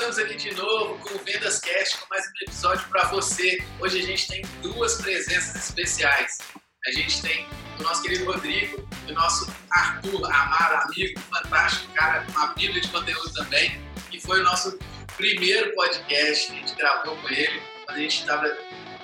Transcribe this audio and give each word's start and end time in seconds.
estamos 0.00 0.18
aqui 0.18 0.34
de 0.34 0.54
novo 0.54 0.98
com 1.00 1.14
o 1.14 1.18
Vendas 1.18 1.60
Cast, 1.60 1.98
com 1.98 2.06
mais 2.08 2.24
um 2.24 2.44
episódio 2.44 2.88
para 2.88 3.04
você. 3.08 3.62
Hoje 3.78 3.98
a 3.98 4.02
gente 4.02 4.28
tem 4.28 4.42
duas 4.62 4.94
presenças 4.94 5.54
especiais. 5.56 6.38
A 6.86 6.90
gente 6.92 7.20
tem 7.20 7.46
o 7.78 7.82
nosso 7.82 8.00
querido 8.00 8.24
Rodrigo 8.24 8.88
e 9.06 9.12
o 9.12 9.14
nosso 9.14 9.52
Arthur, 9.70 10.24
amado 10.24 10.86
amigo, 10.86 11.20
fantástico, 11.20 11.92
cara, 11.92 12.24
uma 12.30 12.46
bíblia 12.54 12.80
de 12.80 12.88
conteúdo 12.88 13.30
também, 13.34 13.78
que 14.10 14.18
foi 14.18 14.40
o 14.40 14.42
nosso 14.42 14.78
primeiro 15.18 15.74
podcast 15.74 16.46
que 16.46 16.52
a 16.52 16.56
gente 16.56 16.74
gravou 16.76 17.14
com 17.18 17.28
ele, 17.28 17.60
quando 17.84 17.98
a 17.98 18.00
gente 18.00 18.20
estava 18.20 18.56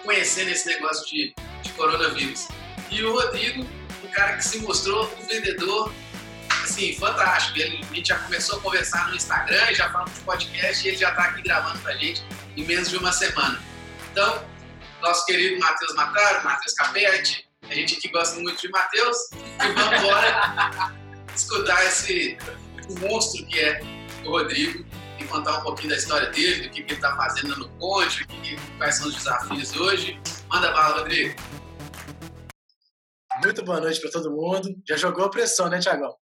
conhecendo 0.03 0.51
esse 0.51 0.67
negócio 0.67 1.07
de, 1.11 1.35
de 1.63 1.73
coronavírus. 1.73 2.49
E 2.91 3.03
o 3.05 3.13
Rodrigo, 3.13 3.67
um 4.03 4.09
cara 4.13 4.39
que 4.39 4.45
se 4.45 4.61
mostrou 4.61 5.05
um 5.21 5.27
vendedor 5.27 5.93
assim, 6.67 6.95
fantástico. 6.97 7.59
Ele, 7.59 7.81
a 7.83 7.95
gente 7.95 8.09
já 8.09 8.19
começou 8.19 8.59
a 8.59 8.63
conversar 8.63 9.09
no 9.09 9.17
Instagram, 9.17 9.73
já 9.73 9.91
falamos 9.91 10.15
de 10.15 10.21
podcast 10.21 10.85
e 10.85 10.89
ele 10.89 10.97
já 10.97 11.11
está 11.11 11.23
aqui 11.23 11.43
gravando 11.43 11.79
para 11.79 11.93
a 11.93 11.97
gente 11.97 12.23
em 12.57 12.65
menos 12.65 12.91
de 12.91 12.97
uma 12.97 13.13
semana. 13.13 13.61
Então, 14.11 14.45
nosso 15.01 15.25
querido 15.27 15.59
Matheus 15.61 15.95
Mataro, 15.95 16.45
Matheus 16.45 16.75
Capete, 16.75 17.49
a 17.63 17.75
gente 17.75 17.97
aqui 17.97 18.09
gosta 18.09 18.39
muito 18.41 18.61
de 18.61 18.69
Matheus 18.69 19.17
e 19.33 19.73
vamos 19.73 19.99
embora 19.99 20.93
escutar 21.35 21.85
esse 21.87 22.37
monstro 23.01 23.47
que 23.47 23.61
é 23.61 23.81
o 24.25 24.31
Rodrigo 24.31 24.85
e 25.19 25.25
contar 25.25 25.59
um 25.59 25.63
pouquinho 25.63 25.91
da 25.91 25.97
história 25.97 26.31
dele, 26.31 26.69
do 26.69 26.71
que, 26.71 26.83
que 26.83 26.93
ele 26.93 26.95
está 26.95 27.17
fazendo 27.17 27.57
no 27.57 27.69
Conte, 27.79 28.27
quais 28.77 28.97
são 28.97 29.09
os 29.09 29.15
desafios 29.15 29.75
hoje. 29.77 30.21
Manda 30.49 30.73
bala, 30.73 30.99
Rodrigo. 30.99 31.41
Muito 33.43 33.65
boa 33.65 33.81
noite 33.81 34.01
para 34.01 34.11
todo 34.11 34.31
mundo. 34.31 34.75
Já 34.87 34.97
jogou 34.97 35.25
a 35.25 35.31
pressão, 35.31 35.69
né, 35.69 35.79
Tiagão? 35.79 36.17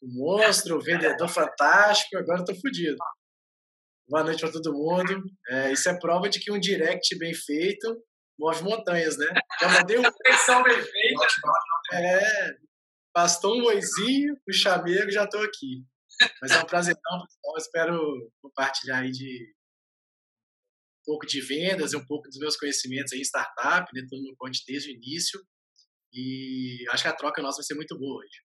O 0.00 0.08
monstro, 0.08 0.76
o 0.76 0.82
vendedor 0.82 1.28
fantástico, 1.28 2.16
agora 2.16 2.40
estou 2.40 2.54
fodido. 2.60 2.96
Boa 4.08 4.24
noite 4.24 4.40
para 4.40 4.52
todo 4.52 4.72
mundo. 4.72 5.22
É, 5.48 5.72
isso 5.72 5.88
é 5.88 5.98
prova 5.98 6.28
de 6.28 6.40
que 6.40 6.50
um 6.50 6.58
direct 6.58 7.16
bem 7.18 7.32
feito 7.34 8.02
move 8.40 8.64
montanhas, 8.64 9.18
né? 9.18 9.26
Já 9.60 9.68
mandei 9.68 9.98
um. 9.98 10.02
Bem 10.02 10.82
feita. 10.82 11.26
É, 11.92 12.20
bastou 13.14 13.54
um 13.54 13.64
oizinho, 13.66 14.34
o 14.48 14.52
chamego, 14.52 15.10
já 15.10 15.24
estou 15.24 15.42
aqui. 15.42 15.84
Mas 16.40 16.50
é 16.52 16.58
um 16.58 16.64
prazer, 16.64 16.96
pessoal. 16.96 17.56
Espero 17.58 18.32
compartilhar 18.42 19.00
aí 19.00 19.10
de 19.10 19.54
um 21.00 21.04
pouco 21.04 21.26
de 21.26 21.40
vendas 21.40 21.92
e 21.92 21.96
um 21.96 22.04
pouco 22.06 22.28
dos 22.28 22.38
meus 22.38 22.56
conhecimentos 22.56 23.12
aí 23.12 23.20
em 23.20 23.22
startup, 23.22 23.86
né? 23.94 24.00
Estou 24.02 24.20
no 24.20 24.34
Conte 24.36 24.62
desde 24.66 24.90
o 24.90 24.94
início. 24.94 25.40
E 26.12 26.84
acho 26.90 27.04
que 27.04 27.08
a 27.08 27.16
troca 27.16 27.42
nossa 27.42 27.58
vai 27.58 27.64
ser 27.64 27.74
muito 27.74 27.96
boa 27.98 28.20
hoje. 28.20 28.49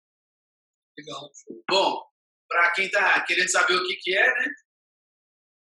Legal. 1.00 1.30
Bom, 1.68 2.02
para 2.48 2.70
quem 2.72 2.86
está 2.86 3.24
querendo 3.24 3.50
saber 3.50 3.74
o 3.74 3.86
que, 3.86 3.96
que 3.96 4.16
é, 4.16 4.26
né? 4.26 4.48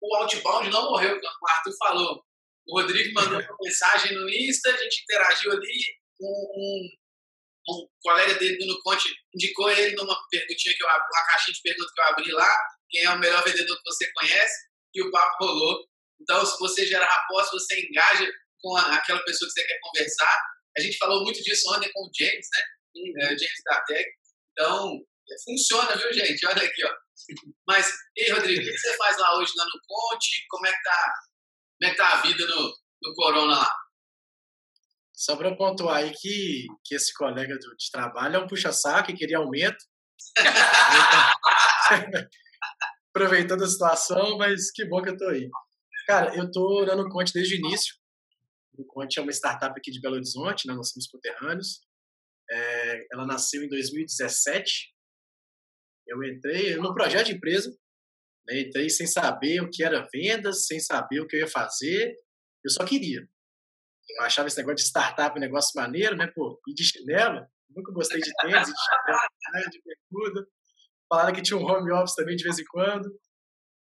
O 0.02 0.16
Outbound 0.16 0.70
não 0.70 0.90
morreu, 0.90 1.16
o 1.16 1.48
Arthur 1.50 1.76
falou. 1.78 2.24
O 2.66 2.80
Rodrigo 2.80 3.14
mandou 3.14 3.38
uma 3.38 3.56
mensagem 3.62 4.14
no 4.14 4.28
Insta, 4.28 4.70
a 4.70 4.76
gente 4.76 5.02
interagiu 5.02 5.52
ali. 5.52 6.00
Um, 6.20 6.26
um, 6.26 6.88
um 7.68 7.88
colega 8.02 8.34
dele 8.34 8.66
no 8.66 8.80
Conte 8.82 9.08
indicou 9.34 9.70
ele 9.70 9.94
numa 9.96 10.16
perguntinha 10.30 10.74
que 10.76 10.82
eu 10.82 10.88
abri, 10.88 11.08
uma 11.10 11.26
caixinha 11.26 11.54
de 11.54 11.62
perguntas 11.62 11.92
que 11.92 12.00
eu 12.00 12.04
abri 12.04 12.32
lá, 12.32 12.56
quem 12.90 13.02
é 13.04 13.10
o 13.10 13.18
melhor 13.18 13.42
vendedor 13.44 13.76
que 13.76 13.90
você 13.90 14.12
conhece, 14.12 14.68
e 14.94 15.02
o 15.02 15.10
papo 15.10 15.44
rolou. 15.44 15.86
Então, 16.20 16.44
se 16.44 16.58
você 16.58 16.86
gera 16.86 17.06
rapport, 17.06 17.46
se 17.46 17.52
você 17.52 17.80
engaja 17.86 18.30
com 18.60 18.76
a, 18.76 18.96
aquela 18.96 19.22
pessoa 19.24 19.48
que 19.48 19.54
você 19.54 19.66
quer 19.66 19.78
conversar, 19.80 20.42
a 20.76 20.80
gente 20.80 20.98
falou 20.98 21.22
muito 21.22 21.42
disso 21.42 21.72
ontem 21.74 21.90
com 21.92 22.00
o 22.00 22.10
James, 22.14 22.46
né? 22.52 22.64
Uhum. 22.96 23.12
É, 23.22 23.28
James 23.28 23.62
da 23.64 23.80
Tech. 23.82 24.10
Então, 24.52 25.00
Funciona, 25.44 25.96
viu, 25.96 26.12
gente? 26.12 26.46
Olha 26.46 26.62
aqui, 26.62 26.84
ó. 26.84 26.94
Mas, 27.66 27.92
ei, 28.16 28.32
Rodrigo, 28.32 28.62
o 28.62 28.64
que 28.64 28.78
você 28.78 28.96
faz 28.96 29.18
lá 29.18 29.38
hoje 29.38 29.52
lá 29.56 29.64
no 29.64 29.80
Conte? 29.86 30.46
Como 30.48 30.66
é 30.66 30.72
que 30.72 30.82
tá, 30.82 31.14
como 31.78 31.90
é 31.90 31.90
que 31.90 31.96
tá 31.96 32.12
a 32.12 32.22
vida 32.22 32.46
no, 32.46 32.74
no 33.02 33.14
Corona 33.14 33.58
lá? 33.58 33.70
Só 35.14 35.36
para 35.36 35.54
pontuar 35.54 35.98
aí 35.98 36.12
que, 36.12 36.66
que 36.84 36.94
esse 36.94 37.12
colega 37.12 37.54
do, 37.58 37.76
de 37.76 37.90
trabalho 37.92 38.36
é 38.36 38.38
um 38.38 38.46
puxa-saco 38.46 39.10
e 39.10 39.16
queria 39.16 39.38
aumento. 39.38 39.84
Aproveitando 43.10 43.64
a 43.64 43.68
situação, 43.68 44.38
mas 44.38 44.70
que 44.70 44.84
bom 44.86 45.02
que 45.02 45.10
eu 45.10 45.16
tô 45.16 45.28
aí. 45.28 45.48
Cara, 46.06 46.34
eu 46.34 46.50
tô 46.50 46.86
no 46.86 47.08
Conte 47.10 47.32
desde 47.32 47.54
o 47.54 47.58
início. 47.58 47.94
O 48.78 48.84
Conte 48.84 49.18
é 49.18 49.22
uma 49.22 49.30
startup 49.32 49.78
aqui 49.78 49.90
de 49.90 50.00
Belo 50.00 50.14
Horizonte, 50.14 50.66
né? 50.66 50.72
nós 50.74 50.90
somos 50.90 51.06
conterrâneos. 51.06 51.82
É, 52.50 53.06
ela 53.12 53.26
nasceu 53.26 53.62
em 53.62 53.68
2017 53.68 54.90
eu 56.10 56.22
entrei 56.24 56.76
no 56.76 56.92
projeto 56.92 57.26
de 57.26 57.34
empresa, 57.34 57.70
né? 58.46 58.60
entrei 58.60 58.90
sem 58.90 59.06
saber 59.06 59.62
o 59.62 59.70
que 59.70 59.84
era 59.84 60.06
vendas, 60.12 60.66
sem 60.66 60.80
saber 60.80 61.20
o 61.20 61.26
que 61.26 61.36
eu 61.36 61.40
ia 61.40 61.46
fazer, 61.46 62.16
eu 62.64 62.70
só 62.70 62.84
queria. 62.84 63.26
Eu 64.18 64.24
achava 64.24 64.48
esse 64.48 64.56
negócio 64.56 64.76
de 64.76 64.82
startup 64.82 65.36
um 65.36 65.40
negócio 65.40 65.70
maneiro, 65.80 66.16
né? 66.16 66.26
Pô, 66.34 66.60
e 66.66 66.74
de 66.74 66.82
chinelo, 66.82 67.46
nunca 67.70 67.92
gostei 67.92 68.20
de 68.20 68.30
tênis, 68.40 68.66
de 68.66 68.74
chinelo, 68.74 69.70
de 69.70 69.82
bermuda. 69.84 70.46
Falaram 71.08 71.32
que 71.32 71.42
tinha 71.42 71.56
um 71.56 71.64
home 71.64 71.92
office 71.92 72.16
também 72.16 72.34
de 72.34 72.42
vez 72.42 72.58
em 72.58 72.64
quando. 72.64 73.08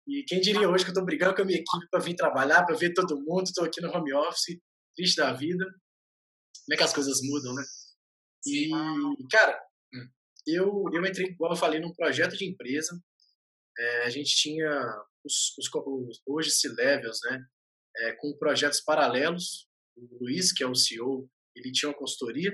E 0.06 0.22
quem 0.24 0.40
diria 0.40 0.68
hoje 0.68 0.84
que 0.84 0.90
eu 0.90 0.92
estou 0.92 1.04
brigando 1.04 1.34
com 1.34 1.42
a 1.42 1.44
minha 1.44 1.58
equipe 1.58 1.88
para 1.90 2.00
vir 2.00 2.16
trabalhar, 2.16 2.64
para 2.64 2.76
ver 2.76 2.92
todo 2.92 3.20
mundo, 3.20 3.44
estou 3.44 3.64
aqui 3.64 3.80
no 3.80 3.90
home 3.90 4.12
office, 4.12 4.60
triste 4.94 5.16
da 5.16 5.32
vida. 5.32 5.64
Como 5.64 6.74
é 6.74 6.76
que 6.76 6.82
as 6.82 6.92
coisas 6.92 7.18
mudam, 7.22 7.54
né? 7.54 7.62
E, 8.46 8.70
cara, 9.30 9.58
eu, 10.46 10.84
eu 10.92 11.04
entrei, 11.04 11.28
igual 11.28 11.52
eu 11.52 11.56
falei, 11.56 11.80
num 11.80 11.92
projeto 11.92 12.36
de 12.36 12.48
empresa. 12.48 12.98
É, 13.78 14.02
a 14.04 14.10
gente 14.10 14.34
tinha 14.34 14.68
os, 15.24 15.56
os, 15.58 15.68
os 15.74 16.22
hoje 16.26 16.50
C-Levels, 16.50 17.18
né? 17.24 17.44
É, 17.96 18.12
com 18.12 18.36
projetos 18.38 18.80
paralelos. 18.80 19.68
O 19.96 20.24
Luiz, 20.24 20.52
que 20.52 20.62
é 20.62 20.66
o 20.66 20.74
CEO, 20.74 21.28
ele 21.54 21.72
tinha 21.72 21.90
uma 21.90 21.98
consultoria. 21.98 22.52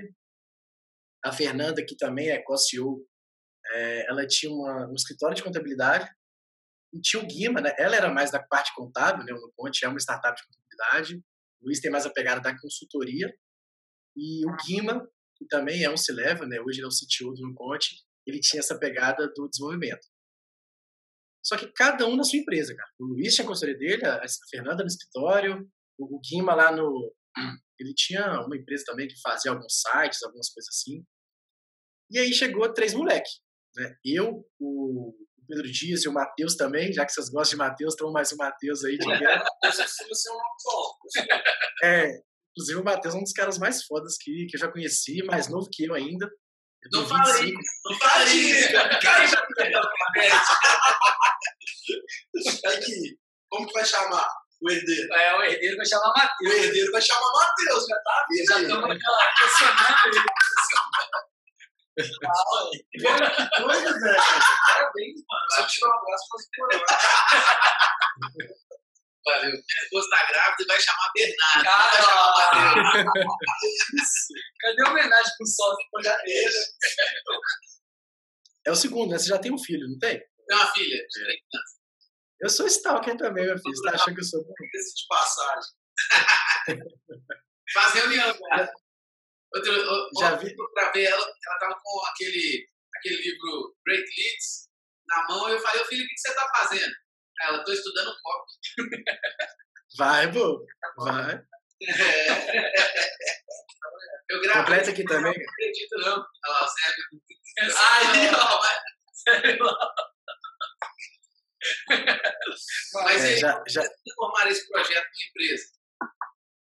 A 1.23 1.31
Fernanda, 1.31 1.85
que 1.85 1.95
também 1.95 2.29
é 2.29 2.41
co-CEO, 2.41 3.05
é, 3.69 4.09
ela 4.09 4.25
tinha 4.27 4.51
uma, 4.51 4.87
um 4.89 4.93
escritório 4.93 5.35
de 5.35 5.43
contabilidade. 5.43 6.09
E 6.93 7.01
tinha 7.01 7.21
o 7.21 7.27
Guima, 7.27 7.59
né? 7.59 7.73
Ela 7.77 7.95
era 7.95 8.11
mais 8.11 8.31
da 8.31 8.41
parte 8.41 8.73
contábil, 8.73 9.25
né? 9.25 9.33
O 9.33 9.51
Ponte 9.55 9.83
é 9.83 9.89
uma 9.89 9.99
startup 9.99 10.35
de 10.35 10.47
contabilidade. 10.47 11.23
O 11.61 11.65
Luiz 11.65 11.79
tem 11.79 11.91
mais 11.91 12.05
a 12.05 12.13
pegada 12.13 12.41
da 12.41 12.57
consultoria. 12.59 13.33
E 14.15 14.45
o 14.47 14.55
Guima, 14.65 15.07
que 15.37 15.45
também 15.47 15.83
é 15.83 15.89
um 15.89 15.97
C-Level, 15.97 16.47
né? 16.47 16.59
hoje 16.59 16.79
ele 16.79 16.85
é 16.85 16.87
o 16.87 16.91
CTO 16.91 17.33
do 17.33 17.53
Conte, 17.53 18.03
ele 18.25 18.39
tinha 18.39 18.59
essa 18.59 18.77
pegada 18.77 19.31
do 19.35 19.47
desenvolvimento. 19.49 20.05
Só 21.43 21.55
que 21.55 21.71
cada 21.71 22.05
um 22.05 22.15
na 22.15 22.23
sua 22.23 22.39
empresa, 22.39 22.75
cara. 22.75 22.89
O 22.99 23.05
Luiz 23.05 23.33
tinha 23.33 23.45
a 23.45 23.47
consultoria 23.47 23.77
dele, 23.77 24.05
a 24.05 24.21
Fernanda 24.49 24.83
no 24.83 24.87
escritório, 24.87 25.65
o 25.97 26.19
Guima 26.19 26.53
lá 26.53 26.75
no... 26.75 27.13
Ele 27.79 27.93
tinha 27.93 28.41
uma 28.41 28.57
empresa 28.57 28.83
também 28.87 29.07
que 29.07 29.21
fazia 29.21 29.51
alguns 29.51 29.81
sites, 29.81 30.23
algumas 30.23 30.49
coisas 30.49 30.75
assim. 30.75 31.05
E 32.09 32.17
aí 32.17 32.33
chegou 32.33 32.73
três 32.73 32.93
moleques. 32.93 33.39
Né? 33.75 33.95
Eu, 34.03 34.43
o 34.59 35.13
Pedro 35.47 35.71
Dias 35.71 36.03
e 36.03 36.09
o 36.09 36.13
Matheus 36.13 36.55
também, 36.55 36.91
já 36.91 37.05
que 37.05 37.11
vocês 37.11 37.29
gostam 37.29 37.57
de 37.57 37.63
Matheus, 37.63 37.93
então 37.93 38.11
mais 38.11 38.31
o 38.31 38.37
Matheus 38.37 38.83
aí 38.83 38.97
de 38.97 39.05
guerra. 39.05 39.45
é, 41.83 42.21
Inclusive, 42.57 42.79
o 42.79 42.83
Matheus 42.83 43.13
é 43.13 43.17
um 43.19 43.23
dos 43.23 43.33
caras 43.33 43.59
mais 43.59 43.83
fodas 43.83 44.17
que, 44.19 44.47
que 44.47 44.55
eu 44.55 44.59
já 44.59 44.71
conheci, 44.71 45.21
mais 45.23 45.47
novo 45.47 45.69
que 45.71 45.85
eu 45.85 45.93
ainda. 45.93 46.25
Eu 46.25 47.01
não 47.01 47.07
falei, 47.07 47.53
não 47.85 47.95
falei 47.99 48.33
isso, 48.33 48.71
cara. 48.71 49.27
já 49.27 49.39
Aqui, 52.71 53.19
como 53.47 53.67
que 53.67 53.73
vai 53.73 53.85
chamar 53.85 54.27
o 54.59 54.71
herdeiro? 54.71 55.13
É, 55.13 55.37
o 55.37 55.43
herdeiro 55.43 55.77
vai 55.77 55.85
chamar 55.85 56.11
Matheus. 56.17 56.51
O 56.51 56.57
herdeiro 56.57 56.91
vai 56.91 57.01
chamar 57.01 57.31
Matheus, 57.31 57.85
já 57.85 57.95
tá? 57.97 58.25
Já 58.47 58.61
estamos 58.61 58.89
naquela 58.89 59.33
questionando 59.37 60.07
ele. 60.07 60.17
Que 61.97 62.03
doido, 63.59 63.99
velho. 63.99 64.21
Parabéns, 64.67 65.19
mano. 65.27 65.45
Só 65.55 65.65
te 65.65 65.81
dar 65.81 65.87
um 65.87 65.97
abraço 65.97 66.25
para 66.29 66.37
os 66.37 66.45
Valeu. 69.27 69.51
Esposa 69.83 70.09
tá 70.09 70.25
grávida 70.29 70.63
e 70.63 70.65
vai 70.65 70.79
chamar 70.79 71.11
Bernardo. 71.13 71.63
Cara, 71.65 71.91
vai 71.91 72.01
chamar. 72.01 73.05
Cadê 74.61 74.81
a 74.81 74.89
homenagem 74.89 75.33
pro 75.37 75.47
sócio 75.47 75.85
do 75.91 76.03
janeiro? 76.03 76.53
É 78.65 78.71
o 78.71 78.75
segundo, 78.75 79.11
né? 79.11 79.19
Você 79.19 79.27
já 79.27 79.37
tem 79.37 79.53
um 79.53 79.61
filho, 79.61 79.85
não 79.89 79.99
tem? 79.99 80.17
Tem 80.19 80.57
uma 80.57 80.67
filha, 80.73 80.95
é. 80.95 81.35
Eu 82.39 82.49
sou 82.49 82.67
stalker 82.67 83.17
também, 83.17 83.45
meu 83.45 83.57
filho. 83.57 83.75
Você 83.75 83.83
tá 83.83 83.95
achando 83.95 84.15
que 84.15 84.21
eu 84.21 84.25
sou 84.25 84.45
bom? 84.45 84.53
Esse 84.75 84.95
de 84.95 85.07
passagem. 85.09 85.71
Faz 87.73 87.93
reunião, 87.95 88.39
cara. 88.39 88.71
Outro, 89.53 89.73
outro, 89.73 90.19
já 90.21 90.35
vi. 90.35 90.55
Pra 90.73 90.91
ver 90.91 91.03
ela, 91.03 91.25
ela 91.25 91.59
tava 91.59 91.77
com 91.83 92.05
aquele, 92.05 92.69
aquele 92.95 93.17
livro 93.23 93.75
Great 93.85 94.05
Leads 94.05 94.69
na 95.09 95.27
mão. 95.27 95.49
E 95.49 95.53
eu 95.53 95.59
falei, 95.59 95.81
ô 95.81 95.85
filho, 95.85 96.05
o 96.05 96.07
que 96.07 96.17
você 96.17 96.33
tá 96.33 96.49
fazendo? 96.55 96.93
Ela, 97.41 97.63
tô 97.63 97.71
estudando 97.71 98.15
copy. 98.21 99.03
Vai, 99.97 100.31
pô. 100.31 100.65
Vai. 100.97 101.35
É. 101.35 102.71
Eu 104.29 104.41
gravei. 104.41 104.61
Completa 104.61 104.89
aqui 104.91 105.03
também. 105.05 105.33
Não 105.33 105.49
acredito, 105.49 105.97
não. 105.99 106.17
Olha 106.17 106.53
lá, 106.53 106.67
sério. 106.67 107.03
Aí, 107.59 108.29
ó. 108.35 108.61
Sério, 109.17 109.65
Mas 112.93 113.23
É, 113.23 113.27
aí, 113.27 113.37
já, 113.37 113.63
já, 113.67 113.81
você 113.81 113.89
transformar 114.05 114.47
esse 114.47 114.67
projeto 114.69 115.05
em 115.05 115.29
empresa? 115.29 115.65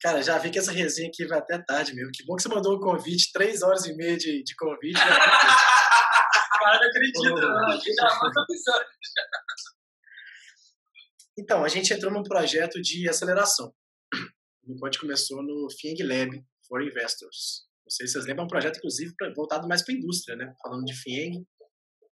cara, 0.00 0.22
já 0.22 0.38
vi 0.38 0.50
que 0.50 0.58
essa 0.58 0.70
resenha 0.70 1.08
aqui 1.08 1.26
vai 1.26 1.38
até 1.38 1.58
tarde 1.58 1.94
mesmo. 1.94 2.10
Que 2.12 2.24
bom 2.24 2.36
que 2.36 2.42
você 2.42 2.48
mandou 2.48 2.76
um 2.76 2.80
convite, 2.80 3.32
três 3.32 3.62
horas 3.62 3.86
e 3.86 3.94
meia 3.96 4.16
de, 4.16 4.42
de 4.42 4.54
convite. 4.56 4.98
né? 4.98 5.04
O 6.54 6.66
cara 6.66 6.78
não 6.80 6.88
acredita, 6.88 7.30
não. 7.30 7.68
A 7.68 7.72
gente 7.72 7.92
já 7.94 8.04
manda 8.22 8.40
episódio. 8.48 8.86
Então, 11.38 11.64
a 11.64 11.68
gente 11.68 11.92
entrou 11.92 12.12
num 12.12 12.22
projeto 12.22 12.80
de 12.80 13.08
aceleração. 13.08 13.74
O 14.66 14.78
Conte 14.78 14.98
começou 14.98 15.42
no 15.42 15.68
FIENG 15.78 16.02
Lab 16.02 16.30
for 16.68 16.82
Investors. 16.82 17.66
Não 17.84 17.90
sei 17.90 18.06
se 18.06 18.14
vocês 18.14 18.26
lembram, 18.26 18.44
é 18.44 18.46
um 18.46 18.48
projeto, 18.48 18.78
inclusive, 18.78 19.12
voltado 19.36 19.68
mais 19.68 19.84
para 19.84 19.94
a 19.94 19.96
indústria, 19.98 20.36
né? 20.36 20.54
Falando 20.62 20.84
de 20.84 20.94
FIENG. 20.94 21.44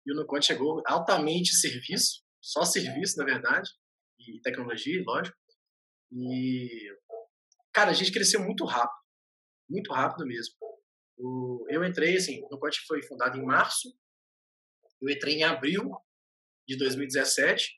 E 0.06 0.12
o 0.12 0.16
Nuconte 0.16 0.46
chegou 0.46 0.82
altamente 0.86 1.54
serviço, 1.56 2.22
só 2.42 2.64
serviço, 2.64 3.16
na 3.16 3.24
verdade, 3.24 3.70
e 4.18 4.40
tecnologia, 4.42 5.02
lógico. 5.06 5.36
E, 6.12 6.68
cara, 7.72 7.90
a 7.90 7.94
gente 7.94 8.12
cresceu 8.12 8.40
muito 8.42 8.64
rápido, 8.66 9.00
muito 9.70 9.92
rápido 9.92 10.26
mesmo. 10.26 10.54
O, 11.16 11.64
eu 11.70 11.82
entrei, 11.82 12.16
assim, 12.16 12.42
o 12.44 12.48
Nuconte 12.50 12.80
foi 12.86 13.02
fundado 13.02 13.38
em 13.38 13.44
março, 13.44 13.88
eu 15.00 15.08
entrei 15.08 15.36
em 15.36 15.44
abril 15.44 15.90
de 16.68 16.76
2017. 16.76 17.74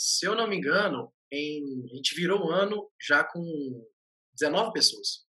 Se 0.00 0.26
eu 0.26 0.36
não 0.36 0.46
me 0.46 0.56
engano, 0.56 1.12
em, 1.32 1.84
a 1.92 1.96
gente 1.96 2.14
virou 2.14 2.38
o 2.46 2.50
ano 2.52 2.88
já 3.00 3.24
com 3.24 3.42
19 4.38 4.72
pessoas. 4.72 5.26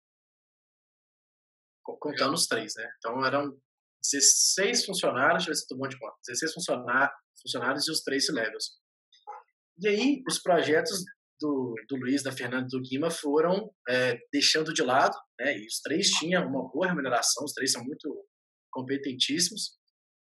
Co- 1.83 1.97
Contando 1.99 2.35
os 2.35 2.47
três, 2.47 2.75
né? 2.77 2.87
Então 2.99 3.25
eram 3.25 3.59
16 4.03 4.85
funcionários, 4.85 5.45
deixa 5.47 5.51
eu 5.51 5.55
ver 5.55 5.59
se 5.61 5.67
tô 5.67 5.77
bom 5.77 5.89
de 5.89 5.99
conta. 5.99 6.15
16 6.27 6.53
funcionários, 6.53 7.17
funcionários 7.43 7.89
e 7.89 7.91
os 7.91 8.03
três 8.03 8.29
levels. 8.29 8.79
E 9.81 9.89
aí, 9.89 10.23
os 10.29 10.39
projetos 10.41 11.03
do, 11.41 11.75
do 11.89 11.97
Luiz, 11.97 12.23
da 12.23 12.33
Fernanda 12.33 12.67
e 12.67 12.69
do 12.69 12.83
Guima 12.83 13.11
foram 13.11 13.73
é, 13.89 14.19
deixando 14.33 14.75
de 14.75 14.83
lado, 14.83 15.17
né? 15.41 15.57
E 15.57 15.67
os 15.67 15.81
três 15.81 16.09
tinham 16.11 16.47
uma 16.47 16.69
boa 16.71 16.89
remuneração, 16.89 17.45
os 17.45 17.53
três 17.55 17.73
são 17.73 17.83
muito 17.85 18.27
competentíssimos, 18.71 19.79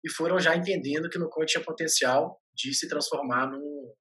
e 0.04 0.10
foram 0.10 0.40
já 0.40 0.56
entendendo 0.56 1.08
que 1.08 1.18
no 1.18 1.30
Conte 1.30 1.52
tinha 1.52 1.64
potencial 1.64 2.42
de 2.52 2.74
se 2.74 2.88
transformar 2.88 3.46
num, 3.50 3.94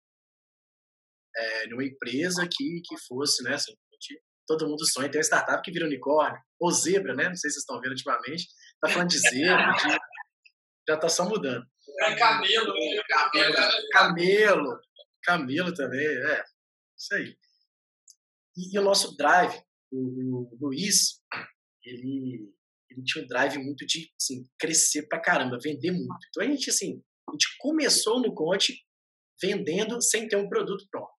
é, 1.35 1.67
numa 1.67 1.83
empresa 1.83 2.47
que, 2.49 2.81
que 2.85 2.97
fosse, 3.07 3.43
né, 3.43 3.55
assim, 3.55 3.71
gente- 3.93 4.21
todo 4.47 4.67
mundo 4.67 4.85
sonha 4.85 5.07
em 5.07 5.11
ter 5.11 5.19
uma 5.19 5.23
startup 5.23 5.61
que 5.63 5.71
vira 5.71 5.85
unicórnio, 5.85 6.39
ou 6.59 6.71
zebra, 6.71 7.13
né, 7.15 7.29
não 7.29 7.35
sei 7.35 7.49
se 7.49 7.55
vocês 7.55 7.63
estão 7.63 7.79
vendo 7.79 7.91
ultimamente, 7.91 8.47
tá 8.81 8.89
falando 8.89 9.09
de 9.09 9.19
zebra, 9.19 9.71
de, 9.73 9.83
já 10.89 10.97
tá 10.97 11.07
só 11.09 11.27
mudando. 11.27 11.65
É 12.01 12.15
camelo, 12.15 12.73
né? 12.73 13.01
Camelo. 13.07 13.55
Camelo, 13.91 14.79
camelo 15.23 15.73
também, 15.73 16.05
é, 16.05 16.43
isso 16.97 17.13
aí. 17.15 17.35
E, 18.57 18.75
e 18.75 18.79
o 18.79 18.83
nosso 18.83 19.15
drive, 19.15 19.55
o, 19.91 20.49
o 20.53 20.57
Luiz, 20.59 21.21
ele, 21.83 22.53
ele 22.89 23.03
tinha 23.03 23.23
um 23.23 23.27
drive 23.27 23.57
muito 23.57 23.85
de, 23.85 24.09
assim, 24.19 24.43
crescer 24.59 25.07
pra 25.07 25.21
caramba, 25.21 25.57
vender 25.61 25.91
muito. 25.91 26.27
Então 26.29 26.43
a 26.43 26.47
gente, 26.47 26.69
assim, 26.69 27.01
a 27.27 27.31
gente 27.31 27.47
começou 27.59 28.19
no 28.21 28.33
Conte 28.33 28.83
vendendo 29.41 30.01
sem 30.01 30.27
ter 30.27 30.35
um 30.35 30.49
produto 30.49 30.85
pronto. 30.91 31.11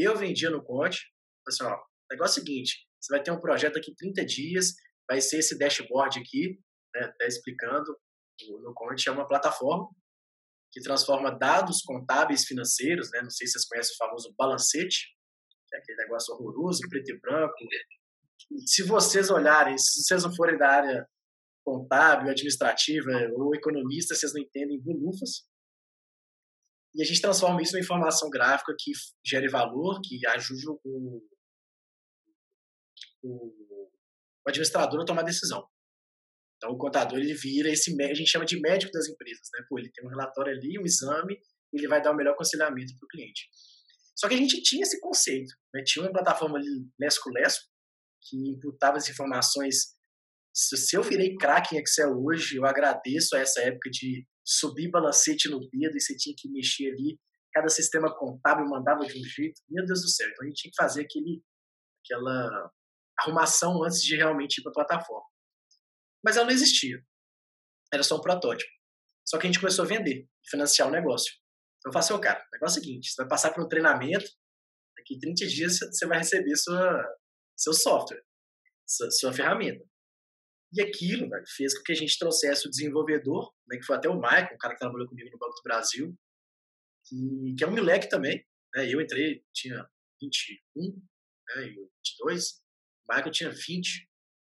Eu 0.00 0.16
vendia 0.16 0.50
no 0.50 0.62
Conte, 0.62 1.00
assim, 1.46 1.64
ó, 1.64 1.74
o 1.74 1.80
negócio 2.10 2.38
é 2.38 2.42
o 2.42 2.44
seguinte, 2.44 2.86
você 3.00 3.14
vai 3.14 3.22
ter 3.22 3.30
um 3.30 3.40
projeto 3.40 3.78
aqui 3.78 3.90
em 3.90 3.94
30 3.94 4.24
dias, 4.24 4.74
vai 5.08 5.20
ser 5.20 5.38
esse 5.38 5.58
dashboard 5.58 6.18
aqui, 6.18 6.58
né, 6.94 7.02
até 7.04 7.26
explicando, 7.26 7.96
o 8.50 8.60
no 8.60 8.72
Conte 8.74 9.08
é 9.08 9.12
uma 9.12 9.26
plataforma 9.26 9.88
que 10.70 10.80
transforma 10.80 11.30
dados 11.30 11.82
contábeis 11.82 12.44
financeiros, 12.44 13.10
né, 13.10 13.22
não 13.22 13.30
sei 13.30 13.46
se 13.46 13.54
vocês 13.54 13.66
conhecem 13.66 13.94
o 13.94 13.98
famoso 13.98 14.34
balancete, 14.38 15.16
que 15.66 15.76
é 15.76 15.78
aquele 15.78 15.98
negócio 15.98 16.34
horroroso, 16.34 16.80
preto 16.88 17.10
e 17.10 17.18
branco. 17.18 17.54
Se 18.66 18.82
vocês 18.82 19.30
olharem, 19.30 19.76
se 19.76 20.02
vocês 20.02 20.22
não 20.22 20.34
forem 20.34 20.56
da 20.56 20.68
área 20.68 21.08
contábil, 21.64 22.30
administrativa 22.30 23.10
ou 23.36 23.54
economista, 23.54 24.14
vocês 24.14 24.32
não 24.32 24.40
entendem 24.40 24.80
bulufas. 24.80 25.47
E 26.98 27.02
a 27.02 27.04
gente 27.04 27.20
transforma 27.20 27.62
isso 27.62 27.76
em 27.76 27.80
informação 27.80 28.28
gráfica 28.28 28.74
que 28.76 28.90
gere 29.24 29.48
valor, 29.48 30.00
que 30.02 30.18
ajude 30.26 30.68
o, 30.68 31.22
o, 33.22 33.28
o 34.44 34.48
administrador 34.48 35.00
a 35.00 35.04
tomar 35.04 35.22
decisão. 35.22 35.64
Então, 36.56 36.72
o 36.72 36.76
contador 36.76 37.20
ele 37.20 37.34
vira 37.34 37.70
esse 37.70 37.94
a 38.02 38.14
gente 38.14 38.28
chama 38.28 38.44
de 38.44 38.60
médico 38.60 38.90
das 38.90 39.06
empresas, 39.06 39.48
né? 39.54 39.64
Pô, 39.68 39.78
ele 39.78 39.92
tem 39.92 40.04
um 40.04 40.08
relatório 40.08 40.52
ali, 40.52 40.76
um 40.76 40.84
exame, 40.84 41.38
ele 41.72 41.86
vai 41.86 42.02
dar 42.02 42.10
o 42.10 42.16
melhor 42.16 42.32
aconselhamento 42.32 42.92
para 42.98 43.06
o 43.06 43.08
cliente. 43.08 43.48
Só 44.16 44.26
que 44.28 44.34
a 44.34 44.38
gente 44.38 44.60
tinha 44.62 44.82
esse 44.82 45.00
conceito, 45.00 45.54
né? 45.72 45.84
Tinha 45.84 46.04
uma 46.04 46.12
plataforma 46.12 46.58
ali, 46.58 46.66
Lesco 46.98 47.30
Lesco, 47.30 47.64
que 48.22 48.36
imputava 48.50 48.96
as 48.96 49.08
informações. 49.08 49.94
Se 50.52 50.96
eu 50.96 51.02
virei 51.04 51.36
craque 51.36 51.76
em 51.76 51.78
Excel 51.80 52.10
hoje, 52.20 52.56
eu 52.56 52.66
agradeço 52.66 53.36
a 53.36 53.38
essa 53.38 53.60
época 53.60 53.88
de 53.88 54.26
subir 54.48 54.90
balancete 54.90 55.48
no 55.50 55.60
dedo 55.60 55.96
e 55.96 56.00
você 56.00 56.16
tinha 56.16 56.34
que 56.36 56.48
mexer 56.48 56.90
ali. 56.90 57.20
Cada 57.52 57.68
sistema 57.68 58.14
contábil 58.16 58.66
mandava 58.66 59.04
de 59.04 59.18
um 59.18 59.24
jeito. 59.24 59.60
Meu 59.68 59.84
Deus 59.84 60.00
do 60.00 60.08
céu. 60.08 60.26
Então 60.28 60.44
a 60.44 60.48
gente 60.48 60.62
tinha 60.62 60.70
que 60.70 60.76
fazer 60.76 61.02
aquele, 61.02 61.42
aquela 62.02 62.70
arrumação 63.18 63.84
antes 63.84 64.00
de 64.00 64.16
realmente 64.16 64.58
ir 64.58 64.62
para 64.62 64.70
a 64.70 64.74
plataforma. 64.74 65.26
Mas 66.24 66.36
ela 66.36 66.46
não 66.46 66.52
existia. 66.52 66.98
Era 67.92 68.02
só 68.02 68.16
um 68.16 68.22
protótipo. 68.22 68.70
Só 69.26 69.38
que 69.38 69.46
a 69.46 69.50
gente 69.50 69.60
começou 69.60 69.84
a 69.84 69.88
vender, 69.88 70.26
financiar 70.48 70.88
o 70.88 70.90
negócio. 70.90 71.32
Então 71.78 71.90
eu 71.90 71.92
falei 71.92 72.06
assim, 72.06 72.20
cara, 72.20 72.40
o 72.40 72.50
negócio 72.54 72.78
é 72.78 72.80
o 72.80 72.84
seguinte, 72.84 73.10
você 73.10 73.22
vai 73.22 73.28
passar 73.28 73.52
por 73.52 73.62
um 73.62 73.68
treinamento, 73.68 74.30
daqui 74.96 75.18
30 75.18 75.46
dias 75.46 75.78
você 75.78 76.06
vai 76.06 76.18
receber 76.18 76.56
sua, 76.56 77.04
seu 77.56 77.72
software, 77.74 78.22
sua, 78.86 79.10
sua 79.10 79.32
ferramenta. 79.32 79.84
E 80.72 80.82
aquilo 80.82 81.28
velho, 81.28 81.44
fez 81.56 81.76
com 81.76 81.82
que 81.82 81.92
a 81.92 81.96
gente 81.96 82.18
trouxesse 82.18 82.66
o 82.66 82.70
desenvolvedor, 82.70 83.52
né, 83.66 83.78
que 83.78 83.84
foi 83.84 83.96
até 83.96 84.08
o 84.08 84.20
Michael, 84.20 84.54
um 84.54 84.58
cara 84.58 84.74
que 84.74 84.80
trabalhou 84.80 85.08
comigo 85.08 85.30
no 85.30 85.38
Banco 85.38 85.54
do 85.54 85.62
Brasil, 85.62 86.14
que, 87.06 87.54
que 87.56 87.64
é 87.64 87.66
um 87.66 87.74
moleque 87.74 88.08
também. 88.08 88.44
Né, 88.74 88.92
eu 88.92 89.00
entrei, 89.00 89.42
tinha 89.54 89.88
21, 90.20 90.94
né, 91.56 91.68
e 91.68 91.76
eu 91.76 91.90
22, 92.06 92.50
o 93.08 93.14
Michael 93.14 93.32
tinha 93.32 93.50
20, 93.50 94.08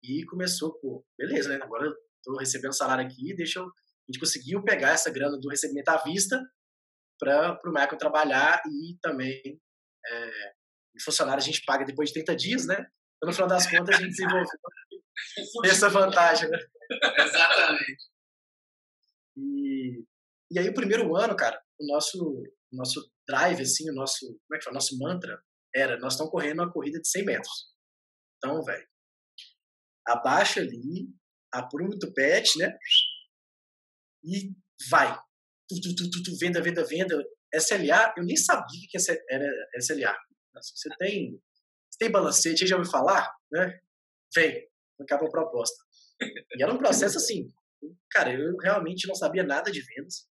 e 0.03 0.25
começou, 0.25 0.75
pô, 0.81 1.07
beleza, 1.17 1.51
né, 1.51 1.63
agora 1.63 1.87
eu 1.87 1.95
tô 2.25 2.37
recebendo 2.39 2.75
salário 2.75 3.07
aqui, 3.07 3.35
deixa 3.35 3.61
eu... 3.61 3.65
A 3.67 4.13
gente 4.13 4.19
conseguiu 4.19 4.65
pegar 4.65 4.91
essa 4.91 5.09
grana 5.09 5.39
do 5.39 5.49
recebimento 5.49 5.89
à 5.89 6.03
vista 6.03 6.43
para 7.17 7.61
o 7.65 7.69
Michael 7.69 7.97
trabalhar 7.97 8.61
e 8.67 8.99
também 9.01 9.41
é, 10.05 10.53
o 10.97 11.03
funcionário 11.05 11.41
a 11.41 11.45
gente 11.45 11.63
paga 11.65 11.85
depois 11.85 12.09
de 12.09 12.15
30 12.15 12.35
dias, 12.35 12.67
né? 12.67 12.75
Então, 12.75 13.29
no 13.29 13.33
final 13.33 13.49
das 13.49 13.71
contas, 13.71 13.95
a 13.95 13.99
gente 13.99 14.11
desenvolveu 14.17 14.49
essa 15.65 15.89
vantagem, 15.89 16.49
né? 16.49 16.59
Exatamente. 17.19 18.11
E, 19.37 20.05
e 20.51 20.59
aí, 20.59 20.69
o 20.69 20.75
primeiro 20.75 21.15
ano, 21.17 21.37
cara, 21.37 21.61
o 21.79 21.87
nosso, 21.87 22.43
nosso 22.73 23.11
drive, 23.27 23.63
assim, 23.63 23.91
o 23.91 23.95
nosso, 23.95 24.27
como 24.27 24.57
é 24.57 24.59
que 24.59 24.65
fala? 24.65 24.75
Nosso 24.75 24.99
mantra 24.99 25.41
era, 25.75 25.99
nós 25.99 26.15
estamos 26.15 26.33
correndo 26.33 26.61
uma 26.61 26.73
corrida 26.73 27.01
de 27.01 27.09
100 27.09 27.25
metros. 27.25 27.71
Então, 28.37 28.63
velho, 28.63 28.87
abaixa 30.07 30.61
ali, 30.61 31.09
apruma 31.53 31.95
o 31.95 31.99
tupete, 31.99 32.59
né? 32.59 32.77
E 34.25 34.53
vai. 34.91 35.17
Tu, 35.69 35.81
tu, 35.81 35.95
tu, 35.95 36.11
tu, 36.11 36.23
tu, 36.23 36.39
venda, 36.39 36.61
venda, 36.61 36.85
venda. 36.85 37.17
SLA, 37.55 38.15
eu 38.17 38.25
nem 38.25 38.37
sabia 38.37 38.87
que 38.89 38.97
era 39.29 39.69
SLA. 39.77 40.17
Você 40.55 40.89
tem, 40.99 41.41
você 41.91 41.99
tem 41.99 42.11
balancete, 42.11 42.67
já 42.67 42.77
ouviu 42.77 42.91
falar? 42.91 43.29
Né? 43.51 43.81
Vem, 44.35 44.70
acaba 45.03 45.27
a 45.27 45.31
proposta. 45.31 45.83
E 46.55 46.63
era 46.63 46.73
um 46.73 46.79
processo 46.79 47.17
assim, 47.17 47.53
cara, 48.11 48.33
eu 48.33 48.57
realmente 48.59 49.07
não 49.09 49.15
sabia 49.15 49.43
nada 49.43 49.71
de 49.71 49.81
vendas. 49.81 50.29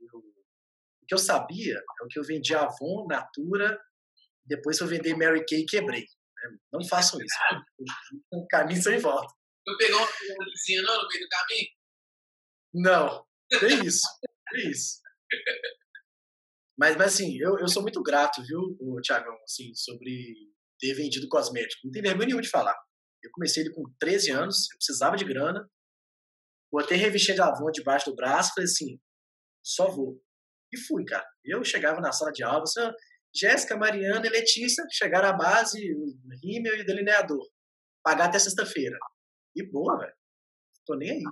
Eu, 0.00 0.18
o 0.18 1.06
que 1.06 1.14
eu 1.14 1.18
sabia 1.18 1.74
é 1.74 2.04
o 2.04 2.08
que 2.08 2.18
eu 2.18 2.24
vendi 2.24 2.54
Avon, 2.54 3.06
Natura, 3.06 3.80
depois 4.44 4.78
eu 4.80 4.86
vendi 4.86 5.14
Mary 5.14 5.44
Kay 5.46 5.60
e 5.60 5.66
quebrei. 5.66 6.02
Né? 6.02 6.58
Não 6.72 6.84
façam 6.84 7.20
isso. 7.20 7.36
Um 8.32 8.46
caminho 8.48 8.82
sem 8.82 8.98
volta. 8.98 9.32
Não 9.66 9.76
pegou 9.76 9.98
uma 9.98 10.06
não 10.06 11.02
no 11.02 11.08
meio 11.08 11.20
do 11.20 11.28
caminho? 11.28 11.68
Não, 12.74 13.26
é 13.52 13.86
isso. 13.86 14.06
É 14.52 14.68
isso. 14.68 15.00
Mas, 16.76 16.96
mas 16.96 17.14
assim, 17.14 17.38
eu, 17.38 17.58
eu 17.58 17.68
sou 17.68 17.82
muito 17.82 18.02
grato, 18.02 18.42
viu, 18.42 18.76
Tiagão, 19.00 19.36
assim, 19.44 19.74
sobre 19.74 20.34
ter 20.78 20.92
vendido 20.94 21.28
cosmético. 21.28 21.86
Não 21.86 21.92
tem 21.92 22.02
vergonha 22.02 22.26
nenhuma 22.26 22.42
de 22.42 22.50
falar. 22.50 22.76
Eu 23.24 23.30
comecei 23.32 23.62
ele 23.62 23.74
com 23.74 23.82
13 23.98 24.30
anos, 24.30 24.70
eu 24.70 24.76
precisava 24.76 25.16
de 25.16 25.24
grana, 25.24 25.68
botei 26.70 26.96
revistinha 26.96 27.34
de 27.34 27.42
Avon 27.42 27.70
debaixo 27.70 28.10
do 28.10 28.16
braço, 28.16 28.52
falei 28.54 28.64
assim, 28.64 29.00
só 29.64 29.90
vou. 29.90 30.22
E 30.72 30.78
fui, 30.78 31.04
cara. 31.04 31.26
Eu 31.44 31.64
chegava 31.64 32.00
na 32.00 32.12
sala 32.12 32.32
de 32.32 32.42
aula, 32.42 32.62
assim, 32.62 32.80
Jéssica, 33.34 33.76
Mariana 33.76 34.26
e 34.26 34.30
Letícia 34.30 34.84
chegaram 34.90 35.28
à 35.28 35.32
base, 35.32 35.92
o 35.92 36.14
rímel 36.42 36.76
e 36.76 36.82
o 36.82 36.86
delineador. 36.86 37.44
Pagar 38.02 38.26
até 38.26 38.38
sexta-feira. 38.38 38.96
E 39.56 39.62
boa, 39.64 39.98
velho. 39.98 40.14
Tô 40.84 40.94
nem 40.94 41.10
aí. 41.10 41.22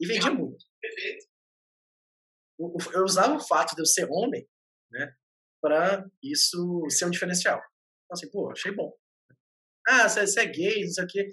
E 0.00 0.06
vendia 0.06 0.32
muito. 0.32 0.64
Perfeito. 0.80 1.26
Eu 2.94 3.04
usava 3.04 3.34
o 3.34 3.40
fato 3.40 3.74
de 3.74 3.82
eu 3.82 3.86
ser 3.86 4.06
homem, 4.10 4.48
né? 4.90 5.14
para 5.62 6.04
isso 6.20 6.84
ser 6.90 7.06
um 7.06 7.10
diferencial. 7.10 7.58
Então, 7.58 8.14
assim, 8.14 8.28
pô, 8.30 8.50
achei 8.50 8.72
bom. 8.72 8.92
Ah, 9.88 10.08
você, 10.08 10.26
você 10.26 10.40
é 10.40 10.46
gay, 10.46 10.84
não 10.84 10.92
sei 10.92 11.04
o 11.04 11.06
quê. 11.08 11.28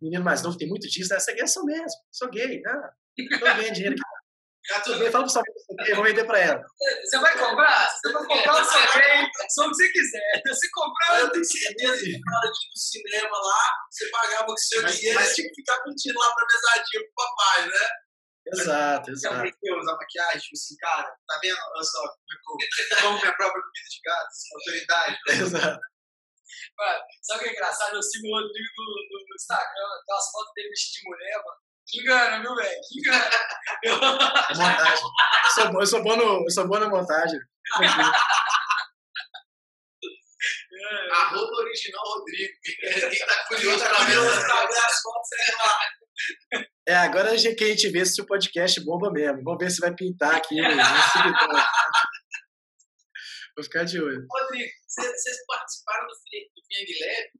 Menino 0.00 0.24
mais 0.24 0.42
novo 0.42 0.56
tem 0.56 0.68
muito 0.68 0.88
disso, 0.88 1.12
né? 1.12 1.18
Você 1.20 1.30
é 1.32 1.34
gay, 1.34 1.42
eu 1.42 1.48
sou 1.48 1.64
mesmo, 1.64 1.86
sou 2.10 2.30
gay. 2.30 2.62
Ah, 2.66 2.90
tô 3.38 3.38
ganhando 3.44 3.74
dinheiro 3.74 3.94
aqui. 3.94 4.20
Tá 4.68 4.80
tudo 4.82 4.98
bem, 4.98 5.10
fala 5.10 5.24
pro 5.26 5.84
que 5.84 5.90
eu 5.90 5.96
vou 5.96 6.04
vender 6.04 6.24
pra 6.24 6.38
ela. 6.38 6.62
Você 7.02 7.18
vai 7.18 7.36
comprar? 7.36 7.88
Você 7.90 8.12
vai 8.12 8.26
comprar 8.26 8.60
o 8.60 8.64
seu 8.64 9.00
bem, 9.00 9.28
só 9.50 9.64
o 9.66 9.68
que 9.70 9.74
você 9.74 9.92
quiser. 9.92 10.42
Se 10.54 10.70
comprar, 10.70 11.20
Eu 11.20 11.30
tenho 11.32 11.44
certeza 11.44 11.96
que 12.04 12.20
na 12.20 12.38
hora 12.38 12.50
de 12.50 12.58
ir 12.66 12.68
no 12.70 12.76
cinema 12.76 13.38
lá, 13.38 13.72
você 13.90 14.10
pagava 14.10 14.46
com 14.46 14.56
seu 14.58 14.82
Mas- 14.82 14.96
dinheiro 14.98 15.18
mas- 15.18 15.34
tinha 15.34 15.48
que 15.48 15.54
ficar 15.54 15.82
pedindo 15.82 16.18
lá 16.18 16.34
pra 16.34 16.46
mesadinha 16.52 17.02
pro 17.02 17.12
papai, 17.16 17.66
né? 17.68 17.88
Exato, 18.52 19.04
Você 19.06 19.12
exato. 19.12 19.34
aprendeu 19.36 19.74
a 19.74 19.80
usar 19.80 19.96
maquiagem? 19.96 20.40
Tipo 20.40 20.54
assim, 20.54 20.76
cara, 20.76 21.16
tá 21.26 21.38
vendo? 21.42 21.56
Olha 21.74 21.84
só, 21.84 22.02
como 23.02 23.16
é 23.18 23.20
minha 23.22 23.36
própria 23.36 23.62
comida 23.62 23.88
de 23.90 24.00
gato, 24.04 24.28
autoridade. 24.54 25.18
Exato. 25.76 25.80
Sabe 27.22 27.40
o 27.40 27.42
que 27.42 27.48
é 27.48 27.52
engraçado? 27.52 27.96
Eu 27.96 28.02
sigo 28.02 28.26
o 28.26 28.30
Rodrigo 28.30 28.68
no, 28.76 29.18
no, 29.18 29.34
Instagram, 29.34 29.86
aquelas 30.02 30.30
fotos 30.30 30.52
dele 30.54 30.68
vestido 30.68 31.02
de 31.02 31.08
mulher, 31.08 31.36
mano. 31.44 31.60
Que 31.86 32.00
engana, 32.00 32.40
viu, 32.40 32.54
velho? 32.54 32.80
Que 32.88 32.98
engana. 32.98 33.30
Eu... 33.82 33.94
É 33.94 34.54
montagem. 34.54 35.04
Eu 35.44 35.50
sou 35.50 35.72
bom, 35.72 35.80
eu 35.80 35.86
sou 35.86 36.02
bom, 36.02 36.16
no, 36.16 36.44
eu 36.44 36.50
sou 36.50 36.68
bom 36.68 36.78
na 36.78 36.88
montagem. 36.88 37.40
Tranquilo. 37.76 38.12
Arroba 41.12 41.52
original 41.56 42.02
Rodrigo. 42.04 42.52
Quem 42.62 43.26
tá 43.26 43.46
curioso 43.48 43.84
Tá 43.84 43.90
pra 43.90 44.04
ver 44.04 44.14
ver 44.14 44.78
as 44.78 45.02
fotos, 45.02 45.28
sei 45.28 45.54
lá. 45.56 46.66
É, 46.86 46.96
agora 46.96 47.30
a 47.32 47.36
gente- 47.36 47.54
que 47.56 47.64
a 47.64 47.68
gente 47.68 47.88
vê 47.88 48.04
se 48.04 48.20
o 48.20 48.26
podcast 48.26 48.80
bomba 48.80 49.10
mesmo. 49.12 49.42
Vamos 49.42 49.58
ver 49.58 49.70
se 49.70 49.80
vai 49.80 49.94
pintar 49.94 50.36
aqui 50.36 50.56
seguidor. 51.12 51.66
Vou 53.56 53.64
ficar 53.64 53.84
de 53.84 54.00
olho. 54.00 54.26
Rodrigo, 54.30 54.70
vocês 54.94 55.46
participaram 55.46 56.06
do, 56.06 56.14
do 56.14 56.66
Fiang 56.66 56.98
Lab 57.00 57.30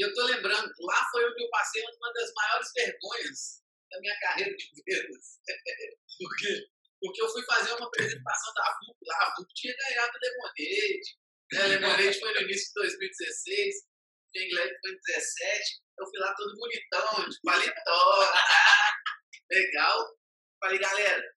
e 0.00 0.02
eu 0.02 0.14
tô 0.14 0.24
lembrando, 0.24 0.72
lá 0.80 1.06
foi 1.10 1.22
onde 1.30 1.44
eu 1.44 1.50
passei 1.50 1.82
uma 1.82 2.12
das 2.14 2.32
maiores 2.32 2.72
vergonhas 2.74 3.62
da 3.90 4.00
minha 4.00 4.18
carreira 4.18 4.56
de 4.56 4.82
vendas. 4.86 5.40
Por 6.18 6.36
quê? 6.38 6.66
Porque 7.02 7.22
eu 7.22 7.28
fui 7.28 7.44
fazer 7.44 7.72
uma 7.74 7.86
apresentação 7.86 8.54
da 8.54 8.78
VUP 8.80 8.96
lá, 9.06 9.26
a 9.26 9.34
VUP 9.36 9.52
tinha 9.54 9.76
ganhado 9.76 10.18
Lemonade, 10.22 11.18
né? 11.52 11.66
Lemonade 11.66 12.18
foi 12.18 12.32
no 12.32 12.40
início 12.40 12.66
de 12.68 12.74
2016, 12.80 13.74
o 13.76 14.30
Fiang 14.32 14.54
Lab 14.54 14.68
foi 14.80 14.90
em 14.90 14.94
2017, 14.94 15.82
eu 15.98 16.06
fui 16.06 16.18
lá 16.18 16.34
todo 16.34 16.56
bonitão, 16.56 17.28
de 17.28 17.40
paletó, 17.42 18.32
legal. 19.52 20.18
Falei, 20.60 20.78
galera, 20.78 21.34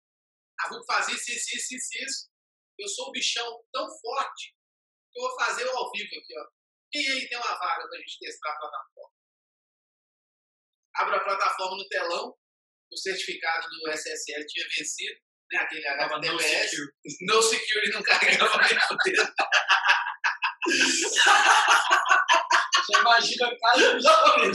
a 0.61 0.69
VUP 0.69 0.87
fazia 0.87 1.17
isso, 1.17 1.33
isso, 1.33 1.75
isso, 1.75 2.05
isso. 2.05 2.32
Eu 2.83 2.89
sou 2.89 3.09
um 3.09 3.13
bichão 3.13 3.63
tão 3.73 3.87
forte 4.01 4.57
que 5.13 5.21
eu 5.21 5.23
vou 5.23 5.39
fazer 5.39 5.65
o 5.65 5.71
ao 5.71 5.91
vivo 5.93 6.09
aqui, 6.09 6.35
ó. 6.37 6.45
Quem 6.91 7.09
aí 7.09 7.29
tem 7.29 7.39
uma 7.39 7.59
vaga 7.59 7.89
pra 7.89 7.99
gente 7.99 8.19
testar 8.19 8.51
a 8.51 8.59
plataforma? 8.59 9.13
Abro 10.97 11.17
a 11.17 11.21
plataforma 11.21 11.77
no 11.77 11.89
telão, 11.89 12.37
o 12.91 12.97
certificado 12.97 13.69
do 13.69 13.91
SSL 13.93 14.45
tinha 14.47 14.67
vencido, 14.77 15.21
né? 15.53 15.59
Aquele 15.61 15.83
no 15.83 16.17
HTTPS. 16.17 16.71
secure. 16.71 16.93
No 17.21 17.43
security 17.43 17.93
não 17.93 18.03
carregava 18.03 18.59
nem 18.59 18.81
fudendo. 18.81 19.35
Já 22.91 22.99
imagina 22.99 23.47
a 23.47 23.59
cara 23.59 23.95
do 23.95 24.53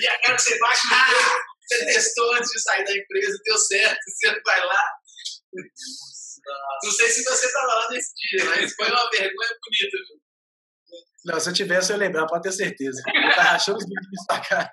E 0.00 0.06
a 0.06 0.20
cara 0.20 0.36
que 0.36 0.42
você 0.42 0.58
baixa 0.60 0.88
no 0.88 1.50
você 1.70 1.84
testou 1.86 2.34
antes 2.34 2.50
de 2.50 2.60
sair 2.60 2.84
da 2.84 2.96
empresa, 2.96 3.40
deu 3.44 3.58
certo, 3.58 3.98
você 4.02 4.40
vai 4.40 4.66
lá. 4.66 4.84
Não 6.84 6.90
sei 6.90 7.08
se 7.08 7.24
você 7.24 7.46
estava 7.46 7.74
lá 7.74 7.88
nesse 7.90 8.12
dia, 8.14 8.44
mas 8.44 8.74
foi 8.74 8.88
uma 8.88 9.10
vergonha 9.10 9.48
bonita, 9.62 9.96
viu? 10.08 10.20
Não, 11.24 11.38
se 11.38 11.48
eu 11.50 11.52
tivesse, 11.52 11.92
eu 11.92 11.96
ia 11.96 12.06
lembrar, 12.06 12.26
pode 12.26 12.42
ter 12.42 12.52
certeza. 12.52 13.02
Eu 13.06 13.34
tava 13.34 13.50
achando 13.50 13.76
os 13.76 13.84
bicos 13.84 14.26
pra 14.26 14.40
cá. 14.40 14.72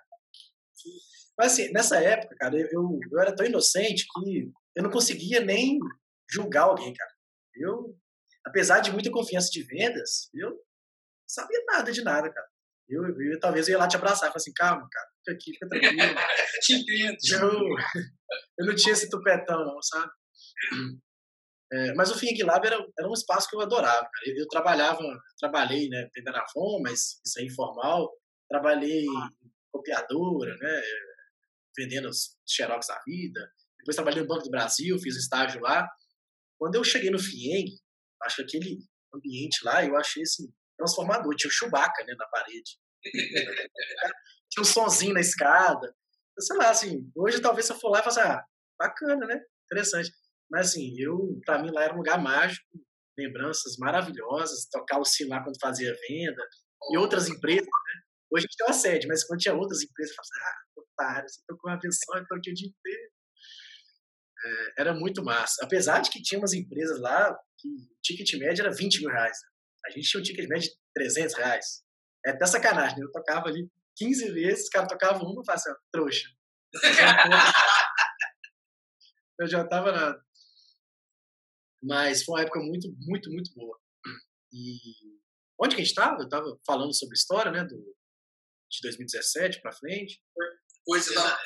Mas 1.37 1.53
assim, 1.53 1.71
nessa 1.71 2.01
época, 2.01 2.35
cara, 2.39 2.55
eu, 2.57 2.67
eu, 2.71 2.99
eu 3.11 3.19
era 3.19 3.35
tão 3.35 3.45
inocente 3.45 4.05
que 4.05 4.51
eu 4.75 4.83
não 4.83 4.89
conseguia 4.89 5.39
nem 5.39 5.77
julgar 6.29 6.63
alguém, 6.63 6.93
cara. 6.93 7.11
Eu, 7.55 7.95
apesar 8.45 8.79
de 8.79 8.91
muita 8.91 9.11
confiança 9.11 9.49
de 9.51 9.63
vendas, 9.63 10.29
eu 10.33 10.49
não 10.49 10.57
sabia 11.27 11.63
nada 11.67 11.91
de 11.91 12.03
nada, 12.03 12.31
cara. 12.31 12.47
Eu, 12.89 13.03
eu 13.21 13.39
talvez 13.39 13.67
eu 13.67 13.73
ia 13.73 13.77
lá 13.77 13.87
te 13.87 13.97
abraçar 13.97 14.29
e 14.29 14.31
falar 14.31 14.37
assim, 14.37 14.53
calma, 14.53 14.87
cara, 14.89 15.07
fica 15.19 15.31
aqui, 15.33 15.53
fica 15.53 15.67
tranquilo. 15.67 15.97
Te 16.61 16.73
entendo. 16.73 17.17
eu, 17.33 17.51
eu 18.59 18.65
não 18.65 18.75
tinha 18.75 18.93
esse 18.93 19.09
tupetão, 19.09 19.65
não, 19.65 19.81
sabe? 19.81 20.09
É, 21.71 21.93
mas 21.95 22.09
o 22.11 22.17
Fing 22.17 22.41
Lab 22.43 22.65
era, 22.65 22.77
era 22.97 23.09
um 23.09 23.13
espaço 23.13 23.49
que 23.49 23.55
eu 23.55 23.61
adorava, 23.61 24.01
cara. 24.01 24.25
Eu, 24.25 24.37
eu 24.37 24.47
trabalhava, 24.47 25.01
trabalhei, 25.37 25.89
né, 25.89 26.09
na 26.23 26.47
FOM, 26.47 26.81
mas 26.81 27.19
isso 27.25 27.39
é 27.39 27.43
informal. 27.43 28.09
Trabalhei 28.49 29.03
em 29.03 29.29
copiadora, 29.71 30.55
né, 30.57 30.81
vendendo 31.77 32.07
os 32.07 32.37
xerox 32.47 32.87
da 32.87 33.01
vida. 33.05 33.51
Depois 33.79 33.95
trabalhei 33.95 34.21
no 34.21 34.27
Banco 34.27 34.43
do 34.43 34.49
Brasil, 34.49 34.97
fiz 34.99 35.15
estágio 35.17 35.61
lá. 35.61 35.87
Quando 36.57 36.75
eu 36.75 36.83
cheguei 36.83 37.09
no 37.09 37.19
Fieng, 37.19 37.67
acho 38.23 38.37
que 38.37 38.41
aquele 38.43 38.77
ambiente 39.13 39.63
lá, 39.63 39.85
eu 39.85 39.95
achei, 39.97 40.23
assim, 40.23 40.47
transformador. 40.77 41.35
Tinha 41.35 41.49
o 41.49 41.53
Chewbacca, 41.53 42.03
né, 42.05 42.15
na 42.17 42.27
parede. 42.27 42.77
Tinha 44.49 44.61
um 44.61 44.65
sonzinho 44.65 45.13
na 45.13 45.19
escada. 45.19 45.93
Sei 46.39 46.55
lá, 46.55 46.69
assim, 46.69 47.11
hoje 47.15 47.41
talvez 47.41 47.65
se 47.65 47.73
eu 47.73 47.79
for 47.79 47.89
lá 47.89 47.99
e 47.99 48.03
falar 48.03 48.21
assim, 48.21 48.31
ah, 48.31 48.45
bacana, 48.79 49.25
né? 49.25 49.41
Interessante. 49.65 50.11
Mas 50.49 50.69
assim, 50.69 50.93
eu, 50.97 51.39
pra 51.45 51.61
mim 51.61 51.71
lá 51.71 51.83
era 51.83 51.93
um 51.93 51.97
lugar 51.97 52.21
mágico, 52.21 52.65
lembranças 53.17 53.77
maravilhosas, 53.77 54.67
tocar 54.71 54.99
o 54.99 55.05
sino 55.05 55.31
lá 55.31 55.43
quando 55.43 55.59
fazia 55.59 55.95
venda, 56.07 56.41
e 56.91 56.97
outras 56.97 57.27
empresas, 57.27 57.65
né? 57.65 58.01
Hoje 58.31 58.45
a 58.45 58.47
gente 58.47 58.57
tem 58.57 58.67
uma 58.67 58.73
sede, 58.73 59.07
mas 59.07 59.23
quando 59.25 59.39
tinha 59.39 59.55
outras 59.55 59.81
empresas, 59.81 60.15
eu 60.15 60.23
falava 60.23 60.51
ah, 60.51 60.81
otário, 60.81 61.29
você 61.29 61.41
tocou 61.47 61.71
uma 61.71 61.79
vez 61.79 61.97
só, 62.03 62.17
eu 62.17 62.27
tô 62.27 62.35
aqui 62.35 62.51
o 62.51 62.53
dia 62.53 62.67
inteiro. 62.67 63.11
É, 64.45 64.81
era 64.81 64.93
muito 64.93 65.23
massa. 65.23 65.63
Apesar 65.63 65.99
de 66.01 66.09
que 66.09 66.21
tinha 66.21 66.39
umas 66.39 66.53
empresas 66.53 66.99
lá 66.99 67.35
que 67.57 67.67
o 67.67 67.77
ticket 68.03 68.33
médio 68.39 68.63
era 68.63 68.75
20 68.75 68.99
mil 68.99 69.09
reais. 69.09 69.37
A 69.85 69.89
gente 69.89 70.07
tinha 70.07 70.19
um 70.19 70.23
ticket 70.23 70.47
médio 70.47 70.69
de 70.69 70.75
300 70.93 71.35
reais. 71.35 71.83
É 72.25 72.31
até 72.31 72.45
sacanagem, 72.45 72.97
né? 72.97 73.05
Eu 73.05 73.11
tocava 73.11 73.47
ali 73.47 73.69
15 73.95 74.31
vezes, 74.31 74.65
os 74.65 74.69
caras 74.69 74.89
tocavam 74.89 75.21
uma 75.23 75.41
e 75.41 75.45
falavam 75.45 75.71
assim, 75.71 75.73
trouxa. 75.91 76.27
Eu 79.39 79.47
já 79.47 79.63
tava 79.67 79.91
nada. 79.91 80.26
Mas 81.81 82.23
foi 82.23 82.35
uma 82.35 82.41
época 82.41 82.59
muito, 82.59 82.87
muito, 82.99 83.29
muito 83.31 83.53
boa. 83.53 83.77
E 84.51 84.77
onde 85.59 85.75
que 85.75 85.81
a 85.81 85.83
gente 85.83 85.93
estava? 85.93 86.17
Eu 86.19 86.25
estava 86.25 86.59
falando 86.65 86.93
sobre 86.93 87.15
história, 87.15 87.51
né? 87.51 87.63
Do, 87.63 87.77
de 88.69 88.81
2017 88.81 89.61
para 89.61 89.71
frente. 89.71 90.21
Pois 90.85 91.05
você 91.05 91.13
tava, 91.13 91.37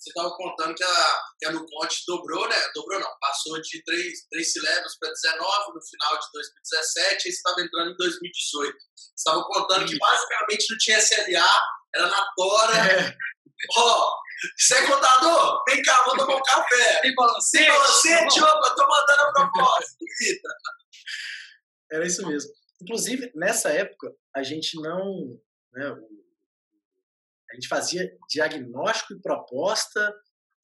você 0.00 0.12
tava 0.14 0.30
contando 0.36 0.74
que 0.74 0.82
a, 0.82 1.22
que 1.38 1.46
a 1.46 1.52
Nuconte 1.52 2.02
dobrou, 2.06 2.48
né? 2.48 2.56
Dobrou 2.74 2.98
não, 2.98 3.18
passou 3.20 3.60
de 3.60 3.82
3, 3.84 4.26
três 4.30 4.52
sílabas 4.52 4.98
para 4.98 5.10
19 5.10 5.74
no 5.74 5.82
final 5.82 6.18
de 6.18 6.26
2017 6.32 7.26
e 7.26 7.30
estava 7.30 7.60
entrando 7.60 7.90
em 7.92 7.96
2018. 7.96 8.78
Você 8.96 9.12
estava 9.16 9.44
contando 9.44 9.84
que 9.84 9.92
Isso. 9.92 9.98
basicamente 9.98 10.70
não 10.70 10.78
tinha 10.78 10.98
SLA, 10.98 11.62
era 11.94 12.08
na 12.08 12.26
tora. 12.34 12.76
É, 12.76 13.16
Ó, 13.76 14.16
você 14.56 14.74
é 14.74 14.86
contador? 14.86 15.62
Vem 15.68 15.82
cá, 15.82 16.02
vamos 16.04 16.24
tomar 16.24 16.36
um 16.36 16.42
café. 16.42 17.00
Tem 17.02 17.14
balancete? 17.14 17.64
Tem 17.64 17.72
balancete? 17.72 18.42
Opa, 18.42 18.74
tô 18.74 18.88
mandando 18.88 19.22
a 19.22 19.32
proposta. 19.32 19.96
Visita. 20.00 20.48
era 21.92 22.06
isso 22.06 22.26
mesmo. 22.26 22.50
Inclusive, 22.82 23.30
nessa 23.34 23.70
época, 23.70 24.12
a 24.34 24.42
gente 24.42 24.80
não. 24.80 25.38
Né, 25.72 25.96
a 27.50 27.54
gente 27.54 27.68
fazia 27.68 28.08
diagnóstico 28.28 29.12
e 29.12 29.20
proposta, 29.20 30.14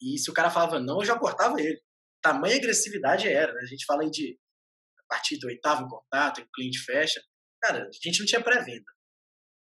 e 0.01 0.19
se 0.19 0.31
o 0.31 0.35
cara 0.35 0.51
falava 0.51 0.79
não, 0.79 1.01
eu 1.01 1.05
já 1.05 1.19
cortava 1.19 1.61
ele. 1.61 1.81
Tamanha 2.23 2.57
agressividade 2.57 3.29
era. 3.29 3.53
Né? 3.53 3.61
A 3.63 3.67
gente 3.67 3.85
fala 3.85 4.03
aí 4.03 4.11
de 4.11 4.39
a 4.99 5.03
partir 5.09 5.39
do 5.39 5.47
oitavo 5.47 5.89
contato, 5.89 6.37
que 6.37 6.43
o 6.43 6.51
cliente 6.55 6.79
fecha. 6.79 7.23
Cara, 7.63 7.83
a 7.85 7.91
gente 8.03 8.21
não 8.21 8.27
tinha 8.27 8.43
pré-venda. 8.43 8.85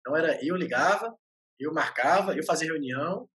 Então 0.00 0.16
era 0.16 0.44
eu 0.44 0.56
ligava, 0.56 1.14
eu 1.58 1.72
marcava, 1.72 2.34
eu 2.34 2.44
fazia 2.44 2.68
reunião, 2.68 3.28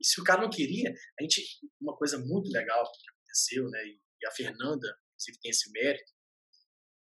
e 0.00 0.06
se 0.06 0.20
o 0.20 0.24
cara 0.24 0.42
não 0.42 0.50
queria, 0.50 0.92
a 1.18 1.22
gente. 1.22 1.42
Uma 1.80 1.96
coisa 1.96 2.18
muito 2.18 2.50
legal 2.50 2.84
que 2.84 3.10
aconteceu, 3.10 3.68
né? 3.68 3.84
E, 3.86 4.00
a 4.26 4.30
Fernanda, 4.30 4.88
inclusive, 5.12 5.38
tem 5.42 5.50
esse 5.50 5.70
mérito, 5.70 6.10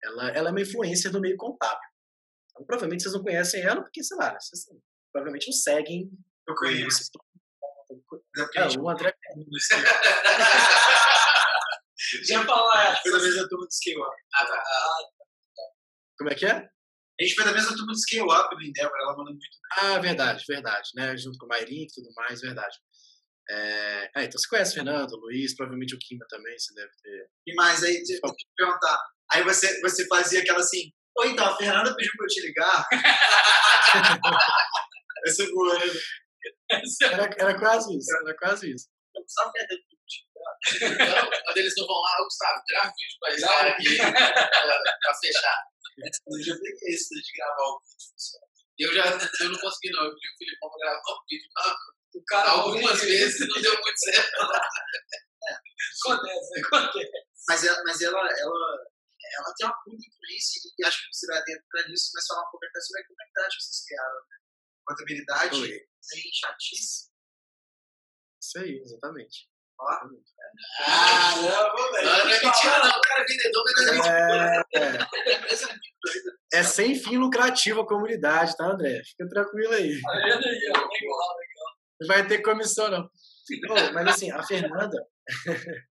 ela, 0.02 0.30
ela 0.30 0.48
é 0.48 0.50
uma 0.50 0.60
influência 0.60 1.08
do 1.10 1.20
meio 1.20 1.36
contábil. 1.36 1.88
Então, 2.50 2.66
provavelmente 2.66 3.02
vocês 3.02 3.14
não 3.14 3.22
conhecem 3.22 3.62
ela, 3.62 3.80
porque, 3.80 4.02
sei 4.02 4.16
lá, 4.16 4.36
vocês 4.38 4.64
provavelmente 5.12 5.46
não 5.46 5.52
seguem. 5.52 6.10
Eu 6.48 6.54
conheço. 6.56 7.10
É, 8.56 8.78
o 8.78 8.88
André. 8.88 9.14
Já 12.24 12.44
falar 12.44 13.00
Foi 13.00 13.12
da 13.12 13.18
mesma 13.18 13.48
turma 13.48 13.66
do 13.66 14.02
Up. 14.02 14.16
Ah, 14.34 14.46
tá. 14.46 14.62
Como 16.18 16.30
é 16.30 16.34
que 16.34 16.46
é? 16.46 16.68
A 17.22 17.24
gente 17.24 17.36
foi 17.36 17.44
da 17.44 17.52
mesma 17.52 17.76
turma 17.76 17.92
do 17.92 17.98
Scale 17.98 18.22
Up 18.22 18.54
no 18.54 18.62
Endeavor, 18.62 18.98
ela 18.98 19.16
manda 19.16 19.30
muito. 19.30 19.46
Ah, 19.78 19.98
verdade, 20.00 20.44
verdade, 20.48 20.90
né? 20.96 21.16
Junto 21.16 21.38
com 21.38 21.46
o 21.46 21.48
Mairinho 21.48 21.84
e 21.84 21.92
tudo 21.94 22.12
mais, 22.16 22.40
verdade. 22.40 22.76
É... 23.48 24.10
Ah, 24.16 24.24
então 24.24 24.40
você 24.40 24.48
conhece 24.48 24.72
o 24.72 24.74
Fernando, 24.74 25.12
o 25.12 25.20
Luiz, 25.20 25.54
provavelmente 25.54 25.94
o 25.94 25.98
Kima 26.00 26.26
também, 26.28 26.58
você 26.58 26.74
deve 26.74 26.90
ter. 27.00 27.30
E 27.46 27.54
mais, 27.54 27.84
aí, 27.84 27.94
eu 27.94 28.02
te 28.02 28.18
perguntar. 28.56 28.98
Aí 29.30 29.44
você, 29.44 29.80
você 29.80 30.04
fazia 30.08 30.40
aquela 30.40 30.58
assim, 30.58 30.92
Oi, 31.18 31.28
então, 31.28 31.46
a 31.46 31.56
Fernanda 31.56 31.94
pediu 31.94 32.10
pra 32.16 32.24
eu 32.24 32.28
te 32.28 32.40
ligar. 32.40 32.84
Essa 35.26 35.44
é 35.44 35.50
boa, 35.50 35.78
né? 35.78 35.84
Era, 37.02 37.30
era 37.38 37.58
quase 37.58 37.94
isso, 37.96 38.16
era 38.16 38.34
quase 38.36 38.72
isso. 38.72 38.88
Eu 39.14 39.22
precisava 39.22 39.52
perder 39.52 39.76
tudo. 39.76 39.92
Então, 40.94 41.30
quando 41.44 41.58
eles 41.58 41.74
não 41.76 41.86
vão 41.86 42.00
lá, 42.00 42.16
o 42.18 42.24
Gustavo, 42.24 42.62
grava 42.66 42.86
vídeo 42.86 43.18
pra 43.20 43.30
esse 43.30 43.46
cara 43.46 43.70
aqui, 43.70 43.96
pra, 43.98 44.10
Eu 45.98 46.42
já 46.42 46.54
peguei 46.54 46.94
esse 46.94 47.14
de 47.14 47.32
gravar 47.36 47.62
o 47.62 47.80
vídeo. 47.80 48.50
Eu 48.78 48.94
já 48.94 49.04
eu 49.44 49.50
não 49.50 49.58
consegui, 49.60 49.92
não. 49.92 50.04
Eu 50.04 50.14
pedi 50.14 50.28
o 50.28 50.38
Filipão 50.38 50.70
pra 50.70 50.78
gravar 50.78 51.12
o 51.12 51.24
vídeo. 51.28 51.50
Ah, 51.58 51.76
O 52.14 52.24
cara 52.24 52.50
Algumas 52.50 53.00
vezes 53.00 53.48
não 53.48 53.60
deu 53.60 53.80
muito 53.80 53.98
certo. 53.98 54.36
Acontece, 56.04 56.60
acontece. 56.60 57.10
Mas 57.48 57.64
ela, 57.64 57.82
mas 57.84 58.00
ela, 58.00 58.18
ela, 58.18 58.86
ela 59.38 59.54
tem 59.56 59.66
uma 59.66 59.76
puta 59.84 59.96
influência 59.96 60.60
e 60.78 60.84
acho 60.84 60.98
que 61.02 61.14
você 61.16 61.26
vai 61.26 61.38
atento 61.38 61.64
pra 61.70 61.88
nisso, 61.88 62.10
mas 62.14 62.26
falar 62.26 62.46
um 62.46 62.50
pouco 62.50 62.64
até 62.66 62.80
sobre 62.80 63.02
a 63.02 63.06
contabilidade 63.08 63.56
que 63.56 63.62
vocês 63.64 63.84
criaram, 63.84 64.14
né? 64.14 64.36
Contabilidade 64.86 65.58
Foi. 65.58 65.88
sem 66.00 66.22
chatice. 66.32 67.10
Isso 68.42 68.58
aí, 68.58 68.78
exatamente. 68.78 69.51
Ah, 69.88 70.04
não, 70.04 70.10
Não, 72.02 72.24
não 72.24 72.30
é 72.30 72.40
não. 74.74 74.82
É 76.52 76.58
é 76.58 76.62
sem 76.62 76.94
fim 76.94 77.16
lucrativo 77.16 77.80
a 77.80 77.86
comunidade, 77.86 78.56
tá, 78.56 78.66
André? 78.66 79.02
Fica 79.04 79.28
tranquilo 79.28 79.72
aí. 79.72 80.00
Vai 82.06 82.26
ter 82.26 82.42
comissão, 82.42 82.90
não. 82.90 83.08
Mas 83.94 84.08
assim, 84.08 84.30
a 84.30 84.42
Fernanda. 84.42 85.06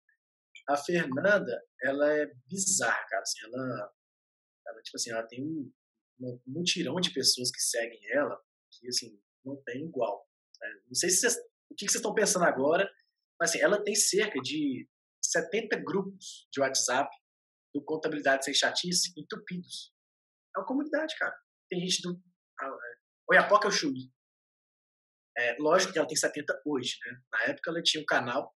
a 0.69 0.77
Fernanda, 0.77 1.63
ela 1.83 2.13
é 2.13 2.27
bizarra, 2.49 3.05
cara. 3.09 3.23
Assim, 3.23 3.39
ela, 3.45 3.93
ela, 4.67 4.83
tipo 4.83 4.97
assim, 4.97 5.11
ela 5.11 5.27
tem 5.27 5.45
um, 5.45 5.71
um 6.21 6.41
mutirão 6.47 6.97
de 6.97 7.13
pessoas 7.13 7.51
que 7.51 7.61
seguem 7.61 8.01
ela 8.13 8.41
que, 8.73 8.89
assim, 8.89 9.19
não 9.45 9.57
tem 9.63 9.85
igual. 9.85 10.27
né? 10.61 10.69
Não 10.87 10.95
sei 10.95 11.11
se 11.11 11.19
vocês, 11.19 11.37
o 11.71 11.75
que 11.75 11.85
vocês 11.85 11.97
estão 11.97 12.15
pensando 12.15 12.45
agora, 12.45 12.91
mas 13.41 13.51
assim, 13.51 13.61
ela 13.61 13.83
tem 13.83 13.95
cerca 13.95 14.41
de 14.41 14.89
70 15.23 15.77
grupos 15.85 16.49
de 16.53 16.61
WhatsApp 16.61 17.11
do 17.75 17.85
Contabilidade 17.85 18.45
Sem 18.45 18.55
Chatice 18.55 19.13
entupidos. 19.17 19.93
É 20.55 20.61
uma 20.61 20.67
comunidade, 20.67 21.15
cara. 21.19 21.37
Tem 21.69 21.81
gente 21.81 22.01
do 22.03 22.21
ah, 22.61 22.77
Oiapoca 23.31 23.67
é 23.67 23.69
o 23.69 23.73
Chuí. 23.73 24.11
É, 25.37 25.57
lógico 25.59 25.93
que 25.93 25.99
ela 25.99 26.09
tem 26.09 26.17
70 26.17 26.63
hoje, 26.65 26.97
né? 27.05 27.21
Na 27.31 27.43
época 27.45 27.71
ela 27.71 27.83
tinha 27.83 28.03
um 28.03 28.07
canal, 28.07 28.55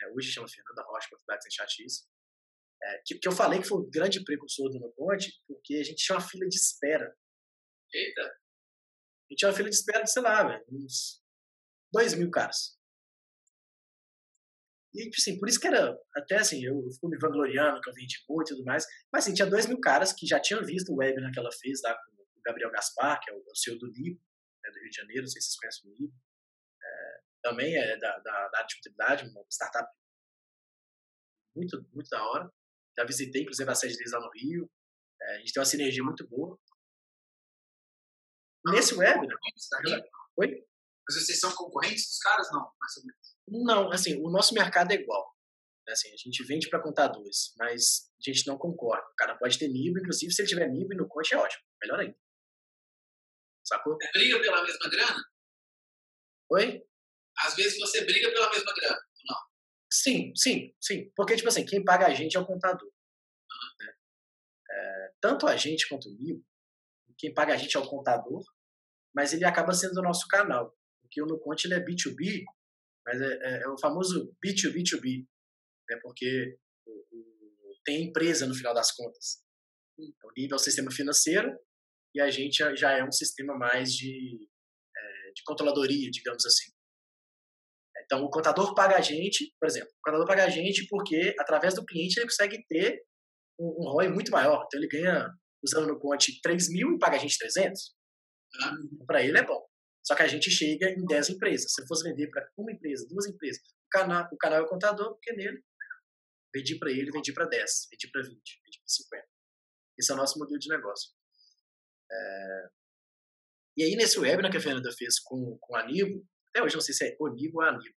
é, 0.00 0.08
hoje 0.12 0.32
chama 0.32 0.48
Fernanda 0.48 0.82
Rocha, 0.84 1.08
Contabilidade 1.10 1.42
Sem 1.42 1.52
Chatice, 1.52 2.06
é, 2.82 3.02
que, 3.04 3.18
que 3.18 3.28
eu 3.28 3.32
falei 3.32 3.60
que 3.60 3.68
foi 3.68 3.78
o 3.78 3.90
grande 3.90 4.24
precursor 4.24 4.70
do 4.70 4.78
No 4.78 4.92
Ponte, 4.92 5.30
porque 5.46 5.74
a 5.74 5.82
gente 5.82 5.96
tinha 5.96 6.16
uma 6.16 6.26
fila 6.26 6.48
de 6.48 6.56
espera. 6.56 7.14
Eita. 7.92 8.22
A 8.22 9.32
gente 9.32 9.38
tinha 9.38 9.50
uma 9.50 9.56
fila 9.56 9.68
de 9.68 9.76
espera 9.76 10.02
de, 10.04 10.10
sei 10.10 10.22
lá, 10.22 10.42
velho, 10.44 10.64
uns 10.70 11.22
2 11.92 12.14
mil 12.14 12.30
caras. 12.30 12.75
E, 14.96 15.10
tipo 15.10 15.16
assim, 15.18 15.38
por 15.38 15.48
isso 15.48 15.60
que 15.60 15.66
era, 15.66 15.94
até 16.14 16.36
assim, 16.36 16.64
eu 16.64 16.74
fico 16.90 17.08
me 17.08 17.18
vangloriando 17.18 17.80
que 17.82 17.90
eu 17.90 17.94
vendi 17.94 18.16
muito 18.28 18.52
e 18.52 18.56
tudo 18.56 18.64
mais, 18.64 18.86
mas 19.12 19.24
assim, 19.24 19.34
tinha 19.34 19.48
2 19.48 19.66
mil 19.66 19.78
caras 19.78 20.12
que 20.12 20.26
já 20.26 20.40
tinham 20.40 20.64
visto 20.64 20.90
o 20.90 20.96
webinar 20.96 21.30
que 21.32 21.38
ela 21.38 21.50
fez 21.60 21.80
lá 21.82 21.94
com 21.94 22.12
o 22.12 22.42
Gabriel 22.44 22.70
Gaspar, 22.70 23.20
que 23.20 23.30
é 23.30 23.34
o, 23.34 23.36
é 23.36 23.52
o 23.52 23.54
CEO 23.54 23.78
do 23.78 23.90
Nibo, 23.92 24.18
né, 24.64 24.70
do 24.70 24.78
Rio 24.78 24.90
de 24.90 24.96
Janeiro, 24.96 25.22
não 25.22 25.28
sei 25.28 25.42
se 25.42 25.48
vocês 25.48 25.58
conhecem 25.58 25.90
o 25.90 25.94
Nibo. 25.94 26.14
É, 26.82 27.20
também 27.42 27.76
é 27.76 27.98
da, 27.98 28.18
da, 28.18 28.48
da 28.48 28.58
área 28.58 28.66
de 28.66 28.76
contabilidade, 28.76 29.28
uma 29.28 29.44
startup 29.50 29.88
muito, 31.54 31.88
muito 31.92 32.08
da 32.08 32.22
hora. 32.24 32.50
Já 32.98 33.04
visitei, 33.04 33.42
inclusive, 33.42 33.70
a 33.70 33.74
sede 33.74 33.96
deles 33.96 34.12
lá 34.12 34.20
no 34.20 34.30
Rio. 34.34 34.70
É, 35.20 35.36
a 35.36 35.38
gente 35.38 35.52
tem 35.52 35.60
uma 35.60 35.66
sinergia 35.66 36.04
muito 36.04 36.26
boa. 36.28 36.58
Nesse 38.66 38.94
webinar, 38.94 39.38
Oi? 40.38 40.66
Mas 41.08 41.24
vocês 41.24 41.38
são 41.38 41.54
concorrentes 41.54 42.08
dos 42.08 42.18
caras? 42.18 42.50
Não, 42.50 42.60
mais 42.80 42.96
ou 42.96 43.04
menos. 43.04 43.35
Não, 43.48 43.90
assim, 43.92 44.20
o 44.20 44.30
nosso 44.30 44.54
mercado 44.54 44.92
é 44.92 44.94
igual. 44.96 45.34
Assim, 45.88 46.12
a 46.12 46.16
gente 46.16 46.42
vende 46.44 46.68
para 46.68 46.82
contadores, 46.82 47.54
mas 47.56 48.10
a 48.18 48.30
gente 48.30 48.46
não 48.46 48.58
concorda. 48.58 49.06
O 49.06 49.14
cara 49.14 49.38
pode 49.38 49.56
ter 49.56 49.68
NIB, 49.68 50.00
inclusive 50.00 50.32
se 50.32 50.42
ele 50.42 50.48
tiver 50.48 50.68
NIB 50.68 50.96
no 50.96 51.06
conte 51.06 51.32
é 51.32 51.38
ótimo, 51.38 51.62
melhor 51.80 52.00
ainda. 52.00 52.16
Sacou? 53.64 53.96
Briga 54.12 54.40
pela 54.40 54.64
mesma 54.64 54.90
grana? 54.90 55.24
Oi? 56.50 56.82
Às 57.38 57.54
vezes 57.54 57.78
você 57.78 58.04
briga 58.04 58.30
pela 58.32 58.50
mesma 58.50 58.72
grana. 58.74 59.06
Sim, 59.92 60.32
sim, 60.34 60.74
sim. 60.80 61.10
Porque, 61.14 61.36
tipo 61.36 61.48
assim, 61.48 61.64
quem 61.64 61.84
paga 61.84 62.06
a 62.06 62.14
gente 62.14 62.36
é 62.36 62.40
o 62.40 62.46
contador. 62.46 62.90
né? 63.80 63.92
É, 64.70 65.12
tanto 65.20 65.46
a 65.46 65.56
gente 65.56 65.88
quanto 65.88 66.08
o 66.08 66.12
NIB, 66.12 66.44
quem 67.16 67.32
paga 67.32 67.54
a 67.54 67.56
gente 67.56 67.76
é 67.76 67.80
o 67.80 67.88
contador, 67.88 68.42
mas 69.14 69.32
ele 69.32 69.44
acaba 69.44 69.72
sendo 69.72 69.94
do 69.94 70.02
nosso 70.02 70.26
canal. 70.28 70.76
Porque 71.00 71.22
o 71.22 71.26
NuConte 71.26 71.66
ele 71.66 71.74
é 71.74 71.84
B2B, 71.84 72.44
mas 73.06 73.20
é, 73.20 73.26
é- 73.42 73.62
é 73.62 73.68
o 73.68 73.78
famoso 73.78 74.34
B2B2B. 74.44 75.26
Né? 75.88 75.98
Porque 76.02 76.58
tem 77.84 78.02
empresa 78.04 78.46
no 78.46 78.54
final 78.54 78.74
das 78.74 78.90
contas. 78.92 79.42
Então, 79.98 80.28
o 80.28 80.32
NIB 80.36 80.52
é 80.52 80.56
o 80.56 80.58
sistema 80.58 80.90
financeiro 80.90 81.56
e 82.14 82.20
a 82.20 82.30
gente 82.30 82.56
já- 82.76 82.92
é 82.92 83.04
um 83.04 83.12
sistema 83.12 83.56
mais 83.56 83.92
de, 83.92 84.48
é, 84.96 85.32
de 85.32 85.42
controladoria, 85.44 86.10
digamos 86.10 86.44
assim. 86.44 86.72
Então, 88.04 88.24
o 88.24 88.30
contador 88.30 88.74
paga 88.74 88.96
a 88.96 89.00
gente, 89.00 89.52
por 89.58 89.66
exemplo, 89.68 89.88
o 89.90 90.00
contador 90.04 90.26
paga 90.26 90.44
a 90.44 90.48
gente 90.50 90.86
porque, 90.88 91.34
através 91.38 91.74
do 91.74 91.84
cliente, 91.84 92.18
ele 92.18 92.26
consegue 92.26 92.64
ter 92.68 93.02
um, 93.58 93.84
um 93.84 93.88
ROI 93.90 94.08
muito 94.08 94.30
maior. 94.30 94.64
Então, 94.66 94.78
ele 94.80 94.88
ganha, 94.88 95.28
usando 95.64 95.86
no 95.88 95.98
Conte, 95.98 96.40
3 96.40 96.68
mil 96.70 96.94
e 96.94 96.98
paga 96.98 97.16
a 97.16 97.18
gente 97.18 97.38
300. 97.38 97.94
Para 99.06 99.22
ele 99.24 99.38
é 99.38 99.44
bom. 99.44 99.64
Só 100.06 100.14
que 100.14 100.22
a 100.22 100.28
gente 100.28 100.50
chega 100.50 100.88
em 100.90 101.04
10 101.04 101.30
empresas. 101.30 101.72
Se 101.72 101.82
eu 101.82 101.86
fosse 101.86 102.08
vender 102.08 102.28
para 102.28 102.48
uma 102.56 102.70
empresa, 102.70 103.08
duas 103.08 103.26
empresas, 103.26 103.60
o 103.60 103.88
canal, 103.90 104.28
o 104.32 104.36
canal 104.36 104.60
é 104.60 104.62
o 104.62 104.68
contador, 104.68 105.14
porque 105.14 105.32
nele, 105.32 105.60
vendi 106.54 106.78
para 106.78 106.92
ele, 106.92 107.10
vendi 107.10 107.32
para 107.32 107.44
10, 107.44 107.88
vendi 107.90 108.08
para 108.10 108.22
20, 108.22 108.30
vendi 108.30 108.78
para 108.78 108.88
50. 108.88 109.26
Esse 109.98 110.12
é 110.12 110.14
o 110.14 110.16
nosso 110.16 110.38
modelo 110.38 110.58
de 110.60 110.68
negócio. 110.68 111.10
É, 112.10 112.68
E 113.78 113.82
aí, 113.82 113.96
nesse 113.96 114.18
webinar 114.18 114.50
que 114.50 114.58
a 114.58 114.60
Fernanda 114.60 114.92
fez 114.92 115.18
com, 115.18 115.58
com 115.60 115.74
a 115.74 115.84
Nibo, 115.84 116.24
até 116.50 116.62
hoje 116.62 116.76
não 116.76 116.80
sei 116.80 116.94
se 116.94 117.04
é 117.04 117.16
o 117.18 117.28
Nibo 117.28 117.58
ou 117.58 117.62
a 117.62 117.72
Nibo, 117.72 117.96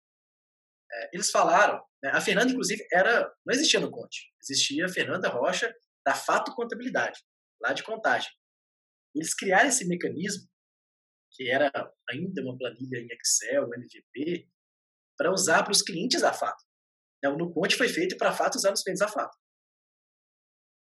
é, 0.93 1.11
eles 1.13 1.31
falaram, 1.31 1.85
né, 2.01 2.11
a 2.11 2.21
Fernanda, 2.21 2.53
inclusive, 2.53 2.87
era 2.93 3.35
não 3.45 3.53
existia 3.53 3.81
no 3.81 3.91
Conte, 3.91 4.33
existia 4.41 4.87
a 4.87 4.89
Fernanda 4.89 5.29
Rocha, 5.29 5.75
da 6.07 6.15
Fato 6.15 6.55
Contabilidade, 6.55 7.21
lá 7.61 7.73
de 7.73 7.83
contagem. 7.83 8.31
Eles 9.13 9.35
criaram 9.35 9.69
esse 9.69 9.89
mecanismo, 9.89 10.49
que 11.37 11.51
era 11.51 11.71
ainda 12.09 12.43
uma 12.43 12.57
planilha 12.57 12.99
em 12.99 13.09
Excel, 13.13 13.69
MVP, 13.75 14.49
para 15.17 15.31
usar 15.31 15.63
para 15.63 15.73
os 15.73 15.83
clientes 15.83 16.23
da 16.23 16.33
Fato. 16.33 16.65
Então, 17.19 17.35
o 17.35 17.39
Nuconte 17.39 17.77
foi 17.77 17.89
feito 17.89 18.17
para 18.17 18.31
a 18.31 18.33
Fato 18.33 18.57
usar 18.57 18.71
nos 18.71 18.83
clientes 18.83 19.01
da 19.01 19.09
Fato. 19.09 19.37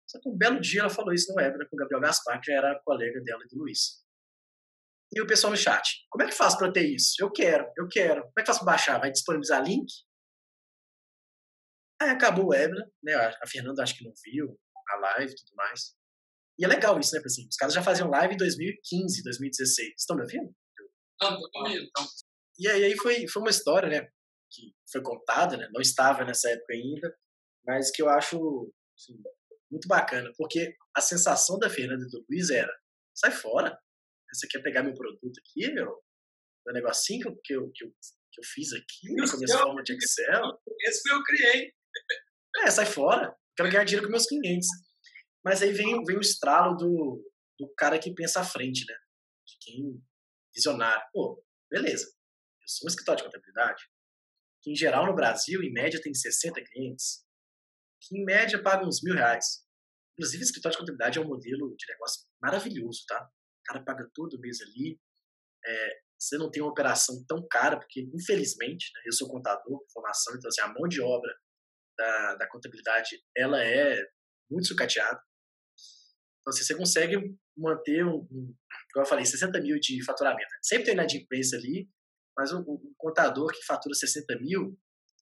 Só 0.08 0.18
que 0.20 0.28
um 0.28 0.36
belo 0.36 0.58
dia 0.58 0.80
ela 0.80 0.90
falou 0.90 1.12
isso 1.12 1.30
no 1.30 1.36
webinar 1.36 1.68
com 1.68 1.76
o 1.76 1.78
Gabriel 1.78 2.00
Gaspar, 2.00 2.40
que 2.40 2.50
era 2.50 2.80
colega 2.82 3.20
dela 3.20 3.42
e 3.44 3.48
do 3.48 3.58
Luiz. 3.58 4.02
E 5.14 5.20
o 5.20 5.26
pessoal 5.26 5.50
no 5.50 5.56
chat, 5.56 6.06
como 6.10 6.24
é 6.24 6.28
que 6.28 6.34
faz 6.34 6.56
para 6.56 6.72
ter 6.72 6.86
isso? 6.86 7.14
Eu 7.18 7.30
quero, 7.30 7.70
eu 7.76 7.86
quero. 7.88 8.22
Como 8.22 8.34
é 8.38 8.42
que 8.42 8.46
faz 8.46 8.58
para 8.58 8.66
baixar? 8.66 8.98
Vai 8.98 9.10
disponibilizar 9.10 9.62
link? 9.62 9.86
Aí 12.00 12.10
acabou 12.10 12.46
o 12.46 12.48
webinar, 12.48 12.86
né? 13.02 13.14
A 13.14 13.46
Fernanda 13.46 13.82
acho 13.82 13.96
que 13.96 14.04
não 14.04 14.12
viu 14.24 14.58
a 14.88 14.96
live 14.96 15.32
e 15.32 15.36
tudo 15.36 15.56
mais. 15.56 15.94
E 16.58 16.64
é 16.64 16.68
legal 16.68 16.98
isso, 16.98 17.14
né? 17.14 17.22
Assim, 17.24 17.46
os 17.48 17.56
caras 17.56 17.74
já 17.74 17.82
faziam 17.82 18.10
live 18.10 18.34
em 18.34 18.36
2015, 18.36 19.22
2016. 19.22 19.94
Estão 19.96 20.16
me 20.16 20.22
ouvindo? 20.22 20.52
Não, 21.20 21.40
tô 21.40 21.50
comigo. 21.50 21.86
E 22.58 22.68
aí, 22.68 22.96
foi, 22.96 23.28
foi 23.28 23.42
uma 23.42 23.50
história, 23.50 23.88
né? 23.88 24.08
Que 24.50 24.74
foi 24.90 25.02
contada, 25.02 25.56
né? 25.56 25.68
Não 25.72 25.80
estava 25.80 26.24
nessa 26.24 26.50
época 26.50 26.74
ainda, 26.74 27.16
mas 27.64 27.90
que 27.90 28.02
eu 28.02 28.08
acho 28.08 28.72
assim, 28.98 29.14
muito 29.70 29.86
bacana, 29.86 30.32
porque 30.36 30.74
a 30.96 31.00
sensação 31.00 31.58
da 31.58 31.70
Fernanda 31.70 32.04
e 32.04 32.10
do 32.10 32.24
Luiz 32.28 32.50
era: 32.50 32.72
sai 33.14 33.30
fora, 33.30 33.78
você 34.32 34.46
quer 34.48 34.62
pegar 34.62 34.82
meu 34.82 34.94
produto 34.94 35.38
aqui, 35.38 35.70
meu, 35.72 36.02
meu 36.66 36.74
negocinho 36.74 37.20
que 37.20 37.28
eu, 37.28 37.40
que 37.44 37.54
eu, 37.54 37.72
que 37.74 37.84
eu, 37.84 37.90
que 38.32 38.40
eu 38.40 38.44
fiz 38.44 38.72
aqui, 38.72 39.08
com 39.08 39.36
a 39.36 39.38
minha 39.38 39.56
Meu 39.56 39.58
forma 39.58 39.82
de 39.82 39.92
Excel. 39.94 40.42
esse 40.86 41.02
foi 41.02 41.18
eu 41.18 41.22
criei. 41.22 41.72
É, 42.58 42.70
sai 42.70 42.86
fora. 42.86 43.34
Quero 43.56 43.70
ganhar 43.70 43.84
dinheiro 43.84 44.06
com 44.06 44.12
meus 44.12 44.26
clientes. 44.26 44.68
Mas 45.44 45.62
aí 45.62 45.72
vem, 45.72 46.02
vem 46.04 46.16
o 46.16 46.20
estralo 46.20 46.76
do, 46.76 47.24
do 47.58 47.72
cara 47.76 47.98
que 47.98 48.14
pensa 48.14 48.40
à 48.40 48.44
frente, 48.44 48.84
né? 48.86 48.94
De 49.46 49.56
quem 49.60 50.02
visionário. 50.54 51.02
Pô, 51.12 51.42
beleza. 51.70 52.06
Eu 52.06 52.68
sou 52.68 52.86
um 52.86 52.88
escritório 52.88 53.18
de 53.18 53.24
contabilidade 53.24 53.82
que, 54.62 54.72
em 54.72 54.76
geral, 54.76 55.06
no 55.06 55.14
Brasil, 55.14 55.62
em 55.62 55.72
média, 55.72 56.00
tem 56.02 56.12
60 56.12 56.62
clientes 56.64 57.24
que, 58.02 58.18
em 58.18 58.24
média, 58.24 58.62
pagam 58.62 58.88
uns 58.88 59.02
mil 59.02 59.14
reais. 59.14 59.64
Inclusive, 60.14 60.42
escritório 60.42 60.74
de 60.76 60.80
contabilidade 60.80 61.18
é 61.18 61.22
um 61.22 61.28
modelo 61.28 61.74
de 61.76 61.86
negócio 61.88 62.26
maravilhoso, 62.42 63.04
tá? 63.06 63.22
O 63.22 63.62
cara 63.72 63.84
paga 63.84 64.08
todo 64.14 64.40
mês 64.40 64.60
ali. 64.60 64.98
É, 65.64 66.00
você 66.18 66.36
não 66.36 66.50
tem 66.50 66.62
uma 66.62 66.70
operação 66.70 67.24
tão 67.26 67.46
cara, 67.48 67.78
porque, 67.78 68.00
infelizmente, 68.12 68.90
né, 68.94 69.02
eu 69.06 69.12
sou 69.12 69.28
contador 69.28 69.84
formação, 69.92 70.34
então, 70.34 70.48
assim, 70.48 70.60
a 70.60 70.72
mão 70.72 70.88
de 70.88 71.00
obra 71.00 71.32
da, 71.96 72.34
da 72.36 72.48
contabilidade, 72.48 73.22
ela 73.36 73.62
é 73.62 74.04
muito 74.50 74.66
sucateada. 74.66 75.20
Então, 76.48 76.56
assim, 76.56 76.64
você 76.64 76.76
consegue 76.76 77.36
manter 77.56 78.06
um, 78.06 78.26
um, 78.32 78.54
como 78.92 79.04
eu 79.04 79.08
falei, 79.08 79.26
60 79.26 79.60
mil 79.60 79.78
de 79.78 80.02
faturamento. 80.02 80.48
Sempre 80.62 80.86
tem 80.86 80.94
inadimplência 80.94 81.58
ali, 81.58 81.86
mas 82.36 82.52
um, 82.52 82.64
contador 82.96 83.52
que 83.52 83.62
fatura 83.66 83.94
60 83.94 84.38
mil, 84.40 84.78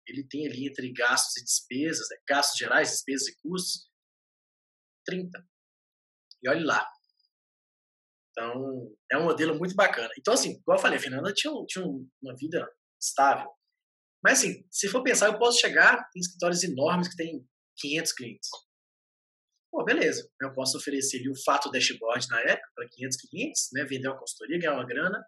ele 0.09 0.27
tem 0.27 0.47
ali 0.47 0.69
entre 0.69 0.91
gastos 0.93 1.37
e 1.37 1.45
despesas, 1.45 2.09
né, 2.09 2.17
gastos 2.27 2.59
gerais, 2.59 2.91
despesas 2.91 3.29
e 3.29 3.37
custos, 3.43 3.91
30. 5.05 5.31
E 6.43 6.49
olhe 6.49 6.65
lá, 6.65 6.89
então, 8.31 8.91
é 9.11 9.19
um 9.19 9.25
modelo 9.25 9.59
muito 9.59 9.75
bacana. 9.75 10.09
Então, 10.19 10.33
assim, 10.33 10.53
igual 10.53 10.79
eu 10.79 10.83
falei, 10.83 10.99
a 10.99 11.03
Fernanda 11.03 11.33
tinha, 11.35 11.53
tinha 11.67 11.85
uma 11.85 12.35
vida 12.37 12.67
estável. 12.99 13.51
Mas, 14.25 14.39
assim, 14.39 14.67
se 14.71 14.89
for 14.89 15.03
pensar, 15.03 15.27
eu 15.27 15.39
posso 15.39 15.61
chegar 15.61 16.09
em 16.17 16.21
escritórios 16.21 16.63
enormes 16.63 17.09
que 17.09 17.17
têm 17.17 17.47
500 17.77 18.13
clientes. 18.13 18.49
Pô, 19.73 19.83
beleza. 19.83 20.31
Eu 20.39 20.53
posso 20.53 20.77
oferecer 20.77 21.17
ali 21.17 21.31
o 21.31 21.43
fato 21.45 21.71
dashboard 21.71 22.29
na 22.29 22.41
época 22.43 22.71
para 22.75 22.89
500 22.91 23.17
clientes, 23.17 23.69
né, 23.73 23.85
vender 23.85 24.09
uma 24.09 24.19
consultoria, 24.19 24.59
ganhar 24.59 24.75
uma 24.75 24.87
grana. 24.87 25.25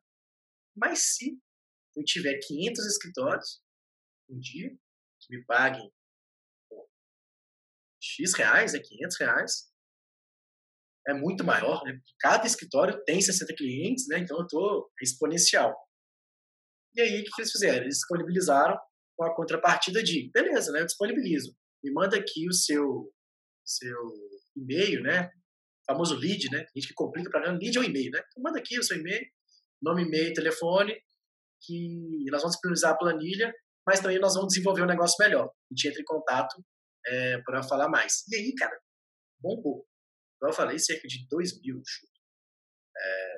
Mas 0.77 1.15
se 1.15 1.41
eu 1.97 2.05
tiver 2.05 2.39
500 2.47 2.85
escritórios 2.85 3.63
um 4.29 4.39
dia 4.39 4.71
que 5.21 5.35
me 5.35 5.45
paguem 5.47 5.91
pô, 6.69 6.87
X 7.99 8.35
reais, 8.35 8.75
é 8.75 8.79
né, 8.79 8.85
500 8.85 9.19
reais, 9.19 9.73
é 11.09 11.15
muito 11.15 11.43
maior, 11.43 11.83
né? 11.85 11.99
Cada 12.19 12.47
escritório 12.47 13.03
tem 13.05 13.21
60 13.21 13.55
clientes, 13.55 14.07
né? 14.09 14.19
Então 14.19 14.39
eu 14.39 14.45
estou 14.45 14.91
exponencial. 15.01 15.75
E 16.95 17.01
aí, 17.01 17.21
o 17.21 17.25
que 17.25 17.41
eles 17.41 17.53
fizeram? 17.53 17.83
Eles 17.83 17.99
disponibilizaram 17.99 18.79
com 19.17 19.25
a 19.25 19.35
contrapartida 19.35 20.03
de, 20.03 20.31
beleza, 20.33 20.73
né? 20.73 20.81
Eu 20.81 20.87
disponibilizo. 20.87 21.55
Me 21.83 21.93
manda 21.93 22.17
aqui 22.17 22.49
o 22.49 22.53
seu, 22.53 23.13
seu 23.65 23.99
e-mail, 24.57 25.03
né? 25.03 25.27
O 25.27 25.93
famoso 25.93 26.15
lead, 26.15 26.51
né? 26.51 26.61
A 26.61 26.79
gente 26.79 26.89
que 26.89 26.95
complica 26.95 27.31
para 27.31 27.41
ganhar 27.41 27.59
lead 27.59 27.77
é 27.77 27.81
o 27.81 27.85
e-mail, 27.85 28.11
né? 28.11 28.23
Então 28.29 28.43
manda 28.43 28.59
aqui 28.59 28.79
o 28.79 28.83
seu 28.83 28.97
e-mail, 28.97 29.25
nome, 29.83 30.03
e-mail, 30.03 30.33
telefone, 30.33 30.95
que 31.63 32.25
nós 32.31 32.43
vamos 32.43 32.57
disponibilizar 32.57 32.93
a 32.93 32.97
planilha, 32.97 33.53
mas 33.87 34.01
também 34.01 34.19
nós 34.19 34.35
vamos 34.35 34.49
desenvolver 34.49 34.83
um 34.83 34.87
negócio 34.87 35.17
melhor. 35.19 35.47
A 35.47 35.75
gente 35.75 35.89
entra 35.89 36.01
em 36.01 36.05
contato 36.05 36.65
é, 37.07 37.39
para 37.43 37.63
falar 37.63 37.89
mais. 37.89 38.27
E 38.29 38.37
aí, 38.37 38.55
cara, 38.55 38.79
bom 39.41 39.61
pouco. 39.63 39.87
Como 40.39 40.53
eu 40.53 40.57
falei, 40.57 40.79
cerca 40.79 41.07
de 41.07 41.27
2 41.29 41.61
mil 41.61 41.83
é, 42.97 43.35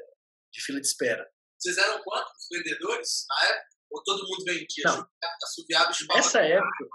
de 0.52 0.62
fila 0.62 0.80
de 0.80 0.86
espera. 0.86 1.28
Vocês 1.58 1.78
eram 1.78 2.02
quantos 2.02 2.46
vendedores 2.50 3.24
na 3.28 3.48
época? 3.48 3.66
Ou 3.90 4.02
todo 4.02 4.28
mundo 4.28 4.44
vendia? 4.44 4.84
Não. 4.84 5.08
Nessa 6.14 6.40
época. 6.40 6.88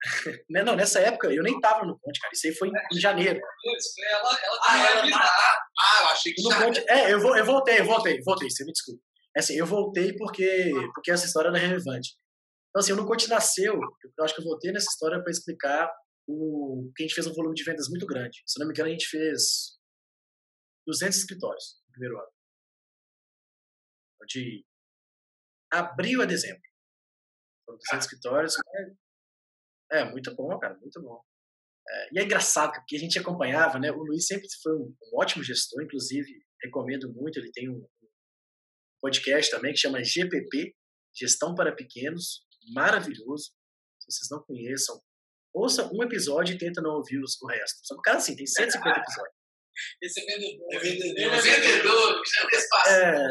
Né, 0.50 0.62
não, 0.62 0.76
nessa 0.76 1.00
época 1.00 1.32
eu 1.32 1.42
nem 1.42 1.58
tava 1.60 1.84
no 1.84 1.98
ponte, 1.98 2.20
cara. 2.20 2.32
Isso 2.32 2.46
aí 2.46 2.54
foi 2.54 2.68
em, 2.68 3.00
janeiro. 3.00 3.38
Ela, 3.38 4.38
ela, 4.44 4.60
ah, 4.68 4.98
ela 4.98 5.10
tá, 5.10 5.66
ah, 5.78 6.02
eu 6.02 6.06
achei 6.08 6.32
que 6.32 6.42
no 6.42 6.50
já. 6.50 6.60
Ponte, 6.60 6.84
é, 6.88 7.12
eu, 7.12 7.20
vou, 7.20 7.36
eu 7.36 7.44
voltei, 7.44 7.80
eu 7.80 7.84
voltei, 7.84 8.20
voltei, 8.22 8.50
você 8.50 8.64
me 8.64 8.72
desculpa. 8.72 9.02
É 9.36 9.40
assim, 9.40 9.54
eu 9.54 9.66
voltei 9.66 10.16
porque, 10.16 10.72
porque 10.94 11.10
essa 11.10 11.26
história 11.26 11.48
era 11.48 11.58
relevante. 11.58 12.16
Então, 12.70 12.80
assim, 12.80 12.92
o 12.92 12.96
No 12.96 13.06
Conte 13.06 13.28
nasceu, 13.28 13.74
eu 13.74 14.24
acho 14.24 14.34
que 14.34 14.40
eu 14.40 14.44
voltei 14.44 14.70
nessa 14.70 14.90
história 14.90 15.20
para 15.22 15.30
explicar 15.30 15.90
o, 16.28 16.90
que 16.94 17.02
a 17.02 17.06
gente 17.06 17.14
fez 17.14 17.26
um 17.26 17.32
volume 17.32 17.54
de 17.54 17.64
vendas 17.64 17.88
muito 17.88 18.06
grande. 18.06 18.42
Se 18.46 18.58
não 18.58 18.66
me 18.66 18.72
engano, 18.72 18.88
a 18.88 18.92
gente 18.92 19.08
fez 19.08 19.78
200 20.86 21.16
escritórios 21.16 21.82
no 21.86 21.92
primeiro 21.92 22.18
ano. 22.18 22.28
De 24.28 24.64
abril 25.72 26.20
a 26.20 26.26
dezembro. 26.26 26.60
Foram 27.64 27.78
200 27.78 28.04
escritórios. 28.04 28.54
É, 29.92 30.04
muito 30.04 30.34
bom, 30.34 30.58
cara, 30.58 30.76
muito 30.78 31.00
bom. 31.00 31.20
É, 31.88 32.08
e 32.12 32.18
é 32.18 32.24
engraçado, 32.24 32.72
porque 32.72 32.96
a 32.96 32.98
gente 32.98 33.18
acompanhava, 33.18 33.78
né? 33.78 33.90
O 33.92 34.02
Luiz 34.02 34.26
sempre 34.26 34.46
foi 34.62 34.72
um, 34.74 34.94
um 35.12 35.20
ótimo 35.20 35.44
gestor, 35.44 35.82
inclusive, 35.82 36.28
recomendo 36.62 37.12
muito. 37.12 37.38
Ele 37.38 37.50
tem 37.52 37.70
um, 37.70 37.86
podcast 39.00 39.50
também 39.50 39.72
que 39.72 39.78
chama 39.78 40.02
GPP 40.02 40.74
Gestão 41.14 41.54
para 41.54 41.74
Pequenos, 41.74 42.44
maravilhoso. 42.74 43.52
Se 44.00 44.10
vocês 44.10 44.28
não 44.30 44.42
conheçam, 44.42 45.00
ouça 45.54 45.88
um 45.92 46.02
episódio 46.02 46.54
e 46.54 46.58
tenta 46.58 46.82
não 46.82 46.96
ouvir 46.96 47.20
os, 47.20 47.40
o 47.40 47.46
resto. 47.46 47.78
Só 47.82 47.94
que 47.94 48.00
o 48.00 48.02
cara, 48.02 48.18
assim, 48.18 48.36
tem 48.36 48.46
150 48.46 48.98
episódios. 48.98 49.35
Esse 50.02 50.20
é 50.20 50.24
vendedor. 50.24 50.66
É 50.72 50.78
vendedor. 50.78 51.16
Ele 51.16 51.34
é 51.34 51.40
vendedor, 51.40 52.22
já 52.26 52.48
fez 52.48 52.68
passado. 52.68 52.94
É, 52.94 53.28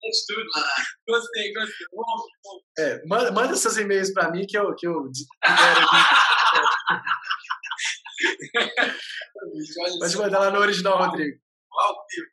Fez 0.00 0.26
tudo 0.26 0.44
lá. 0.54 0.74
Gostei, 1.08 1.52
gostei. 1.52 1.86
Bom, 1.92 2.02
bom. 2.44 2.60
é, 2.78 3.02
manda, 3.06 3.32
manda 3.32 3.56
seus 3.56 3.76
e-mails 3.76 4.12
pra 4.12 4.30
mim 4.30 4.46
que 4.46 4.56
eu, 4.56 4.74
que 4.74 4.86
eu 4.86 5.10
Pode 9.98 10.16
mandar 10.16 10.38
lá 10.38 10.50
no 10.50 10.60
original, 10.60 10.98
Rodrigo. 10.98 11.38
Ao 11.72 11.94
vivo. 12.10 12.26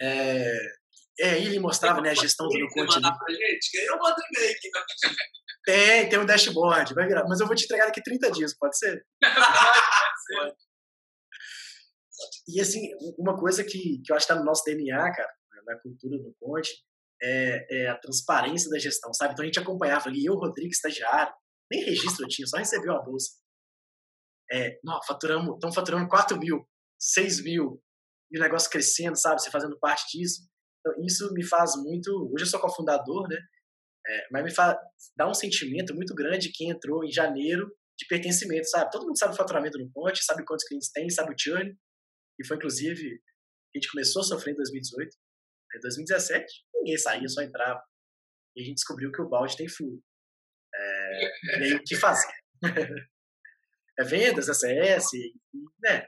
É, 0.00 0.58
é, 1.20 1.38
ele 1.40 1.58
mostrava 1.58 2.00
né, 2.00 2.10
a 2.10 2.14
gestão 2.14 2.48
do 2.48 2.68
Conte. 2.68 2.94
mandar 2.94 3.16
pra 3.16 3.32
gente? 3.34 3.74
Eu 3.86 3.98
mando 3.98 4.16
e-mail 4.32 4.52
aqui 4.52 4.70
rapidinho. 4.74 5.16
Tem, 5.64 6.08
tem 6.08 6.18
um 6.18 6.26
dashboard, 6.26 6.94
vai 6.94 7.06
virar. 7.06 7.24
Mas 7.28 7.40
eu 7.40 7.46
vou 7.46 7.56
te 7.56 7.64
entregar 7.64 7.86
daqui 7.86 8.02
30 8.02 8.30
dias, 8.32 8.56
pode 8.56 8.76
ser? 8.78 9.04
E 12.46 12.60
assim, 12.60 12.80
uma 13.18 13.38
coisa 13.38 13.64
que, 13.64 14.00
que 14.04 14.12
eu 14.12 14.16
acho 14.16 14.26
que 14.26 14.32
tá 14.32 14.38
no 14.38 14.44
nosso 14.44 14.64
DNA, 14.64 14.96
cara, 14.96 15.32
na 15.66 15.78
cultura 15.80 16.18
do 16.18 16.34
Conte, 16.38 16.70
é, 17.22 17.84
é 17.84 17.88
a 17.88 17.98
transparência 17.98 18.68
da 18.68 18.78
gestão, 18.78 19.12
sabe? 19.14 19.32
Então 19.32 19.42
a 19.42 19.46
gente 19.46 19.58
acompanhava 19.58 20.08
ali, 20.08 20.24
eu, 20.24 20.34
Rodrigo, 20.34 20.70
estagiário, 20.70 21.32
nem 21.70 21.84
registro 21.84 22.24
eu 22.24 22.28
tinha, 22.28 22.46
só 22.46 22.58
recebeu 22.58 22.92
a 22.92 23.02
bolsa. 23.02 23.30
É, 24.52 24.78
não, 24.84 25.00
faturamos, 25.06 25.54
estamos 25.54 25.74
faturando 25.74 26.08
4 26.08 26.38
mil, 26.38 26.68
6 27.00 27.42
mil, 27.42 27.82
e 28.30 28.38
o 28.38 28.42
negócio 28.42 28.70
crescendo, 28.70 29.16
sabe? 29.16 29.40
Você 29.40 29.50
fazendo 29.50 29.78
parte 29.78 30.18
disso. 30.18 30.42
Então, 30.80 30.92
isso 31.04 31.32
me 31.32 31.44
faz 31.44 31.76
muito. 31.76 32.10
Hoje 32.32 32.44
eu 32.44 32.48
sou 32.48 32.60
cofundador, 32.60 33.28
né? 33.28 33.38
É, 34.06 34.26
mas 34.30 34.44
me 34.44 34.50
faz, 34.50 34.76
dá 35.16 35.28
um 35.28 35.32
sentimento 35.32 35.94
muito 35.94 36.14
grande 36.14 36.52
quem 36.52 36.68
entrou 36.68 37.04
em 37.04 37.10
janeiro 37.10 37.66
de 37.98 38.06
pertencimento, 38.06 38.68
sabe? 38.68 38.90
Todo 38.90 39.06
mundo 39.06 39.16
sabe 39.16 39.32
o 39.32 39.36
faturamento 39.36 39.78
no 39.78 39.90
Ponte, 39.90 40.22
sabe 40.22 40.44
quantos 40.44 40.66
clientes 40.66 40.90
tem, 40.90 41.08
sabe 41.08 41.32
o 41.32 41.36
churn. 41.38 41.74
E 42.38 42.46
foi, 42.46 42.56
inclusive, 42.56 43.22
a 43.74 43.78
gente 43.78 43.90
começou 43.90 44.20
a 44.20 44.24
sofrer 44.24 44.52
em 44.52 44.56
2018. 44.56 45.16
Em 45.76 45.80
2017, 45.80 46.64
ninguém 46.74 46.98
saía, 46.98 47.28
só 47.28 47.42
entrava. 47.42 47.82
E 48.56 48.62
a 48.62 48.64
gente 48.64 48.76
descobriu 48.76 49.10
que 49.10 49.20
o 49.20 49.28
balde 49.28 49.56
tem 49.56 49.68
furo. 49.68 50.00
É, 50.74 51.24
e 51.24 51.64
aí, 51.64 51.74
o 51.74 51.82
que 51.82 51.96
fazer? 51.96 52.32
é 53.98 54.04
vendas, 54.04 54.48
ACS, 54.48 55.10
né? 55.82 56.06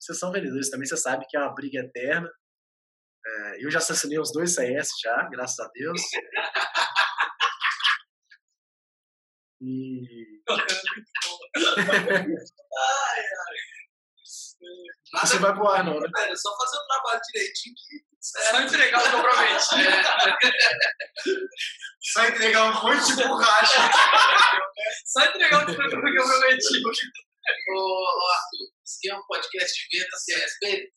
Vocês 0.00 0.18
são 0.18 0.32
vendedores 0.32 0.70
também, 0.70 0.86
você 0.86 0.96
sabe 0.96 1.26
que 1.28 1.36
é 1.36 1.40
uma 1.40 1.54
briga 1.54 1.80
eterna. 1.80 2.30
É, 3.26 3.64
eu 3.64 3.70
já 3.70 3.78
assassinei 3.78 4.18
os 4.18 4.32
dois 4.32 4.54
CS 4.54 4.88
já, 5.02 5.28
graças 5.30 5.58
a 5.58 5.70
Deus. 5.72 6.00
E 9.66 10.42
Nada 15.12 15.26
você 15.26 15.38
vai 15.38 15.54
pro 15.54 15.68
ar, 15.68 15.84
não, 15.84 16.00
né? 16.00 16.08
velho, 16.14 16.32
é 16.32 16.36
só 16.36 16.56
fazer 16.56 16.76
o 16.76 16.86
trabalho 16.86 17.20
direitinho 17.32 17.74
que 17.74 18.04
Só 18.20 18.60
entregar 18.60 19.00
o 19.00 19.10
que 19.10 19.14
eu 19.14 19.22
prometi. 19.22 19.64
Só 22.12 22.24
entregar 22.26 22.64
um 22.64 22.82
monte 22.82 23.06
de 23.06 23.22
borracha. 23.22 23.90
Só 25.06 25.24
entregar 25.24 25.62
o 25.62 25.66
que 25.66 25.72
eu 25.72 25.76
prometi. 25.76 26.82
Ô, 27.68 27.76
ô, 27.76 28.30
Arthur, 28.32 28.68
isso 28.84 28.96
aqui 28.98 29.10
é 29.10 29.14
um 29.16 29.26
podcast 29.26 29.74
de 29.74 29.98
venda 29.98 30.16
sem 30.16 30.36
respeito? 30.38 30.92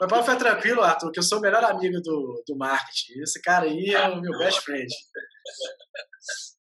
Mas 0.00 0.08
pode 0.08 0.22
ficar 0.24 0.36
tranquilo, 0.36 0.82
Arthur, 0.82 1.12
que 1.12 1.18
eu 1.18 1.22
sou 1.22 1.38
o 1.38 1.40
melhor 1.40 1.62
amigo 1.64 2.00
do, 2.02 2.42
do 2.46 2.56
marketing. 2.56 3.20
Esse 3.22 3.40
cara 3.40 3.66
aí 3.66 3.94
é 3.94 4.08
o 4.08 4.20
meu 4.20 4.36
best 4.38 4.60
friend. 4.62 4.92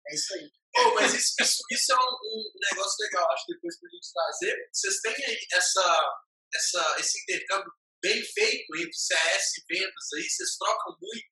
É 0.08 0.15
isso 0.15 0.34
aí. 0.34 0.49
Pô, 0.74 0.96
mas 0.96 1.14
isso, 1.14 1.34
isso, 1.42 1.62
isso 1.70 1.92
é 1.92 1.96
um, 1.96 2.00
um 2.00 2.52
negócio 2.72 2.96
legal, 3.02 3.30
acho, 3.32 3.46
depois 3.48 3.78
pra 3.80 3.90
gente 3.90 4.14
trazer. 4.14 4.70
Vocês 4.72 5.02
têm 5.02 5.26
aí 5.26 5.38
essa, 5.54 6.16
essa, 6.54 6.96
esse 7.00 7.22
intercâmbio 7.24 7.72
bem 8.02 8.24
feito 8.24 8.76
entre 8.78 8.94
CS 8.94 9.58
e 9.58 9.64
vendas 9.68 10.14
aí? 10.16 10.24
Vocês 10.24 10.58
trocam 10.58 10.96
muito? 11.02 11.26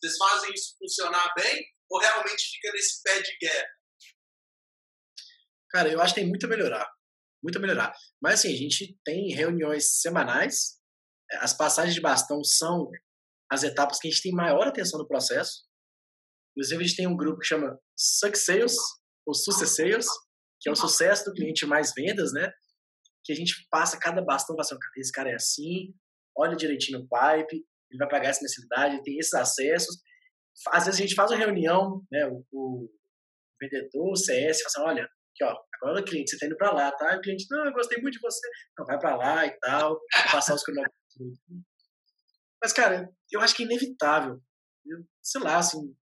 Vocês 0.00 0.16
fazem 0.16 0.54
isso 0.54 0.76
funcionar 0.78 1.32
bem? 1.36 1.64
Ou 1.90 2.00
realmente 2.00 2.50
fica 2.52 2.72
nesse 2.72 3.02
pé 3.02 3.20
de 3.20 3.36
guerra? 3.38 3.68
Cara, 5.70 5.88
eu 5.90 6.00
acho 6.00 6.14
que 6.14 6.20
tem 6.20 6.28
muito 6.28 6.46
a 6.46 6.48
melhorar. 6.48 6.88
Muito 7.42 7.58
a 7.58 7.60
melhorar. 7.60 7.92
Mas 8.22 8.34
assim, 8.34 8.54
a 8.54 8.56
gente 8.56 8.98
tem 9.04 9.34
reuniões 9.34 10.00
semanais. 10.00 10.78
As 11.40 11.52
passagens 11.52 11.94
de 11.94 12.00
bastão 12.00 12.42
são 12.44 12.88
as 13.50 13.64
etapas 13.64 13.98
que 13.98 14.08
a 14.08 14.10
gente 14.10 14.22
tem 14.22 14.32
maior 14.32 14.66
atenção 14.66 14.98
no 15.00 15.08
processo. 15.08 15.64
Inclusive, 16.56 16.82
a 16.82 16.86
gente 16.86 16.96
tem 16.96 17.06
um 17.06 17.16
grupo 17.16 17.40
que 17.40 17.46
chama 17.46 17.78
Success 17.96 18.74
ou 19.26 19.34
Success 19.34 19.76
Sales, 19.76 20.06
que 20.60 20.68
é 20.68 20.72
o 20.72 20.76
sucesso 20.76 21.24
do 21.24 21.34
cliente 21.34 21.66
mais 21.66 21.92
vendas, 21.94 22.32
né? 22.32 22.50
que 23.24 23.32
a 23.32 23.36
gente 23.36 23.66
passa 23.70 23.98
cada 23.98 24.22
bastão, 24.22 24.54
passa, 24.54 24.76
esse 24.98 25.10
cara 25.10 25.30
é 25.30 25.34
assim, 25.34 25.94
olha 26.36 26.54
direitinho 26.54 27.00
no 27.00 27.08
pipe, 27.08 27.64
ele 27.90 27.98
vai 27.98 28.08
pagar 28.08 28.28
essa 28.28 28.42
mensalidade, 28.42 28.94
ele 28.94 29.02
tem 29.02 29.18
esses 29.18 29.32
acessos. 29.32 29.96
Às 30.68 30.84
vezes 30.84 31.00
a 31.00 31.02
gente 31.02 31.14
faz 31.14 31.30
uma 31.30 31.38
reunião, 31.38 32.04
né, 32.12 32.26
o, 32.26 32.44
o 32.52 32.90
vendedor, 33.60 34.12
o 34.12 34.16
CS, 34.16 34.60
fala 34.60 34.66
assim, 34.66 34.80
olha, 34.82 35.04
aqui, 35.04 35.44
ó, 35.44 35.56
agora 35.76 36.00
o 36.00 36.04
cliente, 36.04 36.30
você 36.30 36.38
tá 36.38 36.46
indo 36.46 36.56
para 36.56 36.72
lá, 36.72 36.92
tá? 36.92 37.16
O 37.16 37.20
cliente, 37.20 37.46
não, 37.50 37.64
eu 37.64 37.72
gostei 37.72 38.00
muito 38.00 38.14
de 38.14 38.20
você. 38.20 38.46
Não, 38.78 38.84
vai 38.84 38.98
para 38.98 39.16
lá 39.16 39.46
e 39.46 39.58
tal, 39.58 39.88
vou 39.90 40.32
passar 40.32 40.54
os 40.54 40.62
cronômetros. 40.62 40.98
Mas, 42.62 42.72
cara, 42.72 43.10
eu 43.32 43.40
acho 43.40 43.54
que 43.56 43.62
é 43.62 43.66
inevitável. 43.66 44.40
Eu, 44.84 44.98
sei 45.22 45.40
lá, 45.40 45.58
assim, 45.58 45.96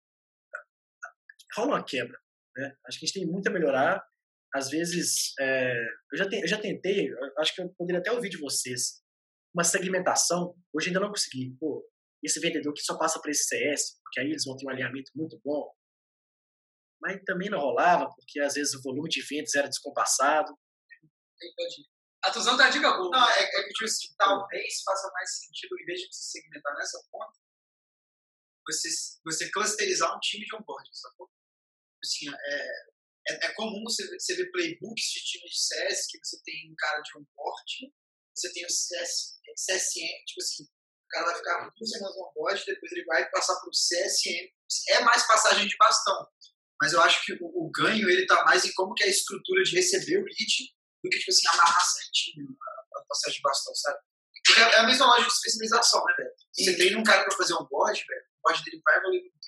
rola 1.59 1.75
uma 1.75 1.83
quebra, 1.83 2.17
né? 2.55 2.75
Acho 2.87 2.99
que 2.99 3.05
a 3.05 3.07
gente 3.07 3.19
tem 3.19 3.27
muito 3.27 3.47
a 3.47 3.51
melhorar. 3.51 4.03
Às 4.53 4.69
vezes, 4.69 5.33
é, 5.39 5.73
eu, 6.11 6.17
já 6.17 6.27
te, 6.27 6.41
eu 6.41 6.47
já 6.47 6.59
tentei, 6.59 7.09
acho 7.37 7.53
que 7.53 7.61
eu 7.61 7.69
poderia 7.77 7.99
até 7.99 8.11
ouvir 8.11 8.29
de 8.29 8.39
vocês, 8.39 9.01
uma 9.53 9.63
segmentação, 9.63 10.55
hoje 10.73 10.87
ainda 10.87 10.99
não 10.99 11.09
consegui. 11.09 11.55
Pô, 11.59 11.87
esse 12.23 12.39
vendedor 12.39 12.73
que 12.73 12.81
só 12.81 12.97
passa 12.97 13.19
para 13.21 13.31
esse 13.31 13.43
CS, 13.43 13.99
porque 14.03 14.19
aí 14.19 14.27
eles 14.27 14.43
vão 14.45 14.57
ter 14.57 14.65
um 14.65 14.69
alinhamento 14.69 15.11
muito 15.15 15.39
bom 15.43 15.71
mas 17.01 17.21
também 17.25 17.49
não 17.49 17.59
rolava, 17.59 18.09
porque 18.15 18.39
às 18.39 18.53
vezes 18.53 18.73
o 18.73 18.81
volume 18.81 19.09
de 19.09 19.21
vendas 19.21 19.55
era 19.55 19.69
descompassado. 19.69 20.53
A 22.23 22.31
Tuzão 22.31 22.57
tá 22.57 22.69
dica 22.69 22.91
boa. 22.97 23.09
Não, 23.09 23.29
é, 23.29 23.43
é 23.43 23.63
que 23.63 23.69
tipo 23.69 23.85
assim, 23.85 24.13
talvez 24.17 24.81
faça 24.83 25.09
mais 25.13 25.39
sentido, 25.39 25.79
em 25.79 25.85
vez 25.85 26.01
de 26.01 26.07
você 26.07 26.39
segmentar 26.39 26.75
nessa 26.75 27.01
ponta, 27.09 27.39
você, 28.67 28.89
você 29.23 29.49
clusterizar 29.49 30.15
um 30.15 30.19
time 30.19 30.45
de 30.45 30.55
onboarding, 30.55 30.93
sacou? 30.93 31.29
Assim, 32.03 32.29
é, 32.29 32.55
é, 33.29 33.45
é, 33.45 33.53
comum 33.53 33.83
você, 33.83 34.03
você 34.17 34.35
ver 34.35 34.51
playbooks 34.51 35.05
de 35.13 35.23
times 35.23 35.51
de 35.51 35.59
CS 35.59 36.07
que 36.09 36.19
você 36.23 36.41
tem 36.43 36.71
um 36.71 36.75
cara 36.77 37.01
de 37.01 37.11
onboarding, 37.17 37.93
você 38.35 38.51
tem 38.53 38.65
o 38.65 38.69
CS, 38.69 39.39
CSM, 39.55 40.25
tipo 40.25 40.41
assim, 40.41 40.63
o 40.63 41.09
cara 41.09 41.25
vai 41.25 41.35
ficar 41.35 41.69
duas 41.75 41.89
semanas 41.89 42.15
no 42.15 42.27
onboarding, 42.27 42.63
depois 42.65 42.91
ele 42.91 43.05
vai 43.05 43.29
passar 43.29 43.55
para 43.55 43.67
o 43.67 43.71
CSM. 43.71 44.49
É 44.89 45.01
mais 45.01 45.25
passagem 45.25 45.67
de 45.67 45.75
bastão 45.77 46.27
mas 46.81 46.93
eu 46.93 47.01
acho 47.01 47.23
que 47.25 47.33
o, 47.33 47.65
o 47.65 47.69
ganho 47.71 48.09
ele 48.09 48.21
está 48.21 48.43
mais 48.45 48.63
em 48.65 48.73
como 48.73 48.93
que 48.93 49.03
é 49.03 49.07
a 49.07 49.09
estrutura 49.09 49.63
de 49.63 49.75
receber 49.75 50.17
o 50.17 50.23
lead 50.23 50.73
do 51.03 51.09
que 51.09 51.19
tipo 51.19 51.31
assim 51.31 51.47
amarrar 51.49 51.85
certinho 51.85 52.47
a, 52.47 52.99
a 52.99 53.05
passagem 53.05 53.37
de 53.37 53.41
bastão, 53.41 53.75
sabe? 53.75 53.99
Porque 54.45 54.61
é 54.61 54.79
a 54.79 54.87
mesma 54.87 55.05
lógica 55.05 55.27
de 55.27 55.33
especialização, 55.33 56.03
né, 56.05 56.13
velho? 56.17 56.31
Você 56.53 56.75
treina 56.75 56.97
um 56.97 57.03
cara 57.03 57.23
para 57.25 57.35
fazer 57.35 57.53
um 57.53 57.67
bode, 57.69 58.03
velho, 58.07 58.21
o 58.21 58.49
bode 58.49 58.63
dele 58.63 58.81
vai 58.83 58.97
evoluir 58.97 59.21
muito 59.21 59.47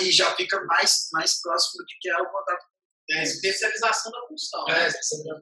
e, 0.00 0.08
e, 0.08 0.12
já 0.12 0.34
fica 0.34 0.60
mais, 0.64 1.08
mais 1.12 1.40
próximo 1.40 1.78
do 1.78 1.86
que 2.00 2.08
é 2.08 2.16
o 2.16 2.30
contato. 2.30 2.66
É, 3.10 3.22
especialização 3.22 4.12
da 4.12 4.26
função. 4.26 4.68
É, 4.68 4.88
né? 4.88 5.40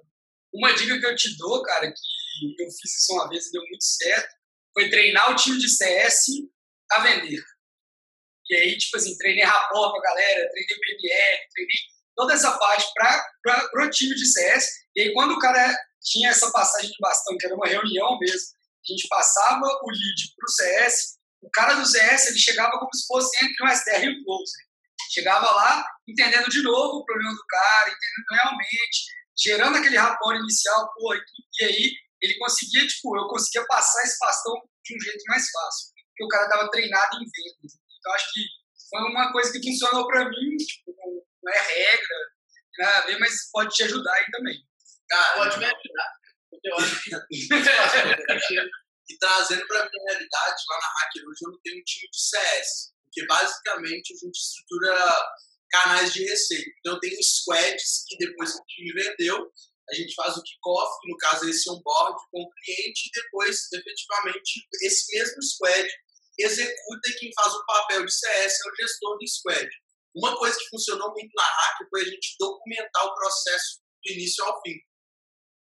Uma 0.55 0.73
dica 0.73 0.99
que 0.99 1.07
eu 1.07 1.17
te 1.17 1.37
dou, 1.37 1.63
cara, 1.63 1.93
que 1.93 2.63
eu 2.63 2.71
fiz 2.71 3.03
isso 3.03 3.13
uma 3.13 3.29
vez 3.29 3.47
e 3.47 3.53
deu 3.53 3.63
muito 3.63 3.85
certo, 3.85 4.35
foi 4.73 4.89
treinar 4.89 5.33
o 5.33 5.37
time 5.37 5.59
de 5.59 5.69
CS 5.69 6.27
a 6.93 7.01
vender. 7.01 7.43
E 8.49 8.55
aí, 8.55 8.79
tipo 8.79 8.97
assim, 8.97 9.17
treinei 9.17 9.45
rapport 9.45 9.91
com 9.91 9.99
a 9.99 10.03
galera, 10.03 10.51
treinei 10.51 10.77
PBL, 10.77 11.49
treinei 11.53 11.77
toda 12.15 12.35
essa 12.35 12.57
parte 12.59 12.87
para 12.95 13.85
o 13.85 13.91
time 13.91 14.15
de 14.15 14.27
CS. 14.27 14.69
E 14.95 15.03
aí, 15.03 15.13
quando 15.13 15.33
o 15.33 15.39
cara 15.39 15.77
tinha 16.03 16.31
essa 16.31 16.51
passagem 16.53 16.91
de 16.91 16.97
bastão, 17.01 17.37
que 17.37 17.47
era 17.47 17.55
uma 17.55 17.67
reunião 17.67 18.19
mesmo, 18.19 18.57
a 18.89 18.93
gente 18.93 19.09
passava 19.09 19.67
o 19.83 19.91
lead 19.91 20.35
para 20.37 20.47
o 20.47 20.49
CS, 20.49 21.16
o 21.43 21.51
cara 21.51 21.75
do 21.75 21.87
CS 21.87 22.29
ele 22.29 22.39
chegava 22.39 22.79
como 22.79 22.93
se 22.95 23.07
fosse 23.07 23.45
entre 23.45 23.65
um 23.65 23.69
SDR 23.69 24.05
e 24.05 24.11
um 24.11 24.25
closer. 24.25 24.67
Chegava 25.13 25.51
lá, 25.51 25.87
entendendo 26.09 26.49
de 26.51 26.63
novo 26.63 26.99
o 26.99 27.05
problema 27.05 27.33
do 27.33 27.47
cara, 27.47 27.89
entendendo 27.89 28.43
realmente, 28.43 29.05
gerando 29.39 29.77
aquele 29.77 29.97
rapport 29.97 30.37
inicial, 30.37 30.91
pô, 30.95 31.15
e 31.15 31.65
aí 31.65 31.93
ele 32.23 32.39
conseguia, 32.39 32.87
tipo, 32.87 33.17
eu 33.17 33.29
conseguia 33.29 33.67
passar 33.67 34.03
esse 34.03 34.19
bastão 34.19 34.55
de 34.85 34.97
um 34.97 35.01
jeito 35.01 35.23
mais 35.29 35.49
fácil, 35.51 35.93
porque 36.09 36.25
o 36.25 36.29
cara 36.29 36.45
estava 36.45 36.71
treinado 36.71 37.17
em 37.17 37.21
vendas. 37.21 37.73
Então, 37.99 38.13
acho 38.15 38.33
que 38.33 38.41
foi 38.91 39.01
uma 39.03 39.33
coisa 39.33 39.53
que 39.53 39.63
funcionou 39.63 40.07
para 40.07 40.29
mim, 40.29 40.57
tipo, 40.57 40.95
não 41.43 41.53
é 41.53 41.61
regra, 41.61 42.17
nada 42.79 42.99
a 42.99 43.07
ver, 43.07 43.19
mas 43.19 43.51
pode 43.51 43.75
te 43.75 43.85
ajudar 43.85 44.13
aí 44.13 44.27
também. 44.31 44.59
Cara, 45.09 45.35
pode 45.37 45.59
me 45.59 45.65
ajudar. 45.65 46.13
Eu 46.65 46.77
acho 46.79 47.03
que. 47.03 47.11
e 49.09 49.19
trazendo 49.19 49.67
para 49.67 49.89
minha 49.89 50.05
realidade, 50.09 50.63
lá 50.69 50.79
na 50.79 50.89
Hacker 51.01 51.23
hoje 51.29 51.41
eu 51.43 51.51
não 51.51 51.61
tenho 51.63 51.79
um 51.79 51.85
time 51.85 52.11
de 52.11 52.21
CS, 52.21 52.93
porque 53.05 53.27
basicamente 53.27 54.13
a 54.13 54.17
gente 54.17 54.37
estrutura 54.37 55.31
canais 55.71 56.13
de 56.13 56.25
receita. 56.25 56.71
Então 56.79 56.95
eu 56.95 57.01
tenho 57.01 57.23
squads 57.23 58.05
que 58.09 58.17
depois 58.19 58.53
que 58.53 58.59
o 58.59 58.65
time 58.67 58.93
vendeu, 58.93 59.53
a 59.89 59.95
gente 59.95 60.15
faz 60.15 60.37
o 60.37 60.43
kickoff, 60.43 61.01
que 61.01 61.11
no 61.11 61.17
caso 61.19 61.47
é 61.47 61.51
esse 61.51 61.71
onboard 61.71 62.21
com 62.31 62.43
o 62.43 62.51
cliente, 62.51 63.09
e 63.09 63.23
depois, 63.23 63.73
efetivamente, 63.73 64.67
esse 64.83 65.17
mesmo 65.17 65.43
squad 65.43 65.89
executa 66.39 67.09
e 67.09 67.15
quem 67.15 67.33
faz 67.35 67.55
o 67.55 67.65
papel 67.65 68.05
de 68.05 68.13
CS 68.13 68.53
é 68.61 68.69
o 68.69 68.75
gestor 68.75 69.19
do 69.19 69.29
squad. 69.29 69.69
Uma 70.15 70.37
coisa 70.37 70.59
que 70.59 70.69
funcionou 70.69 71.13
muito 71.13 71.33
na 71.35 71.45
Hack 71.45 71.89
foi 71.89 72.03
a 72.03 72.05
gente 72.05 72.37
documentar 72.39 73.05
o 73.05 73.15
processo 73.15 73.81
do 74.05 74.13
início 74.13 74.45
ao 74.45 74.61
fim. 74.63 74.75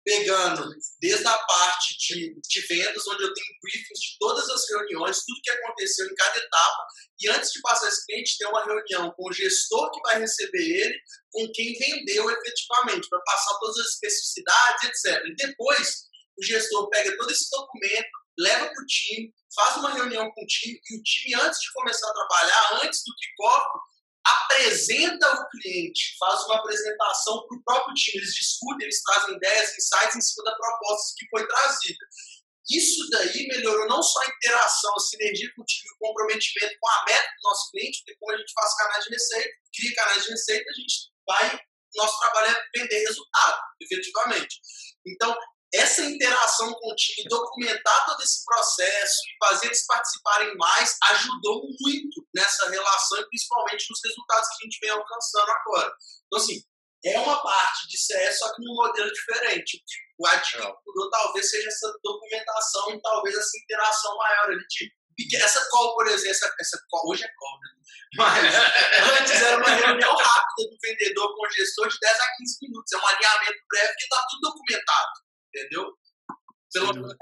Pegando 0.05 0.69
desde 1.01 1.27
a 1.27 1.39
parte 1.39 1.97
de, 1.99 2.35
de 2.47 2.61
vendas, 2.67 3.07
onde 3.09 3.23
eu 3.23 3.33
tenho 3.33 3.59
briefings 3.63 4.01
de 4.01 4.19
todas 4.19 4.49
as 4.51 4.69
reuniões, 4.69 5.25
tudo 5.25 5.41
que 5.43 5.51
aconteceu 5.51 6.07
em 6.07 6.15
cada 6.15 6.39
etapa, 6.39 6.87
e 7.21 7.29
antes 7.31 7.51
de 7.53 7.61
passar 7.63 7.89
esse 7.89 8.05
cliente, 8.05 8.37
tem 8.39 8.49
uma 8.49 8.65
reunião 8.65 9.11
com 9.13 9.31
o 9.31 9.33
gestor 9.33 9.91
que 9.91 10.01
vai 10.03 10.21
receber 10.21 10.63
ele, 10.63 10.95
com 11.31 11.51
quem 11.53 11.73
vendeu 11.73 12.31
efetivamente, 12.31 13.09
para 13.09 13.21
passar 13.21 13.59
todas 13.59 13.79
as 13.79 13.87
especificidades, 13.95 14.85
etc. 14.85 15.23
E 15.25 15.37
depois, 15.37 16.05
o 16.39 16.45
gestor 16.45 16.89
pega 16.91 17.17
todo 17.17 17.31
esse 17.31 17.49
documento, 17.51 18.11
leva 18.39 18.67
para 18.67 18.83
o 18.83 18.87
time, 18.87 19.33
faz 19.55 19.77
uma 19.77 19.95
reunião 19.95 20.31
com 20.31 20.43
o 20.43 20.47
time, 20.47 20.79
e 20.91 20.99
o 20.99 21.03
time, 21.03 21.35
antes 21.41 21.61
de 21.61 21.73
começar 21.73 22.11
a 22.11 22.13
trabalhar, 22.13 22.81
antes 22.85 23.01
do 23.05 23.15
kickoff, 23.15 23.69
apresenta 24.25 25.31
o 25.41 25.49
cliente, 25.49 26.17
faz 26.19 26.45
uma 26.45 26.57
apresentação 26.57 27.47
para 27.47 27.57
o 27.57 27.63
próprio 27.63 27.95
time, 27.95 28.19
eles 28.19 28.35
discutem, 28.35 28.87
eles 28.87 29.03
trazem 29.03 29.37
ideias, 29.37 29.77
insights 29.77 30.17
em 30.17 30.21
cima 30.21 30.45
da 30.45 30.57
proposta 30.57 31.15
que 31.19 31.29
foi 31.29 31.47
trazida. 31.47 32.07
Isso 32.71 33.11
daí 33.11 33.47
melhorou 33.49 33.87
não 33.87 34.03
só 34.03 34.23
a 34.23 34.29
interação, 34.29 34.95
a 34.97 35.01
sinergia 35.01 35.51
com 35.55 35.63
o 35.63 35.65
time, 35.67 35.91
o 35.91 36.07
comprometimento 36.07 36.75
com 36.81 36.89
a 36.89 37.05
meta 37.07 37.29
do 37.37 37.49
nosso 37.49 37.71
cliente, 37.71 37.99
porque 37.99 38.17
quando 38.19 38.37
a 38.37 38.41
gente 38.41 38.53
faz 38.55 38.77
canais 38.77 39.05
de 39.05 39.11
receita, 39.11 39.51
cria 39.77 39.95
canais 39.95 40.25
de 40.25 40.31
receita, 40.31 40.71
a 40.71 40.81
gente 40.81 40.95
vai, 41.27 41.61
nosso 41.95 42.19
trabalho 42.21 42.57
é 42.57 42.79
vender 42.79 43.01
resultado, 43.01 43.61
efetivamente. 43.83 44.61
Então, 45.07 45.37
essa 45.75 46.03
interação 46.03 46.73
com 46.73 46.93
o 46.93 46.95
time, 46.95 47.29
documentar 47.29 48.07
todo 48.07 48.23
esse 48.23 48.45
processo 48.45 49.21
e 49.27 49.47
fazer 49.47 49.67
eles 49.67 49.85
participarem 49.87 50.57
mais, 50.57 50.97
ajudou 51.11 51.63
muito 51.81 52.27
nessa 52.35 52.71
relação 52.71 53.21
e 53.21 53.29
principalmente 53.29 53.87
nos 53.91 54.01
resultados 54.05 54.49
que 54.49 54.55
a 54.55 54.65
gente 54.65 54.79
vem 54.81 54.91
alcançando 54.91 55.51
agora. 55.51 55.93
Então, 56.27 56.39
assim, 56.41 56.63
é 57.05 57.19
uma 57.19 57.43
parte 57.43 57.89
de 57.89 57.99
CS, 57.99 58.39
só 58.39 58.55
que 58.55 58.63
num 58.63 58.75
modelo 58.75 59.13
diferente. 59.13 59.83
O 60.19 60.27
ativo 60.29 60.77
talvez 61.11 61.51
seja 61.51 61.69
essa 61.69 61.93
documentação 62.03 62.95
e 62.95 63.03
talvez 63.03 63.37
essa 63.37 63.59
interação 63.59 64.17
maior 64.17 64.51
ali 64.51 64.65
de 64.69 65.37
essa 65.37 65.65
call, 65.71 65.95
por 65.95 66.07
exemplo, 66.07 66.31
essa, 66.31 66.55
essa 66.59 66.79
call, 66.89 67.11
hoje 67.11 67.25
é 67.25 67.29
call, 67.37 67.61
né? 67.61 67.69
Mas 68.17 68.55
antes 69.21 69.43
era 69.43 69.57
uma 69.59 69.69
reunião 69.69 70.13
rápida 70.13 70.71
do 70.71 70.77
vendedor 70.81 71.35
com 71.35 71.47
o 71.47 71.51
gestor 71.51 71.89
de 71.89 71.99
10 72.01 72.21
a 72.21 72.37
15 72.37 72.59
minutos. 72.63 72.93
É 72.93 72.97
um 72.97 73.07
alinhamento 73.07 73.59
breve 73.69 73.95
que 73.95 74.03
está 74.05 74.27
tudo 74.31 74.41
documentado 74.51 75.24
entendeu? 75.55 75.93
Pelo 76.73 76.93
menos 76.93 77.15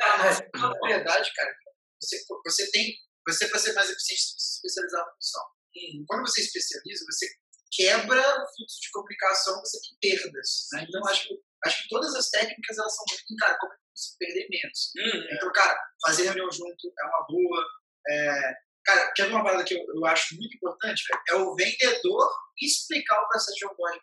na 0.54 0.72
verdade, 0.86 1.30
cara, 1.34 1.54
você, 2.00 2.24
você 2.44 2.70
tem, 2.70 2.94
você 3.26 3.48
para 3.48 3.58
ser 3.58 3.72
mais 3.74 3.90
eficiente, 3.90 4.22
você 4.22 4.34
precisa 4.34 4.56
especializar 4.56 5.02
a 5.02 5.12
função. 5.12 5.42
Hum. 5.76 6.04
Quando 6.08 6.26
você 6.26 6.40
especializa, 6.40 7.04
você 7.10 7.26
quebra 7.70 8.20
o 8.20 8.56
fluxo 8.56 8.80
de 8.80 8.90
comunicação, 8.92 9.60
você 9.60 9.78
tem 9.80 10.10
perdas. 10.10 10.66
Né? 10.72 10.86
Então, 10.88 11.06
acho 11.06 11.28
que, 11.28 11.34
acho 11.64 11.82
que 11.82 11.88
todas 11.88 12.14
as 12.14 12.30
técnicas 12.30 12.78
elas 12.78 12.94
são 12.94 13.04
muito, 13.08 13.36
cara, 13.38 13.58
como 13.58 13.72
você 13.94 14.16
perder 14.18 14.48
menos. 14.50 14.92
Hum. 14.96 15.28
Então, 15.32 15.52
cara, 15.52 15.78
fazer 16.04 16.24
reunião 16.24 16.50
junto 16.50 16.92
é 16.98 17.04
uma 17.04 17.26
boa. 17.28 17.66
É, 18.08 18.54
cara, 18.84 19.12
quer 19.14 19.28
uma 19.28 19.44
parada 19.44 19.64
que 19.64 19.74
eu, 19.74 19.84
eu 19.94 20.04
acho 20.06 20.34
muito 20.36 20.56
importante? 20.56 21.02
É 21.28 21.34
o 21.34 21.54
vendedor 21.54 22.30
explicar 22.60 23.20
o 23.20 23.28
processo 23.28 23.56
de 23.56 23.66
onboarding 23.66 24.00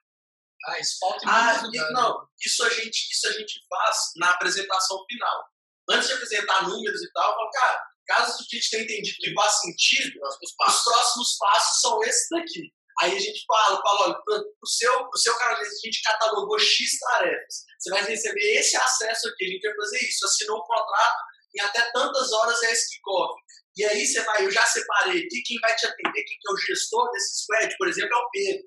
ah, 0.66 0.80
isso 0.80 0.98
falta 1.00 1.26
ah, 1.28 1.64
não, 1.92 2.28
isso 2.44 2.64
a, 2.64 2.70
gente, 2.70 3.12
isso 3.12 3.28
a 3.28 3.32
gente 3.32 3.62
faz 3.70 3.98
na 4.18 4.32
apresentação 4.32 5.04
final. 5.10 5.46
Antes 5.90 6.08
de 6.08 6.14
apresentar 6.14 6.68
números 6.68 7.02
e 7.02 7.12
tal, 7.14 7.32
eu 7.32 7.36
falo, 7.36 7.52
cara, 7.52 7.84
caso 8.06 8.34
a 8.34 8.56
gente 8.56 8.70
tenha 8.70 8.84
entendido 8.84 9.18
que 9.20 9.34
faz 9.34 9.62
sentido, 9.62 10.20
os 10.42 10.84
próximos 10.84 11.38
passos 11.38 11.82
são 11.82 12.04
esses 12.04 12.28
daqui. 12.30 12.74
Aí 13.02 13.16
a 13.16 13.20
gente 13.20 13.46
fala, 13.48 13.82
fala, 13.82 14.08
olha, 14.08 14.14
pro, 14.26 14.44
pro 14.44 14.70
seu, 14.70 15.10
pro 15.10 15.20
seu 15.20 15.34
cara, 15.38 15.58
a 15.58 15.64
gente 15.64 16.02
catalogou 16.04 16.60
X 16.60 17.00
tarefas. 17.00 17.64
Você 17.80 17.90
vai 17.92 18.04
receber 18.04 18.60
esse 18.60 18.76
acesso 18.76 19.30
aqui, 19.30 19.46
a 19.46 19.48
gente 19.48 19.62
vai 19.62 19.76
fazer 19.76 20.00
isso. 20.00 20.26
Assinou 20.26 20.58
o 20.58 20.66
contrato, 20.66 21.18
em 21.56 21.62
até 21.62 21.92
tantas 21.92 22.32
horas 22.34 22.62
é 22.64 22.72
esse 22.74 22.96
kickoff. 22.96 23.42
E 23.78 23.86
aí 23.86 24.06
você 24.06 24.22
vai, 24.24 24.46
eu 24.46 24.52
já 24.52 24.66
separei 24.66 25.24
aqui 25.24 25.42
quem 25.46 25.60
vai 25.62 25.74
te 25.76 25.86
atender, 25.86 26.24
quem 26.24 26.38
que 26.40 26.50
é 26.50 26.52
o 26.52 26.58
gestor 26.58 27.10
desse 27.12 27.44
squad, 27.44 27.74
por 27.78 27.88
exemplo, 27.88 28.14
é 28.14 28.18
o 28.18 28.30
Pedro. 28.32 28.64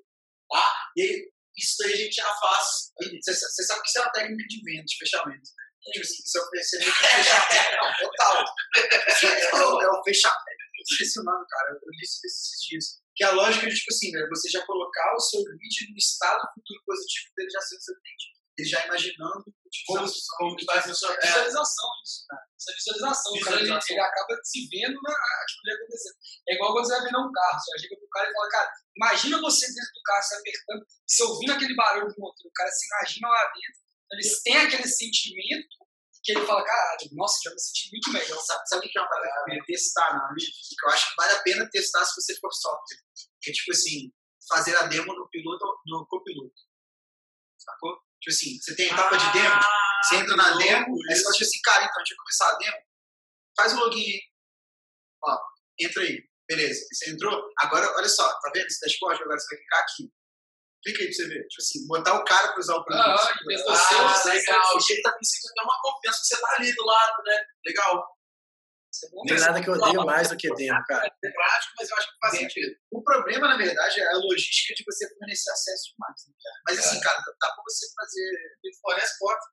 Tá? 0.49 0.73
E 0.97 1.01
aí, 1.03 1.32
isso 1.57 1.83
aí 1.83 1.93
a 1.93 1.97
gente 1.97 2.15
já 2.15 2.25
faz. 2.35 2.67
Você, 3.23 3.63
sabe 3.63 3.81
que 3.81 3.89
isso 3.89 3.99
é 3.99 4.01
uma 4.01 4.11
técnica 4.11 4.45
de 4.47 4.61
venda, 4.63 4.85
de 4.85 4.97
fechamento. 4.97 5.41
Né? 5.41 5.91
Tipo 5.93 6.05
assim, 6.05 6.23
se 6.23 6.77
meio 6.79 6.91
que 6.93 7.05
um 7.05 7.09
fechamento, 7.23 7.77
não, 7.81 7.93
total. 8.09 8.45
É, 8.73 9.55
o- 9.55 9.81
é 9.81 10.03
fechamento. 10.03 10.63
Eu 10.73 10.83
esqueci 10.89 11.19
o 11.19 11.23
nome, 11.23 11.45
cara. 11.49 11.69
Eu 11.71 11.89
li 11.91 12.03
isso 12.03 12.19
esses 12.25 12.59
dias. 12.67 12.85
Que 13.15 13.23
a 13.23 13.31
lógica 13.31 13.67
de, 13.67 13.75
tipo 13.75 13.93
assim, 13.93 14.11
né, 14.11 14.25
você 14.29 14.49
já 14.49 14.65
colocar 14.65 15.13
o 15.15 15.19
seu 15.19 15.39
lead 15.41 15.91
no 15.91 15.97
estado 15.97 16.41
futuro 16.55 16.81
positivo 16.85 17.31
dele 17.37 17.49
já 17.51 17.61
sendo 17.61 17.81
seu 17.81 17.95
cliente. 17.95 18.25
Ele 18.57 18.67
já 18.69 18.85
imaginando 18.85 19.45
Como, 19.87 20.05
como 20.37 20.55
que 20.55 20.65
vai 20.65 20.81
funcionar? 20.81 21.15
É 21.15 21.27
visualização 21.27 21.89
isso, 22.03 22.25
cara. 22.27 22.43
Isso 22.57 22.71
é 22.71 22.73
visualização. 22.75 23.33
O 23.33 23.39
cara, 23.39 23.55
ele, 23.55 23.63
Visualização. 23.63 24.05
acaba 24.05 24.39
se 24.43 24.67
vendo 24.69 25.01
na 25.01 25.11
aquilo 25.11 25.61
que 25.63 25.71
acontecendo. 25.71 26.15
É 26.47 26.55
igual 26.55 26.73
quando 26.73 26.85
você 26.85 26.93
vai 26.93 27.03
vender 27.05 27.17
um 27.17 27.31
carro. 27.31 27.59
Você 27.59 27.79
chega 27.79 27.97
pro 27.97 28.09
cara 28.09 28.29
e 28.29 28.33
fala, 28.33 28.49
cara, 28.49 28.71
imagina 28.95 29.41
você 29.41 29.65
dentro 29.67 29.93
do 29.93 30.03
carro 30.03 30.23
se 30.23 30.35
apertando, 30.35 30.81
e 30.83 30.87
você 31.07 31.23
ouvindo 31.23 31.53
aquele 31.53 31.75
barulho 31.75 32.07
do 32.07 32.19
motor. 32.19 32.47
O 32.47 32.53
cara 32.53 32.69
se 32.71 32.85
imagina 32.87 33.27
lá 33.27 33.43
dentro. 33.45 33.81
Então, 34.05 34.19
eles 34.19 34.43
têm 34.43 34.57
aquele 34.57 34.87
sentimento 34.87 35.83
que 36.23 36.31
ele 36.31 36.45
fala, 36.45 36.63
caralho, 36.63 37.09
nossa, 37.11 37.37
já 37.43 37.51
me 37.51 37.59
senti 37.59 37.89
muito 37.91 38.11
melhor. 38.13 38.39
Sabe, 38.39 38.69
sabe 38.69 38.87
o 38.87 38.89
que 38.89 38.97
é 38.97 39.01
uma 39.01 39.09
parada 39.09 39.43
queria 39.45 39.65
testar 39.65 40.13
na 40.13 40.33
Rift? 40.33 40.53
Que 40.69 40.85
eu 40.85 40.89
acho 40.89 41.09
que 41.09 41.15
vale 41.17 41.33
a 41.33 41.43
pena 41.43 41.69
testar 41.69 42.05
se 42.05 42.15
você 42.15 42.39
for 42.39 42.51
software. 42.53 43.03
Que 43.41 43.51
é 43.51 43.53
tipo 43.53 43.71
assim, 43.71 44.13
fazer 44.47 44.75
a 44.77 44.83
demo 44.87 45.13
no 45.13 45.27
piloto 45.29 45.65
no 45.85 46.05
copiloto. 46.07 46.55
Sacou? 47.57 47.97
Tipo 48.23 48.31
assim, 48.31 48.57
você 48.61 48.75
tem 48.75 48.89
a 48.89 48.93
etapa 48.93 49.17
de 49.17 49.33
demo, 49.33 49.59
você 50.01 50.15
entra 50.15 50.35
na 50.37 50.55
demo, 50.55 50.95
aí 51.09 51.15
você 51.15 51.23
fala 51.23 51.33
tipo 51.35 51.43
assim, 51.43 51.61
cara, 51.61 51.83
então, 51.83 51.97
deixa 51.97 52.13
eu 52.13 52.17
começar 52.17 52.49
a 52.49 52.57
demo. 52.57 52.77
Faz 53.57 53.73
o 53.73 53.79
login 53.79 53.99
aí. 53.99 54.21
Ó, 55.25 55.37
entra 55.81 56.03
aí. 56.03 56.23
Beleza. 56.47 56.85
Você 56.91 57.11
entrou? 57.11 57.41
Agora, 57.59 57.85
olha 57.97 58.07
só, 58.07 58.27
tá 58.39 58.51
vendo 58.53 58.65
esse 58.67 58.79
dashboard? 58.79 59.21
Agora 59.21 59.37
você 59.37 59.55
vai 59.55 59.59
clicar 59.59 59.79
aqui. 59.81 60.13
Clica 60.83 60.99
aí 61.01 61.05
pra 61.07 61.15
você 61.15 61.27
ver. 61.27 61.47
Tipo 61.47 61.61
assim, 61.61 61.87
botar 61.87 62.13
o 62.15 62.23
cara 62.25 62.47
pra 62.49 62.59
usar 62.59 62.75
o 62.75 62.83
produto. 62.85 63.05
Ah, 63.05 63.33
Ah, 63.69 64.27
legal. 64.29 64.81
Chega 64.81 65.01
tá 65.03 65.17
me 65.19 65.25
sentindo 65.25 65.51
até 65.51 65.61
uma 65.63 65.81
confiança 65.81 66.19
que 66.19 66.27
você 66.27 66.41
tá 66.41 66.55
ali 66.57 66.75
do 66.75 66.85
lado, 66.85 67.23
né? 67.23 67.45
Legal. 67.65 68.07
Não 69.11 69.23
tem 69.23 69.39
nada 69.39 69.61
que 69.61 69.69
eu 69.69 69.73
odeio 69.73 70.05
mais 70.05 70.29
do 70.29 70.37
que 70.37 70.53
demo, 70.55 70.83
cara. 70.87 71.05
É 71.05 71.31
prático, 71.31 71.73
mas 71.79 71.89
eu 71.89 71.97
acho 71.97 72.07
que 72.07 72.17
faz 72.21 72.37
sentido. 72.37 72.75
O 72.91 73.03
problema, 73.03 73.47
na 73.47 73.57
verdade, 73.57 73.99
é 73.99 74.07
a 74.07 74.17
logística 74.17 74.73
de 74.75 74.83
você 74.85 75.07
fornecer 75.17 75.51
acesso 75.51 75.91
demais. 75.93 76.27
Né? 76.27 76.33
Mas 76.67 76.79
assim, 76.79 76.99
cara, 77.01 77.17
dá 77.17 77.47
pra 77.49 77.63
você 77.67 77.85
fazer. 77.95 78.31
Fornece 78.81 79.13
porta. 79.19 79.45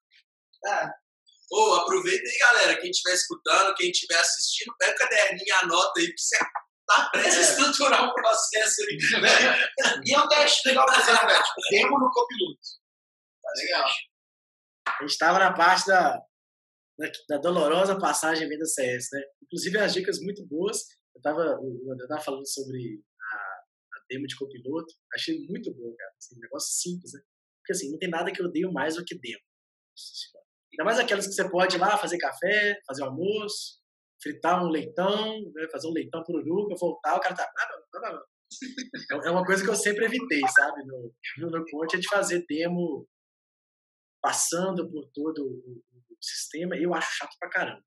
Ô, 1.52 1.74
aproveita 1.74 2.22
aí, 2.22 2.38
galera. 2.38 2.80
Quem 2.80 2.90
estiver 2.90 3.14
escutando, 3.14 3.74
quem 3.74 3.90
estiver 3.90 4.18
assistindo, 4.18 4.74
pega 4.78 4.92
o 4.92 4.98
caderninho, 4.98 5.54
anota 5.62 6.00
aí 6.00 6.06
pra 6.06 6.14
você 6.16 6.38
tá 6.86 7.08
prestes 7.10 7.36
a 7.36 7.50
estruturar 7.50 8.04
um 8.04 8.12
processo 8.12 8.82
aí. 8.82 9.20
Né? 9.20 9.70
E 10.04 10.14
é 10.14 10.18
um 10.18 10.28
teste 10.28 10.68
legal 10.68 10.86
pra 10.86 10.94
fazer, 10.94 11.12
né? 11.12 11.34
Tipo, 11.34 11.60
demo 11.70 11.98
no 11.98 12.10
copiloto. 12.10 12.60
Tá 13.42 13.50
legal. 13.56 13.88
A 14.86 15.02
gente 15.02 15.10
estava 15.10 15.38
na 15.38 15.52
parte 15.52 15.86
da, 15.86 16.18
da, 17.00 17.10
da 17.28 17.38
dolorosa 17.38 17.98
passagem 17.98 18.48
venda 18.48 18.66
CS, 18.66 19.08
né? 19.12 19.22
Inclusive, 19.42 19.78
as 19.78 19.94
dicas 19.94 20.20
muito 20.20 20.46
boas. 20.46 20.84
Eu 21.14 21.22
o 21.22 21.92
André 21.92 22.06
tava 22.06 22.20
falando 22.20 22.46
sobre 22.46 23.02
a, 23.20 23.36
a 23.36 24.04
demo 24.08 24.26
de 24.26 24.36
copiloto. 24.36 24.94
Achei 25.14 25.38
muito 25.46 25.72
bom, 25.74 25.94
cara. 25.96 26.12
Assim, 26.18 26.36
um 26.36 26.40
negócio 26.40 26.72
simples, 26.80 27.12
né? 27.14 27.20
Porque 27.60 27.72
assim, 27.72 27.90
não 27.90 27.98
tem 27.98 28.10
nada 28.10 28.30
que 28.30 28.40
eu 28.40 28.46
odeio 28.46 28.72
mais 28.72 28.96
do 28.96 29.04
que 29.04 29.18
demo. 29.18 29.42
Ainda 30.72 30.84
mais 30.84 30.98
aquelas 30.98 31.26
que 31.26 31.32
você 31.32 31.50
pode 31.50 31.76
ir 31.76 31.80
lá 31.80 31.96
fazer 31.96 32.18
café, 32.18 32.78
fazer 32.86 33.02
almoço, 33.02 33.80
fritar 34.22 34.62
um 34.62 34.68
leitão, 34.68 35.40
né? 35.52 35.68
fazer 35.72 35.88
um 35.88 35.92
leitão 35.92 36.22
pururuca, 36.22 36.76
voltar, 36.78 37.16
o 37.16 37.20
cara 37.20 37.34
tá. 37.34 37.50
É 39.12 39.28
é 39.28 39.30
uma 39.30 39.44
coisa 39.44 39.62
que 39.64 39.70
eu 39.70 39.74
sempre 39.74 40.04
evitei, 40.04 40.40
sabe? 40.48 40.84
No, 40.84 41.12
no, 41.38 41.50
no 41.50 41.64
Conte, 41.70 41.96
é 41.96 42.00
de 42.00 42.08
fazer 42.08 42.44
demo 42.48 43.06
passando 44.20 44.90
por 44.90 45.08
todo 45.12 45.42
o 45.42 45.82
sistema, 46.20 46.76
eu 46.76 46.94
acho 46.94 47.16
chato 47.16 47.36
pra 47.38 47.50
caramba. 47.50 47.84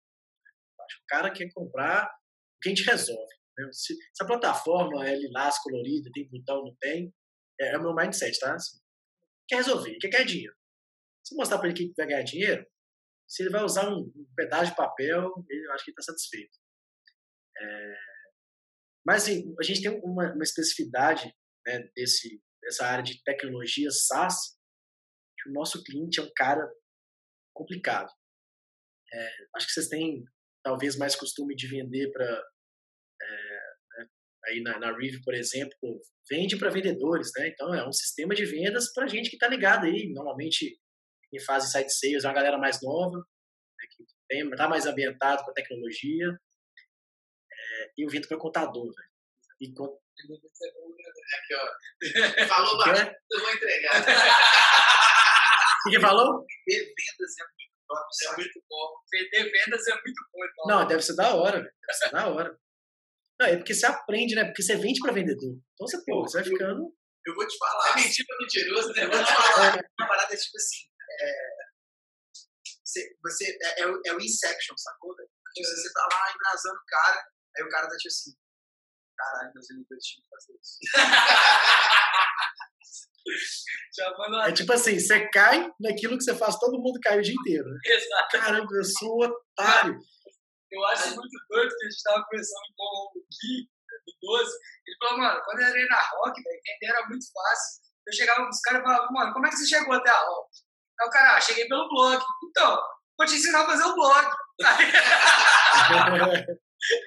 Acho 0.81 0.97
que 0.97 1.03
o 1.03 1.07
cara 1.07 1.31
quer 1.31 1.49
comprar 1.53 2.05
o 2.05 2.59
que 2.61 2.69
a 2.69 2.75
gente 2.75 2.83
resolve. 2.83 3.35
Né? 3.57 3.69
Se, 3.71 3.93
se 3.95 4.23
a 4.23 4.25
plataforma 4.25 5.07
é 5.07 5.15
lilás, 5.15 5.57
colorida, 5.59 6.09
tem 6.13 6.29
botão, 6.29 6.63
não 6.63 6.75
tem, 6.79 7.13
é, 7.59 7.73
é 7.73 7.77
o 7.77 7.81
meu 7.81 7.95
mindset, 7.95 8.37
tá? 8.39 8.55
Assim, 8.55 8.79
quer 9.47 9.57
resolver, 9.57 9.97
quer 9.99 10.09
ganhar 10.09 10.25
dinheiro. 10.25 10.55
Se 11.23 11.35
mostrar 11.35 11.57
pra 11.57 11.69
ele 11.69 11.77
que 11.77 11.93
vai 11.95 12.07
ganhar 12.07 12.23
dinheiro, 12.23 12.65
se 13.27 13.43
ele 13.43 13.49
vai 13.49 13.63
usar 13.63 13.89
um, 13.89 13.99
um 13.99 14.27
pedaço 14.35 14.71
de 14.71 14.75
papel, 14.75 15.31
ele, 15.49 15.71
acho 15.71 15.85
que 15.85 15.91
ele 15.91 15.95
está 15.97 16.11
satisfeito. 16.11 16.57
É, 17.57 17.95
mas 19.05 19.23
assim, 19.23 19.53
a 19.59 19.63
gente 19.63 19.81
tem 19.81 19.91
uma, 20.03 20.33
uma 20.33 20.43
especificidade 20.43 21.33
né, 21.65 21.89
desse, 21.95 22.41
dessa 22.61 22.85
área 22.85 23.03
de 23.03 23.21
tecnologia 23.23 23.89
SaaS, 23.91 24.57
que 25.37 25.49
o 25.49 25.53
nosso 25.53 25.83
cliente 25.83 26.19
é 26.19 26.23
um 26.23 26.31
cara 26.35 26.67
complicado. 27.53 28.11
É, 29.13 29.29
acho 29.55 29.67
que 29.67 29.73
vocês 29.73 29.87
têm 29.87 30.23
talvez 30.63 30.97
mais 30.97 31.15
costume 31.15 31.55
de 31.55 31.67
vender 31.67 32.11
para 32.11 32.25
é, 33.21 33.59
né, 33.97 34.07
aí 34.45 34.61
na, 34.61 34.79
na 34.79 34.97
Rive, 34.97 35.21
por 35.23 35.35
exemplo, 35.35 36.01
vende 36.29 36.57
para 36.57 36.71
vendedores, 36.71 37.31
né? 37.37 37.49
Então 37.49 37.73
é 37.73 37.87
um 37.87 37.91
sistema 37.91 38.33
de 38.33 38.45
vendas 38.45 38.91
para 38.91 39.07
gente 39.07 39.29
que 39.29 39.35
está 39.35 39.47
ligado 39.47 39.85
aí. 39.85 40.11
Normalmente 40.11 40.79
quem 41.29 41.39
faz 41.39 41.65
inside 41.65 41.93
sales 41.93 42.23
é 42.23 42.27
uma 42.27 42.33
galera 42.33 42.57
mais 42.57 42.81
nova, 42.81 43.17
né, 43.17 43.87
que 43.91 44.03
está 44.33 44.67
mais 44.67 44.85
ambientado 44.85 45.43
com 45.43 45.51
a 45.51 45.53
tecnologia. 45.53 46.27
É, 47.51 47.91
e 47.97 48.05
eu 48.05 48.09
vendo 48.09 48.27
para 48.27 48.37
contador, 48.37 48.85
velho. 48.85 49.13
E 49.61 49.71
Aqui, 51.33 51.53
ó. 51.55 52.47
Falou 52.47 52.77
bastante, 52.77 53.15
eu 53.31 53.39
vou 53.39 53.53
entregar. 53.53 53.93
O 55.85 55.89
que 55.89 55.97
que 55.97 56.01
falou? 56.01 56.45
Vendas 56.65 57.39
é 57.39 57.43
É 58.23 58.35
muito 58.35 58.63
bom. 58.69 58.95
Vender 59.11 59.51
vendas 59.51 59.87
é 59.87 59.93
muito 59.93 60.23
bom. 60.31 60.45
Então. 60.45 60.65
Não, 60.67 60.87
deve 60.87 61.01
ser 61.01 61.15
da 61.15 61.35
hora, 61.35 61.59
velho. 61.59 61.73
Deve 61.81 61.93
ser 61.93 62.11
da 62.11 62.27
hora. 62.27 62.59
Não, 63.39 63.47
é 63.47 63.57
porque 63.57 63.73
você 63.73 63.85
aprende, 63.85 64.35
né? 64.35 64.45
Porque 64.45 64.63
você 64.63 64.75
vende 64.75 64.99
para 64.99 65.13
vendedor. 65.13 65.57
Então 65.73 65.87
você, 65.87 65.97
pô, 66.05 66.21
você 66.21 66.41
vai 66.41 66.49
ficando. 66.49 66.95
Eu 67.25 67.35
vou 67.35 67.47
te 67.47 67.57
falar. 67.57 67.91
É 67.91 67.95
mentira 67.95 68.37
mentiroso, 68.39 68.93
né? 68.93 69.03
Eu 69.05 69.11
vou 69.11 69.23
te 69.23 69.31
falar. 69.53 69.79
Uma 69.99 70.07
parada 70.07 70.33
é 70.33 70.37
tipo 70.37 70.57
assim. 70.57 70.87
É, 71.21 71.53
você, 72.83 73.15
você, 73.23 73.57
é, 73.61 73.81
é, 73.81 73.87
o, 73.87 74.01
é 74.05 74.13
o 74.13 74.19
Inception, 74.19 74.77
sacou? 74.77 75.15
Tipo, 75.15 75.67
você 75.67 75.93
tá 75.93 76.07
lá 76.11 76.33
embrasando 76.33 76.75
o 76.75 76.85
cara, 76.85 77.25
aí 77.57 77.63
o 77.63 77.69
cara 77.69 77.87
tá 77.87 77.95
tipo 77.97 78.07
assim. 78.07 78.31
Caralho, 79.17 79.51
meus 79.53 79.67
vendedores 79.67 80.05
tinham 80.05 80.23
que 80.23 80.29
fazer 80.29 80.53
isso. 80.59 80.79
É 84.47 84.51
tipo 84.51 84.73
assim, 84.73 84.99
você 84.99 85.29
cai 85.29 85.71
naquilo 85.79 86.17
que 86.17 86.23
você 86.23 86.35
faz, 86.35 86.57
todo 86.57 86.79
mundo 86.79 86.99
cai 87.01 87.19
o 87.19 87.21
dia 87.21 87.33
inteiro. 87.33 87.65
Né? 87.69 87.79
Exato. 87.85 88.37
Caramba, 88.37 88.67
eu 88.73 88.83
sou 88.83 89.17
um 89.17 89.25
otário. 89.25 89.97
Eu 90.71 90.85
acho 90.87 91.15
muito 91.15 91.37
doido 91.49 91.69
que 91.69 91.85
a 91.85 91.89
gente 91.89 92.03
tava 92.03 92.23
conversando 92.23 92.73
com 92.75 92.83
o 92.83 93.25
Gui, 93.29 93.69
do 94.05 94.13
12. 94.21 94.51
Ele 94.87 94.97
falou, 94.99 95.17
mano, 95.19 95.41
quando 95.45 95.61
eu 95.61 95.67
entrei 95.69 95.85
na 95.85 96.01
Rock, 96.01 96.41
velho, 96.41 96.61
vender 96.65 96.95
era 96.95 97.07
muito 97.07 97.25
fácil. 97.31 97.83
Eu 98.07 98.13
chegava 98.13 98.43
pros 98.43 98.59
caras 98.61 98.81
e 98.81 98.83
falava, 98.83 99.07
mano, 99.11 99.33
como 99.33 99.47
é 99.47 99.49
que 99.49 99.55
você 99.57 99.67
chegou 99.67 99.93
até 99.93 100.09
a 100.09 100.19
Rock? 100.19 100.49
Aí 100.99 101.07
o 101.07 101.11
cara, 101.11 101.37
ah, 101.37 101.41
cheguei 101.41 101.67
pelo 101.67 101.87
blog. 101.89 102.23
Então, 102.49 102.81
vou 103.17 103.27
te 103.27 103.35
ensinar 103.35 103.61
a 103.61 103.65
fazer 103.65 103.83
o 103.83 103.95
blog. 103.95 104.27
Aí, 104.65 104.85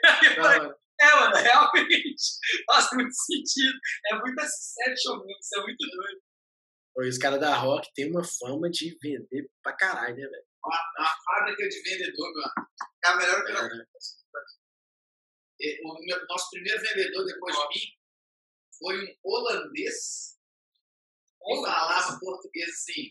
aí 0.04 0.26
eu 0.26 0.42
falei, 0.42 0.74
é, 1.00 1.14
mano, 1.14 1.34
realmente 1.36 2.22
faz 2.66 2.88
muito 2.92 3.12
sentido. 3.14 3.78
É 4.10 4.14
muito 4.18 4.40
Inception 4.42 5.16
mesmo, 5.18 5.38
isso 5.40 5.56
é 5.58 5.62
muito 5.62 5.86
doido. 5.90 6.22
Os 6.98 7.18
caras 7.18 7.40
da 7.40 7.54
Rock 7.54 7.92
têm 7.94 8.10
uma 8.10 8.24
fama 8.24 8.70
de 8.70 8.96
vender 9.02 9.50
pra 9.62 9.74
caralho, 9.76 10.16
né, 10.16 10.26
velho? 10.26 10.44
Uma, 10.64 10.80
uma 10.98 11.14
fábrica 11.24 11.68
de 11.68 11.82
vendedor, 11.82 12.32
meu 12.32 12.42
amigo. 12.44 12.70
É 13.04 13.08
a 13.08 13.16
melhor 13.16 13.36
É, 13.38 13.42
operação. 13.42 13.76
né? 13.78 13.84
E 15.60 15.80
O 15.84 15.94
meu- 16.04 16.26
nosso 16.26 16.50
primeiro 16.50 16.80
vendedor 16.80 17.24
depois 17.24 17.54
de 17.54 17.68
mim 17.68 17.92
foi 18.78 19.04
um 19.04 19.16
holandês 19.24 20.36
que 21.38 21.56
falava 21.62 22.18
português 22.18 22.68
assim, 22.70 23.10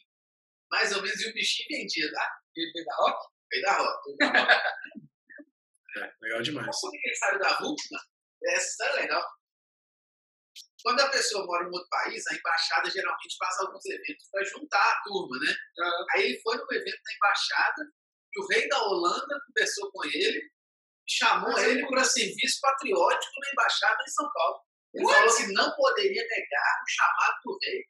mais 0.72 0.92
ou 0.96 1.02
menos, 1.02 1.22
e 1.22 1.30
o 1.30 1.34
bichinho 1.34 1.68
vendia, 1.80 2.12
tá? 2.12 2.32
Ele 2.56 2.72
veio 2.74 2.86
da 2.86 2.96
Rock? 2.98 3.28
Veio 3.52 3.64
da 3.64 3.78
rota. 3.78 4.10
É, 5.98 6.12
legal 6.22 6.42
demais. 6.42 6.80
Que 6.80 7.08
ele 7.08 7.16
saiu 7.16 7.40
da 7.40 7.52
RUP? 7.54 7.80
Essa 8.44 8.68
história 8.68 8.92
é 8.92 9.02
legal. 9.02 9.26
Quando 10.84 11.00
a 11.00 11.10
pessoa 11.10 11.46
mora 11.46 11.64
em 11.64 11.68
outro 11.74 11.88
país, 11.90 12.24
a 12.28 12.36
embaixada 12.36 12.90
geralmente 12.92 13.36
faz 13.40 13.60
alguns 13.60 13.86
eventos 13.86 14.30
para 14.32 14.44
juntar 14.44 14.92
a 14.92 15.02
turma, 15.04 15.38
né? 15.40 15.56
Aí 16.14 16.26
ele 16.26 16.42
foi 16.42 16.56
no 16.58 16.74
evento 16.74 17.02
da 17.04 17.14
embaixada 17.16 17.92
e 18.34 18.42
o 18.42 18.48
rei 18.48 18.68
da 18.68 18.84
Holanda 18.84 19.42
conversou 19.48 19.92
com 19.92 20.06
ele, 20.06 20.52
chamou 21.08 21.58
ele 21.58 21.88
para 21.88 22.04
serviço 22.04 22.60
patriótico 22.62 23.34
na 23.42 23.52
embaixada 23.52 24.04
em 24.04 24.12
São 24.12 24.32
Paulo. 24.32 24.60
Ele 24.94 25.06
falou 25.06 25.36
que 25.36 25.54
não 25.54 25.76
poderia 25.76 26.22
negar 26.22 26.84
o 26.84 26.90
chamado 26.90 27.36
do 27.44 27.58
rei. 27.64 27.84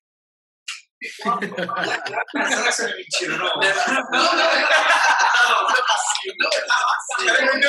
Será 1.11 2.71
que 2.71 2.81
é 2.81 2.95
mentira, 2.95 3.37
não? 3.37 3.45
Não, 3.45 3.53
não, 3.55 3.61
não, 3.61 4.35
não, 4.35 4.45
não, 5.45 5.61
não, 5.61 5.85
assim, 5.95 6.31
não, 6.39 6.49
não, 6.49 6.87
assim. 6.95 7.29
Ele 7.29 7.59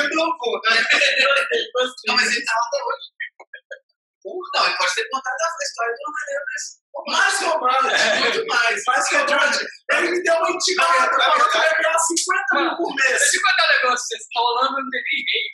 mas 2.09 2.27
ele 2.35 2.45
tá 2.45 2.53
lá 2.53 2.65
até 2.67 2.79
hoje. 2.83 3.07
Não, 4.55 4.65
ele 4.65 4.77
pode 4.77 4.93
ter 4.93 5.09
contado 5.09 5.33
a 5.33 5.63
história 5.63 5.93
de 5.93 6.01
uma 6.03 6.11
maneira 6.19 6.41
mais 6.47 7.47
romântico. 7.47 8.19
Muito 8.19 8.45
mais. 8.47 8.83
Mais 8.87 9.05
romântico. 9.11 9.65
Ele 9.91 10.09
me 10.11 10.23
deu 10.23 10.35
uma 10.35 10.51
intimada 10.51 11.09
pra 11.09 11.25
eu 11.33 11.37
ganhar 11.81 11.99
50 11.99 12.55
mil 12.55 12.77
por 12.77 12.95
mês. 12.95 13.19
Deixa 13.19 13.37
eu 13.37 13.41
contar 13.41 13.63
um 13.63 13.67
negócio, 13.75 14.05
vocês 14.07 14.21
estão 14.21 14.41
rolando, 14.43 14.77
não 14.81 14.89
tem 14.89 15.01
ninguém. 15.13 15.45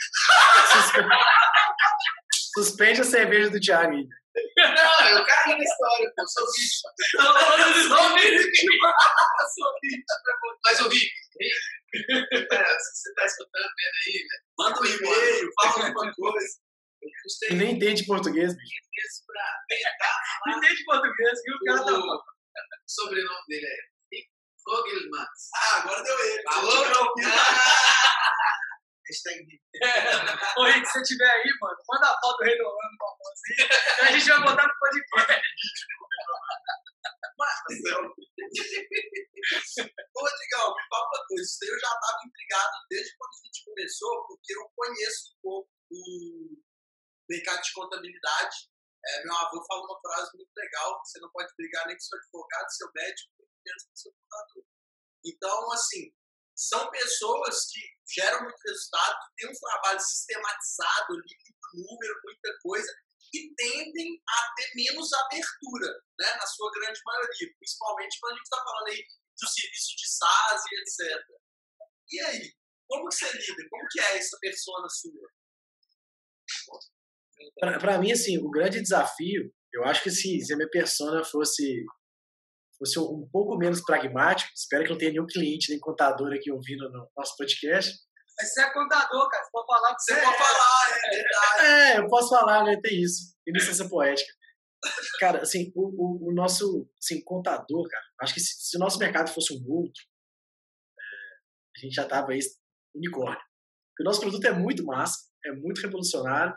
Suspende 2.56 3.02
a 3.02 3.04
cerveja 3.04 3.50
do 3.50 3.60
Thiago. 3.60 4.08
Não, 4.58 5.10
eu 5.10 5.26
caí 5.26 5.58
na 5.58 5.64
história, 5.64 6.12
pô. 6.16 6.28
Sou 6.28 6.46
vítima. 6.52 6.92
Estão 7.00 7.34
rolando 7.34 7.82
só 7.88 8.14
vídeo. 8.16 8.52
Mas 10.66 10.80
o 10.82 10.90
Rick, 10.90 11.12
é, 11.44 12.80
você 12.80 13.14
tá 13.16 13.26
escutando, 13.26 13.70
vendo 13.78 13.98
aí, 14.08 14.14
velho, 14.14 14.44
Manda 14.58 14.82
um 14.82 14.86
e-mail, 14.86 15.50
fala 15.62 15.88
alguma 15.88 16.14
coisa. 16.14 16.48
custei 17.24 17.50
nem 17.58 17.76
entende 17.76 18.06
português, 18.06 18.56
bicho. 18.56 18.82
Não 20.48 20.58
entende 20.58 20.84
português, 20.86 21.40
viu? 21.44 21.56
O 21.56 21.60
cara 21.66 21.84
tá 21.86 21.94
o 21.94 22.24
sobrenome 22.88 23.48
dele 23.48 23.66
é 23.66 23.94
Fogelmans. 24.64 25.50
Ah, 25.56 25.82
agora 25.82 26.04
deu 26.04 26.20
ele. 26.20 26.44
Falou? 26.44 26.78
Ouvido, 26.78 27.28
Ah, 27.28 28.60
Hashtag. 29.14 29.46
Ô, 30.58 30.66
Rick, 30.66 30.86
se 30.88 30.94
você 30.94 31.04
tiver 31.04 31.30
aí, 31.30 31.46
mano, 31.62 31.78
manda 31.88 32.10
a 32.10 32.20
foto 32.20 32.38
do 32.38 32.46
pra 32.46 32.50
nós. 32.50 33.40
aí. 34.02 34.10
A 34.10 34.12
gente 34.18 34.28
vai 34.28 34.42
botar 34.42 34.66
no 34.66 34.74
podcast. 34.80 35.42
Ô, 40.16 40.26
Digão, 40.42 40.74
me 40.74 40.82
fala 40.90 41.06
uma 41.06 41.26
coisa. 41.28 41.44
Isso 41.44 41.58
eu 41.62 41.80
já 41.80 41.94
estava 41.94 42.18
intrigado 42.26 42.74
desde 42.90 43.16
quando 43.18 43.30
a 43.30 43.46
gente 43.46 43.66
começou, 43.66 44.28
porque 44.28 44.54
eu 44.54 44.72
conheço 44.76 45.30
um 45.30 45.38
pouco 45.44 45.70
o 45.92 46.58
mercado 47.30 47.62
de 47.62 47.74
contabilidade. 47.74 48.56
É, 49.06 49.24
meu 49.26 49.36
avô 49.36 49.64
fala 49.68 49.84
uma 49.84 50.02
frase 50.02 50.32
muito 50.36 50.52
legal: 50.58 51.00
você 51.06 51.20
não 51.20 51.30
pode 51.32 51.54
brigar 51.56 51.86
nem 51.86 51.96
com 51.96 52.02
seu 52.02 52.18
advogado, 52.18 52.72
seu 52.72 52.90
médico, 52.96 53.30
menos 53.64 53.84
com 53.84 53.96
seu 53.96 54.12
contador. 54.12 54.66
Então, 55.26 55.72
assim, 55.72 56.12
são 56.56 56.90
pessoas 56.92 57.68
que 57.72 57.82
geram 58.16 58.42
muito 58.44 58.60
resultado, 58.66 59.16
têm 59.38 59.50
um 59.50 59.54
trabalho 59.54 60.00
sistematizado 60.00 61.14
muito 61.14 61.54
número, 61.74 62.22
muita 62.24 62.58
coisa, 62.62 62.94
e 63.34 63.54
tendem 63.56 64.22
a 64.30 64.54
ter 64.56 64.70
menos 64.76 65.12
abertura, 65.14 65.90
né, 66.20 66.36
na 66.36 66.46
sua 66.46 66.72
grande 66.72 67.00
maioria, 67.04 67.50
principalmente 67.58 68.20
quando 68.20 68.34
a 68.34 68.36
gente 68.36 68.46
está 68.46 68.64
falando 68.64 68.88
aí 68.90 69.04
do 69.42 69.50
serviço 69.50 69.96
de 69.98 70.10
SaaS 70.10 70.62
e 70.72 70.76
etc. 70.82 71.26
E 72.12 72.22
aí, 72.22 72.54
como 72.88 73.10
que 73.10 73.16
você 73.16 73.32
lida? 73.32 73.70
Como 73.70 73.88
que 73.90 74.00
é 74.00 74.18
essa 74.18 74.38
persona 74.40 74.88
sua? 74.90 75.30
Pra 77.80 77.98
mim, 77.98 78.12
assim, 78.12 78.38
o 78.38 78.52
grande 78.52 78.82
desafio, 78.82 79.52
eu 79.74 79.84
acho 79.86 80.04
que 80.04 80.12
se, 80.12 80.40
se 80.40 80.54
a 80.54 80.56
minha 80.56 80.70
persona 80.70 81.24
fosse, 81.24 81.84
fosse 82.84 83.00
um 83.00 83.28
pouco 83.32 83.58
menos 83.58 83.82
pragmático, 83.82 84.52
espero 84.54 84.84
que 84.84 84.90
não 84.92 84.98
tenha 84.98 85.12
nenhum 85.12 85.26
cliente 85.26 85.72
nem 85.72 85.80
contador 85.80 86.34
aqui 86.34 86.52
ouvindo 86.52 86.90
no 86.90 87.10
nosso 87.16 87.38
podcast. 87.38 87.94
Mas 88.38 88.54
você 88.54 88.62
é 88.62 88.74
contador, 88.74 89.30
cara. 89.30 89.44
Você 89.44 89.52
pode 89.52 89.68
falar 89.68 89.96
que 89.96 90.02
Você 90.02 90.14
você 90.16 90.22
pode 90.22 90.36
é. 90.36 90.38
falar, 90.38 90.90
é 90.90 91.10
verdade. 91.10 91.66
É, 91.66 92.00
eu 92.00 92.08
posso 92.08 92.30
falar, 92.30 92.64
né? 92.66 92.80
Tem 92.82 93.02
isso. 93.02 93.36
Tem 93.46 93.54
licença 93.54 93.88
poética. 93.88 94.34
Cara, 95.20 95.42
assim, 95.42 95.72
o, 95.76 96.28
o, 96.28 96.30
o 96.30 96.34
nosso 96.34 96.90
assim, 97.02 97.24
contador, 97.24 97.88
cara, 97.88 98.04
acho 98.22 98.34
que 98.34 98.42
se, 98.42 98.70
se 98.70 98.76
o 98.76 98.80
nosso 98.80 99.00
mercado 99.00 99.30
fosse 99.30 99.54
um 99.54 99.64
outro, 99.72 100.02
é, 101.00 101.78
a 101.78 101.80
gente 101.86 101.94
já 101.94 102.06
tava 102.06 102.32
aí 102.32 102.40
unicórnio. 102.94 103.40
Porque 103.92 104.02
o 104.02 104.06
nosso 104.06 104.20
produto 104.20 104.44
é 104.46 104.52
muito 104.52 104.84
massa, 104.84 105.20
é 105.46 105.52
muito 105.54 105.80
revolucionário, 105.80 106.54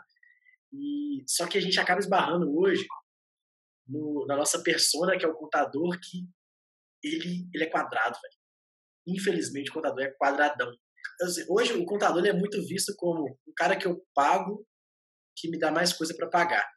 e 0.73 1.23
só 1.27 1.47
que 1.47 1.57
a 1.57 1.61
gente 1.61 1.79
acaba 1.79 1.99
esbarrando 1.99 2.53
hoje 2.57 2.85
no, 3.87 4.25
na 4.27 4.35
nossa 4.35 4.61
persona, 4.61 5.17
que 5.17 5.25
é 5.25 5.27
o 5.27 5.35
contador, 5.35 5.97
que 5.99 6.27
ele, 7.03 7.49
ele 7.53 7.63
é 7.63 7.69
quadrado, 7.69 8.17
velho. 8.21 8.37
Infelizmente, 9.07 9.69
o 9.69 9.73
contador 9.73 10.03
é 10.03 10.11
quadradão. 10.11 10.71
Assim, 11.21 11.45
hoje, 11.49 11.73
o 11.73 11.85
contador 11.85 12.25
é 12.25 12.33
muito 12.33 12.61
visto 12.67 12.93
como 12.97 13.39
um 13.47 13.53
cara 13.55 13.77
que 13.77 13.87
eu 13.87 14.05
pago 14.13 14.67
que 15.35 15.49
me 15.49 15.59
dá 15.59 15.71
mais 15.71 15.93
coisa 15.93 16.15
para 16.15 16.29
pagar. 16.29 16.67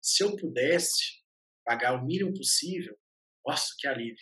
Se 0.00 0.22
eu 0.22 0.36
pudesse 0.36 1.22
pagar 1.64 1.94
o 1.94 2.04
mínimo 2.04 2.32
possível, 2.34 2.96
nossa, 3.46 3.74
que 3.78 3.86
alívio. 3.86 4.16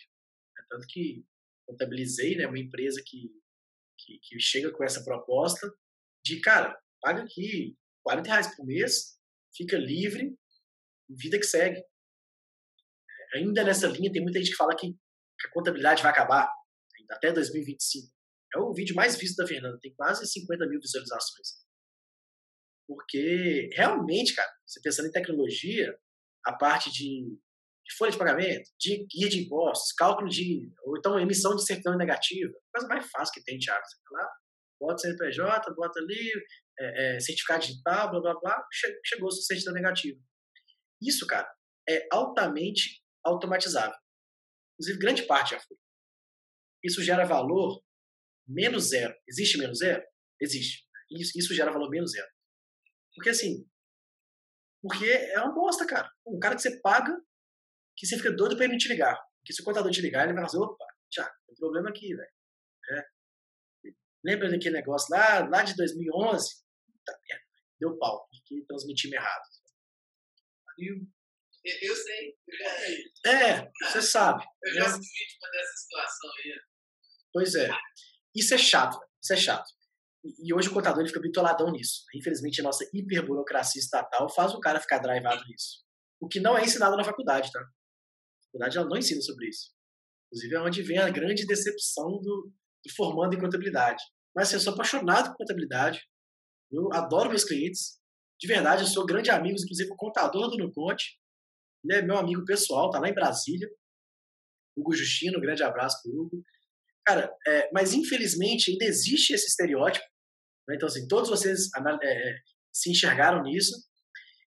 É 0.59 0.63
Tanto 0.69 0.87
que 0.89 1.25
contabilizei 1.67 2.37
né, 2.37 2.47
uma 2.47 2.59
empresa 2.59 3.03
que, 3.05 3.31
que, 3.99 4.19
que 4.23 4.41
chega 4.41 4.73
com 4.73 4.85
essa 4.85 5.05
proposta 5.05 5.71
de, 6.25 6.41
cara, 6.41 6.79
paga 7.01 7.23
aqui 7.23 7.77
40 8.03 8.29
reais 8.29 8.57
por 8.57 8.67
mês, 8.67 9.19
fica 9.55 9.77
livre, 9.77 10.37
vida 11.09 11.39
que 11.39 11.47
segue. 11.47 11.83
Ainda 13.35 13.65
nessa 13.65 13.87
linha, 13.87 14.11
tem 14.13 14.23
muita 14.23 14.39
gente 14.39 14.51
que 14.51 14.57
fala 14.57 14.75
que 14.77 14.89
a 15.47 15.51
contabilidade 15.53 16.03
vai 16.03 16.13
acabar 16.13 16.49
até 17.11 17.33
2025. 17.33 18.09
É 18.55 18.59
o 18.59 18.73
vídeo 18.73 18.95
mais 18.95 19.17
visto 19.17 19.37
da 19.37 19.47
Fernanda, 19.47 19.79
tem 19.81 19.95
quase 19.95 20.27
50 20.27 20.67
mil 20.67 20.81
visualizações. 20.81 21.49
Porque, 22.87 23.69
realmente, 23.73 24.35
cara, 24.35 24.51
você 24.67 24.81
pensando 24.83 25.09
em 25.09 25.13
tecnologia, 25.13 25.97
a 26.45 26.53
parte 26.53 26.91
de, 26.91 27.23
de 27.87 27.97
folha 27.97 28.11
de 28.11 28.19
pagamento, 28.19 28.69
de 28.79 29.07
guia 29.07 29.29
de 29.29 29.45
impostos, 29.45 29.93
cálculo 29.93 30.29
de. 30.29 30.69
ou 30.85 30.99
então 30.99 31.19
emissão 31.21 31.55
de 31.55 31.65
certidão 31.65 31.97
negativa, 31.97 32.53
coisa 32.73 32.89
mais 32.89 33.09
fácil 33.11 33.33
que 33.35 33.45
tem, 33.45 33.59
Thiago. 33.59 33.85
Você 33.87 33.97
vai 34.11 34.23
lá, 34.23 34.31
bota 34.81 34.99
CNPJ, 35.03 35.75
bota 35.75 36.01
ali, 36.01 36.33
é, 36.81 37.17
é, 37.17 37.21
certificado 37.21 37.65
digital, 37.65 38.11
blá 38.11 38.21
blá 38.21 38.41
blá, 38.41 38.67
che- 38.73 39.01
chegou 39.05 39.31
seu 39.31 39.43
certidão 39.43 39.73
negativo. 39.75 40.21
Isso, 41.01 41.27
cara, 41.27 41.49
é 41.89 42.09
altamente 42.13 43.00
automatizável. 43.25 43.97
Inclusive, 44.75 44.99
grande 44.99 45.23
parte 45.27 45.51
já 45.51 45.61
foi. 45.61 45.77
Isso 46.83 47.03
gera 47.03 47.25
valor 47.25 47.83
menos 48.47 48.89
zero. 48.89 49.15
Existe 49.29 49.59
menos 49.59 49.79
zero? 49.79 50.03
Existe. 50.41 50.87
Isso, 51.11 51.39
isso 51.39 51.55
gera 51.55 51.71
valor 51.71 51.91
menos 51.91 52.13
zero. 52.13 52.29
Porque 53.15 53.31
assim, 53.31 53.69
porque 54.83 55.07
é 55.07 55.41
uma 55.41 55.55
bosta, 55.55 55.87
cara. 55.87 56.11
Um 56.27 56.39
cara 56.39 56.57
que 56.57 56.63
você 56.63 56.81
paga, 56.81 57.15
que 57.97 58.07
você 58.07 58.17
fica 58.17 58.33
doido 58.33 58.57
pra 58.57 58.65
ele 58.65 58.79
te 58.79 58.89
ligar. 58.89 59.17
Porque 59.41 59.53
se 59.53 59.61
o 59.61 59.65
contador 59.65 59.91
te 59.91 60.01
ligar, 60.01 60.25
ele 60.25 60.35
vai 60.35 60.43
fazer, 60.45 60.59
opa, 60.59 60.87
Thiago, 61.11 61.35
tem 61.47 61.57
problema 61.57 61.91
aqui, 61.91 62.15
velho. 62.15 62.31
É. 62.93 63.05
Lembra 64.25 64.51
daquele 64.51 64.77
negócio 64.77 65.15
lá, 65.15 65.49
lá 65.49 65.63
de 65.63 65.75
2011? 65.77 66.63
Puta 66.87 67.19
merda, 67.29 67.45
deu 67.79 67.99
pau, 67.99 68.27
porque 68.31 68.65
transmitimos 68.67 69.17
errado. 69.17 69.43
Eu, 70.79 70.97
eu 71.65 71.95
sei. 71.95 72.37
É, 73.27 73.71
você 73.83 74.03
sabe. 74.03 74.45
Eu 74.63 74.75
né? 74.75 74.81
já 74.81 74.91
fui 74.91 75.01
vítima 75.01 75.51
dessa 75.53 75.73
situação 75.77 76.31
aí. 76.31 76.61
Pois 77.33 77.55
é. 77.55 77.71
Isso 78.35 78.55
é 78.55 78.59
chato, 78.59 78.99
isso 79.23 79.33
é 79.33 79.37
chato. 79.37 79.69
E, 80.25 80.49
e 80.49 80.55
hoje 80.55 80.69
o 80.69 80.73
contador 80.73 81.01
ele 81.01 81.09
fica 81.09 81.21
bitoladão 81.21 81.71
nisso. 81.71 82.05
Infelizmente, 82.15 82.61
a 82.61 82.65
nossa 82.65 82.89
hiperburocracia 82.93 83.81
estatal 83.81 84.29
faz 84.33 84.55
o 84.55 84.61
cara 84.61 84.81
ficar 84.81 84.99
drivado 84.99 85.45
nisso. 85.47 85.85
O 86.21 86.29
que 86.29 86.41
não 86.41 86.57
é 86.57 86.65
ensinado 86.65 86.97
na 86.97 87.05
faculdade, 87.05 87.51
tá? 87.51 87.61
A 87.61 88.45
faculdade 88.47 88.79
ela 88.79 88.89
não 88.89 88.97
ensina 88.97 89.21
sobre 89.21 89.49
isso. 89.49 89.73
Inclusive, 90.27 90.55
é 90.55 90.61
onde 90.61 90.83
vem 90.83 90.99
a 90.99 91.11
grande 91.11 91.47
decepção 91.47 92.21
do, 92.21 92.53
do 92.85 92.95
formando 92.97 93.35
em 93.35 93.41
contabilidade. 93.41 94.03
Mas 94.35 94.49
assim, 94.49 94.57
eu 94.57 94.61
sou 94.61 94.75
apaixonado 94.75 95.31
por 95.31 95.39
contabilidade. 95.39 96.01
Eu 96.71 96.93
adoro 96.93 97.31
meus 97.31 97.45
clientes. 97.45 97.99
De 98.39 98.47
verdade, 98.47 98.83
eu 98.83 98.87
sou 98.87 99.05
grande 99.05 99.31
amigo, 99.31 99.59
inclusive 99.59 99.91
o 99.91 99.97
contador 99.97 100.49
do 100.49 100.57
Nuconte. 100.57 101.19
Ele 101.85 101.99
é 101.99 102.03
meu 102.03 102.17
amigo 102.17 102.45
pessoal, 102.45 102.91
tá 102.91 102.99
lá 102.99 103.09
em 103.09 103.15
Brasília. 103.15 103.69
Hugo 104.77 104.95
Justino, 104.95 105.41
grande 105.41 105.63
abraço 105.63 106.03
pro 106.03 106.13
Hugo. 106.13 106.45
Cara, 107.05 107.35
é, 107.47 107.71
mas 107.73 107.93
infelizmente 107.93 108.71
ainda 108.71 108.85
existe 108.85 109.33
esse 109.33 109.47
estereótipo. 109.47 110.05
Né? 110.69 110.77
Então, 110.77 110.87
assim, 110.87 111.07
todos 111.09 111.29
vocês 111.29 111.69
é, 112.03 112.35
se 112.73 112.91
enxergaram 112.91 113.43
nisso. 113.43 113.75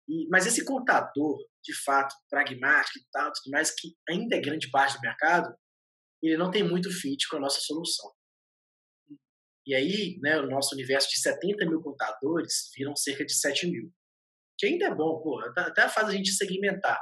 E, 0.08 0.28
mas 0.30 0.46
esse 0.46 0.66
contador, 0.66 1.38
de 1.64 1.74
fato, 1.84 2.14
pragmático 2.30 3.00
e 3.00 3.06
tal, 3.12 3.32
tudo 3.32 3.52
mais, 3.52 3.72
que 3.72 3.90
ainda 4.10 4.36
é 4.36 4.42
grande 4.42 4.70
parte 4.72 4.96
do 4.96 5.02
mercado, 5.02 5.54
ele 6.22 6.38
não 6.38 6.52
tem 6.52 6.64
muito 6.64 6.92
fit 6.92 7.28
com 7.30 7.38
a 7.38 7.40
nossa 7.40 7.62
solução. 7.62 8.12
E 9.66 9.76
aí, 9.76 10.20
né, 10.22 10.40
o 10.40 10.48
nosso 10.48 10.74
universo 10.74 11.10
de 11.10 11.20
70 11.22 11.66
mil 11.66 11.82
contadores 11.82 12.72
viram 12.76 12.96
cerca 12.96 13.24
de 13.24 13.34
7 13.34 13.68
mil. 13.70 13.94
Que 14.58 14.66
ainda 14.66 14.88
é 14.88 14.96
bom, 14.96 15.22
pô, 15.22 15.40
até 15.56 15.88
faz 15.88 16.10
a 16.10 16.12
gente 16.12 16.32
segmentar. 16.32 17.00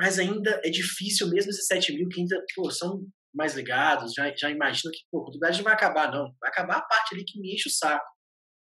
Mas 0.00 0.18
ainda 0.18 0.58
é 0.64 0.70
difícil, 0.70 1.28
mesmo 1.28 1.50
esses 1.50 1.66
7 1.66 1.92
mil 1.92 2.08
que 2.08 2.22
ainda 2.22 2.42
pô, 2.54 2.70
são 2.70 3.06
mais 3.34 3.54
ligados, 3.54 4.14
já, 4.14 4.34
já 4.34 4.48
imaginam 4.48 4.90
que 4.90 5.00
pô, 5.10 5.18
a 5.18 5.24
contabilidade 5.26 5.58
não 5.58 5.64
vai 5.64 5.74
acabar, 5.74 6.10
não. 6.10 6.34
Vai 6.40 6.48
acabar 6.48 6.78
a 6.78 6.82
parte 6.82 7.14
ali 7.14 7.22
que 7.22 7.38
me 7.38 7.52
enche 7.52 7.68
o 7.68 7.72
saco. 7.72 8.06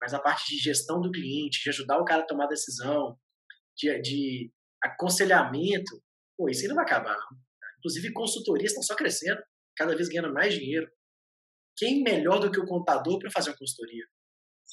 Mas 0.02 0.14
a 0.14 0.20
parte 0.20 0.50
de 0.50 0.62
gestão 0.62 1.00
do 1.00 1.10
cliente, 1.10 1.64
de 1.64 1.70
ajudar 1.70 2.00
o 2.00 2.04
cara 2.04 2.24
a 2.24 2.26
tomar 2.26 2.48
decisão, 2.48 3.18
de, 3.78 4.02
de 4.02 4.52
aconselhamento, 4.84 6.04
pô, 6.38 6.50
isso 6.50 6.64
aí 6.64 6.68
não 6.68 6.76
vai 6.76 6.84
acabar, 6.84 7.16
não. 7.16 7.38
Inclusive, 7.78 8.12
consultorias 8.12 8.72
estão 8.72 8.84
só 8.84 8.94
crescendo, 8.94 9.42
cada 9.78 9.96
vez 9.96 10.10
ganhando 10.10 10.34
mais 10.34 10.54
dinheiro. 10.54 10.92
Quem 11.78 12.04
melhor 12.04 12.40
do 12.40 12.52
que 12.52 12.60
o 12.60 12.66
contador 12.66 13.20
para 13.20 13.32
fazer 13.32 13.52
uma 13.52 13.58
consultoria? 13.58 14.04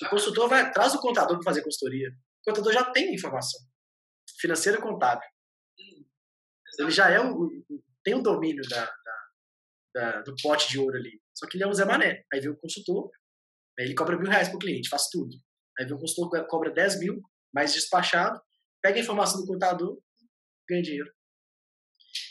O 0.02 0.08
consultor 0.10 0.48
vai, 0.48 0.72
traz 0.72 0.92
o 0.92 1.00
contador 1.00 1.36
para 1.36 1.44
fazer 1.44 1.62
consultoria. 1.62 2.08
O 2.08 2.50
contador 2.50 2.72
já 2.72 2.90
tem 2.90 3.14
informação 3.14 3.60
financeira 4.40 4.78
e 4.78 4.82
contábil. 4.82 5.26
Ele 6.78 6.90
já 6.90 7.10
é 7.10 7.20
o, 7.20 7.50
tem 8.04 8.14
o 8.14 8.22
domínio 8.22 8.62
da, 8.68 8.84
da, 8.84 9.28
da, 9.94 10.22
do 10.22 10.34
pote 10.42 10.68
de 10.68 10.78
ouro 10.78 10.96
ali. 10.96 11.20
Só 11.34 11.46
que 11.46 11.56
ele 11.56 11.64
é 11.64 11.66
um 11.66 11.72
Zé 11.72 11.84
Mané. 11.84 12.24
Aí 12.32 12.40
vem 12.40 12.50
o 12.50 12.56
consultor, 12.56 13.10
aí 13.78 13.86
ele 13.86 13.94
cobra 13.94 14.16
mil 14.16 14.30
reais 14.30 14.48
pro 14.48 14.58
cliente, 14.58 14.88
faz 14.88 15.08
tudo. 15.08 15.36
Aí 15.78 15.86
vem 15.86 15.94
o 15.94 16.00
consultor 16.00 16.46
cobra 16.46 16.70
10 16.70 17.00
mil, 17.00 17.20
mais 17.52 17.72
despachado, 17.72 18.40
pega 18.82 18.98
a 18.98 19.02
informação 19.02 19.40
do 19.40 19.46
contador, 19.46 20.00
ganha 20.68 20.82
dinheiro. 20.82 21.12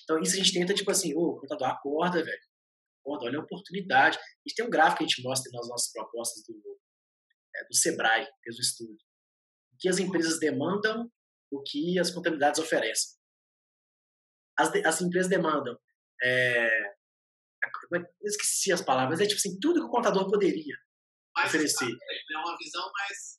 Então, 0.04 0.20
isso 0.20 0.36
a 0.36 0.38
gente 0.38 0.54
tenta, 0.54 0.74
tipo 0.74 0.90
assim, 0.90 1.14
ô, 1.16 1.38
contador, 1.40 1.68
acorda, 1.68 2.24
velho. 2.24 2.42
Acorda, 3.02 3.26
olha 3.26 3.40
a 3.40 3.44
oportunidade. 3.44 4.18
A 4.18 4.22
gente 4.48 4.56
tem 4.56 4.66
um 4.66 4.70
gráfico 4.70 5.00
que 5.00 5.04
a 5.04 5.08
gente 5.08 5.22
mostra 5.22 5.52
nas 5.54 5.68
nossas 5.68 5.92
propostas 5.92 6.44
do, 6.48 6.80
é, 7.56 7.64
do 7.66 7.76
Sebrae, 7.76 8.28
fez 8.44 8.58
o 8.58 8.62
estudo. 8.62 8.98
O 9.74 9.78
que 9.78 9.90
as 9.90 10.00
empresas 10.00 10.40
demandam, 10.40 11.12
o 11.52 11.62
que 11.62 12.00
as 12.00 12.10
contabilidades 12.10 12.60
oferecem. 12.60 13.17
As, 14.58 14.74
as 14.74 15.02
empresas 15.02 15.30
demandam. 15.30 15.78
É, 16.24 16.70
eu 17.92 18.06
esqueci 18.24 18.72
as 18.72 18.82
palavras, 18.82 19.20
é 19.20 19.26
tipo 19.26 19.38
assim, 19.38 19.60
tudo 19.60 19.80
que 19.80 19.86
o 19.86 19.92
contador 19.92 20.30
poderia 20.30 20.76
mais 21.36 21.50
oferecer. 21.50 21.86
É 21.86 22.38
uma 22.38 22.58
visão 22.58 22.92
mais. 22.92 23.38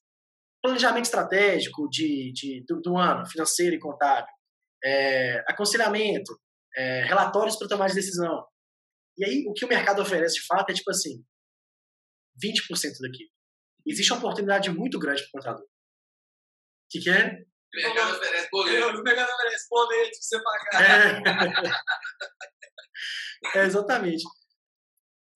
Planejamento 0.63 1.05
estratégico 1.05 1.89
de, 1.89 2.33
de, 2.33 2.65
do, 2.67 2.81
do 2.81 2.97
ano, 2.97 3.27
financeiro 3.27 3.77
e 3.77 3.79
contábil. 3.79 4.33
É, 4.85 5.39
aconselhamento, 5.49 6.33
é, 6.77 7.05
relatórios 7.05 7.57
para 7.57 7.69
tomar 7.69 7.89
de 7.89 7.95
decisão. 7.95 8.45
E 9.17 9.25
aí, 9.25 9.45
o 9.49 9.53
que 9.53 9.65
o 9.65 9.69
mercado 9.69 10.03
oferece 10.03 10.37
de 10.37 10.47
fato 10.47 10.71
é 10.71 10.75
tipo 10.75 10.91
assim: 10.91 11.25
20% 12.43 13.01
daquilo. 13.01 13.31
Existe 13.87 14.13
uma 14.13 14.19
oportunidade 14.19 14.71
muito 14.71 14.99
grande 14.99 15.23
para 15.23 15.29
o 15.29 15.33
contador. 15.33 15.65
O 15.65 16.91
que, 16.91 17.01
que 17.01 17.11
é? 17.11 17.45
O 17.75 17.77
mercado 17.77 18.17
oferece 18.17 18.49
boleto. 18.51 18.99
O 18.99 19.03
mercado 19.03 19.31
oferece 19.31 19.69
boleto 19.69 20.11
pra 20.11 20.21
você 20.21 20.43
pagar. 20.43 21.23
É. 23.55 23.59
é, 23.59 23.65
exatamente. 23.65 24.25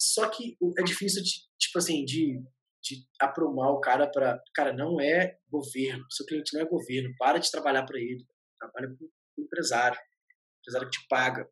Só 0.01 0.29
que 0.29 0.57
é 0.79 0.83
difícil, 0.83 1.23
de, 1.23 1.31
tipo 1.59 1.79
assim, 1.79 2.05
de, 2.05 2.43
de 2.83 3.07
aprumar 3.21 3.71
o 3.71 3.81
cara 3.81 4.11
para. 4.11 4.43
Cara, 4.55 4.73
não 4.73 5.01
é 5.01 5.39
governo. 5.51 6.05
Seu 6.11 6.27
cliente 6.27 6.55
não 6.55 6.63
é 6.63 6.69
governo. 6.69 7.15
Para 7.19 7.39
de 7.39 7.51
trabalhar 7.51 7.85
para 7.85 7.99
ele. 7.99 8.27
Trabalha 8.59 8.89
para 8.89 9.07
o 9.07 9.43
empresário. 9.43 9.99
O 9.99 10.61
empresário 10.61 10.91
que 10.91 10.99
te 10.99 11.07
paga. 11.09 11.49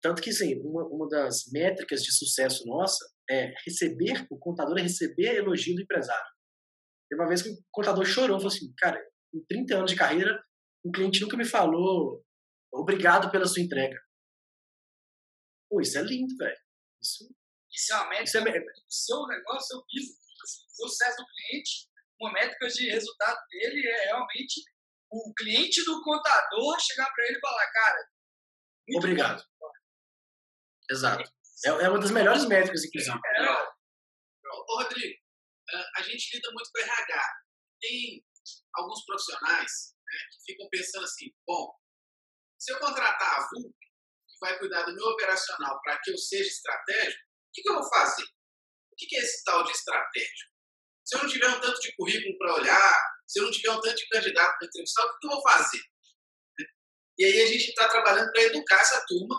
Tanto 0.00 0.22
que, 0.22 0.32
sim, 0.32 0.60
uma, 0.60 0.84
uma 0.86 1.08
das 1.08 1.50
métricas 1.52 2.02
de 2.02 2.12
sucesso 2.12 2.64
nossa 2.66 3.04
é 3.28 3.52
receber, 3.64 4.26
o 4.30 4.38
contador 4.38 4.78
é 4.78 4.82
receber 4.82 5.36
elogio 5.36 5.74
do 5.74 5.82
empresário. 5.82 6.37
Tem 7.08 7.18
uma 7.18 7.28
vez 7.28 7.42
que 7.42 7.50
o 7.50 7.56
contador 7.70 8.04
chorou, 8.04 8.38
falou 8.38 8.52
assim, 8.52 8.72
cara, 8.76 9.00
em 9.34 9.44
30 9.46 9.76
anos 9.76 9.90
de 9.90 9.96
carreira, 9.96 10.42
um 10.84 10.90
cliente 10.90 11.20
nunca 11.20 11.36
me 11.36 11.44
falou 11.44 12.24
obrigado 12.72 13.30
pela 13.30 13.46
sua 13.46 13.62
entrega. 13.62 13.98
Pô, 15.70 15.80
isso 15.80 15.98
é 15.98 16.02
lindo, 16.02 16.36
velho. 16.36 16.58
Isso, 17.00 17.28
isso 17.70 17.92
é 17.92 17.96
uma 17.96 18.08
métrica 18.10 18.50
é... 18.50 18.62
seu 18.88 19.26
negócio, 19.26 19.68
seu 19.68 19.84
business. 19.84 20.18
O 20.80 20.88
sucesso 20.88 21.16
do 21.18 21.26
cliente, 21.26 21.88
uma 22.20 22.32
métrica 22.32 22.68
de 22.68 22.90
resultado 22.90 23.38
dele 23.50 23.86
é 23.86 24.04
realmente 24.06 24.62
o 25.10 25.32
cliente 25.34 25.84
do 25.84 26.02
contador 26.02 26.78
chegar 26.80 27.10
para 27.12 27.24
ele 27.26 27.38
e 27.38 27.40
falar, 27.40 27.72
cara, 27.72 28.08
obrigado. 28.96 29.44
Bom. 29.58 29.70
Exato. 30.90 31.30
É, 31.64 31.68
é 31.68 31.88
uma 31.88 31.98
das 31.98 32.10
melhores 32.10 32.46
métricas, 32.46 32.84
inclusive. 32.84 33.18
É. 33.36 33.50
Ô, 33.50 34.82
Rodrigo, 34.82 35.18
a 35.96 36.02
gente 36.02 36.36
lida 36.36 36.50
muito 36.52 36.70
com 36.72 36.80
RH. 36.80 37.40
Tem 37.80 38.24
alguns 38.74 39.04
profissionais 39.04 39.72
né, 40.04 40.18
que 40.32 40.52
ficam 40.52 40.68
pensando 40.70 41.04
assim: 41.04 41.26
bom, 41.46 41.72
se 42.58 42.72
eu 42.72 42.78
contratar 42.78 43.40
a 43.40 43.48
VUP, 43.48 43.72
que 43.72 44.38
vai 44.40 44.58
cuidar 44.58 44.82
do 44.82 44.94
meu 44.94 45.06
operacional 45.06 45.80
para 45.82 45.98
que 46.00 46.10
eu 46.10 46.18
seja 46.18 46.48
estratégico, 46.48 47.22
o 47.22 47.52
que, 47.52 47.62
que 47.62 47.70
eu 47.70 47.74
vou 47.74 47.88
fazer? 47.88 48.24
O 48.24 48.96
que, 48.96 49.06
que 49.06 49.16
é 49.16 49.20
esse 49.20 49.44
tal 49.44 49.64
de 49.64 49.70
estratégico? 49.70 50.50
Se 51.04 51.16
eu 51.16 51.22
não 51.22 51.30
tiver 51.30 51.48
um 51.48 51.60
tanto 51.60 51.80
de 51.80 51.94
currículo 51.96 52.36
para 52.38 52.54
olhar, 52.54 53.12
se 53.26 53.40
eu 53.40 53.44
não 53.44 53.50
tiver 53.50 53.70
um 53.70 53.80
tanto 53.80 53.96
de 53.96 54.08
candidato 54.08 54.58
para 54.58 54.66
entrevistar, 54.66 55.04
o 55.04 55.12
que, 55.12 55.18
que 55.20 55.26
eu 55.26 55.30
vou 55.30 55.42
fazer? 55.42 55.82
E 57.18 57.24
aí 57.24 57.40
a 57.40 57.46
gente 57.46 57.68
está 57.68 57.88
trabalhando 57.88 58.30
para 58.30 58.42
educar 58.42 58.80
essa 58.80 59.04
turma 59.06 59.36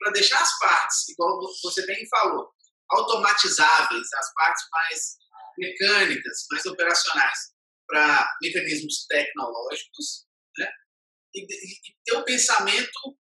para 0.00 0.12
deixar 0.12 0.40
as 0.40 0.58
partes, 0.58 1.08
igual 1.10 1.38
você 1.62 1.84
bem 1.84 2.08
falou, 2.08 2.50
automatizáveis, 2.88 4.08
as 4.14 4.32
partes 4.32 4.64
mais 4.72 5.16
mecânicas, 5.58 6.46
mais 6.50 6.66
operacionais, 6.66 7.38
para 7.86 8.36
mecanismos 8.42 9.06
tecnológicos, 9.08 10.26
né? 10.58 10.70
E, 11.34 11.42
e, 11.42 11.96
ter 12.04 12.16
um 12.16 12.24
pensamento 12.24 13.18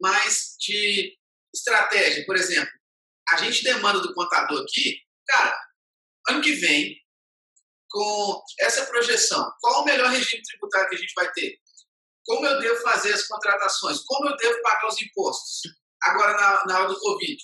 mais 0.00 0.54
de 0.60 1.16
estratégia. 1.54 2.24
Por 2.26 2.36
exemplo, 2.36 2.72
a 3.30 3.36
gente 3.36 3.62
demanda 3.62 4.00
do 4.00 4.14
contador 4.14 4.62
aqui, 4.62 5.00
cara, 5.26 5.56
ano 6.28 6.42
que 6.42 6.52
vem, 6.52 6.96
com 7.90 8.42
essa 8.60 8.86
projeção, 8.86 9.52
qual 9.60 9.82
o 9.82 9.84
melhor 9.84 10.10
regime 10.10 10.42
tributário 10.42 10.88
que 10.88 10.94
a 10.96 10.98
gente 10.98 11.14
vai 11.14 11.30
ter? 11.32 11.58
Como 12.24 12.46
eu 12.46 12.60
devo 12.60 12.80
fazer 12.82 13.12
as 13.12 13.26
contratações? 13.26 14.00
Como 14.04 14.28
eu 14.28 14.36
devo 14.36 14.62
pagar 14.62 14.86
os 14.86 15.02
impostos? 15.02 15.62
Agora, 16.02 16.32
na, 16.32 16.64
na 16.66 16.78
hora 16.78 16.88
do 16.88 17.00
Covid. 17.00 17.36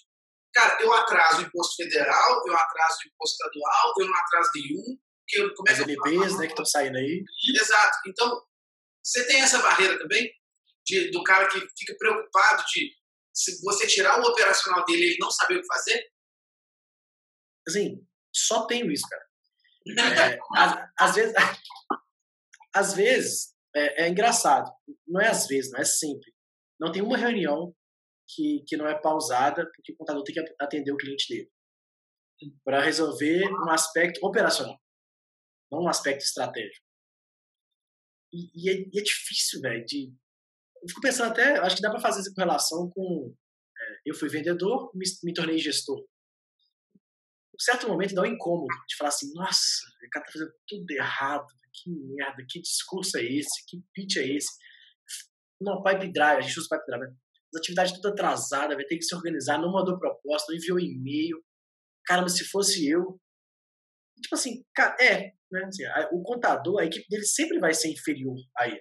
Cara, 0.57 0.83
eu 0.83 0.91
atraso 0.91 1.43
o 1.43 1.43
imposto 1.43 1.77
federal, 1.77 2.43
eu 2.47 2.57
atraso 2.57 2.97
o 3.05 3.09
imposto 3.09 3.35
estadual, 3.35 3.93
eu 3.99 4.07
não 4.07 4.17
atraso 4.17 4.51
nenhum. 4.55 4.99
Que 5.29 5.39
eu, 5.39 5.55
como 5.55 5.69
é 5.69 5.73
As 5.73 5.81
LPs, 5.81 6.39
né, 6.39 6.47
que 6.47 6.53
estão 6.53 6.65
saindo 6.65 6.97
aí. 6.97 7.23
Exato. 7.61 7.99
Então, 8.07 8.43
você 9.05 9.27
tem 9.27 9.43
essa 9.43 9.61
barreira 9.61 9.99
também 9.99 10.33
de, 10.87 11.11
do 11.11 11.23
cara 11.25 11.47
que 11.49 11.61
fica 11.79 11.95
preocupado 11.99 12.65
de 12.73 12.91
se 13.35 13.61
você 13.63 13.87
tirar 13.87 14.19
o 14.19 14.31
operacional 14.31 14.83
dele 14.87 15.05
ele 15.05 15.19
não 15.21 15.31
saber 15.31 15.59
o 15.59 15.61
que 15.61 15.67
fazer? 15.67 16.11
Assim, 17.69 18.03
só 18.35 18.67
tenho 18.67 18.91
isso, 18.91 19.07
cara. 19.07 19.27
É, 19.99 20.39
às, 20.57 20.91
às, 20.99 21.15
vezes, 21.17 21.35
às 22.75 22.95
vezes 22.95 23.55
é, 23.75 24.05
é, 24.05 24.09
engraçado. 24.09 24.73
Não 25.07 25.21
é 25.21 25.29
às 25.29 25.47
vezes, 25.47 25.71
não 25.71 25.81
é 25.81 25.85
sempre. 25.85 26.35
Não 26.81 26.91
tem 26.91 27.03
uma 27.03 27.19
reunião 27.19 27.76
que, 28.29 28.65
que 28.67 28.77
não 28.77 28.87
é 28.87 29.01
pausada, 29.01 29.65
porque 29.75 29.93
o 29.93 29.97
contador 29.97 30.23
tem 30.25 30.35
que 30.35 30.55
atender 30.61 30.93
o 30.93 30.97
cliente 30.97 31.27
dele. 31.29 31.51
Para 32.65 32.83
resolver 32.83 33.45
um 33.49 33.71
aspecto 33.71 34.25
operacional, 34.25 34.79
não 35.71 35.85
um 35.85 35.89
aspecto 35.89 36.23
estratégico. 36.23 36.85
E, 38.33 38.51
e, 38.55 38.71
é, 38.71 38.75
e 38.93 38.99
é, 38.99 39.03
difícil, 39.03 39.61
velho, 39.61 39.85
de... 39.87 40.13
Eu 40.83 40.89
fico 40.89 41.01
pensando 41.01 41.31
até, 41.31 41.59
acho 41.59 41.77
que 41.77 41.83
dá 41.83 41.91
para 41.91 42.01
fazer 42.01 42.21
essa 42.21 42.33
correlação 42.35 42.91
com... 42.91 43.35
É, 43.79 43.97
eu 44.05 44.15
fui 44.15 44.29
vendedor, 44.29 44.91
me, 44.95 45.05
me 45.25 45.33
tornei 45.33 45.59
gestor. 45.59 46.05
Em 47.55 47.59
certo 47.59 47.89
momento 47.89 48.15
dá 48.15 48.23
um 48.23 48.27
incômodo 48.27 48.75
de 48.87 48.97
falar 48.97 49.09
assim, 49.09 49.33
nossa, 49.33 49.81
o 50.05 50.11
cara 50.11 50.27
tá 50.27 50.33
fazendo 50.33 50.53
tudo 50.69 50.91
errado, 50.91 51.47
que 51.73 51.91
merda, 51.91 52.45
que 52.49 52.61
discurso 52.61 53.17
é 53.17 53.25
esse, 53.25 53.65
que 53.67 53.83
pitch 53.95 54.17
é 54.17 54.27
esse. 54.27 54.53
Não, 55.61 55.83
pipe 55.83 56.13
drive, 56.13 56.39
a 56.39 56.41
gente 56.43 56.59
usa 56.59 56.69
pipe 56.71 56.87
drive, 56.87 57.11
né? 57.11 57.17
As 57.55 57.61
atividades 57.61 57.93
tudo 57.93 58.09
atrasada, 58.09 58.75
vai 58.75 58.85
ter 58.85 58.97
que 58.97 59.05
se 59.05 59.15
organizar, 59.15 59.59
não 59.59 59.73
mandou 59.73 59.99
proposta, 59.99 60.53
não 60.53 60.59
enviou 60.59 60.79
e-mail. 60.79 61.43
Caramba, 62.05 62.29
se 62.29 62.45
fosse 62.45 62.89
eu. 62.89 63.19
Tipo 64.23 64.35
assim, 64.35 64.65
é. 65.01 65.33
Né? 65.51 65.65
Assim, 65.65 65.85
o 66.13 66.23
contador, 66.23 66.81
a 66.81 66.85
equipe 66.85 67.07
dele 67.09 67.25
sempre 67.25 67.59
vai 67.59 67.75
ser 67.75 67.91
inferior 67.91 68.37
a 68.57 68.69
ele. 68.69 68.81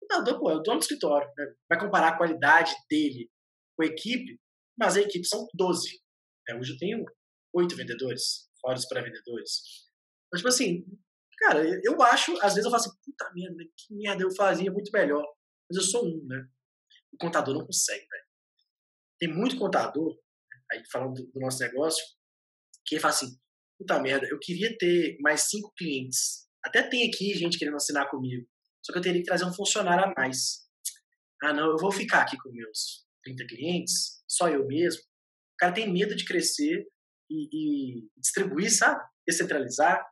O 0.00 0.06
contador, 0.06 0.40
pô, 0.40 0.50
é 0.50 0.54
o 0.54 0.60
dono 0.60 0.78
do 0.78 0.82
escritório. 0.82 1.28
Né? 1.36 1.54
Vai 1.68 1.78
comparar 1.78 2.08
a 2.08 2.16
qualidade 2.16 2.72
dele 2.90 3.30
com 3.76 3.84
a 3.84 3.86
equipe, 3.86 4.38
mas 4.78 4.96
a 4.96 5.00
equipe 5.00 5.26
são 5.26 5.46
12. 5.54 6.00
Né? 6.48 6.56
Hoje 6.56 6.72
eu 6.72 6.78
tenho 6.78 7.04
oito 7.54 7.76
vendedores, 7.76 8.48
fora 8.60 8.78
os 8.78 8.86
pré-vendedores. 8.86 9.62
Então, 10.26 10.38
tipo 10.38 10.48
assim, 10.48 10.84
cara, 11.38 11.62
eu 11.84 12.00
acho, 12.02 12.32
às 12.38 12.54
vezes 12.54 12.64
eu 12.64 12.70
falo 12.70 12.76
assim, 12.76 12.90
puta 13.04 13.30
merda, 13.34 13.64
que 13.76 13.94
merda 13.94 14.22
eu 14.22 14.34
fazia 14.34 14.72
muito 14.72 14.90
melhor. 14.92 15.24
Mas 15.70 15.76
eu 15.76 15.82
sou 15.82 16.06
um, 16.06 16.26
né? 16.26 16.46
O 17.12 17.16
contador 17.18 17.54
não 17.54 17.66
consegue, 17.66 18.06
velho. 18.06 18.24
Tem 19.18 19.28
muito 19.28 19.56
contador, 19.56 20.18
aí 20.70 20.82
falando 20.90 21.14
do, 21.14 21.30
do 21.30 21.40
nosso 21.40 21.58
negócio, 21.60 22.04
que 22.84 22.98
fala 22.98 23.14
assim, 23.14 23.38
puta 23.78 24.00
merda, 24.00 24.26
eu 24.26 24.38
queria 24.40 24.76
ter 24.76 25.16
mais 25.20 25.42
cinco 25.48 25.72
clientes. 25.76 26.48
Até 26.64 26.82
tem 26.82 27.08
aqui 27.08 27.34
gente 27.34 27.58
querendo 27.58 27.76
assinar 27.76 28.08
comigo. 28.08 28.46
Só 28.84 28.92
que 28.92 28.98
eu 28.98 29.02
teria 29.02 29.20
que 29.20 29.26
trazer 29.26 29.44
um 29.44 29.54
funcionário 29.54 30.04
a 30.04 30.14
mais. 30.16 30.66
Ah, 31.42 31.52
não, 31.52 31.70
eu 31.70 31.76
vou 31.76 31.92
ficar 31.92 32.22
aqui 32.22 32.36
com 32.36 32.50
meus 32.50 33.06
30 33.24 33.46
clientes, 33.46 34.22
só 34.28 34.48
eu 34.48 34.66
mesmo. 34.66 35.02
O 35.02 35.56
cara 35.58 35.72
tem 35.72 35.92
medo 35.92 36.14
de 36.14 36.24
crescer 36.24 36.84
e, 37.30 37.48
e 37.52 38.08
distribuir, 38.16 38.72
sabe? 38.72 39.02
Descentralizar. 39.26 40.04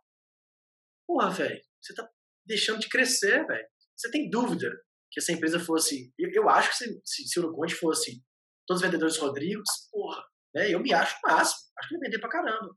Porra, 1.07 1.30
velho, 1.30 1.61
você 1.80 1.94
tá 1.94 2.09
deixando 2.46 2.80
de 2.80 2.88
crescer, 2.88 3.46
velho. 3.46 3.68
Você 3.96 4.11
tem 4.11 4.30
dúvida 4.30 4.70
que 5.11 5.21
essa 5.21 5.33
empresa 5.33 5.59
fosse. 5.59 6.13
Eu, 6.19 6.31
eu 6.33 6.49
acho 6.49 6.71
que 6.71 6.77
se, 6.77 7.01
se, 7.05 7.29
se 7.29 7.41
o 7.41 7.45
Uruconte 7.45 7.75
fosse 7.75 8.23
todos 8.67 8.83
os 8.83 8.87
vendedores 8.87 9.17
Rodrigos, 9.19 9.69
porra, 9.91 10.23
né? 10.55 10.71
Eu 10.71 10.81
me 10.81 10.93
acho 10.93 11.17
o 11.17 11.31
máximo. 11.31 11.59
Acho 11.79 11.89
que 11.89 11.95
ele 11.95 12.05
vender 12.05 12.19
pra 12.21 12.31
caramba. 12.31 12.71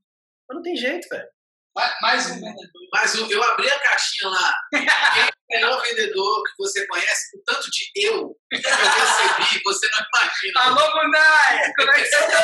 Mas 0.48 0.56
não 0.56 0.62
tem 0.62 0.76
jeito, 0.76 1.08
velho. 1.10 1.28
Mais, 1.76 2.02
mais 2.02 2.26
um 2.32 2.36
vendedor. 2.36 2.88
Mas 2.94 3.16
eu, 3.16 3.30
eu 3.30 3.44
abri 3.44 3.70
a 3.70 3.80
caixinha 3.80 4.30
lá. 4.30 4.54
Quem 4.72 4.88
é 4.88 5.26
o 5.26 5.34
melhor 5.52 5.82
vendedor 5.82 6.44
que 6.44 6.52
você 6.58 6.86
conhece? 6.88 7.38
O 7.38 7.44
tanto 7.46 7.70
de 7.70 7.92
eu 7.96 8.36
que 8.52 8.58
eu 8.58 8.72
recebi, 8.72 9.62
você 9.64 9.90
não 9.92 10.06
imagina. 10.14 10.62
Alô, 10.62 10.92
Bundaia! 10.94 11.74
Como 11.76 11.92
é 11.92 11.94
que 11.94 12.06
você 12.06 12.18
tá? 12.18 12.44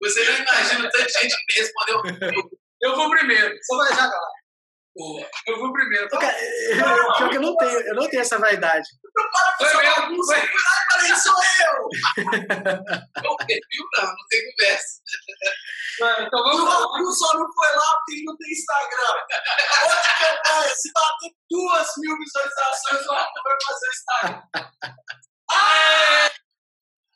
Você 0.00 0.24
não 0.24 0.38
imagina 0.38 0.86
o 0.86 0.90
tanto 0.90 1.06
de 1.06 1.12
gente 1.12 1.36
que 1.36 1.44
me 1.46 1.60
respondeu. 1.60 2.02
Eu 2.80 2.94
vou 2.94 3.10
primeiro, 3.10 3.56
só 3.64 3.76
vou 3.76 3.86
deixar 3.86 4.10
lá. 4.98 5.28
Eu 5.46 5.58
vou 5.58 5.72
primeiro. 5.72 6.06
Ô, 6.06 6.18
cara, 6.18 6.36
eu, 6.40 7.12
pior 7.16 7.30
que 7.30 7.36
eu 7.36 7.42
não 7.42 7.56
tenho, 7.56 7.80
eu 7.80 7.94
não 7.94 8.08
tenho 8.08 8.20
essa 8.22 8.38
vaidade. 8.38 8.88
Foi 9.58 9.82
mesmo, 9.82 10.24
foi. 10.24 10.36
Falei, 10.92 11.14
sou 11.16 11.34
eu! 11.34 11.88
Não, 13.22 13.36
perfil 13.36 13.84
não, 13.96 14.04
não 14.04 14.26
tem 14.28 14.50
conversa. 14.50 15.00
Então 16.26 16.40
O 16.40 16.44
vamos 16.44 16.64
lá. 16.64 16.74
Raul 16.74 17.12
só 17.12 17.34
não 17.38 17.52
foi 17.52 17.70
lá 17.76 17.94
porque 17.96 18.12
ele 18.14 18.24
não 18.24 18.36
tem 18.36 18.50
Instagram. 18.52 19.14
Outra 19.82 20.00
campanha, 20.18 20.74
se 20.74 20.92
bater 20.92 21.32
duas 21.50 21.88
mil 21.98 22.16
visualizações, 22.18 23.06
o 23.06 23.12
Raul 23.12 23.32
vai 23.44 23.56
fazer 23.66 23.86
o 23.86 23.90
Instagram. 23.90 24.42
Ah, 25.50 26.30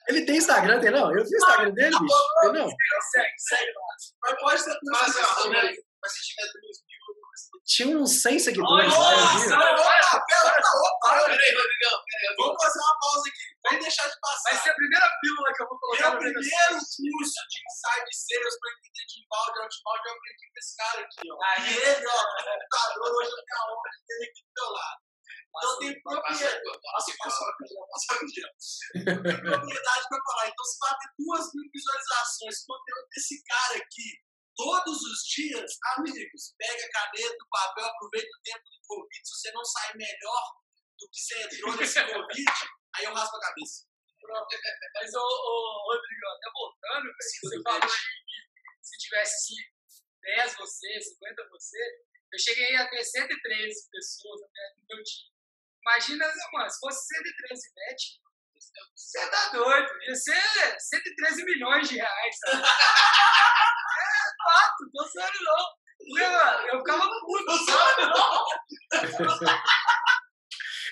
Ele 0.08 0.24
tem 0.26 0.36
Instagram, 0.36 0.80
tem 0.80 0.90
não? 0.90 1.12
Eu 1.14 1.24
vi 1.24 1.34
o 1.34 1.36
Instagram 1.38 1.70
dele, 1.72 1.96
bicho. 2.00 2.14
Tem 2.40 2.52
não? 2.52 2.68
Segue, 3.12 3.32
segue 3.38 3.72
lá. 3.72 3.82
mas 4.22 4.40
pode 4.40 4.64
ter 4.64 4.78
duas 4.82 5.00
Mas, 5.00 5.14
né? 5.14 5.72
Se 6.06 6.20
tiver 6.26 6.46
duas 6.52 6.78
mil, 6.88 6.98
eu 7.08 7.14
vou 7.14 7.21
Tinha 7.64 7.96
uns 7.96 8.22
100 8.22 8.38
seguidores 8.38 8.92
lá, 8.92 9.12
eu 9.12 9.18
vi. 9.18 9.48
Nossa, 9.48 9.54
opa, 9.54 10.24
pera, 10.26 10.50
opa, 10.58 11.24
Peraí, 11.24 11.54
Rodrigão, 11.54 11.96
Vamos 12.38 12.62
fazer 12.62 12.78
uma 12.80 12.96
pausa 13.00 13.28
aqui. 13.28 13.44
Vamos 13.62 13.80
deixar 13.84 14.02
de 14.08 14.16
Vai 14.20 14.20
passar. 14.20 14.62
ser 14.62 14.70
a 14.70 14.74
primeira 14.74 15.08
pílula 15.22 15.48
que 15.54 15.62
eu 15.62 15.68
vou 15.68 15.78
colocar 15.78 16.10
Meu 16.10 16.18
primeiro 16.18 16.74
curso 16.74 17.40
de 17.48 17.58
inside 17.62 18.10
sales 18.12 18.54
para 18.58 18.70
entender 18.76 19.04
de 19.06 19.14
inbound 19.22 19.52
e 19.52 19.62
outbound, 19.62 20.02
eu 20.02 20.12
aprendi 20.12 20.44
com 20.50 20.58
esse 20.58 20.72
cara 20.76 21.00
aqui, 21.00 21.22
ó. 21.30 21.36
E 21.62 21.70
ele, 21.72 22.06
ó, 22.06 22.20
computador, 22.22 23.10
hoje 23.16 23.30
eu 23.30 23.42
tenho 23.46 23.60
a 23.62 23.64
honra 23.72 23.88
de 23.92 23.98
ter 24.02 24.14
ele 24.18 24.26
aqui 24.28 24.42
do 24.42 24.52
meu 24.58 24.68
lado. 24.72 25.00
Então 25.52 25.78
tem 25.78 25.92
propriedade. 26.02 26.60
Nossa, 26.64 27.12
passou 27.22 27.46
a 27.46 27.52
propriedade 29.12 30.04
para 30.08 30.20
falar. 30.26 30.48
Então, 30.48 30.64
se 30.64 30.76
bater 30.80 31.08
duas 31.18 31.44
mil 31.54 31.66
visualizações, 31.72 32.56
o 32.62 32.66
conteúdo 32.66 33.06
desse 33.14 33.42
cara 33.44 33.76
aqui, 33.76 34.08
todos 34.56 35.00
os 35.02 35.18
dias, 35.34 35.70
amigos, 35.96 36.54
pega 36.58 36.84
a 36.84 36.90
caneta, 36.90 37.44
o 37.44 37.48
papel, 37.48 37.86
aproveita 37.86 38.28
o 38.28 38.42
tempo 38.42 38.64
do 38.64 38.80
Covid. 38.86 39.20
Se 39.24 39.34
você 39.34 39.52
não 39.52 39.64
sair 39.64 39.96
melhor 39.96 40.44
do 40.98 41.08
que 41.08 41.20
você 41.20 41.42
entrou 41.42 41.76
nesse 41.76 42.00
Covid, 42.12 42.52
aí 42.96 43.04
eu 43.04 43.14
raspo 43.14 43.36
a 43.36 43.40
cabeça. 43.40 43.86
Mas, 44.94 45.14
ô, 45.14 45.18
ô, 45.18 45.92
Rodrigo, 45.92 46.26
até 46.36 46.50
voltando, 46.52 47.02
velho, 47.02 47.16
você 47.18 47.62
falou 47.62 47.80
que 47.80 48.86
se 48.86 48.98
tivesse 48.98 49.54
10 50.22 50.56
você, 50.56 51.00
50 51.00 51.48
você, 51.50 51.78
eu 52.32 52.38
cheguei 52.38 52.76
a 52.76 52.88
ter 52.88 53.04
113 53.04 53.90
pessoas 53.90 54.40
no 54.40 54.86
meu 54.88 55.02
time. 55.02 55.32
Imagina, 55.82 56.32
mano, 56.52 56.70
se 56.70 56.78
fosse 56.78 57.06
113 57.06 57.74
net, 57.74 58.21
você 58.94 59.30
tá 59.30 59.48
doido, 59.52 59.88
ia 60.06 60.14
ser 60.14 60.40
113 60.78 61.44
milhões 61.44 61.88
de 61.88 61.96
reais, 61.96 62.36
sabe? 62.38 62.62
É 62.62 64.22
fato, 64.44 64.90
tô 64.92 65.08
zoando 65.08 65.38
não. 65.42 65.82
Mano, 66.18 66.68
eu 66.68 66.78
ficava 66.78 67.08
puto, 67.20 67.52
zoando 67.64 68.10
não. 69.46 69.62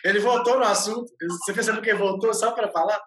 Ele 0.04 0.20
voltou 0.20 0.58
no 0.58 0.64
assunto. 0.64 1.12
Você 1.20 1.52
percebeu 1.52 1.82
que 1.82 1.90
ele 1.90 1.98
voltou 1.98 2.32
só 2.32 2.52
pra 2.52 2.70
falar? 2.70 3.00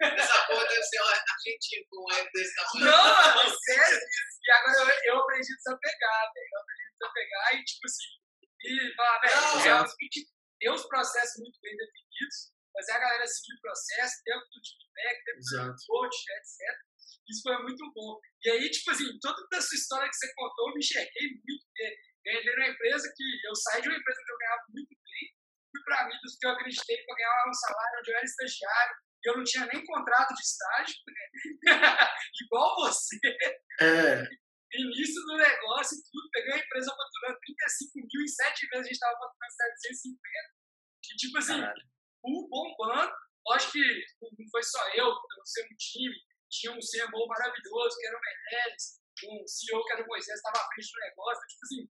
Essa 0.00 0.46
porra 0.46 0.66
deve 0.68 0.82
ser 0.82 0.98
argentino 0.98 1.84
com 1.90 2.04
um 2.04 2.14
ego 2.14 2.28
desse 2.32 2.54
tamanho. 2.54 2.90
Não, 2.90 3.34
mano, 3.34 3.56
sério. 3.64 3.98
E 4.42 4.50
agora 4.52 4.78
eu, 4.78 5.14
eu 5.14 5.20
aprendi 5.20 5.52
a 5.52 5.56
desapegar, 5.56 6.32
velho. 6.34 6.48
Eu 6.52 6.60
aprendi 6.60 6.84
a 6.84 6.92
desapegar 6.98 7.54
e, 7.54 7.64
tipo 7.64 7.86
assim, 7.86 8.20
e 8.62 8.94
falar, 8.94 9.20
velho, 9.20 9.84
o 9.84 9.88
seguinte, 9.88 10.26
tem 10.60 10.70
os 10.70 10.86
processos 10.86 11.40
muito 11.40 11.58
bem 11.62 11.76
definidos, 11.76 12.52
fazer 12.72 12.92
a 12.92 12.98
galera 12.98 13.26
seguir 13.26 13.54
o 13.54 13.60
processo, 13.60 14.22
dentro 14.24 14.46
do 14.46 14.60
feedback, 14.62 15.16
dentro 15.24 15.40
Exato. 15.40 15.74
do 15.74 15.86
coach, 15.86 16.16
etc. 16.16 16.90
Isso 17.28 17.42
foi 17.42 17.62
muito 17.62 17.84
bom. 17.94 18.18
E 18.44 18.50
aí, 18.50 18.70
tipo 18.70 18.90
assim, 18.90 19.06
toda 19.20 19.38
essa 19.54 19.74
história 19.74 20.08
que 20.08 20.16
você 20.16 20.32
contou, 20.34 20.68
eu 20.68 20.74
me 20.74 20.80
enxerguei 20.80 21.28
muito. 21.30 21.64
Eu 22.26 22.38
entrei 22.38 22.56
numa 22.56 22.68
empresa 22.68 23.12
que 23.16 23.24
eu 23.46 23.54
saí 23.54 23.82
de 23.82 23.88
uma 23.88 23.98
empresa 23.98 24.20
que 24.24 24.32
eu 24.32 24.38
ganhava 24.38 24.62
muito 24.68 24.94
bem, 25.04 25.24
fui 25.70 25.82
para 25.84 26.08
mim 26.08 26.18
dos 26.22 26.36
que 26.36 26.46
eu 26.46 26.50
acreditei 26.50 27.04
para 27.04 27.16
ganhar 27.16 27.48
um 27.48 27.54
salário 27.54 27.98
onde 28.00 28.10
eu 28.10 28.16
era 28.16 28.24
estagiário, 28.24 28.96
e 29.22 29.28
eu 29.30 29.36
não 29.36 29.44
tinha 29.44 29.66
nem 29.66 29.84
contrato 29.84 30.34
de 30.34 30.42
estágio, 30.42 30.96
né? 31.06 31.62
igual 32.42 32.76
você 32.76 33.16
É, 33.80 34.24
início 34.78 35.22
do 35.22 35.36
negócio 35.36 35.96
e 35.98 36.02
tudo, 36.10 36.30
peguei 36.32 36.52
a 36.52 36.58
empresa 36.58 36.90
faturando 36.90 37.40
35 37.40 37.92
mil, 37.94 38.22
em 38.22 38.28
7 38.28 38.68
meses 38.70 38.80
a 38.80 38.82
gente 38.82 38.92
estava 38.92 39.18
faturando 39.18 39.52
750. 39.52 40.20
E 41.10 41.16
tipo 41.16 41.38
assim, 41.38 41.60
caralho. 41.60 41.90
Um 42.24 42.48
bombando. 42.48 43.12
Lógico 43.46 43.72
que 43.72 44.04
não 44.22 44.48
foi 44.50 44.62
só 44.62 44.78
eu, 44.94 45.06
eu 45.06 45.44
sei 45.44 45.64
um 45.64 45.76
time, 45.76 46.14
tinha 46.50 46.72
um 46.72 46.78
CMO 46.80 47.26
maravilhoso, 47.26 47.96
que 47.98 48.06
era 48.06 48.16
o 48.16 48.20
Meirelles, 48.20 49.00
um 49.24 49.46
CEO 49.46 49.84
que 49.84 49.92
era 49.92 50.02
o 50.04 50.06
Moisés, 50.06 50.36
estava 50.36 50.58
à 50.58 50.68
frente 50.72 50.92
do 50.92 51.00
negócio. 51.00 51.46
Tipo 51.48 51.64
assim, 51.64 51.88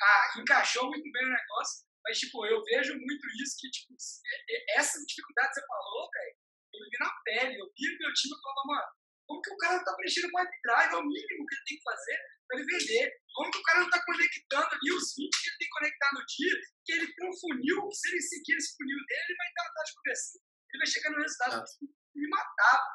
a- 0.00 0.40
encaixou 0.40 0.86
muito 0.88 1.10
bem 1.12 1.22
no 1.24 1.30
negócio, 1.32 1.86
mas 2.04 2.18
tipo, 2.18 2.46
eu 2.46 2.62
vejo 2.64 2.94
muito 2.94 3.26
isso 3.42 3.56
que, 3.60 3.70
tipo, 3.70 3.94
e- 3.94 4.52
e- 4.52 4.64
essa 4.78 4.98
dificuldade 5.04 5.48
que 5.48 5.54
você 5.54 5.66
falou, 5.66 6.08
velho, 6.12 6.36
eu 6.74 6.90
vi 6.90 6.98
na 6.98 7.10
pele, 7.24 7.60
eu 7.60 7.66
vi 7.76 7.98
meu 7.98 8.12
time 8.14 8.34
e 8.34 8.42
falava, 8.42 8.62
mano, 8.66 8.92
como 9.26 9.40
que 9.42 9.52
o 9.52 9.56
cara 9.56 9.76
não 9.78 9.84
tá 9.84 9.94
preenchendo 9.96 10.28
o 10.28 10.30
drive? 10.62 10.92
É 10.92 10.96
o 10.96 11.02
mínimo 11.06 11.46
que 11.46 11.54
ele 11.54 11.64
tem 11.66 11.76
que 11.76 11.82
fazer 11.82 12.18
para 12.48 12.58
ele 12.58 12.66
vender. 12.66 13.12
Como 13.34 13.50
que 13.50 13.58
o 13.58 13.62
cara 13.62 13.78
não 13.80 13.90
tá 13.90 14.04
conectando 14.04 14.66
ali 14.74 14.92
os 14.92 15.14
20 15.16 15.30
que 15.30 15.48
ele 15.48 15.56
tem 15.58 15.68
que 15.68 15.74
conectar 15.78 16.10
no 16.12 16.22
dia, 16.26 16.54
que 16.84 16.92
ele 16.92 17.06
tem 17.14 17.28
um 17.28 17.36
funil, 17.40 17.88
que 17.88 17.96
se 17.96 18.08
ele 18.10 18.22
seguir 18.22 18.56
esse 18.56 18.76
funil 18.76 18.98
dele, 19.08 19.24
ele 19.28 19.36
vai 19.36 19.46
uma 19.66 19.72
taxa 19.74 19.86
de 19.90 19.94
conversão. 19.96 20.40
Ele 20.72 20.78
vai 20.78 20.86
chegar 20.86 21.10
no 21.10 21.22
resultado 21.22 21.54
Ah. 21.60 21.64
que 21.64 22.18
me 22.20 22.28
matava. 22.28 22.88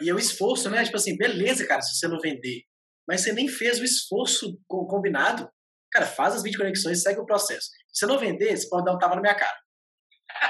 E 0.00 0.10
é 0.10 0.14
o 0.14 0.18
esforço, 0.18 0.68
né? 0.70 0.84
Tipo 0.84 0.96
assim, 0.96 1.16
beleza, 1.16 1.66
cara, 1.66 1.80
se 1.82 1.96
você 1.98 2.08
não 2.08 2.18
vender. 2.18 2.62
Mas 3.06 3.20
você 3.20 3.32
nem 3.32 3.48
fez 3.48 3.78
o 3.80 3.84
esforço 3.84 4.58
co- 4.66 4.86
combinado. 4.86 5.48
Cara, 5.92 6.06
faz 6.06 6.34
as 6.34 6.42
20 6.42 6.56
conexões 6.58 6.98
e 6.98 7.02
segue 7.02 7.20
o 7.20 7.26
processo. 7.26 7.68
Se 7.92 8.00
você 8.00 8.06
não 8.06 8.18
vender, 8.18 8.56
você 8.56 8.68
pode 8.68 8.84
dar 8.84 8.94
um 8.94 8.98
tapa 8.98 9.14
na 9.14 9.20
minha 9.22 9.34
cara. 9.36 9.56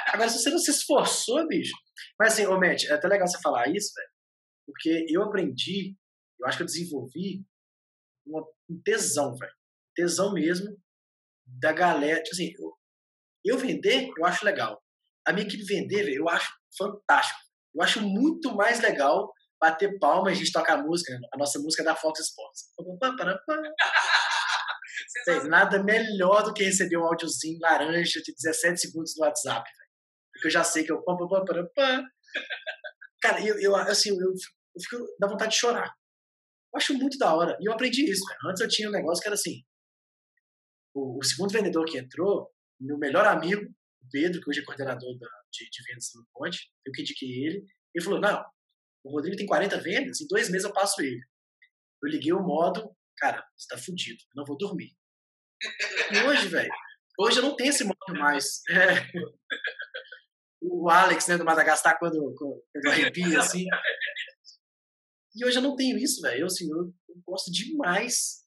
Agora, 0.09 0.29
se 0.31 0.39
você 0.41 0.51
não 0.51 0.59
se 0.59 0.71
esforçou, 0.71 1.47
bicho. 1.49 1.75
Mas 2.19 2.33
assim, 2.33 2.47
ô 2.47 2.59
Matt, 2.59 2.85
é 2.85 2.93
até 2.95 3.07
legal 3.09 3.27
você 3.27 3.39
falar 3.43 3.69
isso, 3.69 3.93
velho. 3.95 4.09
Porque 4.67 5.07
eu 5.09 5.23
aprendi, 5.23 5.97
eu 6.41 6.47
acho 6.47 6.59
que 6.59 6.63
eu 6.63 6.67
desenvolvi 6.67 7.45
uma- 8.27 8.47
um 8.69 8.81
tesão, 8.83 9.37
velho. 9.37 9.53
Tesão 9.95 10.33
mesmo 10.33 10.77
da 11.47 11.73
galera. 11.73 12.23
Tipo 12.23 12.35
assim, 12.35 12.53
eu, 12.59 12.73
eu 13.45 13.59
vender, 13.59 14.11
eu 14.17 14.25
acho 14.25 14.45
legal. 14.45 14.83
A 15.27 15.33
minha 15.33 15.47
equipe 15.47 15.65
vender, 15.65 16.05
velho, 16.05 16.17
eu 16.17 16.29
acho 16.29 16.53
fantástico. 16.77 17.39
Eu 17.75 17.83
acho 17.83 18.01
muito 18.01 18.55
mais 18.55 18.81
legal 18.81 19.33
bater 19.61 19.99
palmas 19.99 20.33
e 20.33 20.37
a 20.37 20.39
gente 20.39 20.53
tocar 20.53 20.79
a 20.79 20.83
música, 20.83 21.19
a 21.33 21.39
nossa 21.39 21.59
música 21.59 21.83
da 21.85 21.95
Fox 21.97 22.21
Sports. 22.21 22.65
Nada 25.49 25.83
melhor 25.83 26.43
do 26.45 26.53
que 26.55 26.65
receber 26.65 26.97
um 26.99 27.05
áudiozinho 27.05 27.59
laranja 27.61 28.21
de 28.23 28.33
17 28.35 28.81
segundos 28.81 29.15
no 29.17 29.25
WhatsApp, 29.25 29.65
velho. 29.69 29.91
Porque 30.33 30.47
eu 30.49 30.51
já 30.51 30.65
sei 30.65 30.85
que 30.85 30.93
eu. 30.93 31.03
Cara, 33.25 33.43
eu, 33.43 33.59
eu, 33.59 33.75
assim, 33.75 34.11
eu, 34.11 34.19
eu 34.19 34.81
fico. 34.83 35.17
dá 35.19 35.27
vontade 35.27 35.53
de 35.53 35.59
chorar. 35.59 35.87
Eu 35.87 36.77
acho 36.77 36.93
muito 36.93 37.17
da 37.17 37.35
hora. 37.35 37.57
E 37.59 37.67
eu 37.67 37.73
aprendi 37.73 38.05
isso, 38.05 38.23
velho. 38.29 38.51
Antes 38.51 38.61
eu 38.61 38.69
tinha 38.69 38.87
um 38.87 38.93
negócio 38.93 39.23
que 39.23 39.29
era 39.29 39.35
assim. 39.35 39.65
O, 40.95 41.19
o 41.19 41.23
segundo 41.23 41.51
vendedor 41.51 41.87
que 41.87 41.97
entrou, 41.97 42.53
meu 42.79 42.99
melhor 42.99 43.27
amigo, 43.27 43.63
o 43.63 44.09
Pedro, 44.13 44.43
que 44.43 44.51
hoje 44.51 44.61
é 44.61 44.63
coordenador 44.63 45.19
da, 45.19 45.27
de, 45.51 45.71
de 45.71 45.83
vendas 45.89 46.11
no 46.15 46.27
Ponte, 46.35 46.71
eu 46.85 46.93
que 46.93 47.01
indiquei 47.01 47.31
ele. 47.47 47.65
Ele 47.95 48.05
falou: 48.05 48.21
Não, 48.21 48.45
o 49.03 49.13
Rodrigo 49.13 49.39
tem 49.39 49.47
40 49.47 49.81
vendas, 49.81 50.21
em 50.21 50.27
dois 50.27 50.51
meses 50.51 50.67
eu 50.67 50.75
passo 50.75 51.01
ele. 51.01 51.25
Eu 52.03 52.11
liguei 52.11 52.35
o 52.35 52.43
modo, 52.43 52.95
cara, 53.17 53.43
você 53.57 53.69
tá 53.69 53.79
fudido, 53.79 54.23
não 54.37 54.45
vou 54.45 54.59
dormir. 54.59 54.95
E 56.13 56.19
hoje, 56.29 56.49
velho, 56.49 56.71
hoje 57.19 57.39
eu 57.39 57.43
não 57.43 57.57
tenho 57.57 57.71
esse 57.71 57.85
modo 57.85 58.21
mais. 58.21 58.61
É. 58.69 59.11
O 60.67 60.89
Alex, 60.89 61.29
né, 61.29 61.37
do 61.37 61.45
Madagascar, 61.45 61.99
quando, 61.99 62.19
quando 62.35 62.63
eu 62.75 62.91
arrepio, 62.91 63.39
assim. 63.39 63.67
E 65.37 65.45
hoje 65.45 65.59
eu 65.59 65.63
não 65.63 65.77
tenho 65.77 65.99
isso, 65.99 66.23
velho. 66.23 66.41
Eu, 66.41 66.47
assim, 66.47 66.71
eu, 66.71 66.79
eu 67.09 67.23
gosto 67.27 67.51
demais. 67.53 68.45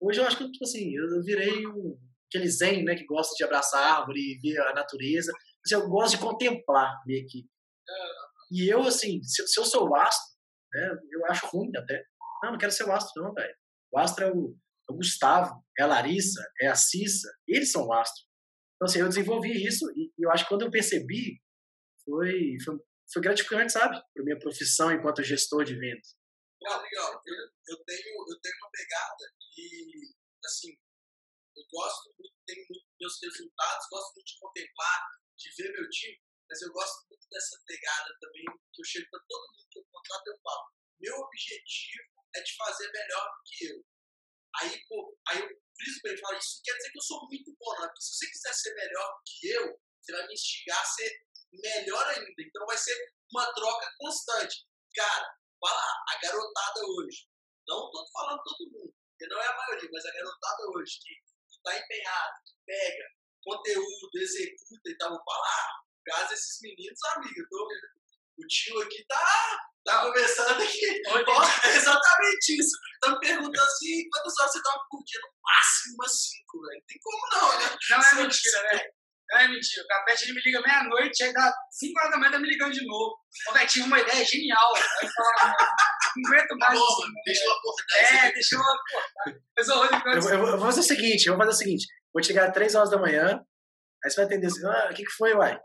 Hoje 0.00 0.20
eu 0.20 0.26
acho 0.26 0.36
que, 0.36 0.50
tipo 0.50 0.64
assim, 0.64 0.94
eu 0.94 1.22
virei 1.22 1.66
um, 1.66 1.96
aquele 2.28 2.48
zen, 2.48 2.84
né, 2.84 2.96
que 2.96 3.04
gosta 3.04 3.34
de 3.36 3.44
abraçar 3.44 3.82
a 3.82 3.98
árvore 3.98 4.18
e 4.18 4.38
ver 4.40 4.58
a 4.60 4.74
natureza. 4.74 5.32
Assim, 5.64 5.74
eu 5.74 5.88
gosto 5.88 6.16
de 6.16 6.22
contemplar 6.22 7.00
minha 7.06 7.20
equipe. 7.20 7.48
E 8.50 8.68
eu, 8.68 8.82
assim, 8.82 9.22
se, 9.22 9.46
se 9.46 9.60
eu 9.60 9.64
sou 9.64 9.88
o 9.88 9.94
astro, 9.94 10.34
né, 10.72 10.90
eu 11.12 11.26
acho 11.26 11.46
ruim 11.46 11.70
até. 11.76 12.02
Não, 12.42 12.52
não 12.52 12.58
quero 12.58 12.72
ser 12.72 12.84
o 12.84 12.92
astro, 12.92 13.22
não, 13.22 13.32
velho. 13.32 13.54
O 13.92 13.98
astro 13.98 14.24
é 14.24 14.30
o, 14.30 14.56
é 14.88 14.92
o 14.92 14.96
Gustavo, 14.96 15.62
é 15.78 15.82
a 15.82 15.86
Larissa, 15.86 16.44
é 16.60 16.68
a 16.68 16.74
Cissa. 16.74 17.28
Eles 17.46 17.70
são 17.70 17.86
o 17.86 17.92
astro. 17.92 18.25
Então, 18.76 18.86
assim, 18.86 19.00
eu 19.00 19.08
desenvolvi 19.08 19.66
isso 19.66 19.84
e 19.96 20.12
eu 20.18 20.30
acho 20.30 20.44
que 20.44 20.50
quando 20.50 20.62
eu 20.62 20.70
percebi, 20.70 21.40
foi, 22.04 22.56
foi, 22.62 22.76
foi 23.12 23.22
gratificante, 23.22 23.72
sabe? 23.72 23.96
Para 24.12 24.24
minha 24.24 24.38
profissão 24.38 24.92
enquanto 24.92 25.22
gestor 25.24 25.64
de 25.64 25.74
vendas. 25.74 26.14
Rodrigão, 26.62 27.22
eu, 27.24 27.34
eu, 27.68 27.84
tenho, 27.84 28.10
eu 28.28 28.40
tenho 28.40 28.56
uma 28.60 28.70
pegada 28.70 29.24
e, 29.56 30.12
assim, 30.44 30.76
eu 31.56 31.64
gosto 31.72 32.14
muito, 32.18 32.34
tenho 32.46 32.66
muito 32.68 32.86
meus 33.00 33.16
resultados, 33.22 33.86
gosto 33.90 34.14
muito 34.14 34.26
de 34.26 34.38
contemplar, 34.38 35.00
de 35.36 35.48
ver 35.56 35.72
meu 35.72 35.88
time, 35.88 36.20
mas 36.48 36.60
eu 36.62 36.72
gosto 36.72 37.06
muito 37.08 37.26
dessa 37.30 37.56
pegada 37.66 38.10
também, 38.20 38.44
que 38.72 38.80
eu 38.80 38.84
chego 38.84 39.06
para 39.10 39.20
todo 39.28 39.52
mundo 39.56 39.68
que 39.70 39.78
eu 39.78 39.84
contrato, 39.90 40.26
eu 40.28 40.38
falo, 40.42 40.62
meu 41.00 41.16
objetivo 41.16 42.12
é 42.34 42.42
de 42.42 42.56
fazer 42.56 42.92
melhor 42.92 43.24
do 43.24 43.42
que 43.44 43.64
eu. 43.72 43.84
Aí, 44.60 44.82
pô, 44.88 45.16
aí 45.28 45.40
eu 45.40 45.48
friso 45.76 46.00
bem, 46.02 46.16
falo, 46.18 46.38
isso 46.38 46.60
quer 46.64 46.76
dizer 46.76 46.90
que 46.90 46.98
eu 46.98 47.02
sou 47.02 47.26
muito 47.28 47.56
bom, 47.58 47.74
não, 47.74 47.86
porque 47.86 48.00
se 48.00 48.14
você 48.16 48.26
quiser 48.30 48.54
ser 48.54 48.74
melhor 48.74 49.20
que 49.24 49.48
eu, 49.50 49.80
você 50.00 50.12
vai 50.12 50.26
me 50.26 50.34
instigar 50.34 50.80
a 50.80 50.84
ser 50.84 51.10
melhor 51.52 52.06
ainda. 52.08 52.34
Então 52.38 52.66
vai 52.66 52.78
ser 52.78 52.96
uma 53.32 53.52
troca 53.52 53.92
constante. 53.98 54.66
Cara, 54.94 55.36
lá, 55.62 56.04
a 56.08 56.20
garotada 56.22 56.80
hoje, 56.80 57.28
não 57.68 57.86
estou 57.86 58.06
falando 58.12 58.42
todo 58.42 58.70
mundo, 58.70 58.94
porque 59.10 59.26
não 59.28 59.40
é 59.40 59.46
a 59.46 59.56
maioria, 59.56 59.90
mas 59.92 60.06
a 60.06 60.12
garotada 60.12 60.62
hoje 60.74 60.98
que 61.00 61.56
está 61.56 61.78
empenhada, 61.78 62.42
que 62.46 62.54
pega 62.64 63.04
conteúdo, 63.42 64.10
executa 64.14 64.90
e 64.90 64.96
tal, 64.98 65.10
vou 65.10 65.24
falar, 65.24 65.84
caso 66.04 66.34
esses 66.34 66.60
meninos, 66.62 66.98
amigo, 67.16 67.48
tô, 67.48 67.68
o 68.38 68.46
tio 68.46 68.80
aqui 68.82 69.04
tá, 69.08 69.58
tá 69.84 70.02
conversando 70.02 70.62
aqui. 70.62 71.02
É 71.64 71.76
exatamente 71.76 72.58
isso. 72.60 72.76
Estão 72.94 73.12
me 73.14 73.20
perguntando 73.20 73.60
assim, 73.66 74.08
quantas 74.12 74.38
horas 74.40 74.52
você 74.52 74.62
tava 74.62 74.78
curtindo? 74.90 75.22
No 75.26 75.32
máximo 75.42 75.94
umas 76.00 76.12
cinco, 76.12 76.60
velho. 76.66 76.80
Não 76.80 76.86
tem 76.86 76.98
como 77.02 77.28
não, 77.32 77.58
né? 77.58 77.76
Não 77.90 77.98
é 77.98 78.14
mentira, 78.24 78.62
velho. 78.62 78.90
Não 79.30 79.38
é 79.40 79.48
mentira. 79.48 79.82
O 79.82 79.86
Capete 79.88 80.24
ele 80.24 80.32
me 80.34 80.40
liga 80.42 80.60
meia-noite, 80.62 81.24
aí 81.24 81.32
dá 81.32 81.52
5 81.70 81.98
horas 81.98 82.10
da 82.12 82.18
manhã 82.18 82.30
tá 82.32 82.38
me 82.38 82.48
ligando 82.48 82.72
de 82.72 82.86
novo. 82.86 83.16
Ô, 83.48 83.52
velho, 83.52 83.68
tinha 83.68 83.84
uma 83.86 83.98
ideia 84.00 84.24
genial. 84.24 84.76
Aí 84.76 84.82
eu 85.06 85.10
falo, 85.12 85.54
não 86.16 86.30
aguento 86.30 86.56
mais. 86.58 86.72
Tá 86.72 86.78
bom, 86.86 87.00
mano, 87.00 87.14
deixa 87.24 87.44
eu 87.44 87.52
acordar. 87.52 87.96
É, 88.26 88.32
deixa 88.32 88.54
eu 88.54 88.60
acordar. 88.60 90.14
Eu, 90.14 90.20
vou- 90.22 90.30
eu 90.32 90.38
vou- 90.38 90.48
eu 90.50 90.58
vou 90.58 90.66
fazer 90.66 90.80
o 90.80 90.82
seguinte, 90.84 91.26
eu 91.26 91.36
vou 91.36 91.44
fazer 91.44 91.54
o 91.56 91.58
seguinte. 91.58 91.86
Vou 92.12 92.22
te 92.22 92.28
ligar 92.28 92.48
às 92.48 92.54
3 92.54 92.74
horas 92.76 92.90
da 92.90 92.98
manhã, 92.98 93.40
aí 94.04 94.10
você 94.10 94.16
vai 94.16 94.24
atender 94.26 94.46
assim, 94.46 94.64
ah, 94.66 94.88
o 94.90 94.94
que, 94.94 95.04
que 95.04 95.10
foi, 95.10 95.34
uai? 95.34 95.58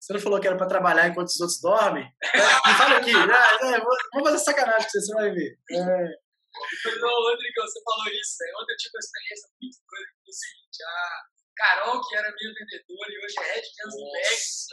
Você 0.00 0.12
não 0.12 0.20
falou 0.20 0.40
que 0.40 0.46
era 0.46 0.56
pra 0.56 0.66
trabalhar 0.68 1.08
enquanto 1.08 1.28
os 1.28 1.40
outros 1.40 1.60
dormem? 1.60 2.04
É, 2.34 2.38
me 2.38 2.74
fala 2.78 2.96
aqui, 2.98 3.12
né? 3.12 3.74
É, 3.74 3.80
vou- 3.80 3.96
vamos 4.12 4.30
fazer 4.30 4.44
sacanagem 4.44 4.84
com 4.84 4.90
você, 4.90 5.00
você 5.00 5.14
vai 5.14 5.30
ver. 5.30 5.58
É, 5.70 5.76
ô, 5.76 7.30
Rodrigo, 7.30 7.60
você 7.62 7.80
falou 7.82 8.08
isso, 8.12 8.36
velho. 8.38 8.56
Ontem 8.60 8.72
eu 8.72 8.76
tive 8.76 8.94
uma 8.94 9.00
experiência 9.00 9.48
muito 9.60 9.78
doida 9.90 10.06
que 10.06 10.22
foi 10.22 10.30
o 10.30 10.32
seguinte, 10.32 10.82
a 10.84 11.22
Carol, 11.56 12.00
que 12.08 12.16
era 12.16 12.34
minha 12.34 12.54
vendedora 12.54 13.10
e 13.12 13.24
hoje 13.24 13.34
é 13.40 13.54
head 13.54 13.66
do 13.84 14.12
Bex, 14.12 14.66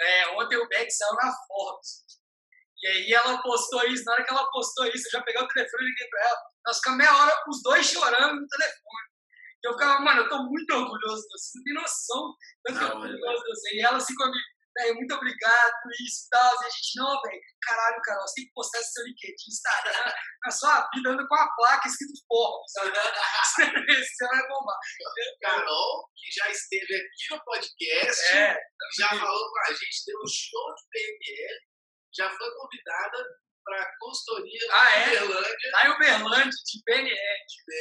é, 0.00 0.28
ontem 0.40 0.56
o 0.56 0.68
Bex 0.68 0.96
saiu 0.96 1.14
na 1.14 1.32
Forbes. 1.46 2.04
E 2.82 2.86
aí 2.88 3.12
ela 3.12 3.40
postou 3.42 3.84
isso, 3.86 4.04
na 4.04 4.12
hora 4.12 4.24
que 4.24 4.30
ela 4.30 4.50
postou 4.50 4.86
isso, 4.86 5.06
eu 5.06 5.12
já 5.12 5.22
peguei 5.22 5.40
o 5.40 5.48
telefone 5.48 5.84
e 5.84 5.86
liguei 5.88 6.08
pra 6.08 6.20
ela. 6.28 6.38
Nós 6.66 6.76
ficamos 6.78 6.98
meia 6.98 7.16
hora, 7.16 7.42
os 7.48 7.62
dois 7.62 7.86
chorando 7.86 8.40
no 8.40 8.48
telefone. 8.48 9.04
Eu 9.62 9.72
ficava, 9.72 10.00
mano, 10.00 10.22
eu 10.22 10.28
tô 10.28 10.42
muito 10.44 10.74
orgulhoso 10.74 11.22
de 11.22 11.28
você, 11.28 11.58
não 11.58 11.64
tem 11.64 11.74
noção 11.74 12.34
tanto 12.64 12.78
que 12.78 12.84
eu 12.84 12.88
tô 12.90 12.94
Não, 12.98 13.02
orgulhoso 13.02 13.42
de 13.44 13.48
você. 13.48 13.76
E 13.76 13.80
ela 13.80 13.96
assim 13.96 14.14
comigo, 14.14 14.44
velho, 14.76 14.94
muito 14.96 15.14
obrigado 15.14 15.72
por 15.82 15.92
isso 15.92 16.26
e 16.26 16.28
tal. 16.30 16.52
E 16.62 16.66
a 16.66 16.70
gente, 16.70 16.92
não, 16.96 17.20
velho, 17.22 17.40
caralho, 17.62 18.00
Carol, 18.02 18.22
você 18.26 18.34
tem 18.36 18.44
que 18.46 18.52
postar 18.54 18.78
esse 18.80 18.92
seu 18.92 19.04
LinkedIn, 19.04 19.34
Instagram, 19.48 20.12
na 20.44 20.50
sua 20.50 20.88
vida, 20.94 21.10
anda 21.10 21.26
com 21.26 21.34
a 21.34 21.48
placa 21.56 21.88
escrito 21.88 22.12
Forbes. 22.28 22.72
Você 23.54 24.26
vai 24.26 24.48
bombar. 24.48 24.78
Carol, 25.42 26.08
que 26.16 26.32
já 26.32 26.48
esteve 26.50 26.94
aqui 26.96 27.30
no 27.34 27.44
podcast, 27.44 28.36
É, 28.36 28.56
já 28.98 29.08
falou 29.08 29.50
com 29.50 29.58
a 29.60 29.72
gente, 29.72 30.04
deu 30.06 30.16
um 30.18 30.28
show 30.28 30.74
de 30.74 30.82
PNL, 30.90 31.60
já 32.16 32.30
foi 32.30 32.50
convidada 32.56 33.24
para 33.64 33.90
consultoria 33.98 34.60
Ah, 34.72 34.84
na 34.84 34.96
é? 34.96 35.22
Uberlândia. 35.22 35.70
em 35.84 35.90
Uberlândia, 35.90 36.50
de 36.50 36.82
PNL. 36.84 37.38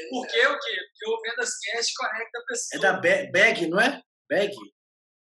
Por 0.09 0.27
quê 0.27 0.47
o 0.47 0.59
quê? 0.59 0.77
Porque 0.89 1.09
o 1.09 1.21
Vendas 1.21 1.49
Cast 1.59 1.93
conecta 1.95 2.37
a 2.37 2.41
é 2.41 2.45
pessoa. 2.47 2.81
da 2.81 2.93
Ba- 2.93 3.31
Bag, 3.33 3.67
não 3.67 3.79
é? 3.81 4.01
Bag? 4.29 4.55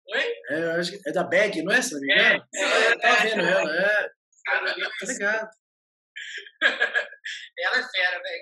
Oi? 0.07 0.33
É, 0.49 0.71
acho 0.79 0.91
que 0.91 1.09
é 1.09 1.11
da 1.13 1.23
Bag, 1.23 1.61
não 1.63 1.73
é? 1.73 1.81
Se 1.81 1.93
não 1.93 2.01
me 2.01 2.11
É, 2.11 2.15
engano? 2.35 2.47
é, 2.53 2.91
eu 2.91 2.99
tava 2.99 3.21
vendo 3.23 3.41
ela, 3.41 3.75
é. 3.75 4.09
Tá 4.45 4.61
ligado. 5.07 5.49
Ela 7.59 7.77
é 7.77 7.89
fera, 7.89 8.21
velho. 8.21 8.41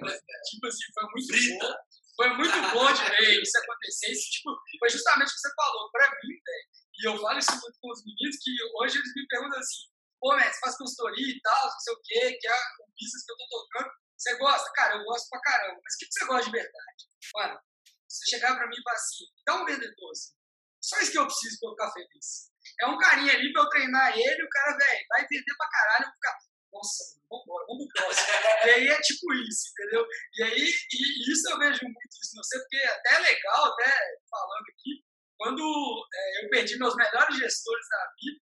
Tipo 0.49 0.67
assim, 0.67 0.83
foi 0.93 1.03
muito 1.11 1.33
Frita. 1.33 1.67
bom. 1.67 1.75
Foi 2.15 2.29
muito 2.35 2.61
bom 2.73 2.91
de 2.93 3.03
ver 3.17 3.41
isso 3.41 3.57
acontecer. 3.57 4.11
Isso, 4.11 4.29
tipo, 4.31 4.49
foi 4.79 4.89
justamente 4.89 5.29
o 5.29 5.33
que 5.33 5.39
você 5.39 5.49
falou 5.55 5.91
pra 5.91 6.09
mim, 6.09 6.33
velho. 6.33 6.67
E 6.99 7.07
eu 7.07 7.17
falo 7.19 7.39
isso 7.39 7.51
muito 7.51 7.77
com 7.79 7.91
os 7.91 8.03
meninos, 8.05 8.37
que 8.41 8.51
hoje 8.81 8.97
eles 8.97 9.13
me 9.15 9.27
perguntam 9.27 9.59
assim, 9.59 9.77
pô, 10.19 10.35
Matt, 10.35 10.53
você 10.53 10.59
faz 10.59 10.77
consultoria 10.77 11.27
e 11.33 11.41
tal, 11.41 11.65
não 11.65 11.79
sei 11.79 11.93
o 11.93 12.01
quê, 12.03 12.37
que 12.39 12.47
é 12.47 12.51
o 12.53 12.85
business 12.99 13.25
que 13.25 13.31
eu 13.31 13.37
tô 13.37 13.47
tocando. 13.49 13.91
Você 14.17 14.37
gosta? 14.37 14.71
Cara, 14.73 14.95
eu 14.97 15.03
gosto 15.03 15.29
pra 15.29 15.41
caramba. 15.41 15.79
Mas 15.83 15.93
o 15.93 15.97
que 15.97 16.05
você 16.11 16.25
gosta 16.25 16.45
de 16.45 16.51
verdade? 16.51 17.01
Mano, 17.35 17.59
você 18.07 18.29
chegar 18.29 18.55
pra 18.55 18.67
mim 18.67 18.75
e 18.77 18.83
falar 18.83 18.95
assim, 18.97 19.25
dá 19.45 19.55
um 19.55 19.65
vendedor, 19.65 20.11
assim. 20.11 20.33
Só 20.81 20.97
isso 20.99 21.11
que 21.11 21.19
eu 21.19 21.27
preciso 21.27 21.59
pra 21.59 21.69
eu 21.69 21.73
ficar 21.73 21.91
feliz. 21.93 22.51
É 22.81 22.87
um 22.87 22.97
carinha 22.97 23.33
ali 23.33 23.53
pra 23.53 23.61
eu 23.61 23.69
treinar 23.69 24.17
ele, 24.17 24.43
o 24.43 24.49
cara, 24.49 24.77
velho, 24.77 25.05
vai 25.09 25.21
vender 25.27 25.55
pra 25.57 25.69
caralho, 25.69 26.03
eu 26.03 26.07
vou 26.07 26.15
ficar, 26.15 26.37
nossa, 26.73 27.03
vambora, 27.29 27.65
vamos 27.67 27.87
pro 27.93 28.03
próximo. 28.03 28.27
e 28.65 28.69
aí 28.69 28.87
é 28.87 29.01
tipo 29.01 29.33
isso, 29.33 29.71
entendeu? 29.71 30.05
E 30.35 30.43
aí, 30.43 30.61
e 30.61 31.31
isso 31.31 31.49
eu 31.51 31.59
vejo 31.59 31.79
muito 31.83 32.15
isso 32.21 32.35
no 32.35 32.43
você, 32.43 32.59
porque 32.59 32.77
até 32.77 33.15
é 33.15 33.19
legal, 33.19 33.65
até 33.65 33.91
falando 34.29 34.65
aqui, 34.73 35.03
quando 35.37 36.07
é, 36.13 36.45
eu 36.45 36.49
perdi 36.49 36.77
meus 36.77 36.95
melhores 36.95 37.37
gestores 37.37 37.87
da 37.89 38.11
vida, 38.19 38.41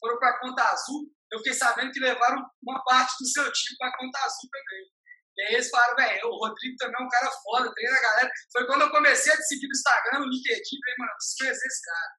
foram 0.00 0.18
pra 0.18 0.38
conta 0.40 0.62
azul, 0.70 1.12
eu 1.32 1.38
fiquei 1.38 1.54
sabendo 1.54 1.92
que 1.92 2.00
levaram 2.00 2.42
uma 2.62 2.82
parte 2.84 3.14
do 3.20 3.26
seu 3.26 3.52
time 3.52 3.76
pra 3.76 3.96
conta 3.96 4.18
azul 4.20 4.48
também. 4.50 4.97
E 5.38 5.42
aí 5.42 5.54
eles 5.54 5.70
falaram, 5.70 5.94
velho, 5.96 6.26
o 6.26 6.36
Rodrigo 6.38 6.76
também 6.78 6.96
é 7.00 7.04
um 7.04 7.08
cara 7.08 7.30
foda, 7.30 7.72
treina 7.72 7.96
a 7.96 8.02
galera. 8.02 8.30
Foi 8.52 8.66
quando 8.66 8.82
eu 8.82 8.90
comecei 8.90 9.32
a 9.32 9.36
te 9.36 9.42
seguir 9.46 9.66
no 9.68 9.72
Instagram, 9.72 10.18
no 10.20 10.28
LinkedIn, 10.28 10.78
falei, 10.84 10.96
mano, 10.98 11.10
eu 11.10 11.14
preciso 11.16 11.38
conhecer 11.38 11.66
esse 11.68 11.82
cara. 11.86 12.10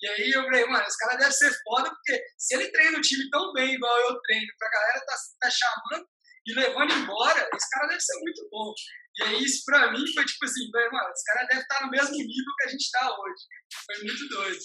E 0.00 0.08
aí 0.08 0.30
eu 0.30 0.42
falei, 0.44 0.64
mano, 0.66 0.84
esse 0.86 0.98
cara 0.98 1.16
deve 1.16 1.32
ser 1.32 1.52
foda, 1.64 1.90
porque 1.90 2.24
se 2.38 2.54
ele 2.54 2.70
treina 2.70 2.98
o 2.98 3.00
time 3.00 3.28
tão 3.30 3.52
bem 3.52 3.74
igual 3.74 3.98
eu 4.02 4.20
treino, 4.20 4.46
pra 4.58 4.70
galera 4.70 5.04
tá, 5.04 5.14
tá 5.40 5.50
chamando 5.50 6.06
e 6.46 6.54
levando 6.54 6.92
embora, 6.94 7.48
esse 7.52 7.70
cara 7.70 7.88
deve 7.88 8.00
ser 8.00 8.16
muito 8.20 8.48
bom. 8.48 8.72
E 9.18 9.22
aí 9.24 9.42
isso 9.44 9.62
pra 9.66 9.90
mim 9.90 10.06
foi 10.14 10.24
tipo 10.24 10.44
assim, 10.44 10.70
falei, 10.70 10.88
mano, 10.90 11.10
esse 11.10 11.24
cara 11.24 11.46
deve 11.46 11.60
estar 11.62 11.84
no 11.84 11.90
mesmo 11.90 12.12
nível 12.12 12.54
que 12.58 12.64
a 12.64 12.68
gente 12.68 12.90
tá 12.92 13.10
hoje. 13.10 13.42
Foi 13.86 14.04
muito 14.04 14.28
doido. 14.28 14.58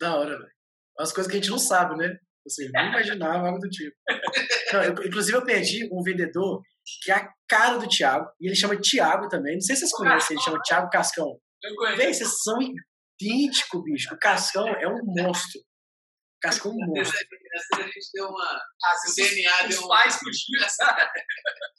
Da 0.00 0.16
hora, 0.16 0.36
velho. 0.38 0.52
Umas 0.98 1.12
coisas 1.12 1.30
que 1.30 1.38
a 1.38 1.40
gente 1.40 1.50
não 1.50 1.58
sabe, 1.58 1.96
né? 1.96 2.18
Você 2.44 2.68
nem 2.68 2.88
imaginava 2.88 3.46
algo 3.46 3.60
do 3.60 3.70
tipo. 3.70 3.96
Não, 4.72 4.82
eu- 4.82 5.04
inclusive, 5.06 5.36
eu 5.36 5.44
perdi 5.44 5.88
um 5.92 6.02
vendedor 6.02 6.60
que 7.02 7.10
é 7.10 7.14
a 7.14 7.28
cara 7.48 7.78
do 7.78 7.88
Thiago, 7.88 8.30
e 8.40 8.48
ele 8.48 8.56
chama 8.56 8.80
Thiago 8.80 9.28
também. 9.28 9.54
Não 9.54 9.60
sei 9.60 9.76
se 9.76 9.80
vocês 9.80 9.92
conhecem, 9.92 10.36
ele 10.36 10.44
chama 10.44 10.62
Thiago 10.62 10.90
Cascão. 10.90 11.38
Eu 11.62 11.76
conheço. 11.76 11.96
Véi, 11.98 12.14
vocês 12.14 12.42
são 12.42 12.58
idênticos, 12.60 13.82
bicho. 13.84 14.14
O 14.14 14.18
Cascão 14.18 14.66
é 14.66 14.88
um 14.88 15.00
monstro. 15.04 15.60
O 15.60 16.40
Cascão 16.42 16.72
é 16.72 16.74
um 16.74 16.86
monstro. 16.88 17.18
Essa 17.54 17.82
a 17.82 17.86
gente 17.86 18.10
deu 18.14 18.26
uma. 18.28 18.60
O 19.08 19.14
DNA 19.14 19.66
deu 19.68 19.82
um. 19.82 19.88
podiam, 19.88 20.68
sabe? 20.68 21.02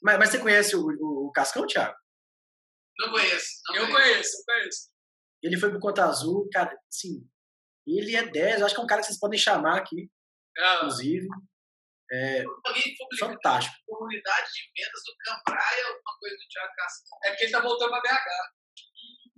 Mas, 0.01 0.19
mas 0.19 0.29
você 0.29 0.39
conhece 0.39 0.75
o, 0.75 0.81
o, 0.81 1.27
o 1.27 1.31
Cascão, 1.31 1.65
Thiago? 1.65 1.95
Não 2.99 3.11
conheço. 3.11 3.47
Não 3.69 3.75
Eu 3.75 3.89
conheço, 3.89 4.37
eu 4.37 4.45
conheço. 4.45 4.89
Ele 5.41 5.59
foi 5.59 5.69
pro 5.69 5.79
Conta 5.79 6.05
Azul, 6.05 6.47
cara, 6.53 6.73
assim, 6.87 7.27
ele 7.85 8.15
é 8.15 8.25
10, 8.25 8.59
eu 8.59 8.65
acho 8.65 8.75
que 8.75 8.79
é 8.79 8.83
um 8.83 8.87
cara 8.87 9.01
que 9.01 9.07
vocês 9.07 9.19
podem 9.19 9.37
chamar 9.37 9.77
aqui, 9.77 10.09
Ah, 10.57 10.75
inclusive. 10.77 11.27
Publicou 12.43 13.07
Fantástico. 13.19 13.75
comunidade 13.85 14.47
de 14.51 14.71
vendas 14.75 15.01
do 15.05 15.13
Campraia, 15.25 15.85
alguma 15.87 16.17
coisa 16.19 16.35
do 16.35 16.47
Thiago 16.47 16.73
Cascão. 16.75 17.17
É 17.23 17.29
porque 17.29 17.43
ele 17.45 17.51
tá 17.51 17.61
voltando 17.61 17.89
pra 17.89 18.01
BH. 18.01 18.29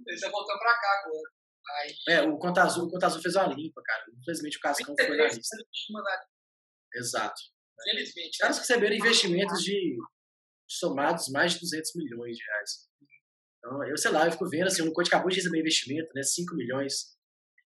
Ele 0.07 0.19
tá 0.19 0.29
voltando 0.29 0.59
pra 0.59 0.73
cá 0.79 1.01
agora. 1.03 1.31
Aí, 1.67 1.95
É, 2.09 2.21
o 2.21 2.37
Conta 2.37 2.63
Azul, 2.63 2.85
o 2.85 2.91
Conta 2.91 3.07
Azul 3.07 3.21
fez 3.21 3.35
uma 3.35 3.47
limpa, 3.47 3.81
cara. 3.83 4.03
Infelizmente 4.21 4.57
o 4.57 4.61
Cascão 4.61 4.95
foi 4.97 5.17
na 5.17 5.23
33% 5.25 5.31
lista. 5.33 5.57
Exato. 6.93 7.41
Felizmente. 7.83 8.29
Os 8.29 8.37
caras 8.37 8.57
receberam 8.59 8.95
investimentos 8.95 9.61
de 9.63 9.97
somados 10.67 11.29
mais 11.29 11.53
de 11.53 11.59
200 11.61 11.91
milhões 11.95 12.37
de 12.37 12.43
reais. 12.43 12.71
Então, 13.57 13.83
eu 13.87 13.97
sei 13.97 14.11
lá, 14.11 14.25
eu 14.25 14.31
fico 14.31 14.47
vendo 14.49 14.67
assim, 14.67 14.81
o 14.81 14.85
Nucote 14.85 15.09
acabou 15.09 15.29
de 15.29 15.37
receber 15.37 15.59
investimento, 15.59 16.11
né, 16.13 16.21
5 16.23 16.55
milhões. 16.55 17.15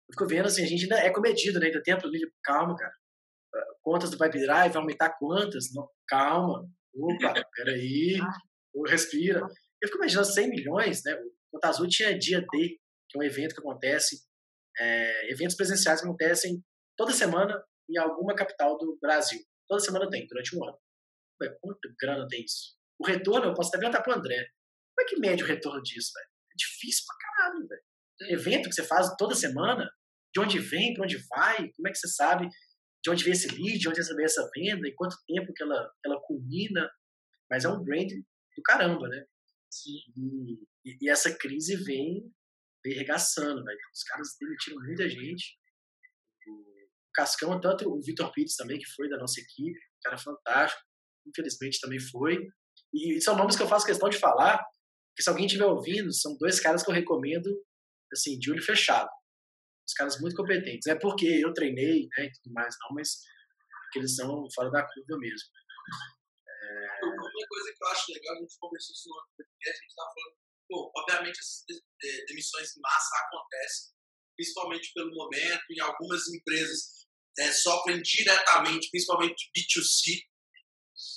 Eu 0.08 0.14
fico 0.14 0.28
vendo 0.28 0.46
assim, 0.46 0.64
a 0.64 0.68
gente 0.68 0.84
ainda 0.84 1.00
é 1.00 1.12
comedido, 1.12 1.60
né, 1.60 1.68
ainda 1.68 1.82
tem 1.82 1.94
a 1.94 1.98
planilha, 1.98 2.28
calma, 2.44 2.76
cara. 2.76 2.94
Ah, 3.90 3.92
Contas 3.92 4.12
do 4.12 4.18
Pipe 4.18 4.40
Drive, 4.40 4.76
aumentar 4.76 5.18
quantas? 5.18 5.74
Não, 5.74 5.90
calma. 6.08 6.70
Opa, 6.94 7.34
peraí. 7.56 8.20
Ô, 8.74 8.88
Respira. 8.88 9.40
Eu 9.82 9.88
fico 9.88 9.98
imaginando 9.98 10.28
100 10.28 10.50
milhões, 10.50 11.02
né, 11.04 11.16
o 11.16 11.32
Conta 11.52 11.70
Azul 11.70 11.88
tinha 11.88 12.18
dia 12.18 12.42
D, 12.42 12.78
que 13.10 13.18
é 13.18 13.20
um 13.20 13.24
evento 13.24 13.56
que 13.56 13.62
acontece, 13.62 14.22
é, 14.78 15.32
eventos 15.32 15.56
presenciais 15.56 16.02
que 16.02 16.08
acontecem 16.08 16.64
toda 16.98 17.14
semana 17.14 17.64
em 17.90 17.98
alguma 17.98 18.36
capital 18.36 18.78
do 18.78 18.98
Brasil. 19.02 19.40
Toda 19.68 19.82
semana 19.82 20.10
tem, 20.10 20.28
durante 20.28 20.56
um 20.56 20.64
ano. 20.64 20.78
Ué, 21.42 21.58
quanto 21.62 21.80
grana 22.00 22.28
tem 22.28 22.44
isso? 22.44 22.78
O 23.00 23.08
retorno, 23.08 23.48
eu 23.48 23.54
posso 23.54 23.70
até 23.70 23.80
perguntar 23.80 24.04
pro 24.04 24.14
André. 24.14 24.36
Como 24.36 25.08
é 25.08 25.10
que 25.10 25.20
mede 25.20 25.44
o 25.44 25.48
retorno 25.48 25.82
disso, 25.82 26.12
velho? 26.14 26.28
É 26.52 26.56
difícil 26.58 27.04
pra 27.08 27.16
caralho, 27.18 27.68
velho. 27.68 27.82
Evento 28.34 28.68
que 28.68 28.76
você 28.76 28.84
faz 28.84 29.16
toda 29.18 29.34
semana, 29.34 29.90
de 30.34 30.42
onde 30.42 30.60
vem, 30.60 30.94
pra 30.94 31.06
onde 31.06 31.18
vai, 31.30 31.72
como 31.72 31.88
é 31.88 31.92
que 31.92 31.98
você 31.98 32.10
sabe 32.10 32.50
de 33.04 33.10
onde 33.10 33.24
vem 33.24 33.34
esse 33.34 33.48
lead, 33.48 33.80
de 33.80 33.88
onde 33.88 34.02
vem 34.02 34.26
essa 34.26 34.50
venda, 34.56 34.88
em 34.88 34.96
quanto 34.96 35.18
tempo 35.28 35.54
que 35.54 35.64
ela, 35.64 35.92
ela 36.06 36.22
culmina. 36.22 36.90
mas 37.50 37.66
é 37.66 37.70
um 37.70 37.84
brand 37.84 38.10
do 38.10 38.64
caramba, 38.64 39.08
né? 39.08 39.26
Sim. 39.72 40.00
E, 40.86 40.98
e 41.02 41.10
essa 41.10 41.36
crise 41.36 41.76
vem, 41.78 42.32
vem 42.84 42.94
regaçando, 42.96 43.64
velho. 43.64 43.80
Os 43.94 44.04
caras 44.04 44.36
demitiram 44.40 44.82
muita 44.82 45.10
gente. 45.10 45.58
O 46.48 47.12
Cascão, 47.14 47.60
tanto 47.60 47.90
o 47.90 48.02
Vitor 48.02 48.32
Pires 48.34 48.56
também, 48.56 48.80
que 48.80 48.90
foi 48.96 49.10
da 49.10 49.18
nossa 49.18 49.40
equipe, 49.40 49.80
um 49.80 50.02
cara 50.04 50.18
fantástico, 50.18 50.82
infelizmente 51.28 51.80
também 51.80 52.00
foi. 52.00 52.38
E 52.94 53.22
são 53.22 53.36
nomes 53.36 53.56
que 53.56 53.62
eu 53.62 53.68
faço 53.68 53.86
questão 53.86 54.10
de 54.10 54.18
falar, 54.18 54.58
porque 55.10 55.24
se 55.24 55.30
alguém 55.30 55.46
estiver 55.46 55.66
ouvindo, 55.66 56.12
são 56.14 56.38
dois 56.38 56.60
caras 56.60 56.84
que 56.84 56.90
eu 56.90 56.96
recomendo, 56.96 57.50
assim, 58.12 58.38
de 58.38 58.52
olho 58.52 58.64
fechado. 58.64 59.10
Os 59.90 59.94
caras 59.94 60.22
muito 60.22 60.36
competentes. 60.36 60.86
É 60.86 60.94
porque 60.94 61.26
eu 61.26 61.52
treinei, 61.52 62.08
né, 62.16 62.26
e 62.26 62.32
tudo 62.32 62.54
mais, 62.54 62.76
não, 62.82 62.94
mas 62.94 63.18
porque 63.90 64.00
eles 64.00 64.16
são 64.16 64.48
fora 64.54 64.70
da 64.70 64.84
curva 64.84 65.18
mesmo. 65.18 65.50
É... 66.48 67.06
Uma 67.06 67.48
coisa 67.48 67.74
que 67.76 67.84
eu 67.84 67.88
acho 67.88 68.12
legal, 68.14 68.36
a 68.36 68.40
gente 68.40 68.60
conversou 68.60 68.94
isso 68.94 69.10
no 69.10 69.16
podcast, 69.36 69.80
a 69.80 69.82
gente 69.82 69.90
estava 69.90 70.14
falando, 70.14 70.36
pô, 70.70 70.92
obviamente 70.96 71.40
essas 71.40 71.66
demissões 72.28 72.78
em 72.78 72.82
massa 72.82 73.16
acontecem, 73.26 73.92
principalmente 74.38 74.94
pelo 74.94 75.16
momento, 75.16 75.64
em 75.72 75.80
algumas 75.80 76.28
empresas 76.28 77.08
é, 77.40 77.52
sofrem 77.52 78.00
diretamente, 78.04 78.92
principalmente 78.92 79.50
B2C 79.58 80.22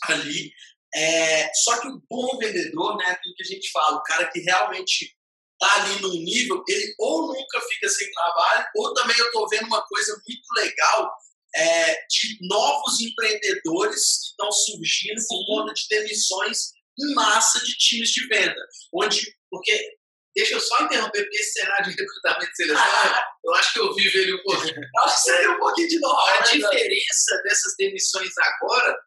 ali. 0.05 0.51
É, 0.95 1.53
só 1.55 1.79
que 1.79 1.89
o 1.89 2.03
bom 2.09 2.39
vendedor, 2.39 2.97
né, 2.97 3.05
aquilo 3.05 3.35
que 3.35 3.43
a 3.43 3.47
gente 3.47 3.71
fala, 3.71 3.99
o 3.99 4.03
cara 4.03 4.31
que 4.31 4.41
realmente 4.41 5.15
tá 5.63 5.83
ali 5.83 6.03
num 6.03 6.13
nível, 6.13 6.63
ele 6.67 6.93
ou 6.99 7.29
nunca 7.29 7.61
fica 7.61 7.89
sem 7.89 8.11
trabalho, 8.11 8.67
ou 8.75 8.93
também 8.95 9.17
eu 9.17 9.27
estou 9.27 9.49
vendo 9.49 9.67
uma 9.67 9.87
coisa 9.87 10.13
muito 10.27 10.43
legal 10.57 11.13
é, 11.55 11.95
de 12.07 12.39
novos 12.49 13.01
empreendedores 13.01 14.19
que 14.19 14.31
estão 14.31 14.51
surgindo 14.51 15.21
Sim. 15.21 15.27
por 15.29 15.47
conta 15.47 15.73
de 15.73 15.87
demissões 15.89 16.73
em 16.99 17.15
massa 17.15 17.61
de 17.61 17.77
times 17.77 18.11
de 18.11 18.27
venda. 18.27 18.61
Onde, 18.93 19.21
porque, 19.49 19.97
deixa 20.35 20.55
eu 20.55 20.61
só 20.61 20.83
interromper, 20.83 21.23
porque 21.23 21.37
esse 21.37 21.61
cenário 21.61 21.91
de 21.91 22.01
recrutamento 22.01 22.51
e 22.51 22.57
seleção, 22.57 22.83
ah. 22.83 23.25
eu 23.45 23.55
acho 23.55 23.73
que 23.73 23.81
eu 23.81 23.95
vivo 23.95 24.19
ele 24.19 24.35
um 24.35 24.43
pouquinho. 24.43 24.75
acho 25.05 25.17
que 25.17 25.23
seria 25.23 25.51
um 25.53 25.59
pouquinho 25.59 25.89
de 25.89 26.01
novo. 26.01 26.17
A 26.17 26.41
diferença 26.41 27.43
dessas 27.45 27.75
demissões 27.79 28.33
agora 28.39 28.99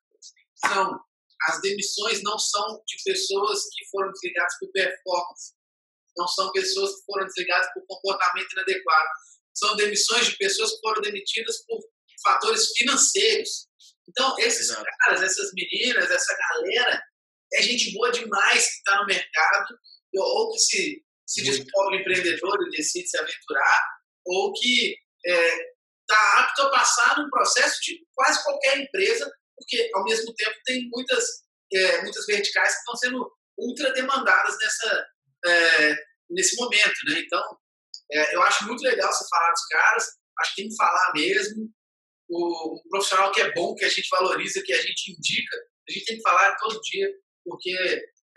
são 0.56 1.00
as 1.50 1.62
demissões 1.62 2.24
não 2.24 2.40
são 2.40 2.82
de 2.88 3.04
pessoas 3.04 3.60
que 3.76 3.86
foram 3.92 4.12
desligadas 4.12 4.58
por 4.60 4.72
performance, 4.72 5.54
não 6.18 6.28
são 6.28 6.52
pessoas 6.52 6.96
que 6.96 7.06
foram 7.06 7.26
desligadas 7.26 7.68
por 7.74 7.86
comportamento 7.88 8.52
inadequado, 8.54 9.10
são 9.54 9.76
demissões 9.76 10.28
de 10.28 10.38
pessoas 10.38 10.72
que 10.72 10.80
foram 10.82 11.02
demitidas 11.02 11.64
por 11.66 11.80
fatores 12.24 12.72
financeiros. 12.78 13.68
Então, 14.08 14.36
esses 14.40 14.70
Exato. 14.70 14.86
caras, 15.02 15.22
essas 15.22 15.52
meninas, 15.54 16.12
essa 16.12 16.38
galera, 16.38 17.02
é 17.54 17.62
gente 17.62 17.94
boa 17.94 18.12
demais 18.12 18.66
que 18.66 18.78
está 18.78 18.98
no 19.00 19.06
mercado, 19.06 19.78
ou 20.18 20.52
que 20.52 20.60
se, 20.60 21.04
se 21.26 21.44
descobre 21.44 22.00
empreendedor 22.00 22.58
e 22.68 22.78
decide 22.78 23.10
se 23.10 23.18
aventurar, 23.18 23.82
ou 24.26 24.54
que 24.54 24.96
está 25.26 25.36
é, 25.36 25.58
tá 26.08 26.40
apto 26.40 26.62
a 26.64 26.72
passar 26.72 27.18
num 27.18 27.30
processo 27.30 27.80
de 27.82 28.06
quase 28.14 28.44
qualquer 28.44 28.78
empresa, 28.80 29.32
porque, 29.56 29.90
ao 29.94 30.04
mesmo 30.04 30.34
tempo, 30.36 30.56
tem 30.66 30.88
muitas, 30.90 31.26
é, 31.74 32.02
muitas 32.02 32.26
verticais 32.26 32.74
que 32.74 32.80
estão 32.80 32.96
sendo 32.96 33.32
ultra 33.58 33.92
demandadas 33.94 34.58
nessa, 34.60 35.08
é, 35.48 35.96
nesse 36.30 36.56
momento. 36.56 36.96
Né? 37.08 37.20
Então, 37.20 37.42
é, 38.12 38.36
eu 38.36 38.42
acho 38.44 38.66
muito 38.66 38.82
legal 38.82 39.12
você 39.12 39.26
falar 39.30 39.52
dos 39.52 39.66
caras, 39.68 40.06
acho 40.40 40.56
que 40.56 40.62
tem 40.62 40.70
que 40.70 40.76
falar 40.76 41.12
mesmo, 41.14 41.70
o, 42.30 42.82
profissional 42.90 43.32
que 43.32 43.42
é 43.42 43.52
bom, 43.54 43.76
que 43.76 43.86
a 43.86 43.90
gente 43.90 44.08
valoriza, 44.10 44.64
que 44.64 44.74
a 44.74 44.82
gente 44.82 45.12
indica, 45.12 45.58
a 45.88 45.92
gente 45.92 46.06
tem 46.06 46.16
que 46.18 46.24
falar 46.24 46.56
todo 46.58 46.82
dia, 46.82 47.10
porque 47.44 47.72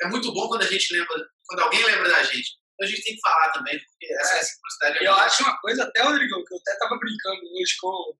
é 0.02 0.08
muito 0.08 0.32
bom 0.32 0.48
quando 0.48 0.62
a 0.62 0.66
gente 0.66 0.92
lembra, 0.92 1.26
quando 1.46 1.60
alguém 1.60 1.84
lembra 1.84 2.08
da 2.08 2.22
gente. 2.22 2.58
Então 2.74 2.86
a 2.86 2.90
gente 2.90 3.02
tem 3.02 3.14
que 3.14 3.20
falar 3.20 3.50
também, 3.52 3.78
porque 3.78 4.14
essa 4.14 4.34
é, 4.34 4.38
reciprocidade 4.38 4.98
é 4.98 5.08
Eu 5.08 5.14
acho 5.14 5.42
uma 5.42 5.58
coisa, 5.60 5.84
até, 5.84 6.02
Rodrigo, 6.02 6.44
que 6.44 6.54
eu 6.54 6.58
até 6.58 6.72
estava 6.72 6.98
brincando 6.98 7.40
hoje 7.54 7.76
com 7.80 8.14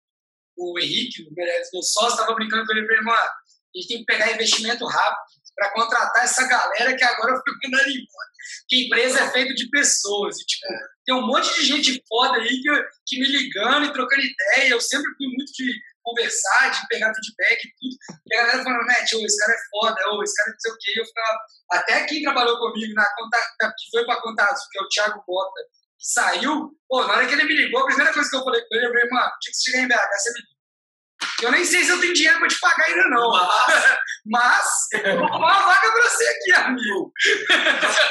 o 0.57 0.79
Henrique, 0.81 1.23
o 1.23 1.35
meu 1.35 1.83
sócio, 1.83 2.15
estava 2.15 2.35
brincando 2.35 2.67
com 2.67 2.73
ele, 2.73 2.87
falei, 2.87 3.15
a 3.15 3.79
gente 3.79 3.89
tem 3.89 3.99
que 3.99 4.05
pegar 4.05 4.33
investimento 4.33 4.85
rápido 4.85 5.38
para 5.59 5.73
contratar 5.73 6.23
essa 6.23 6.47
galera 6.47 6.97
que 6.97 7.05
agora 7.05 7.33
eu 7.33 7.39
fico 7.39 7.59
embora. 7.67 8.29
Que 8.69 8.87
empresa 8.87 9.21
é 9.21 9.31
feita 9.31 9.53
de 9.55 9.69
pessoas. 9.69 10.41
E, 10.41 10.47
tipo, 10.47 10.67
tem 11.05 11.15
um 11.17 11.27
monte 11.27 11.53
de 11.55 11.67
gente 11.67 12.03
foda 12.09 12.39
aí 12.39 12.49
que, 12.49 12.71
que 13.07 13.21
me 13.21 13.27
ligando 13.27 13.87
e 13.87 13.93
trocando 13.93 14.23
ideia. 14.23 14.71
Eu 14.71 14.81
sempre 14.81 15.11
fui 15.17 15.27
muito 15.27 15.53
de 15.53 15.73
conversar, 16.03 16.71
de 16.71 16.87
pegar 16.89 17.13
feedback 17.13 17.65
e 17.65 17.73
tudo. 17.75 17.97
E 18.31 18.35
a 18.37 18.41
galera 18.41 18.63
falando, 18.63 18.87
Matt, 18.87 19.13
oh, 19.15 19.27
esse 19.27 19.39
cara 19.39 19.53
é 19.53 19.63
foda, 19.71 20.01
oh, 20.13 20.23
esse 20.23 20.35
cara 20.37 20.51
não 20.51 20.61
sei 20.61 20.73
o 20.73 20.77
quê. 20.79 20.93
Eu 20.97 21.05
ficava, 21.05 21.39
até 21.73 22.05
quem 22.05 22.23
trabalhou 22.23 22.59
comigo 22.59 22.95
na 22.95 23.07
conta, 23.17 23.39
que 23.77 23.91
foi 23.91 24.07
para 24.07 24.23
conta 24.23 24.45
Azul, 24.45 24.69
que 24.71 24.79
é 24.79 24.83
o 24.83 24.89
Thiago 24.89 25.25
Bota, 25.27 25.61
que 25.99 26.07
saiu, 26.07 26.71
pô, 26.89 27.05
na 27.05 27.15
hora 27.15 27.27
que 27.27 27.35
ele 27.35 27.45
me 27.45 27.55
ligou, 27.55 27.81
a 27.83 27.87
primeira 27.87 28.13
coisa 28.13 28.31
que 28.31 28.37
eu 28.37 28.45
falei 28.45 28.61
com 28.63 28.77
ele, 28.77 28.87
eu 28.87 28.91
falei, 28.91 29.09
mano, 29.11 29.33
tinha 29.41 29.53
que 29.53 29.71
chegar 29.71 29.83
em 29.83 29.89
BH, 29.89 30.19
você 30.19 30.33
me 30.33 30.58
eu 31.43 31.51
nem 31.51 31.65
sei 31.65 31.85
se 31.85 31.91
eu 31.91 32.01
tenho 32.01 32.13
dinheiro 32.13 32.39
para 32.39 32.49
te 32.49 32.61
pagar 32.61 32.87
ainda 32.87 33.09
não. 33.11 33.31
Mas, 34.27 34.67
vou 34.93 35.25
arrumar 35.25 35.59
uma 35.59 35.67
vaga 35.67 35.93
para 35.93 36.11
você 36.11 36.25
aqui, 36.29 36.53
amigo. 36.53 37.13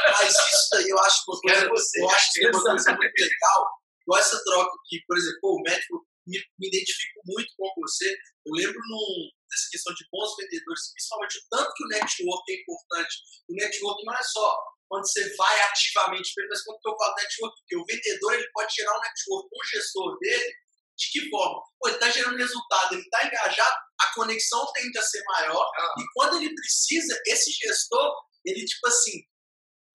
Mas 0.10 0.30
isso 0.30 0.76
aí 0.76 0.90
eu 0.90 1.00
acho 1.00 1.26
que 1.26 1.32
eu, 1.32 1.70
você. 1.70 2.02
eu 2.02 2.10
acho 2.10 2.34
que 2.34 2.46
é 2.46 2.50
uma 2.50 2.64
coisa 2.64 2.92
muito 2.94 3.22
legal. 3.22 3.68
Com 4.06 4.18
essa 4.18 4.42
troca 4.44 4.72
que, 4.88 5.02
por 5.06 5.18
exemplo, 5.18 5.40
o 5.44 5.62
médico 5.62 6.08
me, 6.26 6.38
me 6.60 6.68
identifico 6.68 7.22
muito 7.26 7.54
com 7.58 7.72
você. 7.82 8.10
Eu 8.46 8.54
lembro 8.54 8.80
num, 8.88 9.30
nessa 9.52 9.68
questão 9.72 9.94
de 9.94 10.06
bons 10.12 10.36
vendedores, 10.38 10.92
principalmente 10.94 11.38
o 11.38 11.42
tanto 11.52 11.74
que 11.76 11.84
o 11.84 11.88
network 11.88 12.52
é 12.52 12.62
importante. 12.62 13.16
O 13.50 13.54
network 13.56 14.06
não 14.06 14.14
é 14.14 14.24
só 14.24 14.58
quando 14.88 15.06
você 15.06 15.36
vai 15.36 15.62
ativamente, 15.64 16.32
mas 16.50 16.64
quando 16.64 16.80
eu 16.86 16.98
falo 16.98 17.16
network, 17.16 17.56
porque 17.60 17.78
o 17.78 17.86
vendedor 17.86 18.34
ele 18.34 18.50
pode 18.54 18.74
gerar 18.74 18.98
um 18.98 19.02
network 19.02 19.50
com 19.50 19.60
o 19.60 19.68
gestor 19.68 20.18
dele 20.20 20.54
de 20.98 21.12
que 21.12 21.30
forma? 21.30 21.62
Pô, 21.80 21.88
ele 21.88 21.98
está 21.98 22.10
gerando 22.10 22.38
resultado, 22.38 22.94
ele 22.94 23.02
está 23.02 23.26
engajado, 23.26 23.78
a 24.02 24.14
conexão 24.14 24.66
tende 24.74 24.98
a 24.98 25.04
ser 25.04 25.24
maior. 25.26 25.70
Ah. 25.78 25.94
E 26.00 26.04
quando 26.14 26.38
ele 26.38 26.54
precisa, 26.56 27.20
esse 27.28 27.52
gestor, 27.52 28.16
ele 28.46 28.66
tipo 28.66 28.88
assim, 28.88 29.22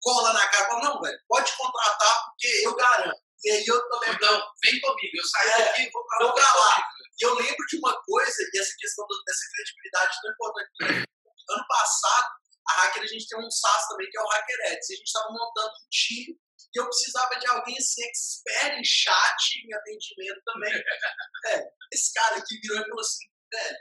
cola 0.00 0.32
na 0.32 0.46
cara 0.48 0.64
e 0.64 0.68
fala, 0.68 0.82
não, 0.82 1.00
velho, 1.00 1.18
pode 1.28 1.52
contratar 1.56 2.24
porque 2.26 2.48
eu 2.64 2.74
garanto. 2.74 3.20
E 3.44 3.50
aí 3.50 3.64
eu 3.66 3.88
também. 3.88 4.14
Então, 4.14 4.42
vem 4.64 4.80
comigo, 4.80 5.16
eu 5.16 5.24
saio 5.24 5.50
é, 5.50 5.64
daqui 5.64 5.82
e 5.82 5.90
vou 5.90 6.06
pra, 6.06 6.26
vou 6.26 6.34
pra 6.34 6.54
lá. 6.54 6.86
E 7.20 7.24
eu 7.24 7.34
lembro 7.34 7.66
de 7.68 7.76
uma 7.78 8.00
coisa, 8.04 8.36
e 8.52 8.60
essa 8.60 8.74
questão 8.78 9.04
dessa 9.26 9.40
credibilidade 9.54 10.18
tão 10.22 10.32
importante. 10.32 11.08
Ano 11.50 11.66
passado, 11.68 12.28
a 12.68 12.72
Hacker, 12.74 13.02
a 13.02 13.06
gente 13.06 13.26
tem 13.28 13.38
um 13.38 13.50
SaaS 13.50 13.88
também, 13.88 14.08
que 14.10 14.18
é 14.18 14.22
o 14.22 14.30
HackerEds. 14.30 14.90
E 14.90 14.94
a 14.94 14.96
gente 14.96 15.06
estava 15.06 15.28
montando 15.30 15.68
um 15.68 15.88
time 15.90 16.38
e 16.74 16.78
eu 16.78 16.86
precisava 16.86 17.38
de 17.38 17.46
alguém 17.48 17.76
assim, 17.76 18.02
expert 18.02 18.78
em 18.78 18.84
chat, 18.84 19.60
em 19.64 19.74
atendimento 19.74 20.42
também. 20.44 20.72
é, 21.46 21.62
esse 21.92 22.12
cara 22.14 22.36
aqui 22.36 22.58
virou 22.60 22.78
e 22.78 22.88
falou 22.88 23.00
assim, 23.00 23.26
velho, 23.52 23.76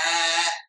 é, 0.00 0.62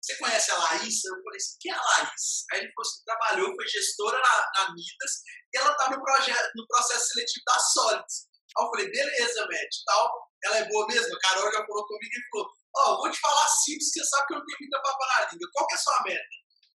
você 0.00 0.16
conhece 0.16 0.50
a 0.52 0.56
Laís? 0.56 1.04
Eu 1.04 1.22
falei 1.22 1.36
assim, 1.36 1.56
quem 1.60 1.72
é 1.72 1.74
a 1.74 1.82
Laís? 1.82 2.44
Aí 2.52 2.60
ele 2.60 2.72
falou 2.72 2.88
assim, 2.88 3.04
trabalhou, 3.04 3.54
foi 3.54 3.68
gestora 3.68 4.18
na, 4.18 4.50
na 4.54 4.74
Midas, 4.74 5.12
e 5.52 5.58
ela 5.58 5.74
tá 5.74 5.90
no, 5.90 6.02
projeto, 6.02 6.50
no 6.54 6.66
processo 6.66 7.08
seletivo 7.08 7.44
da 7.46 7.58
Solids. 7.58 8.28
Aí 8.56 8.64
eu 8.64 8.70
falei, 8.70 8.90
beleza, 8.90 9.46
Matt, 9.46 9.74
tal, 9.84 10.30
ela 10.44 10.58
é 10.58 10.68
boa 10.68 10.86
mesmo? 10.86 11.16
A 11.16 11.20
Carol 11.20 11.52
já 11.52 11.66
falou 11.66 11.86
comigo 11.86 12.12
e 12.14 12.30
falou, 12.30 12.50
ó, 12.76 12.92
oh, 12.92 12.96
vou 12.98 13.10
te 13.10 13.18
falar 13.18 13.48
simples, 13.48 13.92
você 13.92 14.04
sabe 14.04 14.26
que 14.26 14.34
eu 14.34 14.38
não 14.38 14.46
tenho 14.46 14.58
muita 14.60 14.82
papo 14.82 15.06
na 15.06 15.30
língua. 15.32 15.50
Qual 15.52 15.66
que 15.66 15.74
é 15.74 15.76
a 15.76 15.80
sua 15.80 16.02
meta? 16.04 16.28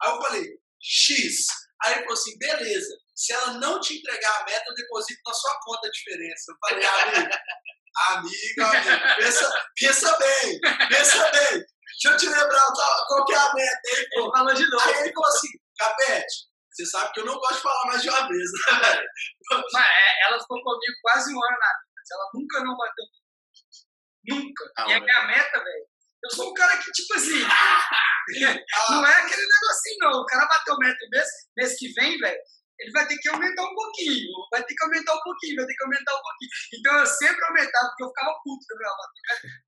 Aí 0.03 0.11
eu 0.11 0.23
falei, 0.23 0.47
X. 0.81 1.47
Aí 1.85 1.93
ele 1.93 2.03
falou 2.03 2.15
assim, 2.15 2.39
beleza. 2.39 3.02
Se 3.15 3.33
ela 3.33 3.55
não 3.55 3.81
te 3.81 3.99
entregar 3.99 4.41
a 4.41 4.45
meta, 4.45 4.65
eu 4.67 4.75
deposito 4.75 5.21
na 5.27 5.35
sua 5.35 5.61
conta 5.63 5.87
a 5.87 5.91
diferença. 5.91 6.53
Eu 6.53 6.57
falei, 6.61 6.87
amigo, 6.87 7.31
amigo, 8.09 8.63
amigo, 8.63 9.17
pensa, 9.17 9.71
pensa 9.79 10.19
bem, 10.19 10.61
pensa 10.89 11.31
bem. 11.31 11.65
Deixa 11.93 12.09
eu 12.09 12.17
te 12.17 12.27
lembrar 12.27 12.67
qual 13.07 13.25
que 13.27 13.35
é 13.35 13.37
a 13.37 13.55
meta. 13.55 13.81
Aí, 13.87 14.09
ele 14.13 14.31
falou 14.31 14.55
de 14.55 14.71
novo. 14.71 14.89
Aí 14.89 15.01
ele 15.03 15.13
falou 15.13 15.29
assim, 15.29 15.49
Capete, 15.79 16.53
você 16.73 16.87
sabe 16.87 17.13
que 17.13 17.21
eu 17.21 17.27
não 17.27 17.35
gosto 17.35 17.57
de 17.57 17.63
falar 17.63 17.87
mais 17.87 18.03
de 18.03 18.09
uma 18.09 18.29
vez, 18.29 18.51
né, 18.67 18.81
velho? 18.81 19.09
Mas 19.73 19.87
é, 19.87 20.27
ela 20.27 20.41
ficou 20.41 20.63
comigo 20.63 20.95
quase 21.03 21.35
um 21.35 21.45
ano 21.45 21.59
na 21.59 21.69
vida. 21.69 21.93
Ela 22.13 22.31
nunca 22.35 22.61
não 22.61 22.77
bateu. 22.77 23.05
Nunca. 24.29 24.73
Ah, 24.79 24.89
e 24.89 24.95
a 24.95 25.01
minha 25.01 25.27
meta, 25.27 25.59
velho, 25.59 25.87
eu 26.25 26.31
sou 26.31 26.51
um 26.51 26.55
cara 26.55 26.77
que, 26.79 26.91
tipo 26.93 27.15
assim, 27.15 27.41
não 28.91 29.07
é 29.07 29.15
aquele 29.15 29.43
negocinho, 29.43 29.99
não. 30.01 30.21
O 30.21 30.27
cara 30.27 30.47
bateu 30.47 30.77
meta 30.79 31.07
mês, 31.11 31.29
mês 31.57 31.79
que 31.79 31.93
vem, 31.93 32.17
velho, 32.19 32.41
ele 32.79 32.91
vai 32.93 33.07
ter 33.07 33.17
que 33.19 33.29
aumentar 33.29 33.63
um 33.63 33.75
pouquinho, 33.75 34.31
vai 34.51 34.63
ter 34.65 34.75
que 34.75 34.85
aumentar 34.85 35.15
um 35.15 35.21
pouquinho, 35.21 35.57
vai 35.57 35.67
ter 35.67 35.75
que 35.75 35.85
aumentar 35.85 36.15
um 36.15 36.23
pouquinho. 36.23 36.51
Então 36.75 36.99
eu 36.99 37.07
sempre 37.07 37.45
aumentava, 37.45 37.89
porque 37.89 38.05
eu 38.05 38.09
ficava 38.09 38.41
puto, 38.45 38.67
eu 38.71 38.77
falava, 38.79 39.13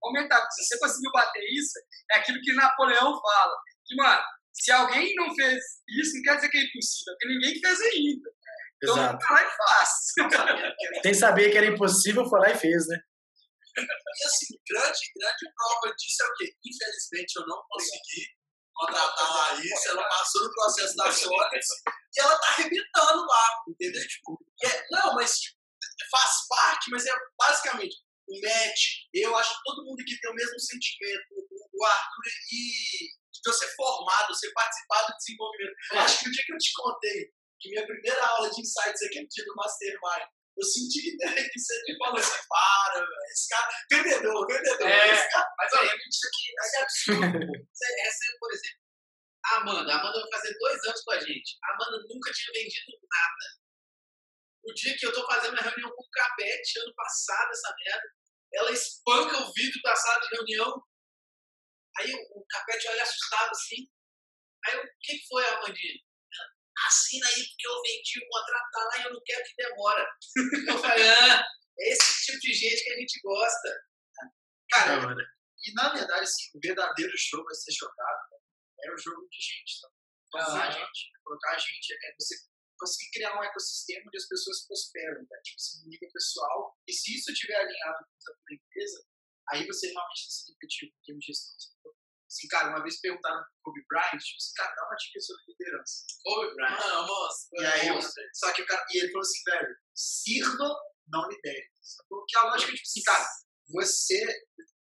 aumentar, 0.02 0.40
porque 0.40 0.54
se 0.54 0.64
você 0.66 0.78
conseguiu 0.78 1.12
bater 1.12 1.44
isso, 1.52 1.78
é 2.12 2.18
aquilo 2.18 2.40
que 2.40 2.52
Napoleão 2.54 3.20
fala, 3.20 3.54
que, 3.86 3.94
mano, 3.96 4.22
se 4.52 4.70
alguém 4.72 5.14
não 5.16 5.34
fez 5.34 5.62
isso, 5.88 6.16
não 6.16 6.22
quer 6.22 6.36
dizer 6.36 6.48
que 6.48 6.58
é 6.58 6.64
impossível, 6.64 7.14
porque 7.14 7.28
ninguém 7.28 7.60
fez 7.60 7.80
ainda. 7.80 8.30
Então, 8.82 8.96
Exato. 8.96 9.26
vai 9.28 9.44
lá 9.44 9.50
e 9.50 9.56
faz. 9.56 11.02
Tem 11.02 11.14
saber 11.14 11.50
que 11.50 11.58
era 11.58 11.66
impossível, 11.66 12.28
foi 12.28 12.40
lá 12.40 12.50
e 12.50 12.56
fez, 12.56 12.86
né? 12.88 12.98
E 13.76 14.26
assim, 14.26 14.54
grande, 14.68 15.00
grande 15.18 15.52
prova 15.56 15.94
disso 15.96 16.22
é 16.22 16.26
o 16.26 16.34
quê? 16.34 16.54
Infelizmente 16.64 17.36
eu 17.36 17.46
não 17.46 17.60
consegui 17.68 18.26
contratar 18.74 19.26
a 19.26 19.52
Laís, 19.52 19.86
ela 19.86 20.08
passou 20.08 20.44
no 20.44 20.52
processo 20.52 20.96
da 20.96 21.12
Sócrates 21.12 21.68
e 22.16 22.20
ela 22.20 22.38
tá 22.38 22.48
arrebentando 22.48 23.26
lá, 23.26 23.62
entendeu? 23.68 24.06
Tipo, 24.06 24.38
é, 24.64 24.86
não, 24.90 25.14
mas 25.14 25.38
tipo, 25.38 25.58
faz 26.10 26.46
parte, 26.48 26.90
mas 26.90 27.06
é 27.06 27.12
basicamente 27.38 27.96
o 28.28 28.40
Matt, 28.40 28.80
eu 29.12 29.36
acho 29.36 29.50
que 29.50 29.62
todo 29.64 29.84
mundo 29.84 30.00
aqui 30.00 30.18
tem 30.18 30.30
o 30.30 30.34
mesmo 30.34 30.58
sentimento, 30.58 31.24
o, 31.72 31.84
Arthur 31.84 32.24
e 32.52 33.12
de 33.32 33.50
eu 33.50 33.52
ser 33.52 33.68
formado, 33.74 34.34
ser 34.34 34.50
participado 34.52 35.12
do 35.12 35.16
desenvolvimento. 35.18 35.74
Eu 35.92 36.00
acho 36.00 36.20
que 36.20 36.28
o 36.28 36.32
dia 36.32 36.44
que 36.46 36.52
eu 36.54 36.58
te 36.58 36.72
contei 36.72 37.30
que 37.60 37.70
minha 37.70 37.86
primeira 37.86 38.26
aula 38.26 38.50
de 38.50 38.60
insights 38.60 39.02
aqui 39.02 39.20
no 39.20 39.28
dia 39.28 39.44
do 39.44 39.54
Mastermind, 39.54 40.28
eu 40.56 40.64
senti 40.64 41.16
que 41.18 41.58
você 41.58 41.82
me 41.86 41.98
falou 41.98 42.18
assim, 42.18 42.42
para, 42.48 43.06
esse 43.32 43.48
cara, 43.48 43.68
vendedor, 43.90 44.46
vendedor, 44.46 44.86
É, 44.86 45.12
esse 45.12 45.30
cara, 45.30 45.48
Mas 45.58 45.72
olha, 45.72 45.96
isso 45.96 46.28
aqui 46.28 46.44
isso 46.48 46.76
é 46.76 46.82
absurdo. 46.82 47.64
Você 47.74 48.02
recebe, 48.02 48.38
por 48.38 48.52
exemplo, 48.52 48.84
a 49.44 49.56
Amanda. 49.56 49.92
A 49.92 50.00
Amanda 50.00 50.20
vai 50.20 50.30
fazer 50.30 50.56
dois 50.58 50.84
anos 50.84 51.02
com 51.02 51.10
a 51.10 51.20
gente. 51.20 51.58
A 51.62 51.74
Amanda 51.74 52.06
nunca 52.08 52.32
tinha 52.32 52.52
vendido 52.52 52.92
nada. 53.10 53.64
O 54.64 54.72
dia 54.72 54.96
que 54.96 55.06
eu 55.06 55.12
tô 55.12 55.26
fazendo 55.26 55.52
uma 55.52 55.62
reunião 55.62 55.90
com 55.90 56.02
o 56.02 56.10
Capete, 56.10 56.78
ano 56.78 56.94
passado, 56.94 57.50
essa 57.50 57.74
merda, 57.84 58.08
ela 58.54 58.72
espanca 58.72 59.36
o 59.42 59.52
vidro 59.52 59.80
da 59.82 59.94
sala 59.94 60.20
de 60.20 60.36
reunião. 60.36 60.82
Aí 61.98 62.14
o, 62.14 62.40
o 62.40 62.46
Capete 62.48 62.88
olha 62.88 63.02
assustado 63.02 63.50
assim. 63.50 63.88
Aí 64.66 64.74
eu, 64.76 64.84
o 64.84 64.88
que 65.00 65.26
foi, 65.28 65.44
Amandinha? 65.46 66.00
Assina 66.86 67.26
aí, 67.28 67.46
porque 67.48 67.68
eu 67.68 67.82
vendi 67.82 68.18
o 68.18 68.28
contrato 68.28 68.70
tá 68.72 68.84
lá 68.84 68.98
e 68.98 69.04
eu 69.04 69.12
não 69.12 69.22
quero 69.24 69.44
que 69.44 69.56
demora. 69.56 70.08
Eu 70.74 70.78
falei, 70.78 71.08
ah, 71.08 71.44
é 71.78 71.92
esse 71.92 72.24
tipo 72.24 72.38
de 72.40 72.52
gente 72.52 72.84
que 72.84 72.92
a 72.92 72.98
gente 72.98 73.20
gosta. 73.22 73.68
Cara, 74.70 75.14
e 75.64 75.72
na 75.74 75.92
verdade, 75.92 76.24
assim, 76.24 76.50
o 76.54 76.60
verdadeiro 76.60 77.12
jogo 77.16 77.48
a 77.48 77.54
ser 77.54 77.72
jogado 77.72 78.30
né, 78.30 78.38
é 78.84 78.92
o 78.92 78.98
jogo 78.98 79.26
de 79.28 79.40
gente, 79.40 79.80
tá? 79.80 79.88
Colocar 80.32 80.68
a 80.68 80.70
gente, 80.70 81.10
colocar 81.22 81.54
a 81.54 81.58
gente, 81.58 81.92
é 81.92 82.14
você 82.18 82.34
conseguir 82.76 83.10
criar 83.12 83.38
um 83.38 83.44
ecossistema 83.44 84.04
onde 84.06 84.18
as 84.18 84.28
pessoas 84.28 84.66
prosperam, 84.66 85.26
tá? 85.26 85.36
Tipo 85.42 85.56
assim, 85.56 85.82
no 85.82 85.88
nível 85.88 86.10
pessoal, 86.12 86.76
e 86.86 86.92
se 86.92 87.14
isso 87.16 87.30
estiver 87.30 87.56
alinhado 87.56 88.04
com 88.04 88.32
a 88.32 88.34
tua 88.34 88.54
empresa, 88.54 89.06
aí 89.50 89.66
você 89.66 89.86
realmente 89.90 90.18
está 90.18 90.30
sendo 90.30 90.56
efetivo 90.56 90.92
em 90.92 91.04
termos 91.04 91.24
de 91.24 91.32
gestão. 91.32 91.94
Assim, 92.34 92.48
cara, 92.48 92.70
uma 92.70 92.82
vez 92.82 93.00
perguntaram 93.00 93.38
pro 93.38 93.70
Kobe 93.70 93.86
Bryant, 93.88 94.18
tipo 94.18 94.38
assim, 94.42 94.52
cara, 94.56 94.74
dá 94.74 94.82
uma 94.90 94.96
dica 94.96 95.20
sobre 95.20 95.42
liderança. 95.54 95.94
Kobe 96.24 96.54
Bryant. 96.56 96.80
Não, 96.80 97.06
moça. 97.06 97.48
E 97.52 97.64
aí, 97.64 97.88
eu, 97.88 98.00
só 98.34 98.52
que 98.52 98.62
o 98.62 98.66
cara, 98.66 98.84
e 98.90 98.98
ele 98.98 99.12
falou 99.12 99.20
assim, 99.22 99.38
velho, 99.46 99.76
sirva, 99.94 100.68
não 101.06 101.28
lidere. 101.28 101.70
Porque 102.08 102.36
a 102.38 102.42
lógica 102.50 102.72
é 102.72 102.74
tipo 102.74 102.82
assim, 102.88 103.02
cara, 103.02 103.24
você, 103.70 104.18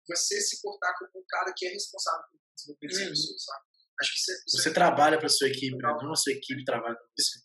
você 0.06 0.40
se 0.42 0.60
portar 0.60 0.92
como 0.98 1.10
um 1.16 1.24
cara 1.26 1.52
que 1.56 1.66
é 1.66 1.70
responsável 1.70 2.20
pelo 2.28 2.42
desenvolvimento 2.54 2.92
das 2.92 3.00
Uhum. 3.00 3.08
pessoas, 3.10 3.44
sabe? 3.44 3.64
Acho 4.00 4.12
que 4.12 4.18
isso 4.20 4.30
é, 4.30 4.34
isso 4.34 4.56
Você 4.62 4.68
é 4.68 4.72
trabalha 4.72 5.18
para 5.18 5.28
sua 5.28 5.48
equipe, 5.48 5.76
né? 5.76 5.88
não 6.02 6.12
a 6.12 6.16
sua 6.16 6.32
equipe 6.32 6.64
trabalha 6.64 6.94
para 6.96 7.06
você. 7.16 7.40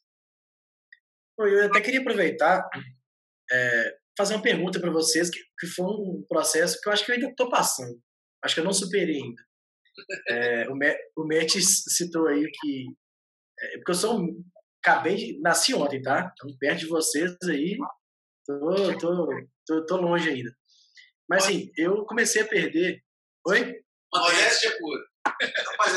Eu 1.40 1.66
até 1.66 1.82
queria 1.82 2.02
aproveitar, 2.02 2.62
é, 3.52 3.98
fazer 4.18 4.36
uma 4.36 4.44
pergunta 4.44 4.80
para 4.80 4.92
vocês, 4.92 5.30
que, 5.30 5.40
que 5.60 5.68
foi 5.68 5.86
um 5.86 6.26
processo 6.28 6.80
que 6.80 6.88
eu 6.90 6.94
acho 6.94 7.06
que 7.06 7.12
eu 7.12 7.16
ainda 7.16 7.30
estou 7.30 7.50
passando. 7.50 8.00
Acho 8.44 8.56
que 8.56 8.62
eu 8.62 8.66
não 8.66 8.74
superei 8.74 9.16
ainda. 9.16 9.42
É, 10.30 10.70
o, 10.70 10.76
Me- 10.76 10.98
o 11.16 11.26
Metis 11.26 11.84
citou 11.88 12.28
aí 12.28 12.50
que. 12.52 12.86
É, 13.60 13.78
porque 13.78 13.92
eu 13.92 13.96
sou 13.96 14.20
um. 14.20 14.44
Acabei 14.84 15.16
de. 15.16 15.40
Nasci 15.42 15.74
ontem, 15.74 16.02
tá? 16.02 16.32
Então, 16.34 16.58
perto 16.60 16.80
de 16.80 16.88
vocês 16.88 17.36
aí. 17.50 17.78
Tô, 18.46 18.98
tô, 18.98 19.28
tô, 19.66 19.86
tô 19.86 19.98
longe 19.98 20.30
ainda. 20.30 20.52
Mas 21.30 21.46
assim, 21.46 21.72
eu 21.78 22.06
comecei 22.06 22.42
a 22.42 22.48
perder. 22.48 23.02
Oi? 23.48 23.80
Modéstia 24.14 24.78
pura. 24.78 25.04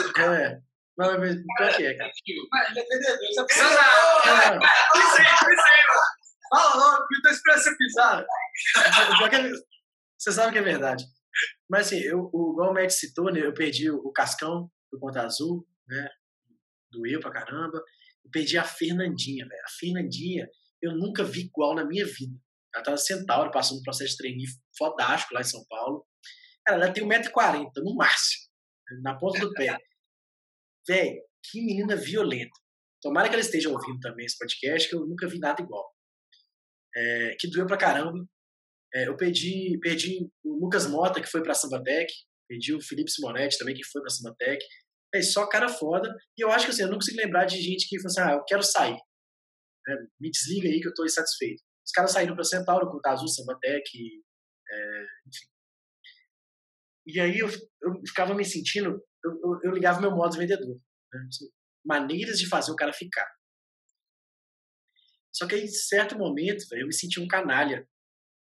Educado. 0.00 0.34
É. 0.34 0.60
Não, 0.96 1.18
mas 1.18 1.34
pior 1.34 1.76
que 1.76 1.84
é, 1.86 1.94
cara. 1.94 2.10
Mas 2.52 2.70
ele 2.70 2.80
é 2.80 2.84
vendedor, 2.84 3.46
você 3.46 3.62
Não, 3.62 4.36
mano. 4.36 4.60
Fala 6.48 6.74
logo, 6.76 7.06
que 7.08 7.16
eu 7.16 7.22
tô 7.22 7.28
esperando 7.28 7.58
você 7.62 7.76
pisar. 7.76 8.26
Você 10.18 10.32
sabe 10.32 10.52
que 10.52 10.58
é 10.58 10.62
verdade. 10.62 11.04
Mas 11.68 11.86
assim, 11.86 11.98
eu, 12.00 12.30
o, 12.32 12.52
igual 12.52 12.70
o 12.70 12.74
Matt 12.74 12.90
citou, 12.90 13.32
né, 13.32 13.40
eu 13.40 13.52
perdi 13.52 13.90
o, 13.90 14.10
Cascão 14.12 14.70
do 14.92 14.98
Conta 14.98 15.22
Azul, 15.22 15.66
né? 15.88 16.08
Doeu 16.90 17.20
pra 17.20 17.32
caramba. 17.32 17.82
Eu 18.24 18.30
perdi 18.30 18.56
a 18.56 18.64
Fernandinha, 18.64 19.46
velho. 19.46 19.62
A 19.64 19.70
Fernandinha, 19.78 20.48
eu 20.80 20.92
nunca 20.92 21.24
vi 21.24 21.42
igual 21.42 21.74
na 21.74 21.84
minha 21.84 22.06
vida. 22.06 22.38
Ela 22.74 22.84
tava 22.84 22.96
centauro, 22.96 23.50
passou 23.50 23.78
um 23.78 23.82
processo 23.82 24.12
de 24.12 24.18
treininho 24.18 24.48
fodástico 24.76 25.34
lá 25.34 25.40
em 25.40 25.44
São 25.44 25.64
Paulo. 25.68 26.06
Ela 26.66 26.92
tem 26.92 27.06
1,40m 27.06 27.70
no 27.76 27.94
máximo, 27.94 28.48
na 29.02 29.16
ponta 29.16 29.38
do 29.40 29.52
pé. 29.52 29.76
Velho, 30.86 31.22
que 31.42 31.60
menina 31.60 31.96
violenta. 31.96 32.58
Tomara 33.00 33.28
que 33.28 33.34
ela 33.34 33.42
esteja 33.42 33.70
ouvindo 33.70 34.00
também 34.00 34.26
esse 34.26 34.38
podcast, 34.38 34.88
que 34.88 34.94
eu 34.94 35.06
nunca 35.06 35.28
vi 35.28 35.38
nada 35.38 35.62
igual. 35.62 35.94
É, 36.96 37.36
que 37.38 37.48
doeu 37.48 37.66
pra 37.66 37.76
caramba. 37.76 38.26
É, 38.94 39.08
eu 39.08 39.16
perdi, 39.16 39.78
perdi 39.80 40.28
o 40.44 40.54
Lucas 40.60 40.86
Mota, 40.86 41.20
que 41.20 41.28
foi 41.28 41.42
pra 41.42 41.54
Sambatec. 41.54 42.12
Perdi 42.48 42.74
o 42.74 42.80
Felipe 42.80 43.10
Simonetti 43.10 43.58
também, 43.58 43.74
que 43.74 43.84
foi 43.84 44.00
pra 44.00 44.10
Sambatec. 44.10 44.64
É 45.14 45.22
só 45.22 45.46
cara 45.48 45.68
foda. 45.68 46.14
E 46.36 46.42
eu 46.42 46.50
acho 46.50 46.66
que 46.66 46.72
assim, 46.72 46.82
eu 46.82 46.88
não 46.88 46.96
consigo 46.96 47.18
lembrar 47.18 47.44
de 47.44 47.60
gente 47.60 47.88
que 47.88 47.98
falou 48.00 48.10
assim: 48.10 48.20
ah, 48.20 48.34
eu 48.34 48.44
quero 48.44 48.62
sair. 48.62 48.96
É, 49.88 49.94
me 50.20 50.30
desliga 50.30 50.68
aí 50.68 50.80
que 50.80 50.88
eu 50.88 50.94
tô 50.94 51.04
insatisfeito. 51.04 51.62
Os 51.84 51.92
caras 51.92 52.12
saíram 52.12 52.34
pra 52.34 52.44
Centauro 52.44 52.90
com 52.90 52.96
o 52.96 53.00
Cazu, 53.00 53.28
Sambatec, 53.28 53.88
é, 54.70 55.02
enfim. 55.26 55.46
E 57.06 57.20
aí 57.20 57.38
eu, 57.38 57.48
eu 57.48 58.00
ficava 58.06 58.34
me 58.34 58.44
sentindo, 58.44 59.00
eu, 59.24 59.30
eu, 59.30 59.60
eu 59.64 59.70
ligava 59.70 60.00
meu 60.00 60.10
modo 60.10 60.36
vendedor. 60.36 60.76
Né? 61.12 61.26
Assim, 61.28 61.46
Maneiras 61.84 62.38
de 62.38 62.48
fazer 62.48 62.72
o 62.72 62.76
cara 62.76 62.92
ficar. 62.92 63.28
Só 65.32 65.46
que 65.46 65.54
aí, 65.54 65.62
em 65.62 65.68
certo 65.68 66.18
momento, 66.18 66.66
velho, 66.68 66.82
eu 66.82 66.86
me 66.86 66.94
senti 66.94 67.20
um 67.20 67.28
canalha. 67.28 67.86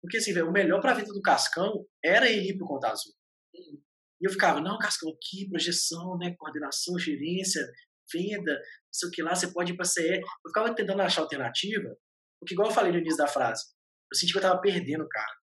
Porque 0.01 0.17
assim, 0.17 0.33
velho, 0.33 0.49
o 0.49 0.51
melhor 0.51 0.81
pra 0.81 0.93
vida 0.93 1.11
do 1.11 1.21
Cascão 1.21 1.85
era 2.03 2.29
ele 2.29 2.49
ir 2.49 2.57
pro 2.57 2.67
Conta 2.67 2.89
Azul. 2.89 3.13
E 3.53 4.27
eu 4.27 4.31
ficava, 4.31 4.61
não, 4.61 4.77
Cascão, 4.77 5.09
aqui, 5.09 5.49
projeção, 5.49 6.17
né, 6.17 6.35
coordenação, 6.37 6.97
gerência, 6.99 7.65
venda, 8.11 8.53
não 8.53 8.93
sei 8.93 9.09
o 9.09 9.11
que 9.11 9.21
lá, 9.21 9.35
você 9.35 9.51
pode 9.51 9.73
ir 9.73 9.75
pra 9.75 9.85
CE. 9.85 10.19
Eu 10.19 10.49
ficava 10.49 10.75
tentando 10.75 11.01
achar 11.01 11.21
alternativa, 11.21 11.95
porque 12.39 12.53
igual 12.53 12.69
eu 12.69 12.73
falei 12.73 12.91
no 12.91 12.97
início 12.97 13.17
da 13.17 13.27
frase, 13.27 13.63
eu 14.11 14.17
senti 14.17 14.31
que 14.31 14.37
eu 14.37 14.43
tava 14.43 14.61
perdendo 14.61 15.03
o 15.03 15.09
cara. 15.09 15.39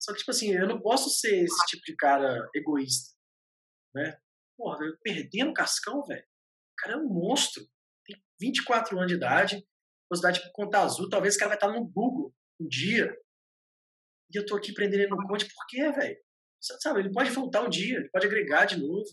Só 0.00 0.12
que, 0.12 0.18
tipo 0.18 0.30
assim, 0.30 0.52
eu 0.52 0.66
não 0.66 0.80
posso 0.80 1.10
ser 1.10 1.44
esse 1.44 1.66
tipo 1.66 1.82
de 1.84 1.94
cara 1.96 2.48
egoísta, 2.54 3.14
né? 3.94 4.18
Porra, 4.56 4.84
eu 4.84 4.96
perdendo 5.02 5.50
o 5.50 5.54
Cascão, 5.54 6.04
velho. 6.04 6.22
O 6.22 6.76
cara 6.76 6.94
é 6.94 6.98
um 6.98 7.08
monstro. 7.08 7.64
Tem 8.04 8.20
24 8.40 8.96
anos 8.98 9.08
de 9.08 9.16
idade, 9.16 9.66
velocidade 10.10 10.42
por 10.42 10.52
conta 10.52 10.80
azul, 10.80 11.08
talvez 11.08 11.36
o 11.36 11.38
cara 11.38 11.50
vai 11.50 11.56
estar 11.56 11.68
no 11.68 11.86
Google 11.86 12.34
um 12.60 12.66
dia. 12.66 13.16
E 14.32 14.38
eu 14.38 14.46
tô 14.46 14.56
aqui 14.56 14.72
prendendo 14.72 15.16
no 15.16 15.26
conte, 15.26 15.44
por 15.44 15.66
quê, 15.68 15.90
velho? 15.92 16.16
Sabe, 16.60 17.00
ele 17.00 17.12
pode 17.12 17.30
voltar 17.30 17.62
um 17.62 17.70
dia, 17.70 17.96
ele 17.96 18.08
pode 18.10 18.26
agregar 18.26 18.66
de 18.66 18.76
novo. 18.78 19.08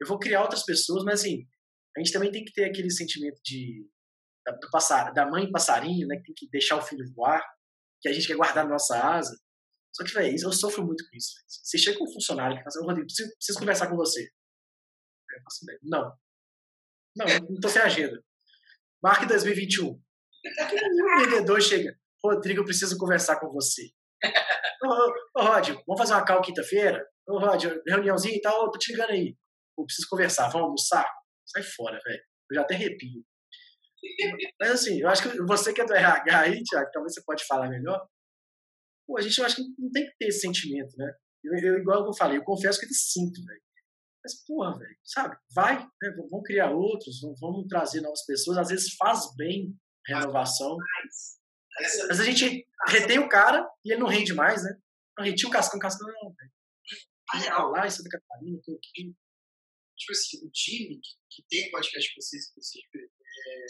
Eu 0.00 0.06
vou 0.06 0.18
criar 0.18 0.42
outras 0.42 0.64
pessoas, 0.64 1.04
mas 1.04 1.20
assim, 1.20 1.46
a 1.96 2.00
gente 2.00 2.12
também 2.12 2.30
tem 2.30 2.44
que 2.44 2.52
ter 2.52 2.64
aquele 2.64 2.90
sentimento 2.90 3.40
de 3.44 3.86
da, 4.44 4.52
do 4.52 4.70
passar, 4.70 5.12
da 5.12 5.26
mãe 5.26 5.50
passarinho, 5.50 6.06
né, 6.06 6.16
que 6.16 6.24
tem 6.24 6.34
que 6.34 6.48
deixar 6.50 6.76
o 6.76 6.82
filho 6.82 7.04
voar, 7.14 7.42
que 8.00 8.08
a 8.08 8.12
gente 8.12 8.26
quer 8.26 8.36
guardar 8.36 8.64
na 8.64 8.70
nossa 8.70 8.98
asa. 8.98 9.36
Só 9.94 10.04
que, 10.04 10.12
velho, 10.12 10.36
eu 10.40 10.52
sofro 10.52 10.84
muito 10.86 11.04
com 11.08 11.16
isso. 11.16 11.34
véio. 11.34 11.44
Você 11.48 11.78
chega 11.78 11.98
com 11.98 12.04
um 12.04 12.12
funcionário 12.12 12.56
que 12.56 12.62
fala 12.62 12.68
assim, 12.68 12.80
"Ô, 12.80 12.86
Rodrigo, 12.86 13.06
preciso, 13.06 13.34
preciso 13.36 13.58
conversar 13.58 13.88
com 13.88 13.96
você. 13.96 14.22
Eu 14.22 15.36
falo 15.36 15.46
assim, 15.46 15.66
"Velho, 15.66 15.80
não. 15.82 16.16
Não, 17.16 17.26
não 17.50 17.60
tô 17.60 17.68
sem 17.68 17.82
agenda. 17.82 18.22
Marque 19.02 19.26
2021. 19.26 20.00
Que 20.42 20.74
nenhum 20.74 21.24
vendedor 21.24 21.60
chega, 21.60 21.98
Rodrigo, 22.22 22.60
eu 22.60 22.64
preciso 22.64 22.96
conversar 22.96 23.40
com 23.40 23.50
você. 23.52 23.90
Ô, 24.82 24.86
ô, 24.88 25.40
ô 25.40 25.42
Rod, 25.44 25.68
vamos 25.86 25.98
fazer 25.98 26.14
uma 26.14 26.24
call 26.24 26.42
quinta-feira? 26.42 27.06
Ô, 27.28 27.38
Rod, 27.38 27.64
reuniãozinha 27.86 28.36
e 28.36 28.40
tal, 28.40 28.70
tô 28.70 28.78
te 28.78 28.92
ligando 28.92 29.10
aí. 29.10 29.36
Eu 29.78 29.84
preciso 29.84 30.08
conversar, 30.10 30.48
vamos 30.48 30.64
almoçar? 30.66 31.06
Sai 31.46 31.62
fora, 31.62 31.98
velho. 32.04 32.22
Eu 32.50 32.54
já 32.56 32.62
até 32.62 32.74
arrepio. 32.74 33.24
Mas 34.60 34.70
assim, 34.70 35.00
eu 35.00 35.08
acho 35.08 35.22
que 35.22 35.42
você 35.42 35.72
que 35.72 35.80
é 35.80 35.84
do 35.84 35.92
RH 35.94 36.40
aí, 36.40 36.62
Thiago, 36.64 36.90
talvez 36.92 37.14
você 37.14 37.22
pode 37.24 37.44
falar 37.44 37.68
melhor. 37.68 38.06
Pô, 39.06 39.18
a 39.18 39.20
gente 39.20 39.38
eu 39.38 39.44
acho 39.44 39.56
que 39.56 39.62
não 39.78 39.90
tem 39.90 40.06
que 40.06 40.14
ter 40.18 40.26
esse 40.28 40.40
sentimento, 40.40 40.96
né? 40.96 41.12
Eu, 41.44 41.54
eu, 41.58 41.78
igual 41.78 42.06
eu 42.06 42.14
falei, 42.14 42.38
eu 42.38 42.44
confesso 42.44 42.78
que 42.78 42.86
eu 42.86 42.90
sinto, 42.92 43.44
velho. 43.44 43.60
Mas, 44.22 44.44
porra, 44.46 44.78
velho, 44.78 44.96
sabe? 45.04 45.36
Vai, 45.54 45.78
né? 45.82 46.14
Vamos 46.30 46.46
criar 46.46 46.70
outros, 46.70 47.20
vamos- 47.40 47.66
trazer 47.68 48.00
novas 48.02 48.24
pessoas. 48.26 48.58
Às 48.58 48.68
vezes 48.68 48.94
faz 48.96 49.34
bem 49.36 49.74
renovação. 50.06 50.76
Mas 52.08 52.20
a 52.20 52.24
gente 52.24 52.66
retém 52.88 53.18
o 53.18 53.28
cara 53.28 53.66
e 53.84 53.92
ele 53.92 54.00
não 54.00 54.08
rende 54.08 54.34
mais, 54.34 54.62
né? 54.62 54.76
Não 55.16 55.24
retinha 55.24 55.48
o 55.48 55.52
Cascão, 55.52 55.78
o 55.78 55.82
Cascão 55.82 56.08
não, 56.08 56.34
velho. 56.34 56.52
A 57.30 57.36
Eu 57.36 57.42
real, 57.42 57.70
lá 57.70 57.86
em 57.86 57.90
Santa 57.90 58.10
Catarina, 58.10 58.60
tô 58.64 58.72
aqui. 58.72 59.14
tipo 59.96 60.12
assim, 60.12 60.46
o 60.46 60.50
time 60.50 61.00
que, 61.00 61.10
que 61.30 61.42
tem 61.48 61.68
o 61.68 61.70
podcast 61.70 62.14
com 62.14 62.20
vocês, 62.20 62.50
inclusive, 62.50 62.86
é, 62.96 63.66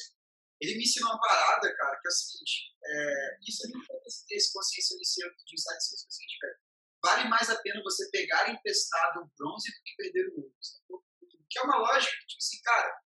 ele 0.61 0.77
me 0.77 0.85
ensinou 0.85 1.11
uma 1.11 1.21
parada, 1.21 1.75
cara, 1.77 2.01
que 2.01 2.09
é 2.09 2.11
o 2.11 2.13
seguinte, 2.13 2.77
é, 2.85 3.39
isso 3.47 3.67
é 3.67 3.69
muito 3.71 3.85
importante 3.85 4.27
ter 4.27 4.35
esse 4.37 4.53
consciência 4.53 4.97
de 4.97 5.03
insight 5.03 5.85
sales, 5.85 6.03
que 6.03 6.07
é 6.07 6.09
o 6.09 6.13
seguinte, 6.13 6.39
velho, 6.41 6.59
vale 7.03 7.29
mais 7.29 7.51
a 7.51 7.61
pena 7.61 7.83
você 7.83 8.11
pegar 8.11 8.51
emprestado 8.51 9.21
o 9.21 9.31
bronze 9.37 9.71
do 9.71 9.83
que 9.85 9.97
perder 9.97 10.29
o 10.29 10.53
ouro, 10.89 11.05
que 11.51 11.59
é 11.59 11.63
uma 11.63 11.79
lógica 11.79 12.13
que, 12.13 12.27
tipo 12.27 12.39
assim, 12.39 12.63
cara, 12.63 13.03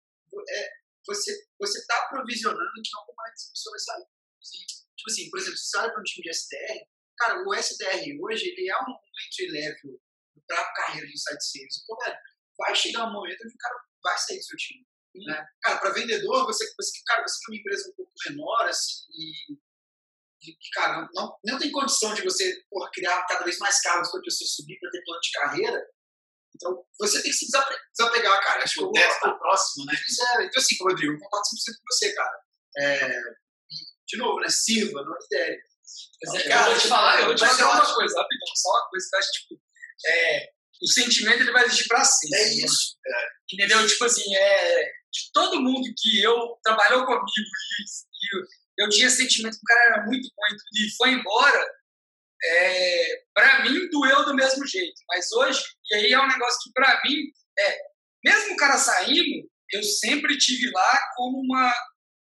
é, 0.49 0.70
você, 1.07 1.47
você 1.59 1.86
tá 1.86 2.09
provisionando 2.09 2.72
que 2.82 2.88
em 2.88 2.99
algum 2.99 3.14
momento 3.14 3.34
essa 3.34 3.51
pessoa 3.51 3.72
vai 3.72 3.80
sair. 3.80 4.07
Assim, 4.40 4.81
tipo 5.03 5.11
assim, 5.11 5.30
por 5.30 5.40
exemplo, 5.40 5.59
se 5.59 5.68
você 5.68 5.78
olha 5.78 5.90
para 5.90 6.00
um 6.00 6.05
time 6.05 6.22
de 6.22 6.34
STR, 6.34 6.78
cara, 7.18 7.42
o 7.42 7.55
STR 7.55 8.07
hoje, 8.22 8.46
ele 8.46 8.70
é 8.70 8.76
um 8.78 8.94
entry 9.26 9.50
level 9.50 10.00
para 10.46 10.72
carreira 10.74 11.07
de 11.07 11.20
site 11.20 11.44
sales. 11.44 11.82
Então, 11.82 11.96
velho, 12.05 12.18
vai 12.59 12.74
chegar 12.74 13.09
um 13.09 13.12
momento 13.12 13.42
onde 13.44 13.55
o 13.55 13.59
cara 13.59 13.74
vai 14.03 14.18
sair 14.18 14.38
do 14.38 14.44
seu 14.44 14.57
time. 14.57 14.86
Né? 15.14 15.46
Cara, 15.62 15.78
para 15.78 15.90
vendedor, 15.90 16.46
você, 16.46 16.64
você, 16.74 17.00
cara, 17.07 17.26
você 17.26 17.38
tem 17.44 17.55
uma 17.55 17.61
empresa 17.61 17.90
um 17.90 17.94
pouco 17.94 18.12
menor, 18.28 18.64
assim, 18.66 19.05
e, 19.11 19.53
e 20.42 20.57
cara, 20.72 21.09
não, 21.14 21.36
não 21.44 21.59
tem 21.59 21.70
condição 21.70 22.14
de 22.14 22.22
você 22.22 22.64
por, 22.70 22.90
criar 22.92 23.26
cada 23.26 23.44
vez 23.44 23.59
mais 23.59 23.80
cargos 23.82 24.11
para 24.11 24.20
a 24.20 24.22
pessoa 24.22 24.48
subir, 24.48 24.78
para 24.78 24.90
ter 24.90 25.03
plano 25.05 25.20
de 25.20 25.30
carreira. 25.32 25.86
Então, 26.55 26.84
você 26.98 27.22
tem 27.22 27.30
que 27.30 27.36
se 27.36 27.46
desapegar, 27.46 28.42
cara. 28.44 28.62
Acho 28.62 28.74
que 28.74 28.84
o 28.84 28.92
Testa 28.92 29.34
próximo, 29.34 29.86
né? 29.86 29.94
É, 29.94 30.44
então, 30.44 30.62
assim, 30.62 30.76
Rodrigo, 30.80 31.12
eu 31.12 31.18
concordo 31.18 31.46
100% 31.46 31.76
com 31.78 31.84
você, 31.90 32.14
cara. 32.14 32.40
É, 32.78 33.20
de 34.09 34.16
novo, 34.18 34.40
né? 34.40 34.48
Sirva, 34.48 35.03
não 35.03 35.14
lidere. 35.20 35.59
Mas, 36.24 36.34
é, 36.34 36.48
cara, 36.48 36.66
eu 36.68 36.72
vou 36.72 36.80
te 36.80 36.88
falar, 36.88 37.20
eu 37.20 37.26
vou 37.26 37.34
te 37.34 37.46
falar 37.46 37.74
uma 37.74 37.94
coisa, 37.94 38.20
rapidão, 38.20 38.57
só 38.57 38.70
uma 38.70 38.88
coisa 38.88 39.09
que 39.09 39.14
eu 39.14 39.18
acho, 39.18 39.32
tipo, 39.32 39.61
é, 40.07 40.48
o 40.82 40.88
sentimento 40.88 41.40
ele 41.42 41.53
vai 41.53 41.64
existir 41.64 41.88
pra 41.88 42.05
sempre. 42.05 42.38
É 42.38 42.64
isso. 42.64 42.96
É. 43.07 43.28
Entendeu? 43.53 43.86
Tipo 43.86 44.05
assim, 44.05 44.34
é, 44.34 44.84
de 44.84 45.32
todo 45.32 45.61
mundo 45.61 45.92
que 45.96 46.22
eu 46.22 46.59
trabalhou 46.62 47.05
comigo 47.05 47.22
e, 47.26 48.80
e 48.80 48.84
eu 48.84 48.88
tinha 48.88 49.11
sentimento 49.11 49.55
que 49.55 49.62
o 49.62 49.66
cara 49.66 49.94
era 49.94 50.07
muito 50.07 50.28
bom 50.34 50.57
e 50.74 50.96
foi 50.96 51.11
embora, 51.11 51.70
é, 52.44 53.22
para 53.34 53.62
mim 53.62 53.88
doeu 53.90 54.24
do 54.24 54.34
mesmo 54.34 54.66
jeito. 54.66 55.00
Mas 55.09 55.30
hoje, 55.32 55.62
e 55.90 55.94
aí 55.94 56.12
é 56.12 56.20
um 56.20 56.28
negócio 56.28 56.59
que 56.64 56.72
para 56.72 57.00
mim, 57.05 57.16
é, 57.59 57.78
mesmo 58.24 58.55
o 58.55 58.57
cara 58.57 58.78
saindo, 58.78 59.48
eu 59.72 59.82
sempre 59.82 60.36
tive 60.38 60.70
lá 60.70 61.00
como 61.16 61.40
uma 61.40 61.74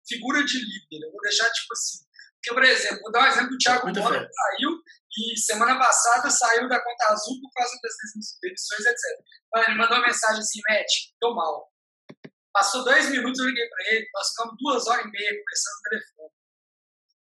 figura 0.06 0.44
de 0.44 0.58
líder. 0.58 1.06
Eu 1.06 1.12
vou 1.12 1.20
deixar 1.20 1.50
tipo 1.50 1.72
assim. 1.72 2.04
Porque, 2.34 2.54
por 2.54 2.64
exemplo, 2.64 3.00
vou 3.00 3.12
dar 3.12 3.22
um 3.22 3.26
exemplo 3.26 3.50
do 3.50 3.58
Thiago 3.58 3.86
Mora, 3.86 4.26
que 4.26 4.34
saiu 4.34 4.82
e 5.16 5.38
semana 5.38 5.78
passada 5.78 6.28
saiu 6.28 6.68
da 6.68 6.82
conta 6.82 7.06
azul 7.08 7.40
por 7.40 7.50
causa 7.52 7.78
das 7.82 7.92
demissões, 8.42 8.84
etc. 8.84 9.68
Ele 9.68 9.78
mandou 9.78 9.96
uma 9.96 10.06
mensagem 10.06 10.40
assim, 10.40 10.60
Matt, 10.68 10.90
tô 11.20 11.34
mal. 11.34 11.72
Passou 12.52 12.84
dois 12.84 13.08
minutos, 13.08 13.40
eu 13.40 13.46
liguei 13.46 13.68
para 13.68 13.94
ele, 13.94 14.08
nós 14.12 14.28
ficamos 14.28 14.56
duas 14.58 14.86
horas 14.86 15.06
e 15.06 15.10
meia 15.10 15.30
conversando 15.30 15.74
no 15.74 15.90
telefone. 15.90 16.34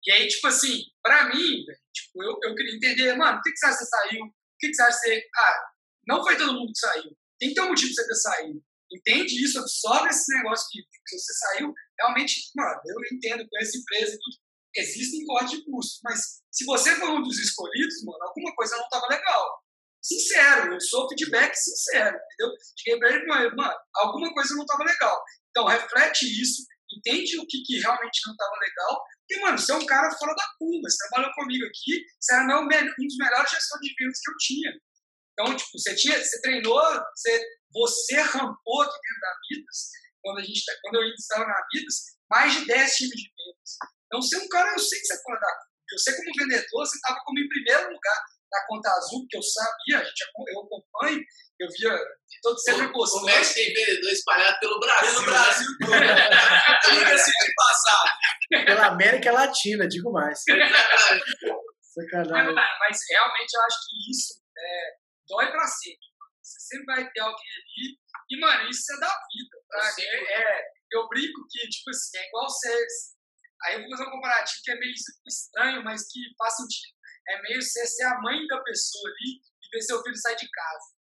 E 0.06 0.12
aí, 0.12 0.28
tipo 0.28 0.46
assim, 0.46 0.82
pra 1.02 1.28
mim, 1.28 1.64
tipo, 1.92 2.22
eu, 2.22 2.38
eu 2.42 2.54
queria 2.54 2.76
entender, 2.76 3.14
mano, 3.14 3.36
por 3.36 3.42
que, 3.42 3.50
que 3.52 3.58
você 3.58 3.66
acha 3.66 3.78
que 3.78 3.84
você 3.84 3.90
saiu? 3.90 4.20
Por 4.20 4.58
que, 4.58 4.68
que 4.68 4.74
você 4.74 4.82
acha 4.82 5.00
que 5.00 5.06
você. 5.06 5.28
Ah, 5.36 5.70
não 6.06 6.22
foi 6.22 6.36
todo 6.36 6.54
mundo 6.54 6.72
que 6.72 6.78
saiu. 6.78 7.16
Tem 7.38 7.48
que 7.50 7.54
ter 7.54 7.60
um 7.60 7.68
motivo 7.68 7.94
pra 7.94 8.04
você 8.04 8.08
ter 8.08 8.14
saído. 8.14 8.64
Entende 8.92 9.44
isso, 9.44 9.58
absorve 9.58 10.08
esse 10.08 10.36
negócio 10.36 10.66
que, 10.70 10.82
que 10.82 11.18
você 11.18 11.32
saiu. 11.32 11.72
Realmente, 12.00 12.50
mano, 12.56 12.80
eu 12.86 13.16
entendo 13.16 13.46
com 13.48 13.58
essa 13.58 13.76
empresa 13.76 14.14
e 14.14 14.18
tudo. 14.18 14.36
Existem 14.76 15.24
cortes 15.26 15.58
de 15.58 15.64
custo, 15.64 16.00
mas 16.04 16.20
se 16.50 16.64
você 16.64 16.94
for 16.96 17.10
um 17.10 17.22
dos 17.22 17.38
escolhidos, 17.38 18.04
mano, 18.04 18.22
alguma 18.22 18.54
coisa 18.54 18.76
não 18.76 18.88
tava 18.88 19.06
legal. 19.10 19.60
Sincero, 20.02 20.74
eu 20.74 20.80
sou 20.80 21.08
feedback 21.08 21.54
sincero, 21.54 22.16
entendeu? 22.16 22.56
Cheguei 22.78 22.98
pra 22.98 23.10
ele, 23.10 23.26
mano, 23.26 23.74
alguma 23.96 24.32
coisa 24.32 24.54
não 24.54 24.64
tava 24.64 24.84
legal. 24.84 25.22
Então, 25.50 25.66
reflete 25.66 26.24
isso, 26.40 26.64
entende 26.96 27.38
o 27.38 27.46
que, 27.46 27.62
que 27.62 27.80
realmente 27.80 28.20
não 28.26 28.32
estava 28.32 28.52
legal. 28.60 29.02
E, 29.30 29.40
mano, 29.40 29.58
você 29.58 29.72
é 29.72 29.76
um 29.76 29.86
cara 29.86 30.10
fora 30.16 30.34
da 30.34 30.46
curva, 30.58 30.88
você 30.88 31.08
trabalhou 31.08 31.34
comigo 31.34 31.64
aqui, 31.66 32.04
você 32.18 32.34
era 32.34 32.44
meu, 32.44 32.60
um 32.62 33.06
dos 33.06 33.16
melhores 33.16 33.50
gestores 33.50 33.88
de 33.88 33.94
vendas 33.98 34.20
que 34.20 34.30
eu 34.30 34.36
tinha. 34.38 34.72
Então, 35.32 35.56
tipo, 35.56 35.78
você, 35.78 35.94
tinha, 35.94 36.18
você 36.18 36.40
treinou, 36.40 36.82
você, 37.14 37.44
você 37.72 38.20
rampou 38.20 38.82
aqui 38.82 38.98
dentro 39.00 39.20
da 39.20 39.34
Vidas, 39.48 39.78
quando, 40.22 40.38
a 40.38 40.42
gente, 40.42 40.64
tá, 40.64 40.72
quando 40.82 40.96
eu 40.96 41.08
estava 41.14 41.44
na 41.46 41.66
Vidas, 41.72 41.94
mais 42.30 42.52
de 42.52 42.66
10 42.66 42.96
times 42.96 43.16
de 43.16 43.32
vendas. 43.36 43.70
Então, 44.06 44.22
você 44.22 44.36
é 44.36 44.38
um 44.40 44.48
cara, 44.48 44.72
eu 44.72 44.78
sei 44.78 44.98
que 44.98 45.06
você 45.06 45.14
é 45.14 45.22
fora 45.22 45.40
da. 45.40 45.70
Eu 45.92 45.98
sei 45.98 46.14
como 46.14 46.30
vendedor, 46.38 46.86
você 46.86 46.96
estava 46.96 47.20
como 47.24 47.38
em 47.38 47.48
primeiro 47.48 47.92
lugar 47.92 48.18
na 48.52 48.66
conta 48.66 48.90
azul, 48.90 49.26
que 49.28 49.36
eu 49.36 49.42
sabia, 49.42 49.98
a 49.98 50.04
gente, 50.04 50.20
eu 50.48 50.60
acompanho, 50.60 51.20
eu 51.60 51.68
via 51.68 51.98
todo 52.42 52.58
sempre 52.58 52.92
postando. 52.92 53.24
O 53.24 53.26
Messi 53.26 53.54
tem 53.54 53.74
vendedor 53.74 54.10
espalhado 54.10 54.58
pelo 54.60 54.80
Brasil. 54.80 55.14
Pelo 55.14 55.26
Brasil 55.26 55.68
né? 55.80 56.28
todo. 56.84 56.94
Diga-se 56.98 57.30
de 57.30 57.54
passar. 57.54 58.18
Pela 58.64 58.86
América 58.86 59.32
Latina, 59.32 59.88
digo 59.88 60.12
mais. 60.12 60.42
Sacanagem. 61.82 62.54
Mas, 62.54 62.70
mas, 62.80 62.98
realmente 63.10 63.54
eu 63.54 63.62
acho 63.62 63.78
que 63.88 64.10
isso 64.10 64.42
é, 64.58 64.92
dói 65.28 65.50
pra 65.50 65.66
sempre. 65.66 66.09
Sempre 66.70 66.86
vai 66.86 67.10
ter 67.10 67.20
alguém 67.20 67.50
ali. 67.58 67.98
E, 68.30 68.38
mano, 68.38 68.70
isso 68.70 68.92
é 68.94 69.00
da 69.00 69.08
vida. 69.08 69.56
Pra 69.68 69.94
mim, 69.96 70.02
é, 70.04 70.62
eu 70.92 71.08
brinco 71.08 71.46
que, 71.50 71.68
tipo 71.68 71.90
assim, 71.90 72.18
é 72.18 72.28
igual 72.28 72.48
vocês. 72.48 72.92
Aí 73.64 73.74
eu 73.74 73.80
vou 73.80 73.90
fazer 73.90 74.08
um 74.08 74.12
comparativo 74.12 74.60
que 74.62 74.70
é 74.70 74.78
meio 74.78 74.94
estranho, 75.26 75.84
mas 75.84 76.06
que 76.10 76.20
faz 76.38 76.56
sentido. 76.56 76.94
É 77.28 77.42
meio 77.42 77.60
você 77.60 77.86
ser 77.86 78.04
a 78.04 78.20
mãe 78.20 78.46
da 78.46 78.62
pessoa 78.62 79.10
ali 79.10 79.36
e 79.36 79.76
ver 79.76 79.82
seu 79.82 80.02
filho 80.02 80.16
sair 80.16 80.36
de 80.36 80.48
casa. 80.48 81.00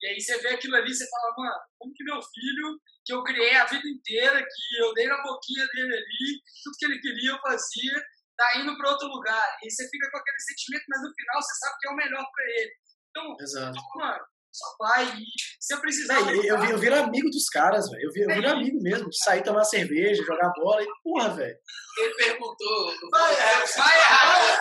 E 0.00 0.06
aí 0.06 0.20
você 0.20 0.38
vê 0.38 0.48
aquilo 0.48 0.76
ali 0.76 0.90
e 0.90 0.94
você 0.94 1.08
fala, 1.08 1.34
mano, 1.36 1.60
como 1.78 1.94
que 1.94 2.04
meu 2.04 2.20
filho, 2.22 2.80
que 3.04 3.12
eu 3.12 3.22
criei 3.24 3.56
a 3.56 3.66
vida 3.66 3.88
inteira, 3.88 4.38
que 4.38 4.82
eu 4.82 4.92
dei 4.94 5.06
na 5.06 5.22
boquinha 5.22 5.66
dele 5.68 5.94
ali, 5.94 6.42
tudo 6.62 6.76
que 6.78 6.84
ele 6.84 7.00
queria 7.00 7.30
eu 7.30 7.40
fazia, 7.40 8.04
tá 8.36 8.58
indo 8.58 8.76
para 8.76 8.90
outro 8.90 9.08
lugar. 9.08 9.58
E 9.62 9.70
você 9.70 9.88
fica 9.88 10.10
com 10.10 10.18
aquele 10.18 10.40
sentimento, 10.40 10.84
mas 10.88 11.02
no 11.02 11.14
final 11.14 11.42
você 11.42 11.54
sabe 11.58 11.76
que 11.80 11.88
é 11.88 11.90
o 11.90 11.96
melhor 11.96 12.30
para 12.30 12.44
ele. 12.50 12.72
Então, 13.10 13.36
Exato. 13.40 13.78
mano, 13.96 14.24
só 14.54 14.76
vai 14.78 15.04
e 15.18 15.24
se 15.58 15.74
eu 15.74 15.80
precisar. 15.80 16.14
É, 16.14 16.36
eu, 16.36 16.44
eu, 16.44 16.64
eu 16.64 16.78
viro 16.78 16.94
amigo 16.94 17.28
dos 17.28 17.48
caras, 17.48 17.90
velho. 17.90 18.04
Eu, 18.04 18.12
viro, 18.12 18.30
eu 18.30 18.36
viro 18.36 18.50
amigo 18.50 18.80
mesmo, 18.80 19.10
de 19.10 19.18
sair 19.18 19.42
tomar 19.42 19.64
cerveja, 19.64 20.22
jogar 20.22 20.52
bola 20.54 20.80
e 20.82 20.86
porra, 21.02 21.34
velho. 21.34 21.58
Ele 21.98 22.14
perguntou. 22.14 22.94
Vai, 23.10 23.34
é, 23.34 23.66
vai 23.66 23.98
errar. 23.98 24.60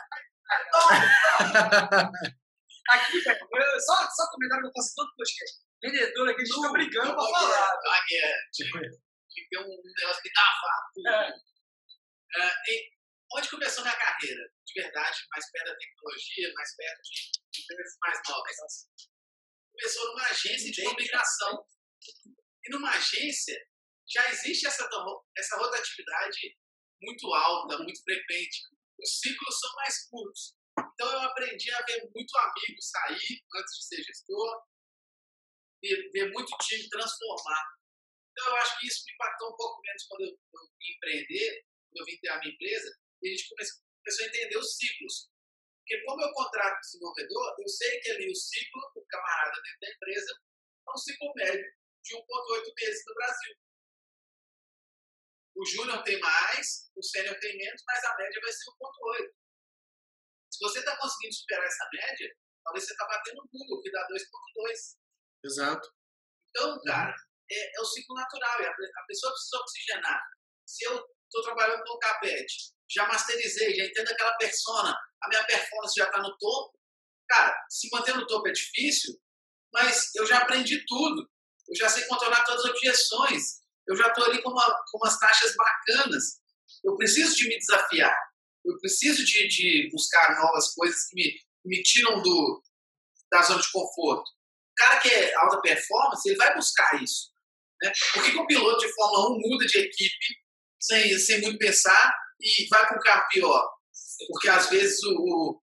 Aqui, 2.90 3.20
velho, 3.22 3.40
só, 3.80 3.96
só 4.10 4.30
comentário 4.32 4.64
que 4.64 4.70
eu 4.70 4.74
faço 4.76 4.94
todo 4.96 5.16
podcast. 5.16 5.64
Vendedor 5.82 6.30
aqui, 6.30 6.42
a 6.42 6.46
gente 6.46 6.56
fica 6.56 6.72
brigando 6.72 7.14
pra 7.14 7.24
falar. 7.24 7.80
É, 8.12 8.34
tipo, 8.52 8.80
tem 8.80 9.60
um 9.60 9.82
negócio 10.00 10.22
que 10.22 10.34
tá 10.34 10.42
fato. 10.62 11.08
É. 11.08 11.30
É, 12.36 12.52
onde 13.36 13.50
começou 13.50 13.84
minha 13.84 13.96
carreira? 13.96 14.42
De 14.66 14.82
verdade, 14.82 15.18
mais 15.30 15.52
perto 15.52 15.68
da 15.68 15.78
tecnologia, 15.78 16.54
mais 16.56 16.76
perto 16.76 17.02
de 17.04 17.62
empresas 17.62 17.98
mais 18.02 18.20
novas. 18.28 18.56
Começou 19.74 20.08
numa 20.08 20.28
agência 20.28 20.72
de 20.72 20.84
comunicação. 20.84 21.66
E 22.66 22.70
numa 22.72 22.92
agência 22.92 23.60
já 24.08 24.30
existe 24.30 24.68
essa, 24.68 24.88
essa 25.38 25.58
rotatividade 25.58 26.58
muito 27.02 27.34
alta, 27.34 27.78
muito 27.80 28.02
frequente. 28.04 28.62
Os 29.00 29.20
ciclos 29.20 29.60
são 29.60 29.74
mais 29.76 30.08
curtos. 30.08 30.56
Então 30.94 31.12
eu 31.12 31.22
aprendi 31.22 31.72
a 31.72 31.82
ver 31.82 32.10
muito 32.14 32.38
amigo 32.38 32.82
sair 32.82 33.44
antes 33.56 33.78
de 33.78 33.86
ser 33.86 34.04
gestor, 34.04 34.64
ver, 35.82 36.10
ver 36.12 36.32
muito 36.32 36.58
time 36.58 36.88
transformar. 36.90 37.64
Então 38.32 38.48
eu 38.48 38.56
acho 38.58 38.80
que 38.80 38.88
isso 38.88 39.04
me 39.06 39.14
impactou 39.14 39.54
um 39.54 39.56
pouco 39.56 39.82
menos 39.82 40.04
quando 40.08 40.22
eu, 40.22 40.30
eu 40.30 40.62
vim 40.80 40.96
empreender, 40.96 41.66
quando 41.90 42.00
eu 42.00 42.06
vim 42.06 42.20
ter 42.20 42.30
a 42.30 42.40
minha 42.40 42.54
empresa, 42.54 43.00
e 43.22 43.28
a 43.28 43.32
gente 43.32 43.50
começou, 43.50 43.82
começou 44.04 44.26
a 44.26 44.28
entender 44.28 44.58
os 44.58 44.78
ciclos. 44.78 45.33
Porque 45.84 46.02
como 46.06 46.22
eu 46.22 46.32
contrato 46.32 46.80
desenvolvedor, 46.80 47.56
eu 47.60 47.68
sei 47.68 48.00
que 48.00 48.12
ali 48.12 48.32
o 48.32 48.36
ciclo 48.36 48.82
do 48.96 49.06
camarada 49.06 49.52
dentro 49.52 49.80
da 49.82 49.92
empresa 49.92 50.32
é 50.32 50.92
um 50.92 50.98
ciclo 50.98 51.34
médio 51.36 51.74
de 52.04 52.16
1,8 52.16 52.74
meses 52.80 53.04
no 53.06 53.14
Brasil. 53.16 53.56
O 55.56 55.66
júnior 55.66 56.04
tem 56.04 56.20
mais, 56.20 56.90
o 56.96 57.04
sênior 57.04 57.38
tem 57.40 57.58
menos, 57.58 57.84
mas 57.86 58.04
a 58.06 58.16
média 58.16 58.42
vai 58.42 58.52
ser 58.52 58.72
1,8. 58.72 59.34
Se 60.52 60.60
você 60.62 60.80
está 60.80 60.96
conseguindo 60.98 61.36
superar 61.36 61.68
essa 61.68 61.90
média, 61.94 62.34
talvez 62.64 62.86
você 62.86 62.94
está 62.94 63.06
batendo 63.06 63.44
no 63.44 63.50
Google, 63.52 63.82
que 63.82 63.92
dá 63.92 64.08
2,2. 64.08 64.98
Exato. 65.44 65.90
Então, 66.50 66.80
cara, 66.86 67.14
é, 67.52 67.78
é, 67.78 67.82
o 67.82 67.86
ciclo 67.86 68.16
natural. 68.16 68.62
E 68.62 68.66
a, 68.66 68.72
a 68.72 69.06
pessoa 69.06 69.34
precisa 69.34 69.58
oxigenar. 69.58 70.22
Se 70.66 70.86
eu 70.86 70.96
estou 70.96 71.44
trabalhando 71.44 71.84
com 71.84 71.94
o 71.94 72.00
capete, 72.00 72.74
já 72.94 73.08
masterizei, 73.08 73.76
já 73.76 73.86
entendo 73.86 74.12
aquela 74.12 74.34
persona, 74.38 74.96
a 75.24 75.30
minha 75.30 75.44
performance 75.46 75.94
já 75.98 76.06
está 76.06 76.22
no 76.22 76.38
topo. 76.38 76.78
Cara, 77.30 77.66
se 77.70 77.90
manter 77.92 78.16
no 78.16 78.28
topo 78.28 78.48
é 78.48 78.52
difícil, 78.52 79.14
mas 79.72 80.14
eu 80.16 80.26
já 80.26 80.40
aprendi 80.40 80.84
tudo. 80.86 81.28
Eu 81.68 81.76
já 81.76 81.90
sei 81.90 82.06
controlar 82.06 82.44
todas 82.44 82.66
as 82.66 82.72
objeções. 82.72 83.44
Eu 83.88 83.96
já 83.96 84.08
estou 84.08 84.26
ali 84.26 84.42
com, 84.42 84.52
uma, 84.52 84.84
com 84.92 84.98
umas 84.98 85.18
taxas 85.18 85.56
bacanas. 85.56 86.42
Eu 86.84 86.96
preciso 86.98 87.36
de 87.36 87.48
me 87.48 87.58
desafiar 87.58 88.16
eu 88.66 88.78
preciso 88.80 89.24
de, 89.26 89.48
de 89.48 89.90
buscar 89.92 90.36
novas 90.36 90.74
coisas 90.74 91.08
que 91.08 91.16
me, 91.16 91.40
me 91.66 91.84
tiram 91.84 92.22
do, 92.22 92.64
da 93.32 93.42
zona 93.42 93.62
de 93.62 93.72
conforto. 93.72 94.30
O 94.30 94.76
cara 94.76 95.00
que 95.00 95.10
é 95.10 95.36
alta 95.36 95.62
performance, 95.62 96.28
ele 96.28 96.38
vai 96.38 96.56
buscar 96.56 97.04
isso. 97.04 97.32
Né? 97.82 97.92
Por 98.14 98.24
que, 98.24 98.32
que 98.32 98.38
o 98.38 98.48
piloto 98.48 98.80
de 98.80 98.94
Fórmula 98.94 99.36
1 99.36 99.40
muda 99.40 99.66
de 99.66 99.80
equipe 99.80 100.26
sem, 100.80 101.20
sem 101.20 101.42
muito 101.42 101.60
pensar 101.60 102.16
e 102.44 102.68
vai 102.68 102.86
para 102.86 102.98
um 102.98 103.02
carro 103.02 103.28
pior? 103.32 103.70
Porque 104.28 104.50
às 104.50 104.70
vezes 104.70 105.00
o, 105.04 105.62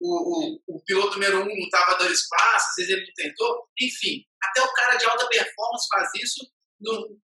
o, 0.00 0.56
o, 0.60 0.60
o 0.68 0.84
piloto 0.84 1.14
número 1.14 1.42
um 1.42 1.46
não 1.46 1.54
estava 1.54 1.98
dando 1.98 2.12
espaço, 2.12 2.66
às 2.70 2.74
vezes 2.76 2.92
ele 2.92 3.06
não 3.06 3.14
tentou. 3.14 3.68
Enfim, 3.80 4.24
Até 4.42 4.62
o 4.62 4.72
cara 4.72 4.96
de 4.96 5.04
alta 5.04 5.28
performance 5.28 5.88
faz 5.90 6.08
isso 6.14 6.50
no, 6.80 7.18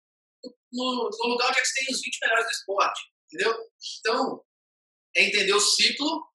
no, 0.71 1.09
no 1.11 1.27
lugar 1.27 1.49
onde 1.49 1.59
é 1.59 1.65
você 1.65 1.85
tem 1.85 1.93
os 1.93 2.01
20 2.01 2.19
melhores 2.21 2.45
do 2.45 2.51
esporte. 2.51 3.01
Entendeu? 3.25 3.55
Então, 3.99 4.43
é 5.15 5.23
entender 5.23 5.53
o 5.53 5.59
ciclo, 5.59 6.27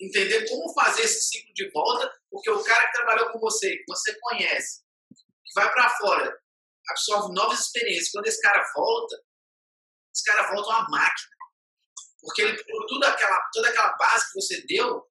entender 0.00 0.48
como 0.48 0.72
fazer 0.74 1.02
esse 1.02 1.28
ciclo 1.28 1.52
de 1.54 1.70
volta, 1.70 2.12
porque 2.30 2.50
o 2.50 2.62
cara 2.62 2.86
que 2.86 2.92
trabalhou 2.92 3.32
com 3.32 3.38
você, 3.38 3.76
que 3.76 3.84
você 3.88 4.16
conhece, 4.20 4.82
que 5.44 5.52
vai 5.54 5.70
para 5.72 5.90
fora, 5.98 6.40
absorve 6.90 7.34
novas 7.34 7.60
experiências. 7.60 8.10
Quando 8.10 8.26
esse 8.26 8.40
cara 8.40 8.64
volta, 8.74 9.16
esse 10.14 10.24
cara 10.24 10.50
volta 10.52 10.70
uma 10.70 10.88
máquina. 10.88 11.37
Porque 12.20 12.42
ele 12.42 12.62
pegou 12.62 12.86
toda 12.86 13.08
aquela, 13.08 13.40
toda 13.52 13.68
aquela 13.68 13.96
base 13.96 14.26
que 14.32 14.40
você 14.40 14.64
deu 14.66 15.02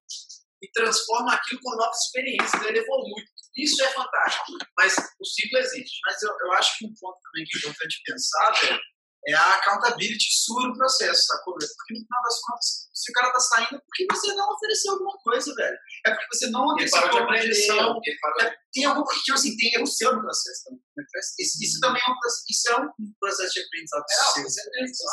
e 0.62 0.70
transforma 0.72 1.32
aquilo 1.34 1.60
com 1.62 1.76
novas 1.76 1.96
experiências. 2.04 2.62
Ele 2.62 2.78
evolui. 2.80 3.22
Isso 3.56 3.82
é 3.82 3.88
fantástico. 3.90 4.52
Mas 4.76 4.94
o 5.20 5.24
ciclo 5.24 5.58
existe. 5.58 5.98
Mas 6.06 6.22
eu, 6.22 6.30
eu 6.40 6.52
acho 6.52 6.78
que 6.78 6.86
um 6.86 6.94
ponto 7.00 7.18
também 7.22 7.44
que 7.44 7.56
é 7.56 7.60
importante 7.60 8.00
pensar, 8.04 8.50
velho, 8.60 8.80
é 9.26 9.34
a 9.34 9.54
accountability 9.56 10.26
sua 10.44 10.68
no 10.68 10.76
processo, 10.76 11.26
sacou? 11.26 11.54
Porque 11.54 11.94
no 11.94 12.00
final 12.00 12.22
das 12.22 12.40
contas, 12.40 12.66
se 12.94 13.10
o 13.10 13.14
cara 13.14 13.32
tá 13.32 13.40
saindo, 13.40 13.74
é 13.76 13.78
porque 13.80 14.06
você 14.10 14.32
não 14.34 14.48
ofereceu 14.54 14.92
alguma 14.92 15.18
coisa, 15.18 15.54
velho. 15.54 15.76
É 16.06 16.10
porque 16.14 16.26
você 16.36 16.46
não 16.50 16.78
Ele 16.78 16.88
parou 16.90 17.10
de 17.10 17.16
antecipou 17.16 17.18
uma 17.18 17.24
aprender. 17.24 17.42
direção. 17.52 18.00
Ele 18.04 18.18
parou 18.20 18.38
de... 18.38 18.44
É, 18.46 18.56
tem 18.72 18.84
algum, 18.84 19.04
tipo 19.04 19.32
assim, 19.34 19.56
tem 19.56 19.74
erro 19.74 19.86
seu 19.86 20.14
no 20.14 20.20
processo 20.22 20.64
também. 20.64 20.80
né? 20.96 21.04
Isso, 21.40 21.58
isso 21.62 21.80
também 21.80 22.00
é 22.06 22.10
um, 22.10 22.18
processo- 22.18 22.44
isso 22.48 22.68
é 22.70 22.76
um 22.80 22.88
processo 23.20 23.52
de 23.54 23.60
aprendizado 23.60 24.04
É, 24.08 24.14
seu. 24.14 24.50
certeza. 24.50 25.04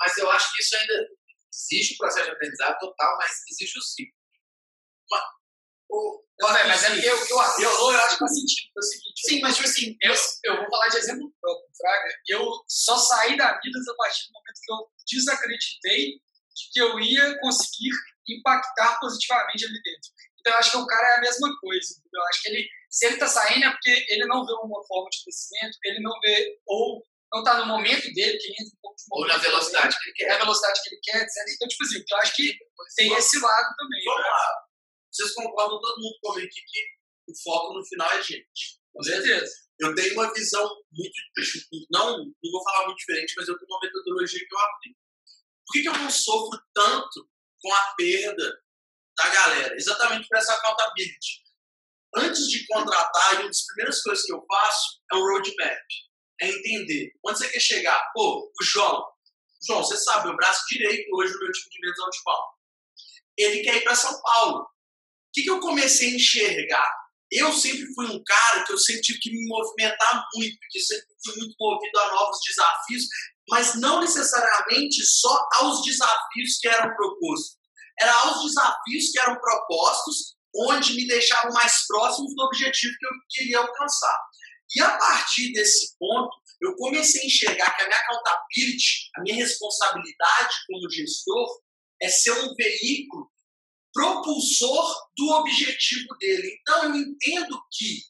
Mas 0.00 0.18
eu 0.18 0.30
acho 0.30 0.54
que 0.54 0.62
isso 0.62 0.76
ainda 0.76 0.94
existe 1.52 1.94
o 1.94 1.98
processo 1.98 2.26
de 2.26 2.32
aprendizado 2.32 2.78
total, 2.78 3.16
mas 3.18 3.30
existe 3.50 3.78
o 3.78 3.82
ciclo. 3.82 4.18
O, 5.90 6.22
Não, 6.38 6.52
velho, 6.52 6.68
mas 6.68 6.84
é 6.84 6.90
porque 6.90 7.10
o 7.10 7.26
que 7.26 7.32
o 7.32 7.38
Arthur 7.38 7.70
falou, 7.70 7.92
eu 7.92 7.98
acho 7.98 8.12
que 8.14 8.18
faz 8.18 8.34
sentido. 8.34 8.68
É 8.76 8.78
o 8.78 8.82
seguinte, 8.82 9.20
Sim, 9.26 9.40
mas 9.40 9.56
tipo 9.56 9.68
assim, 9.68 9.96
eu, 10.02 10.14
eu 10.44 10.56
vou 10.58 10.70
falar 10.70 10.88
de 10.88 10.96
exemplo 10.98 11.32
próprio, 11.40 11.68
Fraga. 11.76 12.08
Eu 12.28 12.64
só 12.68 12.98
saí 12.98 13.36
da 13.36 13.58
Midas 13.64 13.88
a 13.88 13.94
partir 13.94 14.26
do 14.26 14.32
momento 14.34 14.60
que 14.62 14.72
eu 14.72 14.90
desacreditei 15.10 16.20
de 16.54 16.70
que 16.72 16.80
eu 16.80 17.00
ia 17.00 17.38
conseguir 17.40 17.90
impactar 18.28 18.98
positivamente 19.00 19.64
ali 19.64 19.82
dentro. 19.82 20.10
Então, 20.38 20.52
eu 20.52 20.58
acho 20.58 20.70
que 20.72 20.76
o 20.76 20.86
cara 20.86 21.08
é 21.08 21.16
a 21.16 21.20
mesma 21.20 21.58
coisa. 21.60 21.94
entendeu? 21.98 22.20
Eu 22.20 22.28
acho 22.28 22.42
que 22.42 22.48
ele, 22.48 22.68
se 22.90 23.06
ele 23.06 23.16
tá 23.16 23.26
saindo 23.26 23.64
é 23.64 23.70
porque 23.70 24.06
ele 24.08 24.26
não 24.26 24.44
vê 24.44 24.52
uma 24.52 24.86
forma 24.86 25.08
de 25.10 25.22
crescimento, 25.22 25.78
ele 25.84 26.00
não 26.00 26.12
vê, 26.20 26.60
ou 26.66 27.02
não 27.32 27.42
tá 27.44 27.58
no 27.58 27.66
momento 27.66 28.12
dele, 28.14 28.38
que 28.38 28.46
ele 28.46 28.56
entra 28.60 28.74
um 28.74 28.80
pouco 28.80 28.96
de 28.96 29.04
Ou 29.10 29.26
na 29.26 29.36
velocidade 29.36 29.96
que 29.98 30.08
ele 30.08 30.14
quer. 30.14 30.28
na 30.28 30.38
velocidade 30.38 30.82
que 30.82 30.88
ele 30.94 31.00
quer, 31.02 31.22
etc. 31.22 31.54
Então, 31.54 31.68
tipo 31.68 31.84
assim, 31.84 32.04
eu 32.08 32.16
acho 32.18 32.36
que 32.36 32.58
tem 32.96 33.12
esse 33.14 33.38
lado 33.38 33.76
também. 33.76 34.04
Vamos 34.04 34.22
lá. 34.22 34.64
Vocês 35.12 35.34
concordam 35.34 35.80
todo 35.80 36.00
mundo 36.00 36.18
comigo 36.22 36.46
aqui 36.46 36.60
que 36.60 37.32
o 37.32 37.42
foco 37.42 37.74
no 37.74 37.86
final 37.86 38.10
é 38.12 38.22
gente. 38.22 38.78
Com 38.92 39.02
certeza. 39.02 39.52
Eu 39.80 39.94
tenho 39.94 40.14
uma 40.14 40.32
visão 40.32 40.64
muito. 40.92 41.12
Não, 41.90 42.18
não 42.18 42.50
vou 42.50 42.64
falar 42.64 42.86
muito 42.86 42.98
diferente, 42.98 43.34
mas 43.36 43.46
eu 43.48 43.56
tenho 43.58 43.70
uma 43.70 43.80
metodologia 43.80 44.40
que 44.40 44.54
eu 44.54 44.58
aplico. 44.58 44.98
Por 45.66 45.72
que, 45.72 45.82
que 45.82 45.88
eu 45.88 45.98
não 45.98 46.10
sofro 46.10 46.58
tanto 46.74 47.28
com 47.60 47.72
a 47.72 47.94
perda 47.96 48.62
da 49.16 49.28
galera? 49.28 49.74
Exatamente 49.76 50.26
por 50.26 50.38
essa 50.38 50.54
accountability. 50.54 51.42
Antes 52.16 52.48
de 52.48 52.66
contratar, 52.66 53.34
uma 53.34 53.46
das 53.46 53.66
primeiras 53.66 54.02
coisas 54.02 54.24
que 54.24 54.32
eu 54.32 54.44
faço 54.46 55.00
é 55.12 55.16
um 55.16 55.20
roadmap. 55.20 55.86
É 56.40 56.48
entender 56.48 57.12
onde 57.26 57.38
você 57.38 57.48
quer 57.48 57.60
chegar. 57.60 58.00
Pô, 58.14 58.50
o 58.60 58.64
João. 58.64 59.04
João, 59.66 59.82
você 59.82 59.96
sabe, 59.96 60.28
o 60.28 60.36
braço 60.36 60.62
direito 60.68 61.08
hoje 61.14 61.32
no 61.32 61.40
meu 61.40 61.52
time 61.52 61.70
de 61.70 61.80
vendas 61.80 62.16
de 62.16 62.22
Paulo. 62.22 62.46
Ele 63.36 63.62
quer 63.62 63.76
ir 63.76 63.84
para 63.84 63.94
São 63.94 64.20
Paulo. 64.22 64.60
O 64.62 64.66
que, 65.32 65.42
que 65.42 65.50
eu 65.50 65.60
comecei 65.60 66.12
a 66.12 66.16
enxergar? 66.16 66.98
eu 67.30 67.52
sempre 67.52 67.86
fui 67.94 68.06
um 68.06 68.22
cara 68.24 68.64
que 68.64 68.72
eu 68.72 68.78
sempre 68.78 69.02
tive 69.02 69.18
que 69.20 69.30
me 69.30 69.46
movimentar 69.46 70.26
muito, 70.34 70.58
porque 70.58 70.78
eu 70.78 70.82
sempre 70.82 71.06
fui 71.24 71.36
muito 71.36 71.54
movido 71.60 71.98
a 71.98 72.14
novos 72.14 72.38
desafios, 72.46 73.04
mas 73.50 73.74
não 73.74 74.00
necessariamente 74.00 75.04
só 75.04 75.48
aos 75.54 75.82
desafios 75.82 76.58
que 76.60 76.68
eram 76.68 76.94
propostos. 76.96 77.58
Era 78.00 78.14
aos 78.14 78.44
desafios 78.44 79.10
que 79.12 79.18
eram 79.20 79.38
propostos, 79.38 80.36
onde 80.54 80.94
me 80.94 81.06
deixavam 81.06 81.52
mais 81.52 81.86
próximos 81.86 82.34
do 82.34 82.44
objetivo 82.44 82.94
que 82.98 83.06
eu 83.06 83.10
queria 83.28 83.58
alcançar. 83.58 84.18
E 84.74 84.80
a 84.82 84.98
partir 84.98 85.52
desse 85.52 85.96
ponto, 85.98 86.30
eu 86.60 86.74
comecei 86.76 87.22
a 87.22 87.26
enxergar 87.26 87.76
que 87.76 87.82
a 87.82 87.86
minha 87.86 87.98
accountability, 87.98 89.10
a 89.16 89.22
minha 89.22 89.36
responsabilidade 89.36 90.54
como 90.66 90.90
gestor, 90.90 91.62
é 92.00 92.08
ser 92.08 92.32
um 92.32 92.54
veículo 92.54 93.30
propulsor 93.92 94.94
do 95.16 95.28
objetivo 95.30 96.16
dele. 96.18 96.58
Então 96.60 96.84
eu 96.84 96.96
entendo 96.96 97.60
que 97.72 98.02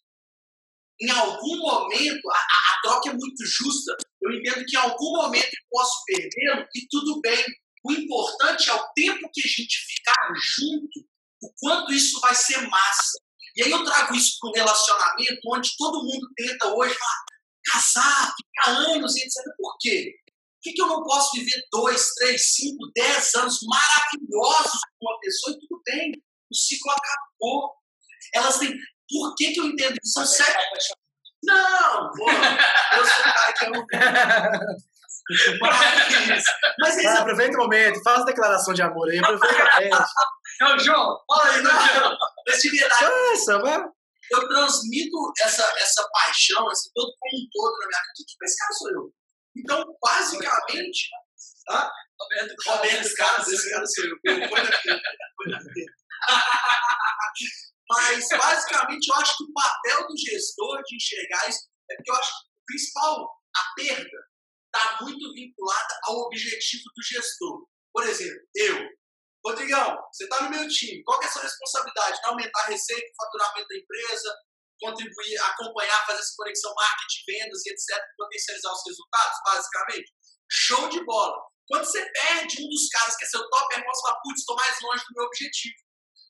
em 1.01 1.10
algum 1.10 1.56
momento 1.59 2.30
a, 2.30 2.36
a, 2.36 2.80
troca 2.82 3.10
é 3.10 3.12
muito 3.12 3.47
justa. 3.47 3.97
Eu 4.20 4.32
entendo 4.32 4.64
que 4.66 4.76
em 4.76 4.80
algum 4.80 5.12
momento 5.12 5.47
eu 5.47 5.66
posso 5.70 6.05
perdê-lo 6.06 6.66
e 6.74 6.86
tudo 6.90 7.20
bem. 7.20 7.44
O 7.85 7.93
importante 7.93 8.68
é 8.68 8.74
o 8.74 8.93
tempo 8.94 9.30
que 9.32 9.40
a 9.40 9.48
gente 9.48 9.78
ficar 9.86 10.32
junto, 10.35 11.09
o 11.43 11.52
quanto 11.60 11.93
isso 11.93 12.20
vai 12.20 12.35
ser 12.35 12.60
massa. 12.68 13.18
E 13.59 13.64
aí 13.64 13.72
eu 13.72 13.85
trago 13.85 14.14
isso 14.14 14.39
para 14.39 14.51
um 14.51 14.52
relacionamento 14.52 15.40
onde 15.52 15.76
todo 15.76 16.05
mundo 16.05 16.28
tenta 16.36 16.68
hoje 16.68 16.94
ah, 16.94 17.24
casar, 17.72 18.32
ficar 18.36 18.70
anos, 18.93 19.16
etc. 19.16 19.32
Por 19.56 19.76
quê? 19.80 20.14
Por 20.22 20.62
que, 20.62 20.72
que 20.74 20.82
eu 20.82 20.86
não 20.86 21.02
posso 21.02 21.36
viver 21.36 21.60
dois, 21.72 22.14
três, 22.14 22.55
cinco, 22.55 22.89
dez 22.94 23.35
anos 23.35 23.59
maravilhosos 23.66 24.80
com 25.01 25.06
uma 25.10 25.18
pessoa 25.18 25.56
e 25.56 25.59
tudo 25.66 25.82
bem? 25.85 26.12
O 26.48 26.55
ciclo 26.55 26.93
acabou. 26.93 27.74
Elas 28.32 28.59
têm. 28.59 28.72
Por 29.10 29.35
que, 29.35 29.52
que 29.52 29.60
eu 29.60 29.64
entendo 29.64 29.97
isso? 30.05 30.12
São 30.12 30.24
sete. 30.24 30.94
Não, 31.43 32.12
pô, 32.12 32.30
eu 32.30 33.06
sou 33.06 33.20
um 33.20 33.32
cara 33.35 33.52
que 33.55 33.64
amo. 33.64 33.86
Mas, 35.61 36.45
mas 36.79 36.95
Vai, 36.95 37.05
esse 37.05 37.07
aproveita 37.07 37.57
o 37.57 37.61
momento, 37.63 38.03
faz 38.03 38.21
a 38.23 38.25
declaração 38.25 38.73
de 38.73 38.83
amor 38.83 39.09
aí, 39.11 39.19
aproveita 39.19 39.63
a 39.63 39.71
festa. 39.77 40.07
Não, 40.61 40.79
João, 40.79 41.19
fala 41.27 41.51
aí, 41.51 41.63
não, 41.63 41.71
João. 41.71 42.17
mas 42.47 42.61
de 42.63 42.71
verdade, 42.71 43.05
Nossa, 43.05 43.59
vai. 43.61 43.85
eu 44.33 44.49
transmito 44.49 45.33
essa, 45.41 45.63
essa 45.79 46.09
paixão, 46.13 46.71
esse 46.73 46.91
todo 46.95 47.13
como 47.19 47.37
um 47.37 47.49
todo 47.53 47.73
na 47.79 47.87
minha 47.87 48.01
vida. 48.01 48.27
Tipo, 48.27 48.45
esse 48.45 48.57
cara 48.57 48.73
sou 48.73 48.91
eu. 48.91 49.13
Então, 49.57 49.85
basicamente, 50.03 51.09
tá? 51.67 51.93
Roberto 52.21 52.55
Roberto 52.67 53.15
Carlos, 53.17 53.49
esse 53.49 53.71
cara 53.71 53.87
sou 53.87 54.05
eu. 54.05 54.17
Na. 55.49 55.59
Mas, 57.91 58.29
basicamente, 58.29 59.09
eu 59.09 59.15
acho 59.17 59.37
que 59.37 59.45
o 59.45 59.53
papel 59.53 60.07
do 60.07 60.15
gestor 60.17 60.83
de 60.85 60.97
enxergar 60.97 61.49
isso 61.49 61.61
é 61.91 61.95
porque 61.97 62.11
eu 62.11 62.17
acho 62.17 62.31
que 62.31 62.37
o 62.37 62.65
principal, 62.67 63.31
a 63.57 63.75
perda, 63.77 64.19
está 64.74 64.99
muito 65.03 65.32
vinculada 65.32 66.01
ao 66.05 66.16
objetivo 66.27 66.85
do 66.95 67.03
gestor. 67.03 67.66
Por 67.93 68.05
exemplo, 68.05 68.40
eu, 68.55 68.77
Rodrigão, 69.45 69.97
você 70.12 70.24
está 70.24 70.43
no 70.43 70.51
meu 70.51 70.69
time, 70.69 71.03
qual 71.05 71.20
é 71.23 71.27
a 71.27 71.31
sua 71.31 71.43
responsabilidade? 71.43 72.20
Aumentar 72.24 72.61
a 72.65 72.69
receita, 72.69 73.07
o 73.07 73.24
faturamento 73.24 73.69
da 73.69 73.77
empresa, 73.77 74.36
contribuir, 74.81 75.39
acompanhar, 75.39 76.07
fazer 76.07 76.20
essa 76.20 76.35
conexão 76.36 76.74
marketing, 76.74 77.23
vendas 77.27 77.66
e 77.66 77.70
etc., 77.70 78.03
potencializar 78.16 78.73
os 78.73 78.82
resultados, 78.86 79.39
basicamente? 79.45 80.12
Show 80.51 80.89
de 80.89 81.05
bola. 81.05 81.36
Quando 81.66 81.85
você 81.85 82.05
perde 82.12 82.62
um 82.62 82.69
dos 82.69 82.89
caras 82.89 83.16
que 83.16 83.24
é 83.24 83.28
seu 83.28 83.49
top 83.51 83.69
performance, 83.69 84.01
você 84.01 84.09
fala, 84.09 84.20
putz, 84.23 84.40
estou 84.40 84.57
mais 84.57 84.81
longe 84.81 85.05
do 85.05 85.15
meu 85.16 85.24
objetivo. 85.27 85.77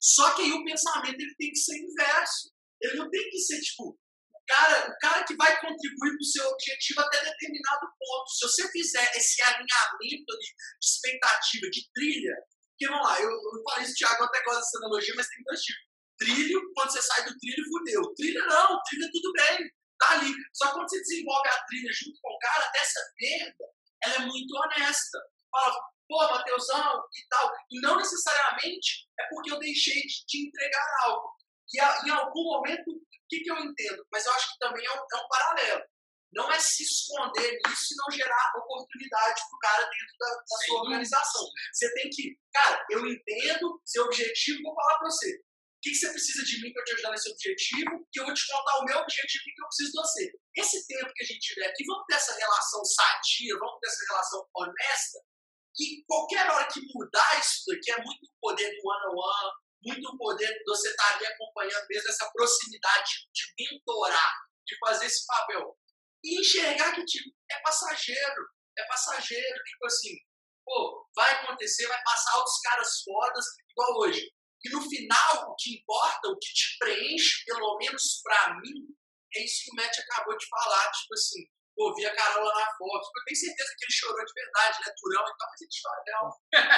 Só 0.01 0.35
que 0.35 0.43
aí 0.43 0.52
o 0.52 0.65
pensamento 0.65 1.20
ele 1.20 1.35
tem 1.36 1.51
que 1.51 1.59
ser 1.59 1.77
inverso. 1.77 2.51
Ele 2.81 2.97
não 2.97 3.10
tem 3.10 3.31
que 3.31 3.39
ser, 3.39 3.60
tipo, 3.60 3.98
cara, 4.49 4.91
o 4.91 4.99
cara 4.99 5.25
que 5.25 5.37
vai 5.37 5.61
contribuir 5.61 6.11
para 6.11 6.20
o 6.20 6.25
seu 6.25 6.49
objetivo 6.49 7.01
até 7.01 7.23
determinado 7.23 7.87
ponto. 7.99 8.31
Se 8.31 8.47
você 8.47 8.69
fizer 8.73 9.11
esse 9.15 9.43
alinhamento 9.43 10.01
ali 10.01 10.19
de 10.19 10.55
expectativa, 10.83 11.70
de 11.70 11.91
trilha, 11.95 12.35
porque 12.79 12.89
vamos 12.89 13.07
lá, 13.07 13.20
eu, 13.20 13.31
eu 13.31 13.62
falei 13.69 13.85
isso, 13.85 13.95
Thiago, 13.97 14.25
até 14.25 14.43
gosto 14.45 14.61
dessa 14.61 14.79
analogia, 14.79 15.15
mas 15.16 15.29
tem 15.29 15.43
dois 15.45 15.61
tipos. 15.61 15.89
Trilho, 16.19 16.73
quando 16.75 16.91
você 16.91 17.03
sai 17.03 17.25
do 17.25 17.39
trilho, 17.39 17.65
fudeu. 17.69 18.15
Trilha 18.15 18.45
não, 18.47 18.83
trilha 18.83 19.09
tudo 19.12 19.33
bem, 19.33 19.70
tá 19.99 20.11
ali. 20.12 20.33
Só 20.53 20.73
quando 20.73 20.89
você 20.89 20.99
desenvolve 21.01 21.49
a 21.49 21.65
trilha 21.65 21.91
junto 21.93 22.19
com 22.20 22.33
o 22.33 22.39
cara, 22.39 22.65
até 22.65 22.79
essa 22.79 23.01
perda, 23.16 23.65
ela 24.05 24.15
é 24.15 24.19
muito 24.27 24.57
honesta. 24.57 25.19
Fala, 25.51 25.77
pô, 26.09 26.19
Mateusão 26.29 27.03
e 27.15 27.29
tal. 27.29 27.53
E 27.70 27.81
não 27.81 27.97
necessariamente 27.97 29.09
é 29.20 29.29
porque 29.29 29.53
eu 29.53 29.59
deixei 29.59 30.01
de 30.03 30.27
te 30.27 30.47
entregar 30.47 30.87
algo. 31.05 31.35
E 31.73 31.79
em 31.79 32.11
algum 32.11 32.45
momento, 32.45 32.91
que, 33.28 33.40
que 33.40 33.50
eu 33.50 33.59
entendo? 33.59 34.06
Mas 34.10 34.26
eu 34.26 34.32
acho 34.32 34.52
que 34.52 34.59
também 34.59 34.84
é 34.84 34.92
um, 34.92 34.96
é 34.96 35.16
um 35.16 35.28
paralelo. 35.28 35.82
Não 36.32 36.52
é 36.52 36.59
se 36.59 36.82
esconder 36.82 37.59
nisso 37.66 37.94
e 37.94 37.96
não 37.96 38.10
gerar 38.10 38.52
oportunidade 38.56 39.40
para 39.48 39.56
o 39.56 39.60
cara 39.60 39.84
dentro 39.84 40.16
da, 40.18 40.28
da 40.28 40.56
sua 40.66 40.80
organização. 40.82 41.46
Você 41.72 41.94
tem 41.94 42.10
que, 42.10 42.38
cara, 42.52 42.84
eu 42.90 43.06
entendo 43.06 43.80
seu 43.84 44.05
objetivo, 44.05 44.62
vou 44.62 44.74
falar 44.74 44.98
para 44.98 45.10
você. 45.10 45.34
O 45.78 45.80
que, 45.80 45.90
que 45.90 45.96
você 45.96 46.10
precisa 46.10 46.44
de 46.44 46.60
mim 46.60 46.72
para 46.72 46.84
te 46.84 46.92
ajudar 46.94 47.10
nesse 47.12 47.30
objetivo? 47.30 48.06
Que 48.12 48.20
eu 48.20 48.24
vou 48.26 48.34
te 48.34 48.46
contar 48.48 48.78
o 48.78 48.84
meu 48.84 48.98
objetivo 48.98 49.44
e 49.46 49.55
que 49.55 49.62
eu 49.62 49.66
preciso 49.68 49.92
de 49.92 49.96
você. 49.96 50.32
Esse 50.56 50.86
tempo 50.88 51.12
que 51.14 51.22
a 51.22 51.26
gente 51.26 51.38
tiver 51.38 51.66
aqui, 51.66 51.84
vamos 51.86 52.05
ter 52.06 52.14
essa 52.16 52.34
relação 52.34 52.84
sadia, 52.84 53.56
vamos 53.59 53.78
ter 53.80 53.86
essa 53.86 54.05
relação 54.10 54.48
honesta. 54.56 55.18
E 55.78 56.05
qualquer 56.05 56.50
hora 56.50 56.66
que 56.66 56.80
mudar 56.92 57.38
isso 57.38 57.62
daqui, 57.68 57.92
é 57.92 58.02
muito 58.02 58.26
poder 58.40 58.68
do 58.68 58.88
one-on-one, 58.88 59.52
muito 59.82 60.16
poder 60.16 60.48
de 60.48 60.64
você 60.64 60.90
estar 60.90 61.14
ali 61.14 61.26
acompanhando 61.26 61.86
mesmo 61.88 62.09
essa 62.09 62.30
proximidade 62.32 63.12
de 63.32 63.55
mentorar. 63.59 64.32
de 64.66 64.76
fazer 64.80 65.06
esse 65.06 65.24
papel. 65.26 65.78
E 66.22 66.40
enxergar 66.40 66.94
que, 66.94 67.05
tipo, 67.05 67.30
é 67.50 67.60
passageiro. 67.60 68.48
É 68.76 68.84
passageiro. 68.86 69.64
Tipo 69.64 69.86
assim, 69.86 70.14
pô, 70.64 71.09
vai 71.14 71.32
acontecer, 71.36 71.86
vai 71.86 72.02
passar 72.02 72.36
outros 72.36 72.60
caras 72.60 73.02
fodas, 73.02 73.44
igual 73.70 73.98
hoje. 74.00 74.30
E 74.64 74.70
no 74.70 74.82
final, 74.82 75.50
o 75.50 75.55
que 75.56 75.78
importa, 75.78 76.28
o 76.28 76.38
que 76.38 76.52
te 76.52 76.76
preenche, 76.78 77.44
pelo 77.46 77.78
menos 77.78 78.20
pra 78.22 78.59
mim, 78.60 78.88
é 79.36 79.44
isso 79.44 79.64
que 79.64 79.70
o 79.72 79.74
Matt 79.76 79.98
acabou 79.98 80.36
de 80.36 80.46
falar. 80.48 80.90
Tipo 80.90 81.14
assim, 81.14 81.40
pô, 81.74 81.94
vi 81.94 82.05
a 82.05 82.14
Carola 82.14 82.52
na 82.52 82.66
foto. 82.76 83.09
Eu 83.16 83.24
tenho 83.24 83.38
certeza 83.38 83.74
que 83.78 83.84
ele 83.84 83.92
chorou 83.92 84.24
de 84.24 84.32
verdade, 84.34 84.78
né? 84.84 84.92
Durão 85.00 85.22
e 85.22 85.36
tal, 85.38 85.48
mas 85.48 85.60
ele 85.60 85.70
chora 85.80 86.02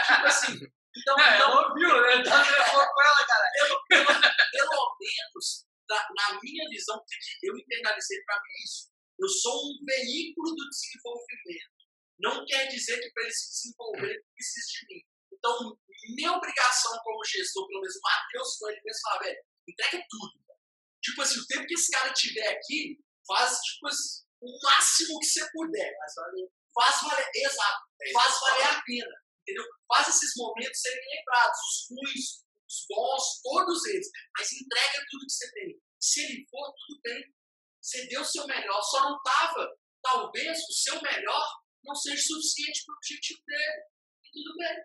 tipo 0.07 0.27
assim. 0.27 0.80
Então, 0.97 1.19
É, 1.19 1.37
então 1.37 1.51
ela 1.51 1.69
ouviu, 1.69 1.89
né? 1.89 2.23
Tá 2.23 2.45
com 2.45 3.03
ela, 3.03 3.27
cara. 3.27 3.51
pelo, 3.55 3.87
pelo, 3.89 4.07
pelo 4.53 4.97
menos, 5.01 5.67
na, 5.89 5.97
na 5.97 6.41
minha 6.43 6.69
visão, 6.69 7.03
que 7.07 7.47
eu 7.47 7.57
internalizei 7.57 8.23
para 8.25 8.37
mim 8.37 8.51
é 8.51 8.65
isso. 8.65 8.91
Eu 9.19 9.29
sou 9.29 9.55
um 9.55 9.79
veículo 9.85 10.55
do 10.55 10.69
desenvolvimento. 10.69 11.81
Não 12.19 12.45
quer 12.45 12.67
dizer 12.69 13.01
que 13.01 13.11
para 13.13 13.23
ele 13.23 13.33
se 13.33 13.51
desenvolver 13.51 14.11
ele 14.11 14.25
precisa 14.35 14.67
de 14.67 14.95
mim. 14.95 15.03
Então, 15.33 15.79
minha 16.17 16.33
obrigação 16.33 16.99
como 17.03 17.25
gestor, 17.25 17.67
pelo 17.69 17.81
menos 17.81 17.97
o 17.97 18.01
Matheus 18.03 18.57
foi, 18.59 18.73
ele 18.73 18.83
mesmo 18.85 19.19
velho, 19.23 19.45
entrega 19.69 20.07
tudo. 20.09 20.33
velho. 20.47 20.61
Tipo 21.03 21.23
assim, 21.23 21.39
o 21.39 21.47
tempo 21.47 21.67
que 21.67 21.75
esse 21.75 21.91
cara 21.93 22.13
tiver 22.13 22.49
aqui, 22.49 22.99
faz 23.27 23.57
tipo 23.61 23.89
assim, 23.89 24.25
o 24.43 24.61
máximo 24.65 25.19
que 25.21 25.27
você 25.27 25.51
puder. 25.53 25.97
Mas 25.99 26.15
olha, 26.19 26.51
Faz 26.75 27.03
valer, 27.03 27.31
exato, 27.35 27.83
faz 28.13 28.41
valer 28.41 28.67
a 28.67 28.83
pena. 28.83 29.17
Entendeu? 29.51 29.65
Faz 29.89 30.09
esses 30.09 30.33
momentos 30.37 30.81
serem 30.81 31.05
lembrados, 31.17 31.59
os 31.59 31.87
ruins, 31.91 32.45
os 32.69 32.87
bons, 32.89 33.41
todos 33.43 33.85
eles. 33.87 34.09
Mas 34.39 34.53
entrega 34.53 35.05
tudo 35.11 35.27
que 35.27 35.33
você 35.33 35.53
tem. 35.53 35.83
Se 35.99 36.21
ele 36.23 36.47
for, 36.49 36.73
tudo 36.87 37.01
bem. 37.03 37.35
Você 37.83 38.07
deu 38.07 38.21
o 38.21 38.25
seu 38.25 38.47
melhor, 38.47 38.81
só 38.83 39.03
não 39.03 39.17
estava. 39.17 39.77
Talvez 40.03 40.57
o 40.57 40.73
seu 40.73 41.03
melhor 41.03 41.47
não 41.83 41.95
seja 41.95 42.23
suficiente 42.23 42.85
para 42.87 42.93
o 42.93 42.97
objetivo 42.97 43.43
dele. 43.45 43.83
E 44.25 44.31
tudo 44.31 44.57
bem. 44.57 44.77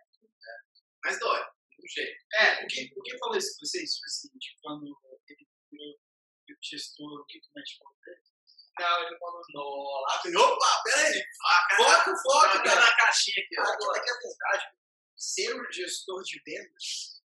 Mas 1.03 1.19
dói, 1.19 1.41
de 1.43 1.83
um 1.83 1.87
jeito. 1.87 2.25
É, 2.33 2.63
o 2.63 2.67
que, 2.67 2.93
o 2.97 3.01
que 3.03 3.17
falou 3.19 3.37
isso 3.37 3.53
com 3.59 3.65
vocês 3.65 3.97
foi 3.99 4.07
o 4.07 4.11
seguinte, 4.11 4.57
quando 4.63 4.85
ele 5.27 5.47
virou 5.69 5.99
gestor, 6.63 7.21
o 7.21 7.25
que 7.25 7.37
o 7.37 7.41
Matt 7.53 7.69
Não, 8.77 8.99
ele 9.03 9.17
falou 9.17 10.01
lá 10.01 10.21
vem. 10.23 10.35
Opa, 10.35 10.81
peraí. 10.83 11.23
Foco, 11.77 12.11
foco, 12.21 12.57
Tá 12.57 12.63
cara. 12.63 12.79
na 12.81 12.95
caixinha 12.97 13.43
aqui, 13.45 13.55
ó. 13.59 13.63
Agora, 13.63 13.97
é 13.99 14.03
que 14.03 14.09
a 14.09 14.13
verdade, 14.19 14.75
ser 15.15 15.55
um 15.55 15.71
gestor 15.71 16.21
de 16.23 16.41
vendas 16.45 17.21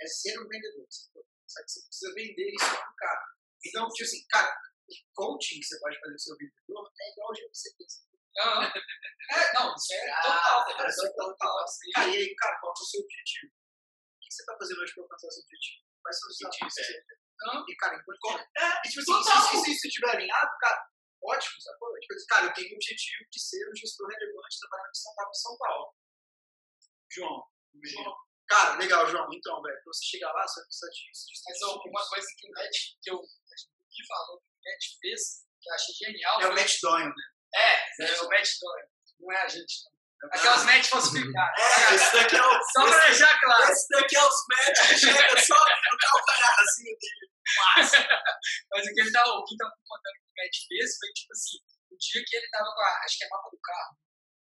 é 0.00 0.06
ser 0.06 0.38
um 0.40 0.48
vendedor. 0.48 0.86
Só 0.88 1.62
que 1.62 1.68
você 1.70 1.80
precisa 1.86 2.14
vender 2.14 2.52
isso 2.54 2.70
pro 2.70 2.94
cara. 2.96 3.24
Então, 3.66 3.88
tipo 3.88 4.04
assim, 4.04 4.26
cara, 4.28 4.56
o 4.88 4.94
coaching 5.14 5.60
que 5.60 5.64
você 5.66 5.78
pode 5.78 5.98
fazer 6.00 6.12
com 6.12 6.16
o 6.16 6.18
seu 6.18 6.36
vendedor 6.36 6.92
é 7.00 7.12
igual 7.12 7.30
o 7.30 7.34
jeito 7.34 7.50
que 7.52 7.58
você 7.58 7.74
pensa. 7.78 8.04
Não, 8.36 8.62
é, 8.64 9.52
não, 9.54 9.74
isso 9.76 9.94
é 9.94 10.22
total, 10.22 10.76
cara. 10.76 10.88
Isso 10.88 11.06
é 11.06 11.12
total. 11.12 11.56
Cara, 11.94 12.08
e 12.08 12.16
aí, 12.16 12.34
cara, 12.34 12.58
qual 12.60 12.72
é 12.72 12.74
o 12.74 12.84
seu 12.84 13.00
objetivo? 13.00 13.52
O 13.52 14.20
que 14.20 14.32
você 14.34 14.44
tá 14.44 14.56
fazendo 14.58 14.80
hoje 14.80 14.94
pra 14.94 15.02
alcançar 15.04 15.30
seu 15.30 15.42
objetivo? 15.44 15.84
Quais 16.02 16.18
são 16.18 16.28
os 16.30 16.36
desafios 16.38 16.74
que 16.74 16.82
você 16.82 16.92
tem? 16.92 17.18
Não. 17.40 17.64
E, 17.68 17.76
cara, 17.76 17.94
enquanto? 17.96 18.40
É, 18.56 18.80
e 18.84 18.88
tipo 18.90 19.00
assim, 19.00 19.22
se, 19.22 19.64
se, 19.64 19.74
se 19.78 19.88
estiver 19.88 20.10
alinhado, 20.10 20.50
cara, 20.60 20.90
ótimo, 21.24 21.60
sacou? 21.60 21.88
Tipo 22.00 22.14
cara, 22.28 22.46
eu 22.46 22.54
tenho 22.54 22.72
o 22.72 22.74
objetivo 22.74 23.24
de 23.30 23.40
ser 23.40 23.70
um 23.70 23.76
gestor 23.76 24.08
relevante 24.08 24.60
trabalhando 24.60 24.90
em 24.90 24.98
startup 24.98 25.30
em 25.30 25.40
São 25.40 25.56
Paulo. 25.58 25.94
João, 27.10 27.44
imagina. 27.74 28.10
Cara, 28.46 28.76
legal, 28.76 29.06
João. 29.08 29.26
Então, 29.32 29.62
velho, 29.62 29.76
pra 29.76 29.92
você 29.92 30.04
chegar 30.04 30.32
lá, 30.32 30.46
você 30.46 30.60
vai 30.60 30.66
precisar 30.66 30.90
disso, 30.90 31.66
ó, 31.66 31.88
uma 31.88 32.08
coisa 32.08 32.26
que 32.36 32.46
o 32.46 32.52
Matt, 32.52 32.76
que 33.02 33.10
eu 33.10 33.18
que 33.18 34.06
falou, 34.06 34.40
que 34.40 34.46
o 34.46 34.72
Matt 34.72 34.82
fez, 35.00 35.46
que 35.60 35.70
eu 35.70 35.74
achei 35.74 35.94
genial. 35.94 36.40
É 36.42 36.48
o 36.48 36.54
Matt 36.54 36.80
Doyle, 36.82 37.08
né? 37.08 37.24
É, 37.54 38.04
é 38.04 38.22
o 38.22 38.28
Matt 38.28 38.48
Doyle. 38.60 38.88
Não 39.20 39.32
é 39.32 39.42
a 39.42 39.48
gente, 39.48 39.84
não. 39.84 39.94
Aquelas 40.32 40.64
Matt 40.64 40.86
falsificadas. 40.86 41.54
É, 41.64 41.94
esse 41.94 42.12
daqui 42.12 42.36
é 42.36 42.42
o. 42.42 42.62
Só 42.72 42.86
pra 42.86 43.06
deixar 43.06 43.40
claro. 43.40 43.72
Esse 43.72 43.88
daqui 43.88 44.16
é 44.16 44.24
os 44.24 44.44
matches 44.48 44.88
que 44.88 44.98
chega 44.98 45.42
só 45.42 45.54
no 45.54 45.98
calcanharzinho 45.98 46.98
dele. 46.98 47.33
Mas 48.70 48.86
o 48.86 48.94
que 48.94 49.00
ele 49.00 49.12
tava, 49.12 49.30
o 49.30 49.44
que 49.44 49.56
tava 49.56 49.72
contando 49.86 50.14
que 50.14 50.28
o 50.28 50.34
Matt 50.36 50.56
fez 50.68 50.98
foi 50.98 51.08
tipo 51.12 51.32
assim, 51.32 51.58
o 51.90 51.96
dia 51.98 52.24
que 52.26 52.36
ele 52.36 52.48
tava 52.50 52.70
com 52.74 52.80
a, 52.80 53.00
acho 53.04 53.18
que 53.18 53.24
é 53.24 53.26
a 53.26 53.30
mapa 53.30 53.50
do 53.50 53.60
carro, 53.62 53.96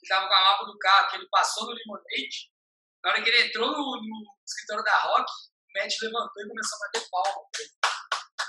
ele 0.01 0.09
tava 0.09 0.27
com 0.27 0.33
a 0.33 0.43
mapa 0.43 0.65
do 0.65 0.77
carro, 0.77 1.09
que 1.09 1.15
ele 1.17 1.29
passou 1.29 1.65
no 1.65 1.73
Limonade, 1.73 2.51
na 3.03 3.09
hora 3.11 3.23
que 3.23 3.29
ele 3.29 3.47
entrou 3.47 3.71
no, 3.71 4.01
no 4.01 4.35
escritório 4.47 4.83
da 4.83 4.99
Rock, 4.99 5.29
o 5.29 5.79
Matt 5.79 5.93
levantou 6.01 6.43
e 6.43 6.47
começou 6.47 6.77
a 6.77 6.79
bater 6.87 7.09
palma. 7.09 7.41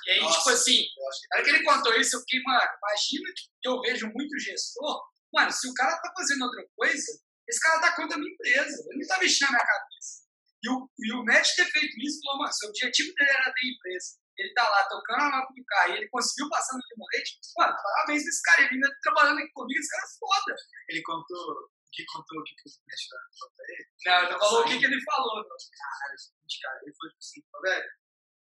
E 0.06 0.10
aí, 0.10 0.20
Nossa, 0.20 0.38
tipo 0.38 0.50
assim, 0.50 0.86
na 1.30 1.36
hora 1.36 1.44
que 1.44 1.50
ele 1.50 1.64
contou 1.64 1.94
isso, 1.96 2.16
eu 2.16 2.20
fiquei, 2.20 2.42
mano, 2.42 2.70
imagina 2.78 3.32
que 3.34 3.68
eu 3.68 3.80
vejo 3.80 4.06
muito 4.12 4.38
gestor, 4.38 5.02
mano, 5.32 5.50
se 5.50 5.68
o 5.68 5.74
cara 5.74 5.96
tá 6.00 6.12
fazendo 6.14 6.44
outra 6.44 6.62
coisa, 6.76 7.20
esse 7.48 7.60
cara 7.60 7.80
tá 7.80 7.96
contra 7.96 8.16
a 8.16 8.20
minha 8.20 8.32
empresa, 8.32 8.84
ele 8.90 9.00
não 9.00 9.06
tá 9.06 9.18
mexendo 9.18 9.50
na 9.50 9.56
minha 9.56 9.66
cabeça. 9.66 10.24
E 10.62 10.70
o, 10.70 10.90
e 10.98 11.12
o 11.12 11.24
Matt 11.24 11.54
ter 11.56 11.66
feito 11.66 12.00
isso, 12.00 12.20
falou, 12.24 12.40
mano, 12.40 12.52
seu 12.52 12.68
objetivo 12.68 13.14
dele 13.14 13.30
era 13.30 13.52
ter 13.52 13.66
empresa. 13.68 14.16
Ele 14.36 14.52
tá 14.52 14.68
lá 14.68 14.84
tocando 14.88 15.22
a 15.22 15.30
mapa 15.30 15.52
do 15.54 15.64
carro 15.64 15.92
e 15.92 15.96
ele 15.98 16.08
conseguiu 16.08 16.48
passar 16.50 16.74
no 16.74 16.82
limonete. 16.90 17.38
Mano, 17.56 17.76
parabéns 17.76 18.26
esse 18.26 18.42
cara. 18.42 18.62
Ele 18.62 18.74
ainda 18.74 18.88
tá 18.90 18.96
trabalhando 19.02 19.38
aqui 19.38 19.52
comigo, 19.52 19.78
esse 19.78 19.90
cara 19.90 20.02
é 20.02 20.18
foda. 20.18 20.56
Ele 20.88 21.02
contou, 21.02 21.52
o 21.52 21.90
que 21.92 22.04
contou 22.06 22.40
o 22.40 22.44
que 22.44 22.54
o 22.54 22.70
falou 23.38 23.54
pra 23.54 23.64
ele? 23.68 23.86
Não, 24.04 24.18
ele 24.18 24.32
não 24.32 24.38
falou 24.40 24.60
o 24.60 24.64
que, 24.64 24.78
que 24.78 24.86
ele 24.86 25.04
falou, 25.04 25.36
não. 25.36 25.44
Cara, 25.44 26.16
seguinte, 26.16 26.60
cara, 26.60 26.78
ele 26.82 26.92
tipo 26.92 27.18
assim, 27.18 27.42
falou, 27.50 27.62
velho, 27.62 27.90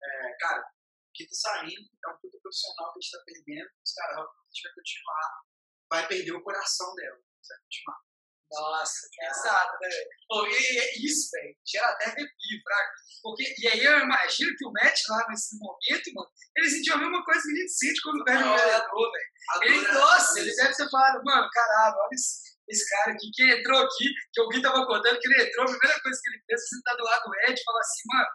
é, 0.03 0.37
cara, 0.39 0.61
o 0.61 1.11
que 1.13 1.25
tá 1.25 1.35
saindo 1.35 1.89
é 2.05 2.09
um 2.09 2.17
puta 2.17 2.37
profissional 2.41 2.93
que 2.93 2.99
a 2.99 3.01
gente 3.01 3.11
tá 3.11 3.23
perdendo, 3.25 3.69
os 3.83 3.93
caras, 3.93 4.17
a 4.17 4.47
gente 4.51 4.63
vai 4.63 4.73
continuar, 4.73 5.41
vai 5.89 6.07
perder 6.07 6.31
o 6.33 6.43
coração 6.43 6.93
dela, 6.95 7.17
vai 7.47 7.57
continuar. 7.63 8.06
Nossa, 8.51 9.07
pesado, 9.19 9.71
né, 9.81 9.89
velho? 9.89 10.47
E, 10.47 10.99
e 10.99 11.05
isso, 11.05 11.29
velho, 11.31 11.55
gera 11.65 11.87
até 11.87 12.05
arrepio, 12.05 12.61
fraco. 12.63 12.91
Porque, 13.21 13.55
e 13.59 13.67
aí 13.67 13.83
eu 13.83 13.99
imagino 13.99 14.55
que 14.55 14.65
o 14.65 14.71
Matt 14.71 14.97
lá 15.09 15.25
nesse 15.29 15.57
momento, 15.59 16.13
mano, 16.13 16.29
ele 16.55 16.69
sentiu 16.69 16.93
a 16.93 16.97
mesma 16.97 17.23
coisa 17.25 17.41
que 17.41 17.51
a 17.51 17.55
gente 17.55 17.71
sente 17.71 18.01
quando 18.01 18.23
perde 18.23 18.43
um 18.43 18.55
vereador, 18.55 19.11
velho. 19.11 19.37
Ele, 19.63 19.87
nossa, 19.91 20.39
ele 20.39 20.55
deve 20.55 20.75
ter 20.75 20.89
falado, 20.89 21.23
mano, 21.23 21.49
caralho, 21.51 21.95
olha 21.95 22.13
esse, 22.13 22.55
esse 22.69 22.89
cara 22.89 23.11
aqui 23.11 23.29
que 23.33 23.43
entrou 23.43 23.79
aqui, 23.79 24.05
que 24.33 24.41
alguém 24.41 24.61
tava 24.61 24.85
contando 24.85 25.19
que 25.19 25.27
ele 25.27 25.43
entrou, 25.43 25.65
a 25.65 25.71
primeira 25.71 26.01
coisa 26.01 26.19
que 26.23 26.29
ele 26.29 26.43
fez 26.45 26.61
foi 26.61 26.77
sentar 26.77 26.95
do 26.95 27.03
lado 27.03 27.23
do 27.23 27.35
Ed 27.49 27.59
e 27.59 27.63
falar 27.63 27.79
assim, 27.79 28.01
mano, 28.05 28.27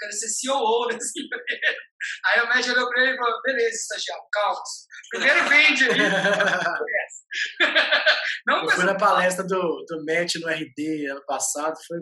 quero 0.00 0.12
ser 0.12 0.28
CEO 0.28 0.88
dessa 0.88 1.12
empresa. 1.20 1.76
Aí 2.26 2.40
o 2.40 2.46
Matt 2.48 2.66
olhou 2.68 2.88
pra 2.88 3.02
ele 3.02 3.12
e 3.12 3.16
falou, 3.16 3.42
beleza, 3.42 3.76
estagiário, 3.76 4.24
calma. 4.32 4.62
Primeiro 5.10 5.48
vende 5.48 5.84
aí. 5.84 5.98
Não, 8.46 8.62
Eu 8.64 8.70
fui 8.70 8.84
na 8.84 8.96
palestra 8.96 9.44
do, 9.44 9.84
do 9.86 10.04
Matt 10.04 10.34
no 10.36 10.48
RD 10.48 11.06
ano 11.10 11.22
passado, 11.26 11.76
foi 11.86 11.98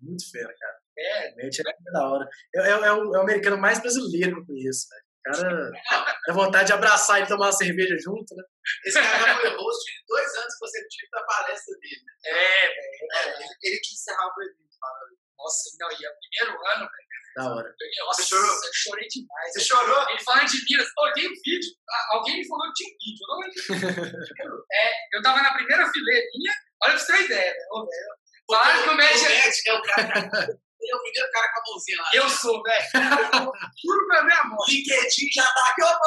muito 0.00 0.30
fera, 0.30 0.54
cara. 0.58 0.78
é, 0.98 1.32
O 1.32 1.36
Matt 1.44 1.58
é 1.58 1.62
muito 1.64 1.92
da 1.92 2.08
hora. 2.08 2.28
É, 2.54 2.60
é- 2.60 2.70
é 2.70 2.92
o, 2.92 3.14
é 3.14 3.18
o 3.18 3.22
americano 3.22 3.58
mais 3.58 3.80
brasileiro 3.80 4.36
que 4.36 4.40
eu 4.42 4.46
conheço, 4.46 4.86
velho. 4.88 5.02
O 5.20 5.22
cara 5.22 5.70
dá 6.28 6.32
vontade 6.32 6.66
de 6.68 6.72
abraçar 6.72 7.16
ele 7.18 7.26
e 7.26 7.28
tomar 7.28 7.46
uma 7.46 7.52
cerveja 7.52 7.94
junto, 8.02 8.34
né? 8.34 8.42
Esse 8.86 8.98
cara 9.02 9.36
foi 9.38 9.50
host 9.50 9.84
de 9.92 10.04
dois 10.08 10.34
anos 10.36 10.56
consecutivos 10.58 11.10
da 11.12 11.22
palestra 11.24 11.74
dele. 11.78 12.02
é, 12.24 12.66
velho. 12.68 13.08
É, 13.12 13.28
ele, 13.36 13.44
ele 13.64 13.78
que 13.80 13.92
encerrava 13.94 14.32
o 14.38 14.42
evento, 14.42 14.78
cara. 14.80 14.94
Nossa, 15.40 15.70
não, 15.80 15.88
e 15.90 16.04
é 16.04 16.08
o 16.10 16.14
primeiro 16.20 16.52
ano, 16.74 16.80
velho. 16.80 17.10
Da 17.36 17.44
hora. 17.54 17.68
eu- 17.68 18.04
Nossa, 18.06 18.22
Você 18.22 18.28
chorou? 18.28 18.50
eu 18.54 18.70
chorei 18.74 19.06
demais. 19.08 19.52
Você 19.52 19.60
chorou? 19.60 20.08
Ele 20.10 20.18
falando 20.24 20.46
de 20.48 20.64
Minas, 20.68 20.88
pô, 20.94 21.12
tem 21.12 21.26
um 21.28 21.32
vídeo. 21.44 21.70
Alguém 22.10 22.38
me 22.38 22.48
falou 22.48 22.66
que 22.66 22.72
tinha 22.84 22.90
um 22.90 22.98
vídeo. 23.00 23.22
Eu 23.22 23.28
não 23.28 23.38
lembro. 23.38 23.58
é, 24.72 25.16
eu 25.16 25.22
tava 25.22 25.40
na 25.42 25.54
primeira 25.54 25.88
fileirinha, 25.90 26.52
olha 26.82 26.92
pra 26.94 26.98
você 26.98 27.12
ter 27.16 27.24
ideia, 27.24 27.52
né? 27.52 27.58
Velho. 27.60 28.20
Falaram 28.50 28.82
que 28.82 28.88
o 28.88 28.92
o 28.92 28.96
Matt 28.96 29.22
é- 29.66 29.72
o 29.74 29.82
cara. 29.82 30.28
Ele 30.80 30.92
é 30.92 30.96
o 30.96 31.02
primeiro 31.02 31.30
cara 31.30 31.48
com 31.52 31.60
a 31.60 31.62
mãozinha 31.70 32.02
lá. 32.02 32.10
Eu 32.14 32.28
sou, 32.28 32.62
velho. 32.62 32.84
Juro 33.84 34.06
pra 34.08 34.22
minha 34.24 34.44
mão. 34.44 34.58
LinkedIn 34.68 35.28
já 35.32 35.44
tá 35.44 35.68
aqui, 35.70 35.82
ó. 35.84 35.98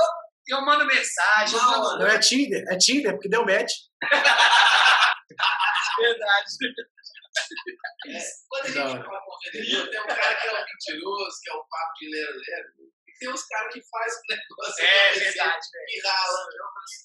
Eu 0.50 0.62
mando 0.66 0.86
mensagem, 0.86 1.58
Não, 1.58 1.80
mando 1.80 2.00
Não 2.00 2.08
é 2.08 2.20
Tinder, 2.20 2.66
é 2.70 2.78
Tinder, 2.78 3.14
porque 3.14 3.30
deu 3.30 3.46
match. 3.46 3.72
verdade. 6.00 6.46
Quando 8.50 8.66
a 8.66 8.68
gente 8.68 8.78
hora. 8.80 9.04
fala 9.04 9.20
com 9.22 9.38
vendedor, 9.52 9.90
tem 9.90 10.02
um 10.02 10.08
cara 10.08 10.36
que 10.36 10.48
é 10.48 10.52
o 10.52 10.66
mentiroso, 10.66 11.40
que 11.42 11.50
é 11.50 11.54
o 11.54 11.66
papo 11.66 11.94
de 12.00 12.10
lero 12.10 12.38
lero. 12.38 12.68
E 13.08 13.18
tem 13.20 13.30
uns 13.30 13.44
caras 13.46 13.74
que 13.74 13.82
fazem 13.90 14.20
o 14.20 14.36
negócio. 14.36 14.86
É 14.86 15.10
acontecer, 15.10 15.24
verdade. 15.24 15.68
Que 15.88 16.02
rala, 16.08 16.48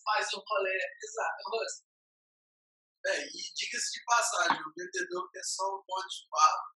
faz 0.05 0.29
um 0.35 0.43
rolê. 0.47 0.79
Exato. 1.03 1.37
é 1.41 1.57
um. 1.57 1.89
É, 3.07 3.25
e 3.25 3.55
diga-se 3.55 3.93
de 3.93 4.05
passagem, 4.05 4.61
o 4.61 4.73
vendedor 4.77 5.31
que 5.31 5.39
é 5.39 5.43
só 5.43 5.65
um 5.65 5.83
monte 5.89 6.23
de 6.23 6.29
papo. 6.31 6.79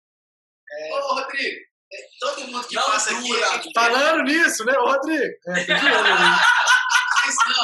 Ô, 0.92 1.14
Rodrigo, 1.16 1.60
é, 1.92 2.08
todo 2.20 2.48
mundo 2.48 2.68
que 2.68 2.76
Não 2.76 2.86
passa 2.86 3.16
dura, 3.16 3.56
aqui. 3.56 3.64
gente 3.64 3.74
Falando 3.74 4.24
nisso, 4.24 4.64
né, 4.66 4.74
Rodrigo? 4.74 5.24
É, 5.48 5.66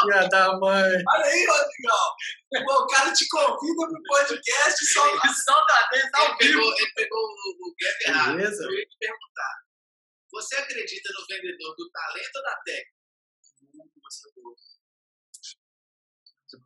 Filha 0.05 0.27
da 0.29 0.57
mãe. 0.59 1.03
Olha 1.07 1.25
aí, 1.25 1.45
Rodrigão. 1.45 2.65
Pô, 2.65 2.83
o 2.83 2.87
cara 2.87 3.13
te 3.13 3.27
convida 3.27 3.87
pro 3.87 4.03
podcast 4.07 4.83
e 4.83 4.87
só. 4.87 5.05
Dentro, 5.91 6.11
tá 6.11 6.19
Ele 6.21 6.31
ao 6.31 6.37
vivo. 6.37 6.37
pegou, 6.37 6.73
ele 6.77 6.91
pegou 6.95 7.19
o, 7.19 7.69
o 7.69 7.75
gap 7.79 8.03
errado. 8.09 8.35
Beleza. 8.37 8.63
Eu 8.63 8.73
ia 8.73 8.85
te 8.85 8.97
perguntar. 8.99 9.53
Você 10.31 10.55
acredita 10.57 11.09
no 11.13 11.25
vendedor 11.27 11.75
do 11.75 11.89
talento 11.91 12.35
ou 12.35 12.43
da 12.43 12.55
técnica? 12.65 12.95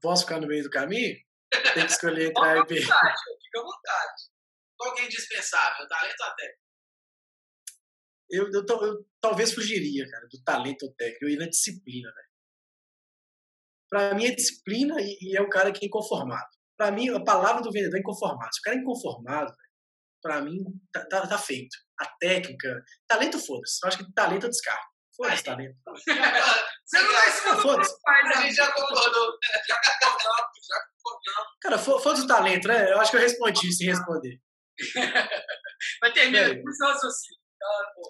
posso 0.01 0.23
ficar 0.23 0.39
no 0.39 0.47
meio 0.47 0.63
do 0.63 0.69
caminho? 0.69 1.17
Tem 1.73 1.85
que 1.85 1.91
escolher 1.91 2.27
entre 2.29 2.43
A 2.43 2.47
Fica 2.47 2.53
à 2.53 2.57
e 2.57 2.65
B. 2.65 2.81
vontade, 2.81 3.21
fica 3.43 3.59
à 3.59 3.63
vontade. 3.63 4.21
Qual 4.77 4.93
que 4.95 5.01
é 5.01 5.05
indispensável? 5.05 5.87
Talento 5.87 6.19
ou 6.21 6.25
a 6.27 6.35
técnica? 6.35 6.59
Eu, 8.31 8.51
eu, 8.51 8.65
eu 8.87 9.05
talvez 9.19 9.51
fugiria, 9.53 10.07
cara, 10.09 10.27
do 10.27 10.43
talento 10.43 10.83
ou 10.83 10.93
técnico. 10.93 11.25
Eu 11.25 11.29
ia 11.29 11.39
na 11.39 11.49
disciplina, 11.49 12.13
velho. 12.13 12.28
Pra 13.89 14.13
mim 14.13 14.25
é 14.25 14.31
disciplina 14.35 14.95
e, 15.01 15.17
e 15.21 15.37
é 15.37 15.41
o 15.41 15.49
cara 15.49 15.71
que 15.71 15.85
é 15.85 15.87
inconformado. 15.87 16.47
Pra 16.77 16.91
mim, 16.91 17.09
a 17.09 17.23
palavra 17.23 17.61
do 17.61 17.71
vendedor 17.71 17.97
é 17.97 17.99
inconformado. 17.99 18.49
Se 18.53 18.59
o 18.59 18.63
cara 18.63 18.77
é 18.77 18.79
inconformado, 18.79 19.53
pra 20.21 20.41
mim, 20.41 20.59
tá, 20.93 21.05
tá, 21.07 21.27
tá 21.27 21.37
feito. 21.37 21.75
A 21.99 22.05
técnica. 22.19 22.81
Talento, 23.07 23.37
foda-se. 23.39 23.79
Eu 23.83 23.87
acho 23.89 23.97
que 23.97 24.13
talento 24.13 24.43
eu 24.45 24.49
descarto. 24.49 24.87
Foda-se, 25.17 25.43
talento. 25.43 25.75
Você 26.85 27.01
não 27.01 27.11
vai 27.13 27.31
se 27.31 27.41
foda-se. 27.61 27.95
mais, 28.05 28.37
A 28.37 28.41
gente 28.41 28.55
já 28.55 28.71
concordou. 28.71 29.33
Cara, 31.61 31.77
fo- 31.77 31.99
foda-se 31.99 32.23
o 32.23 32.27
talento, 32.27 32.67
né? 32.67 32.91
Eu 32.91 32.99
acho 32.99 33.11
que 33.11 33.17
eu 33.17 33.21
respondi 33.21 33.71
sem 33.73 33.87
responder. 33.87 34.39
Mas 36.01 36.13
termina 36.13 36.39
É. 36.39 36.61
o 36.61 36.71
seu 36.73 36.87
raciocínio. 36.87 37.39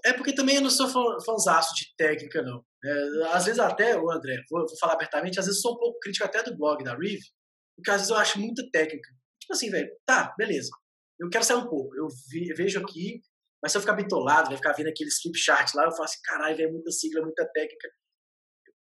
É 0.06 0.14
porque 0.14 0.34
também 0.34 0.56
eu 0.56 0.62
não 0.62 0.70
sou 0.70 0.88
fã, 0.88 1.02
fãzaço 1.26 1.74
de 1.76 1.94
técnica, 1.98 2.42
não. 2.42 2.64
É, 2.84 3.26
às 3.34 3.46
vezes 3.46 3.60
até, 3.60 3.98
o 3.98 4.10
André, 4.12 4.44
vou, 4.50 4.66
vou 4.68 4.78
falar 4.80 4.94
abertamente, 4.94 5.40
às 5.40 5.46
vezes 5.48 5.62
sou 5.62 5.74
um 5.74 5.78
pouco 5.80 6.00
crítico 6.00 6.26
até 6.26 6.44
do 6.44 6.56
blog 6.56 6.84
da 6.84 6.96
Rive, 6.96 7.24
porque 7.76 7.90
às 7.92 7.98
vezes 7.98 8.10
eu 8.10 8.18
acho 8.18 8.40
muita 8.40 8.64
técnica. 8.72 9.10
Tipo 9.42 9.54
assim, 9.54 9.70
velho, 9.70 9.90
tá, 10.06 10.34
beleza. 10.38 10.70
Eu 11.20 11.30
quero 11.30 11.44
sair 11.44 11.58
um 11.58 11.68
pouco. 11.68 11.96
Eu 11.96 12.08
vi- 12.30 12.54
vejo 12.54 12.80
aqui, 12.80 13.22
mas 13.62 13.72
se 13.72 13.78
eu 13.78 13.82
ficar 13.82 13.94
bitolado, 13.94 14.48
vai 14.50 14.58
ficar 14.58 14.74
vendo 14.74 14.88
aquele 14.90 15.10
skip 15.10 15.38
chart 15.38 15.74
lá, 15.76 15.86
eu 15.86 15.92
falo 15.92 16.04
assim, 16.04 16.20
caralho, 16.24 16.56
velho, 16.56 16.72
muita 16.72 16.92
sigla, 16.92 17.22
muita 17.22 17.46
técnica. 17.52 17.90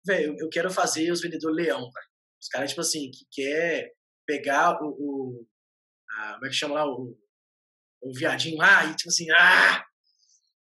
Velho, 0.07 0.37
eu, 0.39 0.49
quero 0.49 0.71
fazer 0.71 1.11
os 1.13 1.21
vendedores 1.21 1.57
leão, 1.57 1.79
velho. 1.81 2.07
Os 2.41 2.49
caras, 2.49 2.71
tipo 2.71 2.81
assim, 2.81 3.11
que 3.11 3.25
quer 3.31 3.93
pegar 4.27 4.79
o. 4.83 4.89
o 4.89 5.47
a- 6.11 6.35
como 6.35 6.47
é 6.47 6.49
que 6.49 6.55
chama 6.55 6.75
lá? 6.75 6.87
O, 6.87 7.17
o 8.03 8.13
viadinho 8.15 8.57
lá 8.59 8.85
e, 8.87 8.95
tipo 8.97 9.11
assim, 9.11 9.31
ah! 9.33 9.85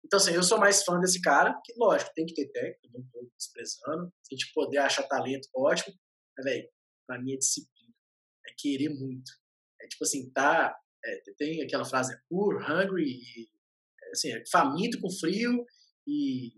Então, 0.06 0.18
assim, 0.18 0.34
eu 0.34 0.44
sou 0.44 0.60
mais 0.60 0.84
fã 0.84 1.00
desse 1.00 1.22
cara, 1.22 1.60
que, 1.64 1.74
lógico, 1.78 2.12
tem 2.14 2.26
que 2.26 2.34
ter 2.34 2.52
técnica, 2.52 2.90
não 2.94 3.06
estou 3.06 3.32
desprezando. 3.38 4.14
Se 4.22 4.34
a 4.34 4.38
gente 4.38 4.54
puder 4.54 4.80
achar 4.80 5.04
talento, 5.04 5.48
ótimo. 5.56 5.96
Mas, 6.38 6.46
velho, 6.46 6.70
pra 7.08 7.22
mim 7.22 7.34
é 7.34 7.38
disciplina. 7.38 7.94
É 8.48 8.54
querer 8.58 8.90
muito. 8.90 9.32
É 9.82 9.88
tipo 9.88 10.04
assim, 10.04 10.30
tá. 10.32 10.76
é, 11.06 11.22
tem 11.38 11.62
aquela 11.62 11.86
frase, 11.86 12.14
é 12.14 12.18
poor, 12.30 12.62
hungry, 12.62 13.06
e, 13.06 13.50
é, 14.04 14.10
assim, 14.12 14.32
é 14.32 14.44
faminto 14.52 15.00
com 15.00 15.10
frio 15.10 15.66
e, 16.08 16.54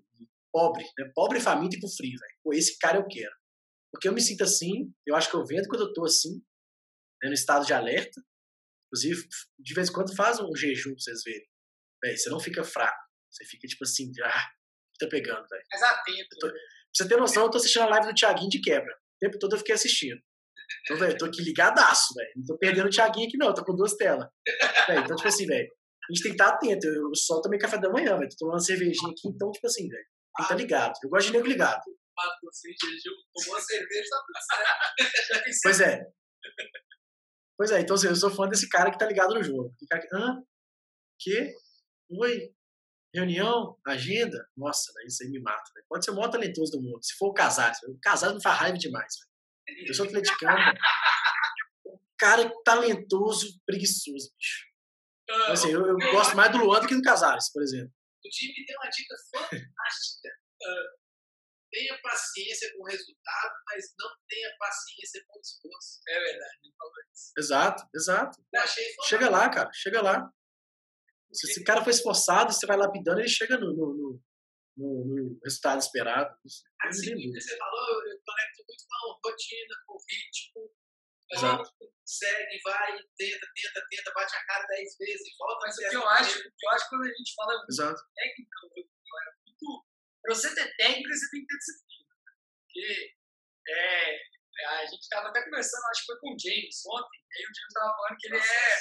pobre, 0.51 0.85
né? 0.97 1.11
Pobre, 1.13 1.41
faminto 1.41 1.75
e 1.75 1.81
com 1.81 1.89
frio, 1.89 2.17
velho. 2.17 2.57
Esse 2.57 2.77
cara 2.79 2.97
eu 2.97 3.07
quero. 3.07 3.35
Porque 3.91 4.07
eu 4.07 4.13
me 4.13 4.21
sinto 4.21 4.43
assim, 4.43 4.93
eu 5.05 5.15
acho 5.15 5.29
que 5.29 5.35
eu 5.35 5.45
vendo 5.45 5.67
quando 5.67 5.81
eu 5.81 5.93
tô 5.93 6.05
assim, 6.05 6.35
né, 7.21 7.27
no 7.27 7.33
estado 7.33 7.65
de 7.65 7.73
alerta. 7.73 8.21
Inclusive, 8.87 9.27
de 9.59 9.73
vez 9.73 9.89
em 9.89 9.93
quando 9.93 10.15
faz 10.15 10.39
um 10.39 10.55
jejum 10.55 10.91
pra 10.91 10.99
vocês 10.99 11.23
verem. 11.23 11.47
Véi, 12.03 12.17
você 12.17 12.29
não 12.29 12.39
fica 12.39 12.63
fraco. 12.63 13.04
Você 13.35 13.45
fica 13.45 13.67
tipo 13.67 13.83
assim, 13.83 14.11
ah, 14.23 14.45
tá 14.99 15.07
pegando, 15.09 15.45
velho. 15.47 15.63
Mais 15.71 15.83
atento. 15.83 16.37
Pra 16.39 16.51
você 16.93 17.07
ter 17.07 17.17
noção, 17.17 17.43
eu 17.43 17.49
tô 17.49 17.57
assistindo 17.57 17.83
a 17.83 17.89
live 17.89 18.07
do 18.07 18.13
Thiaguinho 18.13 18.49
de 18.49 18.61
quebra. 18.61 18.93
O 18.93 19.19
tempo 19.19 19.37
todo 19.39 19.53
eu 19.53 19.57
fiquei 19.59 19.75
assistindo. 19.75 20.21
Então, 20.83 20.97
velho, 20.97 21.13
eu 21.13 21.17
tô 21.17 21.25
aqui 21.25 21.41
ligadaço, 21.41 22.13
velho. 22.15 22.31
Não 22.37 22.45
tô 22.45 22.57
perdendo 22.57 22.87
o 22.87 22.89
Thiaguinho 22.89 23.27
aqui, 23.27 23.37
não. 23.37 23.47
Eu 23.47 23.53
tô 23.53 23.65
com 23.65 23.75
duas 23.75 23.95
telas. 23.95 24.27
Véi, 24.87 24.99
então, 24.99 25.15
tipo 25.15 25.27
assim, 25.27 25.45
velho, 25.45 25.67
a 25.67 26.13
gente 26.13 26.23
tem 26.23 26.35
que 26.35 26.41
estar 26.41 26.53
atento. 26.53 26.87
Eu 26.87 27.13
só 27.13 27.41
tomei 27.41 27.59
café 27.59 27.77
da 27.77 27.89
manhã, 27.89 28.17
velho. 28.17 28.29
Tô 28.29 28.37
tomando 28.39 28.55
uma 28.55 28.59
cervejinha 28.59 29.11
aqui, 29.11 29.27
então, 29.27 29.51
tipo 29.51 29.67
assim, 29.67 29.87
velho, 29.87 30.03
tem 30.03 30.35
que 30.37 30.41
estar 30.43 30.55
ligado. 30.55 30.93
Eu 31.03 31.09
gosto 31.09 31.27
de 31.27 31.33
nego 31.33 31.47
ligado. 31.47 31.81
Tá 31.81 32.23
Pois 35.63 35.81
é. 35.81 36.01
Pois 37.57 37.71
é, 37.71 37.79
então 37.81 37.95
assim, 37.95 38.07
eu 38.07 38.15
sou 38.15 38.29
fã 38.29 38.47
desse 38.47 38.67
cara 38.69 38.91
que 38.91 38.97
tá 38.97 39.05
ligado 39.05 39.33
no 39.33 39.43
jogo. 39.43 39.73
O 39.81 39.87
cara 39.87 40.01
que, 40.01 40.15
hã? 40.15 40.43
Que? 41.19 41.53
Oi? 42.09 42.53
Reunião? 43.15 43.77
Agenda? 43.85 44.47
Nossa, 44.55 44.91
velho, 44.93 45.07
isso 45.07 45.23
aí 45.23 45.29
me 45.29 45.39
mata. 45.41 45.71
velho. 45.73 45.85
Pode 45.89 46.05
ser 46.05 46.11
o 46.11 46.15
maior 46.15 46.29
talentoso 46.29 46.71
do 46.73 46.81
mundo. 46.81 47.03
Se 47.03 47.15
for 47.15 47.27
o 47.29 47.33
Casares, 47.33 47.77
o 47.87 47.97
Casares 48.01 48.35
me 48.35 48.41
faz 48.41 48.59
raiva 48.59 48.77
demais. 48.77 49.13
velho. 49.67 49.87
Eu 49.87 49.93
sou 49.93 50.05
atleticano. 50.05 50.73
Um 51.85 51.97
cara 52.17 52.51
talentoso, 52.63 53.59
preguiçoso, 53.65 54.31
bicho. 54.37 54.65
Então, 55.23 55.51
assim, 55.51 55.71
eu, 55.71 55.85
eu 55.85 55.97
gosto 56.11 56.35
mais 56.35 56.51
do 56.51 56.59
Luan 56.59 56.79
do 56.79 56.87
que 56.87 56.95
do 56.95 57.01
Casares, 57.01 57.51
por 57.51 57.63
exemplo. 57.63 57.91
O 58.23 58.29
Jimmy 58.31 58.65
tem 58.65 58.75
uma 58.77 58.89
dica 58.89 59.15
fantástica. 59.31 60.29
Ah, 60.63 60.95
tenha 61.71 61.99
paciência 62.01 62.71
com 62.73 62.83
o 62.83 62.85
resultado, 62.85 63.53
mas 63.67 63.85
não 63.99 64.09
tenha 64.29 64.49
paciência 64.57 65.23
com 65.27 65.37
o 65.37 65.41
esforço. 65.41 65.99
É 66.07 66.19
verdade, 66.19 66.57
ele 66.63 66.73
falou 66.77 66.93
isso. 67.13 67.31
Exato, 67.37 67.83
exato. 67.95 68.41
Chega 69.07 69.29
lá, 69.29 69.49
cara, 69.49 69.69
chega 69.73 70.01
lá. 70.01 70.31
Se 71.35 71.51
esse 71.51 71.63
cara 71.63 71.83
for 71.83 71.89
esforçado, 71.89 72.51
você 72.53 72.65
vai 72.65 72.77
lapidando, 72.77 73.19
ele 73.19 73.27
chega 73.29 73.57
no, 73.57 73.73
no, 73.73 73.93
no- 74.77 75.05
no- 75.05 75.39
resultado 75.43 75.79
esperado. 75.79 76.35
A 76.81 76.87
disciplina, 76.89 77.39
você 77.39 77.57
falou, 77.57 77.89
eu 78.07 78.19
conecto 78.25 78.63
muito 78.67 78.83
com 78.87 78.95
a 78.95 79.29
rotina, 79.31 79.75
com 79.85 79.93
o 79.93 79.97
ritmo. 80.09 80.71
Exato. 81.31 81.71
Segue, 82.05 82.59
vai, 82.63 82.91
tenta, 83.17 83.47
tenta, 83.55 83.87
tenta, 83.89 84.13
bate 84.13 84.35
a 84.35 84.45
cara 84.45 84.67
dez 84.67 84.95
vezes, 84.99 85.35
volta 85.39 85.65
Mas 85.65 85.75
o 85.75 85.89
que 85.89 85.95
eu 85.95 86.07
acho, 86.07 86.39
o 86.39 86.43
que 86.43 86.65
eu 86.65 86.69
acho 86.69 86.89
quando 86.89 87.03
a 87.03 87.07
gente 87.07 87.33
fala 87.35 87.65
Exato. 87.67 88.01
técnica, 88.13 88.57
é 88.63 88.69
muito. 88.75 89.85
Pra 90.21 90.35
você 90.35 90.53
ter 90.55 90.75
técnica, 90.77 91.13
você 91.15 91.29
tem 91.31 91.41
que 91.41 91.47
ter 91.47 91.57
disciplina. 91.57 92.15
Porque 92.61 93.15
é, 93.67 94.19
a 94.67 94.85
gente 94.85 95.01
estava 95.01 95.29
até 95.29 95.43
conversando, 95.45 95.81
acho 95.89 96.01
que 96.01 96.05
foi 96.05 96.19
com 96.19 96.33
o 96.35 96.37
James 96.39 96.81
ontem, 96.85 97.19
e 97.19 97.37
aí 97.37 97.43
o 97.43 97.53
James 97.55 97.67
estava 97.69 97.95
falando 97.95 98.17
que 98.19 98.27
ele 98.27 98.37
é. 98.37 98.77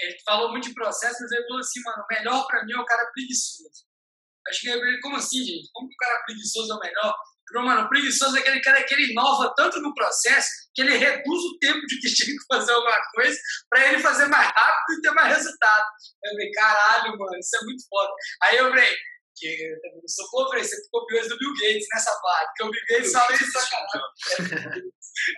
Ele 0.00 0.16
falou 0.24 0.50
muito 0.50 0.68
de 0.68 0.74
processo, 0.74 1.16
mas 1.20 1.32
ele 1.32 1.46
falou 1.46 1.60
assim, 1.60 1.80
mano, 1.84 2.02
o 2.02 2.14
melhor 2.14 2.46
pra 2.46 2.64
mim 2.64 2.72
é 2.72 2.80
o 2.80 2.84
cara 2.84 3.10
preguiçoso. 3.12 3.86
Acho 4.48 4.60
que 4.60 4.68
ele, 4.68 5.00
como 5.00 5.16
assim, 5.16 5.44
gente? 5.44 5.68
Como 5.72 5.88
que 5.88 5.94
o 5.94 5.98
cara 5.98 6.22
preguiçoso 6.24 6.72
é 6.72 6.76
o 6.76 6.78
melhor? 6.78 7.14
Porque, 7.46 7.66
mano, 7.66 7.82
o 7.82 7.88
preguiçoso 7.88 8.36
é 8.36 8.40
aquele 8.40 8.60
cara 8.60 8.82
que 8.84 8.94
ele 8.94 9.10
inova 9.12 9.52
tanto 9.56 9.80
no 9.80 9.94
processo 9.94 10.48
que 10.74 10.82
ele 10.82 10.96
reduz 10.96 11.42
o 11.42 11.58
tempo 11.58 11.80
de 11.86 11.98
que 11.98 12.08
tinha 12.14 12.36
que 12.36 12.46
fazer 12.46 12.72
alguma 12.72 13.00
coisa 13.14 13.38
pra 13.70 13.88
ele 13.88 14.02
fazer 14.02 14.26
mais 14.26 14.46
rápido 14.46 14.98
e 14.98 15.00
ter 15.02 15.10
mais 15.12 15.36
resultado. 15.36 15.86
Eu 16.24 16.30
falei, 16.30 16.50
caralho, 16.52 17.18
mano, 17.18 17.38
isso 17.38 17.56
é 17.56 17.64
muito 17.64 17.88
foda. 17.88 18.12
Aí 18.42 18.56
eu 18.58 18.68
falei, 18.68 18.96
que 19.38 19.78
socorro, 20.08 20.44
eu 20.44 20.48
falei, 20.48 20.64
você 20.64 20.82
ficou 20.82 21.06
pior 21.06 21.22
do 21.28 21.38
Bill 21.38 21.54
Gates 21.54 21.86
nessa 21.94 22.20
parte, 22.20 22.46
porque 22.48 22.62
o 22.64 22.70
Bill 22.70 22.82
Gates 22.88 23.12
só 23.12 23.26
fez 23.26 23.52
sacanagem. 23.52 24.92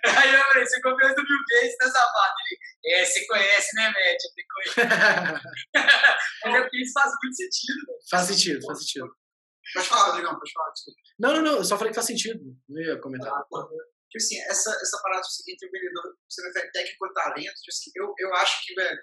Aí 0.05 0.35
eu 0.35 0.45
falei, 0.45 0.67
você 0.67 0.77
ficou 0.77 0.97
pior 0.97 1.15
do 1.15 1.23
Bill 1.23 1.45
Gates 1.53 1.77
nessa 1.81 2.01
parte. 2.01 2.43
Ele, 2.85 2.95
é, 2.95 3.05
você 3.05 3.27
conhece, 3.27 3.77
né, 3.77 3.87
Matt? 3.89 4.25
Eu 4.25 4.31
falei, 4.31 4.47
conheço. 4.55 5.45
Mas 6.45 6.55
é 6.55 6.61
porque 6.63 6.83
isso 6.83 6.93
faz 6.93 7.13
muito 7.23 7.37
sentido, 7.37 7.87
velho. 7.87 7.99
faz 8.11 8.27
sentido, 8.27 8.67
faz 8.67 8.79
sentido. 8.79 9.17
Pode 9.75 9.89
falar, 9.89 10.05
Rodrigão, 10.07 10.39
pode 10.39 10.53
falar, 10.53 10.71
desculpa. 10.73 11.01
Não, 11.19 11.33
não, 11.35 11.43
não, 11.43 11.57
eu 11.59 11.65
só 11.65 11.77
falei 11.77 11.91
que 11.91 11.95
faz 11.95 12.07
sentido. 12.07 12.41
Não 12.69 12.83
ia 12.83 13.01
comentar. 13.01 13.33
Ah. 13.33 13.45
Tipo 14.11 14.25
assim, 14.25 14.41
essa, 14.51 14.71
essa 14.71 14.99
parada 15.03 15.23
tipo, 15.23 15.31
assim, 15.31 15.53
entre 15.53 15.69
o 15.69 15.71
vendedor, 15.71 16.17
você 16.29 16.43
prefere 16.43 16.73
técnico 16.73 17.07
ou 17.07 17.15
talento, 17.15 17.55
tipo 17.55 17.71
assim, 17.71 17.91
eu, 17.95 18.15
eu 18.19 18.35
acho 18.35 18.67
que, 18.67 18.75
velho, 18.75 18.99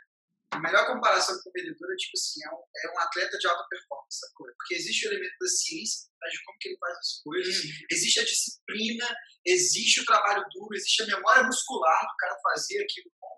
a 0.51 0.59
melhor 0.59 0.87
comparação 0.87 1.35
com 1.43 1.49
o 1.49 1.53
vendedor 1.53 1.91
é, 1.91 1.95
tipo 1.95 2.15
assim, 2.15 2.39
é 2.43 2.49
um, 2.49 2.61
é 2.63 2.93
um 2.95 2.99
atleta 2.99 3.37
de 3.37 3.47
alta 3.47 3.65
performance, 3.69 4.19
sacou? 4.19 4.47
Porque 4.47 4.75
existe 4.75 5.07
o 5.07 5.11
elemento 5.11 5.35
da 5.39 5.47
ciência, 5.47 6.09
né, 6.21 6.29
de 6.29 6.43
como 6.43 6.57
que 6.59 6.69
ele 6.69 6.77
faz 6.79 6.97
as 6.97 7.21
coisas, 7.23 7.55
existe 7.91 8.19
a 8.19 8.25
disciplina, 8.25 9.15
existe 9.45 10.01
o 10.01 10.05
trabalho 10.05 10.45
duro, 10.53 10.75
existe 10.75 11.03
a 11.03 11.07
memória 11.07 11.43
muscular 11.43 12.01
do 12.01 12.15
cara 12.17 12.37
fazer 12.41 12.81
aquilo 12.81 13.11
com, 13.19 13.35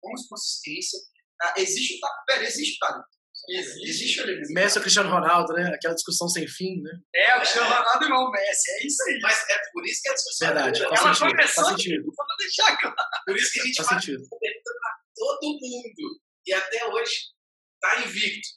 com 0.00 0.28
consistência, 0.28 0.98
tá? 1.38 1.54
existe 1.56 1.96
o 1.96 2.00
talento, 2.00 2.24
velho, 2.28 2.44
existe 2.44 2.76
o 2.76 2.78
talento. 2.86 3.22
Existe. 3.48 3.88
Existe 3.88 4.20
o 4.20 4.22
elemento. 4.22 4.52
Messi 4.52 4.78
ou 4.78 4.82
Cristiano 4.82 5.10
Ronaldo, 5.10 5.52
né? 5.54 5.72
Aquela 5.74 5.94
discussão 5.94 6.28
sem 6.28 6.46
fim, 6.46 6.80
né? 6.80 6.92
É, 7.14 7.34
o 7.34 7.40
Cristiano 7.40 7.66
Ronaldo 7.74 8.04
igual 8.04 8.28
o 8.28 8.30
Messi, 8.30 8.70
é 8.70 8.86
isso 8.86 9.02
aí. 9.02 9.18
Mas 9.20 9.38
é 9.50 9.58
por 9.72 9.84
isso 9.84 10.00
que 10.02 10.08
a 10.10 10.14
discussão 10.14 10.48
Verdade, 10.48 10.82
é 10.82 10.88
faz 10.88 11.00
Ela 11.00 11.14
sentido, 11.14 11.30
começou 11.30 11.64
faz 11.64 11.68
sentido. 11.76 12.14
Só 12.14 12.24
pra 12.24 12.36
deixar 12.38 12.76
claro. 12.78 12.96
Por 13.26 13.36
isso 13.36 13.52
que 13.52 13.60
a 13.60 13.64
gente 13.64 13.76
Faz 13.76 13.88
faz 13.88 14.04
sentido. 14.04 14.22
essa 14.22 14.38
pergunta 14.38 14.70
pra 14.80 14.90
todo 15.16 15.58
mundo. 15.60 16.20
E 16.46 16.52
até 16.52 16.86
hoje 16.86 17.32
tá 17.80 18.00
invicto. 18.00 18.48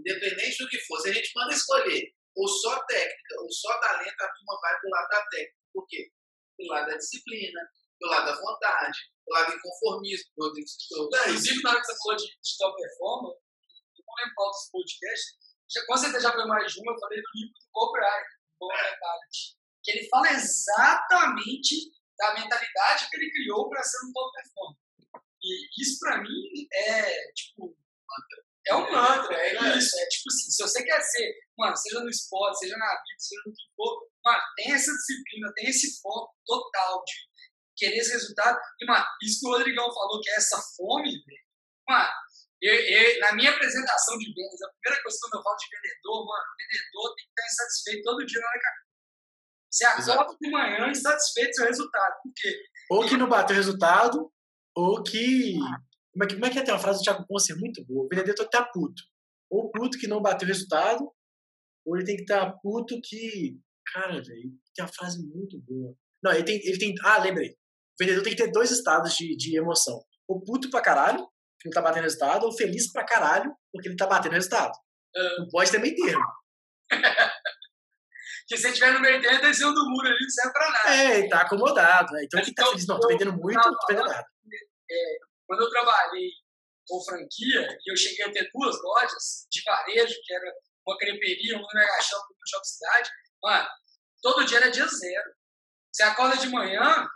Independente 0.00 0.58
do 0.62 0.68
que 0.68 0.78
for. 0.86 1.00
Se 1.00 1.10
a 1.10 1.12
gente 1.12 1.30
manda 1.34 1.52
escolher 1.54 2.12
ou 2.36 2.46
só 2.48 2.84
técnica 2.86 3.40
ou 3.42 3.50
só 3.50 3.80
talento, 3.80 4.20
a 4.22 4.32
turma 4.32 4.60
vai 4.60 4.78
pro 4.80 4.90
lado 4.90 5.08
da 5.08 5.26
técnica. 5.26 5.56
Por 5.72 5.86
quê? 5.88 6.10
Pro 6.56 6.66
lado 6.66 6.86
da 6.90 6.96
disciplina, 6.96 7.60
pro 7.98 8.10
lado 8.10 8.26
da 8.26 8.40
vontade, 8.40 8.98
pro 9.24 9.34
lado 9.34 9.50
do 9.52 9.56
inconformismo. 9.58 10.30
lado 10.38 10.52
do- 10.54 11.10
Não, 11.10 11.22
Inclusive, 11.28 11.62
na 11.62 11.70
hora 11.70 11.80
que 11.80 11.86
você 11.86 11.98
falou 11.98 12.16
de, 12.16 12.26
top 12.58 12.82
performance, 12.82 13.38
eu 13.98 14.04
não 14.06 14.14
lembro 14.18 14.34
qual 14.34 14.50
dos 14.50 14.70
podcasts, 14.70 15.36
já, 15.70 15.84
com 15.86 15.96
certeza 15.96 16.20
já 16.22 16.32
foi 16.32 16.46
mais 16.46 16.72
de 16.72 16.80
uma, 16.80 16.92
eu 16.92 16.98
falei 16.98 17.20
do 17.20 17.28
livro 17.34 17.54
do 17.74 17.92
Bryant, 17.92 18.26
do 18.60 18.66
Mentality, 18.68 19.56
que 19.82 19.90
ele 19.90 20.08
fala 20.08 20.28
exatamente 20.32 21.74
da 22.16 22.34
mentalidade 22.34 23.08
que 23.10 23.16
ele 23.16 23.30
criou 23.30 23.68
para 23.68 23.82
ser 23.82 23.98
um 24.06 24.12
top 24.12 24.32
performer. 24.32 24.78
E 25.48 25.82
isso, 25.82 25.98
para 26.00 26.20
mim, 26.20 26.68
é, 26.72 27.32
tipo, 27.32 27.74
é 28.66 28.74
um 28.74 28.90
mantra, 28.92 29.34
é 29.34 29.78
isso. 29.78 29.98
É 29.98 30.06
tipo 30.08 30.28
assim, 30.28 30.50
se 30.50 30.62
você 30.62 30.84
quer 30.84 31.00
ser, 31.00 31.34
mano, 31.56 31.76
seja 31.76 32.00
no 32.00 32.10
esporte, 32.10 32.58
seja 32.58 32.76
na 32.76 32.86
vida, 32.86 33.18
seja 33.18 33.40
no 33.46 33.52
que 33.52 33.62
for, 33.74 34.08
mano, 34.24 34.42
tem 34.56 34.72
essa 34.72 34.92
disciplina, 34.92 35.52
tem 35.54 35.68
esse 35.68 36.00
foco 36.00 36.34
total 36.44 37.02
de 37.04 37.14
querer 37.76 37.98
esse 37.98 38.12
resultado. 38.12 38.58
E, 38.80 38.86
mano, 38.86 39.06
isso 39.22 39.40
que 39.40 39.46
o 39.46 39.50
Rodrigão 39.52 39.92
falou, 39.92 40.20
que 40.20 40.30
é 40.30 40.34
essa 40.34 40.60
fome, 40.76 41.10
velho. 41.10 41.48
Mano, 41.88 42.12
eu, 42.60 42.74
eu, 42.74 43.20
na 43.20 43.32
minha 43.34 43.50
apresentação 43.50 44.18
de 44.18 44.34
vendas, 44.34 44.60
a 44.62 44.68
primeira 44.80 45.02
coisa 45.02 45.18
quando 45.22 45.34
eu 45.34 45.42
falo 45.42 45.56
de 45.56 45.66
vendedor, 45.76 46.26
mano, 46.26 46.44
vendedor 46.58 47.14
tem 47.14 47.24
que 47.24 47.30
estar 47.30 47.46
insatisfeito 47.46 48.02
todo 48.02 48.26
dia 48.26 48.40
na 48.40 48.48
hora 48.48 48.58
que 48.58 48.88
você 49.70 49.84
acorda 50.12 50.36
de 50.40 50.50
manhã 50.50 50.90
insatisfeito 50.90 51.48
com 51.48 51.52
o 51.52 51.56
seu 51.56 51.66
resultado. 51.66 52.14
Por 52.22 52.32
quê? 52.34 52.60
Ou 52.90 53.06
que 53.06 53.16
não 53.16 53.28
bateu 53.28 53.56
resultado, 53.56 54.32
ou 54.78 55.02
que. 55.02 55.54
Como 56.12 56.24
é 56.24 56.26
que, 56.26 56.34
como 56.34 56.46
é 56.46 56.50
que 56.50 56.58
é? 56.58 56.62
Tem 56.62 56.72
uma 56.72 56.80
frase 56.80 57.00
do 57.00 57.02
Thiago 57.02 57.26
Ponce 57.26 57.54
muito 57.56 57.84
boa. 57.84 58.04
O 58.04 58.08
vendedor 58.08 58.34
tem 58.34 58.48
que 58.48 58.56
estar 58.56 58.70
puto. 58.70 59.02
Ou 59.50 59.70
puto 59.72 59.98
que 59.98 60.06
não 60.06 60.22
bateu 60.22 60.46
resultado, 60.46 61.10
ou 61.84 61.96
ele 61.96 62.04
tem 62.04 62.16
que 62.16 62.22
estar 62.22 62.52
puto 62.62 62.98
que. 63.02 63.58
Cara, 63.92 64.22
velho, 64.22 64.52
tem 64.74 64.84
uma 64.84 64.92
frase 64.92 65.18
muito 65.26 65.58
boa. 65.62 65.94
Não, 66.22 66.32
ele 66.32 66.44
tem, 66.44 66.60
ele 66.64 66.78
tem. 66.78 66.94
Ah, 67.02 67.18
lembrei. 67.18 67.50
O 67.50 67.54
vendedor 67.98 68.22
tem 68.22 68.36
que 68.36 68.42
ter 68.42 68.52
dois 68.52 68.70
estados 68.70 69.14
de, 69.14 69.36
de 69.36 69.58
emoção. 69.58 70.00
Ou 70.28 70.42
puto 70.44 70.70
pra 70.70 70.80
caralho, 70.80 71.26
que 71.60 71.68
não 71.68 71.72
tá 71.72 71.82
batendo 71.82 72.04
resultado, 72.04 72.44
ou 72.44 72.56
feliz 72.56 72.92
pra 72.92 73.04
caralho, 73.04 73.52
porque 73.72 73.88
ele 73.88 73.96
tá 73.96 74.06
batendo 74.06 74.32
resultado. 74.32 74.72
Ah. 75.16 75.36
Não 75.38 75.48
pode 75.48 75.70
ter 75.72 75.78
meio 75.80 75.96
termo. 75.96 76.24
que 78.46 78.56
se 78.56 78.68
estiver 78.68 78.92
no 78.92 79.00
meio 79.00 79.20
termo, 79.20 79.40
desceu 79.40 79.72
do 79.74 79.90
muro 79.90 80.06
ali, 80.06 80.18
não 80.20 80.30
serve 80.30 80.52
pra 80.52 80.70
nada. 80.70 80.96
É, 80.96 81.18
ele 81.18 81.28
tá 81.28 81.40
acomodado. 81.40 82.12
Né? 82.12 82.24
Então 82.24 82.40
ele 82.40 82.52
tá 82.54 82.62
Então, 82.62 82.72
feliz. 82.72 82.86
Não, 82.86 83.00
tô 83.00 83.08
vendendo 83.08 83.32
muito, 83.32 83.56
não 83.56 83.78
tô 83.78 83.86
vendendo 83.88 84.08
nada. 84.08 84.26
É, 84.90 85.18
quando 85.46 85.62
eu 85.62 85.70
trabalhei 85.70 86.30
com 86.86 87.04
franquia, 87.04 87.78
e 87.84 87.92
eu 87.92 87.96
cheguei 87.96 88.24
a 88.24 88.32
ter 88.32 88.50
duas 88.52 88.76
lojas 88.82 89.46
de 89.50 89.62
varejo, 89.62 90.14
que 90.24 90.34
era 90.34 90.52
uma 90.86 90.96
creperia, 90.96 91.56
um 91.56 91.64
mega 91.74 92.02
shop, 92.02 92.26
um 92.32 92.48
shop 92.48 92.66
cidade, 92.66 93.10
mano, 93.42 93.68
todo 94.22 94.44
dia 94.44 94.58
era 94.58 94.70
dia 94.70 94.86
zero. 94.86 95.30
Você 95.92 96.02
acorda 96.02 96.36
de 96.36 96.48
manhã, 96.48 97.06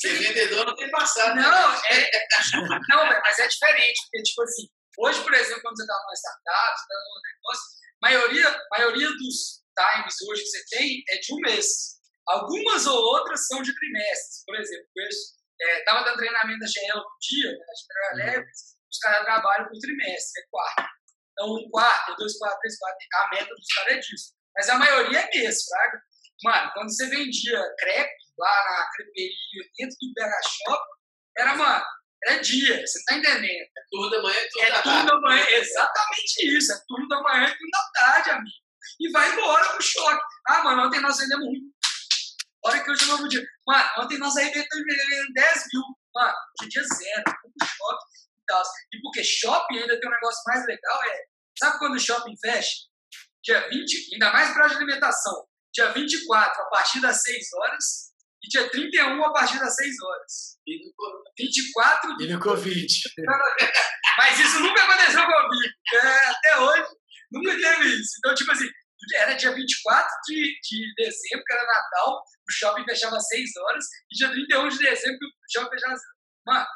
Ser 0.00 0.14
vendedor 0.14 0.64
não 0.64 0.74
tem 0.74 0.90
passado. 0.90 1.36
né? 1.36 1.42
Não, 1.42 1.74
é, 1.74 2.10
não, 2.88 3.20
mas 3.20 3.38
é 3.38 3.46
diferente, 3.46 4.00
porque, 4.04 4.22
tipo 4.22 4.42
assim, 4.42 4.66
hoje, 4.98 5.22
por 5.22 5.34
exemplo, 5.34 5.60
quando 5.60 5.76
você 5.76 5.82
está 5.82 5.94
numa 5.94 6.14
startup, 6.14 6.78
você 6.78 6.82
está 6.82 6.94
num 6.94 7.20
negócio, 7.28 7.64
maioria, 8.00 8.66
maioria 8.70 9.08
dos 9.10 9.60
times 9.76 10.14
hoje 10.22 10.42
que 10.42 10.48
você 10.48 10.64
tem 10.70 11.04
é 11.10 11.18
de 11.18 11.34
um 11.34 11.36
mês. 11.40 12.00
Algumas 12.26 12.86
ou 12.86 12.96
outras 12.96 13.46
são 13.46 13.62
de 13.62 13.74
trimestres. 13.74 14.42
Por 14.46 14.56
exemplo, 14.56 14.86
eu 15.60 15.78
estava 15.78 16.04
dando 16.04 16.16
treinamento 16.16 16.58
da 16.58 16.66
GL 16.66 16.96
outro 16.98 17.16
dia, 17.20 17.50
né, 17.50 17.66
General 17.80 18.14
Leves, 18.34 18.60
os 18.90 18.98
caras 18.98 19.24
trabalham 19.24 19.68
por 19.68 19.78
trimestre, 19.78 20.42
é 20.42 20.46
quarto. 20.50 20.84
Então, 21.32 21.54
um 21.54 21.70
quarto, 21.70 22.16
dois 22.16 22.36
quartos, 22.38 22.58
três 22.60 22.78
quartos, 22.78 23.06
a 23.14 23.28
meta 23.30 23.54
dos 23.54 23.66
caras 23.74 23.92
é 23.94 23.98
disso. 23.98 24.32
Mas 24.54 24.68
a 24.68 24.74
maioria 24.76 25.20
é 25.20 25.30
mês, 25.36 25.64
fraga. 25.64 26.02
Mano, 26.42 26.70
quando 26.74 26.88
você 26.90 27.06
vendia 27.08 27.62
crepe 27.78 28.12
lá 28.38 28.64
na 28.64 28.90
creperia, 28.96 29.62
dentro 29.78 29.96
do 30.00 30.12
BH 30.14 30.48
Shop, 30.48 30.82
era, 31.36 31.54
mano, 31.54 31.84
era 32.24 32.40
dia, 32.40 32.86
você 32.86 33.04
tá 33.04 33.14
entendendo? 33.14 33.68
Turno 33.90 34.10
da 34.10 34.22
manhã 34.22 34.40
e 34.40 34.48
turno 34.48 34.66
É 34.66 34.70
da 34.70 34.82
turno 34.82 34.96
tarde. 34.98 35.10
da 35.10 35.20
manhã, 35.20 35.46
exatamente 35.50 36.56
isso, 36.56 36.72
é 36.72 36.80
turno 36.88 37.08
da 37.08 37.22
manhã 37.22 37.44
e 37.46 37.56
turno 37.56 37.70
da 37.70 38.00
tarde, 38.00 38.30
amigo. 38.30 38.56
E 39.00 39.10
vai 39.10 39.32
embora 39.32 39.68
pro 39.70 39.82
choque. 39.82 40.22
Ah, 40.48 40.64
mano, 40.64 40.86
ontem 40.86 41.00
nós 41.00 41.18
vendemos 41.18 41.46
muito. 41.46 41.70
Olha 42.64 42.82
que 42.84 42.90
hoje 42.90 43.04
é 43.04 43.06
novo 43.08 43.28
dia. 43.28 43.42
Mano, 43.66 43.88
ontem 43.98 44.18
nós 44.18 44.36
arrebentamos 44.36 44.84
vendendo 44.86 45.32
10 45.34 45.64
mil. 45.72 45.82
Mano, 46.14 46.34
hoje 46.60 46.66
é 46.66 46.68
dia 46.68 46.82
zero, 46.82 47.24
pro 47.24 47.66
shopping 47.68 48.06
e 48.38 48.44
tal. 48.46 48.62
E 48.94 49.00
porque 49.02 49.24
shopping 49.24 49.78
ainda 49.78 50.00
tem 50.00 50.08
um 50.08 50.12
negócio 50.12 50.42
mais 50.46 50.66
legal, 50.66 51.04
é. 51.04 51.18
Sabe 51.58 51.78
quando 51.78 51.94
o 51.94 52.00
shopping 52.00 52.34
fecha? 52.40 52.70
Dia 53.44 53.68
20, 53.68 54.14
ainda 54.14 54.32
mais 54.32 54.52
de 54.54 54.60
alimentação. 54.60 55.46
Dia 55.72 55.92
24, 55.92 56.62
a 56.62 56.66
partir 56.66 57.00
das 57.00 57.22
6 57.22 57.52
horas. 57.54 57.84
E 58.42 58.48
dia 58.48 58.68
31, 58.70 59.24
a 59.24 59.32
partir 59.32 59.58
das 59.58 59.74
6 59.76 59.94
horas. 60.02 60.58
E 60.66 60.78
no- 60.86 61.22
24 61.38 62.22
E 62.22 62.26
no 62.32 62.40
Covid. 62.40 62.86
mas 64.18 64.38
isso 64.40 64.60
nunca 64.60 64.82
aconteceu 64.82 65.22
comigo. 65.24 65.74
É, 65.94 66.26
até 66.26 66.58
hoje, 66.58 66.88
nunca 67.30 67.50
teve 67.52 67.88
isso. 67.88 68.12
Então, 68.18 68.34
tipo 68.34 68.50
assim, 68.52 68.66
era 69.14 69.34
dia 69.34 69.52
24 69.52 70.08
de, 70.26 70.58
de 70.62 70.94
dezembro, 70.96 71.44
que 71.44 71.52
era 71.52 71.66
Natal, 71.66 72.22
o 72.22 72.52
shopping 72.52 72.84
fechava 72.84 73.16
às 73.16 73.26
6 73.28 73.50
horas, 73.56 73.84
e 74.10 74.16
dia 74.16 74.30
31 74.30 74.68
de 74.68 74.78
dezembro, 74.78 75.18
o 75.26 75.52
shopping 75.52 75.70
fechava 75.70 75.94
às 75.94 76.00
Mano, 76.46 76.66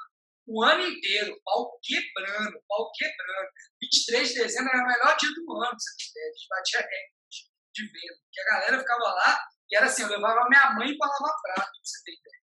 o 0.47 0.63
ano 0.63 0.87
inteiro, 0.87 1.41
pau 1.43 1.79
quebrando, 1.83 2.61
pau 2.69 2.91
quebrando. 2.93 3.49
23 3.81 4.29
de 4.29 4.35
dezembro 4.35 4.71
era 4.73 4.85
o 4.85 4.87
melhor 4.87 5.17
dia 5.17 5.31
do 5.31 5.53
ano, 5.63 5.73
ideia. 5.73 6.29
A 6.29 6.33
gente 6.33 6.49
batia 6.49 6.81
recorde 6.81 7.55
de 7.75 7.83
venda. 7.87 8.21
Porque 8.21 8.41
a 8.41 8.45
galera 8.45 8.79
ficava 8.79 9.05
lá, 9.05 9.41
e 9.71 9.77
era 9.77 9.87
assim, 9.87 10.03
eu 10.03 10.09
levava 10.09 10.49
minha 10.49 10.71
mãe 10.75 10.97
pra 10.97 11.09
lavar 11.09 11.35
prato, 11.43 11.71
pra 11.73 11.81
você 11.83 12.05
ter 12.05 12.13
ideia. 12.13 12.45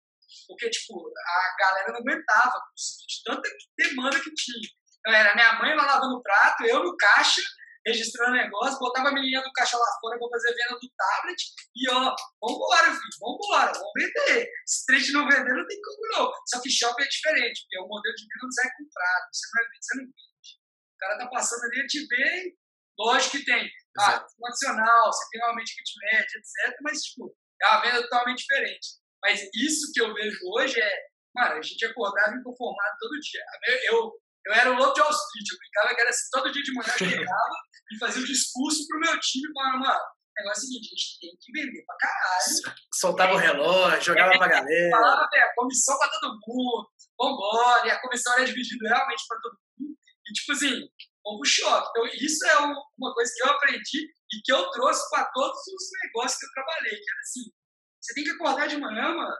Porque, 0.46 0.70
tipo, 0.70 1.12
a 1.16 1.56
galera 1.58 1.92
não 1.92 2.00
aguentava 2.00 2.58
de 2.76 3.22
tanta 3.24 3.48
demanda 3.78 4.20
que 4.20 4.34
tinha. 4.34 4.68
Então, 4.98 5.14
era 5.14 5.34
minha 5.34 5.52
mãe 5.54 5.74
lá 5.74 5.86
lavando 5.86 6.22
prato, 6.22 6.64
eu 6.64 6.82
no 6.82 6.96
caixa, 6.96 7.40
registrando 7.86 8.32
negócio, 8.32 8.78
botava 8.78 9.08
a 9.08 9.12
menininha 9.12 9.42
do 9.42 9.52
caixa 9.52 9.76
lá 9.76 9.86
fora 10.00 10.18
pra 10.18 10.28
fazer 10.28 10.54
venda 10.54 10.78
do 10.80 10.90
tablet, 10.96 11.42
e 11.76 11.90
ó, 11.90 12.14
vambora, 12.40 12.86
filho, 12.86 13.18
vambora, 13.20 13.72
vamos 13.72 13.92
vender. 13.96 14.48
Se 14.66 14.86
trade 14.86 15.12
não 15.12 15.28
vender, 15.28 15.52
não 15.52 15.66
tem 15.66 15.80
como 15.80 16.08
não. 16.16 16.32
Só 16.46 16.60
que 16.60 16.70
shopping 16.70 17.02
é 17.02 17.08
diferente, 17.08 17.62
porque 17.62 17.78
o 17.78 17.88
modelo 17.88 18.14
de 18.14 18.22
venda 18.22 18.42
não 18.42 18.52
sai 18.52 18.70
comprado, 18.76 19.24
você 19.32 19.46
não 19.52 19.62
é 19.62 19.68
vende, 19.68 19.84
você 19.84 19.94
não 19.96 20.04
vende. 20.04 20.50
O 20.94 20.98
cara 20.98 21.18
tá 21.18 21.28
passando 21.28 21.64
ali, 21.64 21.80
a 21.80 21.86
te 21.86 22.06
vê, 22.06 22.56
lógico 22.98 23.38
que 23.38 23.44
tem. 23.44 23.70
Ah, 23.98 24.10
Exato. 24.10 24.34
adicional, 24.46 25.12
você 25.12 25.28
tem 25.30 25.40
realmente 25.40 25.74
kit 25.74 25.92
médio, 26.02 26.38
etc. 26.38 26.78
Mas, 26.82 27.02
tipo, 27.02 27.36
é 27.62 27.66
uma 27.68 27.82
venda 27.82 28.02
totalmente 28.02 28.38
diferente. 28.38 28.88
Mas 29.22 29.40
isso 29.54 29.90
que 29.92 30.02
eu 30.02 30.12
vejo 30.12 30.38
hoje 30.54 30.80
é, 30.80 30.98
mano, 31.34 31.54
a 31.54 31.62
gente 31.62 31.84
acordava 31.86 32.36
inconformado 32.36 32.96
todo 32.98 33.20
dia. 33.20 33.44
Eu, 33.66 33.96
eu, 33.96 34.12
eu 34.46 34.52
era 34.54 34.70
o 34.72 34.76
louco 34.76 34.94
de 34.94 35.00
Wall 35.00 35.10
Street, 35.10 35.46
eu 35.52 35.58
brincava 35.58 35.94
que 35.94 36.00
era 36.00 36.10
assim, 36.10 36.28
todo 36.32 36.52
dia 36.52 36.62
de 36.62 36.72
manhã 36.74 36.88
eu 36.92 36.98
chegava 36.98 37.54
e 37.92 37.98
fazia 37.98 38.22
um 38.22 38.26
discurso 38.26 38.86
pro 38.88 39.00
meu 39.00 39.18
time, 39.20 39.52
falando, 39.54 39.80
mano, 39.80 40.00
o 40.00 40.42
negócio 40.42 40.62
é 40.62 40.64
o 40.64 40.66
seguinte, 40.66 40.86
a 40.86 40.96
gente 40.96 41.20
tem 41.20 41.36
que 41.40 41.52
vender 41.52 41.84
pra 41.86 41.96
caralho. 41.96 42.76
Soltava 42.94 43.32
o 43.34 43.36
relógio, 43.36 44.02
jogava 44.02 44.36
pra 44.38 44.48
galera. 44.48 44.90
Falava, 44.90 45.28
velho, 45.32 45.52
comissão 45.56 45.96
pra 45.98 46.08
todo 46.08 46.38
mundo, 46.46 46.90
vambora, 47.18 47.86
e 47.86 47.90
a 47.90 48.00
comissão 48.00 48.32
era 48.34 48.44
dividida 48.44 48.88
realmente 48.88 49.22
pra 49.28 49.38
todo 49.40 49.56
mundo. 49.78 49.96
E, 50.26 50.32
tipo 50.32 50.52
assim, 50.52 50.88
vamos 51.24 51.40
pro 51.40 51.44
choque. 51.44 51.88
Então, 51.90 52.06
isso 52.20 52.46
é 52.48 52.60
um- 52.62 52.82
uma 52.98 53.14
coisa 53.14 53.32
que 53.36 53.42
eu 53.44 53.50
aprendi 53.52 54.00
e 54.32 54.40
que 54.42 54.52
eu 54.52 54.70
trouxe 54.70 55.08
pra 55.10 55.24
todos 55.32 55.58
os 55.60 55.88
negócios 56.02 56.38
que 56.40 56.46
eu 56.46 56.50
trabalhei. 56.52 56.90
Que 56.96 57.10
era 57.10 57.20
assim, 57.20 57.52
você 58.00 58.14
tem 58.14 58.24
que 58.24 58.30
acordar 58.30 58.66
de 58.66 58.76
manhã, 58.78 59.14
mano. 59.14 59.36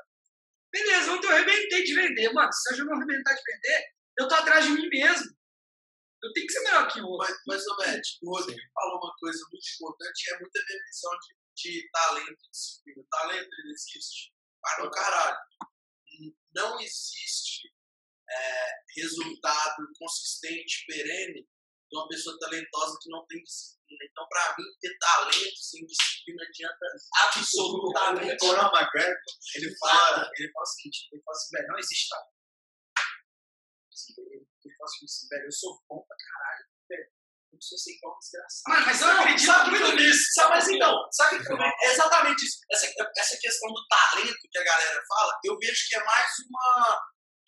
Beleza, 0.72 1.12
ontem 1.12 1.26
eu 1.26 1.32
arrebentei 1.34 1.82
de 1.84 1.94
vender. 1.94 2.32
Mano, 2.32 2.52
se 2.52 2.72
hoje 2.72 2.82
eu 2.82 2.86
não 2.86 2.94
arrebentar 2.96 3.34
de 3.34 3.42
vender, 3.46 3.84
eu 4.18 4.28
tô 4.28 4.34
atrás 4.34 4.64
de 4.64 4.72
mim 4.72 4.88
mesmo. 4.88 5.34
Eu 6.22 6.32
tenho 6.32 6.46
que 6.46 6.52
ser 6.52 6.60
melhor 6.60 6.88
que 6.90 7.00
o 7.00 7.06
outro. 7.06 7.36
Mas, 7.46 7.64
mas 7.66 7.76
Matt, 7.78 8.06
o 8.22 8.30
Rodrigo 8.30 8.60
falou 8.72 8.98
uma 8.98 9.14
coisa 9.18 9.38
muito 9.50 9.66
importante, 9.74 10.30
é 10.30 10.40
muita 10.40 10.60
definição 10.60 11.10
de, 11.18 11.36
de 11.54 11.90
talento 11.90 12.30
e 12.30 12.50
disciplina. 12.50 13.04
Talento, 13.10 13.50
ele 13.58 13.72
existe? 13.72 14.32
Para 14.62 14.86
o 14.86 14.90
caralho. 14.90 15.38
Não 16.54 16.80
existe 16.80 17.68
é, 18.30 18.70
resultado 18.96 19.86
consistente, 19.98 20.86
perene, 20.86 21.46
de 21.90 21.98
uma 21.98 22.08
pessoa 22.08 22.38
talentosa 22.38 22.98
que 23.02 23.10
não 23.10 23.26
tem 23.26 23.42
disciplina. 23.42 24.04
Então, 24.10 24.26
para 24.28 24.56
mim, 24.56 24.64
ter 24.80 24.96
talento 24.98 25.56
sem 25.56 25.84
disciplina 25.84 26.42
adianta 26.42 26.86
absolutamente 27.24 28.32
O 28.32 28.38
Conor 28.38 28.72
McGregor, 28.74 29.16
ele 29.56 29.76
fala, 29.76 30.30
ele 30.38 30.50
fala 30.52 30.62
o 30.62 30.66
seguinte, 30.66 31.08
ele 31.12 31.22
fala 31.22 31.36
assim, 31.36 31.68
não 31.68 31.78
existe 31.78 32.08
talento. 32.08 32.33
Assim, 33.94 34.12
Ele, 34.18 34.42
ele 34.42 34.74
fala 34.74 34.90
assim, 34.90 35.28
velho, 35.30 35.44
eu 35.46 35.52
sou 35.52 35.78
bom 35.88 36.02
pra 36.02 36.16
caralho, 36.18 36.64
velho. 36.90 37.06
Eu 37.54 37.58
preciso 37.58 37.78
ser 37.78 37.92
igual 37.94 38.18
desgraçado. 38.18 38.66
Mano, 38.66 38.86
mas 38.86 39.00
eu 39.00 39.06
Não, 39.06 39.20
acredito 39.20 39.46
sabe 39.46 39.70
muito 39.70 39.92
nisso. 39.94 40.24
Sabe, 40.34 40.48
mas 40.50 40.68
então, 40.68 40.92
sabe 41.12 41.44
que 41.44 41.52
eu- 41.52 41.62
é 41.62 41.86
exatamente 41.94 42.42
isso. 42.44 42.58
Essa, 42.72 42.86
essa 43.16 43.36
questão 43.40 43.68
do 43.72 43.86
talento 43.86 44.48
que 44.50 44.58
a 44.58 44.64
galera 44.64 45.00
fala, 45.06 45.38
eu 45.44 45.56
vejo 45.56 45.80
que 45.88 45.94
é 45.94 46.04
mais 46.04 46.30
uma, 46.50 47.00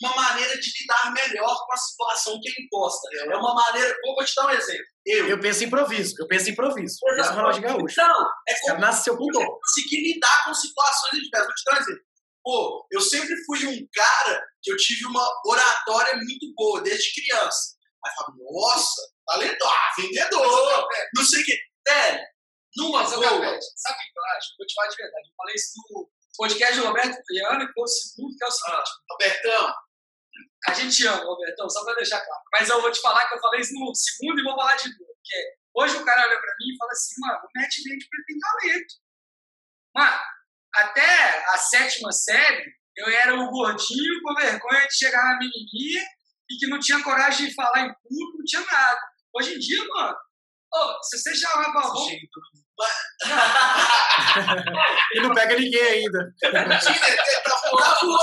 uma 0.02 0.14
maneira 0.14 0.56
de 0.60 0.70
lidar 0.80 1.12
melhor 1.12 1.56
com 1.66 1.72
a 1.72 1.76
situação 1.76 2.38
que 2.40 2.48
é 2.48 2.62
imposta. 2.62 3.08
É 3.18 3.36
uma 3.36 3.52
maneira. 3.52 3.96
Vou, 4.04 4.24
te 4.24 4.32
dar 4.36 4.46
um 4.46 4.50
exemplo. 4.50 4.86
Eu. 5.04 5.28
Eu 5.28 5.40
penso 5.40 5.64
em 5.64 5.66
improviso, 5.66 6.14
eu 6.20 6.28
penso 6.28 6.48
em 6.48 6.52
improviso. 6.52 6.96
Eu 7.02 7.16
penso 7.16 7.32
Ronaldinho 7.32 7.66
Gaúcho. 7.66 7.96
Não, 8.00 8.26
é 8.48 8.60
como 8.60 8.78
nasceu 8.80 9.16
com 9.16 9.26
dom. 9.26 9.44
conseguir 9.58 10.14
lidar 10.14 10.44
com 10.44 10.54
situações 10.54 11.14
adversas. 11.18 11.46
Vou 11.46 11.54
te 11.54 11.64
dar 11.64 11.74
um 11.74 11.82
exemplo. 11.82 12.04
Pô, 12.46 12.86
eu 12.92 13.00
sempre 13.00 13.34
fui 13.44 13.66
um 13.66 13.88
cara 13.92 14.40
que 14.62 14.70
eu 14.70 14.76
tive 14.76 15.04
uma 15.06 15.28
oratória 15.44 16.14
muito 16.14 16.46
boa 16.54 16.80
desde 16.80 17.20
criança. 17.20 17.74
Aí 18.04 18.12
eu 18.12 18.14
falo, 18.14 18.36
nossa, 18.38 19.02
talentoso, 19.26 19.68
ah, 19.68 19.90
vendedor, 19.98 20.88
não 21.16 21.24
sei 21.24 21.42
o 21.42 21.44
quê. 21.44 21.58
Velho, 21.88 22.20
numa 22.76 23.02
Mas, 23.02 23.14
boa. 23.14 23.28
Capete, 23.28 23.66
sabe 23.74 23.96
o 23.96 23.98
que 23.98 24.18
eu 24.20 24.24
acho? 24.36 24.48
Vou 24.58 24.66
te 24.68 24.74
falar 24.74 24.88
de 24.88 24.96
verdade. 24.96 25.28
Eu 25.28 25.34
falei 25.36 25.54
isso 25.56 25.72
no 25.90 26.10
podcast 26.36 26.78
do 26.78 26.86
Roberto 26.86 27.22
Friano, 27.26 27.66
que 27.66 27.72
foi 27.72 27.82
o 27.82 27.88
segundo, 27.88 28.36
que 28.36 28.44
é 28.44 28.46
o 28.46 28.50
seguinte. 28.52 28.90
Robertão, 29.10 29.74
A 30.68 30.72
gente 30.72 31.06
ama, 31.08 31.24
Robertão, 31.24 31.68
só 31.68 31.84
pra 31.84 31.94
deixar 31.94 32.20
claro. 32.24 32.42
Mas 32.52 32.68
eu 32.68 32.80
vou 32.80 32.92
te 32.92 33.00
falar 33.00 33.26
que 33.26 33.34
eu 33.34 33.40
falei 33.40 33.60
isso 33.60 33.74
no 33.74 33.92
segundo 33.92 34.38
e 34.38 34.44
vou 34.44 34.54
falar 34.54 34.76
de 34.76 34.88
novo. 34.88 35.16
Que 35.24 35.34
é, 35.34 35.54
hoje 35.74 35.96
o 35.96 36.04
cara 36.04 36.28
olha 36.28 36.40
pra 36.40 36.54
mim 36.60 36.72
e 36.72 36.76
fala 36.76 36.92
assim, 36.92 37.14
mano, 37.18 37.40
o 37.42 37.60
Matt 37.60 37.74
vende 37.84 38.06
porque 38.06 38.16
ele 38.16 38.24
tem 38.24 38.38
talento. 38.38 38.94
Mano, 39.96 40.35
até 40.76 41.44
a 41.54 41.58
sétima 41.58 42.12
série, 42.12 42.64
Eu 42.96 43.08
era 43.08 43.34
o 43.34 43.50
gordinho 43.50 44.22
com 44.22 44.34
vergonha 44.34 44.86
de 44.86 44.96
chegar 44.96 45.22
na 45.22 45.38
menininha 45.38 46.02
e 46.50 46.56
que 46.58 46.66
não 46.68 46.78
tinha 46.78 47.02
coragem 47.02 47.48
de 47.48 47.54
falar 47.54 47.80
em 47.80 47.92
público, 48.02 48.38
não 48.38 48.44
tinha 48.44 48.64
nada. 48.64 49.00
Hoje 49.34 49.54
em 49.54 49.58
dia, 49.58 49.84
mano, 49.88 50.16
ô, 50.72 51.02
se 51.02 51.18
você 51.18 51.34
chamava 51.34 51.78
a 51.78 51.82
roupa, 51.82 52.10
E 55.14 55.20
não 55.20 55.34
pega 55.34 55.56
ninguém 55.58 55.82
ainda. 55.82 56.18
Tá 56.40 56.50
voando, 56.50 57.82
tá 57.82 57.98
voando, 58.02 58.18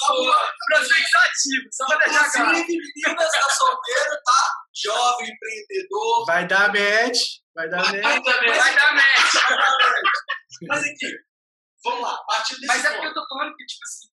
tá 0.00 0.08
voando. 0.08 0.36
prospecto 0.66 1.18
ativo, 1.18 1.68
só 1.72 1.86
pra 1.86 1.96
deixar 1.98 2.30
claro. 2.32 2.52
Meninas, 2.52 3.32
tá 3.32 3.50
solteiro, 3.50 4.10
tá? 4.24 4.40
Jovem, 4.74 5.28
empreendedor. 5.30 6.26
Vai 6.26 6.46
dar 6.46 6.68
match, 6.68 7.18
vai 7.54 7.68
dar 7.68 7.78
match. 7.78 8.02
Vai 8.02 8.74
dar 8.74 8.94
match. 8.94 9.34
Mas 10.68 10.80
aqui, 10.84 11.16
vamos 11.84 12.02
lá, 12.02 12.14
a 12.14 12.24
partir 12.24 12.54
desse 12.54 12.66
Mas 12.66 12.84
é 12.84 12.88
porque 12.90 13.06
ponto. 13.06 13.18
eu 13.18 13.22
tô 13.22 13.28
falando 13.28 13.56
que, 13.56 13.66
tipo 13.66 13.84
assim, 13.84 14.08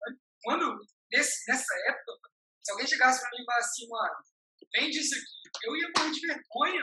quando, 0.42 0.80
nesse, 1.12 1.50
nessa 1.50 1.74
época, 1.88 2.30
se 2.62 2.72
alguém 2.72 2.86
chegasse 2.86 3.20
pra 3.20 3.30
mim 3.30 3.42
e 3.42 3.44
falasse 3.44 3.68
assim, 3.68 3.88
mano, 3.88 4.16
vende 4.74 4.98
isso 4.98 5.14
aqui, 5.14 5.66
eu 5.66 5.76
ia 5.76 5.90
morrer 5.96 6.10
de 6.10 6.26
vergonha. 6.26 6.82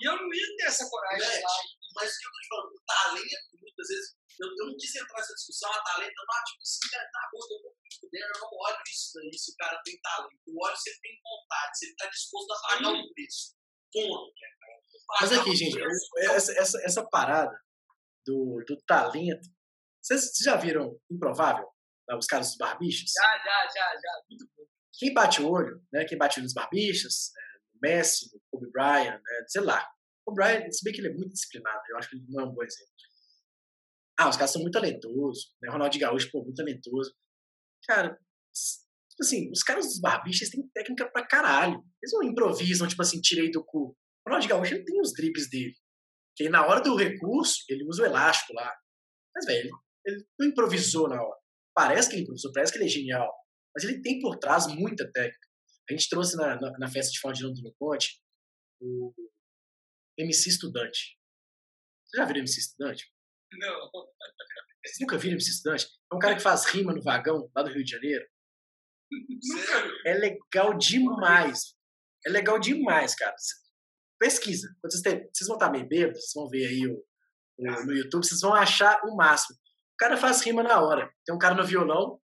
E 0.00 0.08
eu 0.08 0.16
não 0.16 0.32
ia 0.32 0.56
ter 0.56 0.66
essa 0.66 0.88
coragem 0.88 1.42
lá. 1.42 1.50
Mas 1.94 2.10
o 2.12 2.18
que 2.18 2.26
eu 2.26 2.32
tô 2.32 2.40
te 2.40 2.48
falando, 2.48 2.72
o 2.74 2.82
talento, 2.86 3.48
muitas 3.60 3.88
vezes, 3.88 4.16
eu, 4.40 4.48
eu 4.48 4.66
não 4.66 4.76
quis 4.76 4.94
entrar 4.94 5.16
nessa 5.16 5.34
discussão, 5.34 5.72
a 5.72 5.82
talento, 5.82 6.12
não, 6.16 6.44
tipo 6.44 6.62
assim, 6.62 6.88
cara, 6.90 7.08
tá 7.12 7.28
bom, 7.32 7.40
eu 7.40 7.62
vou 7.62 7.76
fuder, 8.00 8.20
eu 8.20 8.40
não 8.40 8.50
olho 8.52 8.82
isso 8.86 9.12
daí, 9.14 9.32
se 9.32 9.52
o 9.52 9.56
cara 9.56 9.80
tem 9.84 10.00
talento. 10.00 10.42
Eu 10.46 10.54
olho 10.56 10.76
se 10.76 10.90
ele 10.90 11.00
tem 11.00 11.20
vontade, 11.22 11.78
se 11.78 11.86
ele 11.86 11.96
tá 11.96 12.06
disposto 12.08 12.52
a 12.52 12.68
pagar 12.68 12.88
um 12.90 13.12
preço. 13.14 13.54
Ponto. 13.92 14.32
Mas 15.20 15.32
aqui, 15.32 15.56
gente, 15.56 15.74
preço. 15.74 16.08
essa, 16.18 16.52
essa, 16.52 16.82
essa 16.84 17.08
parada 17.08 17.56
do, 18.26 18.62
do 18.66 18.76
talento. 18.86 19.48
Vocês 20.06 20.30
já 20.40 20.54
viram 20.56 20.96
Improvável? 21.10 21.66
Lá, 22.08 22.16
Os 22.16 22.26
caras 22.26 22.48
dos 22.48 22.56
barbichos? 22.56 23.10
Já, 23.12 23.38
já, 23.38 23.66
já, 23.66 24.00
já. 24.00 24.22
Muito 24.30 24.48
bom. 24.56 24.64
Quem 24.96 25.12
bate 25.12 25.42
o 25.42 25.50
olho, 25.50 25.84
né? 25.92 26.04
Quem 26.04 26.16
bate 26.16 26.36
o 26.36 26.38
olho 26.38 26.44
nos 26.44 26.54
barbichos, 26.54 27.32
é, 27.36 27.58
no 27.74 27.80
Messi, 27.82 28.30
no 28.32 28.40
Kobe 28.48 28.70
Bryant, 28.70 29.20
né? 29.20 29.44
Sei 29.48 29.60
lá. 29.60 29.84
O 30.24 30.32
Bryant, 30.32 30.70
se 30.70 30.84
bem 30.84 30.94
que 30.94 31.00
ele 31.00 31.08
é 31.08 31.12
muito 31.12 31.32
disciplinado, 31.32 31.82
eu 31.90 31.98
acho 31.98 32.08
que 32.08 32.16
ele 32.16 32.24
não 32.28 32.44
é 32.44 32.44
um 32.44 32.54
bom 32.54 32.62
exemplo. 32.62 32.92
Ah, 34.18 34.28
os 34.28 34.36
caras 34.36 34.52
são 34.52 34.62
muito 34.62 34.74
talentosos, 34.74 35.52
né? 35.60 35.70
Ronaldinho 35.70 36.06
Gaúcho, 36.06 36.30
pô, 36.30 36.42
muito 36.42 36.56
talentoso. 36.56 37.12
Cara, 37.84 38.10
tipo 38.10 39.22
assim, 39.22 39.50
os 39.50 39.62
caras 39.64 39.86
dos 39.86 40.00
barbichos 40.00 40.48
têm 40.50 40.68
técnica 40.68 41.10
pra 41.10 41.26
caralho. 41.26 41.84
Eles 42.00 42.12
não 42.12 42.22
improvisam, 42.22 42.86
tipo 42.86 43.02
assim, 43.02 43.20
tirei 43.20 43.50
do 43.50 43.64
cu. 43.64 43.88
O 43.88 43.96
Ronaldinho 44.28 44.54
Gaúcho 44.54 44.74
ele 44.74 44.84
tem 44.84 45.00
os 45.00 45.12
dribles 45.12 45.50
dele. 45.50 45.74
Que 46.36 46.48
na 46.48 46.64
hora 46.64 46.80
do 46.80 46.94
recurso, 46.94 47.64
ele 47.68 47.84
usa 47.84 48.04
o 48.04 48.06
elástico 48.06 48.54
lá. 48.54 48.72
Mas, 49.34 49.44
velho, 49.44 49.70
ele, 50.06 50.26
não 50.38 50.48
improvisou 50.48 51.08
na 51.08 51.22
hora. 51.22 51.38
Parece 51.74 52.08
que 52.08 52.14
ele 52.16 52.22
improvisou, 52.22 52.52
parece 52.52 52.72
que 52.72 52.78
ele 52.78 52.86
é 52.86 52.88
genial. 52.88 53.32
Mas 53.74 53.84
ele 53.84 54.00
tem 54.00 54.18
por 54.20 54.36
trás 54.38 54.66
muita 54.66 55.10
técnica. 55.12 55.46
A 55.88 55.92
gente 55.92 56.08
trouxe 56.08 56.36
na, 56.36 56.58
na, 56.60 56.70
na 56.78 56.88
festa 56.88 57.12
de 57.12 57.18
final 57.20 57.32
de 57.32 57.44
ano 57.44 57.54
do 57.54 57.62
No 57.62 57.74
Ponte 57.78 58.20
o 58.80 59.12
MC 60.18 60.48
Estudante. 60.48 61.18
Você 62.06 62.16
já 62.18 62.24
viu 62.24 62.36
o 62.36 62.38
MC 62.38 62.60
Estudante? 62.60 63.12
Não. 63.52 63.90
Vocês 64.84 64.98
nunca 65.00 65.18
viram 65.18 65.34
MC 65.34 65.50
Estudante? 65.50 65.86
É 66.10 66.14
um 66.14 66.18
cara 66.18 66.34
que 66.36 66.42
faz 66.42 66.64
rima 66.66 66.92
no 66.94 67.02
vagão, 67.02 67.50
lá 67.54 67.62
do 67.62 67.70
Rio 67.70 67.84
de 67.84 67.90
Janeiro. 67.90 68.24
É 70.06 70.14
legal 70.14 70.76
demais. 70.76 71.74
É 72.26 72.30
legal 72.30 72.58
demais, 72.58 73.14
cara. 73.14 73.34
Pesquisa. 74.18 74.68
Quando 74.80 74.92
vocês, 74.92 75.02
têm- 75.02 75.28
vocês 75.32 75.46
vão 75.46 75.56
estar 75.56 75.70
meio 75.70 75.86
bêbados, 75.86 76.20
vocês 76.22 76.32
vão 76.34 76.48
ver 76.48 76.66
aí 76.66 76.86
o, 76.86 76.96
o- 77.58 77.84
no 77.86 77.92
YouTube, 77.94 78.24
vocês 78.26 78.40
vão 78.40 78.54
achar 78.54 79.00
o 79.04 79.14
máximo. 79.14 79.56
O 79.96 79.98
cara 79.98 80.16
faz 80.18 80.42
rima 80.42 80.62
na 80.62 80.80
hora. 80.80 81.10
Tem 81.24 81.34
um 81.34 81.38
cara 81.38 81.54
no 81.54 81.64
violão, 81.64 82.20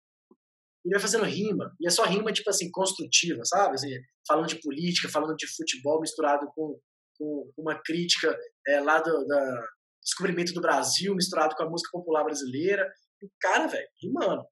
ele 0.85 0.94
vai 0.94 1.02
fazendo 1.02 1.26
rima. 1.26 1.76
E 1.81 1.85
é 1.85 1.89
só 1.89 2.06
rima, 2.06 2.31
tipo 2.31 2.49
assim, 2.49 2.72
construtiva, 2.72 3.44
sabe? 3.44 3.76
Assim, 3.76 3.89
falando 4.26 4.48
de 4.48 4.61
política, 4.61 5.10
falando 5.10 5.35
de 5.35 5.45
futebol, 5.53 5.99
misturado 5.99 6.48
com, 6.56 6.80
com 7.18 7.52
uma 7.57 7.77
crítica 7.84 8.34
é, 8.68 8.80
lá 8.80 9.02
do 9.02 9.26
da 9.26 9.68
descobrimento 10.02 10.53
do 10.53 10.61
Brasil, 10.61 11.14
misturado 11.14 11.53
com 11.56 11.64
a 11.64 11.69
música 11.69 11.91
popular 11.91 12.23
brasileira. 12.23 12.89
O 13.22 13.30
cara, 13.41 13.68
velho, 13.68 13.88
rimando. 14.02 14.45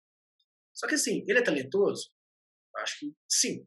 Só 0.73 0.85
que 0.85 0.95
assim, 0.95 1.23
ele 1.25 1.39
é 1.39 1.41
talentoso? 1.41 2.09
Acho 2.75 2.99
que 2.99 3.13
sim. 3.29 3.65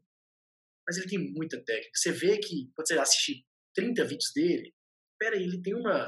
Mas 0.87 0.97
ele 0.97 1.09
tem 1.09 1.33
muita 1.33 1.57
técnica. 1.63 1.89
Você 1.95 2.11
vê 2.11 2.37
que, 2.37 2.69
quando 2.75 2.87
você 2.87 2.99
assistir 2.99 3.43
30 3.73 4.03
vídeos 4.03 4.31
dele, 4.35 4.71
peraí, 5.17 5.41
ele 5.41 5.59
tem 5.63 5.73
uma, 5.73 6.07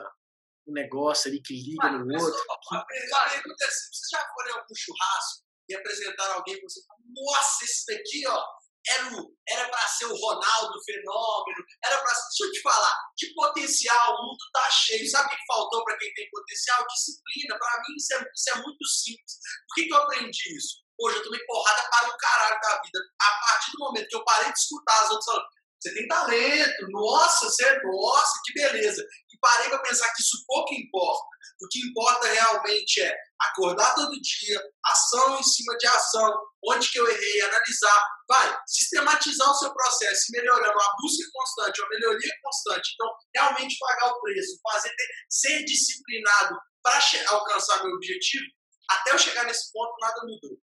um 0.67 0.73
negócio 0.73 1.29
ali 1.29 1.41
que 1.41 1.53
liga 1.53 1.91
Mano, 1.91 2.05
no 2.05 2.13
mas, 2.13 2.23
outro. 2.23 2.39
é 2.39 3.65
assim, 3.65 3.87
vocês 3.91 4.09
já 4.11 4.27
foram 4.33 4.49
em 4.49 4.53
algum 4.53 4.75
churrasco 4.75 5.43
e 5.69 5.75
apresentaram 5.75 6.33
alguém 6.35 6.55
que 6.55 6.63
você 6.63 6.81
fala, 6.85 6.99
nossa, 7.07 7.65
esse 7.65 7.85
daqui, 7.87 8.27
ó, 8.27 8.43
era, 8.89 9.69
pra 9.69 9.87
ser 9.87 10.05
o 10.05 10.15
Ronaldo 10.15 10.73
fenômeno, 10.83 11.63
era 11.85 12.01
pra... 12.01 12.11
Deixa 12.11 12.45
eu 12.45 12.51
te 12.51 12.61
falar, 12.61 12.95
de 13.15 13.33
potencial, 13.33 14.13
o 14.15 14.27
mundo 14.27 14.43
tá 14.53 14.69
cheio. 14.71 15.09
Sabe 15.09 15.27
o 15.27 15.29
que 15.29 15.45
faltou 15.47 15.83
pra 15.83 15.97
quem 15.97 16.11
tem 16.13 16.29
potencial? 16.31 16.85
Disciplina. 16.87 17.59
Pra 17.59 17.81
mim, 17.81 17.95
isso 17.95 18.13
é, 18.15 18.25
isso 18.33 18.49
é 18.49 18.61
muito 18.61 18.85
simples. 18.87 19.37
Por 19.67 19.75
que, 19.75 19.83
que 19.85 19.93
eu 19.93 19.97
aprendi 19.97 20.57
isso? 20.57 20.77
Hoje 20.99 21.17
eu 21.17 21.23
tomei 21.23 21.45
porrada 21.45 21.89
para 21.89 22.09
o 22.09 22.17
caralho 22.17 22.61
da 22.61 22.81
vida. 22.83 22.99
A 23.21 23.31
partir 23.45 23.71
do 23.71 23.79
momento 23.79 24.07
que 24.07 24.15
eu 24.15 24.23
parei 24.23 24.51
de 24.51 24.59
escutar 24.59 25.03
as 25.03 25.09
outras 25.11 25.25
falando, 25.25 25.45
você 25.81 25.93
tem 25.95 26.07
talento, 26.07 26.87
nossa, 26.91 27.45
você 27.45 27.65
é 27.65 27.81
nossa, 27.83 28.39
que 28.45 28.53
beleza. 28.53 29.01
E 29.01 29.37
parei 29.39 29.69
para 29.69 29.81
pensar 29.81 30.13
que 30.13 30.21
isso 30.21 30.43
pouco 30.45 30.73
importa. 30.75 31.25
O 31.59 31.67
que 31.67 31.79
importa 31.87 32.27
realmente 32.27 33.01
é 33.01 33.15
acordar 33.39 33.95
todo 33.95 34.21
dia, 34.21 34.61
ação 34.85 35.39
em 35.39 35.43
cima 35.43 35.75
de 35.77 35.87
ação, 35.87 36.31
onde 36.69 36.89
que 36.91 36.99
eu 36.99 37.09
errei, 37.09 37.41
analisar, 37.41 38.05
vai, 38.29 38.59
sistematizar 38.67 39.49
o 39.49 39.55
seu 39.55 39.73
processo, 39.73 40.31
melhorando, 40.31 40.79
a 40.79 40.95
busca 41.01 41.29
constante, 41.33 41.81
a 41.81 41.89
melhoria 41.89 42.33
constante. 42.43 42.91
Então, 42.93 43.09
realmente 43.35 43.77
pagar 43.79 44.11
o 44.11 44.21
preço, 44.21 44.59
fazer, 44.71 44.93
ser 45.29 45.63
disciplinado 45.65 46.57
para 46.83 46.99
alcançar 47.29 47.83
meu 47.83 47.95
objetivo, 47.95 48.45
até 48.89 49.13
eu 49.13 49.17
chegar 49.17 49.45
nesse 49.45 49.71
ponto, 49.71 49.95
nada 49.99 50.21
mudou. 50.23 50.57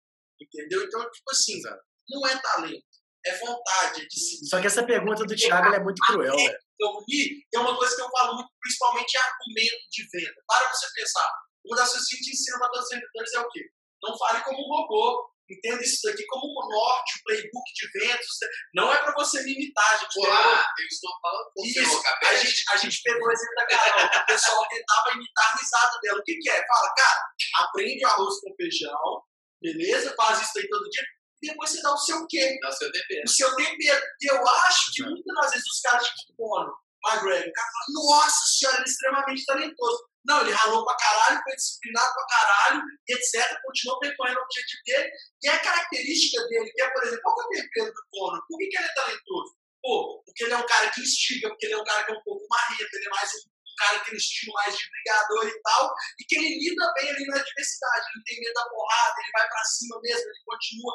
Entendeu? 0.42 0.84
Então, 0.84 1.02
tipo 1.10 1.32
assim, 1.32 1.62
não 2.10 2.28
é 2.28 2.38
talento, 2.38 2.86
é 3.26 3.38
vontade, 3.38 4.02
é 4.02 4.06
disciplina. 4.06 4.50
Só 4.50 4.62
que 4.62 4.68
essa 4.68 4.86
pergunta 4.86 5.26
do 5.26 5.36
Thiago 5.36 5.68
ela 5.68 5.78
é 5.78 5.84
muito 5.84 6.02
cruel, 6.06 6.36
né? 6.36 6.54
eu 6.80 6.90
li, 7.08 7.46
é 7.54 7.60
uma 7.60 7.76
coisa 7.78 7.96
que 7.96 8.02
eu 8.02 8.10
falo 8.10 8.36
muito, 8.36 8.50
principalmente 8.62 9.14
em 9.14 9.20
argumento 9.20 9.86
de 9.92 10.08
venda. 10.12 10.42
Para 10.48 10.70
você 10.70 10.88
pensar. 10.96 11.32
Uma 11.66 11.78
das 11.78 11.90
coisas 11.90 12.08
que 12.08 12.16
a 12.16 12.20
gente 12.20 12.32
ensina 12.32 12.60
para 12.60 12.70
todos 12.70 12.86
os 12.86 12.94
vendedores 12.94 13.34
é 13.34 13.40
o 13.40 13.50
quê? 13.50 13.62
Não 14.04 14.18
fale 14.18 14.44
como 14.44 14.60
um 14.60 14.70
robô. 14.70 15.32
Entenda 15.50 15.82
isso 15.84 16.02
daqui 16.04 16.26
como 16.26 16.46
um 16.46 16.70
norte, 16.70 17.20
um 17.20 17.24
playbook 17.24 17.74
de 17.76 18.00
vendas. 18.00 18.26
Não 18.74 18.92
é 18.92 18.98
para 18.98 19.14
você 19.14 19.44
me 19.44 19.54
imitar, 19.54 20.00
gente. 20.00 20.20
Olá, 20.20 20.74
eu 20.80 20.88
estou 20.88 21.12
falando 21.22 21.52
com 21.54 21.62
o 21.62 21.66
Isso, 21.66 22.02
a 22.24 22.36
gente, 22.36 22.64
a 22.72 22.78
gente 22.78 23.02
pegou 23.04 23.28
o 23.28 23.32
exemplo 23.32 23.56
da 23.56 23.68
Carol, 23.68 24.06
o 24.06 24.26
pessoal 24.26 24.68
tentava 24.68 25.12
imitar 25.14 25.54
a 25.54 25.58
risada 25.58 26.00
dela. 26.02 26.20
O 26.20 26.24
que, 26.24 26.36
que 26.38 26.50
é? 26.50 26.66
Fala, 26.66 26.94
cara, 26.96 27.22
aprende 27.60 28.06
o 28.06 28.10
arroz 28.10 28.42
com 28.42 28.56
feijão, 28.56 29.22
beleza? 29.62 30.16
Faz 30.16 30.42
isso 30.42 30.58
aí 30.58 30.68
todo 30.68 30.90
dia. 30.90 31.04
Depois 31.46 31.70
você 31.70 31.82
dá 31.82 31.94
o 31.94 31.98
seu 31.98 32.26
quê? 32.28 32.58
Dá 32.62 32.70
o 32.70 32.72
seu 32.72 32.92
tempero. 32.92 33.24
o 33.26 33.30
seu 33.30 33.56
tempero. 33.56 34.06
E 34.22 34.32
eu 34.32 34.48
acho 34.48 34.92
que 34.94 35.04
muitas 35.04 35.36
das 35.36 35.52
vezes 35.52 35.68
os 35.68 35.82
caras 35.82 36.08
que 36.10 36.34
Bono, 36.38 36.74
McGregor, 37.06 37.50
o 37.50 37.54
cara 37.54 37.72
fala, 37.72 38.18
nossa 38.18 38.46
senhora, 38.58 38.78
ele 38.78 38.86
é 38.86 38.90
extremamente 38.90 39.46
talentoso. 39.46 40.10
Não, 40.26 40.42
ele 40.42 40.52
ralou 40.52 40.84
pra 40.84 40.98
caralho, 40.98 41.42
foi 41.44 41.56
disciplinado 41.56 42.14
pra 42.16 42.26
caralho, 42.26 42.82
etc. 43.08 43.62
Continuou 43.62 44.00
percorrendo 44.00 44.40
o 44.40 44.44
objetivo 44.44 44.82
dele. 44.86 45.12
E 45.44 45.48
a 45.50 45.60
característica 45.60 46.44
dele, 46.48 46.72
que 46.72 46.82
é, 46.82 46.90
por 46.90 47.04
exemplo, 47.04 47.22
qual 47.22 47.36
que 47.36 47.42
é 47.42 47.46
o 47.46 47.62
tempero 47.62 47.94
do 47.94 48.02
Bono? 48.12 48.44
Por 48.48 48.58
que, 48.58 48.68
que 48.68 48.78
ele 48.78 48.88
é 48.88 48.94
talentoso? 48.94 49.56
Pô, 49.86 50.24
porque 50.26 50.44
ele 50.46 50.54
é 50.54 50.58
um 50.58 50.66
cara 50.66 50.90
que 50.90 51.02
instiga, 51.02 51.48
porque 51.50 51.68
ele 51.68 51.76
é 51.76 51.78
um 51.78 51.84
cara 51.84 52.04
que 52.04 52.12
é 52.12 52.16
um 52.18 52.24
pouco 52.24 52.44
marrento, 52.50 52.90
ele 52.92 53.06
é 53.06 53.10
mais 53.10 53.30
um, 53.36 53.46
um 53.46 53.76
cara 53.78 54.00
que 54.00 54.14
um 54.14 54.18
estilo 54.18 54.54
mais 54.54 54.76
de 54.76 54.90
brigador 54.90 55.48
e 55.48 55.62
tal, 55.62 55.94
e 56.20 56.24
que 56.26 56.36
ele 56.38 56.58
lida 56.58 56.94
bem 56.98 57.08
ali 57.08 57.26
na 57.28 57.38
adversidade, 57.38 58.06
ele 58.16 58.24
tem 58.26 58.40
medo 58.40 58.54
da 58.56 58.66
porrada, 58.68 59.14
ele 59.22 59.32
vai 59.32 59.48
pra 59.48 59.64
cima 59.64 60.00
mesmo, 60.02 60.26
ele 60.26 60.44
continua. 60.44 60.94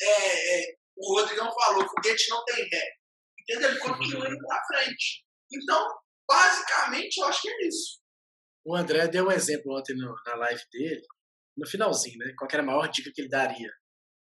É, 0.00 0.70
é, 0.70 0.74
o 0.96 1.14
Rodrigão 1.14 1.50
falou, 1.52 1.88
foguete 1.88 2.28
não 2.30 2.44
tem 2.44 2.68
ré. 2.68 3.00
Entendeu? 3.40 3.70
Ele 3.70 3.78
continua 3.80 4.28
indo 4.28 4.46
pra 4.46 4.64
frente. 4.66 5.24
Então, 5.52 5.88
basicamente, 6.28 7.18
eu 7.18 7.26
acho 7.26 7.42
que 7.42 7.48
é 7.48 7.66
isso. 7.66 8.00
O 8.64 8.76
André 8.76 9.08
deu 9.08 9.26
um 9.26 9.32
exemplo 9.32 9.76
ontem 9.76 9.96
no, 9.96 10.14
na 10.26 10.34
live 10.36 10.62
dele, 10.70 11.02
no 11.56 11.66
finalzinho, 11.66 12.18
né? 12.18 12.32
Qual 12.36 12.48
era 12.52 12.62
a 12.62 12.66
maior 12.66 12.88
dica 12.88 13.10
que 13.12 13.22
ele 13.22 13.28
daria? 13.28 13.70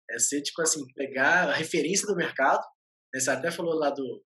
É 0.10 0.18
ser, 0.18 0.42
tipo 0.42 0.62
assim, 0.62 0.82
pegar 0.96 1.50
a 1.50 1.54
referência 1.54 2.08
do 2.08 2.16
mercado. 2.16 2.64
Né? 3.14 3.20
Você 3.20 3.30
até 3.30 3.52
falou 3.52 3.76
lá 3.76 3.90
do, 3.90 4.24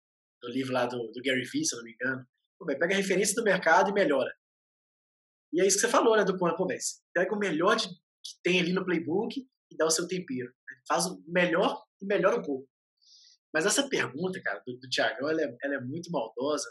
do 0.42 0.48
livro 0.48 0.72
lá 0.72 0.86
do, 0.86 0.96
do 0.96 1.22
Gary 1.22 1.44
Vee, 1.44 1.64
se 1.64 1.74
eu 1.74 1.78
não 1.78 1.84
me 1.84 1.92
engano. 1.92 2.26
Pô, 2.58 2.66
véio, 2.66 2.78
pega 2.78 2.94
a 2.94 2.96
referência 2.96 3.34
do 3.34 3.44
mercado 3.44 3.90
e 3.90 3.92
melhora. 3.92 4.32
E 5.52 5.62
é 5.62 5.66
isso 5.66 5.76
que 5.76 5.82
você 5.82 5.88
falou, 5.88 6.16
né, 6.16 6.24
do 6.24 6.36
Pô, 6.36 6.66
véio, 6.66 6.80
pega 7.14 7.34
o 7.34 7.38
melhor 7.38 7.76
de, 7.76 7.88
que 7.88 8.40
tem 8.42 8.60
ali 8.60 8.72
no 8.72 8.84
playbook 8.84 9.46
e 9.70 9.76
dá 9.76 9.86
o 9.86 9.90
seu 9.90 10.06
tempero. 10.06 10.52
Faz 10.86 11.06
o 11.06 11.22
melhor 11.26 11.82
e 12.00 12.06
melhora 12.06 12.36
um 12.36 12.42
pouco. 12.42 12.68
Mas 13.52 13.66
essa 13.66 13.88
pergunta, 13.88 14.40
cara, 14.42 14.62
do, 14.66 14.78
do 14.78 14.88
Thiagão, 14.88 15.28
ela 15.28 15.42
é, 15.42 15.56
ela 15.62 15.74
é 15.76 15.80
muito 15.80 16.10
maldosa. 16.10 16.68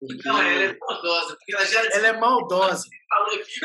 Porque... 0.00 0.28
Não, 0.28 0.42
ela 0.42 0.64
é 0.64 0.76
maldosa, 0.78 1.36
porque 1.36 1.54
ela 1.54 1.64
já 1.64 1.84
ela 1.84 2.06
é 2.08 2.18
maldosa. 2.18 2.88
falou 3.08 3.34
aqui, 3.34 3.60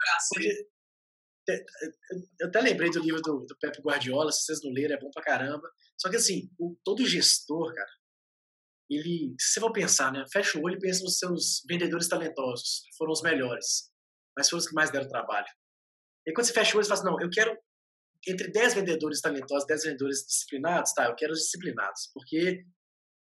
cacete. 0.00 0.68
eu 2.40 2.48
até 2.48 2.60
lembrei 2.60 2.90
do 2.90 3.00
livro 3.00 3.20
do, 3.20 3.44
do 3.46 3.58
Pepe 3.58 3.82
Guardiola, 3.82 4.32
se 4.32 4.44
vocês 4.44 4.62
não 4.62 4.72
leram, 4.72 4.94
é 4.94 5.00
bom 5.00 5.10
pra 5.10 5.22
caramba. 5.22 5.70
Só 5.98 6.08
que 6.08 6.16
assim, 6.16 6.50
o, 6.58 6.76
todo 6.84 7.04
gestor, 7.04 7.74
cara, 7.74 7.90
ele, 8.88 9.34
se 9.38 9.54
você 9.54 9.60
for 9.60 9.72
pensar, 9.72 10.12
né, 10.12 10.24
fecha 10.32 10.58
o 10.58 10.62
olho 10.62 10.76
e 10.76 10.80
pensa 10.80 11.02
nos 11.02 11.18
seus 11.18 11.62
vendedores 11.68 12.08
talentosos, 12.08 12.84
foram 12.96 13.12
os 13.12 13.22
melhores, 13.22 13.90
mas 14.36 14.48
foram 14.48 14.60
os 14.60 14.68
que 14.68 14.74
mais 14.74 14.90
deram 14.90 15.08
trabalho. 15.08 15.46
E 16.28 16.32
quando 16.32 16.46
você 16.46 16.52
fecha 16.52 16.74
o 16.74 16.76
olho, 16.76 16.84
você 16.84 16.88
fala 16.88 17.00
assim, 17.00 17.10
não, 17.10 17.20
eu 17.20 17.30
quero 17.30 17.56
entre 18.26 18.50
10 18.50 18.74
vendedores 18.74 19.20
talentosos, 19.20 19.66
10 19.66 19.84
vendedores 19.84 20.24
disciplinados, 20.26 20.92
tá, 20.92 21.06
eu 21.06 21.14
quero 21.14 21.32
os 21.32 21.40
disciplinados, 21.40 22.10
porque, 22.12 22.64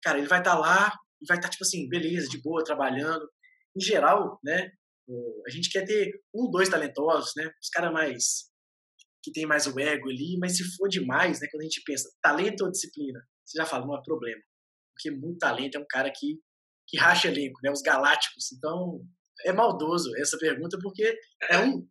cara, 0.02 0.18
ele 0.18 0.26
vai 0.26 0.38
estar 0.38 0.52
tá 0.52 0.58
lá 0.58 0.92
e 1.20 1.26
vai 1.26 1.36
estar, 1.36 1.48
tá, 1.48 1.52
tipo 1.52 1.64
assim, 1.64 1.88
beleza, 1.88 2.28
de 2.28 2.40
boa, 2.40 2.64
trabalhando. 2.64 3.28
Em 3.76 3.80
geral, 3.80 4.38
né, 4.42 4.70
a 5.46 5.50
gente 5.50 5.68
quer 5.70 5.84
ter 5.84 6.12
um, 6.34 6.50
dois 6.50 6.68
talentosos, 6.68 7.32
né, 7.36 7.50
os 7.60 7.68
caras 7.68 7.92
mais, 7.92 8.50
que 9.22 9.32
tem 9.32 9.44
mais 9.44 9.66
o 9.66 9.78
ego 9.78 10.08
ali, 10.08 10.38
mas 10.38 10.56
se 10.56 10.64
for 10.76 10.88
demais, 10.88 11.40
né, 11.40 11.48
quando 11.50 11.62
a 11.62 11.64
gente 11.64 11.82
pensa 11.84 12.08
talento 12.22 12.64
ou 12.64 12.70
disciplina, 12.70 13.20
você 13.44 13.58
já 13.58 13.66
fala, 13.66 13.84
não 13.84 13.98
é 13.98 14.02
problema. 14.02 14.40
Porque 14.94 15.10
muito 15.10 15.38
talento 15.38 15.76
é 15.76 15.80
um 15.80 15.86
cara 15.88 16.10
que, 16.10 16.40
que 16.88 16.96
racha 16.96 17.28
elenco, 17.28 17.60
né, 17.62 17.70
os 17.70 17.82
galácticos. 17.82 18.52
Então, 18.52 19.04
é 19.44 19.52
maldoso 19.52 20.10
essa 20.16 20.38
pergunta, 20.38 20.78
porque 20.82 21.18
é 21.50 21.58
um. 21.58 21.86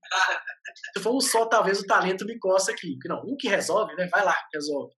Se 0.96 1.04
for 1.04 1.16
um 1.16 1.20
só, 1.20 1.46
talvez 1.48 1.80
o 1.80 1.86
talento 1.86 2.26
me 2.26 2.38
coça 2.40 2.72
aqui. 2.72 2.94
Porque 2.94 3.08
não, 3.08 3.22
um 3.26 3.36
que 3.38 3.48
resolve, 3.48 3.96
né? 3.96 4.08
Vai 4.08 4.24
lá, 4.24 4.36
resolve. 4.54 4.94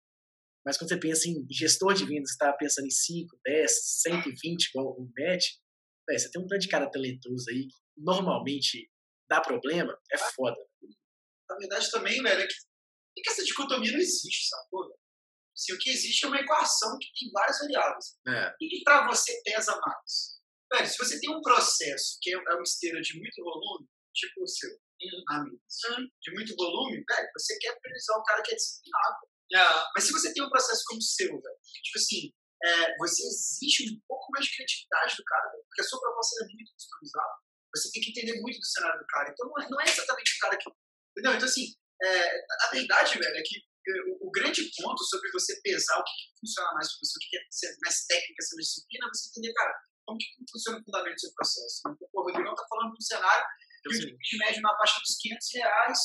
Mas 0.65 0.77
quando 0.77 0.89
você 0.89 0.97
pensa 0.97 1.27
em 1.29 1.45
gestor 1.49 1.93
de 1.93 2.05
vendas 2.05 2.31
está 2.31 2.51
pensando 2.53 2.87
em 2.87 2.91
5, 2.91 3.39
10, 3.45 4.01
120, 4.01 4.69
igual 4.69 4.95
o 4.97 5.11
Matt, 5.17 5.45
você 6.09 6.29
tem 6.31 6.41
um 6.41 6.47
tanto 6.47 6.61
de 6.61 6.67
cara 6.67 6.89
talentoso 6.89 7.49
aí 7.49 7.67
que 7.67 7.75
normalmente 7.97 8.89
dá 9.29 9.41
problema, 9.41 9.95
é 10.11 10.17
foda. 10.17 10.57
Na 11.49 11.55
verdade, 11.57 11.91
também, 11.91 12.21
velho, 12.21 12.41
é 12.41 12.47
que, 12.47 12.53
é 12.53 13.21
que 13.21 13.29
essa 13.29 13.43
dicotomia 13.43 13.91
não 13.91 13.99
existe, 13.99 14.49
sacou? 14.49 14.91
Assim, 15.55 15.73
o 15.73 15.77
que 15.77 15.89
existe 15.89 16.25
é 16.25 16.27
uma 16.27 16.39
equação 16.39 16.97
que 16.99 17.07
tem 17.17 17.31
várias 17.31 17.59
variáveis. 17.59 18.17
É. 18.27 18.53
E 18.59 18.83
para 18.83 19.07
você 19.07 19.41
pesa 19.43 19.79
mais? 19.79 20.34
Velho, 20.75 20.89
se 20.89 20.97
você 20.97 21.19
tem 21.19 21.29
um 21.31 21.41
processo 21.41 22.17
que 22.21 22.33
é 22.33 22.37
uma 22.37 22.61
esteira 22.61 22.99
de 22.99 23.17
muito 23.17 23.41
volume, 23.41 23.87
tipo 24.13 24.43
o 24.43 24.47
seu, 24.47 24.69
amigos, 25.29 25.61
de 26.21 26.33
muito 26.33 26.53
volume, 26.55 27.03
velho, 27.07 27.29
você 27.33 27.57
quer 27.59 27.79
priorizar 27.79 28.17
o 28.17 28.23
cara 28.23 28.41
que 28.43 28.51
é 28.51 28.55
disciplinado. 28.55 29.15
Yeah. 29.53 29.89
Mas 29.95 30.03
se 30.03 30.11
você 30.11 30.33
tem 30.33 30.43
um 30.43 30.49
processo 30.49 30.83
como 30.87 30.99
o 30.99 31.03
seu, 31.03 31.29
velho, 31.29 31.59
tipo 31.81 31.97
assim, 31.97 32.33
é, 32.63 32.97
você 32.97 33.23
exige 33.23 33.93
um 33.93 34.01
pouco 34.07 34.25
mais 34.33 34.45
de 34.45 34.55
criatividade 34.55 35.15
do 35.15 35.23
cara, 35.23 35.51
velho, 35.51 35.63
porque 35.63 35.81
a 35.81 35.85
sua 35.85 36.01
proposta 36.01 36.43
é 36.43 36.47
muito 36.47 36.71
customizada. 36.73 37.33
Você 37.75 37.91
tem 37.91 38.01
que 38.01 38.09
entender 38.09 38.41
muito 38.41 38.59
do 38.59 38.65
cenário 38.65 38.99
do 38.99 39.07
cara. 39.07 39.29
Então 39.31 39.47
não 39.47 39.63
é, 39.63 39.69
não 39.69 39.79
é 39.79 39.85
exatamente 39.85 40.35
o 40.35 40.39
cara 40.39 40.57
que. 40.57 40.69
Entendeu? 41.11 41.35
Então, 41.35 41.47
assim, 41.47 41.73
é, 42.03 42.45
a 42.67 42.69
verdade, 42.71 43.19
velho, 43.19 43.37
é 43.37 43.43
que 43.43 43.63
o, 44.11 44.27
o, 44.27 44.31
grande 44.31 44.63
ponto 44.75 45.03
sobre 45.05 45.31
você 45.31 45.59
pesar 45.61 45.99
o 45.99 46.03
que, 46.03 46.11
que 46.11 46.39
funciona 46.39 46.73
mais 46.73 46.87
para 46.91 46.99
você, 46.99 47.15
o 47.15 47.29
que 47.29 47.37
é 47.37 47.41
ser 47.49 47.77
mais 47.83 48.05
técnica, 48.05 48.43
ser 48.43 48.55
mais 48.55 48.67
disciplina, 48.67 49.05
é 49.05 49.09
você 49.09 49.29
entender, 49.29 49.53
cara, 49.53 49.73
como 50.05 50.17
que 50.17 50.25
funciona 50.49 50.79
o 50.79 50.83
fundamento 50.83 51.15
do 51.15 51.19
seu 51.19 51.33
processo. 51.33 51.79
Então, 51.79 51.97
o 52.13 52.21
Rodrigão 52.21 52.53
está 52.53 52.65
falando 52.67 52.91
de 52.91 52.97
um 52.97 53.01
cenário 53.01 53.45
de 53.83 54.13
um 54.13 54.17
de 54.17 54.37
médio 54.37 54.61
na 54.61 54.77
faixa 54.77 54.99
dos 54.99 55.17
500 55.17 55.47
reais, 55.53 55.99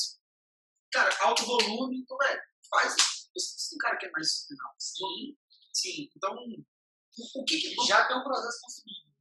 cara, 0.91 1.17
alto 1.21 1.45
volume, 1.45 2.01
então, 2.01 2.17
é, 2.23 2.41
faz. 2.69 2.95
Você 3.33 3.75
um 3.75 3.77
cara 3.77 3.97
que 3.97 4.05
é 4.05 4.11
mais 4.11 4.27
disciplinado. 4.27 4.75
Sim. 4.77 5.37
Sim. 5.73 6.09
Então, 6.15 6.33
o, 6.35 7.41
o 7.41 7.45
que, 7.45 7.57
que 7.57 7.87
já 7.87 8.05
tem 8.07 8.17
um 8.17 8.23
processo 8.23 8.59
construído. 8.61 9.11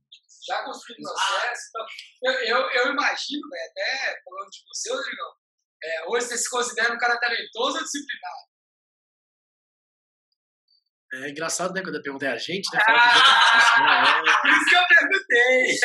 Já 0.46 0.64
construiu 0.64 0.98
um 1.00 1.12
processo. 1.12 1.62
Então, 1.68 1.86
eu, 2.22 2.32
eu, 2.32 2.70
eu 2.70 2.92
imagino, 2.92 3.48
né, 3.48 3.58
até 3.70 4.20
falando 4.24 4.50
de 4.50 4.64
você, 4.66 4.90
Rodrigão, 4.90 5.32
é, 5.82 6.08
hoje 6.08 6.26
você 6.26 6.38
se 6.38 6.50
considera 6.50 6.94
um 6.94 6.98
cara 6.98 7.18
talentoso 7.18 7.78
ou 7.78 7.84
disciplinado? 7.84 8.49
É 11.12 11.30
engraçado, 11.30 11.74
né, 11.74 11.82
quando 11.82 11.96
eu 11.96 12.02
perguntei 12.02 12.28
a 12.28 12.38
gente, 12.38 12.72
né? 12.72 12.80
Ah, 12.88 14.22
por 14.42 14.50
isso 14.50 14.64
que 14.68 14.76
eu 14.76 14.86
perguntei. 14.88 15.78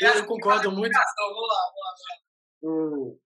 eu, 0.00 0.14
eu 0.14 0.26
concordo 0.26 0.70
muito. 0.70 0.92
Vamos 0.92 1.48
lá, 1.48 1.62
vamos 1.64 2.00
lá. 2.08 2.20
O, 2.62 3.18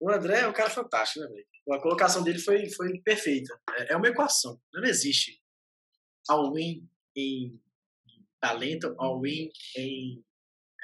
o 0.00 0.10
André 0.10 0.40
é 0.40 0.46
um 0.46 0.52
cara 0.52 0.68
fantástico, 0.68 1.20
né, 1.20 1.28
velho? 1.28 1.46
A 1.78 1.82
colocação 1.82 2.22
dele 2.22 2.38
foi, 2.38 2.68
foi 2.68 3.00
perfeita. 3.00 3.58
É, 3.78 3.94
é 3.94 3.96
uma 3.96 4.08
equação. 4.08 4.60
Não 4.72 4.84
existe 4.84 5.42
all-in 6.28 6.86
em 7.16 7.58
talento, 8.40 8.94
all-in 8.98 9.50
em. 9.76 10.22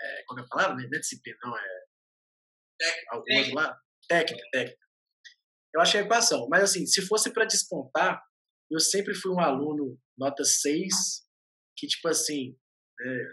É, 0.01 0.25
como 0.27 0.41
é 0.41 0.43
a 0.43 0.47
palavra? 0.49 0.77
Não 0.77 0.85
é 0.85 1.01
disciplina, 1.01 1.39
não. 1.43 1.57
É. 1.57 1.83
Técnica. 3.27 3.55
Lá? 3.55 3.81
Técnica, 4.09 4.45
técnica. 4.51 4.79
Eu 5.75 5.81
achei 5.81 6.01
a 6.01 6.05
equação. 6.05 6.47
Mas, 6.51 6.63
assim, 6.65 6.87
se 6.87 7.03
fosse 7.03 7.33
para 7.33 7.45
despontar, 7.45 8.23
eu 8.71 8.81
sempre 8.81 9.15
fui 9.15 9.33
um 9.33 9.41
aluno 9.41 9.99
nota 10.19 10.45
6, 10.45 10.95
que, 11.77 11.87
tipo 11.87 12.09
assim, 12.09 12.57
é, 13.01 13.25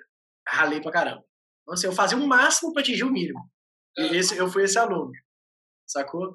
ralei 0.48 0.82
pra 0.82 0.91
caramba. 0.91 1.24
Então, 1.61 1.74
assim, 1.74 1.88
eu 1.88 1.94
fazia 1.94 2.18
o 2.18 2.28
máximo 2.28 2.74
para 2.74 2.82
atingir 2.82 3.03
o 3.03 3.11
mínimo. 3.11 3.40
E 3.98 4.16
esse, 4.16 4.38
eu 4.38 4.48
fui 4.49 4.64
esse 4.64 4.78
aluno, 4.78 5.11
sacou? 5.88 6.34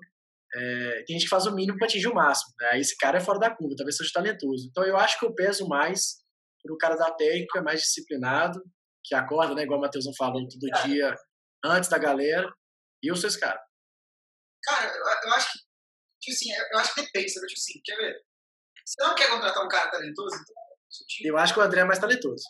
É, 0.55 1.05
tem 1.07 1.17
gente 1.17 1.25
que 1.25 1.29
faz 1.29 1.47
o 1.47 1.55
mínimo 1.55 1.79
para 1.79 1.87
atingir 1.87 2.09
o 2.09 2.15
máximo. 2.15 2.55
Né? 2.61 2.79
Esse 2.79 2.97
cara 2.97 3.19
é 3.19 3.21
fora 3.21 3.39
da 3.39 3.55
curva, 3.55 3.75
talvez 3.77 3.97
seja 3.97 4.11
talentoso. 4.13 4.69
Então, 4.71 4.85
eu 4.85 4.97
acho 4.97 5.19
que 5.19 5.27
eu 5.27 5.35
peso 5.35 5.67
mais 5.67 6.23
pro 6.63 6.79
cara 6.79 6.97
da 6.97 7.11
técnica, 7.11 7.63
mais 7.63 7.81
disciplinado, 7.81 8.63
que 9.05 9.15
acorda, 9.15 9.55
né, 9.55 9.65
igual 9.65 9.79
o 9.79 9.83
Matheusão 9.83 10.15
falou, 10.17 10.47
todo 10.49 10.87
dia, 10.87 11.15
antes 11.63 11.91
da 11.91 11.99
galera. 11.99 12.51
E 13.03 13.11
eu 13.11 13.17
sou 13.17 13.29
esse 13.29 13.39
cara. 13.39 13.61
Cara, 14.63 14.87
eu 14.97 15.33
acho 15.35 15.53
que 15.53 15.59
Tipo 16.25 16.33
assim, 16.33 16.53
eu 16.73 16.79
acho 16.79 16.95
que 16.95 17.03
depende, 17.03 17.29
sabe? 17.29 17.47
Tipo 17.49 17.61
assim, 17.61 17.81
quer 17.85 17.97
ver? 17.97 18.25
Você 18.85 19.03
não 19.03 19.15
quer 19.15 19.29
contratar 19.29 19.65
um 19.65 19.69
cara 19.69 19.91
talentoso, 19.91 20.35
então. 20.37 20.65
Eu 21.25 21.37
acho 21.37 21.53
que 21.53 21.59
o 21.59 21.63
André 21.63 21.81
é 21.81 21.85
mais 21.85 21.99
talentoso. 21.99 22.45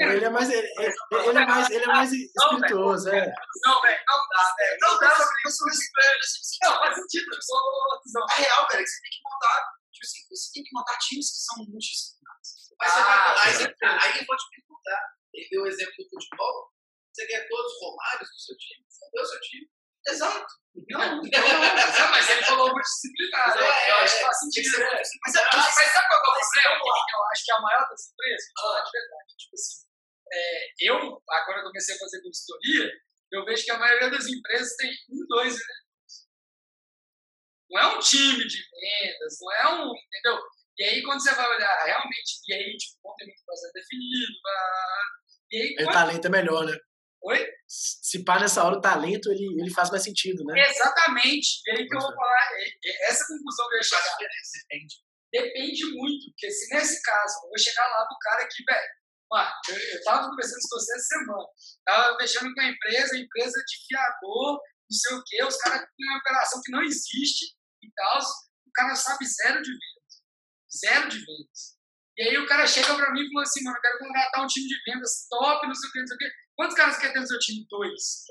Ele 0.00 0.24
é 0.24 0.30
mais, 0.30 0.50
ele, 0.50 0.66
ele, 0.78 0.94
ele 1.28 1.38
é 1.38 1.46
mais, 1.46 1.70
ele 1.70 1.84
é 1.84 1.86
mais 1.86 2.10
espirituoso, 2.10 3.08
é. 3.10 3.32
Não, 3.64 3.82
velho, 3.82 4.00
não 4.08 4.28
dá, 4.28 4.54
velho. 4.58 4.78
Não 4.80 4.98
dá 4.98 5.10
pra 5.10 5.26
isso 5.46 5.64
Não, 6.64 6.78
faz 6.78 6.96
sentido. 6.96 7.26
A 8.30 8.34
real, 8.34 8.66
velho, 8.70 8.80
é 8.80 8.84
que 8.84 8.90
você 8.90 9.00
tem 9.02 9.10
que 9.10 9.20
montar. 9.22 9.72
Tipo 9.92 10.06
assim, 10.06 10.20
você 10.30 10.52
tem 10.54 10.64
que 10.64 10.70
montar 10.72 10.98
times 10.98 11.30
que 11.30 11.36
são 11.36 11.56
multidisciplinares. 11.58 12.50
Mas 12.80 12.92
você 12.92 13.02
vai. 13.02 14.00
Aí 14.00 14.18
eu 14.18 14.26
vou 14.26 14.36
te 14.36 14.44
perguntar. 14.50 15.14
Ele 15.34 15.48
deu 15.50 15.62
o 15.62 15.66
exemplo 15.66 15.94
do 15.98 16.08
futebol. 16.08 16.72
Você 17.12 17.26
quer 17.26 17.46
todos 17.46 17.72
os 17.72 17.80
Romários 17.82 18.28
do 18.28 18.38
seu 18.40 18.56
time? 18.56 18.86
Fudeu 18.88 19.22
o 19.22 19.26
seu 19.26 19.40
time. 19.40 19.70
Exato. 20.08 20.61
Não, 20.74 20.98
não, 20.98 21.22
não, 21.22 22.10
mas 22.10 22.30
ele 22.30 22.42
falou 22.44 22.70
multidisciplinar, 22.70 23.54
né? 23.54 23.62
É, 23.62 23.90
eu 23.90 23.96
acho 23.96 24.16
que 24.16 24.24
faz 24.24 24.38
sentido. 24.38 24.78
Né? 24.78 24.88
Mas, 24.90 25.10
mas, 25.22 25.34
mas 25.34 25.92
sabe 25.92 26.08
qual 26.08 26.18
é 26.18 26.22
o 26.22 26.48
problema? 26.48 26.80
Eu 27.12 27.24
acho 27.30 27.44
que 27.44 27.52
a 27.52 27.60
maior 27.60 27.88
das 27.88 28.10
empresas, 28.10 28.50
ah, 28.58 28.82
de 28.82 28.90
verdade, 28.90 29.36
tipo 29.36 29.54
assim, 29.54 29.86
é, 30.32 30.66
eu, 30.80 31.22
agora 31.28 31.58
eu 31.58 31.64
comecei 31.64 31.94
a 31.94 31.98
fazer 31.98 32.22
consultoria, 32.22 32.90
eu 33.32 33.44
vejo 33.44 33.64
que 33.64 33.70
a 33.70 33.78
maioria 33.78 34.10
das 34.10 34.26
empresas 34.26 34.76
tem 34.76 34.90
um, 35.10 35.26
dois 35.28 35.52
vendedores. 35.52 36.28
Não 37.70 37.80
é 37.80 37.86
um 37.96 37.98
time 37.98 38.46
de 38.46 38.58
vendas, 38.70 39.38
não 39.40 39.52
é 39.52 39.68
um, 39.74 39.92
entendeu? 39.94 40.42
E 40.78 40.84
aí, 40.84 41.02
quando 41.02 41.22
você 41.22 41.34
vai 41.34 41.54
olhar 41.54 41.84
realmente, 41.84 42.40
e 42.48 42.54
aí, 42.54 42.76
tipo, 42.78 42.98
não 43.04 43.14
tem 43.16 43.26
muito 43.26 43.44
processo 43.44 43.72
definido, 43.74 44.32
e 45.50 45.56
aí, 45.60 45.74
quando... 45.76 45.88
O 45.88 45.92
talento 45.92 46.26
é 46.26 46.30
melhor, 46.30 46.64
né? 46.64 46.78
Oi? 47.24 47.46
Se 47.68 48.24
pá 48.24 48.40
nessa 48.40 48.64
hora 48.64 48.76
o 48.76 48.80
talento, 48.80 49.30
ele, 49.30 49.60
ele 49.60 49.70
faz 49.70 49.90
mais 49.90 50.02
sentido, 50.02 50.44
né? 50.44 50.60
Exatamente. 50.68 51.62
E 51.66 51.70
aí 51.70 51.86
que 51.86 51.94
eu 51.94 52.00
vou 52.00 52.14
falar, 52.14 52.48
essa 53.08 53.26
conclusão 53.26 53.68
que 53.68 53.74
eu 53.74 53.78
ia 53.78 53.84
chegar. 53.84 54.16
Depende. 54.18 54.94
Depende 55.32 55.84
muito, 55.94 56.26
porque 56.30 56.50
se 56.50 56.74
nesse 56.74 57.00
caso, 57.00 57.38
eu 57.44 57.48
vou 57.48 57.58
chegar 57.58 57.88
lá 57.88 58.04
do 58.04 58.18
cara 58.20 58.46
que, 58.46 58.62
velho, 58.64 58.88
eu, 59.70 59.96
eu 59.96 60.04
tava 60.04 60.28
conversando 60.28 60.60
com 60.60 60.78
você 60.78 60.92
essa 60.92 61.04
semana, 61.06 61.46
tava 61.86 62.18
fechando 62.18 62.52
com 62.52 62.60
a 62.60 62.68
empresa, 62.68 63.16
a 63.16 63.18
empresa 63.18 63.64
de 63.66 63.86
fiador, 63.86 64.60
não 64.90 64.98
sei 64.98 65.16
o 65.16 65.22
quê, 65.24 65.42
os 65.42 65.56
caras 65.56 65.80
têm 65.80 66.06
uma 66.06 66.18
operação 66.18 66.60
que 66.62 66.70
não 66.70 66.82
existe 66.82 67.46
e 67.82 67.90
tal, 67.94 68.18
o 68.20 68.72
cara 68.74 68.94
sabe 68.94 69.24
zero 69.24 69.62
de 69.62 69.70
vendas. 69.70 70.14
Zero 70.70 71.08
de 71.08 71.18
vendas. 71.18 71.80
E 72.18 72.22
aí 72.28 72.36
o 72.36 72.46
cara 72.46 72.66
chega 72.66 72.94
pra 72.94 73.10
mim 73.12 73.22
e 73.22 73.32
fala 73.32 73.42
assim, 73.42 73.64
mano, 73.64 73.76
eu 73.78 73.80
quero 73.80 73.98
contratar 74.00 74.44
um 74.44 74.46
time 74.46 74.68
de 74.68 74.76
vendas 74.84 75.26
top, 75.30 75.66
não 75.66 75.74
sei 75.74 75.88
o 75.88 75.92
quê, 75.92 76.00
não 76.00 76.06
sei 76.06 76.14
o 76.14 76.18
quê. 76.18 76.30
Quantos 76.56 76.76
caras 76.76 76.98
quer 76.98 77.12
ter 77.12 77.20
no 77.20 77.26
seu 77.26 77.38
time? 77.38 77.66
Dois. 77.68 78.24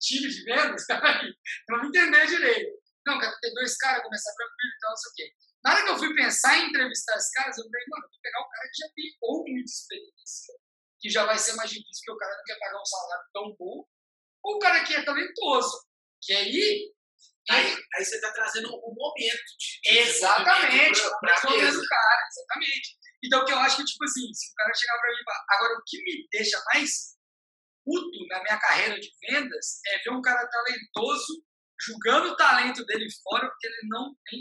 Time 0.00 0.28
de 0.28 0.44
vendas? 0.44 0.86
pra 0.86 1.22
não 1.70 1.84
entender 1.86 2.26
direito. 2.26 2.86
Não, 3.06 3.20
quero 3.20 3.38
ter 3.40 3.52
dois 3.54 3.76
caras, 3.76 4.02
começar 4.02 4.32
tranquilo 4.34 4.72
e 4.74 4.78
tal, 4.80 4.90
não 4.90 4.96
sei 4.96 5.10
o 5.10 5.14
quê. 5.14 5.34
Na 5.64 5.72
hora 5.72 5.84
que 5.84 5.90
eu 5.90 5.98
fui 5.98 6.14
pensar 6.14 6.58
em 6.58 6.68
entrevistar 6.68 7.16
esses 7.16 7.32
caras, 7.32 7.58
eu 7.58 7.64
falei, 7.64 7.86
mano, 7.88 8.08
vou 8.10 8.20
pegar 8.20 8.40
o 8.40 8.48
cara 8.48 8.68
que 8.68 8.82
já 8.82 8.88
tem 8.94 9.16
ou 9.22 9.44
muita 9.46 9.70
experiência, 9.70 10.54
que 11.00 11.10
já 11.10 11.24
vai 11.24 11.38
ser 11.38 11.54
mais 11.54 11.70
difícil, 11.70 12.02
porque 12.04 12.12
o 12.12 12.18
cara 12.18 12.36
não 12.36 12.44
quer 12.44 12.58
pagar 12.58 12.80
um 12.80 12.84
salário 12.84 13.24
tão 13.32 13.56
bom, 13.58 13.84
ou 14.44 14.56
o 14.56 14.58
cara 14.58 14.84
que 14.84 14.94
é 14.94 15.04
talentoso. 15.04 15.86
Que 16.22 16.32
aí. 16.34 16.92
Aí, 17.48 17.76
aí 17.94 18.04
você 18.04 18.16
está 18.16 18.32
trazendo 18.32 18.68
um 18.68 18.94
momento. 18.94 19.44
De, 19.58 19.98
exatamente, 19.98 21.00
o 21.00 21.50
momento 21.50 21.80
do 21.80 21.86
cara, 21.86 22.28
exatamente. 22.28 22.98
Então, 23.24 23.44
que 23.44 23.52
eu 23.52 23.58
acho 23.58 23.76
que, 23.76 23.84
tipo 23.84 24.04
assim, 24.04 24.32
se 24.34 24.50
o 24.50 24.54
cara 24.54 24.74
chegar 24.74 24.98
para 24.98 25.10
mim 25.10 25.20
e 25.20 25.24
falar, 25.24 25.44
agora 25.50 25.78
o 25.78 25.82
que 25.86 26.02
me 26.02 26.28
deixa 26.30 26.62
mais 26.72 27.15
puto 27.86 28.26
na 28.28 28.42
minha 28.42 28.58
carreira 28.58 28.98
de 28.98 29.08
vendas 29.22 29.80
é 29.86 29.98
ver 30.02 30.10
um 30.10 30.20
cara 30.20 30.44
talentoso 30.48 31.44
julgando 31.80 32.32
o 32.32 32.36
talento 32.36 32.84
dele 32.84 33.06
fora 33.22 33.48
porque 33.48 33.66
ele 33.68 33.88
não 33.88 34.12
tem. 34.26 34.40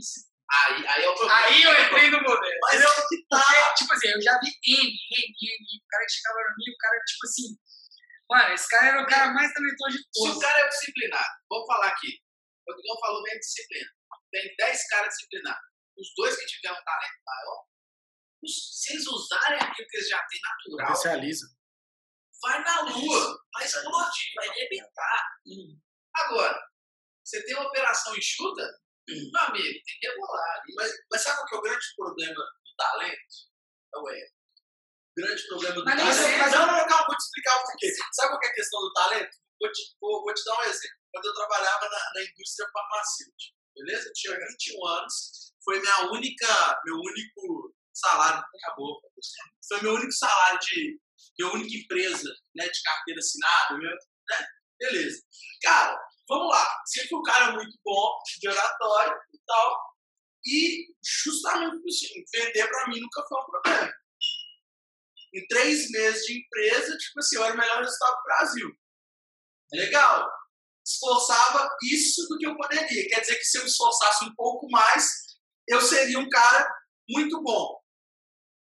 Aí, 0.49 0.88
aí 0.88 1.03
é 1.03 1.09
o 1.09 1.15
problema. 1.15 1.45
Aí 1.45 1.61
eu 1.63 1.85
entrei 1.85 2.09
no 2.09 2.22
modelo. 2.22 2.59
Mas 2.63 2.81
é 2.81 2.88
o 2.88 3.07
que 3.07 3.26
tá. 3.30 3.43
Porque, 3.45 3.73
tipo 3.77 3.93
assim, 3.93 4.07
eu 4.09 4.22
já 4.22 4.39
vi 4.39 4.47
N, 4.47 4.89
N, 4.89 5.35
N, 5.41 5.65
o 5.77 5.88
cara 5.89 6.05
que 6.05 6.11
chegava 6.11 6.35
pra 6.35 6.55
mim, 6.57 6.72
o 6.73 6.77
cara, 6.77 6.99
tipo 7.05 7.26
assim, 7.26 7.47
mano, 8.30 8.53
esse 8.53 8.67
cara 8.69 8.88
era 8.88 9.03
o 9.03 9.07
cara 9.07 9.34
mais 9.34 9.53
talentoso 9.53 9.97
de 9.97 10.03
Se 10.03 10.22
o 10.22 10.26
todos. 10.26 10.43
cara 10.43 10.59
é 10.61 10.67
disciplinado, 10.69 11.34
vamos 11.49 11.67
falar 11.67 11.88
aqui. 11.88 12.19
O 12.67 12.72
Rodrigão 12.72 12.99
falou 12.99 13.23
bem 13.23 13.38
disciplina. 13.39 13.89
Tem 14.31 14.55
10 14.57 14.88
caras 14.89 15.13
disciplinados. 15.13 15.65
Os 15.97 16.07
dois 16.15 16.35
que 16.35 16.45
tiveram 16.45 16.80
um 16.80 16.84
talento 16.84 17.22
maior, 17.26 17.63
se 18.45 18.93
eles 18.93 19.07
usarem 19.07 19.59
aquilo 19.59 19.88
que 19.88 19.97
eles 19.97 20.09
já 20.09 20.22
têm 20.27 20.39
natural, 20.41 20.88
Potencializa. 20.88 21.47
Vai 22.41 22.64
na 22.64 22.82
lua, 22.82 23.40
vai 23.53 23.66
explodir, 23.66 24.34
vai 24.36 24.49
arrebentar. 24.49 25.26
Agora, 26.16 26.60
você 27.24 27.44
tem 27.44 27.56
uma 27.56 27.68
operação 27.68 28.16
enxuta, 28.16 28.80
meu 29.07 29.41
amigo, 29.41 29.74
tem 29.86 29.99
que 29.99 30.07
rebolar. 30.07 30.62
Mas, 30.76 30.91
mas 31.12 31.22
sabe 31.22 31.38
qual 31.38 31.48
que 31.48 31.56
é 31.56 31.57
o 31.57 31.62
grande 31.62 31.86
problema 31.95 32.36
do 32.36 32.76
talento? 32.78 33.36
É 33.94 33.98
o 33.98 34.03
grande 35.18 35.48
problema 35.48 35.76
do 35.76 35.86
Mas 35.86 35.95
talento. 35.95 36.38
Mas 36.40 36.52
não, 36.52 36.68
não, 36.68 36.78
não, 36.78 36.88
calma, 36.88 37.06
vou 37.07 37.18
te 37.18 37.24
explicar 37.24 37.57
o 37.57 37.64
porquê. 37.64 37.94
Sabe 38.14 38.30
qual 38.30 38.40
que 38.40 38.48
é 38.48 38.49
a 38.49 38.53
questão 38.53 38.80
do 38.82 38.94
talento? 38.94 39.38
Vou 39.60 39.72
te, 39.72 39.82
vou, 40.02 40.24
vou 40.24 40.34
te 40.34 40.44
dar 40.44 40.60
um 40.60 40.64
exemplo. 40.64 40.98
Quando 41.12 41.26
eu 41.26 41.34
trabalhava 41.34 41.90
na, 41.90 42.12
na 42.14 42.22
indústria 42.24 42.70
farmacêutica, 42.74 43.56
beleza? 43.76 44.10
Eu 44.10 44.14
tinha 44.14 44.38
21 44.38 44.88
anos, 44.88 45.53
foi 45.64 45.80
minha 45.80 46.12
única, 46.12 46.82
meu 46.86 46.95
único 46.95 47.74
salário, 47.94 48.44
acabou. 48.64 49.02
Foi 49.68 49.82
meu 49.82 49.94
único 49.94 50.12
salário 50.12 50.60
de, 50.60 50.99
minha 51.38 51.53
única 51.53 51.76
empresa, 51.76 52.30
né, 52.56 52.68
de 52.68 52.82
carteira 52.82 53.20
assinada, 53.20 53.78
né? 53.78 54.45
Beleza. 54.80 55.22
Cara, 55.62 55.98
vamos 56.28 56.49
lá. 56.49 56.66
Sempre 56.86 57.16
um 57.16 57.24
cara 57.24 57.53
muito 57.53 57.78
bom 57.84 58.18
de 58.40 58.49
oratório 58.49 59.18
e 59.34 59.40
tal. 59.45 59.95
E 60.45 60.86
justamente 61.03 61.76
assim, 61.88 62.24
vender 62.34 62.68
pra 62.68 62.88
mim 62.88 62.99
nunca 62.99 63.24
foi 63.28 63.41
um 63.41 63.45
problema. 63.45 63.94
Em 65.34 65.48
três 65.48 65.90
meses 65.91 66.26
de 66.26 66.40
empresa, 66.40 66.98
tipo 66.98 67.20
assim, 67.20 67.36
eu 67.36 67.44
era 67.44 67.53
o 67.53 67.57
melhor 67.57 67.80
resultado 67.80 68.16
do 68.16 68.24
Brasil. 68.24 68.72
Legal. 69.74 70.30
Esforçava 70.86 71.68
isso 71.84 72.28
do 72.30 72.38
que 72.38 72.45
eu 72.45 72.56
poderia. 72.56 73.07
Quer 73.10 73.22
dizer 73.22 73.36
que 73.38 73.44
se 73.44 73.57
eu 73.57 73.66
esforçasse 73.66 74.24
um 74.24 74.36
pouco 74.36 74.70
mais, 74.70 75.10
eu 75.68 75.82
seria 75.82 76.20
um 76.20 76.30
cara 76.30 76.70
muito 77.10 77.41
bom. 77.41 77.80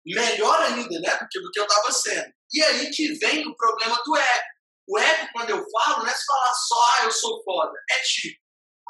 Melhor 0.04 0.60
ainda, 0.62 1.00
né? 1.00 1.16
Do 1.16 1.28
que, 1.28 1.40
do 1.40 1.50
que 1.50 1.60
eu 1.60 1.64
estava 1.66 1.90
sendo. 1.92 2.32
E 2.52 2.62
aí 2.62 2.90
que 2.90 3.12
vem 3.14 3.46
o 3.46 3.56
problema 3.56 4.02
do 4.04 4.16
ego. 4.16 4.44
O 4.88 4.98
ego, 4.98 5.28
quando 5.32 5.50
eu 5.50 5.64
falo, 5.70 6.02
não 6.02 6.06
é 6.06 6.14
falar 6.26 6.54
só, 6.54 6.82
ah, 6.96 7.04
eu 7.04 7.12
sou 7.12 7.42
foda. 7.44 7.72
É 7.90 8.00
tipo, 8.00 8.40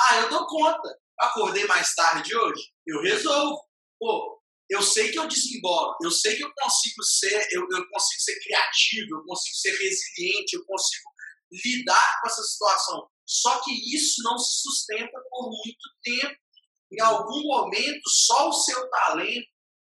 ah, 0.01 0.17
eu 0.21 0.31
dou 0.31 0.47
conta. 0.47 0.99
Acordei 1.19 1.67
mais 1.67 1.95
tarde 1.95 2.35
hoje, 2.35 2.63
eu 2.87 3.03
resolvo. 3.03 3.61
Pô, 3.99 4.41
eu 4.71 4.81
sei 4.81 5.11
que 5.11 5.19
eu 5.19 5.27
desembolo, 5.27 5.97
eu 6.03 6.11
sei 6.11 6.37
que 6.37 6.45
eu 6.45 6.53
consigo 6.55 7.03
ser, 7.03 7.49
eu, 7.51 7.67
eu 7.71 7.89
consigo 7.91 8.21
ser 8.23 8.41
criativo, 8.41 9.17
eu 9.17 9.25
consigo 9.25 9.57
ser 9.57 9.71
resiliente, 9.73 10.57
eu 10.57 10.65
consigo 10.65 11.11
lidar 11.53 12.21
com 12.21 12.29
essa 12.29 12.43
situação. 12.43 13.09
Só 13.27 13.61
que 13.63 13.73
isso 13.95 14.23
não 14.23 14.39
se 14.39 14.63
sustenta 14.63 15.21
por 15.29 15.51
muito 15.51 15.89
tempo. 16.03 16.37
Em 16.93 17.01
algum 17.03 17.43
momento, 17.43 18.09
só 18.09 18.49
o 18.49 18.53
seu 18.53 18.89
talento 18.89 19.49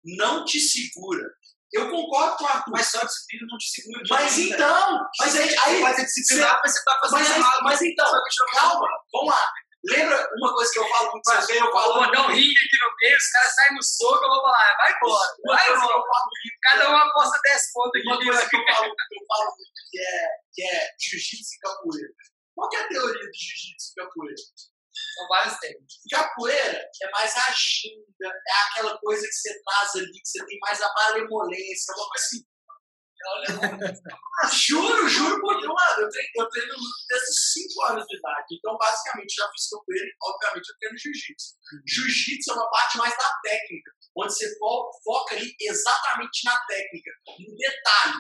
não 0.05 0.45
te 0.45 0.59
segura. 0.59 1.25
Eu 1.73 1.91
concordo 1.91 2.37
com 2.37 2.45
o 2.45 2.47
Arthur. 2.49 2.71
Mas 2.71 2.87
só 2.89 2.99
a 3.01 3.05
disciplina 3.05 3.47
não 3.51 3.59
te 3.59 3.69
segura. 3.71 4.03
de 4.03 4.11
Mas 4.11 4.37
nada. 4.37 4.43
então, 4.55 5.01
mas 5.21 5.37
aí, 5.37 5.49
aí 5.49 5.75
Você 5.77 5.81
vai 5.83 5.95
ser 5.95 6.05
disciplinado, 6.05 6.61
mas 6.63 6.73
você 6.75 6.85
tá 6.85 6.99
fazendo 7.01 7.19
mas, 7.19 7.31
aí- 7.31 7.39
errado. 7.41 7.63
mas 7.65 7.83
então, 7.83 8.13
calma, 8.53 8.89
vamos 9.13 9.33
lá. 9.35 9.53
Lembra 9.85 10.29
uma 10.39 10.53
coisa 10.55 10.73
que 10.73 10.79
eu 10.79 10.89
falo 10.89 11.11
muito, 11.11 11.25
você 11.25 11.53
vê, 11.55 11.59
eu 11.61 11.73
falo 11.73 12.11
dar 12.13 12.23
um 12.23 12.29
ringue 12.29 12.55
aqui 12.55 12.79
no 12.85 12.95
meio, 13.01 13.17
os 13.17 13.31
caras 13.31 13.53
saem 13.55 13.75
no 13.75 13.83
soco, 13.83 14.25
eu 14.25 14.29
vou 14.31 14.43
falar, 14.43 14.77
vai 14.77 14.93
embora, 14.95 15.29
vai 15.45 15.71
embora. 15.73 16.05
Cada 16.63 16.91
um 16.91 16.97
aposta 16.99 17.41
10 17.43 17.73
pontos 17.73 17.99
aqui. 18.01 18.07
Uma 18.09 18.17
coisa 18.17 18.49
que 18.49 18.57
eu 18.57 18.65
falo, 18.65 18.85
que 18.95 19.15
eu 19.17 19.27
falo 19.27 19.45
muito 19.47 19.73
que 19.91 19.99
é, 19.99 20.29
que 20.55 20.63
é 20.63 20.89
jiu-jitsu 21.01 21.55
e 21.57 21.59
capoeira. 21.59 22.09
Qual 22.55 22.69
que 22.69 22.77
é 22.77 22.81
a 22.81 22.89
teoria 22.89 23.13
do 23.27 23.35
jiu-jitsu 23.35 23.91
e 23.91 23.95
capoeira? 24.05 24.35
São 25.15 25.29
vários 25.29 25.59
técnicos. 25.59 25.95
Capoeira 26.11 26.85
é 27.03 27.11
mais 27.11 27.37
a 27.37 27.53
ginga, 27.53 28.29
é 28.29 28.53
aquela 28.71 28.99
coisa 28.99 29.23
que 29.27 29.33
você 29.33 29.63
traz 29.63 29.95
ali, 29.97 30.13
que 30.13 30.21
você 30.29 30.47
tem 30.47 30.59
mais 30.61 30.81
a 30.83 30.93
malemolência, 30.95 31.95
uma 31.97 32.09
coisa 32.09 32.25
assim. 32.25 32.45
Juro, 34.53 35.09
juro, 35.09 35.41
porque, 35.41 35.67
mano, 35.67 36.01
eu 36.03 36.09
treino, 36.11 36.31
eu 36.39 36.49
treino 36.49 36.75
desde 37.09 37.31
os 37.31 37.53
5 37.53 37.83
anos 37.85 38.05
de 38.07 38.17
idade. 38.19 38.47
Então, 38.59 38.77
basicamente, 38.77 39.35
já 39.35 39.49
fiz 39.53 39.69
capoeira 39.71 40.05
e, 40.05 40.15
obviamente, 40.23 40.69
eu 40.69 40.77
treino 40.79 40.99
jiu-jitsu. 40.99 41.55
Jiu-jitsu 41.87 42.51
é 42.51 42.55
uma 42.55 42.71
parte 42.71 42.99
mais 42.99 43.17
da 43.17 43.31
técnica, 43.45 43.91
onde 44.17 44.35
você 44.35 44.59
fo- 44.59 44.91
foca 45.05 45.37
ali 45.37 45.55
exatamente 45.61 46.45
na 46.45 46.59
técnica, 46.67 47.11
no 47.39 47.57
detalhe. 47.57 48.19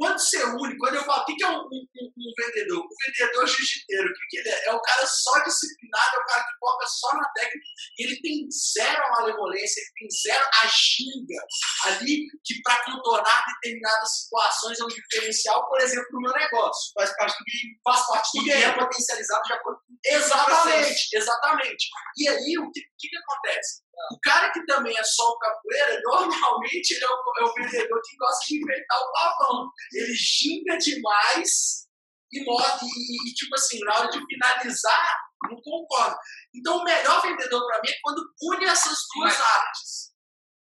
Quando 0.00 0.18
você 0.18 0.42
une, 0.44 0.78
quando 0.78 0.94
eu 0.94 1.04
falo, 1.04 1.22
o 1.22 1.26
que 1.26 1.44
é 1.44 1.48
um, 1.48 1.58
um- 1.60 1.86
um- 2.00 2.12
um 2.16 2.32
vendedor? 2.38 2.78
O 2.80 2.88
vendedor 3.06 3.46
jiu-jiteiro, 3.46 4.08
o 4.08 4.12
que, 4.30 4.38
ele 4.38 4.48
é? 4.48 4.64
É 4.68 4.72
o 4.72 4.80
cara 4.80 5.06
só 5.06 5.38
disciplinado, 5.44 6.16
é 6.16 6.18
o 6.20 6.24
cara 6.24 6.42
que 6.44 6.58
foca 6.58 6.86
só 6.86 7.14
na 7.18 7.28
técnica, 7.34 7.66
e 7.98 8.04
ele 8.06 8.20
tem 8.22 8.48
zero 8.50 9.04
a 9.04 9.10
malemolência, 9.10 9.78
ele 9.78 9.90
tem 9.98 10.08
zero 10.10 10.44
a 10.62 10.68
xinga 10.68 11.42
ali, 11.84 12.26
que 12.42 12.62
para 12.62 12.82
contornar 12.86 13.44
determinadas 13.54 14.22
situações 14.22 14.80
é 14.80 14.84
um 14.84 14.88
diferencial, 14.88 15.68
por 15.68 15.78
exemplo, 15.82 16.08
no 16.12 16.20
meu 16.22 16.32
negócio. 16.32 16.92
Faz 16.94 17.14
parte 17.18 17.36
do 17.38 17.44
game. 17.44 17.80
Faz 17.84 18.06
parte 18.06 18.30
do 18.40 18.46
E 18.46 18.50
é 18.52 18.60
game. 18.60 18.78
potencializado 18.78 19.42
de 19.42 19.52
acordo 19.52 19.80
com 19.80 19.90
Exatamente, 20.02 21.08
exatamente. 21.12 21.88
E 22.16 22.26
aí, 22.26 22.58
o 22.58 22.70
que, 22.72 22.80
o 22.80 22.84
que, 22.98 23.08
que 23.08 23.16
acontece? 23.18 23.82
O 24.12 24.20
cara 24.20 24.50
que 24.52 24.64
também 24.66 24.96
é 24.96 25.04
só 25.04 25.30
o 25.30 25.38
capoeira, 25.38 26.00
normalmente 26.04 26.90
ele 26.92 27.04
é 27.04 27.08
o, 27.08 27.22
é 27.38 27.44
o 27.44 27.54
vendedor 27.54 28.00
que 28.02 28.16
gosta 28.16 28.46
de 28.46 28.56
inventar 28.56 28.98
o 28.98 29.12
pavão. 29.12 29.70
Ele 29.92 30.14
xinga 30.14 30.76
demais 30.78 31.88
e, 32.32 32.40
e, 32.40 33.34
tipo 33.34 33.54
assim, 33.54 33.78
na 33.80 33.98
hora 33.98 34.08
de 34.08 34.24
finalizar, 34.24 35.16
não 35.48 35.60
concorda. 35.62 36.16
Então, 36.54 36.78
o 36.78 36.84
melhor 36.84 37.22
vendedor 37.22 37.66
para 37.66 37.80
mim 37.82 37.90
é 37.90 37.98
quando 38.02 38.22
une 38.42 38.64
essas 38.66 38.98
duas 39.14 39.40
artes. 39.40 40.10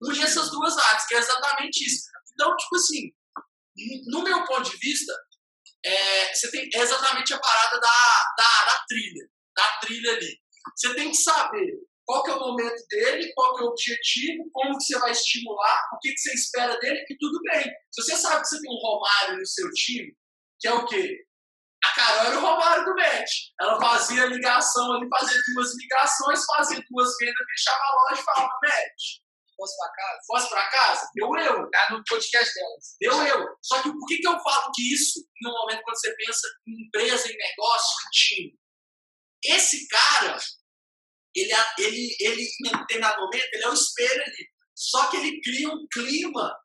Une 0.02 0.22
essas 0.22 0.50
duas 0.50 0.76
artes, 0.76 1.06
que 1.06 1.14
é 1.14 1.18
exatamente 1.18 1.84
isso. 1.84 2.08
Então, 2.32 2.56
tipo 2.56 2.76
assim, 2.76 3.12
no 4.06 4.22
meu 4.22 4.44
ponto 4.44 4.70
de 4.70 4.76
vista, 4.78 5.12
é, 5.84 6.34
você 6.34 6.50
tem 6.50 6.68
é 6.74 6.78
exatamente 6.80 7.34
a 7.34 7.38
parada 7.38 7.80
da, 7.80 8.34
da, 8.36 8.64
da 8.64 8.84
trilha, 8.88 9.28
da 9.54 9.78
trilha 9.80 10.12
ali. 10.12 10.40
Você 10.76 10.94
tem 10.94 11.10
que 11.10 11.16
saber 11.16 11.87
qual 12.08 12.22
que 12.24 12.30
é 12.30 12.34
o 12.34 12.40
momento 12.40 12.86
dele, 12.88 13.30
qual 13.34 13.54
que 13.54 13.62
é 13.62 13.66
o 13.66 13.68
objetivo, 13.68 14.50
como 14.50 14.78
que 14.78 14.84
você 14.84 14.98
vai 14.98 15.10
estimular, 15.10 15.88
o 15.92 15.98
que, 15.98 16.10
que 16.10 16.18
você 16.18 16.32
espera 16.32 16.78
dele, 16.80 17.04
e 17.06 17.18
tudo 17.18 17.38
bem. 17.42 17.64
Se 17.92 18.02
você 18.02 18.16
sabe 18.16 18.40
que 18.40 18.48
você 18.48 18.62
tem 18.62 18.70
um 18.70 18.80
Romário 18.80 19.36
no 19.36 19.46
seu 19.46 19.70
time, 19.72 20.16
que 20.58 20.68
é 20.68 20.72
o 20.72 20.86
quê? 20.86 21.18
A 21.84 21.94
Carol 21.94 22.26
era 22.26 22.38
o 22.38 22.40
Romário 22.40 22.84
do 22.86 22.94
match. 22.94 23.30
Ela 23.60 23.78
fazia 23.78 24.24
ligação 24.24 24.94
ali, 24.94 25.06
fazia 25.06 25.38
duas 25.54 25.76
ligações, 25.76 26.44
fazia 26.46 26.82
duas 26.88 27.10
vendas, 27.20 27.46
fechava 27.54 27.78
a 27.78 27.92
loja 27.92 28.22
e 28.22 28.24
falava, 28.24 28.58
match, 28.62 29.20
Posso 29.58 29.76
pra 29.76 29.92
casa? 29.92 30.20
posso 30.28 30.48
pra 30.48 30.70
casa? 30.70 31.10
Deu 31.14 31.36
eu. 31.36 31.70
Tá 31.70 31.88
no 31.90 32.02
podcast 32.08 32.54
delas. 32.54 32.96
Deu 33.00 33.26
eu. 33.26 33.46
Só 33.60 33.82
que 33.82 33.90
por 33.90 34.06
que, 34.06 34.16
que 34.16 34.28
eu 34.28 34.38
falo 34.40 34.72
que 34.72 34.94
isso, 34.94 35.20
no 35.42 35.50
momento 35.50 35.82
quando 35.82 35.98
você 35.98 36.14
pensa 36.14 36.48
em 36.66 36.86
empresa, 36.86 37.28
em 37.28 37.36
negócio, 37.36 38.06
em 38.06 38.10
time? 38.12 38.58
Esse 39.44 39.86
cara, 39.88 40.38
ele, 41.40 41.52
ele, 41.78 42.16
ele 42.20 42.42
em 42.42 42.78
determinado 42.78 43.20
momento, 43.20 43.48
ele 43.52 43.64
é 43.64 43.68
o 43.68 43.74
espelho 43.74 44.22
ali. 44.22 44.46
Só 44.74 45.06
que 45.08 45.16
ele 45.16 45.40
cria 45.40 45.68
um 45.68 45.86
clima 45.92 46.56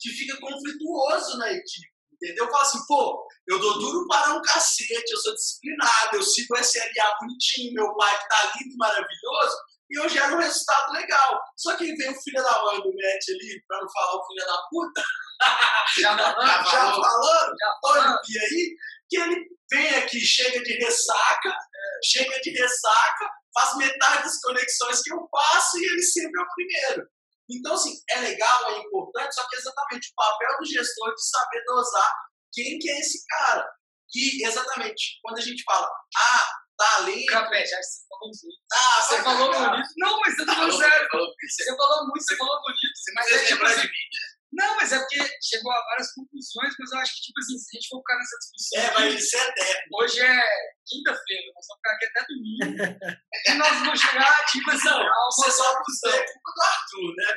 que 0.00 0.10
fica 0.10 0.36
conflituoso 0.38 1.38
na 1.38 1.50
equipe. 1.50 1.92
Entendeu? 2.14 2.48
Fala 2.50 2.62
assim, 2.62 2.78
pô, 2.86 3.26
eu 3.48 3.58
dou 3.58 3.78
duro 3.80 4.06
para 4.06 4.34
um 4.34 4.42
cacete, 4.42 5.10
eu 5.10 5.18
sou 5.18 5.34
disciplinado, 5.34 6.16
eu 6.16 6.22
sigo 6.22 6.54
o 6.54 6.58
SLA 6.60 7.16
bonitinho, 7.20 7.72
meu 7.74 7.96
pai 7.96 8.16
que 8.20 8.28
tá 8.28 8.52
lindo, 8.60 8.76
maravilhoso, 8.76 9.56
e 9.90 9.98
eu 9.98 10.08
gero 10.08 10.36
um 10.36 10.38
resultado 10.38 10.92
legal. 10.92 11.40
Só 11.56 11.76
que 11.76 11.84
vem 11.96 12.10
o 12.10 12.22
filho 12.22 12.40
da 12.42 12.62
mãe 12.64 12.76
do 12.80 12.88
Matt 12.94 13.28
ali, 13.28 13.64
pra 13.66 13.80
não 13.80 13.90
falar 13.90 14.14
o 14.14 14.26
filho 14.28 14.46
da 14.46 14.58
puta, 14.70 15.04
Já 16.00 16.16
falando? 16.16 16.46
já 16.46 16.64
falando, 16.64 17.54
Já 17.58 17.78
falando. 17.82 18.18
e 18.28 18.38
aí, 18.38 18.76
que 19.08 19.16
ele 19.18 19.44
vem 19.70 19.94
aqui, 19.96 20.20
chega 20.20 20.62
de 20.62 20.72
ressaca, 20.74 21.56
chega 22.04 22.40
de 22.40 22.50
ressaca, 22.50 23.30
faz 23.54 23.76
metade 23.76 24.22
das 24.24 24.40
conexões 24.40 25.02
que 25.02 25.12
eu 25.12 25.28
faço 25.30 25.78
e 25.78 25.84
ele 25.84 26.02
sempre 26.02 26.40
é 26.40 26.44
o 26.44 26.54
primeiro. 26.54 27.08
Então, 27.50 27.74
assim, 27.74 27.92
é 28.10 28.20
legal, 28.20 28.70
é 28.70 28.78
importante, 28.78 29.34
só 29.34 29.46
que 29.48 29.56
é 29.56 29.58
exatamente 29.58 30.08
o 30.10 30.14
papel 30.14 30.58
do 30.58 30.64
gestor 30.66 31.14
de 31.14 31.28
saber 31.28 31.62
dosar 31.66 32.12
quem 32.52 32.78
que 32.78 32.90
é 32.90 33.00
esse 33.00 33.24
cara. 33.26 33.68
E, 34.14 34.46
exatamente, 34.46 35.18
quando 35.22 35.38
a 35.38 35.42
gente 35.42 35.62
fala, 35.64 35.86
ah, 36.16 36.48
talento, 36.76 37.26
Capé, 37.26 37.66
já 37.66 37.76
você 37.82 38.00
falou 38.08 38.28
muito. 38.28 38.58
ah, 38.72 39.02
Você 39.02 39.22
falou 39.22 39.52
bonito. 39.52 39.88
Não, 39.98 40.20
mas 40.20 40.36
você 40.36 40.46
tá 40.46 40.54
Falou, 40.54 40.78
sério. 40.78 41.08
você 41.40 41.76
falou 41.76 42.06
muito, 42.06 42.22
você 42.24 42.36
falou 42.36 42.60
bonito. 42.62 42.92
você 42.94 43.12
Mas 43.14 43.32
é 43.32 43.44
tipo 43.46 43.64
assim, 43.64 43.80
de 43.82 43.86
mim. 43.86 44.08
Não, 44.52 44.76
mas 44.76 44.92
é 44.92 44.98
porque 44.98 45.16
chegou 45.42 45.72
a 45.72 45.84
várias 45.84 46.12
conclusões, 46.12 46.74
mas 46.78 46.92
eu 46.92 46.98
acho 46.98 47.14
que, 47.14 47.20
tipo 47.22 47.40
assim, 47.40 47.56
se 47.58 47.68
a 47.70 47.74
gente 47.80 47.88
for 47.88 47.98
ficar 48.00 48.16
nessa 48.18 48.36
discussão. 48.36 48.80
É, 48.80 48.90
vai 48.92 49.18
ser 49.18 49.48
eterno. 49.48 49.82
Hoje 49.96 50.20
é 50.20 50.42
quinta-feira, 50.84 51.52
nós 51.56 51.66
vamos 51.68 51.80
ficar 51.80 51.92
aqui 51.96 52.04
até 52.04 52.20
domingo. 52.28 52.68
e 53.48 53.54
nós 53.54 53.74
vamos 53.80 54.00
chegar, 54.00 54.44
tipo 54.46 54.70
assim, 54.70 54.88
Não, 54.90 55.30
Você 55.32 55.50
só 55.52 55.74
precisa 55.82 56.16
é 56.16 56.26
culpa 56.26 56.50
do 56.52 56.62
Arthur, 56.62 57.08
né? 57.16 57.28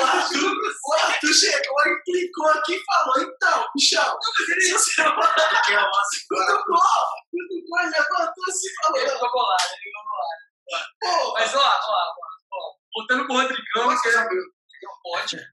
O 0.00 0.04
Arthur, 0.18 0.54
o 0.58 0.92
Arthur 0.94 1.34
chegou 1.34 1.80
e 1.86 2.02
clicou 2.02 2.48
aqui 2.50 2.74
e 2.74 2.84
falou: 2.84 3.22
então, 3.22 3.66
bichão, 3.74 4.18
se 4.20 4.72
você 4.72 5.02
não 5.04 5.14
Porque 5.14 5.72
é 5.72 5.78
uma 5.78 6.04
segunda. 6.10 6.56
cutucou, 6.56 6.82
cutucou, 7.30 7.78
levantou 7.78 8.44
assim 8.50 8.66
e 8.66 8.74
falou: 8.82 8.98
Ele 8.98 9.10
ficou 9.10 9.30
bolado, 9.30 9.62
ele 9.70 9.82
ficou 9.82 10.02
bolado. 10.02 10.90
pô, 11.00 11.32
Mas 11.34 11.54
ó, 11.54 11.58
ó, 11.62 12.14
ó, 12.52 12.74
voltando 12.92 13.26
pro 13.26 13.36
Rodrigão, 13.36 14.02
que 14.02 14.55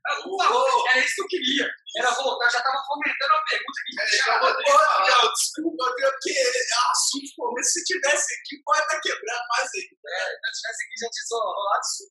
Ah, 0.05 0.15
Por 0.23 0.37
favor, 0.37 0.89
era 0.89 0.99
isso 0.99 1.15
que 1.15 1.21
eu 1.21 1.27
queria. 1.27 1.69
Era 1.97 2.11
voltar, 2.11 2.49
já 2.49 2.61
tava 2.61 2.83
fomentando 2.85 3.33
uma 3.33 3.45
pergunta 3.45 3.79
que 3.85 4.01
a 4.01 4.53
ver. 4.53 4.63
Não, 5.09 5.33
desculpa, 5.33 5.95
viu, 5.95 6.09
porque 6.11 6.33
assunto 6.91 7.29
como. 7.37 7.63
Se 7.63 7.83
tivesse 7.85 8.33
aqui, 8.33 8.61
pode 8.63 8.81
estar 8.81 8.99
quebrando 8.99 9.45
mais 9.49 9.69
ainda. 9.73 9.95
É, 10.07 10.25
se 10.25 10.43
eu 10.43 10.53
tivesse 10.53 10.83
aqui, 10.83 10.95
já 10.99 11.09
tinha 11.09 11.39
rolado 11.39 11.85
isso. 11.85 12.03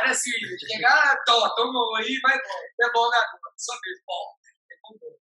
Era 0.00 0.10
assim, 0.10 0.30
chegar, 0.66 1.24
toma, 1.26 1.54
toma 1.54 1.98
aí, 1.98 2.18
vai 2.22 2.36
embora. 2.36 2.66
É 2.80 2.92
bom, 2.92 3.10
né? 3.10 3.18
Só 3.56 3.72
mesmo, 3.84 4.04
bom. 4.06 4.24
É 4.70 4.76
bom, 4.82 4.98
bom. 5.00 5.20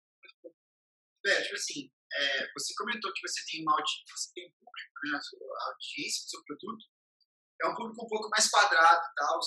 É, 1.27 1.43
tipo 1.43 1.55
assim, 1.55 1.91
é, 2.13 2.53
você 2.53 2.75
comentou 2.77 3.13
que 3.13 3.27
você 3.27 3.45
tem 3.51 3.63
uma 3.63 3.73
audiência, 3.73 4.05
você 4.09 4.31
tem 4.35 4.47
um 4.47 4.53
público, 4.53 4.93
né? 5.05 5.19
A 5.19 5.21
sua 5.21 5.39
a 5.39 5.65
audiência 5.73 6.25
do 6.25 6.31
seu 6.31 6.45
produto 6.45 6.85
é 7.61 7.67
um 7.67 7.75
público 7.75 8.05
um 8.05 8.09
pouco 8.09 8.29
mais 8.31 8.49
quadrado 8.49 9.03
e 9.05 9.15
tal. 9.15 9.41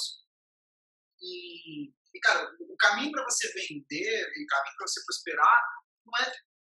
E, 1.22 1.89
e, 1.89 2.19
cara, 2.22 2.49
o 2.60 2.76
caminho 2.77 3.11
para 3.11 3.23
você 3.23 3.52
vender 3.53 4.23
o 4.26 4.48
caminho 4.48 4.76
para 4.77 4.88
você 4.88 5.03
prosperar 5.06 5.61
não 6.06 6.26
é 6.26 6.31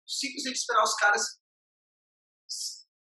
simplesmente 0.06 0.56
esperar 0.56 0.82
os 0.82 0.94
caras 0.96 1.40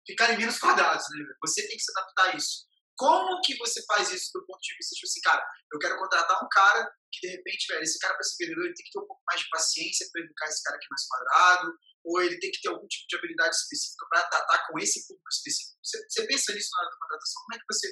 ficarem 0.06 0.38
menos 0.38 0.58
quadrados, 0.58 1.04
né? 1.10 1.24
Você 1.42 1.66
tem 1.66 1.76
que 1.76 1.82
se 1.82 1.92
adaptar 1.92 2.30
a 2.30 2.36
isso. 2.36 2.66
Como 2.96 3.40
que 3.40 3.56
você 3.56 3.82
faz 3.86 4.10
isso 4.12 4.30
do 4.34 4.46
ponto 4.46 4.60
de 4.60 4.76
vista, 4.76 4.94
tipo 4.94 5.06
assim, 5.06 5.20
cara, 5.22 5.44
eu 5.72 5.78
quero 5.78 5.98
contratar 5.98 6.44
um 6.44 6.48
cara 6.50 6.88
que 7.10 7.26
de 7.26 7.36
repente, 7.36 7.66
velho, 7.68 7.82
esse 7.82 7.98
cara 7.98 8.14
para 8.14 8.22
ser 8.22 8.44
vendedor, 8.44 8.64
ele 8.64 8.74
tem 8.74 8.84
que 8.84 8.92
ter 8.92 9.00
um 9.00 9.06
pouco 9.06 9.22
mais 9.26 9.40
de 9.40 9.48
paciência 9.48 10.08
para 10.12 10.22
educar 10.22 10.46
esse 10.46 10.62
cara 10.62 10.76
aqui 10.76 10.86
mais 10.90 11.06
quadrado, 11.06 11.74
ou 12.04 12.22
ele 12.22 12.38
tem 12.38 12.50
que 12.50 12.60
ter 12.60 12.68
algum 12.68 12.86
tipo 12.86 13.06
de 13.08 13.16
habilidade 13.16 13.56
específica 13.56 14.06
para 14.08 14.28
tratar 14.28 14.66
com 14.66 14.78
esse 14.78 15.06
público 15.06 15.28
específico. 15.30 15.78
Você, 15.82 16.08
você 16.08 16.26
pensa 16.26 16.54
nisso 16.54 16.70
na 16.72 16.80
hora 16.80 16.90
da 16.90 16.98
contratação? 16.98 17.42
Como 17.42 17.54
é 17.54 17.58
que 17.58 17.72
você 17.72 17.88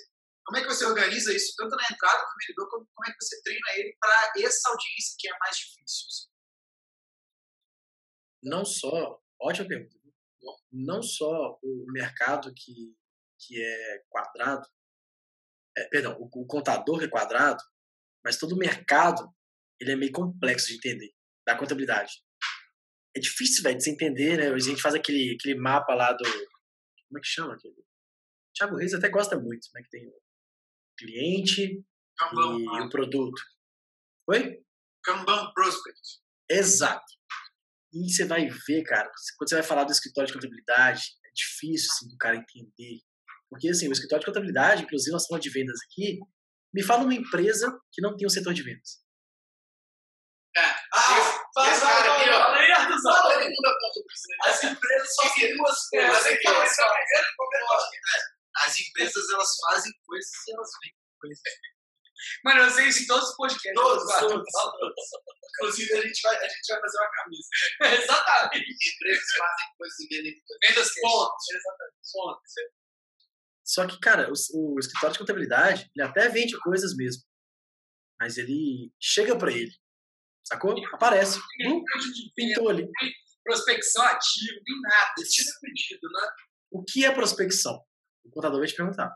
como 0.50 0.58
é 0.58 0.62
que 0.62 0.74
você 0.74 0.84
organiza 0.84 1.32
isso 1.32 1.54
tanto 1.56 1.76
na 1.76 1.84
entrada 1.84 2.24
do 2.24 2.34
vendedor, 2.40 2.68
como, 2.68 2.88
como 2.92 3.08
é 3.08 3.12
que 3.12 3.24
você 3.24 3.40
treina 3.40 3.66
ele 3.76 3.96
para 4.00 4.32
essa 4.38 4.68
audiência 4.68 5.14
que 5.16 5.28
é 5.28 5.38
mais 5.38 5.56
difícil? 5.56 6.08
assim? 6.08 6.28
não 8.42 8.64
só, 8.64 9.22
ótima 9.40 9.68
pergunta, 9.68 9.96
não 10.72 11.04
só 11.04 11.56
o 11.62 11.86
mercado 11.92 12.52
que, 12.52 12.96
que 13.38 13.62
é 13.62 14.04
quadrado, 14.08 14.68
é, 15.78 15.84
perdão, 15.84 16.16
o, 16.18 16.24
o 16.24 16.46
contador 16.46 17.00
é 17.04 17.08
quadrado, 17.08 17.62
mas 18.24 18.36
todo 18.36 18.56
o 18.56 18.58
mercado 18.58 19.32
ele 19.78 19.92
é 19.92 19.96
meio 19.96 20.10
complexo 20.10 20.66
de 20.66 20.78
entender, 20.78 21.14
da 21.46 21.56
contabilidade. 21.56 22.24
É 23.16 23.20
difícil, 23.20 23.62
velho, 23.62 23.78
de 23.78 23.84
você 23.84 23.90
entender, 23.90 24.36
né? 24.36 24.48
A 24.48 24.58
gente 24.58 24.82
faz 24.82 24.96
aquele, 24.96 25.36
aquele 25.36 25.54
mapa 25.54 25.94
lá 25.94 26.12
do. 26.12 26.24
Como 26.24 27.18
é 27.18 27.20
que 27.20 27.26
chama 27.28 27.54
aquele? 27.54 27.84
Thiago 28.52 28.76
Reis 28.76 28.94
até 28.94 29.08
gosta 29.08 29.38
muito, 29.38 29.68
né? 29.72 29.82
Que 29.82 29.90
tem 29.90 30.12
cliente 31.00 31.82
Kanban, 32.18 32.58
e 32.58 32.80
o 32.82 32.88
produto. 32.88 33.40
Oi? 34.28 34.62
Kanban 35.02 35.52
Prospect. 35.54 36.20
Exato. 36.50 37.04
E 37.92 38.08
você 38.12 38.24
vai 38.24 38.46
ver, 38.66 38.82
cara, 38.84 39.10
quando 39.36 39.48
você 39.48 39.54
vai 39.56 39.64
falar 39.64 39.84
do 39.84 39.92
escritório 39.92 40.28
de 40.28 40.34
contabilidade, 40.34 41.02
é 41.24 41.30
difícil 41.34 41.88
assim, 41.90 42.08
do 42.08 42.16
cara 42.18 42.36
entender. 42.36 43.00
Porque 43.48 43.68
assim, 43.68 43.88
o 43.88 43.92
escritório 43.92 44.20
de 44.20 44.26
contabilidade, 44.26 44.82
inclusive 44.82 45.12
nós 45.12 45.26
falamos 45.26 45.42
de 45.44 45.50
vendas 45.50 45.76
aqui, 45.90 46.20
me 46.72 46.82
fala 46.84 47.02
uma 47.02 47.14
empresa 47.14 47.66
que 47.90 48.00
não 48.00 48.16
tem 48.16 48.26
um 48.26 48.30
setor 48.30 48.54
de 48.54 48.62
vendas. 48.62 49.00
Ah, 50.92 51.48
faz 51.54 51.80
cara 51.80 52.16
aqui, 52.16 52.30
ó. 52.30 52.50
As 54.46 54.64
empresas 54.64 55.14
só 55.14 55.34
têm 55.34 55.56
duas 55.56 55.92
É, 55.94 56.06
coisas. 56.08 56.26
esse 56.26 56.80
é 56.80 56.84
o 56.84 56.90
primeiro 56.90 57.26
comentário. 57.36 58.29
As 58.64 58.78
empresas, 58.78 59.28
elas 59.30 59.56
fazem 59.68 59.92
coisas 60.06 60.30
e 60.48 60.52
elas 60.54 60.70
vendem 60.82 60.96
coisas. 61.20 61.40
Mano, 62.44 62.60
eu 62.60 62.70
sei 62.70 62.88
isso 62.88 63.02
em 63.04 63.06
todos 63.06 63.30
os 63.30 63.36
podcasts. 63.36 63.72
Todos, 63.74 64.04
Claro. 64.04 64.28
todos. 64.28 64.44
Inclusive, 65.54 65.92
a 65.94 66.02
gente, 66.02 66.20
vai, 66.20 66.36
a 66.36 66.48
gente 66.48 66.66
vai 66.68 66.80
fazer 66.80 66.98
uma 66.98 67.10
camisa. 67.10 67.48
Exatamente. 68.02 68.94
Empresas 68.94 69.30
fazem 69.38 69.66
coisas 69.78 70.00
e 70.00 70.06
vendem 70.08 70.32
coisas. 70.46 70.58
Vendas 70.68 70.88
cash. 70.94 71.00
Ponto. 71.00 71.34
Exatamente. 71.50 71.96
Ponto. 72.12 72.40
Só 73.64 73.86
que, 73.86 74.00
cara, 74.00 74.30
o, 74.30 74.74
o 74.74 74.78
escritório 74.78 75.12
de 75.14 75.18
contabilidade, 75.20 75.90
ele 75.96 76.04
até 76.06 76.28
vende 76.28 76.58
coisas 76.60 76.94
mesmo. 76.94 77.22
Mas 78.20 78.36
ele 78.36 78.92
chega 79.00 79.38
pra 79.38 79.50
ele. 79.50 79.72
Sacou? 80.46 80.74
Aparece. 80.92 81.38
Hum, 81.64 81.82
pintou 82.34 82.68
ali. 82.68 82.86
Prospecção 83.44 84.02
ativa, 84.04 84.60
nem 84.66 84.80
nada. 84.82 85.14
Tira 85.22 85.50
pedido, 85.62 86.08
né? 86.10 86.28
O 86.70 86.84
que 86.84 87.04
é 87.04 87.10
prospecção? 87.14 87.82
O 88.24 88.30
contador 88.30 88.58
vai 88.58 88.68
te 88.68 88.76
perguntar. 88.76 89.14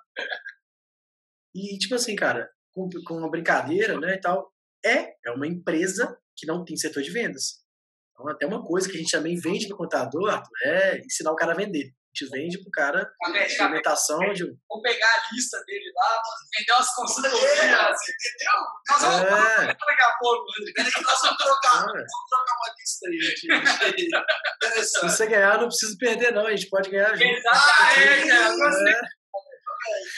E, 1.55 1.79
tipo 1.79 1.95
assim, 1.95 2.17
cara, 2.17 2.51
com, 2.73 2.89
com 3.07 3.15
uma 3.15 3.31
brincadeira, 3.31 3.99
né, 3.99 4.15
e 4.15 4.21
tal, 4.21 4.53
é, 4.85 5.15
é 5.25 5.31
uma 5.31 5.47
empresa 5.47 6.19
que 6.37 6.47
não 6.47 6.65
tem 6.65 6.77
setor 6.77 7.03
de 7.03 7.11
vendas. 7.11 7.65
Então, 8.13 8.29
até 8.29 8.47
uma 8.47 8.65
coisa 8.65 8.89
que 8.89 8.97
a 8.97 9.01
gente 9.01 9.11
também 9.11 9.37
vende 9.37 9.69
pro 9.69 9.77
contador, 9.77 10.31
Arthur, 10.31 10.57
é 10.65 10.99
ensinar 10.99 11.33
o 11.33 11.37
cara 11.37 11.53
a 11.53 11.57
vender. 11.57 11.93
A 12.15 12.17
gente 12.17 12.31
vende 12.31 12.63
pro 12.63 12.71
cara 12.71 13.13
A 13.25 13.29
a 13.29 13.33
médica, 13.33 13.65
implementação 13.65 14.21
de. 14.33 14.45
Vou 14.71 14.81
pegar 14.83 15.09
a 15.09 15.35
lista 15.35 15.61
dele 15.65 15.93
lá, 15.97 16.23
vender 16.57 16.73
umas 16.73 16.95
consultorias. 16.95 17.43
É, 17.43 17.65
entendeu? 17.65 18.61
Nós 18.89 19.03
vamos 19.03 19.31
É. 19.31 19.67
daqui 19.67 20.03
a 20.03 20.17
pouco, 20.21 20.45
que 20.55 20.83
nós 21.03 21.21
vamos 21.23 21.37
trocar, 21.39 21.83
É. 21.83 21.87
vamos 21.87 22.29
trocar 22.31 22.55
uma 22.55 22.75
lista 22.79 23.09
aí. 23.09 23.21
gente. 23.21 23.49
Se 24.85 25.01
você 25.03 25.27
ganhar, 25.27 25.59
não 25.59 25.67
precisa 25.67 25.97
perder, 25.99 26.33
não. 26.33 26.47
A 26.47 26.55
gente 26.55 26.69
pode 26.69 26.89
ganhar 26.89 27.11
junto. 27.17 27.25
Exato, 27.25 27.99
é, 27.99 28.29
cara. 28.29 28.57
Gostei. 28.57 28.93
É. 28.95 29.01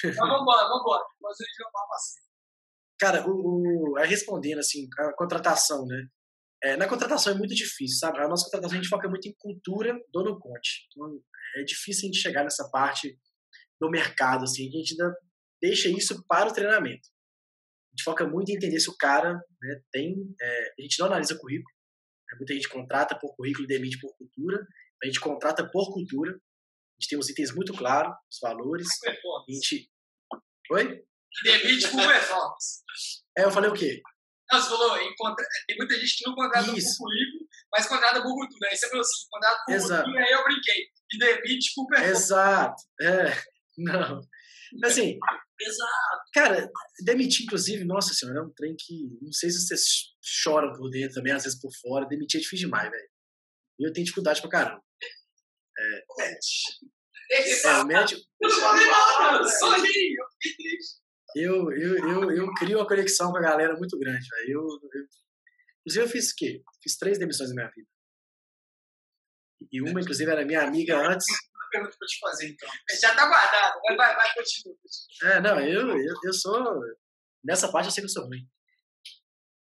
Mas 0.05 0.17
vambora, 0.17 0.69
vambora. 0.69 1.05
Mas 1.21 1.41
a 1.41 1.45
gente 1.45 1.63
vai 1.63 1.73
falar 1.73 1.95
assim. 1.97 2.21
Cara, 2.99 3.27
o, 3.27 3.93
o, 3.95 4.03
respondendo 4.05 4.59
assim, 4.59 4.87
a 4.99 5.13
contratação, 5.15 5.87
né? 5.87 6.07
É, 6.63 6.77
na 6.77 6.89
contratação 6.89 7.33
é 7.33 7.37
muito 7.37 7.55
difícil, 7.55 7.99
sabe? 7.99 8.19
A 8.19 8.29
nossa 8.29 8.45
contratação 8.45 8.79
a 8.79 8.83
gente 8.83 8.89
foca 8.89 9.09
muito 9.09 9.29
em 9.29 9.35
cultura 9.39 9.95
do 10.13 10.25
no 10.25 10.39
conte. 10.41 10.87
Então, 10.91 11.21
é 11.57 11.65
difícil 11.65 12.05
a 12.05 12.13
gente 12.13 12.23
chegar 12.23 12.45
nessa 12.45 12.69
parte 12.71 13.19
do 13.81 13.91
mercado, 13.91 14.45
assim, 14.45 14.69
a 14.69 14.71
gente 14.71 14.93
ainda 14.93 15.17
deixa 15.61 15.89
isso 15.89 16.25
para 16.27 16.49
o 16.49 16.53
treinamento. 16.53 17.09
A 17.09 17.97
gente 17.97 18.05
foca 18.05 18.27
muito 18.27 18.51
em 18.51 18.57
entender 18.57 18.79
se 18.79 18.91
o 18.91 18.97
cara 18.97 19.35
né, 19.35 19.83
tem. 19.91 20.15
é, 20.41 20.75
a 20.79 20.83
gente 20.83 20.99
não 20.99 21.07
analisa 21.07 21.39
currículo. 21.39 21.75
né? 22.29 22.37
Muita 22.39 22.55
gente 22.55 22.69
contrata 22.69 23.19
por 23.19 23.35
currículo 23.35 23.65
e 23.65 23.69
demite 23.69 23.99
por 23.99 24.15
cultura. 24.17 24.67
A 25.03 25.07
gente 25.07 25.21
contrata 25.21 25.69
por 25.71 25.93
cultura. 25.93 26.33
A 26.33 27.01
gente 27.01 27.11
tem 27.11 27.19
os 27.19 27.29
itens 27.29 27.55
muito 27.55 27.73
claros, 27.75 28.15
os 28.31 28.39
valores. 28.41 28.89
A 29.07 29.53
gente. 29.53 29.91
Oi? 30.71 31.05
Demite 31.45 31.91
por 31.91 32.07
performance. 32.07 32.83
É, 33.37 33.45
eu 33.45 33.51
falei 33.51 33.71
o 33.71 33.75
quê? 33.75 34.03
Não, 34.53 34.61
você 34.61 34.69
falou, 34.69 34.97
em 34.99 35.15
contra- 35.17 35.45
tem 35.67 35.77
muita 35.77 35.99
gente 35.99 36.17
que 36.19 36.29
não 36.29 36.35
contrata 36.37 36.71
Isso. 36.77 36.99
por 36.99 37.05
currículo, 37.07 37.49
mas 37.73 37.87
contrata 37.87 38.23
por 38.23 38.35
cultura. 38.35 38.69
Aí 38.71 38.77
você 38.77 38.89
falou 38.89 39.01
assim, 39.03 39.27
contrata 39.31 39.63
por 39.67 39.75
Exato. 39.75 40.05
cultura, 40.05 40.25
aí 40.25 40.33
eu 40.33 40.45
brinquei. 40.45 40.87
E 41.13 41.19
demite 41.19 41.73
por 41.75 41.87
performance. 41.89 42.23
Exato. 42.23 42.83
É. 43.01 43.43
Não. 43.79 44.21
Assim, 44.85 45.19
Exato. 45.61 46.23
cara, 46.35 46.71
demitir, 47.05 47.45
inclusive, 47.45 47.85
nossa 47.85 48.13
senhora, 48.15 48.41
é 48.41 48.43
um 48.43 48.51
trem 48.53 48.75
que. 48.79 49.09
Não 49.23 49.33
sei 49.33 49.51
se 49.51 49.61
vocês 49.67 49.83
choram 50.23 50.73
por 50.73 50.91
dentro 50.91 51.15
também, 51.15 51.33
às 51.33 51.45
vezes 51.45 51.61
por 51.61 51.71
fora. 51.81 52.07
Demitir 52.07 52.39
é 52.39 52.43
difícil 52.43 52.67
demais, 52.67 52.91
velho. 52.91 53.09
E 53.79 53.87
eu 53.89 53.93
tenho 53.93 54.05
dificuldade 54.05 54.41
pra 54.41 54.51
caramba. 54.51 54.83
É, 55.79 56.05
o 57.81 57.85
médico. 57.85 58.21
Eu 58.41 58.49
não 58.49 58.57
falei 58.61 58.87
nada, 58.87 59.45
sozinho. 59.49 60.21
Eu 60.23 60.27
fiquei 60.43 60.57
triste. 60.57 61.01
Eu, 61.39 61.71
eu, 61.71 61.99
eu, 61.99 62.31
eu 62.31 62.55
crio 62.55 62.79
uma 62.79 62.89
conexão 62.89 63.31
com 63.31 63.37
a 63.37 63.43
galera 63.43 63.77
muito 63.77 63.99
grande. 63.99 64.27
Eu, 64.49 64.63
eu, 64.63 65.07
inclusive, 65.81 66.05
eu 66.05 66.09
fiz 66.09 66.31
o 66.31 66.35
quê? 66.35 66.63
Fiz 66.83 66.97
três 66.97 67.19
demissões 67.19 67.51
na 67.51 67.57
minha 67.57 67.71
vida. 67.77 67.89
E 69.71 69.83
uma, 69.83 70.01
inclusive, 70.01 70.31
era 70.31 70.47
minha 70.47 70.63
amiga 70.63 70.97
antes. 70.97 71.27
Uma 71.55 71.71
pergunta 71.71 71.97
pra 71.99 72.09
te 72.09 72.19
fazer, 72.21 72.49
então. 72.49 72.69
Já 72.99 73.15
tá 73.15 73.29
guardado. 73.29 73.81
Vai, 73.87 73.97
vai, 73.97 74.17
vai, 74.17 74.35
continua. 74.35 74.77
É, 75.25 75.41
não, 75.43 75.61
eu, 75.61 75.91
eu, 75.91 76.15
eu 76.25 76.33
sou. 76.33 76.81
Nessa 77.45 77.71
parte 77.71 77.87
eu 77.87 77.93
sei 77.93 78.01
que 78.01 78.07
eu 78.07 78.13
sou 78.13 78.25
ruim. 78.25 78.49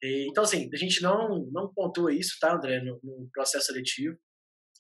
E, 0.03 0.29
então, 0.31 0.45
assim, 0.45 0.71
a 0.73 0.77
gente 0.77 1.03
não, 1.03 1.51
não 1.51 1.75
pontua 1.75 2.15
isso, 2.15 2.37
tá, 2.39 2.55
André, 2.55 2.81
no, 2.81 3.01
no 3.03 3.29
processo 3.33 3.67
seletivo. 3.67 4.17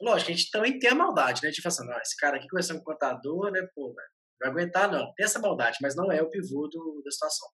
Lógico, 0.00 0.30
a 0.30 0.34
gente 0.34 0.50
também 0.52 0.78
tem 0.78 0.90
a 0.90 0.94
maldade, 0.94 1.42
né? 1.42 1.50
De 1.50 1.60
falar 1.60 1.74
assim, 1.74 1.90
ah, 1.90 2.00
esse 2.00 2.16
cara 2.16 2.36
aqui 2.36 2.46
conversando 2.46 2.80
com 2.80 2.90
o 2.90 2.94
contador, 2.94 3.50
né, 3.50 3.66
pô, 3.74 3.92
velho, 3.92 4.15
vai 4.40 4.50
aguentar, 4.50 4.90
não. 4.90 5.12
Tem 5.14 5.24
essa 5.24 5.38
maldade, 5.38 5.78
mas 5.80 5.94
não 5.96 6.10
é 6.10 6.22
o 6.22 6.30
pivô 6.30 6.68
do, 6.68 7.02
da 7.04 7.10
situação. 7.10 7.48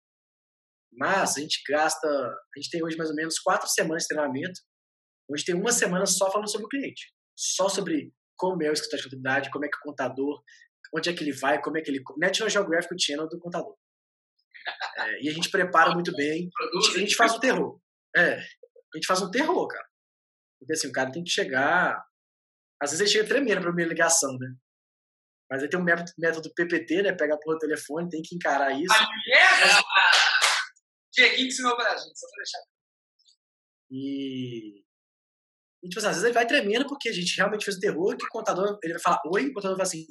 Mas 0.93 1.36
a 1.36 1.40
gente 1.40 1.61
gasta, 1.69 2.09
a 2.09 2.61
gente 2.61 2.70
tem 2.70 2.82
hoje 2.82 2.97
mais 2.97 3.11
ou 3.11 3.16
menos 3.16 3.39
quatro 3.39 3.69
semanas 3.69 4.02
de 4.02 4.09
treinamento, 4.09 4.61
onde 5.31 5.44
tem 5.44 5.55
uma 5.55 5.73
semana 5.73 6.07
só 6.07 6.31
falando 6.31 6.51
sobre 6.51 6.66
o 6.66 6.69
cliente. 6.69 7.12
Só 7.36 7.69
sobre 7.69 8.12
como 8.36 8.62
é 8.62 8.70
o 8.70 8.73
escritório 8.73 9.05
de 9.05 9.11
contabilidade, 9.11 9.51
como 9.51 9.65
é 9.65 9.69
que 9.69 9.77
o 9.77 9.81
contador, 9.82 10.43
onde 10.94 11.09
é 11.09 11.12
que 11.12 11.23
ele 11.23 11.32
vai, 11.32 11.61
como 11.61 11.78
é 11.78 11.82
que 11.82 11.90
ele... 11.90 12.02
National 12.19 12.51
Geographic 12.51 12.94
Channel 13.01 13.28
do 13.28 13.39
contador. 13.39 13.77
É, 14.98 15.23
e 15.23 15.28
a 15.28 15.32
gente 15.32 15.51
prepara 15.51 15.93
muito 15.93 16.12
bem. 16.15 16.51
A 16.94 16.98
gente, 16.98 17.15
faz 17.15 17.35
o 17.35 17.40
terror. 17.40 17.81
É, 18.16 18.35
a 18.35 18.97
gente 18.97 19.07
faz 19.07 19.23
um 19.23 19.31
terror, 19.31 19.66
cara. 19.69 19.86
Porque 20.59 20.73
assim, 20.73 20.89
o 20.89 20.93
cara 20.93 21.12
tem 21.12 21.23
que 21.23 21.31
chegar. 21.31 22.02
Às 22.81 22.90
vezes 22.90 23.01
ele 23.01 23.11
chega 23.11 23.28
tremendo 23.28 23.61
pra 23.61 23.70
primeira 23.70 23.90
ligação, 23.90 24.36
né? 24.39 24.55
Mas 25.51 25.63
aí 25.63 25.69
tem 25.69 25.81
um 25.81 25.83
método, 25.85 26.13
método 26.17 26.55
PPT, 26.55 27.03
né? 27.03 27.13
Pega 27.13 27.37
por 27.41 27.59
telefone, 27.59 28.09
tem 28.09 28.23
que 28.23 28.37
encarar 28.37 28.71
isso. 28.73 28.93
A 28.93 29.07
mulher, 29.07 29.83
Dieguinho 31.13 31.49
ensinou 31.49 31.77
pra 31.77 31.97
gente, 31.97 32.19
só 32.19 32.27
pra 32.29 32.37
deixar. 32.37 32.59
E. 33.91 34.81
E, 35.83 35.89
tipo 35.89 35.99
assim, 35.99 36.09
às 36.09 36.17
vezes 36.17 36.25
ele 36.25 36.35
vai 36.35 36.47
tremendo 36.47 36.87
porque 36.87 37.09
a 37.09 37.13
gente 37.13 37.35
realmente 37.37 37.65
fez 37.65 37.77
o 37.79 37.81
terror 37.81 38.17
que 38.17 38.25
o 38.27 38.29
contador 38.29 38.79
ele 38.83 38.93
vai 38.93 39.03
falar 39.03 39.21
oi, 39.33 39.47
o 39.49 39.53
contador 39.55 39.77
vai 39.79 39.87
assim, 39.87 40.05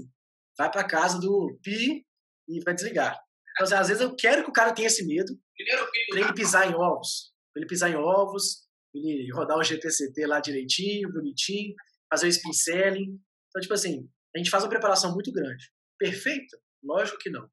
vai 0.58 0.70
pra 0.70 0.84
casa 0.84 1.20
do 1.20 1.58
Pi 1.64 2.06
e 2.48 2.60
vai 2.66 2.74
desligar. 2.74 3.18
Então, 3.52 3.66
assim, 3.66 3.76
às 3.76 3.88
vezes 3.88 4.02
eu 4.02 4.16
quero 4.16 4.44
que 4.44 4.50
o 4.50 4.54
cara 4.54 4.74
tenha 4.74 4.88
esse 4.88 5.06
medo 5.06 5.32
Primeiro 5.56 5.86
filho. 5.92 6.08
pra 6.10 6.20
ele 6.22 6.34
pisar 6.34 6.70
em 6.70 6.76
ovos. 6.76 7.32
Pra 7.54 7.62
ele 7.62 7.68
pisar 7.68 7.90
em 7.92 7.96
ovos, 7.96 8.68
ele 8.94 9.32
rodar 9.32 9.58
o 9.58 9.64
GPCT 9.64 10.26
lá 10.26 10.40
direitinho, 10.40 11.12
bonitinho, 11.12 11.76
fazer 12.12 12.26
o 12.26 12.30
spin 12.30 12.54
selling. 12.54 13.22
Então, 13.50 13.62
tipo 13.62 13.74
assim, 13.74 14.10
a 14.36 14.38
gente 14.38 14.50
faz 14.50 14.64
uma 14.64 14.70
preparação 14.70 15.14
muito 15.14 15.32
grande. 15.32 15.70
Perfeito? 15.98 16.58
Lógico 16.84 17.18
que 17.18 17.30
não. 17.30 17.50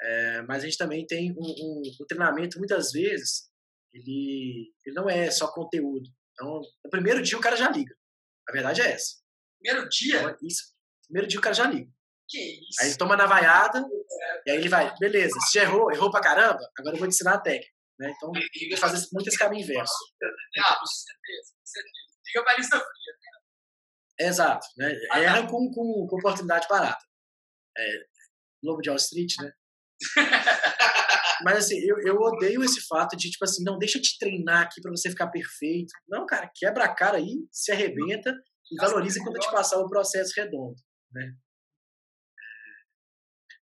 É, 0.00 0.42
mas 0.42 0.62
a 0.62 0.66
gente 0.66 0.78
também 0.78 1.06
tem 1.06 1.32
um, 1.32 1.36
um, 1.40 1.82
um 2.00 2.06
treinamento, 2.06 2.58
muitas 2.58 2.92
vezes, 2.92 3.48
ele, 3.92 4.72
ele 4.84 4.94
não 4.94 5.08
é 5.10 5.30
só 5.30 5.52
conteúdo. 5.52 6.08
Então, 6.32 6.60
no 6.84 6.90
primeiro 6.90 7.22
dia 7.22 7.36
o 7.36 7.40
cara 7.40 7.56
já 7.56 7.68
liga. 7.70 7.94
A 8.48 8.52
verdade 8.52 8.80
é 8.80 8.92
essa. 8.92 9.16
Primeiro 9.60 9.88
dia? 9.88 10.20
Então, 10.20 10.36
isso, 10.42 10.62
primeiro 11.06 11.28
dia 11.28 11.38
o 11.38 11.42
cara 11.42 11.54
já 11.54 11.66
liga. 11.66 11.90
Que 12.28 12.38
isso? 12.38 12.80
Aí 12.82 12.88
ele 12.88 12.96
toma 12.98 13.16
na 13.16 13.26
vaiada, 13.26 13.82
e 14.46 14.50
aí 14.50 14.58
ele 14.58 14.68
vai, 14.68 14.94
beleza, 14.98 15.34
você 15.40 15.58
já 15.58 15.64
errou, 15.64 15.90
errou 15.90 16.10
pra 16.10 16.20
caramba, 16.20 16.60
agora 16.78 16.94
eu 16.94 16.98
vou 17.00 17.08
te 17.08 17.14
ensinar 17.14 17.34
a 17.34 17.40
técnica. 17.40 17.72
Né? 17.98 18.12
Então, 18.16 18.30
Liga 18.30 18.48
ele 18.54 18.76
faz 18.76 18.94
esse- 18.94 19.12
muito 19.12 19.26
esse 19.28 19.38
caminho 19.38 19.64
inverso. 19.64 19.92
Ah, 20.60 20.76
com 20.78 20.86
certeza, 20.86 21.52
com 21.58 21.66
certeza. 21.66 21.94
Liga 22.28 22.44
pra 22.44 22.56
lista 22.56 22.76
fria. 22.78 23.17
Exato. 24.20 24.66
Né? 24.76 24.92
Erra 25.14 25.46
com, 25.46 25.70
com, 25.70 26.06
com 26.08 26.16
oportunidade 26.16 26.66
barata. 26.68 27.04
É, 27.76 27.82
Lobo 28.62 28.80
de 28.82 28.88
Wall 28.90 28.96
Street, 28.96 29.34
né? 29.40 29.52
Mas 31.44 31.58
assim, 31.58 31.78
eu, 31.78 31.98
eu 32.00 32.16
odeio 32.16 32.64
esse 32.64 32.80
fato 32.86 33.16
de, 33.16 33.30
tipo 33.30 33.44
assim, 33.44 33.62
não, 33.62 33.78
deixa 33.78 33.98
eu 33.98 34.02
te 34.02 34.18
treinar 34.18 34.62
aqui 34.62 34.80
pra 34.80 34.90
você 34.90 35.08
ficar 35.08 35.28
perfeito. 35.28 35.92
Não, 36.08 36.26
cara, 36.26 36.50
quebra 36.54 36.84
a 36.84 36.94
cara 36.94 37.18
aí, 37.18 37.46
se 37.52 37.70
arrebenta 37.70 38.34
e 38.72 38.76
valoriza 38.76 39.20
quando 39.22 39.36
eu 39.36 39.40
te 39.42 39.50
passar 39.50 39.78
o 39.78 39.88
processo 39.88 40.32
redondo, 40.36 40.74
né? 41.12 41.22
É, 41.24 41.32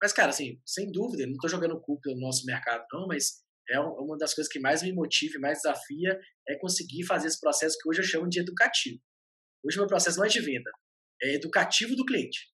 Mas, 0.01 0.11
cara, 0.11 0.29
assim, 0.29 0.59
sem 0.65 0.91
dúvida, 0.91 1.25
não 1.25 1.37
tô 1.37 1.47
jogando 1.47 1.79
culpa 1.79 2.09
no 2.09 2.19
nosso 2.19 2.45
mercado, 2.45 2.83
não, 2.91 3.07
mas 3.07 3.41
é 3.69 3.79
um- 3.79 3.93
uma 4.03 4.17
das 4.17 4.33
coisas 4.33 4.51
que 4.51 4.59
mais 4.59 4.83
me 4.83 4.91
motiva 4.93 5.35
e 5.37 5.39
mais 5.39 5.59
desafia 5.59 6.19
é 6.47 6.57
conseguir 6.57 7.05
fazer 7.05 7.27
esse 7.27 7.39
processo 7.39 7.77
que 7.81 7.87
hoje 7.87 8.01
eu 8.01 8.05
chamo 8.05 8.27
de 8.27 8.39
educativo. 8.39 8.99
Hoje 9.63 9.77
o 9.77 9.81
meu 9.81 9.87
processo 9.87 10.17
não 10.17 10.25
é 10.25 10.29
de 10.29 10.39
venda, 10.39 10.71
é 11.21 11.35
educativo 11.35 11.95
do 11.95 12.05
cliente. 12.05 12.51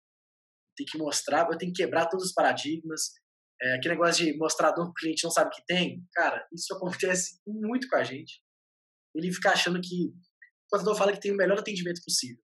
Tem 0.76 0.86
que 0.86 0.98
mostrar, 0.98 1.48
eu 1.50 1.56
tenho 1.56 1.72
que 1.72 1.82
quebrar 1.82 2.06
todos 2.06 2.26
os 2.26 2.32
paradigmas. 2.32 3.12
É, 3.60 3.74
aquele 3.74 3.94
negócio 3.94 4.24
de 4.24 4.36
mostrador 4.36 4.84
que 4.86 4.90
o 4.90 4.94
cliente 4.94 5.24
não 5.24 5.30
sabe 5.30 5.50
que 5.54 5.64
tem, 5.64 6.04
cara, 6.12 6.46
isso 6.52 6.74
acontece 6.76 7.40
muito 7.46 7.88
com 7.88 7.96
a 7.96 8.04
gente. 8.04 8.42
Ele 9.14 9.32
fica 9.32 9.50
achando 9.50 9.80
que. 9.80 10.08
O 10.66 10.68
contador 10.68 10.96
fala 10.96 11.12
que 11.12 11.20
tem 11.20 11.32
o 11.32 11.36
melhor 11.36 11.58
atendimento 11.58 12.02
possível. 12.04 12.42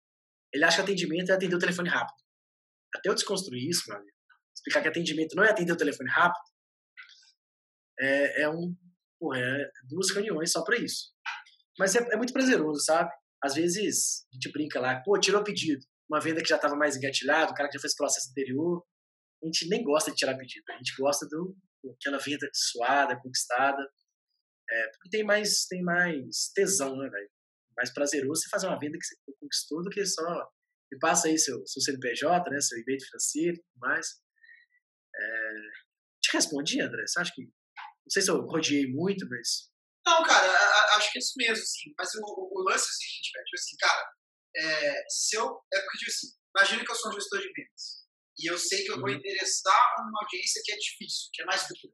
Ele 0.52 0.64
acha 0.64 0.78
que 0.78 0.82
atendimento 0.82 1.32
é 1.32 1.36
atender 1.36 1.56
o 1.56 1.60
telefone 1.60 1.88
rápido. 1.88 2.18
Até 2.96 3.10
eu 3.10 3.14
desconstruir 3.14 3.70
isso, 3.70 3.84
meu 3.88 3.98
amigo, 3.98 4.18
explicar 4.56 4.82
que 4.82 4.88
atendimento 4.88 5.36
não 5.36 5.44
é 5.44 5.52
atender 5.52 5.72
o 5.72 5.78
telefone 5.78 6.10
rápido, 6.10 6.44
é, 8.00 8.44
é 8.44 8.50
um. 8.50 8.76
Porra, 9.20 9.40
é 9.40 9.72
duas 9.88 10.12
reuniões 10.12 10.52
só 10.52 10.64
para 10.64 10.78
isso. 10.78 11.12
Mas 11.78 11.96
é, 11.96 12.00
é 12.14 12.18
muito 12.18 12.34
prazeroso, 12.34 12.84
sabe? 12.84 13.12
Às 13.48 13.56
vezes 13.56 14.26
a 14.30 14.36
gente 14.36 14.52
brinca 14.52 14.80
lá, 14.80 15.02
pô, 15.02 15.18
tirou 15.18 15.42
pedido. 15.44 15.86
Uma 16.10 16.20
venda 16.20 16.42
que 16.42 16.50
já 16.50 16.58
estava 16.58 16.76
mais 16.76 16.98
engatilhada, 16.98 17.52
o 17.52 17.56
cara 17.56 17.70
que 17.70 17.78
já 17.78 17.82
fez 17.82 17.94
o 17.94 17.98
processo 17.98 18.30
anterior. 18.30 18.86
A 19.42 19.46
gente 19.46 19.70
nem 19.70 19.84
gosta 19.84 20.12
de 20.12 20.18
tirar 20.18 20.38
pedido, 20.38 20.64
a 20.70 20.78
gente 20.78 20.94
gosta 20.98 21.26
do 21.28 21.56
aquela 21.94 22.18
venda 22.18 22.50
suada, 22.54 23.20
conquistada. 23.22 23.82
É, 24.70 24.88
porque 24.90 25.10
tem 25.10 25.24
mais, 25.24 25.66
tem 25.66 25.82
mais 25.82 26.52
tesão, 26.54 26.98
né, 26.98 27.10
velho? 27.10 27.30
Mais 27.78 27.94
prazeroso 27.94 28.42
você 28.42 28.50
fazer 28.50 28.68
uma 28.68 28.80
venda 28.80 28.98
que 28.98 29.06
você 29.06 29.16
conquistou 29.40 29.82
do 29.82 29.90
que 29.90 30.06
só. 30.06 30.50
E 30.92 30.98
passa 31.00 31.28
aí 31.28 31.38
seu, 31.38 31.66
seu 31.66 31.82
CNPJ, 31.82 32.50
né? 32.50 32.60
Seu 32.60 32.78
e-mail 32.80 33.00
financeiro 33.00 33.64
mais. 33.78 34.08
É, 35.16 35.54
te 36.22 36.34
respondi, 36.34 36.82
André. 36.82 37.06
Você 37.06 37.20
acha 37.20 37.32
que. 37.34 37.44
Não 37.44 38.12
sei 38.12 38.22
se 38.22 38.32
eu 38.32 38.42
rodeei 38.42 38.92
muito, 38.92 39.26
mas. 39.30 39.72
Não, 40.06 40.24
cara, 40.24 40.48
acho 40.98 41.12
que 41.12 41.18
é 41.18 41.22
isso 41.22 41.34
mesmo, 41.38 41.64
assim. 41.64 41.94
Mas 41.98 42.14
o, 42.16 42.20
o- 42.22 42.60
o 42.60 42.64
lance 42.70 42.86
é 42.86 42.90
o 42.90 42.94
seguinte, 42.94 43.32
velho, 43.34 43.46
tipo 43.46 43.56
assim, 43.60 43.78
cara, 43.78 44.12
é, 44.56 45.04
se 45.10 45.36
eu. 45.38 45.60
É 45.74 45.82
porque, 45.82 45.98
tipo 46.00 46.12
assim, 46.12 46.28
imagina 46.56 46.86
que 46.86 46.92
eu 46.92 46.96
sou 46.96 47.12
um 47.12 47.14
gestor 47.16 47.40
de 47.42 47.54
vendas. 47.54 48.06
E 48.40 48.52
eu 48.52 48.58
sei 48.58 48.84
que 48.84 48.92
eu 48.92 49.00
vou 49.00 49.10
Uhum. 49.10 49.16
interessar 49.16 49.96
uma 50.00 50.22
audiência 50.22 50.62
que 50.64 50.72
é 50.72 50.78
difícil, 50.78 51.30
que 51.34 51.42
é 51.42 51.46
mais 51.46 51.68
dura. 51.68 51.94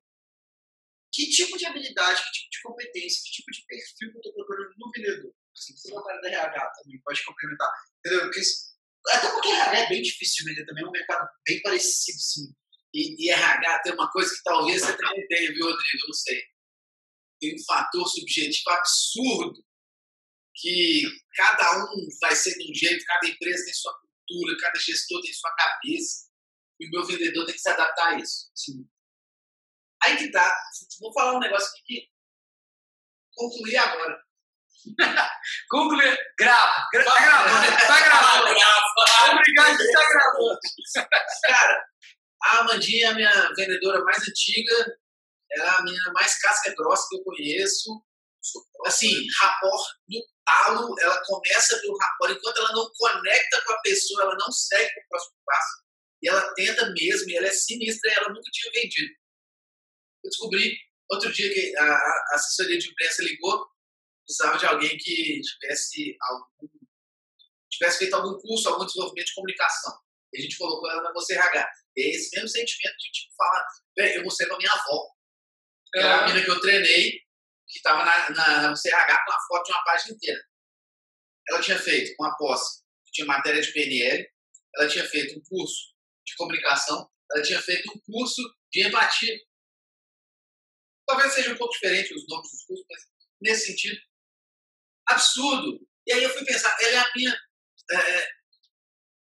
Que 1.13 1.29
tipo 1.29 1.57
de 1.57 1.65
habilidade, 1.67 2.21
que 2.23 2.31
tipo 2.31 2.49
de 2.51 2.61
competência, 2.63 3.21
que 3.23 3.31
tipo 3.31 3.51
de 3.51 3.65
perfil 3.67 4.11
que 4.11 4.17
eu 4.17 4.21
tô 4.21 4.33
procurando 4.33 4.73
no 4.77 4.91
vendedor? 4.91 5.33
Assim, 5.55 5.77
você 5.77 5.91
é 5.93 6.21
da 6.21 6.27
RH 6.27 6.71
também, 6.81 6.99
pode 7.03 7.23
complementar. 7.23 7.71
Entendeu? 7.99 8.21
Porque, 8.25 8.41
até 9.09 9.29
porque 9.31 9.49
RH 9.49 9.79
é 9.79 9.89
bem 9.89 10.01
difícil 10.01 10.43
de 10.45 10.49
vender 10.51 10.65
também, 10.65 10.83
é 10.83 10.87
um 10.87 10.91
mercado 10.91 11.29
bem 11.47 11.61
parecido, 11.61 12.17
assim. 12.17 12.53
E, 12.95 13.25
e 13.27 13.29
RH 13.31 13.79
tem 13.83 13.93
uma 13.93 14.11
coisa 14.11 14.35
que 14.35 14.43
talvez 14.43 14.81
você 14.81 14.97
também 14.97 15.27
tenha, 15.27 15.51
viu, 15.53 15.65
Rodrigo? 15.65 16.03
Eu 16.03 16.07
não 16.07 16.13
sei. 16.13 16.43
Tem 17.43 17.55
um 17.55 17.63
fator 17.65 18.07
subjetivo 18.07 18.69
absurdo 18.69 19.65
que 20.55 21.03
cada 21.35 21.83
um 21.83 22.07
vai 22.21 22.33
ser 22.33 22.57
de 22.57 22.71
um 22.71 22.73
jeito, 22.73 23.03
cada 23.05 23.27
empresa 23.27 23.65
tem 23.65 23.73
sua 23.73 23.93
cultura, 23.99 24.57
cada 24.61 24.79
gestor 24.79 25.21
tem 25.21 25.33
sua 25.33 25.53
cabeça. 25.53 26.29
E 26.79 26.87
o 26.87 26.91
meu 26.91 27.05
vendedor 27.05 27.45
tem 27.45 27.53
que 27.53 27.59
se 27.59 27.69
adaptar 27.69 28.13
a 28.13 28.17
isso. 28.17 28.49
Sim. 28.55 28.87
Aí 30.03 30.15
que 30.15 30.31
tá. 30.31 30.57
Vou 31.01 31.11
falar 31.11 31.35
um 31.35 31.41
negócio 31.41 31.67
aqui 31.67 31.83
que 31.85 32.07
concluir 33.35 33.75
agora. 33.75 34.23
Concluir. 35.69 36.17
Grava. 36.39 36.87
Gra 36.93 37.03
tá 37.03 37.21
gravando. 37.21 37.77
Tá 37.77 38.05
gravando. 38.05 38.43
Obrigado 39.33 39.77
de 39.77 39.83
estar 39.83 40.09
gravando. 40.09 40.59
Cara, 41.43 41.85
a 42.43 42.59
Amandinha 42.59 43.07
é 43.07 43.09
a 43.09 43.13
minha 43.15 43.53
vendedora 43.55 44.01
mais 44.05 44.17
antiga, 44.29 44.97
é 45.55 45.61
a 45.61 45.81
menina 45.83 46.11
mais 46.13 46.39
casca 46.39 46.73
grossa 46.75 47.07
que 47.09 47.17
eu 47.17 47.23
conheço. 47.23 48.03
Assim, 48.85 49.25
rapport 49.39 49.81
do 50.09 50.19
talo, 50.45 50.95
ela 50.99 51.21
começa 51.25 51.79
pelo 51.79 51.97
rapport, 51.97 52.31
enquanto 52.31 52.57
ela 52.57 52.73
não 52.73 52.91
conecta 52.97 53.61
com 53.61 53.71
a 53.71 53.81
pessoa, 53.81 54.23
ela 54.23 54.35
não 54.35 54.51
segue 54.51 54.93
para 54.93 55.03
o 55.03 55.07
próximo 55.07 55.35
passo. 55.45 55.83
E 56.21 56.29
ela 56.29 56.53
tenta 56.53 56.89
mesmo, 56.91 57.29
e 57.29 57.37
ela 57.37 57.47
é 57.47 57.51
sinistra, 57.51 58.11
e 58.11 58.15
ela 58.15 58.29
nunca 58.29 58.51
tinha 58.51 58.71
vendido. 58.73 59.13
Eu 60.23 60.29
descobri 60.29 60.77
outro 61.09 61.31
dia 61.31 61.53
que 61.53 61.77
a, 61.77 61.83
a 61.83 62.29
assessoria 62.33 62.77
de 62.77 62.89
imprensa 62.89 63.23
ligou, 63.23 63.65
precisava 64.25 64.57
de 64.57 64.65
alguém 64.65 64.97
que 64.97 65.41
tivesse 65.41 66.17
algum 66.21 66.73
tivesse 67.69 67.99
feito 67.99 68.13
algum 68.13 68.39
curso, 68.39 68.69
algum 68.69 68.85
desenvolvimento 68.85 69.27
de 69.27 69.33
comunicação. 69.33 69.99
E 70.31 70.39
a 70.39 70.41
gente 70.41 70.57
colocou 70.57 70.89
ela 70.89 71.01
na 71.01 71.13
Você 71.13 71.33
RH. 71.33 71.69
E 71.97 72.01
é 72.01 72.09
esse 72.15 72.35
mesmo 72.35 72.49
sentimento 72.49 72.95
de 72.97 73.11
tipo 73.11 73.33
falar, 73.35 73.65
"Véi, 73.97 74.17
eu 74.17 74.23
mostrei 74.23 74.47
pra 74.47 74.57
minha 74.57 74.71
avó. 74.71 75.12
Que 75.93 75.99
era 75.99 76.21
a 76.21 76.27
menina 76.27 76.43
que 76.43 76.49
eu 76.49 76.59
treinei, 76.59 77.11
que 77.67 77.77
estava 77.77 78.03
na, 78.03 78.29
na, 78.31 78.61
na 78.63 78.69
Você 78.71 78.89
RH 78.89 79.25
com 79.25 79.31
a 79.31 79.39
foto 79.47 79.65
de 79.65 79.71
uma 79.71 79.83
página 79.83 80.15
inteira. 80.15 80.43
Ela 81.49 81.61
tinha 81.61 81.77
feito 81.77 82.15
uma 82.19 82.35
pós, 82.37 82.83
que 83.05 83.11
tinha 83.11 83.27
matéria 83.27 83.61
de 83.61 83.71
PNL, 83.71 84.27
ela 84.75 84.87
tinha 84.89 85.07
feito 85.07 85.37
um 85.37 85.43
curso 85.43 85.93
de 86.25 86.35
comunicação, 86.35 87.09
ela 87.31 87.43
tinha 87.43 87.61
feito 87.61 87.91
um 87.91 87.99
curso 88.11 88.41
de 88.71 88.87
empatia. 88.87 89.39
Talvez 91.05 91.33
seja 91.33 91.51
um 91.51 91.57
pouco 91.57 91.73
diferente 91.73 92.13
os 92.13 92.25
nomes 92.27 92.49
dos 92.49 92.63
cursos, 92.63 92.85
mas 92.89 93.01
nesse 93.41 93.67
sentido, 93.67 94.01
absurdo. 95.07 95.85
E 96.07 96.13
aí 96.13 96.23
eu 96.23 96.29
fui 96.29 96.43
pensar, 96.43 96.75
ela 96.81 96.91
é 96.91 96.97
a 96.97 97.11
minha 97.15 97.37
é, 97.91 98.27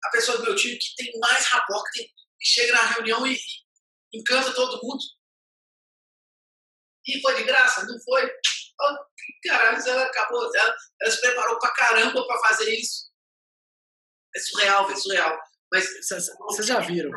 a 0.05 0.11
pessoa 0.11 0.39
do 0.39 0.45
meu 0.45 0.57
time 0.57 0.77
que 0.77 0.95
tem 0.97 1.19
mais 1.19 1.47
rapport, 1.47 1.85
que, 1.91 1.99
tem, 1.99 2.09
que 2.09 2.49
chega 2.49 2.73
na 2.73 2.87
reunião 2.87 3.27
e, 3.27 3.35
e 3.35 4.19
encanta 4.19 4.53
todo 4.53 4.81
mundo. 4.82 5.03
E 7.06 7.20
foi 7.20 7.35
de 7.36 7.44
graça? 7.44 7.86
Não 7.86 7.98
foi? 8.02 8.27
Oh, 8.27 9.48
caralho, 9.48 9.89
ela 9.89 10.05
acabou, 10.05 10.51
ela, 10.56 10.77
ela 11.02 11.10
se 11.10 11.20
preparou 11.20 11.59
pra 11.59 11.72
caramba 11.72 12.27
pra 12.27 12.39
fazer 12.48 12.70
isso. 12.70 13.10
É 14.35 14.40
surreal, 14.40 14.86
velho, 14.86 14.98
surreal. 14.98 15.39
Mas, 15.72 15.86
Vocês 16.09 16.66
já 16.66 16.81
viram? 16.81 17.10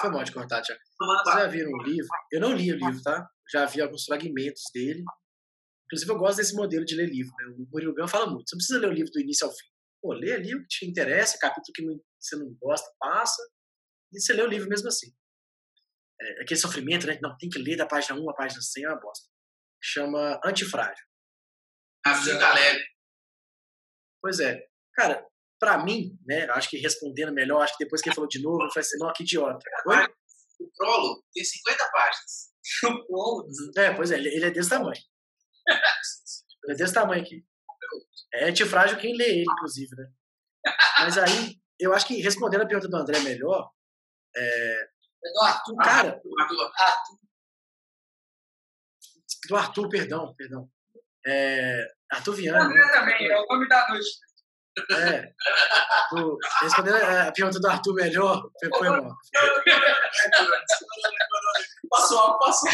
Foi 0.00 0.10
mal 0.10 0.24
de 0.24 0.32
cortar, 0.32 0.62
Tiago. 0.62 0.80
Vocês 0.98 1.36
já 1.36 1.46
viram 1.46 1.70
um 1.70 1.82
livro? 1.82 2.08
Eu 2.32 2.40
não 2.40 2.52
li 2.52 2.72
o 2.72 2.76
livro, 2.76 3.02
tá? 3.02 3.28
já 3.50 3.64
vi 3.64 3.80
alguns 3.80 4.04
fragmentos 4.04 4.62
dele. 4.74 5.04
Inclusive, 5.86 6.10
eu 6.10 6.18
gosto 6.18 6.38
desse 6.38 6.54
modelo 6.54 6.84
de 6.84 6.96
ler 6.96 7.08
livro. 7.08 7.32
Né? 7.38 7.54
O 7.58 7.68
Murilo 7.70 7.94
Gun 7.94 8.08
fala 8.08 8.26
muito. 8.26 8.48
Você 8.48 8.56
não 8.56 8.58
precisa 8.58 8.78
ler 8.80 8.88
o 8.88 8.92
livro 8.92 9.12
do 9.12 9.20
início 9.20 9.46
ao 9.46 9.52
fim. 9.52 9.66
Pô, 10.02 10.12
lê 10.12 10.32
ali 10.32 10.54
o 10.54 10.62
que 10.62 10.68
te 10.68 10.86
interessa, 10.86 11.38
capítulo 11.38 11.72
que 11.74 11.82
não, 11.82 12.00
você 12.18 12.36
não 12.36 12.52
gosta, 12.60 12.88
passa. 12.98 13.42
E 14.12 14.20
você 14.20 14.32
lê 14.32 14.42
o 14.42 14.48
livro 14.48 14.68
mesmo 14.68 14.88
assim. 14.88 15.12
É, 16.20 16.42
aquele 16.42 16.58
sofrimento, 16.58 17.06
né? 17.06 17.18
Não, 17.22 17.36
tem 17.36 17.48
que 17.48 17.58
ler 17.58 17.76
da 17.76 17.86
página 17.86 18.18
1 18.18 18.30
à 18.30 18.34
página 18.34 18.60
100 18.60 18.84
é 18.84 18.88
uma 18.88 19.00
bosta. 19.00 19.28
Chama 19.82 20.40
Antifrágil. 20.44 21.04
Assim 22.06 22.32
leve. 22.32 22.84
Pois 24.22 24.40
é. 24.40 24.60
Cara, 24.94 25.26
pra 25.58 25.84
mim, 25.84 26.18
né? 26.26 26.48
Acho 26.50 26.70
que 26.70 26.78
respondendo 26.78 27.32
melhor, 27.32 27.62
acho 27.62 27.76
que 27.76 27.84
depois 27.84 28.00
que 28.00 28.08
ele 28.08 28.14
falou 28.14 28.28
de 28.28 28.40
novo, 28.40 28.62
eu 28.62 28.70
falei 28.70 28.86
assim, 28.86 28.98
não, 28.98 29.12
que 29.12 29.22
idiota. 29.24 29.58
Oi? 29.86 30.08
O 30.60 30.70
prólogo 30.74 31.24
tem 31.34 31.44
50 31.44 31.90
páginas. 31.90 32.56
O 32.84 33.06
prólogo. 33.06 33.48
É, 33.76 33.94
pois 33.94 34.10
é, 34.10 34.16
ele, 34.16 34.44
é 34.44 34.50
desse 34.50 34.70
tamanho. 34.70 35.00
Ele 36.64 36.72
é 36.72 36.76
desse 36.76 36.94
tamanho 36.94 37.22
aqui. 37.22 37.46
É 38.34 38.48
antifrágil 38.48 38.98
quem 38.98 39.16
lê 39.16 39.24
ele, 39.24 39.44
inclusive, 39.48 39.94
né? 39.94 40.10
Mas 40.98 41.16
aí, 41.16 41.60
eu 41.78 41.94
acho 41.94 42.04
que 42.08 42.20
respondendo 42.20 42.62
a 42.62 42.66
pergunta 42.66 42.88
do 42.88 42.96
André 42.96 43.20
melhor, 43.20 43.70
É 44.34 44.88
do 45.32 45.40
Arthur. 45.42 45.72
o 45.72 45.76
cara, 45.76 46.08
Arthur, 46.10 46.30
Arthur. 46.78 47.18
do 49.48 49.56
Arthur, 49.56 49.88
perdão, 49.88 50.34
perdão. 50.36 50.68
É, 51.26 51.86
Arthur 52.12 52.34
Viana. 52.34 52.64
André 52.64 52.92
também, 52.92 53.28
é 53.30 53.40
o 53.40 53.46
nome 53.46 53.68
da 53.68 53.88
noite. 53.88 54.08
É. 54.92 55.32
Do- 56.10 56.36
respondendo 56.62 56.96
a 56.96 57.32
pergunta 57.32 57.58
do 57.58 57.68
Arthur 57.68 57.94
melhor, 57.94 58.42
foi, 58.60 58.70
foi 58.78 58.88
mal. 58.90 59.16
Passou 61.90 62.18
algo, 62.18 62.38
passou. 62.38 62.68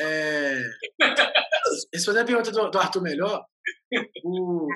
É, 0.00 0.62
respondendo 1.92 2.22
a 2.22 2.26
pergunta 2.26 2.50
do, 2.50 2.70
do 2.70 2.78
Arthur 2.78 3.02
melhor, 3.02 3.44
o, 4.24 4.66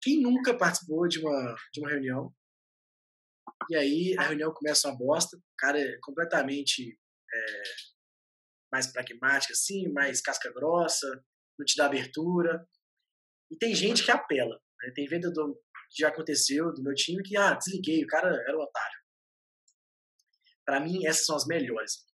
quem 0.00 0.20
nunca 0.20 0.56
participou 0.56 1.08
de 1.08 1.18
uma, 1.20 1.54
de 1.72 1.80
uma 1.80 1.88
reunião 1.90 2.32
e 3.70 3.76
aí 3.76 4.16
a 4.18 4.22
reunião 4.22 4.52
começa 4.52 4.88
uma 4.88 4.96
bosta, 4.96 5.36
o 5.36 5.42
cara 5.58 5.80
é 5.80 5.98
completamente 6.02 6.98
é, 7.32 7.62
mais 8.72 8.86
pragmático, 8.90 9.52
assim, 9.52 9.88
mais 9.92 10.20
casca 10.20 10.52
grossa, 10.52 11.08
não 11.58 11.64
te 11.64 11.76
dá 11.76 11.86
abertura. 11.86 12.66
E 13.50 13.56
tem 13.56 13.74
gente 13.74 14.04
que 14.04 14.10
apela. 14.10 14.60
Né? 14.82 14.92
Tem 14.94 15.06
vendedor 15.06 15.54
que 15.90 16.02
já 16.02 16.08
aconteceu 16.08 16.72
do 16.72 16.82
meu 16.82 16.94
time 16.94 17.22
que, 17.22 17.36
ah, 17.36 17.54
desliguei, 17.54 18.02
o 18.02 18.06
cara 18.06 18.28
era 18.28 18.56
um 18.56 18.62
otário. 18.62 18.98
Para 20.64 20.80
mim, 20.80 21.06
essas 21.06 21.26
são 21.26 21.36
as 21.36 21.46
melhores. 21.46 22.06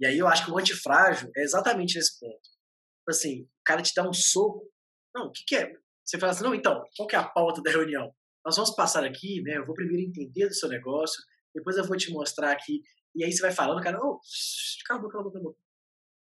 E 0.00 0.06
aí 0.06 0.18
eu 0.18 0.26
acho 0.26 0.44
que 0.44 0.50
o 0.50 0.58
antifrágil 0.58 1.30
é 1.36 1.42
exatamente 1.42 1.96
nesse 1.96 2.18
ponto. 2.18 2.42
Tipo 2.42 3.10
Assim, 3.10 3.42
o 3.42 3.64
cara 3.64 3.82
te 3.82 3.94
dá 3.94 4.08
um 4.08 4.12
soco. 4.12 4.68
Não, 5.14 5.26
o 5.26 5.32
que, 5.32 5.44
que 5.44 5.56
é? 5.56 5.72
Você 6.04 6.18
fala 6.18 6.32
assim, 6.32 6.42
não, 6.42 6.54
então, 6.54 6.82
qual 6.96 7.06
que 7.06 7.14
é 7.14 7.18
a 7.18 7.28
pauta 7.28 7.62
da 7.62 7.70
reunião? 7.70 8.12
Nós 8.44 8.56
vamos 8.56 8.74
passar 8.74 9.04
aqui, 9.04 9.40
né? 9.42 9.56
Eu 9.58 9.66
vou 9.66 9.74
primeiro 9.74 10.02
entender 10.02 10.48
do 10.48 10.54
seu 10.54 10.68
negócio, 10.68 11.22
depois 11.54 11.76
eu 11.76 11.84
vou 11.84 11.96
te 11.96 12.10
mostrar 12.10 12.52
aqui. 12.52 12.82
E 13.14 13.24
aí 13.24 13.32
você 13.32 13.42
vai 13.42 13.52
falando, 13.52 13.82
cara, 13.82 13.98
oh, 14.02 14.18
calma, 14.86 15.08
calma, 15.08 15.32
calma. 15.32 15.54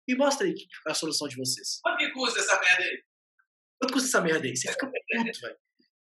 Me 0.09 0.15
mostra 0.17 0.47
aí 0.47 0.55
que- 0.55 0.67
a 0.87 0.95
solução 0.95 1.27
de 1.29 1.37
vocês. 1.37 1.81
quanto 1.83 1.99
que 1.99 2.13
custa 2.13 2.39
essa 2.41 2.61
merda 2.61 2.83
aí? 2.85 3.03
Quanto 3.81 3.93
custa 3.93 4.09
essa 4.09 4.21
merda 4.21 4.47
aí? 4.47 4.57
Você 4.57 4.71
fica 4.71 4.87
puto, 4.87 5.41
velho. 5.41 5.57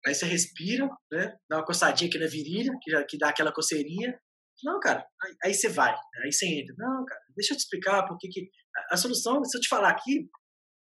Aí 0.06 0.16
você 0.16 0.26
respira, 0.26 0.88
né? 1.12 1.36
Dá 1.50 1.58
uma 1.58 1.66
coçadinha 1.66 2.08
aqui 2.10 2.18
na 2.20 2.28
virilha, 2.28 2.72
que, 2.82 2.92
já- 2.92 3.04
que 3.04 3.18
dá 3.18 3.30
aquela 3.30 3.52
coceirinha. 3.52 4.18
Não, 4.64 4.80
cara, 4.80 5.06
aí, 5.24 5.36
aí 5.46 5.54
você 5.54 5.70
vai, 5.70 5.92
né? 5.92 6.00
aí 6.24 6.32
você 6.32 6.46
entra. 6.46 6.76
Não, 6.78 7.04
cara, 7.06 7.22
deixa 7.36 7.54
eu 7.54 7.58
te 7.58 7.62
explicar 7.62 8.06
porque 8.08 8.28
que. 8.30 8.50
A, 8.92 8.94
a 8.94 8.98
solução, 8.98 9.44
se 9.44 9.58
eu 9.58 9.62
te 9.62 9.68
falar 9.68 9.90
aqui, 9.90 10.30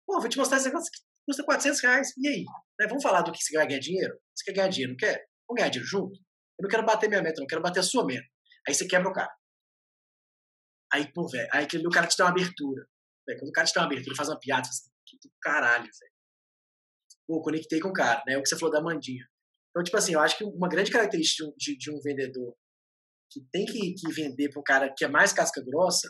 pô, 0.06 0.20
vou 0.20 0.30
te 0.30 0.38
mostrar 0.38 0.58
esse 0.58 0.66
negócio 0.68 0.92
que 0.92 1.00
custa 1.26 1.44
400 1.44 1.82
reais. 1.82 2.14
E 2.18 2.28
aí? 2.28 2.44
Né? 2.80 2.88
Vamos 2.88 3.04
falar 3.04 3.22
do 3.22 3.32
que 3.32 3.44
você 3.44 3.56
vai 3.58 3.68
ganhar 3.68 3.80
dinheiro? 3.80 4.18
Você 4.36 4.46
quer 4.46 4.54
ganhar 4.54 4.70
dinheiro, 4.70 4.92
não 4.92 4.98
quer? 4.98 5.26
Vamos 5.48 5.60
ganhar 5.60 5.70
dinheiro 5.70 5.90
junto? 5.90 6.16
Eu 6.60 6.64
não 6.64 6.70
quero 6.70 6.86
bater 6.86 7.10
minha 7.10 7.22
meta, 7.22 7.40
não, 7.40 7.48
quero 7.48 7.62
bater 7.62 7.80
a 7.80 7.84
sua 7.84 8.06
meta. 8.06 8.26
Aí 8.68 8.74
você 8.74 8.88
quebra 8.88 9.10
o 9.10 9.14
cara. 9.14 9.34
Aí, 10.94 11.12
pô, 11.12 11.28
velho, 11.28 11.50
aí 11.52 11.68
o 11.86 11.90
cara 11.90 12.08
te 12.08 12.18
dá 12.18 12.26
uma 12.26 12.32
abertura. 12.32 12.88
Véi, 13.28 13.38
quando 13.38 13.50
o 13.50 13.52
cara 13.52 13.68
te 13.68 13.74
dá 13.74 13.82
uma 13.82 13.88
abertura, 13.88 14.16
faz 14.16 14.30
uma 14.30 14.40
piada, 14.40 14.68
que 15.06 15.18
do 15.18 15.34
caralho, 15.42 15.84
velho. 15.84 16.14
Pô, 17.28 17.42
conectei 17.42 17.80
com 17.80 17.90
o 17.90 17.94
cara, 17.94 18.24
né? 18.26 18.38
O 18.38 18.44
que 18.44 18.50
você 18.50 18.58
falou 18.58 18.74
da 18.74 18.82
Mandinha. 18.82 19.26
Então, 19.70 19.84
tipo 19.84 19.98
assim, 19.98 20.14
eu 20.14 20.22
acho 20.22 20.38
que 20.38 20.44
uma 20.44 20.70
grande 20.70 20.92
característica 20.92 21.44
de 21.44 21.50
um, 21.50 21.54
de, 21.58 21.78
de 21.78 21.92
um 21.92 22.00
vendedor 22.02 22.56
que 23.30 23.42
tem 23.52 23.66
que, 23.66 23.94
que 23.96 24.12
vender 24.14 24.50
para 24.50 24.60
um 24.60 24.64
cara 24.64 24.94
que 24.96 25.04
é 25.04 25.08
mais 25.08 25.34
casca 25.34 25.62
grossa 25.62 26.10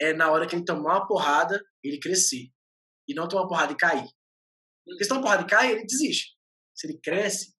é 0.00 0.12
na 0.12 0.30
hora 0.30 0.46
que 0.46 0.56
ele 0.56 0.64
tomar 0.64 0.96
uma 0.96 1.06
porrada, 1.06 1.62
ele 1.84 2.00
crescer. 2.00 2.50
E 3.06 3.14
não 3.14 3.28
tomar 3.28 3.42
uma 3.42 3.48
porrada 3.48 3.72
e 3.72 3.76
cair. 3.76 4.08
Porque 4.88 5.04
se 5.04 5.08
tomar 5.08 5.20
uma 5.20 5.26
porrada 5.26 5.46
cai, 5.46 5.72
ele 5.72 5.84
desiste. 5.84 6.36
Se 6.74 6.86
ele 6.86 6.98
cresce, 7.02 7.54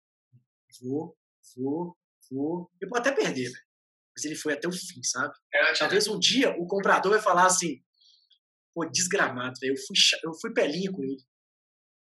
vou, 0.82 1.16
vou, 1.56 1.96
vou. 2.30 2.70
Ele 2.80 2.88
pode 2.90 3.08
até 3.08 3.12
perder, 3.20 3.44
velho. 3.50 3.64
Mas 4.14 4.24
ele 4.24 4.34
foi 4.34 4.54
até 4.54 4.66
o 4.68 4.72
fim, 4.72 5.02
sabe? 5.02 5.32
É, 5.54 5.70
eu 5.70 5.78
Talvez 5.78 6.06
um 6.08 6.18
dia 6.18 6.50
o 6.58 6.66
comprador 6.66 7.12
vai 7.12 7.20
falar 7.20 7.46
assim: 7.46 7.82
pô, 8.74 8.84
desgramado, 8.86 9.58
velho. 9.60 9.72
Eu 9.74 9.76
fui, 9.76 9.96
eu 10.24 10.34
fui 10.40 10.52
pelinho 10.52 10.92
com 10.92 11.02
ele. 11.02 11.22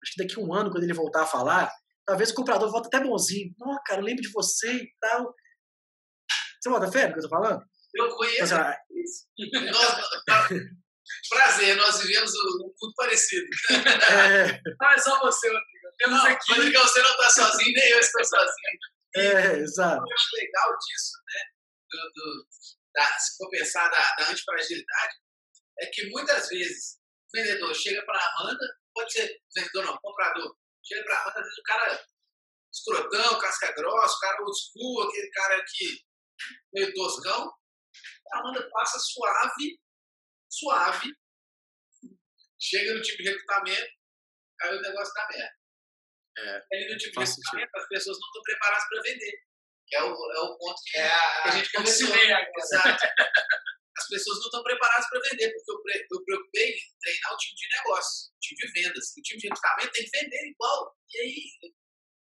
Acho 0.03 0.13
que 0.15 0.23
daqui 0.23 0.39
a 0.41 0.43
um 0.45 0.53
ano, 0.55 0.71
quando 0.71 0.85
ele 0.85 0.93
voltar 0.93 1.23
a 1.23 1.27
falar, 1.27 1.73
talvez 2.05 2.31
o 2.31 2.35
comprador 2.35 2.71
volte 2.71 2.87
até 2.87 3.01
bonzinho. 3.03 3.53
Não, 3.59 3.77
cara, 3.85 4.01
eu 4.01 4.05
lembro 4.05 4.23
de 4.23 4.31
você 4.31 4.73
e 4.73 4.93
tal. 5.01 5.35
Você 6.61 6.69
bota 6.71 6.91
fé 6.93 7.07
no 7.07 7.13
que 7.15 7.19
eu 7.21 7.23
tô 7.25 7.29
falando? 7.29 7.63
Eu 7.95 8.05
Então, 8.07 8.17
conheço. 8.17 8.43
assim, 8.43 8.55
ah, 8.55 8.79
pra- 10.27 10.49
prazer, 11.29 11.77
nós 11.77 12.01
vivemos 12.01 12.33
um 12.35 12.59
mundo 12.59 12.95
parecido. 12.97 13.47
é, 13.71 14.61
é 14.95 14.99
só 14.99 15.19
você, 15.21 15.47
Rodrigo. 15.49 15.97
Temos 15.99 16.19
Não, 16.19 16.27
aqui. 16.27 16.53
Rodrigo, 16.53 16.79
você 16.81 17.03
não 17.03 17.11
está 17.11 17.31
sozinho, 17.31 17.73
nem 17.75 17.91
eu 17.91 17.99
estou 18.01 18.25
sozinho. 18.25 18.79
é, 19.17 19.59
exato. 19.59 20.03
Eu 20.07 20.15
acho 20.15 20.37
legal 20.37 20.77
disso, 20.79 21.13
né? 21.27 21.41
Do, 21.91 22.13
do- 22.15 22.47
da, 22.95 23.19
se 23.19 23.37
for 23.37 23.51
pensar 23.51 23.89
da, 23.91 24.15
da 24.17 24.31
antifragilidade, 24.31 25.15
é 25.81 25.87
que 25.87 26.09
muitas 26.11 26.49
vezes 26.49 26.97
o 26.97 27.37
vendedor 27.37 27.75
chega 27.75 28.03
para 28.07 28.19
a 28.19 28.41
Amanda, 28.41 28.67
pode 28.95 29.13
ser 29.13 29.39
vendedor 29.55 29.85
não, 29.85 29.99
comprador, 29.99 30.57
chega 30.83 31.05
para 31.05 31.15
a 31.19 31.23
Amanda, 31.23 31.39
às 31.41 31.45
vezes 31.45 31.59
o 31.59 31.63
cara 31.63 32.05
escrotão, 32.73 33.39
casca 33.39 33.73
grossa, 33.73 34.17
o 34.17 34.21
cara 34.21 34.43
old 34.43 34.59
school, 34.59 35.03
aquele 35.09 35.31
cara 35.31 35.65
que 35.69 36.01
meio 36.73 36.95
toscão, 36.95 37.53
a 38.33 38.39
Amanda 38.39 38.69
passa 38.71 38.99
suave, 38.99 39.79
suave, 40.49 41.13
chega 42.61 42.95
no 42.95 43.03
time 43.03 43.19
de 43.23 43.31
recrutamento, 43.31 43.91
aí 44.63 44.77
o 44.77 44.83
negócio 44.83 45.13
tá 45.15 45.29
merda. 45.31 45.55
É, 46.39 46.63
Aí 46.73 46.83
no 46.91 46.97
time 46.99 47.11
de 47.11 47.15
faz 47.15 47.31
recrutamento 47.31 47.71
as 47.77 47.89
pessoas 47.89 48.19
não 48.21 48.27
estão 48.29 48.43
preparadas 48.43 48.89
para 48.89 49.03
vender. 49.03 49.47
Que 49.89 49.97
é 49.97 50.03
o, 50.03 50.09
é 50.09 50.41
o 50.41 50.59
ponto 50.59 50.83
que, 50.85 50.99
É 50.99 51.09
que 51.09 51.49
a 51.49 51.53
a 51.53 51.57
gente. 51.57 51.71
Exato. 52.57 53.05
As 53.99 54.09
pessoas 54.09 54.39
não 54.41 54.47
estão 54.47 54.63
preparadas 54.65 55.09
para 55.09 55.21
vender, 55.21 55.53
porque 55.53 55.71
eu, 55.73 55.83
pre- 55.83 56.07
eu 56.11 56.25
preocupei 56.25 56.71
em 56.71 56.99
treinar 57.01 57.33
o 57.33 57.37
time 57.37 57.55
de 57.55 57.69
negócio, 57.79 58.31
o 58.35 58.39
time 58.41 58.59
de 58.61 58.73
vendas. 58.83 59.05
O 59.17 59.23
time 59.23 59.41
de 59.41 59.49
recrutamento 59.49 59.93
tem 59.93 60.05
que 60.05 60.19
vender 60.19 60.51
igual. 60.51 60.97
E 61.15 61.19
aí, 61.21 61.73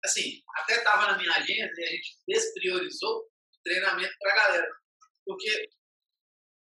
assim, 0.05 0.41
até 0.57 0.77
estava 0.77 1.07
na 1.11 1.17
minha 1.17 1.31
agenda 1.33 1.73
e 1.75 1.83
a 1.83 1.87
gente 1.87 2.17
despriorizou 2.27 3.17
o 3.17 3.29
treinamento 3.63 4.13
para 4.19 4.31
a 4.31 4.35
galera. 4.35 4.71
Porque 5.25 5.69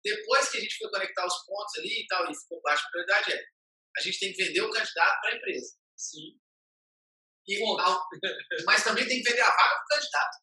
depois 0.03 0.49
que 0.49 0.57
a 0.57 0.61
gente 0.61 0.77
foi 0.77 0.89
conectar 0.89 1.25
os 1.25 1.45
pontos 1.45 1.77
ali 1.79 2.01
e 2.01 2.07
tal, 2.07 2.29
e 2.29 2.35
ficou 2.35 2.61
baixa 2.61 2.87
prioridade, 2.91 3.33
é 3.33 3.43
a 3.97 4.01
gente 4.01 4.19
tem 4.19 4.31
que 4.31 4.43
vender 4.43 4.61
o 4.61 4.71
candidato 4.71 5.21
para 5.21 5.31
a 5.31 5.35
empresa. 5.35 5.75
Sim. 5.95 6.39
E, 7.47 7.63
ao- 7.63 8.05
mas 8.65 8.83
também 8.83 9.07
tem 9.07 9.21
que 9.21 9.29
vender 9.29 9.41
a 9.41 9.49
vaga 9.49 9.75
para 9.75 9.83
o 9.83 9.99
candidato. 9.99 10.37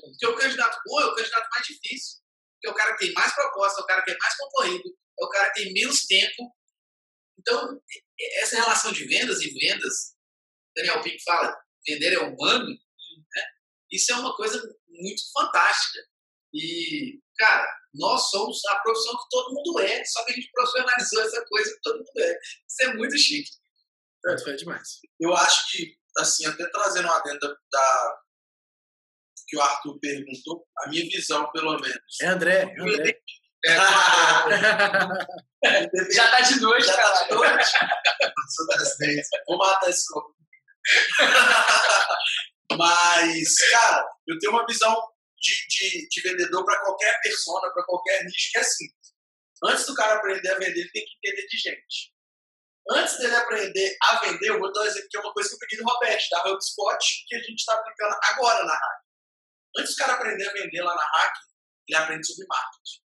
Porque 0.00 0.26
o 0.26 0.36
candidato 0.36 0.78
bom 0.86 1.00
é 1.00 1.04
o 1.06 1.14
candidato 1.14 1.48
mais 1.52 1.66
difícil. 1.66 2.20
Porque 2.54 2.68
é 2.68 2.70
o 2.70 2.74
cara 2.74 2.92
que 2.96 3.04
tem 3.04 3.12
mais 3.12 3.32
proposta, 3.34 3.80
é 3.80 3.84
o 3.84 3.86
cara 3.86 4.02
que 4.02 4.10
é 4.10 4.18
mais 4.18 4.36
concorrido, 4.36 4.88
é 5.20 5.24
o 5.24 5.28
cara 5.28 5.52
que 5.52 5.62
tem 5.62 5.72
menos 5.72 6.06
tempo. 6.06 6.56
Então, 7.38 7.80
essa 8.40 8.56
relação 8.56 8.92
de 8.92 9.04
vendas 9.06 9.40
e 9.42 9.50
vendas, 9.50 10.16
Daniel 10.74 11.02
Pink 11.02 11.22
fala, 11.22 11.56
vender 11.86 12.14
é 12.14 12.18
humano, 12.18 12.68
né? 12.68 13.42
isso 13.92 14.12
é 14.12 14.16
uma 14.16 14.34
coisa 14.34 14.60
muito 14.88 15.22
fantástica. 15.32 16.00
E, 16.54 17.20
cara, 17.38 17.66
nós 17.94 18.30
somos 18.30 18.64
a 18.66 18.76
profissão 18.80 19.16
que 19.16 19.28
todo 19.30 19.54
mundo 19.54 19.78
é, 19.80 20.04
só 20.04 20.24
que 20.24 20.32
a 20.32 20.34
gente 20.34 20.50
profissionalizou 20.52 21.22
essa 21.22 21.44
coisa 21.44 21.74
que 21.74 21.80
todo 21.82 21.98
mundo 21.98 22.18
é. 22.18 22.38
Isso 22.68 22.82
é 22.82 22.94
muito 22.94 23.16
chique. 23.18 23.50
Pronto, 24.22 24.42
foi 24.42 24.56
demais. 24.56 25.00
Eu 25.20 25.34
acho 25.34 25.70
que, 25.70 25.96
assim, 26.18 26.46
até 26.46 26.68
trazendo 26.70 27.06
uma 27.06 27.18
adenda 27.18 27.56
da 27.70 28.18
que 29.48 29.56
o 29.56 29.60
Arthur 29.60 29.96
perguntou, 30.00 30.66
a 30.78 30.88
minha 30.88 31.04
visão, 31.04 31.48
pelo 31.52 31.78
menos. 31.78 32.00
É 32.20 32.26
André, 32.26 32.62
é 32.62 32.80
André. 32.80 33.20
Já 36.12 36.30
tá 36.30 36.40
de 36.40 36.60
noite, 36.60 36.86
Já 36.86 36.96
cara. 36.96 37.14
tá 37.14 37.24
de 37.24 37.34
noite. 37.34 37.72
Passou 38.34 38.66
das 38.68 38.96
10. 38.98 39.26
Vou 39.46 39.58
matar 39.58 39.90
esse 39.90 40.06
copo. 40.12 40.34
Mas, 42.76 43.54
cara, 43.70 44.04
eu 44.26 44.38
tenho 44.38 44.52
uma 44.52 44.66
visão 44.66 44.96
de, 45.38 45.66
de, 45.68 46.08
de 46.08 46.20
vendedor 46.22 46.64
para 46.64 46.80
qualquer 46.80 47.20
persona, 47.22 47.72
para 47.72 47.84
qualquer 47.84 48.24
nicho, 48.24 48.50
que 48.52 48.58
é 48.58 48.60
assim. 48.60 48.86
Antes 49.64 49.86
do 49.86 49.94
cara 49.94 50.16
aprender 50.16 50.48
a 50.48 50.58
vender, 50.58 50.80
ele 50.80 50.90
tem 50.90 51.04
que 51.04 51.16
entender 51.16 51.46
de 51.46 51.58
gente. 51.58 52.14
Antes 52.90 53.18
dele 53.18 53.34
aprender 53.34 53.96
a 54.02 54.20
vender, 54.20 54.48
eu 54.48 54.60
vou 54.60 54.72
dar 54.72 54.82
um 54.82 54.84
exemplo 54.84 55.08
que 55.10 55.16
é 55.16 55.20
uma 55.20 55.32
coisa 55.32 55.48
que 55.48 55.54
eu 55.54 55.58
peguei 55.58 55.78
do 55.78 55.84
Roberto, 55.84 56.28
da 56.30 56.50
HubSpot, 56.50 56.98
que 57.26 57.34
a 57.34 57.38
gente 57.38 57.58
está 57.58 57.74
aplicando 57.74 58.16
agora 58.22 58.64
na 58.64 58.74
Hack. 58.74 59.02
Antes 59.78 59.92
do 59.92 59.98
cara 59.98 60.12
aprender 60.14 60.48
a 60.48 60.52
vender 60.52 60.82
lá 60.82 60.94
na 60.94 61.02
Hack, 61.02 61.34
ele 61.88 61.98
aprende 61.98 62.26
sobre 62.26 62.46
marketing. 62.46 63.00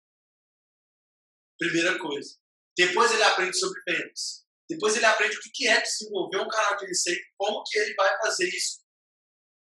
Primeira 1.59 1.99
coisa. 1.99 2.37
Depois 2.77 3.13
ele 3.13 3.23
aprende 3.23 3.59
sobre 3.59 3.81
vendas. 3.87 4.45
Depois 4.69 4.97
ele 4.97 5.07
aprende 5.07 5.37
o 5.37 5.41
que 5.53 5.67
é 5.67 5.81
desenvolver 5.81 6.39
um 6.39 6.49
canal 6.49 6.77
de 6.77 6.87
receita, 6.87 7.23
como 7.37 7.65
que 7.65 7.79
ele 7.79 7.95
vai 7.95 8.19
fazer 8.19 8.49
isso 8.49 8.81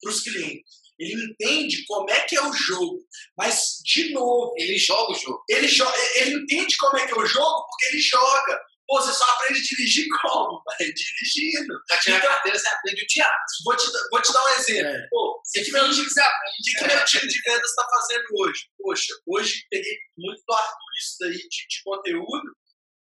para 0.02 0.12
os 0.12 0.22
clientes. 0.22 0.89
Ele 1.00 1.32
entende 1.32 1.86
como 1.88 2.10
é 2.10 2.20
que 2.26 2.36
é 2.36 2.42
o 2.46 2.52
jogo. 2.52 3.00
Mas, 3.38 3.80
de 3.86 4.12
novo. 4.12 4.54
Ele 4.58 4.78
joga 4.78 5.14
o 5.14 5.16
jogo. 5.16 5.44
Ele, 5.48 5.68
jo 5.68 5.86
ele 6.16 6.36
entende 6.36 6.76
como 6.78 6.98
é 6.98 7.08
que 7.08 7.14
é 7.14 7.18
o 7.18 7.26
jogo 7.26 7.68
porque 7.68 7.86
ele 7.86 8.02
joga. 8.02 8.60
Pô, 8.86 9.00
você 9.00 9.14
só 9.14 9.24
aprende 9.24 9.60
a 9.60 9.64
dirigir 9.64 10.08
como? 10.22 10.62
Vai 10.66 10.78
dirigindo. 10.92 11.74
Pra 11.88 11.98
tirar 12.00 12.18
então, 12.18 12.30
a 12.30 12.34
carteira, 12.34 12.60
você 12.60 12.68
aprende 12.68 13.04
o 13.04 13.08
teatro. 13.08 13.46
Vou 13.64 13.78
te, 13.78 13.86
vou 14.12 14.22
te 14.22 14.34
dar 14.34 14.44
um 14.44 14.50
exemplo. 14.50 14.92
É. 14.92 15.08
Pô, 15.10 15.40
o 15.40 15.52
que, 15.52 15.72
meu, 15.72 15.90
que, 15.90 15.94
você 15.94 16.22
aprende, 16.22 16.56
que, 16.64 16.80
que 16.80 16.88
meu 16.88 17.06
time 17.06 17.28
de 17.28 17.42
vendas 17.44 17.70
está 17.70 17.88
fazendo 17.90 18.26
hoje? 18.34 18.62
Poxa, 18.78 19.14
hoje 19.28 19.66
peguei 19.70 19.98
muito 20.18 20.44
do 20.46 20.54
Arthur 20.54 20.94
isso 21.00 21.16
daí 21.22 21.38
de, 21.38 21.48
de 21.48 21.84
conteúdo. 21.86 22.58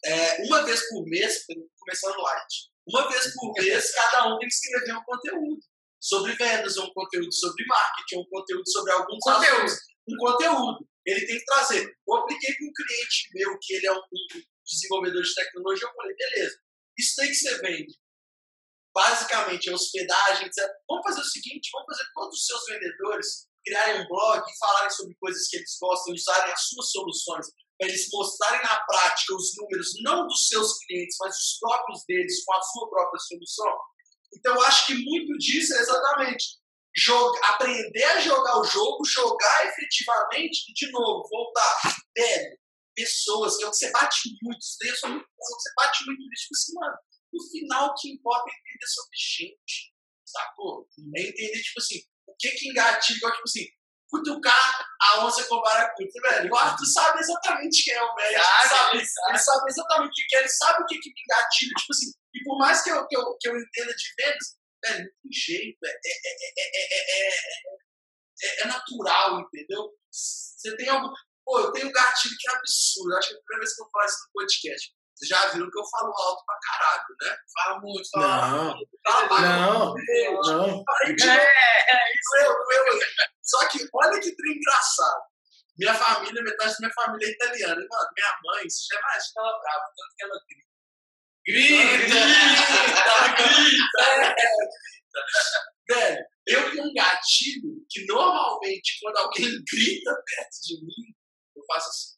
É, 0.07 0.43
uma 0.45 0.63
vez 0.63 0.89
por 0.89 1.05
mês, 1.07 1.45
começando 1.79 2.23
light. 2.23 2.71
Uma 2.87 3.11
vez 3.11 3.35
por 3.35 3.53
mês, 3.61 3.95
cada 3.95 4.29
um 4.29 4.39
tem 4.39 4.49
que 4.49 4.55
escrever 4.55 4.97
um 4.97 5.05
conteúdo 5.05 5.61
sobre 6.05 6.35
vendas, 6.35 6.77
um 6.77 6.93
conteúdo 6.93 7.33
sobre 7.33 7.65
marketing, 7.67 8.21
um 8.21 8.29
conteúdo 8.29 8.71
sobre 8.71 8.93
algum 8.93 9.19
conteúdo. 9.19 9.73
Um 10.07 10.17
conteúdo. 10.19 10.87
Ele 11.07 11.27
tem 11.27 11.39
que 11.39 11.45
trazer. 11.45 11.97
Eu 12.07 12.17
apliquei 12.17 12.55
para 12.55 12.67
um 12.67 12.73
cliente 12.73 13.31
meu, 13.33 13.59
que 13.61 13.75
ele 13.75 13.87
é 13.87 13.93
um, 13.93 14.03
desenvolvedor 14.67 15.23
de 15.23 15.35
tecnologia, 15.35 15.87
eu 15.87 15.95
falei, 15.95 16.15
beleza, 16.17 16.57
isso 16.99 17.15
tem 17.17 17.29
que 17.29 17.35
ser 17.35 17.61
vende. 17.61 17.95
Basicamente, 18.95 19.69
é 19.69 19.73
hospedagem, 19.73 20.47
etc. 20.47 20.71
Vamos 20.89 21.05
fazer 21.05 21.21
o 21.21 21.25
seguinte, 21.25 21.71
vamos 21.73 21.87
fazer 21.87 22.11
todos 22.15 22.39
os 22.39 22.47
seus 22.47 22.65
vendedores 22.67 23.27
criarem 23.65 24.03
um 24.03 24.09
blog 24.09 24.45
e 24.47 24.59
falarem 24.59 24.91
sobre 24.91 25.15
coisas 25.17 25.49
que 25.49 25.57
eles 25.57 25.77
gostam, 25.81 26.13
usarem 26.13 26.53
as 26.53 26.69
suas 26.69 26.91
soluções, 26.91 27.47
para 27.79 27.89
eles 27.89 28.07
mostrarem 28.13 28.63
na 28.63 28.81
prática 28.85 29.35
os 29.35 29.57
números, 29.57 29.89
não 30.03 30.27
dos 30.27 30.49
seus 30.49 30.79
clientes, 30.85 31.17
mas 31.19 31.35
os 31.35 31.59
próprios 31.59 32.05
deles, 32.07 32.45
com 32.45 32.55
a 32.55 32.63
sua 32.63 32.91
própria 32.91 33.19
solução. 33.21 33.73
Então, 34.37 34.55
eu 34.55 34.63
acho 34.63 34.87
que 34.87 34.95
muito 34.95 35.33
disso 35.39 35.75
é 35.75 35.81
exatamente 35.81 36.45
jogar, 36.97 37.49
aprender 37.51 38.05
a 38.05 38.21
jogar 38.21 38.61
o 38.61 38.65
jogo, 38.65 39.05
jogar 39.05 39.67
efetivamente 39.67 40.71
e, 40.71 40.73
de 40.75 40.91
novo, 40.91 41.27
voltar. 41.29 41.95
Velho, 42.17 42.59
pessoas, 42.95 43.57
que 43.57 43.65
é 43.65 43.67
o 43.67 43.71
que 43.71 43.77
você 43.77 43.91
bate 43.91 44.19
muito, 44.43 44.61
daí 44.81 44.91
é 44.91 44.97
só 44.97 45.09
muito 45.09 45.27
você 45.37 45.71
bate 45.77 46.05
muito 46.07 46.21
nisso, 46.21 46.43
tipo 46.43 46.55
assim, 46.55 46.75
mano, 46.75 46.97
no 47.33 47.51
final 47.51 47.91
o 47.91 47.95
que 47.95 48.13
importa 48.13 48.45
é 48.49 48.55
entender 48.55 48.87
sobre 48.87 49.17
gente, 49.17 49.93
sacou? 50.25 50.87
É 51.17 51.21
entender, 51.23 51.63
tipo 51.63 51.81
assim, 51.81 51.99
o 52.27 52.35
que 52.39 52.51
que 52.51 52.69
engatilha, 52.69 53.19
tipo 53.19 53.43
assim, 53.45 53.67
cutucar 54.09 54.87
a 55.01 55.27
onça 55.27 55.43
com 55.45 55.61
baracuta, 55.61 56.21
velho. 56.23 56.53
O 56.53 56.57
Arthur 56.57 56.87
sabe 56.87 57.19
exatamente 57.19 57.83
quem 57.83 57.95
é 57.95 58.03
o 58.03 58.15
médico, 58.15 58.45
Ah, 58.45 58.61
ele, 58.61 58.69
sabe, 58.69 58.97
ele 58.97 59.07
sabe. 59.07 59.31
ele 59.31 59.39
sabe 59.39 59.71
exatamente 59.71 60.11
o 60.11 60.27
que 60.29 60.37
é, 60.37 60.39
ele 60.39 60.49
sabe 60.49 60.83
o 60.83 60.87
que 60.87 60.99
que 61.01 61.11
engatilha, 61.11 61.73
tipo 61.79 61.93
assim, 61.93 62.13
por 62.45 62.59
mais 62.59 62.83
que 62.83 62.91
eu, 62.91 63.07
que 63.07 63.17
eu, 63.17 63.37
que 63.41 63.49
eu 63.49 63.57
entenda 63.57 63.95
de 63.95 64.05
vendas, 64.17 64.57
velho, 64.85 65.05
não 65.05 65.11
tem 65.23 65.33
jeito, 65.33 65.79
é, 65.85 65.89
é, 65.89 65.95
é, 65.95 66.53
é, 66.59 67.29
é, 67.29 67.35
é, 68.43 68.63
é 68.63 68.67
natural, 68.67 69.41
entendeu? 69.41 69.91
Você 70.11 70.77
tem 70.77 70.89
algum. 70.89 71.13
Pô, 71.45 71.61
eu 71.61 71.73
tenho 71.73 71.89
um 71.89 71.93
gatilho 71.93 72.35
que 72.39 72.49
é 72.49 72.55
absurdo. 72.55 73.17
Acho 73.17 73.29
que 73.29 73.35
é 73.35 73.39
a 73.39 73.41
primeira 73.43 73.61
vez 73.61 73.75
que 73.75 73.83
eu 73.83 73.91
falo 73.91 74.07
isso 74.07 74.19
no 74.25 74.33
podcast. 74.33 74.93
Vocês 75.15 75.29
já 75.29 75.47
viram 75.53 75.71
que 75.71 75.79
eu 75.79 75.85
falo 75.87 76.13
alto 76.17 76.45
pra 76.45 76.59
caralho, 76.61 77.05
né? 77.23 77.37
Fala 77.53 77.81
muito, 77.81 78.09
fala 78.11 78.27
Não. 78.27 78.69
alto. 78.71 78.89
Não, 79.07 79.29
não. 80.43 80.85
Tipo, 81.17 81.31
É, 81.31 81.37
é 81.37 82.13
isso. 82.15 82.37
eu, 82.41 82.51
eu, 82.51 83.01
Só 83.43 83.69
que 83.69 83.89
olha 83.93 84.21
que 84.21 84.35
trem 84.35 84.57
engraçado. 84.57 85.23
Minha 85.79 85.95
família, 85.95 86.43
metade 86.43 86.73
da 86.73 86.79
minha 86.81 86.93
família 86.95 87.27
é 87.27 87.31
italiana. 87.31 87.81
E, 87.81 87.89
mano, 87.89 88.09
minha 88.17 88.39
mãe, 88.45 88.65
já 88.69 88.99
imagina 88.99 89.33
ela 89.39 89.61
brava, 89.61 89.85
tanto 89.97 90.15
que 90.17 90.25
ela 90.25 90.41
grita. 90.49 90.64
Grita! 91.47 92.15
grita! 93.37 94.03
É, 94.03 94.35
grita! 94.35 95.21
Velho, 95.89 96.25
eu 96.47 96.71
tenho 96.71 96.85
um 96.85 96.95
gatilho 96.95 97.85
que 97.91 98.05
normalmente 98.07 98.99
quando 99.01 99.17
alguém 99.19 99.45
grita 99.71 100.11
perto 100.25 100.57
de 100.67 100.81
mim, 100.85 101.15
eu 101.57 101.63
faço 101.67 101.89
assim. 101.89 102.15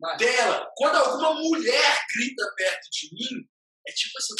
Vai. 0.00 0.16
Dela, 0.16 0.70
quando 0.76 0.96
alguma 0.96 1.34
mulher 1.34 2.04
grita 2.14 2.54
perto 2.56 2.88
de 2.90 3.14
mim, 3.14 3.48
é 3.86 3.92
tipo 3.92 4.18
assim. 4.18 4.34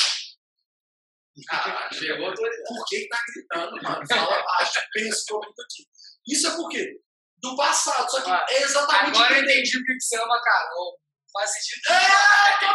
Caralho, 1.46 1.94
Chegou 1.94 2.26
a 2.26 2.30
autoridade. 2.30 2.62
por 2.66 2.84
que 2.86 3.08
tá 3.08 3.18
gritando, 3.32 3.82
mano? 3.82 4.06
Fala 4.08 4.42
baixo, 4.42 4.80
pensa 4.92 5.24
comigo 5.28 5.54
aqui. 5.62 5.84
Isso 6.26 6.46
é 6.48 6.56
por 6.56 6.68
quê? 6.68 7.00
Do 7.40 7.56
passado, 7.56 8.10
só 8.10 8.20
que 8.22 8.28
Ah, 8.30 8.44
é 8.50 8.62
exatamente 8.62 9.16
Agora 9.16 9.38
eu 9.38 9.44
entendi 9.44 9.78
o 9.78 9.84
que 9.84 10.00
você 10.00 10.16
ama 10.16 10.42
Carol. 10.42 11.00
Faz 11.32 11.50
sentido. 11.52 11.82
É, 11.90 12.58
total, 12.58 12.74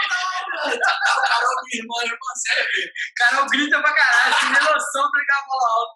mano. 0.53 0.79
Total, 0.79 1.23
Carol, 1.27 1.55
minha 1.65 1.81
irmã, 1.81 1.95
irmã, 2.03 2.27
sério. 2.35 2.91
Carol 3.17 3.45
grita 3.49 3.81
pra 3.81 3.93
caralho. 3.93 4.35
Tem 4.39 4.49
noção 4.73 5.11
pra 5.11 5.19
ligar 5.21 5.39
a 5.39 5.45
bola 5.47 5.69
alta. 5.69 5.93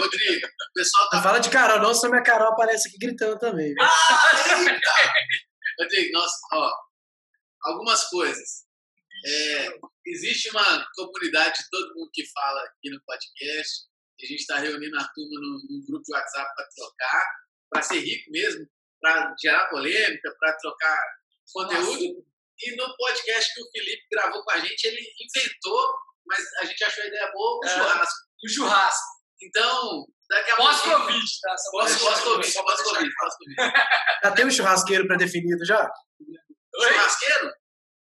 Rodrigo, 0.00 0.46
o 0.46 0.72
pessoal 0.74 1.08
tá 1.10 1.16
Não 1.16 1.22
fala 1.22 1.38
de 1.38 1.50
Carol, 1.50 1.78
não, 1.80 1.94
senão 1.94 2.10
minha 2.10 2.22
Carol 2.22 2.48
aparece 2.52 2.88
aqui 2.88 2.98
gritando 2.98 3.38
também. 3.38 3.72
viu? 3.72 3.82
Ah, 3.82 4.58
eita! 4.58 5.12
Rodrigo, 5.80 6.12
nossa, 6.12 6.34
ó, 6.52 6.70
algumas 7.64 8.04
coisas. 8.08 8.64
É, 9.24 9.68
existe 10.06 10.50
uma 10.50 10.84
comunidade 10.94 11.58
de 11.62 11.70
todo 11.70 11.94
mundo 11.94 12.10
que 12.12 12.24
fala 12.32 12.60
aqui 12.64 12.90
no 12.90 13.00
podcast. 13.04 13.86
A 14.20 14.26
gente 14.26 14.40
está 14.40 14.58
reunindo 14.58 14.96
a 14.98 15.04
turma 15.14 15.40
num, 15.40 15.58
num 15.70 15.84
grupo 15.86 16.02
de 16.04 16.12
WhatsApp 16.12 16.50
para 16.54 16.68
trocar, 16.76 17.26
para 17.70 17.82
ser 17.82 18.00
rico 18.00 18.30
mesmo, 18.30 18.66
para 19.00 19.32
gerar 19.40 19.68
polêmica, 19.68 20.34
para 20.38 20.56
trocar 20.58 20.98
conteúdo. 21.52 22.24
E 22.64 22.76
no 22.76 22.96
podcast 22.96 23.54
que 23.54 23.60
o 23.62 23.70
Felipe 23.72 24.02
gravou 24.12 24.42
com 24.44 24.50
a 24.52 24.58
gente, 24.60 24.84
ele 24.84 25.00
inventou, 25.00 25.88
mas 26.26 26.40
a 26.60 26.64
gente 26.64 26.84
achou 26.84 27.02
a 27.02 27.06
ideia 27.06 27.30
boa, 27.32 27.58
o 27.58 27.64
É. 27.64 27.68
churrasco. 27.68 28.18
O 28.44 28.48
churrasco. 28.48 29.06
Então, 29.42 30.06
daqui 30.30 30.50
a 30.52 30.56
pouco. 30.56 30.70
Pós-Covid, 30.70 31.26
tá? 31.40 31.54
Pós-Covid, 31.72 32.52
pós-Covid, 32.54 33.14
pós-Covid. 33.16 33.56
Já 34.24 34.30
tem 34.32 34.46
um 34.46 34.50
churrasqueiro 34.50 35.06
pré-definido 35.08 35.64
já? 35.64 35.90
Churrasqueiro? 36.74 37.52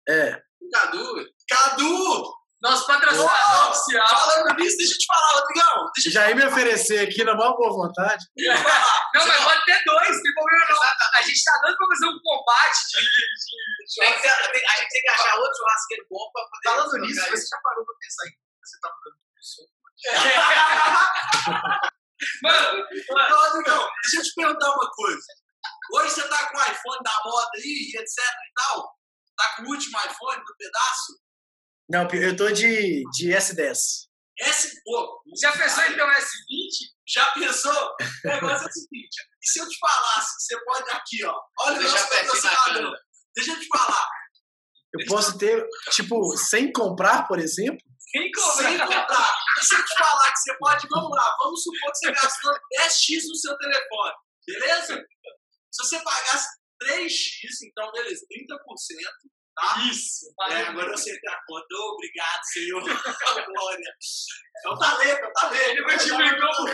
É. 0.08 0.42
O 0.60 0.68
Cadu. 0.70 1.26
Cadu! 1.48 2.32
Nosso 2.62 2.86
patrocinador 2.86 3.70
oficial. 3.70 4.08
Falando 4.08 4.54
nisso, 4.56 4.76
deixa 4.78 4.94
eu 4.94 4.98
te 4.98 5.06
falar, 5.06 5.40
Rodrigão. 5.40 5.90
Deixa 5.94 5.98
eu 5.98 6.02
te 6.02 6.10
Já 6.12 6.28
ia 6.28 6.34
me 6.36 6.44
oferecer 6.46 7.08
aqui 7.08 7.24
na 7.24 7.34
maior 7.34 7.56
boa 7.56 7.72
vontade. 7.88 8.24
Não, 9.14 9.26
mas 9.26 9.44
pode 9.44 9.64
ter 9.64 9.82
dois, 9.84 10.08
não 10.08 10.22
tem 10.22 10.32
problema 10.32 10.66
não. 10.70 10.78
A 11.18 11.22
gente 11.22 11.44
tá 11.44 11.52
dando 11.62 11.76
pra 11.76 11.86
fazer 11.88 12.06
um 12.06 12.18
combate 12.22 12.78
de. 12.88 13.00
de, 13.02 14.00
Tem 14.00 14.14
que 14.14 14.22
ter- 14.22 14.28
a 14.30 14.34
gente 14.80 14.88
tem 14.88 15.02
que 15.02 15.08
achar 15.10 15.36
outro 15.36 15.54
churrasqueiro 15.58 16.06
bom 16.10 16.30
pra 16.32 16.42
poder. 16.44 16.64
Falando 16.64 16.96
nisso, 17.02 17.20
isso. 17.20 17.30
você 17.36 17.46
já 17.48 17.58
parou 17.62 17.84
pra 17.84 17.94
pensar 18.00 18.26
em 18.26 18.30
que 18.30 18.38
você 18.64 18.80
tá 18.80 18.88
mudando 18.96 19.18
de 19.36 19.44
som? 19.46 19.66
Mano, 22.42 22.86
mano, 23.10 23.36
Rodrigão, 23.36 23.88
deixa 24.02 24.16
eu 24.18 24.22
te 24.22 24.34
perguntar 24.34 24.70
uma 24.70 24.90
coisa. 24.92 25.26
Hoje 25.92 26.10
você 26.14 26.28
tá 26.28 26.46
com 26.48 26.56
o 26.56 26.62
iPhone 26.62 27.02
da 27.04 27.20
moda 27.24 27.50
aí, 27.56 27.92
etc 27.96 28.18
e 28.18 28.52
tal? 28.54 28.96
Tá 29.36 29.56
com 29.56 29.62
o 29.64 29.66
último 29.68 29.98
iPhone 29.98 30.42
do 30.44 30.56
pedaço? 30.56 31.12
Não, 31.92 32.08
eu 32.14 32.34
tô 32.34 32.50
de, 32.50 33.02
de 33.12 33.28
S10. 33.32 33.76
S, 34.40 34.82
pô, 34.82 35.22
já 35.38 35.52
pensou 35.52 35.84
em 35.84 35.94
ter 35.94 36.02
um 36.02 36.08
S20? 36.08 36.92
Já 37.06 37.30
pensou? 37.32 37.94
O 38.24 38.28
negócio 38.28 38.64
é 38.64 38.70
o 38.70 38.72
seguinte: 38.72 39.16
e 39.42 39.46
se 39.46 39.60
eu 39.60 39.68
te 39.68 39.78
falasse 39.78 40.36
que 40.38 40.42
você 40.42 40.64
pode 40.64 40.90
aqui, 40.90 41.24
ó, 41.26 41.38
olha 41.60 41.76
o 41.76 41.78
Deixa 41.80 41.94
nosso 41.94 42.08
patrocinador. 42.08 42.96
Deixa 43.36 43.52
eu 43.52 43.60
te 43.60 43.66
falar, 43.68 44.08
Eu 44.94 45.06
posso 45.06 45.36
ter, 45.36 45.66
tipo, 45.90 46.34
sem 46.38 46.72
comprar, 46.72 47.28
por 47.28 47.38
exemplo? 47.38 47.78
Sem 47.98 48.30
cobra? 48.32 48.86
comprar. 48.86 49.30
E 49.60 49.64
se 49.64 49.74
eu 49.74 49.84
te 49.84 49.94
falar 49.98 50.32
que 50.32 50.38
você 50.38 50.58
pode, 50.58 50.88
vamos 50.88 51.10
lá, 51.10 51.36
vamos 51.42 51.62
supor 51.62 51.92
que 51.92 51.98
você 51.98 52.12
gastou 52.12 52.52
10x 52.80 53.28
no 53.28 53.36
seu 53.36 53.58
telefone, 53.58 54.12
beleza? 54.46 55.04
Se 55.70 55.84
você 55.84 56.02
pagasse 56.02 56.48
3x, 56.84 57.66
então 57.66 57.92
beleza, 57.92 58.26
30%, 58.30 58.56
tá? 59.54 59.78
Isso. 59.90 60.32
É, 60.50 60.62
agora 60.62 60.90
eu 60.90 60.98
sei 60.98 61.14
a 61.14 61.36
conta. 61.46 61.66
Ô, 61.74 61.94
Obrigado, 61.94 62.44
Senhor. 62.44 62.82
Glória. 63.52 63.94
É 64.64 64.68
o 64.68 64.78
talento, 64.78 65.18
é 65.18 65.26
o 65.26 65.32
talento. 65.32 65.70
Ele 65.70 65.80
multiplicou. 65.82 66.68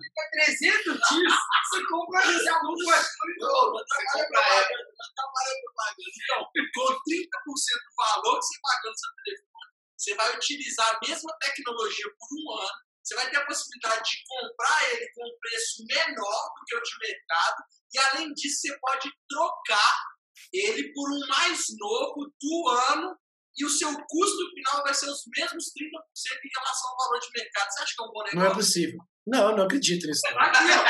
Fica 0.00 0.22
300 0.32 0.84
dias. 0.84 1.34
Você 1.70 1.78
compra 1.88 2.20
esse 2.32 2.48
aluno 2.48 2.76
do 2.76 2.84
iPhone. 2.84 3.34
Ô, 3.42 3.72
não 3.72 3.84
trabalha 3.86 4.26
propaganda, 4.28 4.90
não 4.98 5.10
trabalha 5.14 5.54
propaganda. 5.62 6.10
Então, 6.22 6.40
com 6.44 6.88
30% 7.10 7.30
do 7.30 7.94
valor 7.96 8.38
que 8.38 8.46
você 8.46 8.56
pagou 8.62 8.90
no 8.90 8.98
seu 8.98 9.10
telefone, 9.24 9.50
você 9.96 10.14
vai 10.14 10.36
utilizar 10.36 10.88
a 10.88 10.98
mesma 11.06 11.32
tecnologia 11.40 12.06
por 12.18 12.28
um 12.32 12.58
ano. 12.58 12.89
Você 13.02 13.14
vai 13.14 13.30
ter 13.30 13.36
a 13.38 13.46
possibilidade 13.46 14.02
de 14.10 14.22
comprar 14.28 14.92
ele 14.92 15.06
com 15.14 15.24
um 15.26 15.38
preço 15.40 15.84
menor 15.86 16.48
do 16.56 16.64
que 16.66 16.76
o 16.76 16.80
de 17.90 17.98
além 17.98 18.32
disso, 18.34 18.60
você 18.60 18.78
pode 18.78 19.10
trocar 19.28 19.96
ele 20.52 20.92
por 20.92 21.10
um 21.10 21.26
mais 21.28 21.64
novo 21.78 22.32
do 22.40 22.68
ano 22.92 23.16
e 23.56 23.64
o 23.64 23.68
seu 23.68 23.88
custo 23.88 24.50
final 24.54 24.82
vai 24.82 24.94
ser 24.94 25.06
os 25.06 25.22
mesmos 25.36 25.64
30% 25.66 25.72
em 25.74 26.50
relação 26.56 26.90
ao 26.90 26.96
valor 26.98 27.20
de 27.20 27.28
mercado. 27.34 27.70
Você 27.70 27.82
acha 27.82 27.94
que 27.96 28.02
é 28.02 28.04
um 28.04 28.12
bom 28.12 28.22
negócio? 28.22 28.38
Não 28.38 28.46
é 28.46 28.54
possível. 28.54 28.98
Não, 29.26 29.56
não 29.56 29.64
acredito 29.64 30.06
nisso. 30.06 30.22
Tá 30.22 30.44
aqui, 30.44 30.64
ó. 30.72 30.84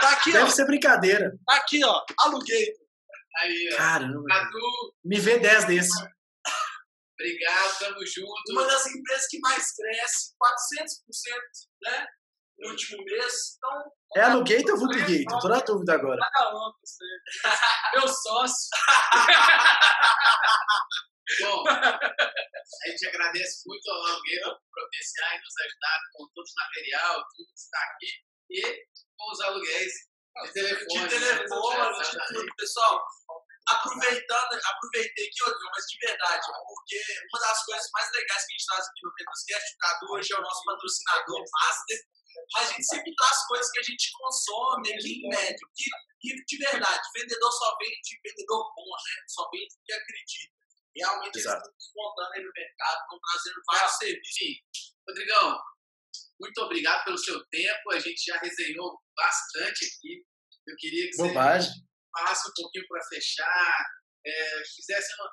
Tá 0.00 0.10
aqui, 0.12 0.32
Deve 0.32 0.44
ó. 0.44 0.50
ser 0.50 0.66
brincadeira. 0.66 1.32
Tá 1.46 1.56
aqui, 1.56 1.84
ó. 1.84 2.04
Aluguei. 2.20 2.72
Aí, 3.40 3.70
ó. 3.72 3.76
Caramba. 3.76 4.24
Cadu, 4.26 4.94
Me 5.04 5.20
vê 5.20 5.38
10 5.38 5.64
desses. 5.66 5.92
Obrigado, 7.18 7.78
tamo 7.78 8.06
junto. 8.06 8.52
Uma 8.52 8.66
das 8.66 8.86
empresas 8.86 9.26
que 9.28 9.38
mais 9.40 9.74
cresce, 9.74 10.34
400%, 10.38 11.40
né? 11.82 12.06
No 12.58 12.70
último 12.70 13.04
mês. 13.04 13.34
Então, 13.56 13.92
É 14.16 14.20
alugueito 14.22 14.72
ou 14.72 14.78
vulgator? 14.78 15.40
Tô 15.40 15.48
na 15.48 15.60
dúvida 15.60 15.94
agora. 15.94 16.20
Cada 16.20 16.50
um. 16.54 16.72
Meu 17.94 18.08
sócio. 18.08 18.68
Bom, 21.42 21.62
a 21.68 22.88
gente 22.88 23.06
agradece 23.06 23.62
muito 23.66 23.90
ao 23.90 24.06
Alugueiro 24.06 24.48
por 24.48 24.68
providenciar 24.72 25.36
e 25.36 25.40
nos 25.40 25.56
ajudar 25.60 25.98
com 26.14 26.26
todo 26.34 26.44
o 26.44 26.54
material, 26.64 27.14
tudo 27.36 27.46
que 27.46 27.58
está 27.60 27.78
aqui. 27.92 28.10
E 28.50 28.62
com 29.16 29.30
os 29.30 29.40
aluguéis 29.40 29.92
de 30.46 30.52
telefone. 30.52 31.02
de 31.02 31.08
telefone, 31.08 32.02
de 32.02 32.26
tudo. 32.28 32.54
Pessoal, 32.56 33.04
aproveitando, 33.68 34.60
aproveitei 34.64 35.26
aqui, 35.28 35.44
Rodrigo, 35.44 35.70
mas 35.74 35.84
de 35.84 35.98
verdade, 36.06 36.46
porque 36.66 36.98
uma 37.32 37.40
das 37.40 37.64
coisas 37.64 37.88
mais 37.92 38.10
legais 38.12 38.44
que 38.44 38.52
a 38.52 38.56
gente 38.56 38.66
traz 38.66 38.84
aqui 38.88 39.00
no 39.04 39.12
Menoscast, 39.18 39.74
o 39.74 39.78
Cadu 39.78 40.06
hoje 40.12 40.32
é 40.32 40.38
o 40.38 40.42
nosso 40.42 40.64
patrocinador 40.64 41.44
master, 41.52 41.98
mas 42.54 42.68
a 42.68 42.72
gente 42.72 42.86
sempre 42.86 43.14
traz 43.14 43.46
coisas 43.46 43.70
que 43.72 43.80
a 43.80 43.82
gente 43.82 44.10
consome 44.12 44.92
aqui 44.92 45.12
em 45.20 45.28
médio. 45.28 45.68
Que, 45.74 45.84
e 46.24 46.44
de 46.44 46.56
verdade, 46.58 47.08
vendedor 47.14 47.52
só 47.52 47.76
vende 47.78 48.20
vendedor 48.24 48.72
bom, 48.74 48.88
né? 48.88 49.14
Só 49.28 49.48
vende 49.50 49.74
o 49.74 49.84
que 49.84 49.92
acredita. 49.92 50.58
Realmente 50.96 51.36
eles 51.36 51.46
Exato. 51.46 51.58
estão 51.58 51.74
despontando 51.76 52.32
aí 52.34 52.42
no 52.42 52.52
mercado, 52.54 52.98
estão 53.02 53.18
trazendo 53.20 53.62
vários 53.66 53.96
serviços. 53.98 54.36
Enfim, 54.36 54.54
Rodrigão, 55.06 55.60
muito 56.40 56.58
obrigado 56.62 57.04
pelo 57.04 57.18
seu 57.18 57.44
tempo. 57.46 57.92
A 57.92 57.98
gente 57.98 58.24
já 58.24 58.38
resenhou 58.38 58.98
bastante 59.14 59.84
aqui. 59.84 60.24
Eu 60.66 60.76
queria 60.76 61.08
que 61.08 61.16
você 61.16 61.32
Falasse 62.16 62.48
um 62.50 62.52
pouquinho 62.56 62.84
para 62.88 63.02
fechar, 63.08 63.86
é, 64.26 64.62
fizesse 64.74 65.08
uma, 65.20 65.30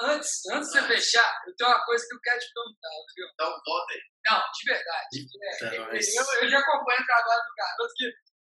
Antes, 0.00 0.46
antes 0.52 0.70
de 0.70 0.78
você 0.80 0.86
fechar, 0.86 1.42
eu 1.44 1.56
tenho 1.56 1.70
uma 1.70 1.84
coisa 1.84 2.06
que 2.06 2.14
eu 2.14 2.20
quero 2.20 2.38
te 2.38 2.46
perguntar, 2.54 2.88
viu? 3.16 3.26
um 3.26 3.60
voto 3.66 3.92
aí. 3.92 4.00
Não, 4.30 4.42
de 4.52 4.70
verdade. 4.70 5.08
É, 5.42 5.58
Tá, 5.58 5.74
eu, 5.74 5.84
mas- 5.86 6.14
eu- 6.14 6.42
eu 6.44 6.48
já 6.50 6.58
acompanho 6.60 7.00
o 7.02 7.04
trabalho 7.06 7.42
do 7.42 7.54
garoto 7.56 7.94
que 7.96 8.04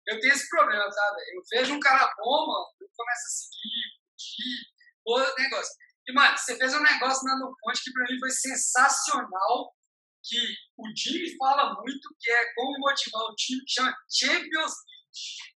eu 0.09 0.21
tenho 0.21 0.33
esse 0.35 0.49
problema, 0.51 0.91
tá, 0.91 1.15
velho? 1.15 1.39
Eu 1.39 1.43
vejo 1.51 1.75
um 1.75 1.81
cara 1.81 2.15
bom, 2.19 2.47
mano, 2.47 2.67
eu 2.83 2.89
começo 2.95 3.23
a 3.27 3.31
seguir, 3.31 3.99
curtir, 4.11 4.73
pô, 5.03 5.43
negócio. 5.43 5.75
E, 6.07 6.13
mano, 6.13 6.37
você 6.37 6.55
fez 6.59 6.75
um 6.75 6.83
negócio 6.83 7.25
na 7.25 7.39
No 7.39 7.57
Ponte 7.63 7.83
que 7.83 7.93
pra 7.93 8.05
mim 8.05 8.19
foi 8.19 8.31
sensacional, 8.31 9.75
que 10.23 10.55
o 10.77 10.85
Jimmy 10.95 11.35
fala 11.39 11.73
muito, 11.81 12.15
que 12.21 12.31
é 12.31 12.55
como 12.55 12.79
motivar 12.79 13.23
o 13.23 13.35
time, 13.37 13.65
que 13.65 13.73
chama 13.73 13.97
Champions 14.13 14.75
League. 14.85 15.55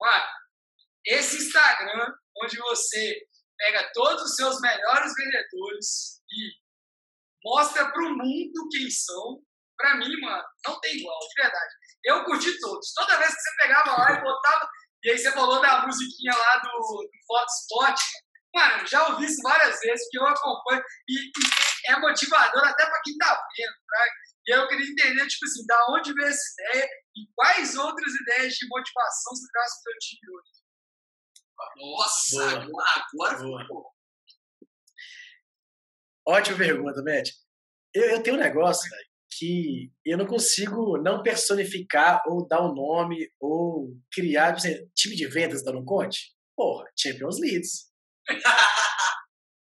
Mano, 0.00 0.24
esse 1.06 1.36
Instagram, 1.36 2.12
onde 2.42 2.56
você 2.58 3.16
pega 3.58 3.90
todos 3.92 4.22
os 4.22 4.36
seus 4.36 4.60
melhores 4.60 5.12
vendedores 5.16 6.20
e 6.30 6.50
mostra 7.44 7.90
pro 7.92 8.10
mundo 8.10 8.68
quem 8.70 8.90
são, 8.90 9.42
pra 9.76 9.96
mim, 9.96 10.20
mano, 10.20 10.44
não 10.66 10.80
tem 10.80 10.96
igual, 10.96 11.18
de 11.18 11.42
verdade. 11.42 11.74
Eu 12.04 12.24
curti 12.24 12.58
todos. 12.60 12.92
Toda 12.94 13.18
vez 13.18 13.34
que 13.34 13.40
você 13.40 13.56
pegava 13.62 13.92
lá 13.92 14.12
e 14.12 14.22
botava, 14.22 14.68
e 15.04 15.10
aí 15.10 15.18
você 15.18 15.30
falou 15.32 15.60
da 15.60 15.86
musiquinha 15.86 16.34
lá 16.34 16.56
do, 16.58 16.70
do 16.70 18.24
mano, 18.54 18.86
já 18.86 19.08
ouvi 19.08 19.26
isso 19.26 19.42
várias 19.42 19.80
vezes, 19.80 20.08
que 20.10 20.18
eu 20.18 20.26
acompanho, 20.26 20.82
e, 21.08 21.14
e 21.14 21.92
é 21.92 21.98
motivador 21.98 22.64
até 22.66 22.86
pra 22.86 23.00
quem 23.04 23.16
tá 23.18 23.46
vendo, 23.56 23.74
tá? 23.88 24.06
E 24.46 24.52
aí 24.52 24.60
eu 24.60 24.68
queria 24.68 24.86
entender, 24.86 25.26
tipo 25.26 25.44
assim, 25.44 25.66
da 25.66 25.86
onde 25.90 26.12
veio 26.14 26.28
essa 26.28 26.62
ideia 26.62 26.88
e 27.16 27.26
quais 27.34 27.76
outras 27.76 28.12
ideias 28.14 28.54
de 28.54 28.68
motivação 28.68 29.34
você 29.34 29.46
traz 29.52 29.72
pro 29.72 29.92
seu 29.92 29.98
time 29.98 30.36
hoje. 30.36 30.63
Nossa, 31.76 32.60
Boa. 32.66 32.84
agora 33.12 33.42
Boa. 33.42 33.62
ficou. 33.62 33.94
Ótima 36.26 36.58
pergunta, 36.58 37.02
Matt. 37.02 37.30
Eu, 37.94 38.10
eu 38.10 38.22
tenho 38.22 38.36
um 38.36 38.40
negócio 38.40 38.88
que 39.38 39.92
eu 40.04 40.16
não 40.16 40.26
consigo 40.26 40.96
não 40.98 41.22
personificar 41.22 42.22
ou 42.26 42.46
dar 42.46 42.62
um 42.62 42.74
nome 42.74 43.30
ou 43.40 43.96
criar 44.12 44.52
por 44.52 44.58
exemplo, 44.58 44.90
time 44.94 45.16
de 45.16 45.26
vendas 45.26 45.62
da 45.62 45.72
Conte. 45.84 46.32
Porra, 46.56 46.88
Champions 46.96 47.38
Leads. 47.40 47.92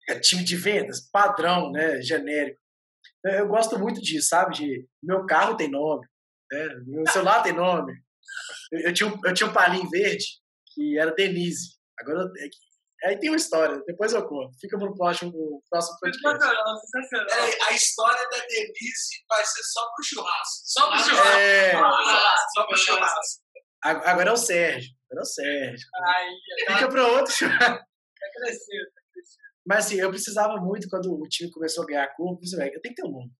É 0.08 0.18
time 0.18 0.44
de 0.44 0.56
vendas, 0.56 1.08
padrão, 1.10 1.70
né, 1.70 2.02
genérico. 2.02 2.60
Eu, 3.24 3.32
eu 3.32 3.48
gosto 3.48 3.78
muito 3.78 4.00
disso, 4.00 4.28
sabe? 4.28 4.54
De 4.56 4.88
meu 5.02 5.24
carro 5.26 5.56
tem 5.56 5.70
nome, 5.70 6.06
né? 6.50 6.68
meu 6.86 7.06
celular 7.08 7.42
tem 7.42 7.52
nome. 7.52 7.92
Eu, 8.72 8.80
eu 8.80 8.92
tinha 8.92 9.08
um, 9.08 9.18
eu 9.24 9.32
tinha 9.32 9.48
um 9.48 9.52
palinho 9.52 9.88
verde 9.88 10.24
que 10.74 10.98
era 10.98 11.14
Denise. 11.14 11.78
Agora 12.00 12.20
eu- 12.20 12.44
é 12.44 12.48
que- 12.48 13.06
aí 13.08 13.18
tem 13.18 13.30
uma 13.30 13.36
história, 13.36 13.82
depois 13.86 14.12
eu 14.12 14.26
conto. 14.28 14.56
Fica 14.60 14.78
pro 14.78 14.94
próximo, 14.94 15.32
pro 15.32 15.62
próximo 15.70 15.98
podcast. 16.00 16.38
Peraí, 17.28 17.58
a 17.68 17.72
história 17.74 18.28
da 18.30 18.38
Denise 18.46 19.24
vai 19.28 19.44
ser 19.44 19.62
só 19.64 19.80
pro 19.94 20.04
churrasco. 20.04 20.62
Só 20.64 20.88
pro 20.90 20.98
churrasco. 20.98 21.38
É, 21.38 21.72
Só 22.54 22.66
pro 22.66 22.76
churrasco. 22.76 23.42
ag- 23.84 24.06
agora 24.06 24.30
é 24.30 24.32
o 24.32 24.36
Sérgio. 24.36 24.90
Agora 25.10 25.20
é 25.20 25.22
o 25.22 25.24
Sérgio. 25.26 25.88
Aí, 26.06 26.36
tá 26.66 26.74
Fica 26.76 26.88
para 26.88 27.06
outro. 27.08 27.34
crescendo. 28.32 28.90
Mas 29.66 29.86
assim, 29.86 29.96
eu 29.96 30.10
precisava 30.10 30.56
muito 30.56 30.88
quando 30.88 31.12
o 31.12 31.28
time 31.28 31.50
começou 31.50 31.84
a 31.84 31.86
ganhar 31.86 32.08
corpo. 32.16 32.34
Eu 32.34 32.38
pensei, 32.40 32.58
"Velho, 32.58 32.74
eu 32.74 32.80
tenho 32.80 32.94
que 32.94 33.02
ter 33.02 33.08
um 33.08 33.12
nome. 33.12 33.32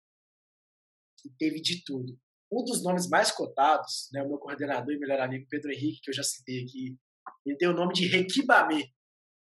E 1.25 1.29
teve 1.37 1.61
de 1.61 1.83
tudo. 1.83 2.17
Um 2.51 2.63
dos 2.63 2.83
nomes 2.83 3.09
mais 3.09 3.31
cotados, 3.31 4.09
né, 4.13 4.21
o 4.21 4.27
meu 4.29 4.37
coordenador 4.37 4.93
e 4.93 4.99
melhor 4.99 5.19
amigo 5.19 5.47
Pedro 5.49 5.71
Henrique, 5.71 6.01
que 6.01 6.11
eu 6.11 6.13
já 6.13 6.23
citei 6.23 6.63
aqui, 6.63 6.95
ele 7.45 7.57
deu 7.57 7.71
o 7.71 7.75
nome 7.75 7.93
de 7.93 8.07
Requibamê, 8.07 8.87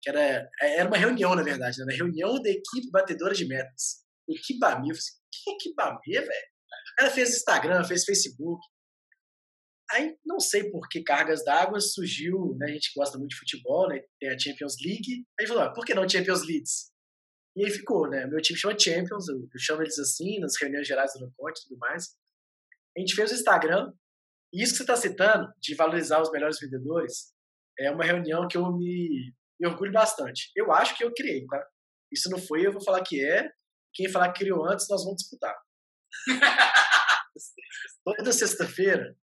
que 0.00 0.10
era, 0.10 0.48
era 0.60 0.88
uma 0.88 0.96
reunião, 0.96 1.34
na 1.34 1.42
verdade, 1.42 1.78
né, 1.84 1.94
reunião 1.94 2.40
da 2.42 2.50
equipe 2.50 2.90
batedora 2.90 3.34
de 3.34 3.46
metas. 3.46 4.02
Requibamê, 4.28 4.90
eu 4.90 4.94
falei 4.94 4.98
assim, 4.98 5.18
que 5.30 5.50
Requibamê, 5.50 6.26
velho? 6.26 6.52
Ela 6.98 7.10
fez 7.10 7.30
Instagram, 7.30 7.84
fez 7.84 8.04
Facebook. 8.04 8.60
Aí, 9.90 10.16
não 10.24 10.40
sei 10.40 10.70
por 10.70 10.88
que 10.88 11.02
cargas 11.02 11.44
d'água 11.44 11.78
surgiu, 11.80 12.56
né? 12.56 12.66
A 12.70 12.72
gente 12.72 12.92
gosta 12.96 13.18
muito 13.18 13.32
de 13.32 13.36
futebol, 13.36 13.88
né? 13.88 14.00
Tem 14.18 14.30
a 14.30 14.38
Champions 14.38 14.76
League. 14.82 15.26
Aí 15.38 15.46
falou, 15.46 15.64
ah, 15.64 15.72
por 15.72 15.84
que 15.84 15.94
não 15.94 16.08
Champions 16.08 16.46
Leagues? 16.46 16.90
E 17.54 17.64
aí 17.64 17.70
ficou, 17.70 18.08
né? 18.08 18.26
Meu 18.26 18.40
time 18.40 18.58
chama 18.58 18.78
Champions, 18.78 19.28
eu, 19.28 19.46
chamo 19.58 19.82
eles 19.82 19.98
assim, 19.98 20.38
nas 20.40 20.54
reuniões 20.58 20.86
gerais 20.86 21.12
do 21.12 21.20
Noconte 21.20 21.60
e 21.60 21.68
tudo 21.68 21.78
mais. 21.78 22.16
A 22.96 23.00
gente 23.00 23.14
fez 23.14 23.30
o 23.30 23.34
Instagram. 23.34 23.92
E 24.54 24.62
isso 24.62 24.72
que 24.72 24.78
você 24.78 24.82
está 24.82 24.96
citando, 24.96 25.52
de 25.60 25.74
valorizar 25.74 26.20
os 26.20 26.30
melhores 26.30 26.58
vendedores, 26.58 27.31
é 27.78 27.90
uma 27.90 28.04
reunião 28.04 28.46
que 28.48 28.56
eu 28.56 28.70
me, 28.72 29.32
me 29.60 29.68
orgulho 29.68 29.92
bastante. 29.92 30.50
Eu 30.56 30.72
acho 30.72 30.96
que 30.96 31.04
eu 31.04 31.12
criei, 31.14 31.46
tá? 31.46 31.66
Isso 32.12 32.28
não 32.30 32.38
foi, 32.38 32.66
eu 32.66 32.72
vou 32.72 32.82
falar 32.82 33.02
que 33.02 33.24
é. 33.24 33.50
Quem 33.94 34.08
falar 34.08 34.32
que 34.32 34.40
criou 34.40 34.64
antes, 34.66 34.86
nós 34.88 35.04
vamos 35.04 35.20
disputar. 35.20 35.54
Toda 38.04 38.32
sexta-feira, 38.32 39.16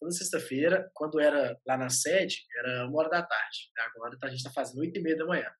toda 0.00 0.12
sexta-feira, 0.12 0.90
quando 0.94 1.20
era 1.20 1.58
lá 1.66 1.76
na 1.76 1.88
sede, 1.88 2.44
era 2.58 2.86
uma 2.86 3.00
hora 3.00 3.10
da 3.10 3.22
tarde. 3.22 3.70
Agora 3.78 4.16
a 4.22 4.28
gente 4.28 4.38
está 4.38 4.50
fazendo 4.50 4.80
oito 4.80 4.98
e 4.98 5.02
meia 5.02 5.16
da 5.16 5.26
manhã. 5.26 5.50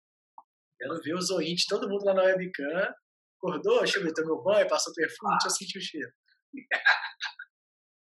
Quero 0.78 1.00
ver 1.02 1.14
o 1.14 1.20
zoinho 1.20 1.56
de 1.56 1.66
todo 1.66 1.88
mundo 1.88 2.04
lá 2.04 2.14
na 2.14 2.22
webcam. 2.22 2.94
Acordou, 3.38 3.80
deixa 3.80 3.98
eu 3.98 4.04
ver, 4.04 4.12
tomou 4.12 4.42
banho, 4.42 4.68
passou 4.68 4.92
perfume, 4.94 5.32
deixa 5.32 5.48
eu 5.48 5.50
sentir 5.50 5.78
o 5.78 5.82
cheiro. 5.82 6.12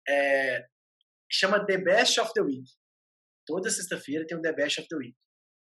É, 0.07 0.67
chama 1.33 1.65
The 1.65 1.79
Best 1.79 2.21
of 2.21 2.31
the 2.35 2.43
Week. 2.43 2.71
Toda 3.47 3.71
sexta-feira 3.71 4.27
tem 4.27 4.37
um 4.39 4.43
The 4.43 4.53
Best 4.53 4.81
of 4.81 4.89
the 4.89 4.97
Week. 4.97 5.17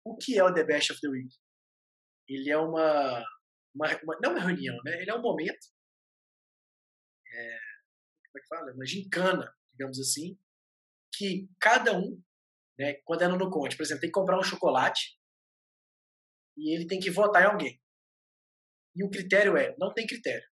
O 0.05 0.17
que 0.17 0.37
é 0.37 0.43
o 0.43 0.53
The 0.53 0.63
Best 0.63 0.91
of 0.91 1.01
the 1.01 1.07
Week? 1.09 1.33
Ele 2.27 2.49
é 2.49 2.57
uma, 2.57 3.23
uma, 3.75 3.87
uma- 4.03 4.19
não 4.21 4.31
é 4.31 4.33
uma 4.33 4.39
reunião, 4.47 4.77
né? 4.83 5.01
Ele 5.01 5.09
é 5.11 5.15
um 5.15 5.21
momento, 5.21 5.67
é, 7.33 7.57
como 8.27 8.37
é 8.37 8.41
que 8.41 8.47
fala? 8.47 8.73
Uma 8.73 8.85
gincana, 8.85 9.55
digamos 9.73 9.99
assim, 9.99 10.37
que 11.13 11.49
cada 11.59 11.97
um, 11.97 12.21
né, 12.79 12.95
quando 13.05 13.23
é 13.23 13.27
no 13.27 13.49
Conte, 13.49 13.75
por 13.75 13.83
exemplo, 13.83 14.01
tem 14.01 14.09
que 14.09 14.19
comprar 14.19 14.39
um 14.39 14.43
chocolate 14.43 15.17
e 16.57 16.75
ele 16.75 16.87
tem 16.87 16.99
que 16.99 17.11
votar 17.11 17.43
em 17.43 17.45
alguém. 17.45 17.81
E 18.95 19.03
o 19.03 19.09
critério 19.09 19.55
é, 19.55 19.75
não 19.77 19.93
tem 19.93 20.05
critério. 20.05 20.45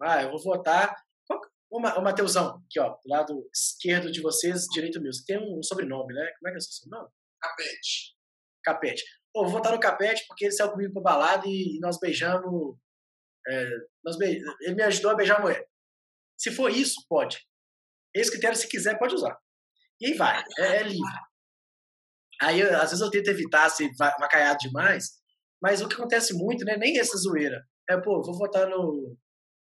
Ah, 0.00 0.22
eu 0.22 0.30
vou 0.30 0.42
votar. 0.42 0.94
Ô, 1.76 1.80
Ma- 1.80 1.94
ô 1.98 2.00
Mateusão, 2.00 2.62
aqui 2.66 2.80
ó, 2.80 2.88
do 2.88 2.98
lado 3.08 3.48
esquerdo 3.54 4.10
de 4.10 4.22
vocês, 4.22 4.64
direito 4.72 4.98
meu. 4.98 5.12
Você 5.12 5.22
tem 5.26 5.38
um 5.38 5.62
sobrenome, 5.62 6.14
né? 6.14 6.26
Como 6.38 6.48
é 6.48 6.50
que 6.52 6.56
é 6.56 6.58
o 6.58 6.60
seu 6.62 6.72
sobrenome? 6.72 7.10
Capete. 7.38 8.16
Capete. 8.64 9.04
Pô, 9.30 9.42
vou 9.42 9.52
votar 9.52 9.72
no 9.72 9.78
Capete 9.80 10.24
porque 10.26 10.46
ele 10.46 10.52
saiu 10.52 10.70
comigo 10.70 10.94
pra 10.94 11.02
balada 11.02 11.44
e 11.46 11.78
nós 11.82 11.98
beijamos. 12.00 12.78
é, 13.46 13.68
nós 14.02 14.16
be- 14.16 14.40
Ele 14.62 14.74
me 14.74 14.82
ajudou 14.84 15.10
a 15.10 15.14
beijar 15.14 15.36
a 15.38 15.42
mulher. 15.42 15.68
Se 16.38 16.50
for 16.50 16.70
isso, 16.70 17.04
pode. 17.10 17.46
Esse 18.14 18.30
critério, 18.30 18.56
se 18.56 18.66
quiser, 18.66 18.98
pode 18.98 19.14
usar. 19.14 19.38
E 20.00 20.06
aí 20.06 20.14
vai, 20.14 20.42
é, 20.58 20.76
é 20.78 20.82
livre. 20.82 21.12
Aí, 22.40 22.62
às 22.62 22.90
vezes, 22.90 23.00
eu 23.00 23.10
tento 23.10 23.28
evitar 23.28 23.68
se 23.68 23.90
vai, 23.98 24.10
vai 24.18 24.28
caiar 24.30 24.56
demais, 24.56 25.10
mas 25.62 25.82
o 25.82 25.88
que 25.88 25.94
acontece 25.94 26.32
muito, 26.34 26.64
né? 26.64 26.76
Nem 26.78 26.98
essa 26.98 27.16
zoeira. 27.18 27.62
É, 27.88 27.96
pô, 27.98 28.22
vou 28.22 28.36
votar 28.36 28.66
no, 28.68 29.16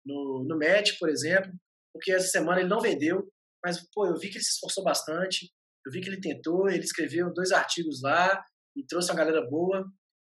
no, 0.05 0.45
no 0.47 0.57
Match, 0.59 0.97
por 0.99 1.09
exemplo, 1.09 1.51
porque 1.93 2.11
essa 2.11 2.27
semana 2.27 2.59
ele 2.59 2.69
não 2.69 2.81
vendeu, 2.81 3.31
mas, 3.63 3.79
pô, 3.93 4.07
eu 4.07 4.17
vi 4.17 4.29
que 4.29 4.37
ele 4.37 4.43
se 4.43 4.53
esforçou 4.53 4.83
bastante, 4.83 5.49
eu 5.85 5.91
vi 5.91 6.01
que 6.01 6.09
ele 6.09 6.19
tentou, 6.19 6.67
ele 6.67 6.83
escreveu 6.83 7.31
dois 7.31 7.51
artigos 7.51 8.01
lá 8.01 8.43
e 8.75 8.85
trouxe 8.85 9.11
uma 9.11 9.17
galera 9.17 9.47
boa. 9.47 9.85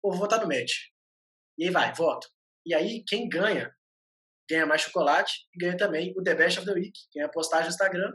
Pô, 0.00 0.10
vou 0.10 0.20
votar 0.20 0.40
no 0.40 0.46
Match. 0.46 0.72
E 1.58 1.64
aí 1.64 1.70
vai, 1.70 1.92
voto. 1.92 2.28
E 2.64 2.74
aí, 2.74 3.02
quem 3.06 3.28
ganha, 3.28 3.70
ganha 4.48 4.66
mais 4.66 4.82
chocolate 4.82 5.34
e 5.54 5.58
ganha 5.58 5.76
também 5.76 6.14
o 6.16 6.22
The 6.22 6.34
Best 6.34 6.58
of 6.58 6.66
the 6.66 6.74
Week, 6.74 6.92
que 7.10 7.20
é 7.20 7.24
a 7.24 7.28
postagem 7.28 7.66
no 7.66 7.70
Instagram. 7.70 8.12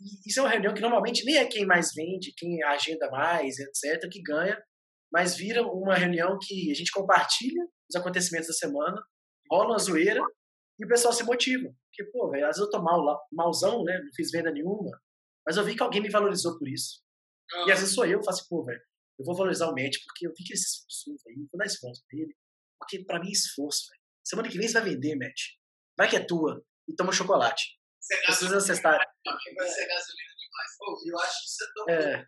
E 0.00 0.28
isso 0.28 0.40
é 0.40 0.42
uma 0.42 0.50
reunião 0.50 0.74
que 0.74 0.80
normalmente 0.80 1.24
nem 1.24 1.36
é 1.36 1.46
quem 1.46 1.66
mais 1.66 1.92
vende, 1.94 2.34
quem 2.36 2.62
agenda 2.62 3.10
mais, 3.10 3.58
etc., 3.58 4.08
que 4.10 4.22
ganha, 4.22 4.60
mas 5.12 5.36
vira 5.36 5.62
uma 5.62 5.94
reunião 5.94 6.38
que 6.40 6.70
a 6.70 6.74
gente 6.74 6.90
compartilha 6.92 7.62
os 7.88 7.96
acontecimentos 7.96 8.48
da 8.48 8.54
semana, 8.54 9.00
rola 9.50 9.70
uma 9.70 9.78
zoeira 9.78 10.20
e 10.78 10.84
o 10.84 10.88
pessoal 10.88 11.12
se 11.12 11.24
motiva. 11.24 11.68
Porque, 11.86 12.10
pô, 12.10 12.30
velho, 12.30 12.44
às 12.44 12.56
vezes 12.56 12.62
eu 12.62 12.70
tô 12.70 12.82
mal, 12.82 13.20
malzão, 13.32 13.84
né? 13.84 13.98
Não 14.02 14.12
fiz 14.14 14.30
venda 14.30 14.50
nenhuma, 14.50 14.90
mas 15.46 15.56
eu 15.56 15.64
vi 15.64 15.76
que 15.76 15.82
alguém 15.82 16.00
me 16.00 16.10
valorizou 16.10 16.58
por 16.58 16.68
isso. 16.68 17.02
E 17.66 17.72
às 17.72 17.80
vezes 17.80 17.94
sou 17.94 18.04
eu, 18.06 18.18
eu 18.18 18.24
faço 18.24 18.40
assim, 18.40 18.48
pô, 18.48 18.64
velho, 18.64 18.80
eu 19.18 19.24
vou 19.24 19.36
valorizar 19.36 19.68
o 19.68 19.74
médico 19.74 20.04
porque 20.06 20.26
eu 20.26 20.30
vi 20.36 20.42
que 20.44 20.52
ele 20.52 20.58
se 20.58 20.78
esforçou, 20.78 21.14
velho, 21.24 21.46
vou 21.52 21.58
dar 21.58 21.66
esforço 21.66 22.02
pra 22.08 22.18
ele. 22.18 22.34
Porque 22.78 23.04
pra 23.04 23.20
mim 23.20 23.28
é 23.28 23.32
esforço, 23.32 23.88
velho. 23.90 24.00
Semana 24.24 24.48
que 24.48 24.58
vem 24.58 24.66
você 24.66 24.74
vai 24.80 24.90
vender, 24.90 25.16
Matt. 25.16 25.40
Vai 25.96 26.08
que 26.08 26.16
é 26.16 26.24
tua 26.24 26.64
e 26.88 26.94
toma 26.94 27.12
chocolate. 27.12 27.78
Você 28.00 28.14
é 28.14 28.22
Precisa 28.22 28.56
acessar. 28.56 28.98
Vai 28.98 29.68
ser 29.68 29.86
gasolina 29.86 30.32
demais. 30.36 30.70
Pô, 30.78 31.00
eu 31.06 31.18
acho 31.20 31.42
que 31.42 31.48
você 31.50 31.64
tão 31.74 31.88
É, 31.88 32.26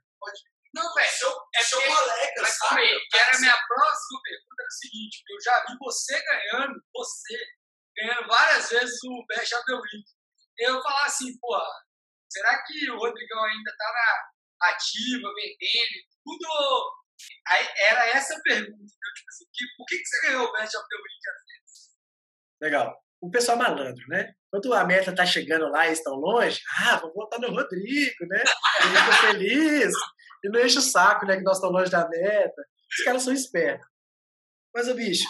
Não, 0.75 0.95
velho, 0.95 1.07
É 1.55 1.61
é 1.61 1.63
seu 1.63 1.81
colega, 1.81 2.33
Mas 2.43 2.51
sabe? 2.51 2.69
calma 2.69 2.81
aí, 2.81 3.01
que 3.11 3.19
era 3.19 3.37
a 3.37 3.41
minha 3.41 3.57
próxima 3.67 4.21
pergunta 4.23 4.63
era 4.63 4.69
o 4.69 4.71
seguinte, 4.71 5.23
eu 5.29 5.41
já 5.41 5.65
vi 5.67 5.77
você 5.81 6.23
ganhando, 6.23 6.75
você, 6.95 7.39
ganhando 7.97 8.27
várias 8.29 8.69
vezes 8.71 8.99
o 9.05 9.25
Best 9.27 9.55
of 9.55 9.65
the 9.67 9.75
Week. 9.75 10.05
Eu 10.59 10.83
falar 10.83 11.07
assim, 11.07 11.39
pô, 11.39 11.59
será 12.31 12.63
que 12.65 12.91
o 12.91 12.99
Rodrigão 12.99 13.45
ainda 13.45 13.73
tá 13.77 13.93
na 13.93 14.69
ativa, 14.71 15.29
vendendo 15.35 16.07
tudo? 16.25 16.97
Aí 17.49 17.69
era 17.89 18.09
essa 18.11 18.37
a 18.37 18.41
pergunta, 18.43 18.73
entendeu? 18.73 19.15
tipo 19.15 19.29
assim, 19.29 19.45
que, 19.53 19.65
por 19.77 19.87
que, 19.87 19.99
que 19.99 20.07
você 20.07 20.27
ganhou 20.27 20.47
o 20.47 20.53
Best 20.53 20.77
of 20.77 20.87
the 20.89 20.97
Week 20.97 21.29
às 21.29 21.37
vezes? 21.47 21.57
legal. 22.61 22.97
O 23.21 23.31
pessoal 23.31 23.57
malandro, 23.57 24.05
né? 24.09 24.35
Quando 24.51 24.73
a 24.75 24.85
meta 24.85 25.15
tá 25.15 25.25
chegando 25.25 25.69
lá 25.69 25.89
e 25.89 25.93
estão 25.93 26.15
longe, 26.15 26.61
ah, 26.81 26.97
vou 26.97 27.13
votar 27.13 27.41
no 27.41 27.51
Rodrigo, 27.51 28.27
né? 28.27 28.45
Ele 28.83 28.97
fica 28.97 29.13
feliz. 29.29 29.95
E 30.45 30.49
não 30.49 30.61
enche 30.61 30.79
o 30.79 30.83
saco, 30.83 31.27
né? 31.27 31.37
Que 31.37 31.43
nós 31.43 31.57
estamos 31.57 31.79
longe 31.79 31.91
da 31.91 32.07
meta. 32.09 32.63
Os 32.91 33.05
caras 33.05 33.23
são 33.23 33.33
espertos. 33.33 33.87
Mas, 34.75 34.89
ô 34.89 34.95
bicho, 34.95 35.27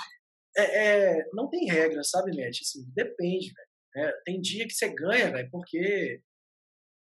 é, 0.56 1.18
é, 1.18 1.24
não 1.32 1.48
tem 1.48 1.66
regra, 1.66 2.02
sabe, 2.04 2.30
Net? 2.32 2.60
Assim, 2.62 2.84
depende, 2.94 3.52
velho. 3.52 3.68
É, 4.08 4.12
tem 4.24 4.40
dia 4.40 4.66
que 4.66 4.74
você 4.74 4.92
ganha, 4.94 5.30
velho, 5.30 5.48
porque, 5.50 6.20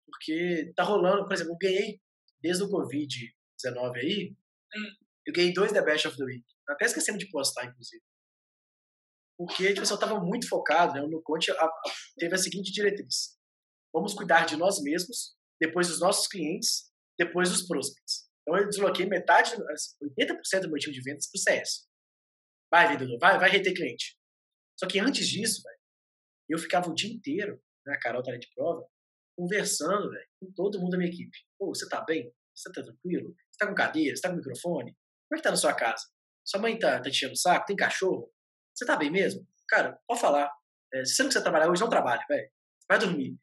porque 0.06 0.72
tá 0.76 0.84
rolando. 0.84 1.26
Por 1.26 1.34
exemplo, 1.34 1.54
eu 1.54 1.58
ganhei 1.58 2.00
desde 2.42 2.64
o 2.64 2.70
Covid-19 2.70 3.96
aí, 3.98 4.36
eu 5.26 5.34
ganhei 5.34 5.54
dois 5.54 5.72
The 5.72 5.82
Best 5.84 6.08
of 6.08 6.18
the 6.18 6.24
Week. 6.24 6.46
Até 6.70 6.86
esquecendo 6.86 7.18
de 7.18 7.30
postar, 7.30 7.66
inclusive. 7.66 8.02
Porque 9.38 9.68
tipo, 9.70 9.82
assim, 9.82 9.94
eu 9.94 9.96
estava 9.96 10.20
muito 10.20 10.48
focado, 10.48 10.94
né? 10.94 11.02
O 11.02 11.08
No 11.10 11.22
Conte 11.22 11.52
a- 11.52 11.56
a- 11.56 11.82
teve 12.18 12.34
a 12.36 12.38
seguinte 12.38 12.72
diretriz: 12.72 13.38
vamos 13.94 14.14
cuidar 14.14 14.46
de 14.46 14.56
nós 14.56 14.82
mesmos, 14.82 15.36
depois 15.60 15.88
dos 15.90 16.00
nossos 16.00 16.28
clientes, 16.28 16.92
depois 17.20 17.50
dos 17.50 17.68
prospects. 17.68 18.30
Então 18.42 18.58
eu 18.58 18.70
desloquei 18.70 19.06
metade, 19.06 19.52
80% 20.02 20.62
do 20.62 20.70
meu 20.70 20.78
time 20.80 20.94
de 20.94 21.02
vendas 21.02 21.28
para 21.30 21.38
o 21.40 21.42
CS. 21.42 21.88
Vai, 22.76 22.90
vendedor, 22.90 23.18
vai, 23.18 23.40
vai 23.40 23.50
reter 23.50 23.74
cliente. 23.74 24.18
Só 24.78 24.86
que 24.86 25.00
antes 25.00 25.30
disso, 25.30 25.62
velho, 25.64 25.80
eu 26.50 26.60
ficava 26.60 26.90
o 26.90 26.94
dia 26.94 27.10
inteiro, 27.10 27.58
né, 27.86 27.94
a 27.94 28.00
Carol 28.02 28.22
tá 28.22 28.32
ali 28.32 28.40
de 28.40 28.50
prova, 28.54 28.86
conversando, 29.34 30.12
velho, 30.12 30.28
com 30.42 30.52
todo 30.52 30.78
mundo 30.82 30.90
da 30.90 30.98
minha 30.98 31.10
equipe. 31.10 31.38
Pô, 31.58 31.74
você 31.74 31.88
tá 31.88 32.04
bem? 32.04 32.30
Você 32.54 32.70
tá 32.74 32.84
tranquilo? 32.84 33.34
Você 33.50 33.58
tá 33.60 33.68
com 33.68 33.76
cadeira? 33.76 34.14
Você 34.14 34.22
tá 34.22 34.30
com 34.30 34.36
microfone? 34.36 34.92
Como 34.92 35.36
é 35.36 35.38
que 35.38 35.42
tá 35.44 35.52
na 35.52 35.56
sua 35.56 35.74
casa? 35.74 36.04
Sua 36.44 36.60
mãe 36.60 36.78
tá, 36.78 36.98
tá 36.98 37.04
te 37.04 37.12
enchendo 37.12 37.32
o 37.32 37.38
saco? 37.38 37.66
Tem 37.66 37.78
cachorro? 37.78 38.30
Você 38.74 38.86
tá 38.86 38.98
bem 38.98 39.10
mesmo? 39.10 39.48
Cara, 39.70 39.98
pode 40.06 40.20
falar. 40.20 40.52
É, 40.94 41.06
se 41.06 41.16
você 41.16 41.24
não 41.24 41.30
quiser 41.30 41.44
trabalhar 41.44 41.72
hoje, 41.72 41.82
não 41.82 41.90
trabalha, 41.90 42.26
velho. 42.28 42.52
Vai 42.90 43.00
dormir. 43.00 43.38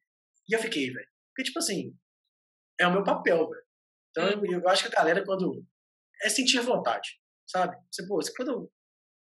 E 0.46 0.54
eu 0.54 0.59
fiquei, 0.60 0.90
velho. 0.90 1.09
Porque, 1.30 1.44
tipo 1.44 1.59
assim, 1.59 1.96
é 2.78 2.86
o 2.86 2.92
meu 2.92 3.02
papel, 3.02 3.48
velho. 3.48 3.64
Então, 4.10 4.44
eu, 4.44 4.68
acho 4.68 4.82
que 4.82 4.94
a 4.94 4.98
galera, 4.98 5.24
quando. 5.24 5.66
É 6.22 6.28
sentir 6.28 6.60
vontade, 6.60 7.18
sabe? 7.46 7.74
Você, 7.90 8.06
pô, 8.06 8.20
quando 8.36 8.70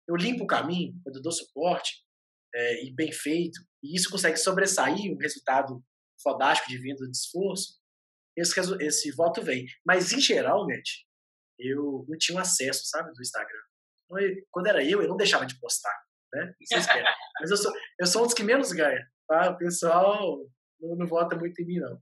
eu 0.07 0.15
limpo 0.15 0.43
o 0.43 0.47
caminho, 0.47 0.93
quando 1.03 1.17
eu 1.17 1.21
dou 1.21 1.31
suporte, 1.31 2.03
é, 2.53 2.85
e 2.85 2.93
bem 2.93 3.11
feito, 3.11 3.59
e 3.83 3.95
isso 3.95 4.09
consegue 4.09 4.37
sobressair 4.37 5.11
um 5.11 5.17
resultado 5.17 5.83
fodástico 6.21 6.69
de 6.69 6.77
venda 6.77 7.05
de 7.05 7.15
esforço, 7.17 7.79
esse, 8.37 8.59
esse 8.81 9.11
voto 9.11 9.41
vem. 9.41 9.65
Mas, 9.85 10.11
em 10.11 10.19
geral, 10.19 10.67
Matt, 10.67 10.87
eu 11.59 12.05
não 12.07 12.17
tinha 12.17 12.37
um 12.37 12.41
acesso, 12.41 12.81
sabe, 12.85 13.11
do 13.13 13.21
Instagram. 13.21 13.61
Então, 14.05 14.19
eu- 14.19 14.35
quando 14.51 14.67
era 14.67 14.83
eu, 14.83 15.01
eu 15.01 15.07
não 15.07 15.17
deixava 15.17 15.45
de 15.45 15.59
postar, 15.59 15.95
né? 16.33 16.53
Espera. 16.61 17.09
Mas 17.41 17.51
eu 17.51 17.57
sou, 17.57 17.73
eu 17.99 18.05
sou 18.07 18.21
um 18.23 18.25
dos 18.25 18.33
que 18.33 18.43
menos 18.43 18.71
ganha, 18.71 19.05
tá? 19.27 19.51
O 19.51 19.57
pessoal 19.57 20.37
não, 20.79 20.95
não 20.95 21.07
vota 21.07 21.35
muito 21.35 21.59
em 21.61 21.65
mim, 21.65 21.79
não. 21.79 22.01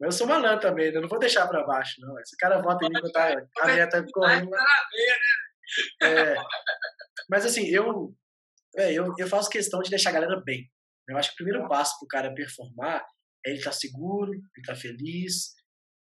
Mas 0.00 0.14
eu 0.14 0.18
sou 0.18 0.26
malandro 0.26 0.60
também, 0.60 0.90
né? 0.90 0.98
eu 0.98 1.02
não 1.02 1.08
vou 1.08 1.18
deixar 1.18 1.46
pra 1.46 1.64
baixo, 1.64 2.00
não. 2.00 2.18
Esse 2.20 2.36
cara 2.36 2.60
vota 2.60 2.84
em 2.84 2.88
mim 2.88 3.00
quando 3.00 3.12
tá, 3.12 3.28
a 3.60 3.66
minha 3.66 3.88
tá 3.88 4.04
correndo 4.12 4.50
né? 4.50 4.58
É, 6.02 6.34
mas 7.28 7.44
assim, 7.44 7.66
eu, 7.66 8.14
é, 8.76 8.92
eu, 8.92 9.12
eu 9.18 9.26
faço 9.28 9.50
questão 9.50 9.80
de 9.80 9.90
deixar 9.90 10.10
a 10.10 10.14
galera 10.14 10.40
bem. 10.44 10.70
Eu 11.08 11.16
acho 11.16 11.30
que 11.30 11.34
o 11.34 11.44
primeiro 11.44 11.68
passo 11.68 11.98
pro 11.98 12.08
cara 12.08 12.34
performar 12.34 13.04
é 13.44 13.50
ele 13.50 13.58
estar 13.58 13.72
seguro, 13.72 14.32
ele 14.32 14.66
tá 14.66 14.74
feliz, 14.74 15.54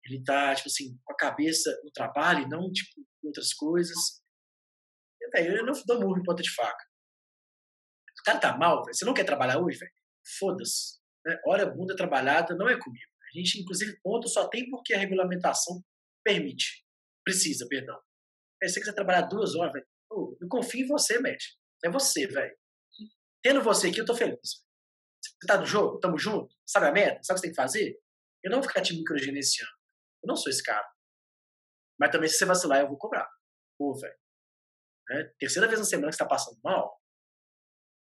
ele 0.05 0.23
tá, 0.23 0.55
tipo 0.55 0.67
assim, 0.67 0.97
com 1.03 1.13
a 1.13 1.17
cabeça 1.17 1.69
no 1.83 1.91
trabalho 1.91 2.43
e 2.43 2.49
não, 2.49 2.71
tipo, 2.71 3.01
em 3.23 3.27
outras 3.27 3.53
coisas. 3.53 4.21
Velho, 5.33 5.57
eu 5.57 5.65
não 5.65 5.73
dou 5.85 5.99
murro 5.99 6.19
em 6.19 6.23
ponta 6.23 6.41
de 6.41 6.53
faca. 6.53 6.85
O 8.19 8.23
cara 8.23 8.39
tá 8.39 8.57
mal, 8.57 8.83
velho, 8.83 8.95
você 8.95 9.05
não 9.05 9.13
quer 9.13 9.25
trabalhar 9.25 9.59
hoje, 9.59 9.77
velho? 9.77 9.91
Foda-se. 10.39 10.99
Né? 11.25 11.37
Hora 11.45 11.65
bunda 11.65 11.95
trabalhada 11.95 12.55
não 12.55 12.69
é 12.69 12.79
comigo. 12.79 13.11
A 13.33 13.37
gente, 13.37 13.59
inclusive, 13.59 13.99
ponto 14.01 14.27
só 14.27 14.47
tem 14.47 14.69
porque 14.69 14.93
a 14.93 14.97
regulamentação 14.97 15.83
permite. 16.23 16.85
Precisa, 17.23 17.67
perdão. 17.67 17.99
Aí, 18.63 18.69
você 18.69 18.79
quiser 18.79 18.93
trabalhar 18.93 19.23
duas 19.23 19.53
horas, 19.55 19.73
pô, 19.73 19.96
eu 20.47 20.49
confio 20.49 20.85
em 20.85 20.87
você, 20.87 21.19
Matt. 21.19 21.43
É 21.83 21.89
você, 21.89 22.25
velho. 22.25 22.55
Tendo 23.43 23.61
você 23.61 23.89
aqui, 23.89 23.99
eu 23.99 24.05
tô 24.05 24.15
feliz. 24.15 24.39
Você 25.21 25.47
tá 25.47 25.57
no 25.59 25.65
jogo? 25.65 25.99
Tamo 25.99 26.17
junto? 26.17 26.53
Sabe 26.65 26.87
a 26.87 26.91
meta? 26.91 27.21
Sabe 27.23 27.37
o 27.37 27.41
que 27.41 27.47
você 27.47 27.47
tem 27.47 27.51
que 27.51 27.55
fazer? 27.55 27.99
Eu 28.43 28.51
não 28.51 28.59
vou 28.59 28.67
ficar 28.67 28.81
te 28.81 28.93
microgerenciando. 28.93 29.71
Eu 30.23 30.27
não 30.27 30.35
sou 30.35 30.49
esse 30.49 30.63
cara. 30.63 30.87
Mas 31.99 32.11
também, 32.11 32.29
se 32.29 32.37
você 32.37 32.45
vacilar, 32.45 32.79
eu 32.79 32.87
vou 32.87 32.97
cobrar. 32.97 33.27
Pô, 33.77 33.93
velho. 33.99 34.15
Né? 35.09 35.31
Terceira 35.39 35.67
vez 35.67 35.79
na 35.79 35.85
semana 35.85 36.09
que 36.09 36.15
você 36.15 36.23
tá 36.23 36.27
passando 36.27 36.59
mal. 36.63 36.99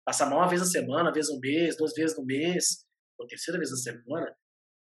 Passar 0.05 0.27
mal 0.27 0.41
uma 0.41 0.49
vez 0.49 0.61
na 0.61 0.67
semana, 0.67 1.05
uma 1.05 1.13
vez 1.13 1.29
no 1.29 1.39
mês, 1.39 1.77
duas 1.77 1.93
vezes 1.95 2.17
no 2.17 2.25
mês. 2.25 2.87
Pô, 3.17 3.27
terceira 3.27 3.59
vez 3.59 3.71
na 3.71 3.77
semana. 3.77 4.37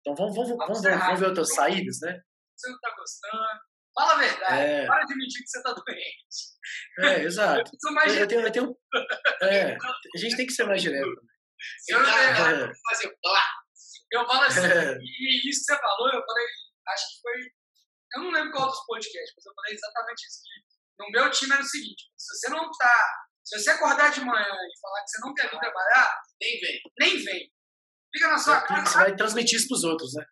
Então 0.02 0.16
vamos, 0.16 0.36
vamos, 0.36 0.50
vamos, 0.50 0.82
vamos, 0.82 0.82
vamos 0.82 1.20
ver 1.20 1.28
outras 1.28 1.54
saídas, 1.54 2.00
né? 2.02 2.22
Você 2.56 2.70
não 2.70 2.80
tá 2.80 2.96
gostando. 2.96 3.65
Fala 3.96 4.14
a 4.14 4.18
verdade. 4.18 4.62
É. 4.62 4.86
Para 4.86 5.06
de 5.06 5.16
mentir 5.16 5.42
que 5.42 5.50
você 5.50 5.64
tá 5.64 5.72
doente. 5.74 6.46
É, 7.00 7.24
exato. 7.24 7.72
Eu 7.88 7.94
mais 7.94 8.14
Eu, 8.14 8.20
eu 8.22 8.28
tenho, 8.28 8.42
eu 8.42 8.52
tenho, 8.52 8.78
é, 9.44 9.76
a 9.76 10.18
gente 10.18 10.36
tem 10.36 10.46
que 10.46 10.52
ser 10.54 10.66
mais 10.66 10.82
direto. 10.82 11.08
Eu, 11.88 12.00
eu, 12.00 12.06
É, 12.06 12.72
Fazer 12.90 13.16
blá. 13.24 13.46
eu 14.12 14.28
falo 14.28 14.42
assim, 14.44 14.66
é, 14.66 14.98
e 15.02 15.50
isso 15.50 15.62
que 15.66 15.74
você 15.74 15.80
falou, 15.80 16.08
eu 16.14 16.22
falei, 16.26 16.46
acho 16.90 17.06
que 17.16 17.22
foi. 17.22 17.52
Eu 18.16 18.24
não 18.24 18.32
lembro 18.32 18.52
qual 18.52 18.68
dos 18.68 18.86
podcasts, 18.86 19.34
mas 19.36 19.46
eu 19.46 19.54
falei 19.54 19.74
exatamente 19.74 20.22
isso. 20.28 20.40
No 21.00 21.10
meu 21.12 21.30
time 21.32 21.54
era 21.54 21.62
o 21.62 21.66
seguinte: 21.66 22.04
se 22.18 22.38
você 22.38 22.50
não 22.50 22.70
tá. 22.72 23.16
Se 23.44 23.60
você 23.60 23.70
acordar 23.72 24.12
de 24.12 24.22
manhã 24.22 24.44
e 24.44 24.80
falar 24.82 25.04
que 25.04 25.10
você 25.12 25.22
não 25.22 25.34
quer 25.34 25.50
vir 25.52 25.60
trabalhar, 25.60 26.20
Nem 26.42 26.60
vem. 26.60 26.82
nem 27.00 27.24
vem. 27.24 27.54
Fica 28.14 28.28
na 28.30 28.38
sua 28.38 28.62
casa, 28.62 28.86
você 28.90 28.98
vai 28.98 29.16
transmitir 29.16 29.58
isso 29.60 29.68
pros 29.68 29.84
outros, 29.84 30.14
né? 30.16 30.26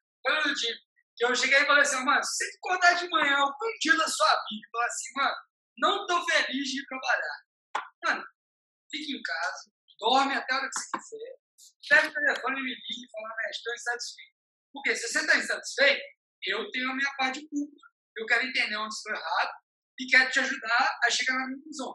do 0.44 0.54
tipo. 0.56 0.80
Que 1.16 1.26
eu 1.26 1.36
cheguei 1.36 1.60
e 1.60 1.66
falei 1.66 1.84
assim, 1.84 2.04
mano, 2.04 2.24
se 2.24 2.46
você 2.46 2.58
acordar 2.58 2.94
de 2.94 3.10
manhã 3.10 3.38
algum 3.38 3.78
dia 3.80 3.96
da 3.96 4.08
sua 4.08 4.44
vida 4.50 4.68
e 4.68 4.72
falar 4.72 4.86
assim, 4.86 5.14
mano, 5.16 5.36
não 5.78 6.08
tô 6.08 6.26
feliz 6.26 6.70
de 6.70 6.82
ir 6.82 6.86
trabalhar. 6.86 7.38
Mano, 8.06 8.24
fique 8.90 9.16
em 9.16 9.22
casa, 9.22 9.72
dorme 10.00 10.36
até 10.36 10.54
a 10.54 10.58
hora 10.58 10.70
que 10.70 10.80
você 10.80 10.90
quiser, 10.98 11.36
pega 11.90 12.08
o 12.10 12.14
telefone 12.14 12.60
e 12.60 12.64
me 12.64 12.70
liga 12.70 13.08
e 13.08 13.12
fala, 13.12 13.30
né, 13.30 13.50
estou 13.52 13.74
insatisfeito. 13.74 14.34
Porque 14.74 14.96
se 14.96 15.08
você 15.08 15.20
está 15.20 15.38
insatisfeito, 15.38 16.04
eu 16.44 16.72
tenho 16.72 16.92
a 16.92 16.96
minha 16.96 17.12
parte 17.18 17.40
de 17.40 17.48
culpa. 17.48 17.78
Eu 18.18 18.26
quero 18.26 18.46
entender 18.46 18.76
onde 18.78 18.94
estou 18.94 19.14
errado 19.14 19.52
e 20.00 20.08
quero 20.08 20.32
te 20.32 20.40
ajudar 20.40 21.00
a 21.04 21.10
chegar 21.10 21.36
na 21.36 21.56
conclusão. 21.56 21.94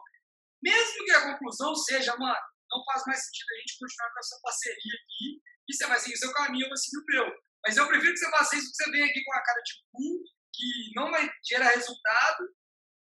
Mesmo 0.61 1.05
que 1.05 1.11
a 1.11 1.31
conclusão 1.31 1.75
seja, 1.75 2.15
mano, 2.17 2.39
não 2.71 2.83
faz 2.85 3.03
mais 3.05 3.23
sentido 3.23 3.47
a 3.51 3.59
gente 3.59 3.79
continuar 3.79 4.13
com 4.13 4.19
essa 4.19 4.39
parceria 4.41 4.93
aqui 4.93 5.41
e 5.67 5.73
você 5.73 5.87
vai 5.87 5.99
seguir 5.99 6.15
o 6.15 6.17
seu 6.17 6.33
caminho, 6.33 6.65
eu 6.65 6.69
vou 6.69 6.77
seguir 6.77 6.97
o 6.97 7.05
meu. 7.05 7.48
Mas 7.65 7.77
eu 7.77 7.87
prefiro 7.87 8.13
que 8.13 8.19
você 8.19 8.29
faça 8.31 8.55
isso, 8.55 8.71
que 8.71 8.83
você 8.83 8.91
venha 8.91 9.05
aqui 9.05 9.23
com 9.23 9.33
a 9.33 9.43
cara 9.43 9.61
de 9.61 9.73
cu, 9.91 10.23
que 10.53 10.91
não 10.95 11.11
vai 11.11 11.29
gerar 11.47 11.69
resultado. 11.69 12.49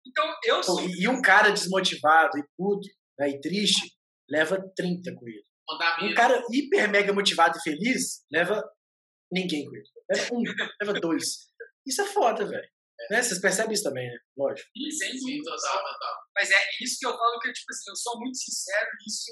Então, 0.06 0.36
eu 0.44 0.58
Pô, 0.58 0.64
sou. 0.64 0.90
e, 0.90 1.08
um 1.08 1.22
cara 1.22 1.50
desmotivado 1.50 2.38
e 2.38 2.44
puto 2.58 2.88
né, 3.20 3.30
e 3.30 3.42
triste 3.42 3.96
leva 4.30 4.58
30 4.76 5.16
com 5.16 5.28
ele. 5.28 5.46
Mandar 5.68 6.04
Um 6.04 6.14
cara 6.14 6.44
hiper 6.52 6.90
mega 6.90 7.14
motivado 7.14 7.58
e 7.58 7.62
feliz 7.62 8.26
leva 8.32 8.62
ninguém 9.32 9.66
com 9.66 9.76
ele. 9.76 9.90
Leva 10.12 10.36
um, 10.36 10.44
leva 10.82 11.00
dois. 11.00 11.48
Isso 11.86 12.02
é 12.02 12.06
foda, 12.06 12.46
velho. 12.46 12.70
Né? 13.10 13.22
Vocês 13.22 13.40
percebem 13.40 13.74
isso 13.74 13.84
também, 13.84 14.08
né? 14.08 14.18
Lógico. 14.38 14.70
Sim, 14.76 15.18
Sim, 15.18 15.42
total, 15.42 15.84
total. 15.84 16.16
Mas 16.36 16.52
é 16.52 16.62
isso 16.82 16.98
que 17.00 17.06
eu 17.06 17.18
falo 17.18 17.40
que, 17.40 17.52
tipo 17.52 17.72
assim, 17.72 17.90
eu 17.90 17.96
sou 17.96 18.20
muito 18.20 18.38
sincero 18.38 18.88
e 18.88 19.10
isso 19.10 19.32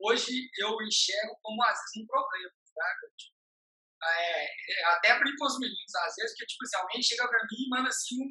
hoje 0.00 0.50
eu 0.58 0.70
enxergo 0.82 1.38
como, 1.40 1.62
às 1.62 1.78
vezes, 1.78 2.02
um 2.02 2.06
problema, 2.06 2.50
tá? 2.74 2.86
Tipo, 3.16 3.31
é, 4.04 4.44
é, 4.44 4.84
até 4.94 5.18
brinco 5.18 5.36
com 5.38 5.46
os 5.46 5.58
meninos, 5.58 5.94
às 6.06 6.14
vezes, 6.16 6.36
que, 6.36 6.46
tipo 6.46 6.64
assim, 6.64 6.76
alguém 6.76 7.02
chega 7.02 7.28
pra 7.28 7.38
mim 7.38 7.66
e 7.66 7.68
manda, 7.70 7.88
assim, 7.88 8.16
um 8.20 8.28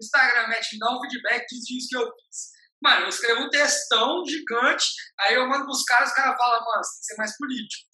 Instagram, 0.00 0.48
mete, 0.48 0.74
me 0.74 0.78
dá 0.78 0.90
um 0.90 1.00
feedback, 1.00 1.46
diz 1.46 1.70
isso 1.70 1.88
que 1.88 1.96
eu 1.96 2.06
fiz. 2.06 2.54
Mano, 2.82 3.02
eu 3.02 3.08
escrevo 3.08 3.40
um 3.40 3.50
textão 3.50 4.22
gigante, 4.26 4.86
aí 5.20 5.34
eu 5.34 5.48
mando 5.48 5.64
pros 5.64 5.84
caras, 5.84 6.10
os 6.10 6.14
caras 6.14 6.36
falam, 6.36 6.64
mano, 6.64 6.84
você 6.84 6.92
tem 6.92 7.00
que 7.00 7.06
ser 7.06 7.16
mais 7.16 7.36
político. 7.38 7.88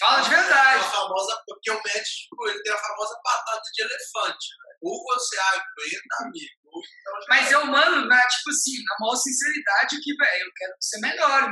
Fala 0.00 0.22
de 0.22 0.30
verdade. 0.30 0.80
A 0.80 0.90
famosa, 0.90 1.42
porque 1.46 1.70
o 1.70 1.82
tipo, 1.82 2.48
ele 2.48 2.62
tem 2.62 2.72
a 2.72 2.78
famosa 2.78 3.20
batata 3.22 3.62
de 3.74 3.82
elefante. 3.82 4.48
velho. 4.56 4.78
Ou 4.82 5.04
você 5.04 5.36
aguenta, 5.38 6.24
amigo. 6.24 6.56
então 6.64 7.14
Mas 7.28 7.52
eu, 7.52 7.66
mano, 7.66 8.06
na, 8.08 8.26
tipo 8.26 8.50
assim, 8.50 8.82
na 8.82 8.96
maior 9.00 9.16
sinceridade 9.16 10.00
que, 10.00 10.16
velho, 10.16 10.46
eu 10.46 10.52
quero 10.56 10.72
ser 10.80 11.00
melhor. 11.00 11.50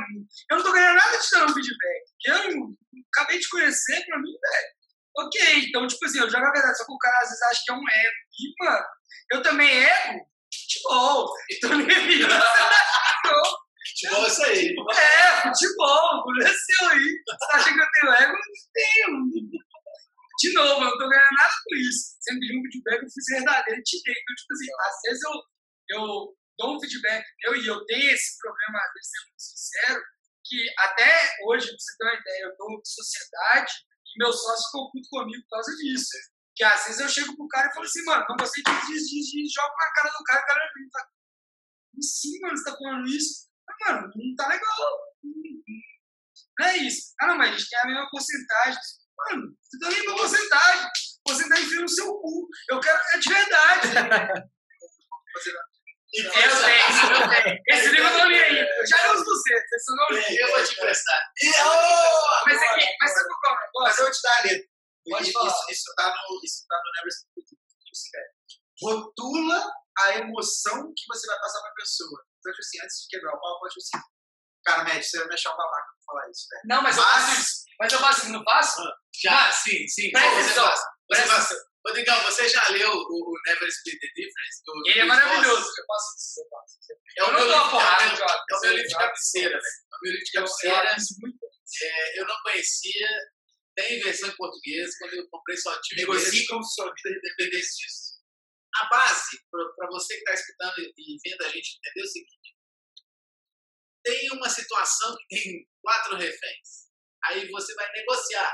Eu 0.49 0.57
não 0.57 0.63
tô 0.63 0.71
ganhando 0.71 0.97
nada 0.97 1.17
de 1.19 1.29
dar 1.29 1.45
um 1.45 1.53
feedback. 1.53 2.03
Eu 2.25 2.75
acabei 3.13 3.37
de 3.37 3.49
conhecer 3.49 4.03
pra 4.07 4.17
mim, 4.17 4.31
velho. 4.31 4.78
Ok, 5.19 5.65
então, 5.67 5.87
tipo 5.87 6.05
assim, 6.05 6.19
eu 6.19 6.29
jogo 6.29 6.45
a 6.45 6.51
verdade, 6.51 6.77
só 6.77 6.85
que 6.85 6.93
o 6.93 6.97
cara 6.97 7.17
às 7.19 7.29
vezes 7.29 7.41
acha 7.43 7.61
que 7.65 7.71
é 7.71 7.75
um 7.75 7.89
ego. 7.89 8.15
E, 8.39 8.63
mano, 8.63 8.85
eu 9.31 9.41
também 9.41 9.83
ego 9.83 10.29
futebol. 10.53 11.29
Então, 11.51 11.77
nem 11.77 12.19
Futebol 13.89 14.25
é 14.25 14.27
isso 14.27 14.43
aí. 14.43 14.75
é, 14.93 15.41
futebol, 15.41 16.19
aconteceu 16.19 16.87
aí. 16.89 17.23
Você 17.27 17.55
acha 17.55 17.73
que 17.73 17.79
eu 17.79 17.87
tenho 17.93 18.13
ego? 18.13 18.33
Eu 18.33 19.11
não 19.11 19.23
tenho. 19.33 19.59
De 20.39 20.53
novo, 20.53 20.81
eu 20.83 20.85
não 20.85 20.97
tô 20.97 21.09
ganhando 21.09 21.35
nada 21.37 21.53
com 21.65 21.75
isso. 21.75 22.15
Me 22.29 22.39
pediu 22.39 22.59
um 22.59 22.63
feedback, 22.71 23.03
eu 23.03 23.09
fiz 23.09 23.25
verdadeiro 23.29 23.81
te 23.83 24.01
dei. 24.03 24.13
Então, 24.13 24.35
tipo 24.35 24.53
assim, 24.53 24.67
às 24.87 25.01
vezes 25.03 25.21
eu, 25.23 25.33
eu 25.97 26.37
dou 26.57 26.75
um 26.75 26.79
feedback 26.79 27.25
meu 27.43 27.55
e 27.55 27.67
eu 27.67 27.85
tenho 27.85 28.11
esse 28.13 28.37
problema, 28.39 28.79
às 28.79 28.93
vezes, 28.93 29.09
sendo 29.11 29.27
muito 29.27 29.41
sincero, 29.41 30.01
que 30.45 30.65
até 30.79 31.35
hoje, 31.45 31.67
pra 31.67 31.75
você 31.77 31.97
ter 31.97 32.05
uma 32.05 32.19
ideia, 32.19 32.43
eu 32.43 32.55
dou 32.57 32.81
sociedade 32.85 33.73
e 34.15 34.23
meu 34.23 34.31
sócio 34.31 34.65
ficou 34.67 34.91
puto 34.91 35.07
comigo 35.09 35.43
por 35.43 35.57
causa 35.57 35.71
disso. 35.75 36.17
Que 36.55 36.63
às 36.63 36.85
vezes 36.85 36.99
eu 36.99 37.09
chego 37.09 37.35
pro 37.35 37.47
cara 37.47 37.69
e 37.69 37.73
falo 37.73 37.85
assim, 37.85 38.03
mano, 38.05 38.25
não 38.29 38.35
gostei 38.37 38.63
disso, 38.63 38.87
disso, 38.87 39.05
disso, 39.05 39.31
disso, 39.31 39.53
jogo 39.55 39.73
na 39.77 39.93
cara 39.93 40.09
do 40.09 40.23
cara, 40.23 40.41
o 40.41 40.45
cara 40.45 40.71
me 40.75 40.89
fala, 40.91 41.07
sim, 42.01 42.39
mano, 42.41 42.57
você 42.57 42.63
tá 42.63 42.77
falando 42.77 43.07
isso? 43.07 43.49
Ah, 43.69 43.93
mano, 43.93 44.11
não 44.15 44.35
tá 44.35 44.47
legal. 44.47 44.99
Não 46.59 46.67
é 46.67 46.77
isso. 46.77 47.13
Ah, 47.21 47.27
não, 47.27 47.37
mas 47.37 47.49
a 47.49 47.57
gente 47.57 47.69
tem 47.69 47.79
a 47.79 47.85
mesma 47.85 48.09
porcentagem. 48.09 48.79
Mano, 49.17 49.57
você 49.61 49.79
tá 49.79 49.89
nem 49.89 50.05
com 50.05 50.15
porcentagem. 50.15 50.89
Porcentagem 51.23 51.65
enfia 51.65 51.81
no 51.81 51.89
seu 51.89 52.13
cu. 52.13 52.47
Eu 52.69 52.79
quero 52.79 52.99
é 53.13 53.17
de 53.17 53.29
verdade. 53.29 53.87
E 56.13 56.21
Eu 56.25 56.31
tenho, 56.31 56.45
eu 56.45 57.29
tenho. 57.29 57.57
Esse 57.67 57.87
livro 57.89 58.07
eu 58.09 58.17
não 58.17 58.27
li 58.27 58.43
ainda. 58.43 58.61
Eu 58.61 58.87
já 58.87 58.97
li 59.03 59.17
os 59.17 59.23
200, 59.23 59.71
esse 59.71 59.91
eu 59.91 59.95
não 59.95 60.07
li. 60.09 60.37
Eu 60.37 60.47
vou 60.49 60.63
te 60.63 60.73
emprestar. 60.73 61.21
E, 61.41 61.49
oh, 61.49 62.45
Mas 62.45 62.61
é 62.61 62.73
que, 62.75 62.97
mas 62.99 63.13
sabe 63.13 63.29
qual 63.41 63.53
é 63.53 63.57
o 63.57 63.83
Mas 63.83 63.97
eu 63.99 64.03
vou 64.05 64.13
te 64.13 64.21
dar 64.23 64.37
a 64.37 64.41
letra. 64.43 64.69
Pode 65.09 65.23
Isso, 65.23 65.33
falar. 65.33 65.47
isso, 65.49 65.71
isso 65.71 65.95
tá 65.95 66.07
no, 66.09 66.39
isso 66.43 66.65
tá 66.67 66.75
no 66.77 66.91
Never 66.97 67.13
Speak. 67.13 67.59
Rotula 68.81 69.71
a 69.99 70.17
emoção 70.17 70.93
que 70.95 71.05
você 71.07 71.27
vai 71.27 71.39
passar 71.39 71.61
pra 71.61 71.71
pessoa. 71.73 72.23
Então, 72.39 72.53
tipo 72.53 72.61
assim, 72.61 72.77
antes 72.83 73.01
de 73.01 73.07
quebrar 73.09 73.35
o 73.35 73.39
pau, 73.39 73.59
pode 73.59 73.73
tipo 73.73 73.97
assim. 73.97 74.05
Cara, 74.65 74.83
Matt, 74.83 75.03
você 75.03 75.17
vai 75.19 75.27
me 75.27 75.33
achar 75.33 75.53
um 75.53 75.57
babaca 75.57 75.87
pra 75.87 76.05
falar 76.05 76.29
isso, 76.29 76.45
velho. 76.49 76.61
Não, 76.65 76.81
mas 76.81 76.97
eu 76.97 77.03
faço 77.03 77.39
isso. 77.41 77.51
Mas 77.79 77.93
eu 77.93 77.99
faço 77.99 78.19
isso, 78.21 78.31
não 78.31 78.43
faço? 78.43 78.81
Já, 79.23 79.51
sim, 79.51 79.87
sim. 79.87 80.11
Presta 80.11 80.29
atenção. 80.29 80.65
Você 80.67 80.83
Presta 81.07 81.33
atenção. 81.33 81.57
Rodrigão, 81.85 82.21
você 82.23 82.47
já 82.49 82.67
leu 82.69 82.91
o, 82.91 83.31
o 83.31 83.33
Never 83.47 83.67
Split 83.69 83.99
the 83.99 84.07
Difference? 84.15 84.61
Do, 84.65 84.73
Ele 84.89 84.99
é 84.99 85.05
maravilhoso. 85.05 85.65
Eu 85.77 85.85
faço 85.85 86.17
isso. 86.17 86.41
Eu 86.41 86.49
faço 86.49 86.79
isso. 86.79 86.91
É 87.17 87.23
o 87.23 87.27
Eu 87.27 87.33
meu 87.33 87.43
livro, 87.45 87.55
uma 87.61 87.71
porrada, 87.71 88.03
é 88.03 88.05
o 88.05 88.09
meu- 88.09 88.17
Jota. 88.17 88.43
é 88.49 88.55
o 88.55 88.59
meu 88.61 88.71
livro 88.73 88.87
de 88.87 88.93
Eu- 88.93 88.99
cabeceira, 88.99 89.49
velho. 89.49 89.63
É 89.63 89.95
o 89.95 89.99
meu 90.03 90.11
livro 90.11 90.25
de 90.25 90.37
Eu 90.37 90.41
cabeceira. 90.43 90.95
É, 91.81 92.19
eu 92.19 92.25
não 92.27 92.35
conhecia, 92.43 93.07
tem 93.75 93.99
versão 94.01 94.27
em 94.29 94.35
português, 94.35 94.97
quando 94.97 95.13
eu 95.13 95.29
comprei 95.29 95.55
só 95.55 95.79
tinha 95.81 95.99
Negocie 96.01 96.45
como 96.47 96.63
se 96.63 96.73
sua 96.75 96.85
vida 96.93 97.19
dependesse 97.21 97.77
disso. 97.77 98.09
A 98.81 98.85
base, 98.89 99.39
para 99.51 99.87
você 99.87 100.15
que 100.15 100.19
está 100.19 100.33
escutando 100.33 100.73
e 100.79 101.17
vendo 101.23 101.41
a 101.45 101.49
gente 101.49 101.77
entender 101.77 102.01
é 102.01 102.03
o 102.03 102.07
seguinte: 102.07 102.55
tem 104.03 104.31
uma 104.31 104.49
situação 104.49 105.15
que 105.15 105.35
tem 105.35 105.67
quatro 105.81 106.15
reféns. 106.17 106.89
Aí 107.25 107.47
você 107.49 107.73
vai 107.75 107.91
negociar. 107.93 108.51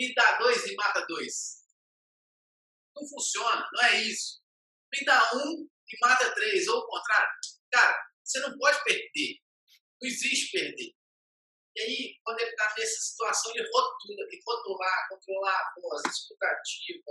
Me 0.00 0.12
dá 0.14 0.38
dois 0.38 0.64
e 0.66 0.74
mata 0.74 1.04
dois. 1.08 1.63
Não 2.96 3.08
funciona, 3.08 3.68
não 3.72 3.84
é 3.84 4.02
isso. 4.02 4.40
Me 4.92 5.04
dá 5.04 5.30
um 5.34 5.68
e 5.90 5.98
mata 6.00 6.34
três, 6.34 6.66
ou 6.68 6.78
o 6.78 6.86
contrário. 6.86 7.28
Cara, 7.72 7.96
você 8.22 8.40
não 8.40 8.56
pode 8.56 8.82
perder. 8.84 9.38
Não 10.00 10.08
existe 10.08 10.50
perder. 10.52 10.92
E 11.76 11.80
aí, 11.80 12.14
quando 12.22 12.38
ele 12.40 12.50
está 12.50 12.72
nessa 12.78 13.00
situação, 13.00 13.52
ele 13.54 13.68
rotula, 13.72 14.26
e 14.30 14.40
rotular, 14.46 15.08
controlar 15.08 15.52
a 15.52 15.74
voz, 15.80 16.02
escutativa, 16.06 17.10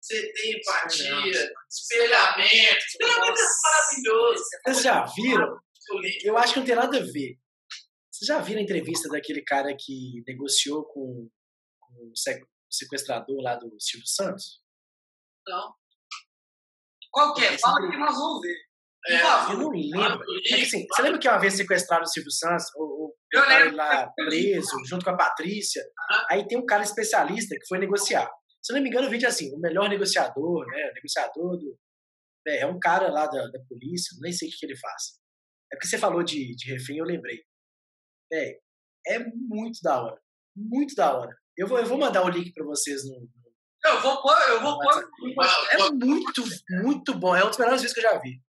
você 0.00 0.32
tem 0.32 0.58
empatia, 0.58 1.52
espelhamento. 1.68 2.86
Espelhamento 2.88 3.40
é 3.40 3.44
maravilhoso. 3.62 4.44
Vocês 4.64 4.82
já 4.82 5.04
viram? 5.04 5.60
Eu 6.24 6.36
acho 6.38 6.54
que 6.54 6.58
não 6.58 6.66
tem 6.66 6.74
nada 6.74 6.96
a 6.96 7.00
ver. 7.00 7.38
Vocês 8.10 8.26
já 8.26 8.40
viram 8.40 8.60
a 8.60 8.64
entrevista 8.64 9.08
daquele 9.08 9.42
cara 9.42 9.76
que 9.78 10.22
negociou 10.26 10.84
com, 10.84 11.30
com 11.78 12.12
o 12.12 12.12
sequestrador 12.70 13.40
lá 13.42 13.54
do 13.54 13.78
Silvio 13.78 14.06
Santos? 14.06 14.59
Não. 15.46 15.74
Qual 17.10 17.34
que 17.34 17.44
é? 17.44 17.58
Fala 17.58 17.90
que 17.90 17.96
nós 17.96 18.14
vamos 18.16 18.40
ver. 18.40 18.56
É. 19.08 19.22
Eu 19.52 19.58
não 19.58 19.70
lembro. 19.70 20.22
É 20.46 20.56
que, 20.56 20.62
assim, 20.62 20.86
você 20.86 21.02
lembra 21.02 21.18
que 21.18 21.28
uma 21.28 21.38
vez 21.38 21.54
sequestraram 21.54 22.04
o 22.04 22.06
Silvio 22.06 22.30
Santos, 22.30 22.66
ou, 22.76 22.84
ou 22.84 23.16
Eu 23.32 23.40
botaram 23.40 23.64
lembro. 23.64 23.68
ele 23.68 23.76
lá 23.76 24.12
preso, 24.14 24.76
junto 24.86 25.04
com 25.04 25.10
a 25.10 25.16
Patrícia? 25.16 25.82
Aí 26.30 26.46
tem 26.46 26.58
um 26.58 26.66
cara 26.66 26.82
especialista 26.82 27.56
que 27.56 27.66
foi 27.66 27.78
negociar. 27.78 28.30
Se 28.62 28.72
eu 28.72 28.76
não 28.76 28.82
me 28.82 28.90
engano, 28.90 29.08
o 29.08 29.10
vídeo 29.10 29.24
é 29.26 29.28
assim, 29.30 29.54
o 29.54 29.58
melhor 29.58 29.88
negociador, 29.88 30.66
né? 30.66 30.90
O 30.90 30.94
negociador 30.94 31.56
do. 31.58 31.78
É, 32.46 32.60
é 32.60 32.66
um 32.66 32.78
cara 32.78 33.10
lá 33.10 33.26
da, 33.26 33.46
da 33.48 33.58
polícia, 33.68 34.16
nem 34.20 34.32
sei 34.32 34.48
o 34.48 34.50
que, 34.50 34.58
que 34.58 34.66
ele 34.66 34.76
faz. 34.76 35.18
É 35.72 35.76
porque 35.76 35.88
você 35.88 35.98
falou 35.98 36.22
de, 36.22 36.54
de 36.54 36.72
refém, 36.72 36.98
eu 36.98 37.04
lembrei. 37.04 37.38
É, 38.32 38.58
é 39.08 39.18
muito 39.18 39.80
da 39.82 40.02
hora. 40.02 40.20
Muito 40.54 40.94
da 40.94 41.16
hora. 41.16 41.34
Eu 41.56 41.66
vou, 41.66 41.78
eu 41.78 41.86
vou 41.86 41.98
mandar 41.98 42.24
o 42.24 42.28
link 42.28 42.52
pra 42.52 42.64
vocês 42.64 43.02
no. 43.08 43.28
Eu 43.84 44.00
vou 44.02 44.20
pôr, 44.22 44.36
eu 44.48 44.60
vou 44.60 44.78
pôr. 44.78 45.10
É 45.72 45.90
muito, 45.92 46.44
muito 46.82 47.14
bom. 47.18 47.34
É 47.34 47.44
um 47.44 47.48
dos 47.48 47.58
melhores 47.58 47.80
vídeos 47.80 47.94
que 47.94 48.00
eu 48.06 48.10
já 48.12 48.18
vi. 48.18 48.40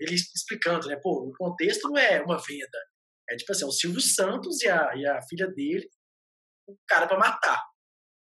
Ele 0.00 0.14
explicando, 0.14 0.86
né? 0.88 0.96
Pô, 1.02 1.28
o 1.28 1.32
contexto 1.36 1.88
não 1.88 1.96
é 1.98 2.20
uma 2.22 2.36
venda. 2.38 2.78
É 3.30 3.36
tipo 3.36 3.50
assim, 3.52 3.64
é 3.64 3.66
o 3.66 3.72
Silvio 3.72 4.00
Santos 4.00 4.60
e 4.62 4.68
a, 4.68 4.94
e 4.94 5.06
a 5.06 5.22
filha 5.22 5.46
dele, 5.48 5.88
o 6.68 6.76
cara 6.86 7.06
pra 7.06 7.18
matar. 7.18 7.62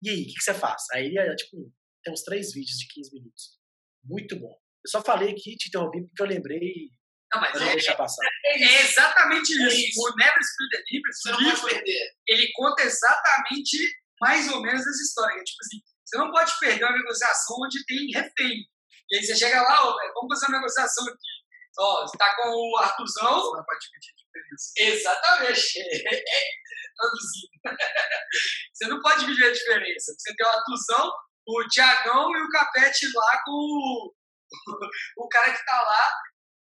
E 0.01 0.10
aí, 0.10 0.22
o 0.24 0.26
que, 0.26 0.34
que 0.34 0.43
você 0.43 0.53
faz? 0.53 0.84
Aí, 0.93 1.16
é, 1.18 1.35
tipo, 1.35 1.58
tem 2.03 2.14
uns 2.14 2.24
três 2.24 2.53
vídeos 2.53 2.77
de 2.77 2.88
15 2.88 3.14
minutos. 3.14 3.60
Muito 4.03 4.40
bom. 4.40 4.51
Eu 4.85 4.90
só 4.90 5.01
falei 5.03 5.32
aqui, 5.32 5.56
te 5.58 5.68
interrompi, 5.68 6.01
porque 6.08 6.24
eu 6.24 6.27
lembrei 6.27 6.90
Não, 7.34 7.42
mas 7.42 7.51
pra 7.51 7.60
não 7.60 7.68
é, 7.68 7.74
deixar 7.74 7.95
passar. 7.95 8.26
é 8.45 8.82
exatamente 8.82 9.51
É 9.61 9.68
isso. 9.68 9.90
isso. 9.90 10.01
O 10.01 10.16
Never 10.16 10.40
Split 10.40 10.72
the 10.72 10.84
Difference, 10.90 11.22
Você 11.22 11.32
não 11.32 11.60
pode 11.61 11.74
perder. 11.76 12.11
ele 12.27 12.51
conta 12.53 12.84
exatamente 12.84 13.77
mais 14.19 14.50
ou 14.51 14.61
menos 14.61 14.82
essa 14.82 15.03
história. 15.03 15.40
é 15.40 15.43
Tipo 15.43 15.58
assim, 15.61 15.77
você 16.11 16.17
não 16.17 16.30
pode 16.30 16.51
perder 16.59 16.83
uma 16.83 16.98
negociação 16.98 17.56
onde 17.64 17.85
tem 17.85 18.11
refém. 18.14 18.67
E 19.09 19.15
aí 19.15 19.23
você 19.23 19.33
chega 19.33 19.61
lá, 19.61 19.88
ó, 19.88 19.95
velho, 19.95 20.14
vamos 20.14 20.27
fazer 20.30 20.51
uma 20.51 20.57
negociação 20.57 21.06
aqui. 21.07 21.31
Ó, 21.80 22.01
você 22.01 22.17
tá 22.17 22.35
com 22.35 22.49
o 22.49 22.77
Artuzão. 22.77 23.40
Você 23.40 23.57
não 23.57 23.65
pode 23.65 23.80
dividir 23.80 24.11
a 24.11 24.19
diferença. 24.19 24.73
Exatamente. 24.77 25.73
Traduzindo. 26.98 27.51
Você 28.73 28.88
não 28.88 29.01
pode 29.01 29.19
dividir 29.22 29.45
a 29.45 29.53
diferença. 29.53 30.14
Você 30.17 30.35
tem 30.35 30.45
o 30.45 30.49
Artuzão, 30.49 31.11
o 31.48 31.67
Tiagão 31.69 32.30
e 32.35 32.43
o 32.43 32.49
Capete 32.49 33.06
lá 33.15 33.41
com 33.45 33.51
o, 33.51 34.14
o 35.17 35.27
cara 35.30 35.53
que 35.53 35.65
tá 35.65 35.81
lá 35.81 36.09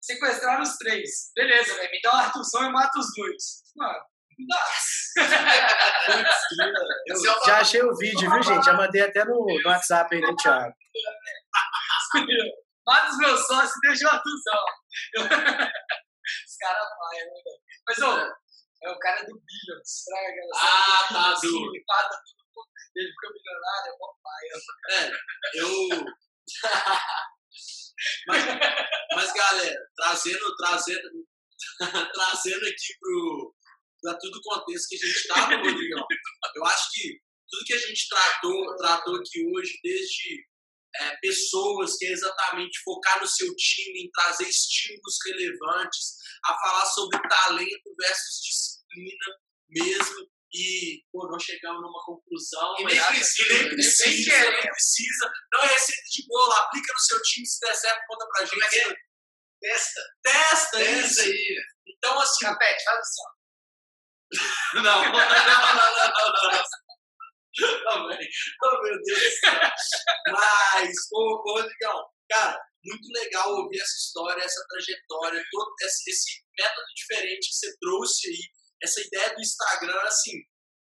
sequestraram 0.00 0.62
os 0.62 0.76
três. 0.76 1.32
Beleza, 1.34 1.74
velho. 1.74 1.90
Me 1.90 2.00
dá 2.00 2.12
o 2.12 2.16
Artuzão 2.16 2.68
e 2.68 2.72
mata 2.72 2.98
os 2.98 3.06
dois. 3.16 3.62
Mano, 3.76 4.00
já 7.44 7.60
achei 7.60 7.82
o 7.82 7.96
vídeo, 7.96 8.30
viu, 8.30 8.42
gente? 8.42 8.64
Já 8.64 8.74
mandei 8.74 9.02
até 9.02 9.24
no, 9.24 9.46
no 9.46 9.70
WhatsApp 9.70 10.14
aí 10.14 10.20
do 10.20 10.36
Thiago. 10.36 10.74
Mata 12.86 13.10
os 13.10 13.18
meus 13.18 13.46
sócios 13.46 13.76
e 13.76 13.88
deixa 13.88 14.06
o 14.06 14.10
atusão. 14.10 14.64
Os 16.46 16.56
caras 16.58 16.88
vai, 16.98 17.18
né, 17.18 17.30
Mas, 17.86 17.98
ô, 17.98 18.40
é 18.82 18.90
o 18.90 18.98
cara 18.98 19.22
do 19.24 19.34
Billions. 19.34 20.04
Ah, 20.54 21.06
tá, 21.12 21.34
do. 21.34 21.48
Ele, 21.48 21.84
pata, 21.86 22.16
tudo, 22.54 22.68
ele 22.96 23.12
milionário, 23.34 23.86
é, 23.86 23.94
é 23.94 23.98
bom 23.98 24.14
pai. 24.22 24.44
É, 24.90 25.10
eu. 25.54 25.70
mas, 28.26 28.44
mas, 29.14 29.32
galera, 29.32 29.80
trazendo, 29.96 30.56
trazendo, 30.56 31.08
trazendo 32.14 32.66
aqui 32.66 32.98
pro, 32.98 33.54
para 34.02 34.18
todo 34.18 34.36
o 34.36 34.42
contexto 34.42 34.88
que 34.88 34.96
a 34.96 34.98
gente 34.98 35.16
estava, 35.16 35.56
Rodrigão, 35.56 36.06
eu 36.54 36.64
acho 36.64 36.90
que 36.92 37.18
tudo 37.50 37.64
que 37.64 37.74
a 37.74 37.78
gente 37.78 38.08
tratou, 38.08 38.76
tratou 38.76 39.16
aqui 39.16 39.44
hoje, 39.52 39.78
desde 39.82 40.46
é, 40.96 41.16
pessoas 41.16 41.96
que 41.96 42.06
é 42.06 42.12
exatamente 42.12 42.80
focar 42.82 43.20
no 43.20 43.26
seu 43.26 43.54
time, 43.54 44.04
em 44.04 44.10
trazer 44.10 44.48
estímulos 44.48 45.16
relevantes, 45.26 46.14
a 46.44 46.54
falar 46.54 46.86
sobre 46.86 47.20
talento 47.28 47.94
versus 47.98 48.40
disciplina 48.42 49.38
mesmo, 49.68 50.30
e 50.52 51.04
pô, 51.12 51.28
não 51.30 51.38
chegamos 51.38 51.80
numa 51.80 52.04
conclusão. 52.04 52.74
E 52.80 52.84
nem 52.84 53.00
precisa, 53.00 53.54
nem 53.54 53.68
precisa, 53.68 54.40
nem, 54.40 54.52
nem 54.52 54.62
precisa. 54.62 55.32
Não 55.52 55.60
é 55.62 55.66
receita 55.66 56.02
de 56.10 56.26
bolo, 56.26 56.52
aplica 56.52 56.92
no 56.92 56.98
seu 56.98 57.22
time, 57.22 57.46
se 57.46 57.60
der 57.60 57.74
certo, 57.74 58.02
conta 58.08 58.26
pra 58.26 58.44
gente. 58.46 58.96
Testa. 59.60 60.00
Testa, 60.22 60.78
Testa 60.78 61.06
isso. 61.06 61.20
aí. 61.20 61.56
Então, 61.86 62.18
assim. 62.18 62.44
Capete, 62.46 62.82
faz 62.82 62.98
assim. 62.98 63.39
Não, 64.74 64.82
não, 64.82 65.02
não, 65.02 65.12
não, 65.12 65.12
não, 65.12 66.52
não. 66.52 66.64
Oh, 67.62 68.82
meu 68.82 69.02
Deus 69.02 69.20
do 69.20 69.30
céu. 69.30 69.60
Mas, 70.28 70.90
ô, 71.12 71.42
ô, 71.44 71.52
Rodrigão, 71.58 72.04
cara, 72.30 72.56
muito 72.84 73.08
legal 73.12 73.50
ouvir 73.50 73.80
essa 73.80 73.96
história, 73.96 74.42
essa 74.42 74.64
trajetória, 74.68 75.44
todo 75.50 75.74
esse, 75.82 76.10
esse 76.10 76.42
método 76.58 76.86
diferente 76.94 77.48
que 77.48 77.54
você 77.54 77.76
trouxe 77.80 78.28
aí, 78.28 78.40
essa 78.82 79.00
ideia 79.00 79.34
do 79.34 79.40
Instagram, 79.40 80.00
assim, 80.02 80.32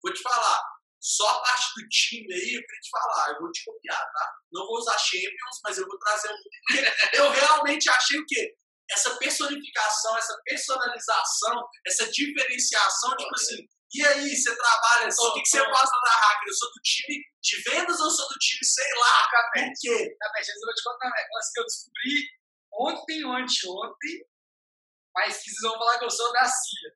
vou 0.02 0.12
te 0.12 0.22
falar, 0.22 0.62
só 1.00 1.28
a 1.28 1.40
parte 1.40 1.66
do 1.76 1.88
time 1.88 2.34
aí, 2.34 2.40
queria 2.40 2.62
te 2.62 2.90
falar, 2.90 3.30
eu 3.30 3.40
vou 3.40 3.52
te 3.52 3.64
copiar, 3.64 4.00
tá? 4.00 4.32
Não 4.52 4.66
vou 4.66 4.78
usar 4.78 4.98
Champions, 4.98 5.60
mas 5.62 5.78
eu 5.78 5.86
vou 5.86 5.98
trazer 5.98 6.28
um. 6.30 6.36
Eu 7.12 7.30
realmente 7.30 7.88
achei 7.90 8.18
o 8.18 8.26
quê? 8.26 8.54
Essa 8.90 9.16
personificação, 9.16 10.16
essa 10.16 10.40
personalização, 10.44 11.68
essa 11.86 12.10
diferenciação, 12.10 13.16
tipo 13.16 13.34
assim, 13.34 13.66
e 13.94 14.04
aí, 14.04 14.36
você 14.36 14.54
trabalha, 14.54 15.08
o 15.08 15.32
que, 15.32 15.42
que 15.42 15.48
você 15.48 15.58
faz 15.58 15.90
na 15.90 16.10
hacker? 16.10 16.48
Eu 16.48 16.54
sou 16.54 16.68
do 16.70 16.80
time 16.82 17.24
de 17.40 17.62
vendas 17.62 18.00
ou 18.00 18.10
sou 18.10 18.28
do 18.28 18.34
time, 18.34 18.64
sei 18.64 18.94
lá, 18.98 19.22
por 19.54 19.72
quê? 19.80 20.16
Capete, 20.20 20.50
eu 20.50 20.60
vou 20.60 20.74
te 20.74 20.82
contar 20.82 21.06
um 21.06 21.10
negócio 21.10 21.52
que 21.54 21.60
eu 21.60 21.64
descobri 21.64 22.28
ontem 22.74 23.24
ou 23.24 23.32
anteontem, 23.32 24.26
mas 25.14 25.38
que 25.38 25.50
vocês 25.50 25.62
vão 25.62 25.78
falar 25.78 25.98
que 25.98 26.04
eu 26.04 26.10
sou 26.10 26.32
da 26.32 26.44
CIA. 26.44 26.90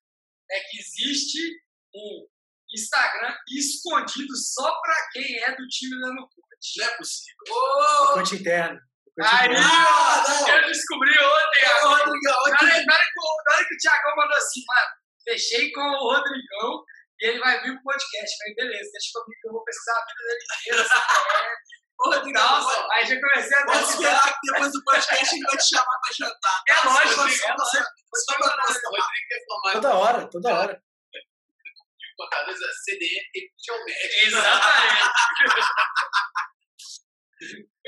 É 0.50 0.60
que 0.60 0.78
existe 0.78 1.38
um 1.94 2.28
Instagram 2.74 3.36
escondido 3.48 4.36
só 4.36 4.80
pra 4.80 5.08
quem 5.12 5.42
é 5.44 5.56
do 5.56 5.66
time 5.68 6.00
da 6.00 6.08
Nucote. 6.08 6.78
Não 6.78 6.86
é 6.86 6.96
possível. 6.96 7.36
O 7.48 8.12
coach 8.14 8.34
interno. 8.34 8.80
Aí. 9.22 9.56
Ah, 9.56 10.24
não. 10.28 10.48
eu 10.48 10.66
descobri 10.66 11.10
ontem, 11.10 11.66
Ô. 11.84 11.88
Rodrigão, 11.88 12.34
Na 12.34 12.40
hora, 12.40 12.84
na 12.84 12.94
hora 12.94 13.04
que, 13.04 13.20
o- 13.20 13.42
na 13.46 13.54
hora 13.54 13.64
que 13.66 13.74
o 13.74 13.78
Thiagão 13.78 14.16
mandou 14.16 14.36
assim, 14.36 14.60
mano, 14.66 14.88
fechei 15.24 15.72
com 15.72 15.80
o 15.80 16.12
Rodrigão 16.12 16.84
e 17.20 17.26
ele 17.28 17.38
vai 17.40 17.60
vir 17.62 17.74
pro 17.74 17.82
podcast. 17.84 18.38
Falei, 18.38 18.54
beleza, 18.54 18.90
deixa 18.92 19.10
comigo 19.14 19.40
que 19.40 19.48
eu 19.48 19.52
vou 19.52 19.64
pesquisar 19.64 19.92
a 19.98 20.04
vida 20.06 20.22
dele 20.24 20.44
inteira. 20.44 20.82
essa 20.82 21.06
Rodrigão, 22.02 22.42
Nossa, 22.62 22.86
aí 22.92 23.04
já 23.06 23.20
comecei 23.20 23.58
a 23.58 23.64
dar 23.66 23.82
esperar 23.82 24.24
que 24.40 24.52
depois 24.52 24.72
do 24.72 24.84
podcast 24.84 25.14
a 25.14 25.28
gente 25.28 25.42
vai 25.46 25.56
te 25.58 25.68
chamar 25.68 25.84
pra 26.00 26.12
jantar. 26.18 26.62
É 26.66 26.74
lógico, 26.86 27.28
Só- 27.30 27.48
é 27.48 27.56
nós 27.56 27.74
O 27.74 28.36
Rodrigo 28.40 29.28
quer 29.28 29.44
formar 29.46 29.72
Toda 29.72 29.94
hora, 29.94 30.30
toda 30.30 30.54
hora. 30.54 30.82
CDN 32.84 33.20
Repeat 33.34 33.70
ao 33.70 33.84
médico. 33.84 34.26
Exatamente. 34.26 35.10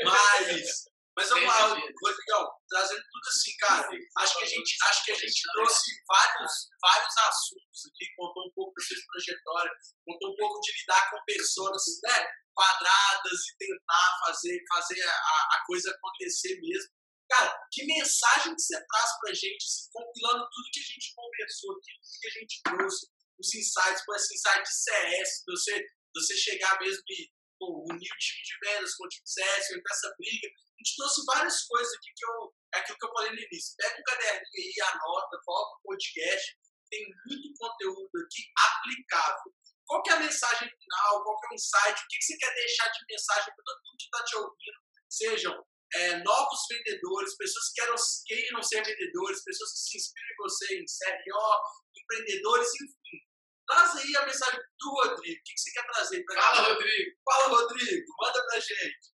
Mas, 0.04 0.84
mas 1.16 1.28
lá, 1.30 1.38
Entendi. 1.38 1.92
Rodrigão, 2.02 2.48
trazendo 2.68 3.02
tudo 3.02 3.28
assim, 3.28 3.56
cara. 3.58 3.88
Acho 4.18 4.38
que 4.38 4.44
a 4.44 4.48
gente, 4.48 4.76
acho 4.88 5.04
que 5.04 5.12
a 5.12 5.18
gente 5.18 5.42
trouxe 5.52 5.90
vários, 6.08 6.52
vários 6.80 7.16
assuntos 7.18 7.80
aqui, 7.86 8.06
contou 8.16 8.46
um 8.46 8.52
pouco 8.54 8.72
da 8.74 8.84
sua 8.84 8.96
trajetória, 9.12 9.72
contou 10.06 10.32
um 10.32 10.36
pouco 10.36 10.60
de 10.60 10.72
lidar 10.80 11.10
com 11.10 11.24
pessoas, 11.26 11.82
né, 12.02 12.26
quadradas 12.54 13.40
e 13.46 13.56
tentar 13.58 14.18
fazer, 14.26 14.58
fazer 14.72 15.02
a, 15.02 15.12
a 15.12 15.64
coisa 15.66 15.90
acontecer 15.90 16.58
mesmo. 16.60 16.90
Cara, 17.28 17.60
que 17.70 17.84
mensagem 17.84 18.54
que 18.54 18.60
você 18.60 18.76
traz 18.86 19.10
pra 19.20 19.32
gente, 19.32 19.64
assim, 19.64 19.88
compilando 19.92 20.48
tudo 20.50 20.70
que 20.72 20.80
a 20.80 20.82
gente 20.82 21.14
conversou 21.14 21.72
aqui, 21.72 21.92
tudo 22.00 22.20
que 22.20 22.28
a 22.28 22.40
gente 22.40 22.62
trouxe, 22.62 23.06
os 23.38 23.54
insights, 23.54 24.04
com 24.04 24.14
esse 24.14 24.34
insight 24.34 24.62
de 24.62 24.74
CS, 24.74 25.44
você, 25.46 25.86
você 26.14 26.36
chegar 26.36 26.78
mesmo 26.80 27.02
e 27.08 27.30
pô, 27.62 27.86
unir 27.86 28.10
o 28.10 28.18
time 28.18 28.42
de 28.42 28.54
vendas 28.58 28.94
com 28.96 29.06
o 29.06 29.08
time 29.08 29.22
de 29.22 29.30
CS, 29.30 29.66
essa 29.70 30.14
briga. 30.18 30.48
A 30.50 30.78
gente 30.82 30.96
trouxe 30.98 31.24
várias 31.24 31.62
coisas 31.62 31.94
aqui 31.94 32.10
que 32.16 32.24
eu. 32.26 32.54
É 32.74 32.78
aquilo 32.78 32.98
que 32.98 33.06
eu 33.06 33.12
falei 33.12 33.30
no 33.30 33.38
início. 33.38 33.76
Pega 33.78 34.00
um 34.00 34.02
caderninho 34.02 34.50
aí, 34.58 34.80
anota, 34.90 35.40
coloca 35.44 35.78
o 35.78 35.82
podcast. 35.84 36.58
Tem 36.90 37.06
muito 37.26 37.48
conteúdo 37.56 38.10
aqui 38.18 38.42
aplicável. 38.58 39.54
Qual 39.86 40.02
que 40.02 40.10
é 40.10 40.14
a 40.14 40.20
mensagem 40.20 40.68
final? 40.68 41.22
Qual 41.22 41.38
que 41.38 41.46
é 41.46 41.50
o 41.50 41.54
insight? 41.54 42.02
O 42.02 42.06
que, 42.08 42.22
você 42.22 42.36
quer 42.36 42.54
deixar 42.54 42.88
de 42.88 42.98
mensagem 43.08 43.54
para 43.54 43.64
todo 43.64 43.82
mundo 43.84 43.96
que 43.98 44.04
está 44.04 44.24
te 44.24 44.36
ouvindo? 44.36 44.78
Sejam 45.08 45.66
é, 45.94 46.22
novos 46.24 46.60
vendedores, 46.68 47.36
pessoas 47.36 47.68
que 47.68 47.80
queiram, 47.80 47.94
queiram 48.26 48.62
ser 48.62 48.82
vendedores, 48.84 49.44
pessoas 49.44 49.70
que 49.72 49.78
se 49.78 49.96
inspiram 49.98 50.28
em 50.32 50.36
você, 50.38 50.74
em 50.78 50.84
CRO, 50.84 51.60
empreendedores, 51.94 52.68
enfim. 52.74 53.31
Traz 53.72 53.96
aí 53.96 54.16
a 54.16 54.26
mensagem 54.26 54.60
do 54.78 54.90
Rodrigo. 54.90 55.40
O 55.40 55.42
que, 55.44 55.54
que 55.54 55.60
você 55.60 55.72
quer 55.72 55.86
trazer 55.86 56.22
para 56.24 56.42
Fala, 56.42 56.68
Rodrigo. 56.68 57.16
Fala, 57.24 57.48
Rodrigo. 57.48 58.06
Manda 58.20 58.46
pra 58.46 58.60
gente. 58.60 59.12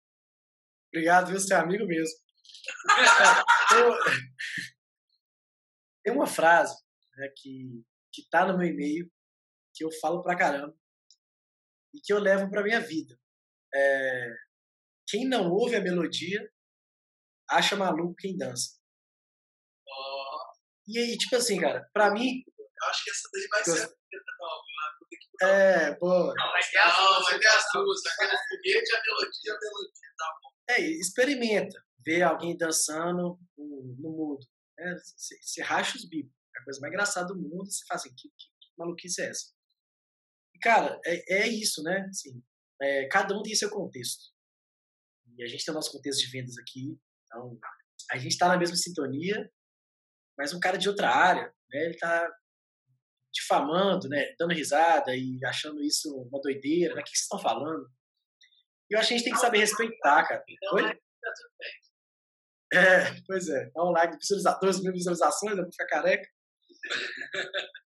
Obrigado, 0.88 1.28
viu? 1.28 1.40
Você 1.40 1.54
é 1.54 1.58
amigo 1.58 1.86
mesmo. 1.86 2.18
Tem 6.04 6.14
uma 6.14 6.26
frase 6.26 6.76
né, 7.18 7.32
que, 7.36 7.86
que 8.12 8.28
tá 8.30 8.48
no 8.48 8.58
meu 8.58 8.68
e-mail, 8.68 9.12
que 9.76 9.84
eu 9.84 9.92
falo 10.02 10.24
pra 10.24 10.38
caramba, 10.38 10.76
e 11.94 12.00
que 12.02 12.12
eu 12.12 12.18
levo 12.20 12.50
pra 12.50 12.64
minha 12.64 12.80
vida. 12.80 13.16
É, 13.76 14.34
quem 15.08 15.28
não 15.28 15.52
ouve 15.52 15.76
a 15.76 15.82
melodia, 15.82 16.50
acha 17.50 17.76
maluco 17.76 18.16
quem 18.16 18.36
dança. 18.36 18.76
E 20.88 20.98
aí, 20.98 21.18
tipo 21.18 21.36
assim, 21.36 21.60
cara, 21.60 21.88
pra 21.94 22.10
mim, 22.12 22.44
Eu 22.82 22.90
acho 22.90 23.04
que 23.04 23.10
essa 23.10 23.30
daí 23.34 23.48
vai 23.50 23.64
ser 23.64 23.72
a 23.72 23.88
vinheta 23.88 24.32
nova. 24.40 24.64
é, 25.42 25.96
pô, 25.96 26.34
Não, 26.36 26.52
vai 26.52 26.70
ter 26.70 26.78
as 26.78 26.96
duas, 26.96 27.24
vai 27.26 27.40
ter 27.40 27.48
as 27.48 27.66
duas. 27.74 28.06
Aquele 28.06 28.38
foguete 28.38 28.92
e 28.92 28.96
a 28.96 29.02
melodia. 29.04 29.54
a 29.54 29.60
melodia, 29.60 30.14
tá 30.18 30.40
bom? 30.42 30.48
é, 30.70 30.82
experimenta 30.82 31.84
ver 32.06 32.24
alguém 32.24 32.58
dançando 32.58 33.40
no, 33.58 33.96
no 34.00 34.12
mudo. 34.12 34.46
né? 34.78 34.96
Você 35.16 35.62
racha 35.62 35.98
os 35.98 36.08
bicos. 36.08 36.32
É 36.56 36.60
a 36.60 36.64
coisa 36.64 36.80
mais 36.80 36.92
engraçada 36.94 37.28
do 37.28 37.36
mundo. 37.40 37.66
Você 37.70 37.84
fala 37.88 38.00
assim, 38.00 38.14
que, 38.16 38.30
que, 38.30 38.46
que 38.48 38.70
maluquice 38.78 39.22
é 39.22 39.30
essa? 39.30 39.54
E, 40.56 40.60
cara, 40.60 41.00
é, 41.06 41.44
é 41.44 41.48
isso, 41.48 41.82
né? 41.84 42.06
Assim, 42.10 42.44
é, 42.82 43.08
cada 43.08 43.38
um 43.38 43.44
tem 43.44 43.56
seu 43.56 43.70
contexto. 43.70 44.24
E 45.38 45.44
a 45.44 45.48
gente 45.48 45.64
tem 45.64 45.72
o 45.72 45.76
nosso 45.76 45.92
contexto 45.92 46.20
de 46.20 46.32
vendas 46.32 46.58
aqui. 46.58 46.98
Então, 47.26 47.60
a 48.12 48.18
gente 48.18 48.32
está 48.32 48.48
na 48.48 48.58
mesma 48.58 48.76
sintonia, 48.76 49.52
mas 50.38 50.54
um 50.54 50.60
cara 50.60 50.78
de 50.78 50.90
outra 50.90 51.10
área, 51.10 51.54
né? 51.70 51.86
Ele 51.86 51.98
tá 51.98 52.30
difamando, 53.38 54.10
né? 54.10 54.34
Dando 54.38 54.54
risada 54.54 55.16
e 55.16 55.40
achando 55.46 55.82
isso 55.84 56.14
uma 56.30 56.42
doideira, 56.42 56.96
né? 56.96 57.02
O 57.02 57.04
que 57.04 57.12
vocês 57.12 57.24
estão 57.24 57.40
falando? 57.40 57.88
E 58.90 58.96
eu 58.96 59.00
acho 59.00 59.10
que 59.10 59.14
a 59.14 59.18
gente 59.18 59.26
tem 59.26 59.34
que 59.34 59.40
saber 59.40 59.60
respeitar, 59.60 60.28
cara. 60.28 60.44
Oi? 60.74 60.84
tá 60.84 61.34
tudo 61.36 61.52
bem. 61.60 61.88
É, 62.74 63.22
pois 63.26 63.48
é. 63.50 63.70
Dá 63.74 63.84
um 63.84 63.92
like 63.92 64.14
de 64.14 64.20
visualizações, 64.20 64.82
mil 64.82 64.94
visualizações, 64.94 65.58
eu 65.58 65.64
vou 65.64 65.72
ficar 65.72 65.88
careca. 65.88 66.30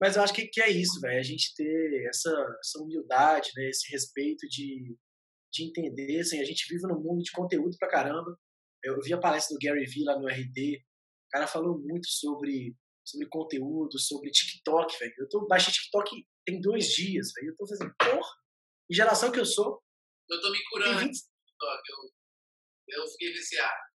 Mas 0.00 0.16
eu 0.16 0.22
acho 0.22 0.32
que, 0.32 0.46
que 0.46 0.60
é 0.62 0.70
isso, 0.70 1.00
velho. 1.00 1.18
A 1.18 1.22
gente 1.22 1.54
ter 1.56 2.06
essa, 2.08 2.30
essa 2.60 2.78
humildade, 2.80 3.50
né? 3.56 3.68
esse 3.68 3.90
respeito 3.90 4.46
de, 4.48 4.96
de 5.52 5.64
entender. 5.64 6.20
Assim, 6.20 6.40
a 6.40 6.44
gente 6.44 6.72
vive 6.72 6.86
num 6.86 7.00
mundo 7.00 7.22
de 7.22 7.32
conteúdo 7.32 7.76
pra 7.78 7.90
caramba. 7.90 8.38
Eu 8.82 9.00
vi 9.00 9.12
a 9.12 9.18
palestra 9.18 9.54
do 9.54 9.58
Gary 9.60 9.84
Vee 9.86 10.04
lá 10.04 10.18
no 10.18 10.28
RD. 10.28 10.76
O 10.76 11.30
cara 11.30 11.46
falou 11.48 11.80
muito 11.80 12.06
sobre, 12.08 12.76
sobre 13.08 13.28
conteúdo, 13.28 13.98
sobre 13.98 14.30
TikTok, 14.30 14.98
velho. 14.98 15.14
Eu 15.18 15.28
tô 15.28 15.46
baixei 15.46 15.72
TikTok 15.72 16.26
tem 16.44 16.60
dois 16.60 16.88
dias, 16.88 17.32
velho. 17.34 17.50
Eu 17.50 17.56
tô 17.56 17.66
fazendo, 17.66 17.94
porra. 17.98 18.30
E 18.90 18.94
geração 18.94 19.30
que 19.30 19.40
eu 19.40 19.46
sou, 19.46 19.82
Eu 20.28 20.40
tô 20.40 20.50
me 20.50 20.58
curando. 20.70 21.00
20, 21.00 21.12
TikTok. 21.12 21.82
Eu, 22.88 23.02
eu 23.02 23.08
fiquei 23.08 23.32
viciado. 23.32 23.88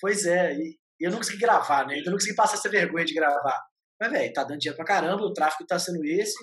Pois 0.00 0.26
é, 0.26 0.54
e 0.54 0.78
e 1.00 1.04
eu 1.04 1.10
não 1.10 1.18
consegui 1.18 1.38
gravar, 1.38 1.86
né? 1.86 1.94
Então 1.94 2.06
eu 2.06 2.10
não 2.10 2.18
consegui 2.18 2.34
passar 2.34 2.54
essa 2.54 2.68
vergonha 2.68 3.04
de 3.04 3.14
gravar. 3.14 3.64
Mas, 4.00 4.10
velho, 4.10 4.32
tá 4.32 4.44
dando 4.44 4.58
dinheiro 4.58 4.76
pra 4.76 4.84
caramba, 4.84 5.22
o 5.22 5.32
tráfego 5.32 5.66
tá 5.66 5.78
sendo 5.78 6.04
esse. 6.04 6.36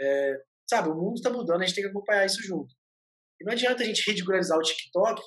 É, 0.00 0.34
sabe, 0.68 0.88
o 0.88 0.94
mundo 0.94 1.20
tá 1.20 1.30
mudando, 1.30 1.62
a 1.62 1.66
gente 1.66 1.74
tem 1.74 1.84
que 1.84 1.90
acompanhar 1.90 2.26
isso 2.26 2.42
junto. 2.42 2.72
E 3.40 3.44
não 3.44 3.52
adianta 3.52 3.82
a 3.82 3.86
gente 3.86 4.08
ridicularizar 4.08 4.58
o 4.58 4.62
TikTok, 4.62 5.20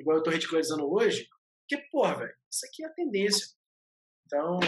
igual 0.00 0.16
eu 0.16 0.22
tô 0.22 0.30
ridicularizando 0.30 0.90
hoje, 0.90 1.28
porque, 1.60 1.84
porra, 1.90 2.18
velho, 2.18 2.34
isso 2.50 2.66
aqui 2.66 2.82
é 2.82 2.86
a 2.86 2.92
tendência. 2.92 3.46
Então, 4.26 4.58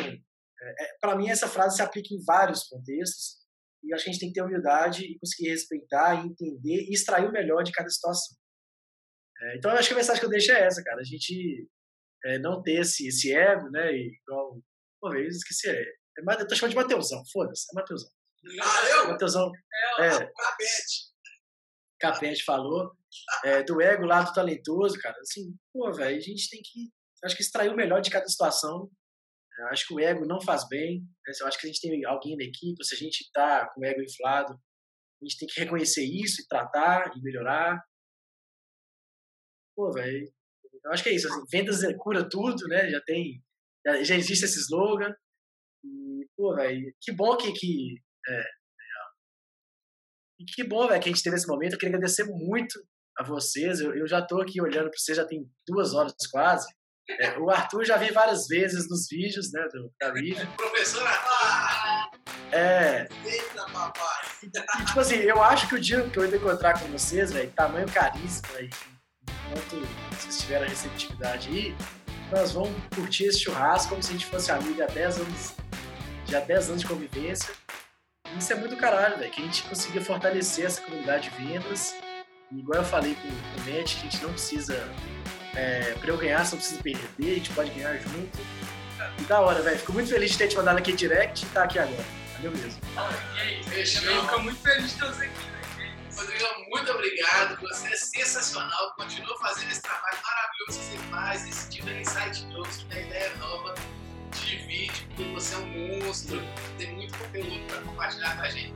é, 0.62 0.98
para 1.00 1.16
mim, 1.16 1.28
essa 1.28 1.48
frase 1.48 1.76
se 1.76 1.82
aplica 1.82 2.14
em 2.14 2.22
vários 2.24 2.64
contextos, 2.64 3.40
e 3.82 3.94
acho 3.94 4.04
que 4.04 4.10
a 4.10 4.12
gente 4.12 4.20
tem 4.20 4.28
que 4.28 4.34
ter 4.34 4.42
humildade 4.42 5.04
e 5.04 5.18
conseguir 5.18 5.48
respeitar, 5.48 6.14
e 6.14 6.28
entender 6.28 6.88
e 6.88 6.92
extrair 6.92 7.26
o 7.26 7.32
melhor 7.32 7.62
de 7.62 7.72
cada 7.72 7.88
situação. 7.88 8.36
É, 9.42 9.56
então, 9.56 9.70
eu 9.70 9.78
acho 9.78 9.88
que 9.88 9.94
a 9.94 9.96
mensagem 9.96 10.20
que 10.20 10.26
eu 10.26 10.30
deixo 10.30 10.52
é 10.52 10.66
essa, 10.66 10.82
cara. 10.84 11.00
A 11.00 11.04
gente 11.04 11.66
é, 12.24 12.38
não 12.38 12.62
ter 12.62 12.80
esse, 12.80 13.08
esse 13.08 13.32
ego, 13.32 13.70
né? 13.70 13.92
E, 13.92 14.18
igual, 14.22 14.60
uma 15.02 15.12
vez 15.12 15.34
eu 15.34 15.38
esqueci, 15.38 15.68
é, 15.70 15.80
É, 15.80 16.42
eu 16.42 16.46
tô 16.46 16.54
chamando 16.54 16.72
de 16.72 16.76
Mateusão, 16.76 17.22
foda-se, 17.32 17.66
é 17.72 17.74
Mateusão. 17.74 18.10
Ah, 18.62 18.88
eu? 18.88 19.08
Mateusão, 19.08 19.50
É, 19.98 20.06
É. 20.06 20.10
Capete. 20.10 21.10
Capete 21.98 22.44
falou, 22.44 22.92
é, 23.44 23.62
do 23.62 23.80
ego 23.80 24.04
lá 24.04 24.22
do 24.22 24.32
talentoso, 24.32 24.98
cara. 24.98 25.16
Assim, 25.20 25.54
pô, 25.72 25.92
velho, 25.92 26.16
a 26.16 26.20
gente 26.20 26.48
tem 26.48 26.60
que, 26.62 26.90
acho 27.24 27.36
que 27.36 27.42
extrair 27.42 27.70
o 27.70 27.76
melhor 27.76 28.00
de 28.00 28.10
cada 28.10 28.26
situação. 28.26 28.90
Eu 29.60 29.68
acho 29.68 29.86
que 29.86 29.94
o 29.94 30.00
ego 30.00 30.26
não 30.26 30.40
faz 30.40 30.66
bem. 30.68 31.00
né? 31.00 31.32
Eu 31.40 31.46
acho 31.46 31.58
que 31.58 31.66
a 31.66 31.70
gente 31.70 31.80
tem 31.80 32.04
alguém 32.04 32.36
na 32.36 32.44
equipe, 32.44 32.84
se 32.84 32.94
a 32.94 32.98
gente 32.98 33.30
tá 33.32 33.68
com 33.74 33.80
o 33.80 33.84
ego 33.84 34.02
inflado, 34.02 34.54
a 34.54 35.24
gente 35.24 35.38
tem 35.38 35.48
que 35.48 35.60
reconhecer 35.60 36.04
isso 36.04 36.40
e 36.40 36.46
tratar 36.48 37.12
e 37.16 37.22
melhorar. 37.22 37.82
Pô, 39.76 39.92
velho, 39.92 40.32
eu 40.84 40.92
acho 40.92 41.02
que 41.02 41.10
é 41.10 41.14
isso. 41.14 41.28
Assim, 41.28 41.44
vendas 41.50 41.82
é- 41.84 41.94
cura 41.94 42.28
tudo, 42.28 42.66
né? 42.68 42.88
Já 42.90 43.00
tem, 43.02 43.42
já, 43.86 44.16
existe 44.16 44.44
esse 44.44 44.58
slogan. 44.60 45.14
E, 45.84 46.26
pô, 46.36 46.54
velho, 46.54 46.94
que 47.00 47.12
bom 47.12 47.36
que, 47.36 47.52
que 47.52 48.02
é, 48.28 48.44
e 50.40 50.44
que 50.44 50.64
bom, 50.64 50.88
velho, 50.88 51.02
que 51.02 51.08
a 51.10 51.12
gente 51.12 51.22
teve 51.22 51.36
esse 51.36 51.46
momento. 51.46 51.74
Eu 51.74 51.78
queria 51.78 51.94
agradecer 51.96 52.24
muito 52.24 52.82
a 53.18 53.22
vocês. 53.22 53.78
Eu, 53.80 53.94
eu 53.94 54.06
já 54.08 54.24
tô 54.24 54.40
aqui 54.40 54.60
olhando 54.60 54.88
para 54.88 54.98
vocês, 54.98 55.18
já 55.18 55.26
tem 55.26 55.46
duas 55.68 55.92
horas 55.92 56.14
quase. 56.32 56.66
É, 57.18 57.38
o 57.38 57.50
Arthur 57.50 57.84
já 57.84 57.96
vi 57.96 58.10
várias 58.12 58.46
vezes 58.46 58.88
nos 58.88 59.06
vídeos, 59.08 59.52
né, 59.52 59.66
do, 59.72 59.90
da 60.00 60.12
Rive. 60.12 60.46
Professora, 60.56 61.10
Ah, 61.10 62.10
É, 62.52 63.08
eita, 63.24 63.64
papai. 63.72 64.24
e, 64.42 64.84
tipo 64.84 65.00
assim, 65.00 65.16
eu 65.16 65.42
acho 65.42 65.68
que 65.68 65.74
o 65.74 65.80
dia 65.80 66.02
que 66.08 66.18
eu 66.18 66.22
ainda 66.22 66.36
encontrar 66.36 66.78
com 66.80 66.86
vocês, 66.88 67.32
velho, 67.32 67.50
tamanho 67.52 67.90
carisma, 67.90 68.48
e 68.60 68.70
enquanto 69.28 69.86
vocês 70.16 70.38
tiverem 70.38 70.66
a 70.66 70.70
receptividade 70.70 71.48
aí, 71.48 71.76
nós 72.30 72.52
vamos 72.52 72.70
curtir 72.94 73.24
esse 73.24 73.40
churrasco 73.40 73.88
como 73.90 74.02
se 74.02 74.10
a 74.10 74.12
gente 74.12 74.26
fosse 74.26 74.52
amigo 74.52 74.82
há 74.82 74.86
10 74.86 75.18
anos, 75.18 75.54
já 76.26 76.40
10 76.40 76.68
anos 76.70 76.80
de 76.82 76.86
convivência. 76.88 77.52
Isso 78.38 78.52
é 78.52 78.56
muito 78.56 78.76
caralho, 78.76 79.18
velho, 79.18 79.30
que 79.32 79.42
a 79.42 79.44
gente 79.44 79.62
consiga 79.64 80.00
fortalecer 80.00 80.64
essa 80.66 80.80
comunidade 80.82 81.28
de 81.30 81.36
vendas. 81.44 81.94
E 82.52 82.60
igual 82.60 82.78
eu 82.80 82.84
falei 82.84 83.16
com, 83.16 83.28
com 83.28 83.70
o 83.70 83.74
Matt, 83.74 83.94
que 83.96 84.06
a 84.06 84.10
gente 84.10 84.22
não 84.22 84.30
precisa, 84.32 84.74
é, 85.54 85.94
pra 86.00 86.10
eu 86.10 86.16
ganhar, 86.16 86.40
não 86.40 86.58
precisa 86.58 86.82
perder, 86.82 87.08
a 87.18 87.34
gente 87.34 87.50
pode 87.50 87.70
ganhar 87.70 87.96
junto. 87.98 88.38
E 89.18 89.22
da 89.22 89.40
hora, 89.40 89.62
velho. 89.62 89.78
Fico 89.78 89.92
muito 89.92 90.10
feliz 90.10 90.32
de 90.32 90.38
ter 90.38 90.48
te 90.48 90.56
mandado 90.56 90.78
aqui 90.78 90.92
direct 90.92 91.44
e 91.44 91.48
tá 91.48 91.64
aqui 91.64 91.78
agora. 91.78 92.04
Valeu 92.34 92.52
mesmo. 92.52 92.80
E 93.36 93.40
aí, 93.40 93.64
Fechou. 93.64 94.10
eu 94.10 94.22
fico 94.22 94.40
muito 94.40 94.60
feliz 94.62 94.92
de 94.92 94.98
ter 94.98 95.06
você 95.06 95.24
aqui, 95.24 95.34
velho. 95.34 95.60
Rodrigo, 96.16 96.46
muito 96.68 96.92
obrigado. 96.92 97.60
Você 97.60 97.88
é 97.88 97.96
sensacional. 97.96 98.94
Continua 98.96 99.38
fazendo 99.38 99.70
esse 99.70 99.82
trabalho 99.82 100.18
maravilhoso 100.22 100.78
que 100.78 100.96
você 100.96 100.98
faz, 101.10 101.48
esse 101.48 101.70
tipo 101.70 101.86
de 101.86 102.00
insight 102.00 102.44
novo, 102.46 102.70
tipo 102.70 102.90
de 102.90 103.00
ideia 103.00 103.34
nova 103.36 103.74
de 104.32 104.56
vídeo, 104.56 105.06
porque 105.08 105.32
você 105.32 105.54
é 105.54 105.58
um 105.58 106.04
monstro. 106.04 106.42
Tem 106.78 106.92
muito 106.94 107.16
conteúdo 107.18 107.66
para 107.66 107.80
compartilhar 107.82 108.36
com 108.36 108.42
a 108.42 108.48
gente. 108.48 108.74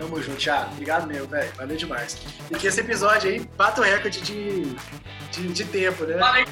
Tamo 0.00 0.22
junto, 0.22 0.38
Thiago. 0.38 0.72
Obrigado 0.72 1.06
mesmo, 1.06 1.26
velho. 1.26 1.52
Valeu 1.58 1.76
demais. 1.76 2.16
E 2.50 2.54
que 2.54 2.66
esse 2.66 2.80
episódio 2.80 3.30
aí 3.30 3.40
bata 3.54 3.82
o 3.82 3.84
recorde 3.84 4.22
de, 4.22 4.74
de, 5.30 5.48
de 5.52 5.64
tempo, 5.66 6.04
né? 6.04 6.18
Falei 6.18 6.46